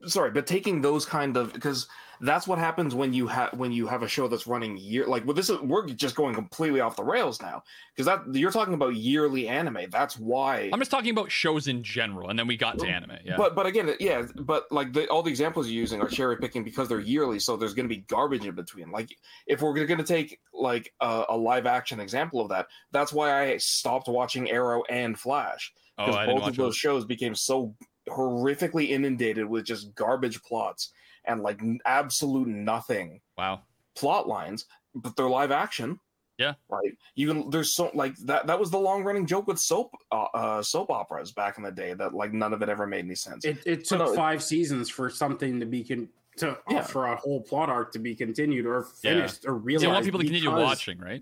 sorry 0.08 0.30
but 0.32 0.46
taking 0.46 0.82
those 0.82 1.06
kind 1.06 1.38
of 1.38 1.54
because 1.54 1.88
that's 2.22 2.48
what 2.48 2.60
happens 2.60 2.94
when 2.94 3.14
you 3.14 3.28
have 3.28 3.54
when 3.54 3.72
you 3.72 3.88
have 3.88 4.04
a 4.04 4.08
show 4.08 4.28
that's 4.28 4.48
running 4.48 4.78
year 4.78 5.06
like 5.08 5.26
well 5.26 5.34
this 5.34 5.50
is 5.50 5.60
we're 5.62 5.88
just 5.88 6.16
going 6.16 6.36
completely 6.36 6.82
off 6.82 6.96
the 6.96 7.04
rails 7.04 7.42
now 7.42 7.64
because 7.96 8.06
that 8.06 8.36
you're 8.36 8.52
talking 8.52 8.74
about 8.74 8.96
yearly 8.96 9.48
anime 9.48 9.86
that's 9.90 10.18
why 10.18 10.70
I'm 10.74 10.80
just 10.80 10.92
talking 10.92 11.12
about 11.12 11.32
shows 11.32 11.68
in 11.68 11.84
general, 11.84 12.30
and 12.30 12.38
then 12.38 12.48
we 12.48 12.58
got 12.58 12.78
to 12.80 12.88
anime. 12.88 13.18
Yeah, 13.24 13.38
but 13.38 13.56
but 13.56 13.66
again 13.66 13.94
yeah 14.00 14.24
but 14.36 14.72
like 14.72 14.94
the, 14.94 15.08
all 15.08 15.24
the 15.24 15.30
examples 15.30 15.68
you're 15.68 15.80
using 15.80 16.02
are 16.02 16.08
cherry 16.08 16.38
picking 16.38 16.64
because 16.64 16.90
they're 16.90 17.00
yearly 17.00 17.40
so 17.40 17.56
there's 17.56 17.74
going 17.74 17.88
to 17.88 17.96
be 17.96 18.02
garbage 18.02 18.46
in 18.46 18.56
between 18.56 18.92
like 18.92 19.16
if 19.48 19.62
we're 19.62 19.74
going 19.74 19.98
to 19.98 20.04
take 20.04 20.40
like 20.54 20.94
a, 21.00 21.26
a 21.30 21.38
live 21.38 21.66
action 21.66 22.00
example 22.00 22.42
of 22.42 22.50
that 22.50 22.68
that's 22.92 23.14
why 23.14 23.50
i 23.50 23.58
stopped 23.58 24.08
watching 24.08 24.50
arrow 24.50 24.84
and 24.90 25.18
flash 25.18 25.74
oh, 25.98 26.06
because 26.06 26.20
didn't 26.26 26.36
both 26.40 26.50
of 26.50 26.56
those 26.56 26.68
those. 26.68 26.76
shows 26.76 27.06
became 27.06 27.36
so 27.36 27.74
horrifically 28.10 28.90
inundated 28.90 29.46
with 29.46 29.66
just 29.66 29.94
garbage 29.96 30.42
plots 30.44 30.92
and 31.26 31.42
like 31.42 31.62
n- 31.62 31.80
absolute 31.86 32.48
nothing 32.48 33.22
Wow. 33.38 33.62
plot 33.96 34.28
lines 34.28 34.66
but 34.96 35.16
they're 35.16 35.30
live 35.30 35.52
action 35.52 36.00
Yeah. 36.38 36.54
right 36.70 36.98
you 37.16 37.28
can 37.28 37.50
there's 37.50 37.74
so 37.74 37.92
like 37.94 38.16
that 38.26 38.48
that 38.48 38.60
was 38.60 38.72
the 38.72 38.78
long 38.80 39.04
running 39.04 39.26
joke 39.26 39.48
with 39.48 39.60
soap 39.60 39.92
uh, 40.12 40.26
uh 40.34 40.62
soap 40.64 40.90
operas 40.90 41.32
back 41.32 41.58
in 41.58 41.64
the 41.64 41.72
day 41.72 41.94
that 41.94 42.14
like 42.14 42.34
none 42.34 42.54
of 42.54 42.62
it 42.62 42.70
ever 42.70 42.88
made 42.88 43.06
any 43.06 43.16
sense 43.16 43.46
it, 43.46 43.58
it 43.66 43.86
took 43.86 44.00
no, 44.00 44.12
it- 44.12 44.16
five 44.16 44.42
seasons 44.44 44.90
for 44.90 45.10
something 45.10 45.60
to 45.60 45.66
be 45.66 45.84
con- 45.84 46.10
to 46.38 46.58
Yeah. 46.70 46.82
for 46.84 47.08
a 47.08 47.16
whole 47.18 47.42
plot 47.42 47.70
arc 47.70 47.92
to 47.94 48.00
be 48.00 48.16
continued 48.16 48.66
or 48.66 48.84
finished 48.84 49.46
or 49.46 49.56
realized. 49.56 49.84
You 49.84 49.90
want 49.90 50.06
people 50.06 50.20
to 50.22 50.26
continue 50.26 50.50
watching, 50.52 50.98
right? 50.98 51.22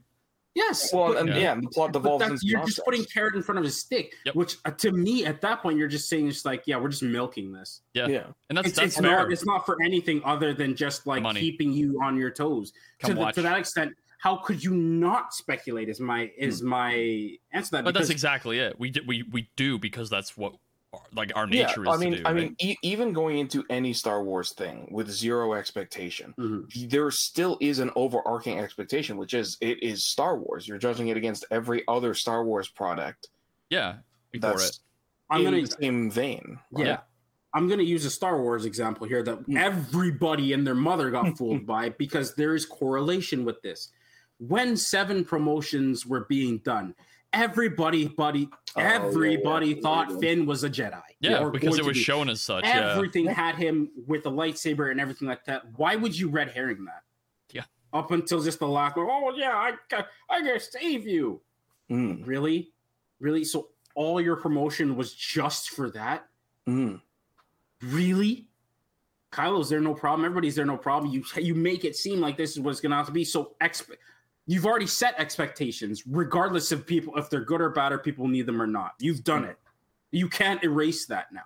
Yes. 0.58 0.92
well 0.94 1.14
but- 1.14 1.18
and 1.18 1.30
Yeah. 1.30 1.38
yeah, 1.38 1.52
and 1.54 1.64
the 1.64 1.70
plot 1.70 1.94
devolves 1.94 2.22
that's, 2.22 2.32
into 2.44 2.48
you're 2.48 2.66
just 2.66 2.82
putting 2.84 3.06
carrot 3.06 3.36
in 3.36 3.44
front 3.44 3.60
of 3.60 3.66
a 3.66 3.70
stick, 3.70 4.14
Yep. 4.26 4.36
which 4.36 4.58
uh, 4.66 4.72
to 4.72 4.92
me 4.92 5.26
at 5.26 5.40
that 5.42 5.62
point 5.62 5.78
you're 5.78 5.88
just 5.88 6.10
saying 6.10 6.28
it's 6.28 6.46
like, 6.46 6.64
yeah, 6.66 6.78
we're 6.78 6.90
just 6.90 7.04
milking 7.04 7.52
this. 7.52 7.82
Yeah. 7.94 8.08
yeah 8.08 8.24
And 8.50 8.58
that's 8.58 8.70
It's, 8.70 8.78
that's 8.78 8.88
it's 8.94 9.02
not 9.02 9.32
it's 9.32 9.46
not 9.46 9.66
for 9.66 9.78
anything 9.84 10.22
other 10.26 10.54
than 10.54 10.76
just 10.76 11.06
like 11.08 11.24
Money. 11.24 11.40
keeping 11.40 11.72
you 11.72 12.00
on 12.04 12.18
your 12.18 12.32
toes. 12.32 12.74
Come 13.00 13.16
to, 13.16 13.26
the, 13.26 13.32
to 13.32 13.42
that 13.44 13.58
extent, 13.58 13.94
how 14.20 14.38
could 14.38 14.64
you 14.64 14.74
not 14.74 15.34
speculate? 15.34 15.90
Is 15.90 16.00
my 16.00 16.32
is 16.38 16.64
my 16.64 16.92
answer 17.52 17.70
to 17.70 17.72
that? 17.78 17.84
but 17.86 17.94
that's 17.94 18.10
exactly 18.10 18.60
it. 18.60 18.80
We 18.80 18.90
do, 18.90 19.02
we 19.06 19.24
we 19.32 19.50
do 19.56 19.78
because 19.78 20.10
that's 20.10 20.36
what 20.36 20.56
like 21.14 21.32
our 21.36 21.46
nature 21.46 21.84
yeah 21.84 21.86
nature 21.86 21.90
i 21.90 21.98
mean 21.98 22.12
to 22.14 22.18
do. 22.20 22.24
i 22.26 22.32
right? 22.32 22.36
mean 22.44 22.56
e- 22.60 22.76
even 22.82 23.12
going 23.12 23.38
into 23.40 23.64
any 23.70 23.92
star 23.94 24.24
wars 24.24 24.54
thing 24.54 24.88
with 24.92 25.10
zero 25.10 25.54
expectation 25.54 26.34
Mhm. 26.40 26.90
there 26.90 27.12
still 27.12 27.58
is 27.60 27.80
an 27.80 27.92
overarching 27.96 28.58
expectation, 28.60 29.18
which 29.18 29.34
is 29.34 29.58
it 29.62 29.82
is 29.84 30.06
Star 30.06 30.38
Wars. 30.38 30.68
You're 30.68 30.78
judging 30.78 31.08
it 31.10 31.18
against 31.18 31.46
every 31.52 31.84
other 31.88 32.14
Star 32.14 32.44
Wars 32.46 32.68
product 32.70 33.28
yeah, 33.70 33.96
before 34.32 34.52
that's 34.52 34.70
it. 34.70 34.80
I'm 35.30 35.40
in 35.42 35.46
gonna 35.46 35.62
the 35.64 35.68
same 35.82 36.10
vein. 36.12 36.60
Yeah. 36.76 36.86
Yeah. 36.86 36.98
I'm 37.54 37.68
going 37.68 37.80
to 37.80 37.86
use 37.86 38.06
a 38.06 38.10
Star 38.10 38.42
Wars 38.42 38.66
example 38.66 39.08
here 39.08 39.24
that 39.24 39.46
Mm. 39.48 39.58
everybody 39.58 40.54
and 40.54 40.66
their 40.66 40.76
mother 40.76 41.10
got 41.12 41.26
fooled 41.38 41.66
by 41.66 41.90
because 41.90 42.36
there 42.36 42.54
is 42.56 42.66
correlation 42.66 43.44
with 43.46 43.62
this. 43.62 43.90
When 44.40 44.78
seven 44.78 45.26
promotions 45.26 46.06
were 46.06 46.26
being 46.30 46.60
done, 46.60 46.94
everybody, 47.34 48.08
buddy, 48.08 48.50
Oh, 48.76 48.82
yeah, 48.82 48.94
everybody 49.06 49.70
yeah. 49.70 49.82
thought 49.82 50.20
Finn 50.20 50.46
was 50.46 50.64
a 50.64 50.70
Jedi. 50.70 51.02
Yeah, 51.20 51.50
because 51.50 51.80
it 51.80 51.86
was 51.86 51.98
be. 51.98 52.04
shown 52.04 52.30
as 52.30 52.42
such. 52.42 52.64
Yeah. 52.64 52.94
Everything 52.94 53.26
had 53.26 53.56
him 53.56 53.90
with 54.06 54.26
a 54.28 54.30
lightsaber 54.32 54.92
and 54.92 55.00
everything 55.00 55.28
like 55.28 55.44
that. 55.46 55.64
Why 55.78 55.96
would 55.96 56.18
you 56.18 56.30
red 56.30 56.50
herring 56.52 56.86
that? 56.86 57.02
Yeah. 57.52 57.64
Up 57.94 58.12
until 58.12 58.42
just 58.42 58.60
the 58.60 58.68
last 58.68 58.96
one. 58.98 59.08
Oh 59.10 59.34
yeah, 59.36 59.56
I 59.56 59.74
got, 59.90 60.08
I 60.30 60.42
gotta 60.42 60.60
save 60.60 61.08
you. 61.08 61.42
Mm, 61.90 62.26
Really, 62.28 62.72
really. 63.20 63.44
So 63.44 63.70
all 63.96 64.22
your 64.22 64.36
promotion 64.36 64.96
was 64.96 65.14
just 65.14 65.70
for 65.72 65.90
that? 65.92 66.28
mm. 66.68 67.00
really 67.82 68.46
kylo's 69.32 69.70
there 69.70 69.80
no 69.80 69.94
problem 69.94 70.26
everybody's 70.26 70.56
there 70.56 70.66
no 70.66 70.78
problem 70.78 71.12
you 71.12 71.24
you 71.38 71.54
make 71.54 71.84
it 71.86 71.96
seem 71.96 72.20
like 72.20 72.36
this 72.38 72.52
is 72.52 72.60
what 72.60 72.72
it's 72.72 72.80
gonna 72.82 72.96
have 72.96 73.06
to 73.06 73.12
be 73.12 73.24
so 73.24 73.56
exp- 73.62 73.96
you've 74.48 74.66
already 74.66 74.88
set 74.88 75.14
expectations 75.20 76.04
regardless 76.08 76.72
of 76.72 76.86
people 76.88 77.16
if 77.18 77.30
they're 77.30 77.44
good 77.46 77.62
or 77.62 77.70
bad 77.70 77.92
or 77.92 77.98
people 78.00 78.28
need 78.28 78.46
them 78.46 78.62
or 78.62 78.68
not 78.68 78.94
you've 79.00 79.24
done 79.24 79.44
it 79.44 79.58
you 80.12 80.28
can't 80.30 80.64
erase 80.64 81.06
that 81.06 81.32
now 81.34 81.42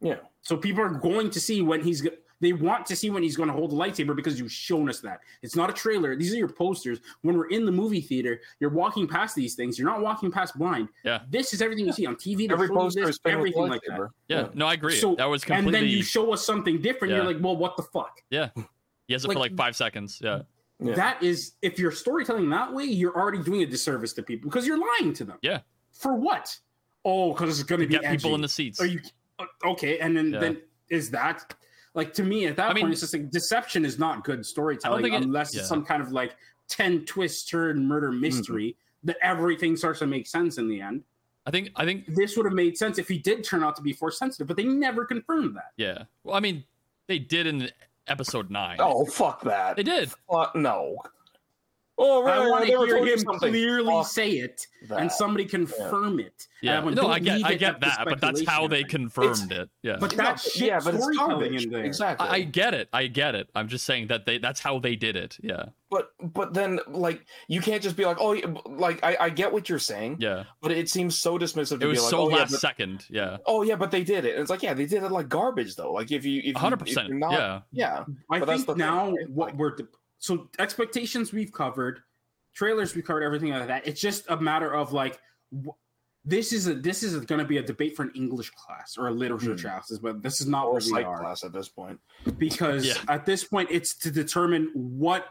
Yeah. 0.00 0.16
so 0.42 0.56
people 0.56 0.82
are 0.82 0.88
going 0.90 1.30
to 1.30 1.40
see 1.40 1.60
when 1.62 1.82
he's 1.82 2.06
they 2.38 2.52
want 2.52 2.84
to 2.86 2.94
see 2.94 3.08
when 3.08 3.22
he's 3.22 3.34
going 3.34 3.48
to 3.48 3.54
hold 3.54 3.70
the 3.70 3.74
lightsaber 3.76 4.14
because 4.14 4.38
you've 4.38 4.52
shown 4.52 4.90
us 4.90 5.00
that 5.00 5.20
it's 5.42 5.56
not 5.56 5.70
a 5.70 5.72
trailer 5.72 6.14
these 6.14 6.32
are 6.34 6.36
your 6.36 6.48
posters 6.50 7.00
when 7.22 7.36
we're 7.38 7.48
in 7.48 7.64
the 7.64 7.72
movie 7.72 8.00
theater 8.02 8.40
you're 8.60 8.68
walking 8.70 9.08
past 9.08 9.34
these 9.34 9.54
things 9.54 9.78
you're 9.78 9.88
not 9.88 10.02
walking 10.02 10.30
past 10.30 10.56
blind 10.58 10.88
Yeah. 11.02 11.22
this 11.30 11.54
is 11.54 11.62
everything 11.62 11.86
you 11.86 11.92
see 11.92 12.04
on 12.06 12.14
tv 12.16 12.50
Every 12.52 12.68
poster 12.68 13.00
this, 13.06 13.16
is 13.16 13.20
everything 13.24 13.66
like 13.68 13.80
that 13.88 13.98
lightsaber. 13.98 14.08
yeah, 14.28 14.48
no, 14.54 14.66
I 14.66 14.74
agree. 14.74 14.96
so 14.96 15.14
that 15.14 15.24
was 15.24 15.42
completely. 15.44 15.56
and 15.58 15.66
completely. 15.66 15.88
then 15.88 15.96
you 15.96 16.02
show 16.04 16.32
us 16.32 16.44
something 16.44 16.80
different. 16.82 17.10
Yeah. 17.12 17.16
You're 17.22 17.26
like, 17.32 17.42
well, 17.42 17.56
what 17.56 17.76
the 17.78 17.82
fuck? 17.84 18.20
Yeah. 18.30 18.50
He 19.08 19.14
has 19.14 19.24
it 19.24 19.28
like- 19.28 19.36
for 19.36 19.40
like 19.40 19.56
five 19.56 19.74
seconds. 19.74 20.20
Yeah, 20.22 20.42
Yeah. 20.78 20.94
That 20.94 21.22
is, 21.22 21.52
if 21.62 21.78
you're 21.78 21.90
storytelling 21.92 22.50
that 22.50 22.72
way, 22.72 22.84
you're 22.84 23.16
already 23.16 23.42
doing 23.42 23.62
a 23.62 23.66
disservice 23.66 24.12
to 24.14 24.22
people 24.22 24.50
because 24.50 24.66
you're 24.66 24.78
lying 25.00 25.12
to 25.14 25.24
them. 25.24 25.38
Yeah. 25.42 25.60
For 25.92 26.14
what? 26.14 26.54
Oh, 27.04 27.32
because 27.32 27.58
it's 27.58 27.66
going 27.68 27.80
to 27.80 27.86
be 27.86 27.98
get 27.98 28.10
people 28.10 28.34
in 28.34 28.40
the 28.42 28.48
seats. 28.48 28.80
Are 28.80 28.86
you 28.86 29.00
uh, 29.38 29.44
okay? 29.64 29.98
And 30.00 30.16
then 30.16 30.32
Yeah. 30.32 30.40
then 30.40 30.62
is 30.90 31.10
that 31.10 31.54
Like 31.94 32.12
to 32.14 32.22
me, 32.24 32.46
at 32.46 32.56
that 32.56 32.70
I 32.70 32.74
mean- 32.74 32.82
point, 32.84 32.92
it's 32.92 33.00
just 33.00 33.14
like 33.14 33.30
deception 33.30 33.86
is 33.86 33.98
not 33.98 34.22
good 34.22 34.44
storytelling 34.44 35.02
think 35.02 35.14
it- 35.14 35.22
unless 35.22 35.54
yeah. 35.54 35.60
it's 35.60 35.68
some 35.68 35.82
kind 35.84 36.02
of 36.02 36.12
like 36.12 36.36
ten 36.68 37.04
twist 37.06 37.48
turn 37.48 37.86
murder 37.88 38.12
mystery 38.12 38.76
that 39.04 39.16
everything 39.22 39.76
starts 39.76 40.00
to 40.00 40.06
make 40.06 40.26
sense 40.26 40.58
in 40.58 40.68
the 40.68 40.80
end. 40.80 41.04
I 41.46 41.50
think 41.52 41.70
I 41.76 41.86
think 41.86 42.14
This 42.14 42.36
would 42.36 42.44
have 42.44 42.52
made 42.54 42.76
sense 42.76 42.98
if 42.98 43.08
he 43.08 43.16
did 43.18 43.44
turn 43.44 43.62
out 43.62 43.76
to 43.76 43.82
be 43.82 43.94
force 43.94 44.18
sensitive, 44.18 44.46
but 44.46 44.56
they 44.58 44.64
never 44.64 45.06
confirmed 45.06 45.56
that. 45.56 45.72
yeah. 45.78 46.02
Well, 46.22 46.36
I 46.36 46.40
mean, 46.40 46.64
they 47.06 47.18
did 47.18 47.46
in 47.46 47.70
episode 48.08 48.50
nine. 48.50 48.76
Oh 48.80 49.04
fuck 49.04 49.42
that! 49.42 49.76
They 49.76 49.82
did. 49.82 50.10
Fuck, 50.30 50.54
no. 50.54 50.96
Oh 51.98 52.22
right, 52.22 52.36
I 52.38 52.48
want 52.50 52.66
to 52.66 52.66
hear 52.66 52.86
him 53.16 53.24
clearly 53.24 53.86
Fuck 53.90 54.06
say 54.08 54.32
it 54.32 54.66
that. 54.88 54.98
and 55.00 55.10
somebody 55.10 55.46
confirm 55.46 56.20
it. 56.20 56.46
Yeah. 56.60 56.80
And 56.80 56.90
I 56.90 56.92
No, 57.02 57.08
I 57.08 57.18
get 57.18 57.42
I 57.44 57.54
get 57.54 57.80
that, 57.80 58.04
but 58.04 58.20
that's 58.20 58.44
how 58.46 58.68
they 58.68 58.80
and 58.80 58.88
confirmed 58.90 59.50
it. 59.50 59.70
Yeah. 59.82 59.96
But 59.98 60.10
that's 60.10 60.52
shit 60.52 60.68
yeah, 60.68 60.80
but 60.84 60.94
it's 60.94 61.02
storytelling 61.04 61.40
garbage. 61.40 61.64
in 61.64 61.70
there. 61.70 61.84
Exactly. 61.84 62.28
I, 62.28 62.34
I 62.34 62.40
get 62.42 62.74
it. 62.74 62.90
I 62.92 63.06
get 63.06 63.34
it. 63.34 63.48
I'm 63.54 63.68
just 63.68 63.86
saying 63.86 64.08
that 64.08 64.26
they 64.26 64.36
that's 64.36 64.60
how 64.60 64.78
they 64.78 64.94
did 64.94 65.16
it. 65.16 65.38
Yeah. 65.42 65.66
but 65.90 66.10
but 66.20 66.52
then 66.52 66.80
like 66.88 67.24
you 67.48 67.62
can't 67.62 67.82
just 67.82 67.96
be 67.96 68.04
like 68.04 68.18
oh 68.20 68.36
like 68.66 69.02
I, 69.02 69.16
I 69.18 69.30
get 69.30 69.50
what 69.52 69.68
you're 69.70 69.78
saying 69.78 70.16
Yeah. 70.20 70.44
but 70.60 70.72
it 70.72 70.90
seems 70.90 71.18
so 71.18 71.38
dismissive 71.38 71.78
to 71.80 71.86
It 71.86 71.88
was 71.88 71.98
be 71.98 72.02
like 72.02 72.10
so 72.10 72.18
oh, 72.18 72.28
yeah, 72.30 72.36
last 72.36 72.50
but, 72.50 72.60
second. 72.60 73.06
Yeah. 73.08 73.38
oh 73.46 73.62
yeah 73.62 73.76
but 73.76 73.90
they 73.90 74.04
did 74.04 74.26
it 74.26 74.32
and 74.34 74.42
it's 74.42 74.50
like 74.50 74.62
yeah 74.62 74.74
they 74.74 74.84
did 74.86 75.02
it 75.02 75.10
like 75.12 75.28
garbage 75.30 75.76
though 75.76 75.92
like 75.92 76.12
if 76.12 76.26
you 76.26 76.40
if 76.40 76.44
you- 76.46 76.54
hundred 76.54 76.82
if 76.82 76.88
percent. 76.88 77.08
you're 77.08 77.18
not- 77.18 77.32
Yeah. 77.32 77.60
yeah 77.72 78.04
I 78.30 78.40
But 78.40 78.48
think 78.48 78.76
now 78.76 79.14
what 79.28 79.56
we're 79.56 79.76
so 80.18 80.48
expectations 80.58 81.32
we've 81.32 81.52
covered, 81.52 82.00
trailers 82.54 82.94
we 82.94 83.02
covered, 83.02 83.22
everything 83.22 83.50
like 83.50 83.66
that. 83.68 83.86
It's 83.86 84.00
just 84.00 84.24
a 84.28 84.36
matter 84.36 84.72
of 84.74 84.92
like 84.92 85.18
wh- 85.64 85.70
this 86.24 86.52
is 86.52 86.66
a 86.66 86.74
this 86.74 87.02
is 87.02 87.16
going 87.26 87.38
to 87.38 87.44
be 87.44 87.58
a 87.58 87.62
debate 87.62 87.94
for 87.96 88.02
an 88.02 88.10
English 88.14 88.50
class 88.50 88.96
or 88.98 89.08
a 89.08 89.12
literature 89.12 89.52
Hmm. 89.54 89.58
class, 89.60 89.90
but 90.02 90.22
this 90.22 90.40
is 90.40 90.46
not 90.46 90.66
or 90.66 90.72
what 90.74 90.82
we 90.84 90.88
psych 90.90 91.06
are 91.06 91.20
class 91.20 91.44
at 91.44 91.52
this 91.52 91.68
point 91.68 92.00
because 92.38 92.86
Yeah. 92.86 92.94
at 93.08 93.24
this 93.26 93.44
point 93.44 93.68
it's 93.70 93.94
to 93.98 94.10
determine 94.10 94.70
what 94.74 95.26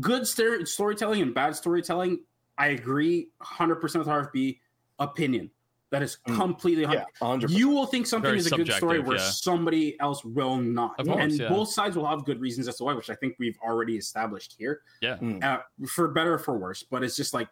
good 0.00 0.26
stor- 0.26 0.64
storytelling 0.66 1.22
and 1.22 1.34
bad 1.34 1.56
storytelling. 1.56 2.20
I 2.56 2.68
agree, 2.68 3.28
hundred 3.40 3.76
percent 3.76 4.04
with 4.04 4.08
RFB 4.14 4.60
opinion. 4.98 5.50
That 5.90 6.02
is 6.02 6.18
Mm. 6.28 6.36
completely 6.36 6.82
yeah 6.82 7.04
100 7.20 7.50
you 7.50 7.68
will 7.70 7.86
think 7.86 8.06
something 8.06 8.28
Very 8.28 8.38
is 8.38 8.46
a 8.52 8.56
good 8.56 8.70
story 8.72 9.00
where 9.00 9.16
yeah. 9.16 9.22
somebody 9.30 9.98
else 10.00 10.22
will 10.24 10.58
not. 10.58 10.98
Of 11.00 11.06
course, 11.06 11.22
and 11.22 11.32
yeah. 11.32 11.48
both 11.48 11.70
sides 11.70 11.96
will 11.96 12.06
have 12.06 12.24
good 12.26 12.40
reasons 12.40 12.68
as 12.68 12.76
to 12.76 12.84
why, 12.84 12.92
which 12.92 13.08
I 13.10 13.14
think 13.14 13.36
we've 13.38 13.58
already 13.62 13.96
established 13.96 14.54
here, 14.58 14.82
Yeah. 15.00 15.16
Mm. 15.16 15.42
uh, 15.42 15.60
for 15.86 16.08
better 16.08 16.34
or 16.34 16.38
for 16.38 16.58
worse. 16.58 16.82
But 16.82 17.02
it's 17.04 17.16
just 17.16 17.32
like, 17.32 17.48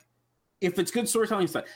if 0.60 0.78
it's 0.78 0.90
good 0.90 1.08
storytelling, 1.08 1.44
it's 1.44 1.54
like, 1.54 1.66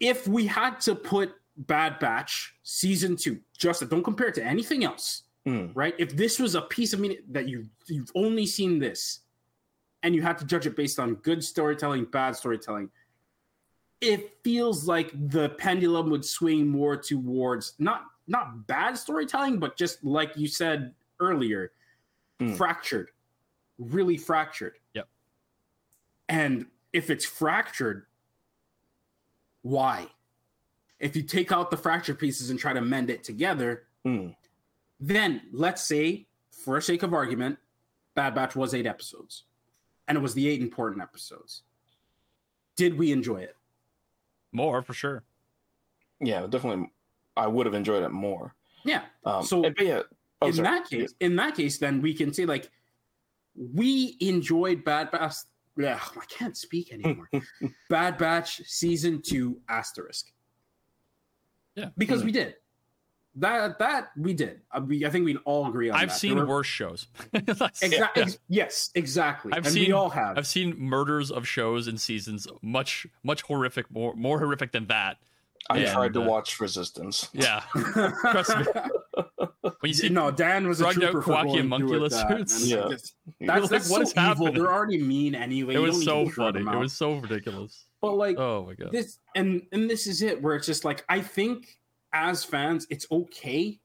if 0.00 0.26
we 0.26 0.46
had 0.46 0.80
to 0.82 0.94
put 0.94 1.34
Bad 1.56 1.98
Batch 2.00 2.54
season 2.64 3.16
two, 3.16 3.38
just 3.56 3.86
don't 3.88 4.02
compare 4.02 4.28
it 4.28 4.34
to 4.36 4.44
anything 4.44 4.82
else, 4.84 5.24
Mm. 5.46 5.70
right? 5.74 5.94
If 5.98 6.16
this 6.16 6.38
was 6.40 6.54
a 6.56 6.62
piece 6.62 6.92
of 6.92 7.00
media 7.00 7.18
that 7.30 7.48
you 7.48 7.68
you've 7.86 8.10
only 8.14 8.46
seen 8.46 8.78
this, 8.80 9.20
and 10.02 10.14
you 10.14 10.22
had 10.22 10.36
to 10.38 10.44
judge 10.46 10.66
it 10.66 10.74
based 10.74 10.98
on 10.98 11.14
good 11.16 11.44
storytelling, 11.44 12.06
bad 12.06 12.34
storytelling, 12.34 12.90
it 14.00 14.38
feels 14.42 14.86
like 14.86 15.10
the 15.30 15.50
pendulum 15.50 16.10
would 16.10 16.24
swing 16.24 16.66
more 16.68 16.96
towards 16.96 17.74
not 17.78 18.06
not 18.26 18.66
bad 18.66 18.96
storytelling, 18.96 19.58
but 19.58 19.76
just 19.76 20.02
like 20.04 20.36
you 20.36 20.46
said 20.46 20.94
earlier, 21.18 21.72
Mm. 22.38 22.56
fractured, 22.56 23.10
really 23.78 24.16
fractured. 24.16 24.78
Yep. 24.94 25.08
And 26.28 26.66
if 26.92 27.10
it's 27.10 27.24
fractured, 27.26 28.06
why? 29.62 30.08
If 30.98 31.16
you 31.16 31.22
take 31.22 31.50
out 31.52 31.70
the 31.70 31.76
fractured 31.76 32.18
pieces 32.18 32.50
and 32.50 32.58
try 32.58 32.72
to 32.72 32.80
mend 32.80 33.10
it 33.10 33.24
together, 33.24 33.86
Mm. 34.06 34.36
then 34.98 35.42
let's 35.52 35.82
say, 35.82 36.26
for 36.50 36.80
sake 36.80 37.02
of 37.02 37.12
argument, 37.12 37.58
Bad 38.14 38.34
Batch 38.34 38.54
was 38.56 38.72
eight 38.74 38.86
episodes, 38.86 39.44
and 40.08 40.16
it 40.16 40.20
was 40.20 40.34
the 40.34 40.48
eight 40.48 40.60
important 40.62 41.02
episodes. 41.02 41.62
Did 42.76 42.96
we 42.96 43.12
enjoy 43.12 43.42
it? 43.42 43.56
More 44.52 44.82
for 44.82 44.92
sure. 44.94 45.22
yeah 46.20 46.46
definitely 46.48 46.90
i 47.36 47.46
would 47.46 47.66
have 47.66 47.74
enjoyed 47.74 48.02
it 48.02 48.10
more 48.10 48.54
Yeah. 48.84 49.02
um 49.24 49.42
So- 49.42 49.62
so 49.62 49.70
but 49.76 49.86
yeah 49.86 50.02
oh, 50.42 50.48
in 50.48 50.54
sorry. 50.54 50.68
that 50.68 50.88
case, 50.88 51.14
in 51.20 51.36
that 51.36 51.54
case, 51.54 51.78
then 51.78 52.00
we 52.02 52.14
can 52.14 52.32
say 52.32 52.44
like 52.46 52.70
we 53.54 54.16
enjoyed 54.20 54.84
Bad 54.84 55.10
Batch. 55.10 55.34
Ugh, 55.78 55.86
I 56.22 56.24
can't 56.28 56.56
speak 56.56 56.92
anymore. 56.92 57.28
Bad 57.90 58.16
Batch 58.18 58.62
season 58.66 59.20
two 59.22 59.60
asterisk 59.68 60.32
Yeah. 61.74 61.90
because 61.98 62.24
we 62.24 62.32
did 62.32 62.54
that. 63.36 63.78
That 63.78 64.10
we 64.16 64.34
did. 64.34 64.60
I, 64.72 64.80
we, 64.80 65.04
I 65.06 65.10
think 65.10 65.24
we'd 65.24 65.38
all 65.44 65.66
agree 65.68 65.88
on 65.90 65.96
that. 65.96 66.02
I've 66.02 66.08
that. 66.10 66.18
seen 66.18 66.36
were- 66.36 66.46
worse 66.46 66.66
shows. 66.66 67.06
Exactly. 67.82 68.22
yeah. 68.24 68.26
Yes, 68.48 68.90
exactly. 68.94 69.52
I've 69.52 69.66
and 69.66 69.74
we 69.74 69.84
seen- 69.86 69.92
all 69.92 70.10
have. 70.10 70.36
I've 70.38 70.46
seen 70.46 70.74
murders 70.78 71.30
of 71.30 71.46
shows 71.46 71.86
and 71.86 72.00
seasons 72.00 72.46
much 72.62 73.06
much 73.22 73.42
horrific, 73.42 73.90
more 73.90 74.14
more 74.14 74.38
horrific 74.38 74.72
than 74.72 74.86
that. 74.88 75.18
i 75.68 75.78
and, 75.78 75.92
tried 75.92 76.12
to 76.14 76.22
uh, 76.22 76.26
watch 76.26 76.58
resistance 76.60 77.28
Yeah. 77.32 77.60
Trust 77.74 78.56
me. 78.58 78.64
When 79.62 79.88
you 79.88 79.94
see 79.94 80.08
no, 80.08 80.30
Dan 80.30 80.66
was 80.68 80.80
a 80.80 80.84
drugged 80.84 81.04
out 81.04 81.10
trooper 81.12 81.22
for 81.22 81.32
Quacky 81.32 81.46
going 81.62 81.72
and 81.72 81.88
through 81.88 82.00
with 82.02 82.12
that, 82.12 82.28
suits. 82.48 82.66
Yeah. 82.66 82.88
just- 82.90 83.14
You're 83.38 83.46
That's, 83.46 83.60
like, 83.62 83.70
that's 83.70 83.90
what 83.90 83.96
so 83.98 84.02
is 84.02 84.10
evil. 84.12 84.22
happening? 84.22 84.54
They're 84.54 84.72
already 84.72 85.02
mean 85.02 85.34
anyway. 85.34 85.74
it 85.74 85.78
was 85.78 86.04
so 86.04 86.22
need 86.22 86.28
to 86.28 86.34
throw 86.34 86.52
funny. 86.52 86.76
It 86.76 86.78
was 86.78 86.92
so 86.92 87.14
ridiculous. 87.14 87.84
But 88.00 88.14
like 88.14 88.38
Oh 88.38 88.64
my 88.66 88.74
god. 88.74 88.92
this, 88.92 89.18
and 89.34 89.62
and 89.72 89.88
this 89.88 90.06
is 90.06 90.22
it, 90.22 90.40
where 90.42 90.56
it's 90.56 90.66
just 90.66 90.84
like 90.84 91.04
I 91.08 91.20
think 91.20 91.78
as 92.12 92.44
fans, 92.44 92.86
it's 92.90 93.06
okay 93.10 93.78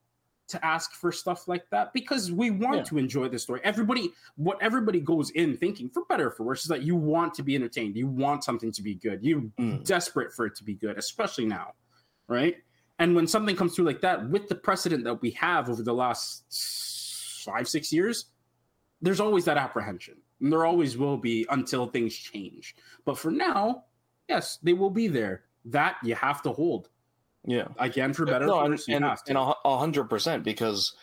to 0.48 0.64
ask 0.64 0.94
for 0.94 1.12
stuff 1.12 1.48
like 1.48 1.68
that 1.72 1.92
because 1.92 2.32
we 2.32 2.52
want 2.52 2.78
Yeah. 2.78 2.84
to 2.84 2.98
enjoy 3.00 3.28
the 3.28 3.40
story. 3.40 3.62
Everybody, 3.64 4.12
what 4.36 4.62
everybody 4.62 5.00
goes 5.00 5.32
in 5.32 5.58
thinking, 5.58 5.90
for 5.90 6.06
better 6.06 6.28
or 6.28 6.32
for 6.32 6.44
worse, 6.44 6.62
is 6.62 6.68
that 6.68 6.84
you 6.84 6.96
want 6.96 7.34
to 7.36 7.44
be 7.44 7.56
entertained. 7.56 7.96
You 7.96 8.08
want 8.08 8.44
something 8.44 8.72
to 8.72 8.84
be 8.84 8.94
good. 8.94 9.24
You're 9.24 9.42
Mm. 9.42 9.84
desperate 9.86 10.32
for 10.32 10.46
it 10.46 10.56
to 10.56 10.64
be 10.64 10.76
good, 10.76 10.98
especially 11.00 11.46
now, 11.46 11.74
right? 12.28 12.58
And 13.00 13.16
when 13.16 13.26
something 13.28 13.56
comes 13.56 13.76
through 13.76 13.86
like 13.86 14.02
that, 14.02 14.30
with 14.30 14.48
the 14.48 14.56
precedent 14.56 15.04
that 15.06 15.20
we 15.22 15.32
have 15.32 15.68
over 15.70 15.82
the 15.82 15.94
last 15.94 16.46
five, 17.44 17.68
six 17.68 17.92
years, 17.92 18.26
there's 19.02 19.20
always 19.20 19.46
that 19.46 19.58
apprehension. 19.58 20.22
And 20.42 20.52
there 20.52 20.66
always 20.66 20.96
will 20.98 21.18
be 21.18 21.46
until 21.50 21.88
things 21.88 22.16
change. 22.16 22.76
But 23.04 23.18
for 23.18 23.32
now, 23.32 23.86
yes, 24.30 24.58
they 24.62 24.74
will 24.74 24.90
be 24.92 25.08
there. 25.08 25.46
That 25.66 25.98
you 26.04 26.14
have 26.14 26.44
to 26.44 26.52
hold. 26.52 26.90
Yeah 27.46 27.68
Again, 27.80 28.14
for 28.14 28.26
better 28.26 28.46
no, 28.46 28.56
or 28.60 28.66
and, 28.66 28.80
you 28.88 28.96
and, 28.96 29.06
have 29.06 29.24
to. 29.24 29.30
and 29.38 29.56
a 29.66 29.78
hundred 29.78 30.06
percent 30.10 30.44
because 30.44 30.94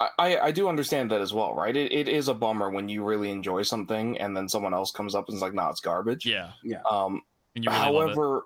I, 0.00 0.08
I 0.18 0.38
I 0.46 0.50
do 0.52 0.68
understand 0.68 1.10
that 1.10 1.20
as 1.20 1.34
well, 1.34 1.54
right? 1.54 1.76
It, 1.76 1.92
it 1.92 2.08
is 2.08 2.28
a 2.28 2.34
bummer 2.34 2.70
when 2.70 2.88
you 2.88 3.04
really 3.04 3.30
enjoy 3.30 3.62
something 3.62 4.18
and 4.18 4.36
then 4.36 4.48
someone 4.48 4.72
else 4.74 4.90
comes 4.92 5.14
up 5.14 5.26
and 5.28 5.34
is 5.36 5.42
like, 5.42 5.54
"Nah, 5.54 5.70
it's 5.70 5.80
garbage." 5.80 6.24
yeah. 6.24 6.50
Yeah. 6.62 6.82
Um. 6.88 7.22
And 7.56 7.64
you 7.64 7.70
really 7.70 7.82
love 7.92 7.94
it. 8.10 8.14
however, 8.14 8.42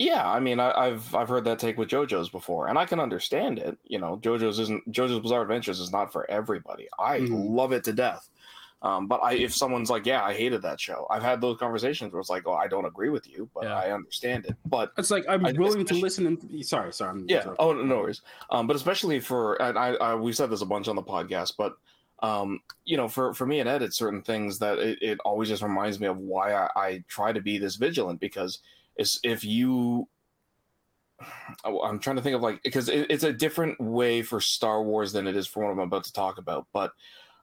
yeah, 0.00 0.28
I 0.28 0.40
mean, 0.40 0.58
I, 0.58 0.72
I've 0.72 1.14
I've 1.14 1.28
heard 1.28 1.44
that 1.44 1.58
take 1.60 1.78
with 1.78 1.88
JoJo's 1.90 2.30
before, 2.30 2.68
and 2.68 2.78
I 2.78 2.86
can 2.86 2.98
understand 2.98 3.58
it. 3.58 3.78
You 3.84 3.98
know, 4.00 4.16
JoJo's 4.22 4.58
isn't 4.58 4.90
JoJo's 4.92 5.20
Bizarre 5.20 5.42
Adventures 5.42 5.78
is 5.78 5.92
not 5.92 6.12
for 6.12 6.28
everybody. 6.30 6.88
I 6.98 7.20
Mhm. 7.20 7.50
love 7.54 7.72
it 7.72 7.84
to 7.84 7.92
death. 7.92 8.28
Um, 8.82 9.08
but 9.08 9.20
I, 9.22 9.34
if 9.34 9.54
someone's 9.54 9.90
like, 9.90 10.06
"Yeah, 10.06 10.22
I 10.24 10.32
hated 10.32 10.62
that 10.62 10.80
show," 10.80 11.06
I've 11.10 11.22
had 11.22 11.40
those 11.42 11.58
conversations 11.58 12.12
where 12.12 12.20
it's 12.20 12.30
like, 12.30 12.44
"Oh, 12.46 12.54
I 12.54 12.66
don't 12.66 12.86
agree 12.86 13.10
with 13.10 13.28
you, 13.28 13.50
but 13.54 13.64
Yeah. 13.64 13.76
I 13.78 13.92
understand 13.92 14.46
it." 14.46 14.56
But 14.64 14.92
It's 14.96 15.10
like 15.10 15.24
I'm 15.28 15.44
I- 15.44 15.52
willing 15.52 15.84
to 15.84 15.94
listen 15.94 16.26
and 16.26 16.64
sorry, 16.66 16.90
sorry. 16.92 17.10
I'm 17.10 17.26
yeah. 17.28 17.44
Oh, 17.58 17.74
no, 17.74 17.82
no 17.82 17.96
worries. 17.98 18.22
Um, 18.48 18.66
but 18.66 18.76
especially 18.76 19.20
for, 19.20 19.60
and 19.60 19.78
I, 19.78 19.88
I, 19.96 20.14
we 20.14 20.32
said 20.32 20.48
this 20.48 20.62
a 20.62 20.66
bunch 20.66 20.88
on 20.88 20.96
the 20.96 21.02
podcast, 21.02 21.54
but, 21.58 21.76
um, 22.22 22.60
you 22.86 22.96
know, 22.96 23.06
for, 23.06 23.34
for 23.34 23.44
me 23.46 23.60
and 23.60 23.68
Ed, 23.68 23.82
it's 23.82 23.98
certain 23.98 24.22
things 24.22 24.58
that 24.60 24.78
it, 24.78 24.98
it 25.02 25.18
always 25.26 25.50
just 25.50 25.62
reminds 25.62 26.00
me 26.00 26.06
of 26.06 26.16
why 26.16 26.54
I, 26.54 26.68
I 26.74 27.04
try 27.06 27.32
to 27.34 27.40
be 27.42 27.58
this 27.58 27.76
vigilant 27.76 28.18
because 28.18 28.60
it's, 28.96 29.20
if 29.24 29.44
you, 29.44 30.08
oh, 31.64 31.82
I'm 31.82 31.98
trying 31.98 32.16
to 32.16 32.22
think 32.22 32.34
of 32.36 32.40
like, 32.40 32.62
because 32.62 32.88
it, 32.88 33.10
it's 33.10 33.24
a 33.24 33.32
different 33.32 33.78
way 33.78 34.22
for 34.22 34.40
Star 34.40 34.82
Wars 34.82 35.12
than 35.12 35.26
it 35.26 35.36
is 35.36 35.46
for 35.46 35.64
what 35.64 35.70
I'm 35.70 35.78
about 35.80 36.04
to 36.04 36.12
talk 36.14 36.38
about. 36.38 36.66
But, 36.72 36.92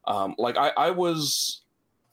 um, 0.08 0.34
like 0.38 0.58
I, 0.58 0.70
I 0.78 0.90
was 0.92 1.62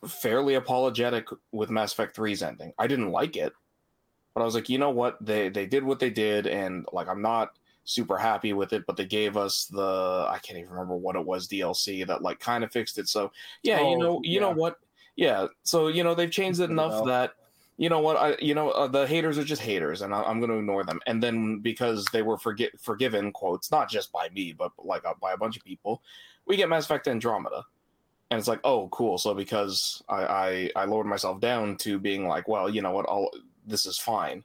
fairly 0.06 0.54
apologetic 0.54 1.28
with 1.52 1.70
Mass 1.70 1.92
Effect 1.92 2.16
3's 2.16 2.42
ending. 2.42 2.72
I 2.78 2.86
didn't 2.86 3.10
like 3.10 3.36
it 3.36 3.52
but 4.34 4.42
I 4.42 4.44
was 4.44 4.54
like, 4.56 4.68
you 4.68 4.78
know 4.78 4.90
what? 4.90 5.16
They 5.24 5.48
they 5.48 5.64
did 5.64 5.84
what 5.84 6.00
they 6.00 6.10
did, 6.10 6.48
and 6.48 6.84
like 6.92 7.06
I'm 7.06 7.22
not 7.22 7.56
super 7.84 8.18
happy 8.18 8.52
with 8.52 8.72
it, 8.72 8.84
but 8.86 8.96
they 8.96 9.04
gave 9.06 9.36
us 9.36 9.66
the 9.66 10.26
I 10.28 10.40
can't 10.42 10.58
even 10.58 10.72
remember 10.72 10.96
what 10.96 11.14
it 11.14 11.24
was 11.24 11.46
DLC 11.46 12.04
that 12.06 12.20
like 12.20 12.40
kind 12.40 12.64
of 12.64 12.72
fixed 12.72 12.98
it. 12.98 13.08
So 13.08 13.30
yeah, 13.62 13.78
you 13.78 13.94
Oh, 13.94 14.00
know, 14.00 14.20
you 14.24 14.40
know 14.40 14.50
what? 14.50 14.80
Yeah, 15.14 15.46
so 15.62 15.86
you 15.86 16.02
know 16.02 16.16
they've 16.16 16.30
changed 16.30 16.58
it 16.60 16.68
enough 16.70 16.90
Well. 16.90 17.04
that 17.04 17.34
you 17.76 17.88
know 17.88 18.00
what 18.00 18.16
I 18.16 18.36
you 18.40 18.56
know 18.56 18.70
uh, 18.70 18.88
the 18.88 19.06
haters 19.06 19.38
are 19.38 19.44
just 19.44 19.62
haters, 19.62 20.02
and 20.02 20.12
I, 20.12 20.22
I'm 20.24 20.40
going 20.40 20.50
to 20.50 20.58
ignore 20.58 20.82
them. 20.82 20.98
And 21.06 21.22
then 21.22 21.60
because 21.60 22.04
they 22.06 22.22
were 22.22 22.36
forgi- 22.36 22.76
forgiven 22.80 23.30
quotes, 23.30 23.70
not 23.70 23.88
just 23.88 24.10
by 24.10 24.28
me, 24.30 24.52
but 24.52 24.72
like 24.78 25.04
uh, 25.04 25.14
by 25.20 25.32
a 25.32 25.36
bunch 25.36 25.56
of 25.56 25.62
people, 25.62 26.02
we 26.44 26.56
get 26.56 26.68
Mass 26.68 26.86
Effect 26.86 27.06
Andromeda. 27.06 27.64
And 28.34 28.40
it's 28.40 28.48
like, 28.48 28.62
oh, 28.64 28.88
cool. 28.88 29.16
So 29.16 29.32
because 29.32 30.02
I, 30.08 30.24
I 30.24 30.70
I 30.74 30.84
lowered 30.86 31.06
myself 31.06 31.38
down 31.38 31.76
to 31.76 32.00
being 32.00 32.26
like, 32.26 32.48
well, 32.48 32.68
you 32.68 32.82
know 32.82 32.90
what, 32.90 33.06
I'll 33.08 33.30
this 33.64 33.86
is 33.86 33.96
fine. 33.96 34.42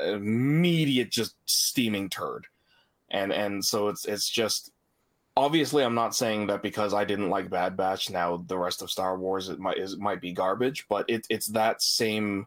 Immediate, 0.00 1.10
just 1.10 1.34
steaming 1.44 2.08
turd, 2.08 2.46
and 3.10 3.32
and 3.32 3.64
so 3.64 3.88
it's 3.88 4.04
it's 4.04 4.30
just 4.30 4.70
obviously 5.36 5.82
I'm 5.82 5.96
not 5.96 6.14
saying 6.14 6.46
that 6.46 6.62
because 6.62 6.94
I 6.94 7.04
didn't 7.04 7.30
like 7.30 7.50
Bad 7.50 7.76
Batch 7.76 8.10
now 8.10 8.44
the 8.46 8.56
rest 8.56 8.80
of 8.80 8.92
Star 8.92 9.18
Wars 9.18 9.48
it 9.48 9.58
might 9.58 9.78
is 9.78 9.96
might 9.96 10.20
be 10.20 10.32
garbage, 10.32 10.86
but 10.88 11.04
it, 11.10 11.26
it's 11.28 11.46
that 11.48 11.82
same 11.82 12.46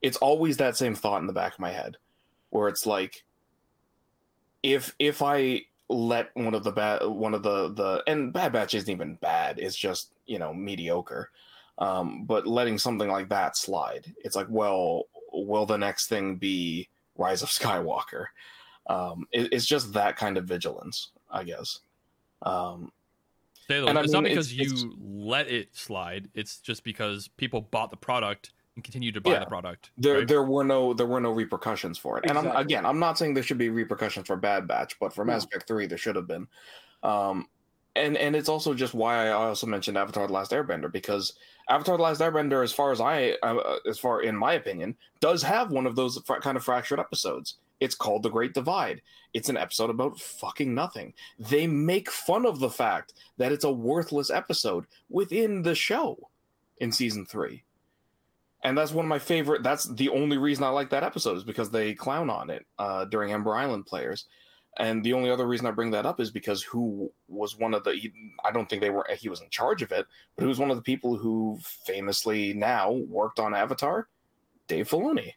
it's 0.00 0.16
always 0.16 0.56
that 0.56 0.78
same 0.78 0.94
thought 0.94 1.20
in 1.20 1.26
the 1.26 1.34
back 1.34 1.52
of 1.52 1.60
my 1.60 1.72
head 1.72 1.98
where 2.48 2.68
it's 2.68 2.86
like 2.86 3.22
if 4.62 4.94
if 4.98 5.20
I 5.20 5.64
let 5.88 6.30
one 6.34 6.54
of 6.54 6.64
the 6.64 6.72
bad 6.72 7.04
one 7.06 7.34
of 7.34 7.42
the 7.42 7.72
the 7.72 8.02
and 8.06 8.32
Bad 8.32 8.52
Batch 8.52 8.74
isn't 8.74 8.90
even 8.90 9.16
bad, 9.16 9.58
it's 9.58 9.76
just, 9.76 10.10
you 10.26 10.38
know, 10.38 10.52
mediocre. 10.54 11.30
Um, 11.78 12.24
but 12.24 12.46
letting 12.46 12.78
something 12.78 13.08
like 13.08 13.28
that 13.30 13.56
slide, 13.56 14.12
it's 14.24 14.36
like, 14.36 14.46
well, 14.48 15.04
will 15.32 15.66
the 15.66 15.76
next 15.76 16.06
thing 16.08 16.36
be 16.36 16.88
Rise 17.16 17.42
of 17.42 17.48
Skywalker? 17.50 18.26
Um, 18.86 19.26
it, 19.32 19.52
it's 19.52 19.66
just 19.66 19.92
that 19.94 20.16
kind 20.16 20.36
of 20.38 20.44
vigilance, 20.44 21.10
I 21.30 21.44
guess. 21.44 21.80
Um, 22.42 22.92
Say 23.68 23.78
And 23.86 23.98
I 23.98 24.02
it's 24.02 24.12
not 24.12 24.24
because 24.24 24.52
it's- 24.52 24.82
you 24.82 24.94
let 25.00 25.48
it 25.48 25.74
slide. 25.74 26.28
It's 26.34 26.58
just 26.58 26.84
because 26.84 27.28
people 27.28 27.62
bought 27.62 27.90
the 27.90 27.96
product 27.96 28.52
and 28.76 28.84
continue 28.84 29.12
to 29.12 29.20
buy 29.20 29.32
Yeah. 29.32 29.40
the 29.40 29.46
product. 29.46 29.90
there 29.96 30.18
right? 30.18 30.28
there 30.28 30.42
were 30.42 30.64
no 30.64 30.92
there 30.94 31.06
were 31.06 31.20
no 31.20 31.30
repercussions 31.30 31.96
for 31.98 32.18
it 32.18 32.24
and 32.28 32.36
I'm, 32.38 32.54
again 32.56 32.84
i'm 32.84 32.98
not 32.98 33.18
saying 33.18 33.34
there 33.34 33.42
should 33.42 33.58
be 33.58 33.68
repercussions 33.68 34.26
for 34.26 34.36
bad 34.36 34.66
batch 34.66 34.98
but 34.98 35.12
for 35.12 35.24
No. 35.24 35.32
mass 35.32 35.44
effect 35.44 35.68
3 35.68 35.86
there 35.86 35.98
should 35.98 36.16
have 36.16 36.26
been 36.26 36.46
um 37.02 37.48
and 37.96 38.16
and 38.16 38.34
it's 38.34 38.48
also 38.48 38.74
just 38.74 38.94
why 38.94 39.28
i 39.28 39.30
also 39.30 39.66
mentioned 39.66 39.96
avatar 39.96 40.26
the 40.26 40.32
last 40.32 40.50
airbender 40.50 40.90
because 40.90 41.34
avatar 41.68 41.96
the 41.96 42.02
last 42.02 42.20
airbender 42.20 42.62
as 42.64 42.72
far 42.72 42.90
as 42.90 43.00
i 43.00 43.36
uh, 43.42 43.78
as 43.88 43.98
far 43.98 44.22
in 44.22 44.36
my 44.36 44.54
opinion 44.54 44.96
does 45.20 45.42
have 45.42 45.70
one 45.70 45.86
of 45.86 45.94
those 45.96 46.18
fr- 46.26 46.34
kind 46.40 46.56
of 46.56 46.64
fractured 46.64 46.98
episodes 46.98 47.56
it's 47.80 47.94
called 47.94 48.22
the 48.22 48.30
great 48.30 48.54
divide 48.54 49.00
it's 49.34 49.48
an 49.48 49.56
episode 49.56 49.90
about 49.90 50.18
fucking 50.18 50.74
nothing 50.74 51.12
they 51.38 51.66
make 51.66 52.10
fun 52.10 52.44
of 52.46 52.58
the 52.58 52.70
fact 52.70 53.14
that 53.36 53.52
it's 53.52 53.64
a 53.64 53.70
worthless 53.70 54.30
episode 54.30 54.86
within 55.10 55.62
the 55.62 55.74
show 55.74 56.18
in 56.78 56.90
season 56.90 57.24
3 57.24 57.62
and 58.64 58.76
that's 58.76 58.92
one 58.92 59.04
of 59.04 59.08
my 59.08 59.18
favorite 59.18 59.62
that's 59.62 59.84
the 59.84 60.08
only 60.08 60.38
reason 60.38 60.64
i 60.64 60.68
like 60.68 60.90
that 60.90 61.04
episode 61.04 61.36
is 61.36 61.44
because 61.44 61.70
they 61.70 61.94
clown 61.94 62.30
on 62.30 62.50
it 62.50 62.64
uh, 62.78 63.04
during 63.06 63.32
ember 63.32 63.54
island 63.54 63.84
players 63.86 64.26
and 64.78 65.04
the 65.04 65.12
only 65.12 65.30
other 65.30 65.46
reason 65.46 65.66
i 65.66 65.70
bring 65.70 65.90
that 65.90 66.06
up 66.06 66.18
is 66.20 66.30
because 66.30 66.62
who 66.62 67.10
was 67.28 67.56
one 67.58 67.74
of 67.74 67.84
the 67.84 67.92
he, 67.92 68.10
i 68.44 68.50
don't 68.50 68.68
think 68.68 68.80
they 68.82 68.90
were 68.90 69.06
he 69.18 69.28
was 69.28 69.40
in 69.40 69.50
charge 69.50 69.82
of 69.82 69.92
it 69.92 70.06
but 70.36 70.42
who 70.42 70.48
was 70.48 70.58
one 70.58 70.70
of 70.70 70.76
the 70.76 70.82
people 70.82 71.16
who 71.16 71.58
famously 71.86 72.52
now 72.54 72.90
worked 72.90 73.38
on 73.38 73.54
avatar 73.54 74.08
dave 74.66 74.88
filoni 74.88 75.32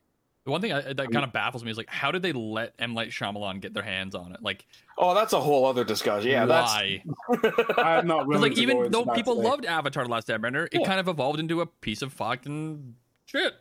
The 0.46 0.52
one 0.52 0.62
thing 0.62 0.72
I, 0.72 0.94
that 0.94 1.12
kind 1.12 1.26
of 1.26 1.34
baffles 1.34 1.66
me 1.66 1.72
is 1.72 1.76
like, 1.78 1.90
how 1.90 2.10
did 2.10 2.22
they 2.22 2.32
let 2.32 2.74
M 2.80 2.94
Night 2.94 3.10
Shyamalan 3.10 3.60
get 3.60 3.74
their 3.74 3.84
hands 3.84 4.16
on 4.16 4.32
it? 4.32 4.42
Like, 4.42 4.66
oh 4.98 5.14
that's 5.14 5.34
a 5.34 5.42
whole 5.42 5.66
other 5.66 5.84
discussion 5.84 6.32
yeah 6.32 6.46
why? 6.46 7.04
that's 7.30 7.44
I'm 7.78 8.08
not 8.08 8.20
'Cause, 8.20 8.28
willing 8.28 8.42
like, 8.44 8.54
to 8.56 8.62
even 8.62 8.90
though 8.90 9.04
people 9.08 9.36
today. 9.36 9.50
loved 9.50 9.66
Avatar: 9.66 10.06
The 10.06 10.10
Last 10.10 10.30
Airbender, 10.30 10.68
it 10.72 10.80
Yeah. 10.80 10.88
kind 10.88 11.02
of 11.02 11.10
evolved 11.10 11.42
into 11.42 11.60
a 11.60 11.66
piece 11.66 12.02
of 12.02 12.14
fucking 12.14 12.96
shit 13.28 13.54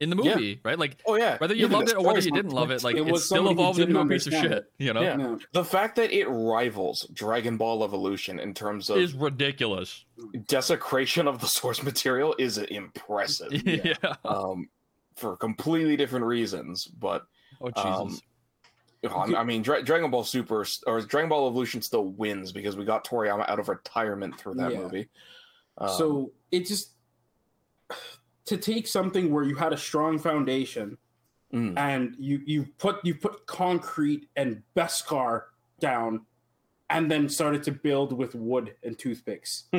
in 0.00 0.10
the 0.10 0.16
Yeah. 0.20 0.34
movie, 0.34 0.60
right? 0.64 0.76
Like, 0.78 0.96
oh 1.06 1.14
yeah 1.14 1.38
whether 1.38 1.54
you 1.54 1.66
Even 1.66 1.78
loved 1.78 1.90
it 1.90 1.96
or 1.96 2.04
whether 2.04 2.18
you 2.18 2.32
didn't 2.32 2.50
love 2.50 2.72
it, 2.72 2.82
like, 2.82 2.96
It 2.96 3.06
it, 3.06 3.12
was 3.12 3.24
still 3.26 3.36
someone 3.36 3.54
who 3.54 3.60
evolved 3.60 3.78
into 3.78 4.00
a 4.00 4.06
piece 4.06 4.26
of 4.26 4.32
shit. 4.32 4.64
You 4.78 4.92
know, 4.94 5.00
Yeah. 5.02 5.16
Yeah. 5.18 5.36
the 5.52 5.64
fact 5.64 5.94
that 5.96 6.10
it 6.10 6.26
rivals 6.28 7.06
dragon 7.12 7.56
ball 7.56 7.84
evolution 7.84 8.40
in 8.40 8.52
terms 8.52 8.90
of 8.90 8.96
is 8.98 9.14
ridiculous. 9.14 10.04
desecration 10.48 11.28
of 11.28 11.40
the 11.40 11.46
source 11.46 11.82
material 11.84 12.34
is 12.38 12.58
impressive 12.58 13.52
yeah. 13.66 13.94
um, 14.24 14.68
for 15.14 15.36
completely 15.36 15.96
different 15.96 16.24
reasons. 16.24 16.86
But 16.86 17.24
Oh 17.60 17.70
Jesus. 17.70 18.22
um, 19.04 19.34
I 19.34 19.40
I 19.40 19.44
mean, 19.44 19.62
Dra- 19.62 19.82
Dragon 19.84 20.10
Ball 20.10 20.24
Super 20.24 20.64
or 20.86 21.00
Dragon 21.02 21.28
Ball 21.28 21.48
Evolution 21.48 21.80
still 21.82 22.06
wins 22.06 22.50
because 22.52 22.76
we 22.76 22.84
got 22.84 23.04
Toriyama 23.06 23.48
out 23.48 23.58
of 23.60 23.68
retirement 23.68 24.38
through 24.38 24.54
that 24.54 24.72
Yeah. 24.72 24.78
movie. 24.78 25.08
Um, 25.78 25.88
so 25.90 26.32
it 26.50 26.66
just 26.66 26.90
to 28.46 28.56
take 28.56 28.86
something 28.86 29.30
where 29.30 29.44
you 29.44 29.54
had 29.54 29.72
a 29.72 29.76
strong 29.76 30.18
foundation 30.18 30.98
mm, 31.52 31.78
and 31.78 32.16
you 32.18 32.40
you 32.44 32.66
put 32.78 32.96
you 33.04 33.14
put 33.14 33.46
concrete 33.46 34.28
and 34.36 34.62
Beskar 34.76 35.42
down, 35.80 36.26
and 36.90 37.10
then 37.10 37.28
started 37.28 37.62
to 37.64 37.72
build 37.72 38.12
with 38.12 38.34
wood 38.34 38.74
and 38.82 38.98
toothpicks. 38.98 39.64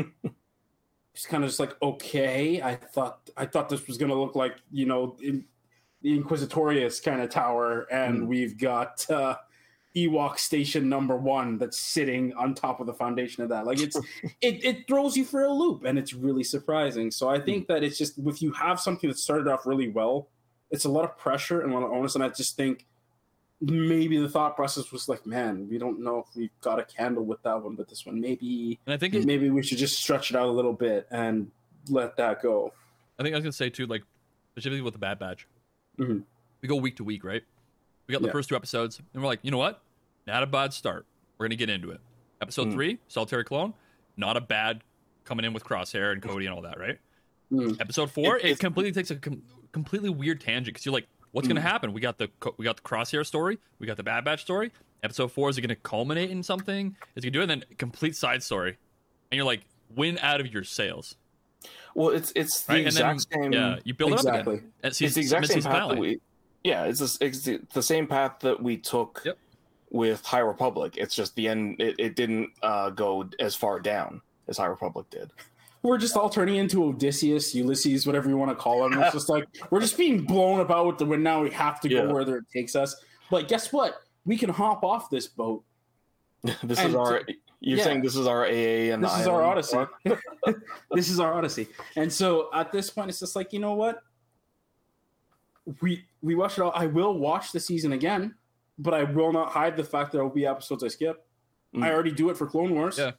it's 1.14 1.26
kind 1.26 1.44
of 1.44 1.50
just 1.50 1.60
like 1.60 1.76
okay, 1.82 2.62
I 2.62 2.76
thought 2.76 3.30
I 3.38 3.46
thought 3.46 3.70
this 3.70 3.88
was 3.88 3.98
gonna 3.98 4.16
look 4.20 4.36
like 4.36 4.58
you 4.72 4.86
know 4.86 5.18
in, 5.22 5.46
the 6.02 6.20
Inquisitorius 6.20 7.02
kind 7.02 7.22
of 7.22 7.30
tower, 7.30 7.88
and 7.90 8.24
Mm. 8.24 8.28
we've 8.28 8.58
got 8.58 9.10
uh, 9.10 9.36
Ewok 9.96 10.40
Station 10.40 10.90
Number 10.90 11.16
One 11.16 11.58
that's 11.60 11.78
sitting 11.80 12.34
on 12.34 12.56
top 12.56 12.80
of 12.80 12.88
the 12.88 12.94
foundation 12.94 13.44
of 13.44 13.50
that. 13.50 13.66
Like 13.66 13.80
it's 13.80 13.96
it 14.42 14.64
it 14.66 14.88
throws 14.88 15.16
you 15.16 15.24
for 15.26 15.44
a 15.44 15.52
loop, 15.52 15.84
and 15.86 16.00
it's 16.00 16.14
really 16.14 16.44
surprising. 16.44 17.12
So 17.12 17.30
I 17.30 17.40
think 17.40 17.68
that 17.68 17.84
it's 17.84 17.98
just 17.98 18.18
if 18.18 18.42
you 18.42 18.52
have 18.54 18.80
something 18.80 19.10
that 19.10 19.18
started 19.20 19.48
off 19.48 19.66
really 19.66 19.90
well, 19.90 20.28
it's 20.72 20.86
a 20.86 20.90
lot 20.90 21.06
of 21.06 21.18
pressure 21.18 21.62
and 21.62 21.72
a 21.72 21.76
lot 21.76 21.84
of 21.86 21.92
onus. 21.92 22.16
And 22.16 22.24
I 22.24 22.30
just 22.30 22.56
think 22.58 22.86
maybe 23.62 24.18
the 24.18 24.28
thought 24.28 24.56
process 24.56 24.92
was 24.92 25.08
like, 25.08 25.26
man, 25.26 25.68
we 25.70 25.78
don't 25.78 26.02
know 26.04 26.20
if 26.28 26.36
we've 26.36 26.50
got 26.62 26.80
a 26.80 26.84
candle 26.84 27.24
with 27.24 27.42
that 27.44 27.62
one, 27.64 27.76
but 27.76 27.88
this 27.88 28.06
one 28.06 28.20
maybe 28.20 28.80
and 28.86 28.94
I 28.94 28.98
think 28.98 29.14
it, 29.14 29.26
maybe 29.26 29.50
we 29.50 29.64
should 29.64 29.78
just 29.78 29.98
stretch 30.00 30.32
it 30.32 30.36
out 30.38 30.48
a 30.48 30.52
little 30.52 30.74
bit 30.74 31.08
and 31.12 31.50
let 31.90 32.18
that 32.18 32.42
go. 32.42 32.74
I 33.20 33.24
think 33.24 33.34
I 33.36 33.38
was 33.38 33.44
gonna 33.44 33.54
say 33.54 33.70
too, 33.70 33.86
like 33.86 34.04
specifically 34.54 34.82
with 34.82 34.94
the 34.94 35.00
Bad 35.00 35.20
Batch, 35.20 35.48
Mhm. 36.00 36.24
we 36.62 36.68
go 36.68 36.76
week 36.76 36.98
to 36.98 37.04
week, 37.04 37.24
right? 37.24 37.44
We 38.14 38.20
got 38.20 38.22
the 38.22 38.28
Yeah. 38.28 38.34
first 38.34 38.50
two 38.50 38.56
episodes, 38.56 39.02
and 39.16 39.24
we're 39.24 39.28
like, 39.28 39.40
you 39.42 39.50
know 39.50 39.58
what? 39.58 39.82
Not 40.28 40.44
a 40.44 40.46
bad 40.46 40.72
start. 40.72 41.08
We're 41.40 41.48
gonna 41.48 41.56
get 41.56 41.72
into 41.72 41.90
it. 41.90 42.00
Episode 42.42 42.68
Mm. 42.68 42.74
three, 42.74 43.00
Solitary 43.08 43.44
Clone, 43.44 43.74
not 44.18 44.38
a 44.38 44.42
bad 44.42 44.84
coming 45.24 45.46
in 45.46 45.52
with 45.52 45.64
Crosshair 45.64 46.12
and 46.12 46.22
Cody 46.22 46.46
and 46.46 46.54
all 46.54 46.62
that, 46.62 46.78
right? 46.80 47.00
Mm. 47.52 47.82
Episode 47.82 48.12
four, 48.12 48.38
It- 48.38 48.46
it, 48.46 48.60
completely 48.60 48.92
takes 48.92 49.10
a 49.10 49.16
com- 49.16 49.42
completely 49.72 50.12
weird 50.12 50.42
tangent 50.42 50.68
because 50.76 50.86
you're 50.86 50.94
like, 50.94 51.08
what's 51.32 51.48
gonna 51.48 51.60
Mm. 51.60 51.64
happen? 51.64 51.92
We 51.92 52.02
got 52.02 52.20
the 52.20 52.30
we 52.58 52.66
got 52.66 52.76
the 52.76 52.84
Crosshair 52.84 53.26
story, 53.26 53.58
we 53.80 53.88
got 53.88 53.98
the 53.98 54.04
Bad 54.04 54.24
Batch 54.24 54.42
story. 54.44 54.72
Episode 55.02 55.32
four 55.32 55.50
is 55.50 55.58
it 55.58 55.62
gonna 55.62 55.76
culminate 55.76 56.30
in 56.30 56.44
something? 56.44 56.96
Is 57.16 57.24
it 57.26 57.32
gonna 57.32 57.32
do 57.32 57.40
it? 57.40 57.52
And 57.52 57.64
then 57.64 57.78
complete 57.80 58.16
side 58.16 58.44
story, 58.44 58.78
and 59.32 59.38
you're 59.38 59.44
like, 59.46 59.62
win 59.90 60.20
out 60.20 60.40
of 60.40 60.54
your 60.54 60.64
sails, 60.64 61.16
well, 61.96 62.10
it's 62.10 62.32
it's 62.36 62.62
the 62.62 62.74
right? 62.74 62.86
And 62.86 62.96
then 62.96 63.10
exact 63.16 63.34
same. 63.34 63.54
yeah, 63.54 63.80
you 63.84 63.96
build 63.96 64.14
it 64.14 64.20
up 64.28 64.46
again. 64.46 64.72
And 64.84 64.92
it's 64.92 65.00
the 65.00 65.06
exact 65.08 65.48
same 65.48 65.64
path 65.64 65.90
that 65.90 65.98
we. 65.98 66.20
Yeah, 66.64 66.86
it's, 66.86 67.00
the- 67.00 67.26
it's 67.26 67.42
the, 67.42 67.62
the 67.74 67.84
same 67.84 68.08
path 68.08 68.40
that 68.42 68.62
we 68.62 68.78
took 68.78 69.22
Yep. 69.26 69.38
with 69.92 70.26
High 70.26 70.40
Republic. 70.40 70.96
It's 70.98 71.14
just 71.16 71.36
the 71.36 71.48
end. 71.50 71.82
It, 71.82 71.96
it 72.00 72.16
didn't 72.16 72.52
uh, 72.62 72.90
go 72.92 73.30
as 73.40 73.56
far 73.56 73.80
down 73.80 74.22
as 74.48 74.58
High 74.58 74.66
Republic 74.68 75.10
did. 75.10 75.32
We're 75.82 75.98
just 75.98 76.16
all 76.16 76.30
turning 76.30 76.56
into 76.56 76.82
Odysseus, 76.86 77.54
Ulysses, 77.54 78.08
whatever 78.08 78.30
you 78.30 78.38
want 78.38 78.52
to 78.52 78.56
call 78.56 78.86
him. 78.86 78.94
It's 79.02 79.12
just 79.14 79.28
like 79.28 79.46
we're 79.70 79.82
just 79.82 79.98
being 79.98 80.24
blown 80.24 80.62
about 80.62 80.88
with 80.88 80.98
the 80.98 81.06
wind. 81.06 81.24
Now 81.24 81.42
we 81.44 81.50
have 81.50 81.82
to 81.82 81.90
Yeah. 81.90 82.04
go 82.04 82.14
wherever 82.14 82.38
it 82.38 82.46
takes 82.54 82.76
us. 82.76 82.96
But 83.30 83.50
guess 83.50 83.74
what? 83.74 83.96
We 84.26 84.38
can 84.38 84.50
hop 84.50 84.86
off 84.86 85.10
this 85.10 85.28
boat. 85.28 85.64
this 86.64 86.80
And 86.80 86.90
is 86.90 86.96
our. 86.96 87.22
You're 87.60 87.78
yeah. 87.78 87.84
saying 87.84 88.02
this 88.02 88.16
is 88.16 88.28
our 88.28 88.46
AA 88.46 88.92
and 88.94 89.04
this 89.04 89.18
is 89.20 89.28
our 89.28 89.42
odyssey. 89.44 89.78
this 90.92 91.10
is 91.10 91.20
our 91.20 91.34
odyssey. 91.34 91.68
And 91.98 92.12
so 92.12 92.50
at 92.54 92.72
this 92.72 92.90
point, 92.90 93.10
it's 93.10 93.20
just 93.20 93.36
like 93.36 93.52
you 93.54 93.60
know 93.60 93.74
what? 93.74 94.00
We 95.82 96.04
we 96.24 96.34
watch 96.36 96.58
it 96.58 96.62
all. 96.62 96.72
I 96.74 96.88
will 96.88 97.18
watch 97.20 97.52
the 97.52 97.60
season 97.60 97.92
again, 97.94 98.34
but 98.80 98.94
I 98.96 99.04
will 99.04 99.32
not 99.32 99.52
hide 99.52 99.78
the 99.78 99.84
fact 99.84 100.12
that 100.12 100.18
there 100.18 100.24
will 100.24 100.34
be 100.34 100.46
episodes 100.48 100.84
I 100.84 100.88
skip. 100.88 101.26
Mm. 101.76 101.84
I 101.84 101.92
already 101.94 102.12
do 102.12 102.30
it 102.30 102.38
for 102.38 102.48
Clone 102.48 102.74
Wars. 102.74 102.98
Yeah. 102.98 103.12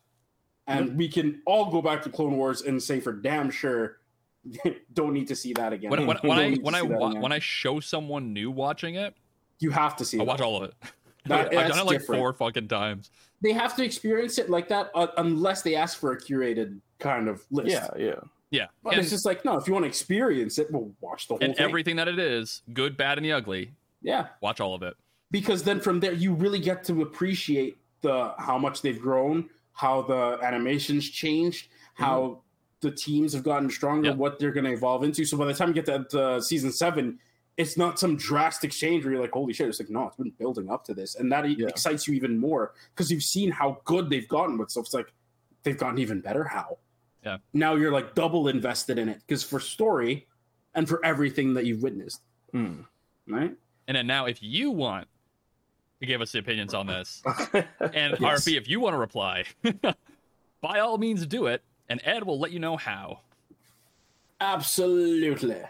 And 0.67 0.97
we 0.97 1.09
can 1.09 1.43
all 1.45 1.71
go 1.71 1.83
back 1.83 2.03
to 2.03 2.09
Clone 2.11 2.37
Wars 2.39 2.63
and 2.63 2.83
say 2.83 2.99
for 2.99 3.13
damn 3.13 3.51
sure, 3.51 3.99
don't 4.95 5.13
need 5.13 5.29
to 5.29 5.37
see 5.37 5.53
that 5.53 5.73
again. 5.75 5.91
when, 5.91 6.07
when, 6.07 6.17
when 6.23 6.39
I 6.39 6.55
when 6.55 6.75
I 6.75 6.83
wa- 6.83 7.09
again. 7.11 7.21
when 7.21 7.33
I 7.33 7.39
show 7.39 7.81
someone 7.81 8.33
new 8.33 8.51
watching 8.51 8.95
it, 8.95 9.15
you 9.61 9.71
have 9.71 9.95
to 9.97 10.05
see 10.05 10.19
I 10.19 10.23
it. 10.23 10.27
watch 10.27 10.41
all 10.41 10.63
of 10.63 10.71
it. 10.71 10.75
That- 11.27 11.55
I've 11.57 11.69
done 11.71 11.79
it 11.79 11.87
like 11.87 12.01
different. 12.01 12.21
four 12.21 12.33
fucking 12.35 12.69
times. 12.69 13.11
They 13.43 13.53
have 13.53 13.75
to 13.77 13.85
experience 13.85 14.37
it 14.39 14.51
like 14.51 14.69
that 14.69 14.91
uh, 14.95 15.07
unless 15.17 15.63
they 15.63 15.75
ask 15.75 15.99
for 15.99 16.13
a 16.13 16.21
curated 16.21 16.81
kind 16.99 17.29
of 17.29 17.43
list. 17.51 17.71
Yeah, 17.71 17.89
yeah. 17.99 18.15
Yeah, 18.55 18.67
But 18.83 18.95
and, 18.95 19.03
it's 19.03 19.11
just 19.11 19.25
like 19.27 19.45
no, 19.45 19.57
if 19.59 19.67
you 19.67 19.73
want 19.73 19.85
to 19.85 19.89
experience 19.89 20.59
it, 20.59 20.71
well, 20.71 20.91
watch 21.01 21.27
the 21.29 21.35
whole 21.35 21.43
and 21.45 21.57
thing. 21.57 21.65
everything 21.65 21.97
that 21.97 22.09
it 22.09 22.19
is, 22.19 22.63
good, 22.73 22.97
bad, 22.97 23.19
and 23.19 23.25
the 23.25 23.33
ugly. 23.33 23.73
yeah, 24.03 24.29
Watch 24.41 24.61
all 24.61 24.75
of 24.75 24.83
it. 24.83 24.95
because 25.31 25.63
then 25.65 25.81
from 25.81 26.01
there 26.01 26.13
you 26.13 26.35
really 26.35 26.61
get 26.61 26.85
to 26.85 27.03
appreciate 27.03 27.79
the 28.03 28.33
how 28.39 28.59
much 28.59 28.83
they've 28.83 29.01
grown, 29.01 29.49
how 29.73 30.03
the 30.03 30.39
animations 30.43 31.09
changed, 31.09 31.69
how 31.95 32.43
the 32.81 32.91
teams 32.91 33.33
have 33.33 33.43
gotten 33.43 33.71
stronger, 33.71 34.11
Yeah. 34.11 34.15
what 34.15 34.39
they're 34.39 34.53
going 34.53 34.67
to 34.67 34.73
evolve 34.73 35.03
into. 35.05 35.25
So 35.25 35.37
by 35.39 35.47
the 35.47 35.55
time 35.55 35.69
you 35.69 35.75
get 35.83 35.87
to 36.11 36.21
uh, 36.23 36.41
season 36.41 36.71
seven, 36.71 37.19
it's 37.57 37.77
not 37.79 37.99
some 37.99 38.17
drastic 38.17 38.73
change 38.73 39.05
where 39.05 39.15
you're 39.15 39.23
like, 39.23 39.33
holy 39.33 39.53
shit! 39.53 39.69
It's 39.69 39.81
like 39.81 39.89
no, 39.91 40.09
it's 40.09 40.17
been 40.17 40.33
building 40.39 40.69
up 40.71 40.85
to 40.85 40.95
this, 40.95 41.15
and 41.15 41.33
that 41.33 41.49
Yeah. 41.49 41.69
excites 41.69 42.07
you 42.07 42.15
even 42.15 42.37
more 42.39 42.73
because 42.95 43.11
you've 43.11 43.23
seen 43.23 43.51
how 43.51 43.81
good 43.85 44.11
they've 44.11 44.29
gotten 44.29 44.59
with 44.59 44.71
stuff. 44.71 44.85
It's 44.87 44.95
like 44.95 45.13
they've 45.63 45.79
gotten 45.79 45.99
even 45.99 46.21
better. 46.21 46.45
How? 46.45 46.79
Yeah. 47.25 47.39
Now 47.53 47.75
you're 47.75 47.93
like 47.93 48.15
double 48.15 48.49
invested 48.49 48.99
in 48.99 49.09
it 49.09 49.21
because 49.27 49.43
for 49.43 49.59
story 49.61 50.27
and 50.75 50.89
for 50.89 51.05
everything 51.05 51.55
that 51.55 51.65
you've 51.65 51.83
witnessed, 51.83 52.21
Hmm. 52.53 52.81
right? 53.27 53.53
And 53.89 53.97
then 53.97 54.07
now, 54.07 54.27
if 54.27 54.43
you 54.43 54.71
want 54.71 55.09
to 56.01 56.07
give 56.07 56.21
us 56.21 56.33
the 56.33 56.39
opinions 56.41 56.75
on 56.75 56.87
this. 56.87 57.23
And 57.81 58.17
Yes. 58.21 58.47
RP, 58.47 58.57
if 58.57 58.69
you 58.69 58.81
want 58.81 58.95
to 58.95 58.99
reply, 58.99 59.45
by 60.61 60.81
all 60.81 60.99
means 60.99 61.27
do 61.27 61.47
it, 61.47 61.63
and 61.89 62.01
Ed 62.05 62.25
will 62.25 62.39
let 62.39 62.51
you 62.51 62.59
know 62.59 62.77
how. 62.77 63.21
Absolutely. 64.41 65.61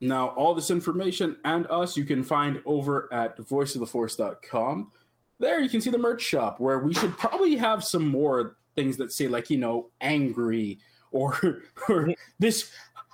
Now, 0.00 0.28
all 0.28 0.54
this 0.54 0.70
information 0.70 1.36
and 1.44 1.66
us 1.68 1.96
you 1.96 2.04
can 2.04 2.22
find 2.22 2.62
over 2.64 3.08
at 3.12 3.36
voiceoftheforce.com. 3.38 4.92
There 5.40 5.60
you 5.60 5.68
can 5.68 5.80
see 5.80 5.90
the 5.90 5.98
merch 5.98 6.22
shop 6.22 6.60
where 6.60 6.78
we 6.78 6.94
should 6.94 7.16
probably 7.18 7.56
have 7.56 7.84
some 7.84 8.06
more 8.06 8.56
things 8.78 8.96
that 8.96 9.12
say, 9.12 9.26
like, 9.26 9.50
you 9.50 9.58
know, 9.58 9.88
angry 10.00 10.78
or, 11.10 11.62
or 11.88 12.14
this. 12.38 12.70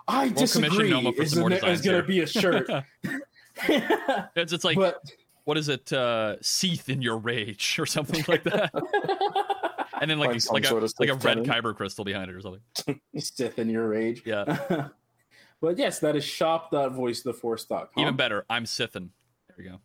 I 0.07 0.29
commission 0.29 0.63
disagree. 0.63 0.91
Noma 0.91 1.13
for 1.13 1.23
Is, 1.23 1.31
some 1.31 1.41
more 1.41 1.53
is 1.53 1.81
going 1.81 2.03
to 2.03 2.07
be 2.07 2.21
a 2.21 2.27
shirt. 2.27 2.69
It's, 4.37 4.53
it's 4.53 4.65
like, 4.65 4.77
but 4.77 5.01
what 5.45 5.57
is 5.57 5.69
it? 5.69 5.93
Uh, 5.93 6.35
seeth 6.43 6.89
in 6.89 7.01
your 7.01 7.17
rage 7.19 7.79
or 7.79 7.87
something 7.87 8.25
like 8.27 8.43
that. 8.43 8.73
and 10.01 10.11
then 10.11 10.19
like 10.19 10.31
Find 10.31 10.43
some 10.43 10.55
like 10.55 10.65
a, 10.65 10.69
sort 10.69 10.83
of 10.83 10.93
like 10.99 11.09
a 11.09 11.15
red 11.15 11.45
tenon. 11.45 11.45
kyber 11.45 11.75
crystal 11.75 12.05
behind 12.05 12.29
it 12.31 12.35
or 12.35 12.41
something. 12.41 13.01
Sith 13.17 13.61
in 13.61 13.71
your 13.71 13.89
rage. 13.89 14.23
Yeah. 14.27 14.89
but 15.61 15.79
yes, 15.79 16.01
that 16.01 16.17
is 16.17 16.25
shop.voiceoftheforce.com. 16.25 17.89
Even 17.97 18.17
better, 18.17 18.45
I'm 18.51 18.65
Sithin. 18.65 19.11
There 19.47 19.57
we 19.57 19.65
go. 19.65 19.79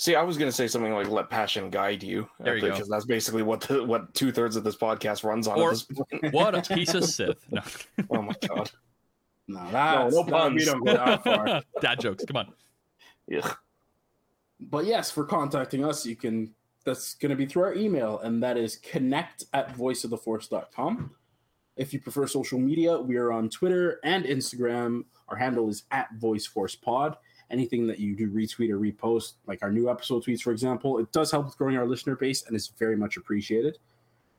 See, 0.00 0.14
I 0.14 0.22
was 0.22 0.38
gonna 0.38 0.50
say 0.50 0.66
something 0.66 0.94
like 0.94 1.10
"Let 1.10 1.28
passion 1.28 1.68
guide 1.68 2.02
you," 2.02 2.26
There 2.38 2.54
you 2.54 2.62
go. 2.62 2.70
because 2.70 2.88
that's 2.88 3.04
basically 3.04 3.42
what 3.42 3.60
the, 3.60 3.84
what 3.84 4.14
two 4.14 4.32
thirds 4.32 4.56
of 4.56 4.64
this 4.64 4.74
podcast 4.74 5.24
runs 5.24 5.46
on. 5.46 5.60
Or- 5.60 5.68
at 5.68 5.70
this 5.72 5.82
point. 5.82 6.08
What 6.32 6.54
a 6.54 6.62
piece 6.74 6.94
of 6.94 7.04
Sith. 7.04 7.36
No. 7.50 7.60
oh 8.08 8.22
my 8.22 8.32
god! 8.48 8.70
No, 9.46 9.70
that's, 9.70 10.14
no 10.14 10.22
that- 10.22 10.32
puns. 10.32 10.54
we 10.56 10.64
don't 10.64 10.82
go 10.86 10.94
that 10.94 11.22
far. 11.24 11.62
Dad 11.82 12.00
jokes. 12.00 12.24
Come 12.24 12.38
on. 12.38 12.52
Yeah. 13.28 13.52
but 14.58 14.86
yes, 14.86 15.10
for 15.10 15.24
contacting 15.26 15.84
us, 15.84 16.06
you 16.06 16.16
can. 16.16 16.54
That's 16.86 17.12
going 17.16 17.28
to 17.28 17.36
be 17.36 17.44
through 17.44 17.64
our 17.64 17.74
email, 17.74 18.20
and 18.20 18.42
that 18.42 18.56
is 18.56 18.76
connect 18.76 19.44
at 19.52 19.76
voiceoftheforce.com. 19.76 21.10
If 21.76 21.92
you 21.92 22.00
prefer 22.00 22.26
social 22.26 22.58
media, 22.58 22.98
we 22.98 23.18
are 23.18 23.32
on 23.32 23.50
Twitter 23.50 24.00
and 24.02 24.24
Instagram. 24.24 25.04
Our 25.28 25.36
handle 25.36 25.68
is 25.68 25.82
at 25.90 26.08
VoiceForcePod. 26.18 27.16
Anything 27.50 27.86
that 27.88 27.98
you 27.98 28.14
do 28.14 28.30
retweet 28.30 28.70
or 28.70 28.78
repost, 28.78 29.34
like 29.46 29.62
our 29.62 29.72
new 29.72 29.90
episode 29.90 30.24
tweets, 30.24 30.40
for 30.40 30.52
example, 30.52 30.98
it 30.98 31.10
does 31.12 31.30
help 31.30 31.46
with 31.46 31.58
growing 31.58 31.76
our 31.76 31.86
listener 31.86 32.16
base 32.16 32.46
and 32.46 32.54
is 32.54 32.68
very 32.78 32.96
much 32.96 33.16
appreciated. 33.16 33.78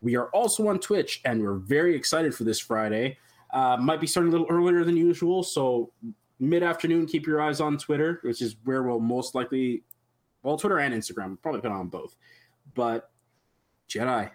We 0.01 0.15
are 0.15 0.27
also 0.27 0.67
on 0.67 0.79
Twitch, 0.79 1.21
and 1.25 1.41
we're 1.41 1.55
very 1.55 1.95
excited 1.95 2.33
for 2.33 2.43
this 2.43 2.59
Friday. 2.59 3.17
Uh, 3.51 3.77
might 3.77 3.99
be 3.99 4.07
starting 4.07 4.33
a 4.33 4.37
little 4.37 4.47
earlier 4.49 4.83
than 4.83 4.95
usual, 4.95 5.43
so 5.43 5.91
mid 6.39 6.63
afternoon, 6.63 7.05
keep 7.05 7.27
your 7.27 7.41
eyes 7.41 7.61
on 7.61 7.77
Twitter, 7.77 8.19
which 8.23 8.41
is 8.41 8.55
where 8.63 8.83
we'll 8.83 8.99
most 8.99 9.35
likely, 9.35 9.83
well, 10.41 10.57
Twitter 10.57 10.79
and 10.79 10.93
Instagram, 10.93 11.27
we'll 11.27 11.37
probably 11.37 11.61
put 11.61 11.71
on 11.71 11.87
both. 11.87 12.15
But 12.73 13.11
Jedi, 13.89 14.31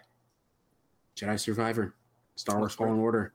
Jedi 1.15 1.39
Survivor, 1.39 1.95
Star 2.35 2.59
Wars 2.59 2.73
Fallen 2.73 2.99
Order. 2.99 3.33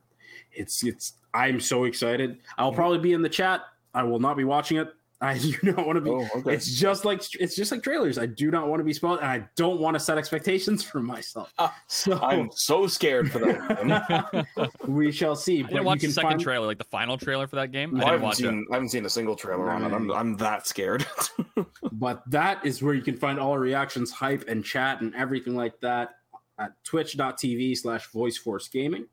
It's 0.53 0.83
it's. 0.85 1.15
I'm 1.35 1.61
so 1.61 1.85
excited. 1.85 2.39
I'll 2.59 2.73
probably 2.73 2.99
be 2.99 3.13
in 3.13 3.23
the 3.23 3.29
chat. 3.29 3.63
I 3.95 4.03
will 4.05 4.21
not 4.21 4.37
be 4.37 4.45
watching 4.45 4.79
it. 4.79 4.93
I 5.25 5.39
do 5.39 5.57
not 5.63 5.87
want 5.87 5.97
to 5.97 6.01
be. 6.01 6.11
Oh, 6.11 6.29
okay. 6.37 6.53
It's 6.53 6.75
just 6.75 7.05
like 7.05 7.23
it's 7.39 7.55
just 7.55 7.71
like 7.71 7.81
trailers. 7.83 8.19
I 8.19 8.27
do 8.27 8.51
not 8.51 8.67
want 8.67 8.81
to 8.81 8.85
be 8.85 8.93
spoiled, 8.93 9.21
and 9.21 9.29
I 9.29 9.49
don't 9.55 9.79
want 9.79 9.95
to 9.95 10.01
set 10.01 10.19
expectations 10.19 10.83
for 10.91 11.01
myself. 11.01 11.53
Uh, 11.59 11.69
so 11.87 12.19
I'm 12.21 12.51
so 12.53 12.89
scared 12.89 13.31
for 13.31 13.39
that. 13.39 14.71
we 14.89 15.13
shall 15.13 15.37
see. 15.37 15.61
I 15.61 15.69
didn't 15.69 15.77
you 15.77 15.83
watch 15.85 16.01
the 16.01 16.11
second 16.11 16.31
find, 16.31 16.41
trailer, 16.41 16.67
like 16.67 16.79
the 16.79 16.85
final 16.85 17.17
trailer 17.17 17.47
for 17.47 17.55
that 17.57 17.71
game. 17.71 17.95
I 17.95 17.99
I 17.99 18.01
didn't 18.01 18.09
haven't 18.11 18.23
watch 18.25 18.35
it. 18.35 18.43
seen 18.43 18.67
I 18.73 18.75
haven't 18.75 18.89
seen 18.89 19.07
a 19.07 19.11
single 19.11 19.37
trailer 19.37 19.71
on 19.71 19.85
it. 19.85 19.93
I'm 19.95 20.11
I'm 20.11 20.37
that 20.39 20.67
scared. 20.67 21.07
but 21.93 22.25
that 22.29 22.67
is 22.67 22.83
where 22.83 22.95
you 22.95 23.03
can 23.03 23.17
find 23.17 23.39
all 23.39 23.53
our 23.53 23.61
reactions, 23.61 24.11
hype, 24.11 24.49
and 24.49 24.65
chat, 24.65 25.03
and 25.03 25.15
everything 25.15 25.55
like 25.55 25.79
that 25.83 26.17
at 26.59 26.73
twitch.tv 26.85 27.79
slash 27.79 28.11
voiceforce 28.11 28.71
gaming. 28.71 29.07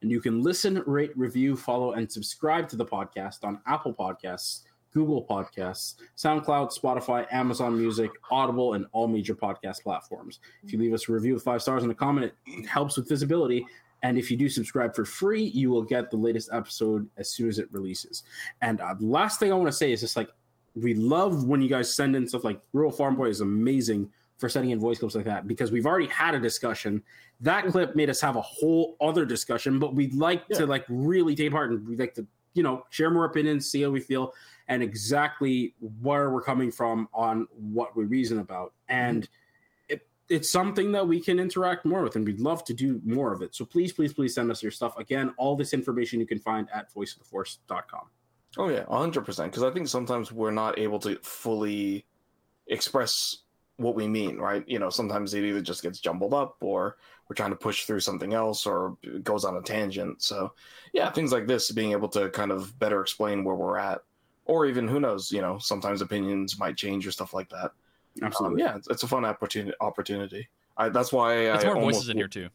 And 0.00 0.10
you 0.10 0.20
can 0.20 0.42
listen, 0.42 0.82
rate, 0.86 1.12
review, 1.16 1.56
follow, 1.56 1.92
and 1.92 2.10
subscribe 2.10 2.68
to 2.70 2.76
the 2.76 2.84
podcast 2.86 3.44
on 3.44 3.60
Apple 3.66 3.92
Podcasts, 3.94 4.62
Google 4.96 5.22
Podcasts, 5.28 5.96
SoundCloud, 6.16 6.72
Spotify, 6.72 7.26
Amazon 7.30 7.76
Music, 7.78 8.10
Audible, 8.30 8.72
and 8.72 8.86
all 8.92 9.06
major 9.06 9.34
podcast 9.34 9.82
platforms. 9.82 10.40
If 10.64 10.72
you 10.72 10.78
leave 10.78 10.94
us 10.94 11.06
a 11.06 11.12
review 11.12 11.34
with 11.34 11.42
five 11.42 11.60
stars 11.60 11.82
and 11.82 11.92
a 11.92 11.94
comment, 11.94 12.32
it 12.46 12.66
helps 12.66 12.96
with 12.96 13.06
visibility. 13.06 13.66
And 14.02 14.16
if 14.16 14.30
you 14.30 14.38
do 14.38 14.48
subscribe 14.48 14.94
for 14.96 15.04
free, 15.04 15.42
you 15.42 15.68
will 15.68 15.82
get 15.82 16.10
the 16.10 16.16
latest 16.16 16.48
episode 16.50 17.06
as 17.18 17.28
soon 17.28 17.50
as 17.50 17.58
it 17.58 17.68
releases. 17.72 18.22
And 18.62 18.80
uh, 18.80 18.94
the 18.94 19.04
last 19.04 19.38
thing 19.38 19.52
I 19.52 19.54
want 19.54 19.68
to 19.68 19.72
say 19.72 19.92
is 19.92 20.00
just 20.00 20.16
like, 20.16 20.30
we 20.74 20.94
love 20.94 21.44
when 21.44 21.60
you 21.60 21.68
guys 21.68 21.94
send 21.94 22.16
in 22.16 22.26
stuff 22.26 22.42
like 22.44 22.58
Rural 22.72 22.90
Farm 22.90 23.16
Boy 23.16 23.28
is 23.28 23.42
amazing 23.42 24.10
for 24.38 24.48
sending 24.48 24.70
in 24.70 24.80
voice 24.80 24.98
clips 24.98 25.14
like 25.14 25.26
that 25.26 25.46
because 25.46 25.70
we've 25.72 25.84
already 25.84 26.06
had 26.06 26.34
a 26.34 26.40
discussion. 26.40 27.02
That 27.40 27.66
clip 27.66 27.94
made 27.94 28.08
us 28.08 28.20
have 28.22 28.36
a 28.36 28.42
whole 28.42 28.96
other 28.98 29.26
discussion, 29.26 29.78
but 29.78 29.94
we'd 29.94 30.14
like 30.14 30.42
Yeah. 30.48 30.58
to 30.60 30.66
like 30.66 30.86
really 30.88 31.34
take 31.34 31.52
part 31.52 31.70
and 31.70 31.86
we'd 31.86 31.98
like 31.98 32.14
to, 32.14 32.26
you 32.54 32.62
know, 32.62 32.84
share 32.88 33.10
more 33.10 33.26
opinions, 33.26 33.70
see 33.70 33.82
how 33.82 33.90
we 33.90 34.00
feel, 34.00 34.32
and 34.68 34.82
exactly 34.82 35.74
where 36.00 36.30
we're 36.30 36.42
coming 36.42 36.70
from 36.70 37.08
on 37.14 37.46
what 37.52 37.96
we 37.96 38.04
reason 38.04 38.40
about. 38.40 38.72
And 38.88 39.28
it, 39.88 40.06
it's 40.28 40.50
something 40.50 40.92
that 40.92 41.06
we 41.06 41.20
can 41.20 41.38
interact 41.38 41.84
more 41.84 42.02
with, 42.02 42.16
and 42.16 42.26
we'd 42.26 42.40
love 42.40 42.64
to 42.64 42.74
do 42.74 43.00
more 43.04 43.32
of 43.32 43.42
it. 43.42 43.54
So 43.54 43.64
please, 43.64 43.92
please, 43.92 44.12
please 44.12 44.34
send 44.34 44.50
us 44.50 44.62
your 44.62 44.72
stuff. 44.72 44.96
Again, 44.98 45.32
all 45.36 45.56
this 45.56 45.72
information 45.72 46.20
you 46.20 46.26
can 46.26 46.38
find 46.38 46.68
at 46.74 46.92
voiceoftheforce.com. 46.92 48.08
oh 48.58 48.68
yeah, 48.68 48.84
hundred 48.86 49.24
percent. 49.24 49.52
Because 49.52 49.62
I 49.62 49.70
think 49.70 49.88
sometimes 49.88 50.32
we're 50.32 50.50
not 50.50 50.78
able 50.78 50.98
to 51.00 51.16
fully 51.22 52.06
express 52.66 53.38
what 53.78 53.94
we 53.94 54.08
mean, 54.08 54.38
right? 54.38 54.64
You 54.66 54.78
know, 54.78 54.88
sometimes 54.90 55.34
it 55.34 55.44
either 55.44 55.60
just 55.60 55.82
gets 55.82 56.00
jumbled 56.00 56.34
up, 56.34 56.56
or 56.60 56.96
we're 57.28 57.36
trying 57.36 57.50
to 57.50 57.56
push 57.56 57.84
through 57.84 58.00
something 58.00 58.32
else, 58.32 58.66
or 58.66 58.96
it 59.02 59.22
goes 59.22 59.44
on 59.44 59.56
a 59.56 59.62
tangent. 59.62 60.22
So 60.22 60.54
yeah, 60.92 61.10
things 61.10 61.30
like 61.30 61.46
this, 61.46 61.70
being 61.70 61.92
able 61.92 62.08
to 62.08 62.30
kind 62.30 62.50
of 62.50 62.76
better 62.78 63.00
explain 63.00 63.44
where 63.44 63.54
we're 63.54 63.78
at, 63.78 64.00
or 64.46 64.66
even 64.66 64.88
who 64.88 64.98
knows, 65.00 65.30
you 65.30 65.40
know, 65.40 65.58
sometimes 65.58 66.00
opinions 66.00 66.58
might 66.58 66.76
change 66.76 67.06
or 67.06 67.10
stuff 67.12 67.34
like 67.34 67.48
that. 67.50 67.70
Um, 68.22 68.24
Absolutely. 68.24 68.62
yeah, 68.62 68.76
it's, 68.76 68.88
it's 68.88 69.02
a 69.02 69.08
fun 69.08 69.24
opportunity. 69.24 69.76
Opportunity. 69.80 70.48
I, 70.76 70.88
that's 70.88 71.12
why 71.12 71.34
It's 71.34 71.64
I 71.64 71.68
more 71.68 71.76
almost- 71.76 71.96
voices 71.96 72.08
in 72.10 72.16
here 72.16 72.28
too. 72.28 72.48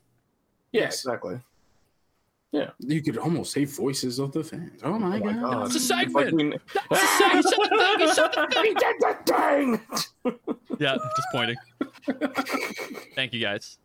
Yeah, 0.71 0.81
Yes. 0.83 1.03
exactly. 1.05 1.39
Yeah, 2.53 2.71
you 2.79 3.01
could 3.01 3.17
almost 3.17 3.53
say 3.53 3.63
voices 3.63 4.19
of 4.19 4.33
the 4.33 4.43
fans. 4.43 4.81
Oh 4.83 4.99
my, 4.99 5.17
Oh 5.17 5.19
my 5.23 5.31
god. 5.33 5.41
God. 5.41 5.65
It's 5.67 5.75
a 5.75 5.77
It's 5.77 5.89
like 6.13 6.25
segment. 6.27 6.53
we- 6.53 6.59
It's 6.91 7.03
a 7.03 7.07
segment. 7.17 7.45
He 8.01 8.07
said 8.13 8.31
the 8.31 8.47
thing. 8.51 8.75
He 8.79 8.93
said 8.93 9.21
the 9.23 9.77
thing. 9.79 9.79
Did 9.83 10.25
the 10.29 10.35
thing! 10.45 10.77
Yeah, 10.79 10.97
just 10.97 11.27
pointing. 11.31 11.55
Thank 13.15 13.33
you 13.33 13.39
guys. 13.41 13.77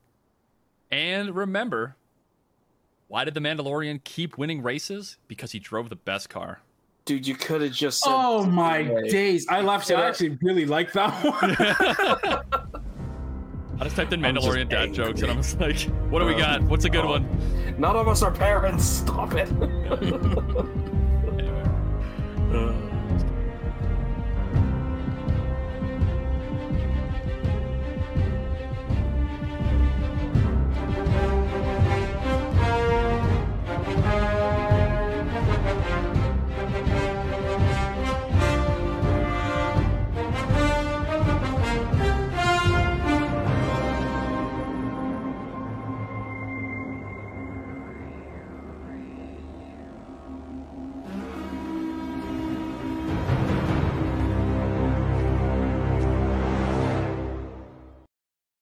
And 0.91 1.35
remember, 1.35 1.97
why 3.09 3.25
did 3.25 3.35
the 3.35 3.41
Mandalorian 3.41 4.03
keep 4.03 4.37
winning 4.39 4.63
races? 4.63 5.19
Because 5.29 5.53
he 5.53 5.59
drove 5.59 5.89
the 5.89 5.97
best 5.97 6.29
car. 6.29 6.61
Dude, 7.07 7.27
you 7.27 7.35
could 7.37 7.63
have 7.63 7.73
just 7.73 8.01
said. 8.03 8.11
Oh 8.13 8.45
my 8.45 8.83
Right. 8.83 9.09
days! 9.11 9.47
I 9.49 9.61
laughed. 9.63 9.91
I 9.93 10.07
actually 10.09 10.37
really 10.43 10.67
like 10.67 10.93
that 10.93 11.13
one. 11.25 11.57
I 13.79 13.85
just 13.85 13.95
typed 13.97 14.13
in 14.13 14.21
Mandalorian 14.21 14.69
dad 14.69 14.93
jokes 14.93 15.23
and 15.23 15.31
I 15.31 15.37
was 15.37 15.55
like, 15.57 15.79
what 16.11 16.19
do 16.21 16.27
we 16.27 16.35
got? 16.35 16.63
What's 16.63 16.85
a 16.85 16.91
good 16.91 17.05
Oh. 17.05 17.11
one? 17.11 17.29
None 17.79 17.95
of 17.95 18.09
us 18.09 18.23
are 18.23 18.33
parents. 18.33 18.85
Stop 19.05 19.35
it. 19.35 19.49
Anyway. 21.39 21.63
Uh, 22.53 22.73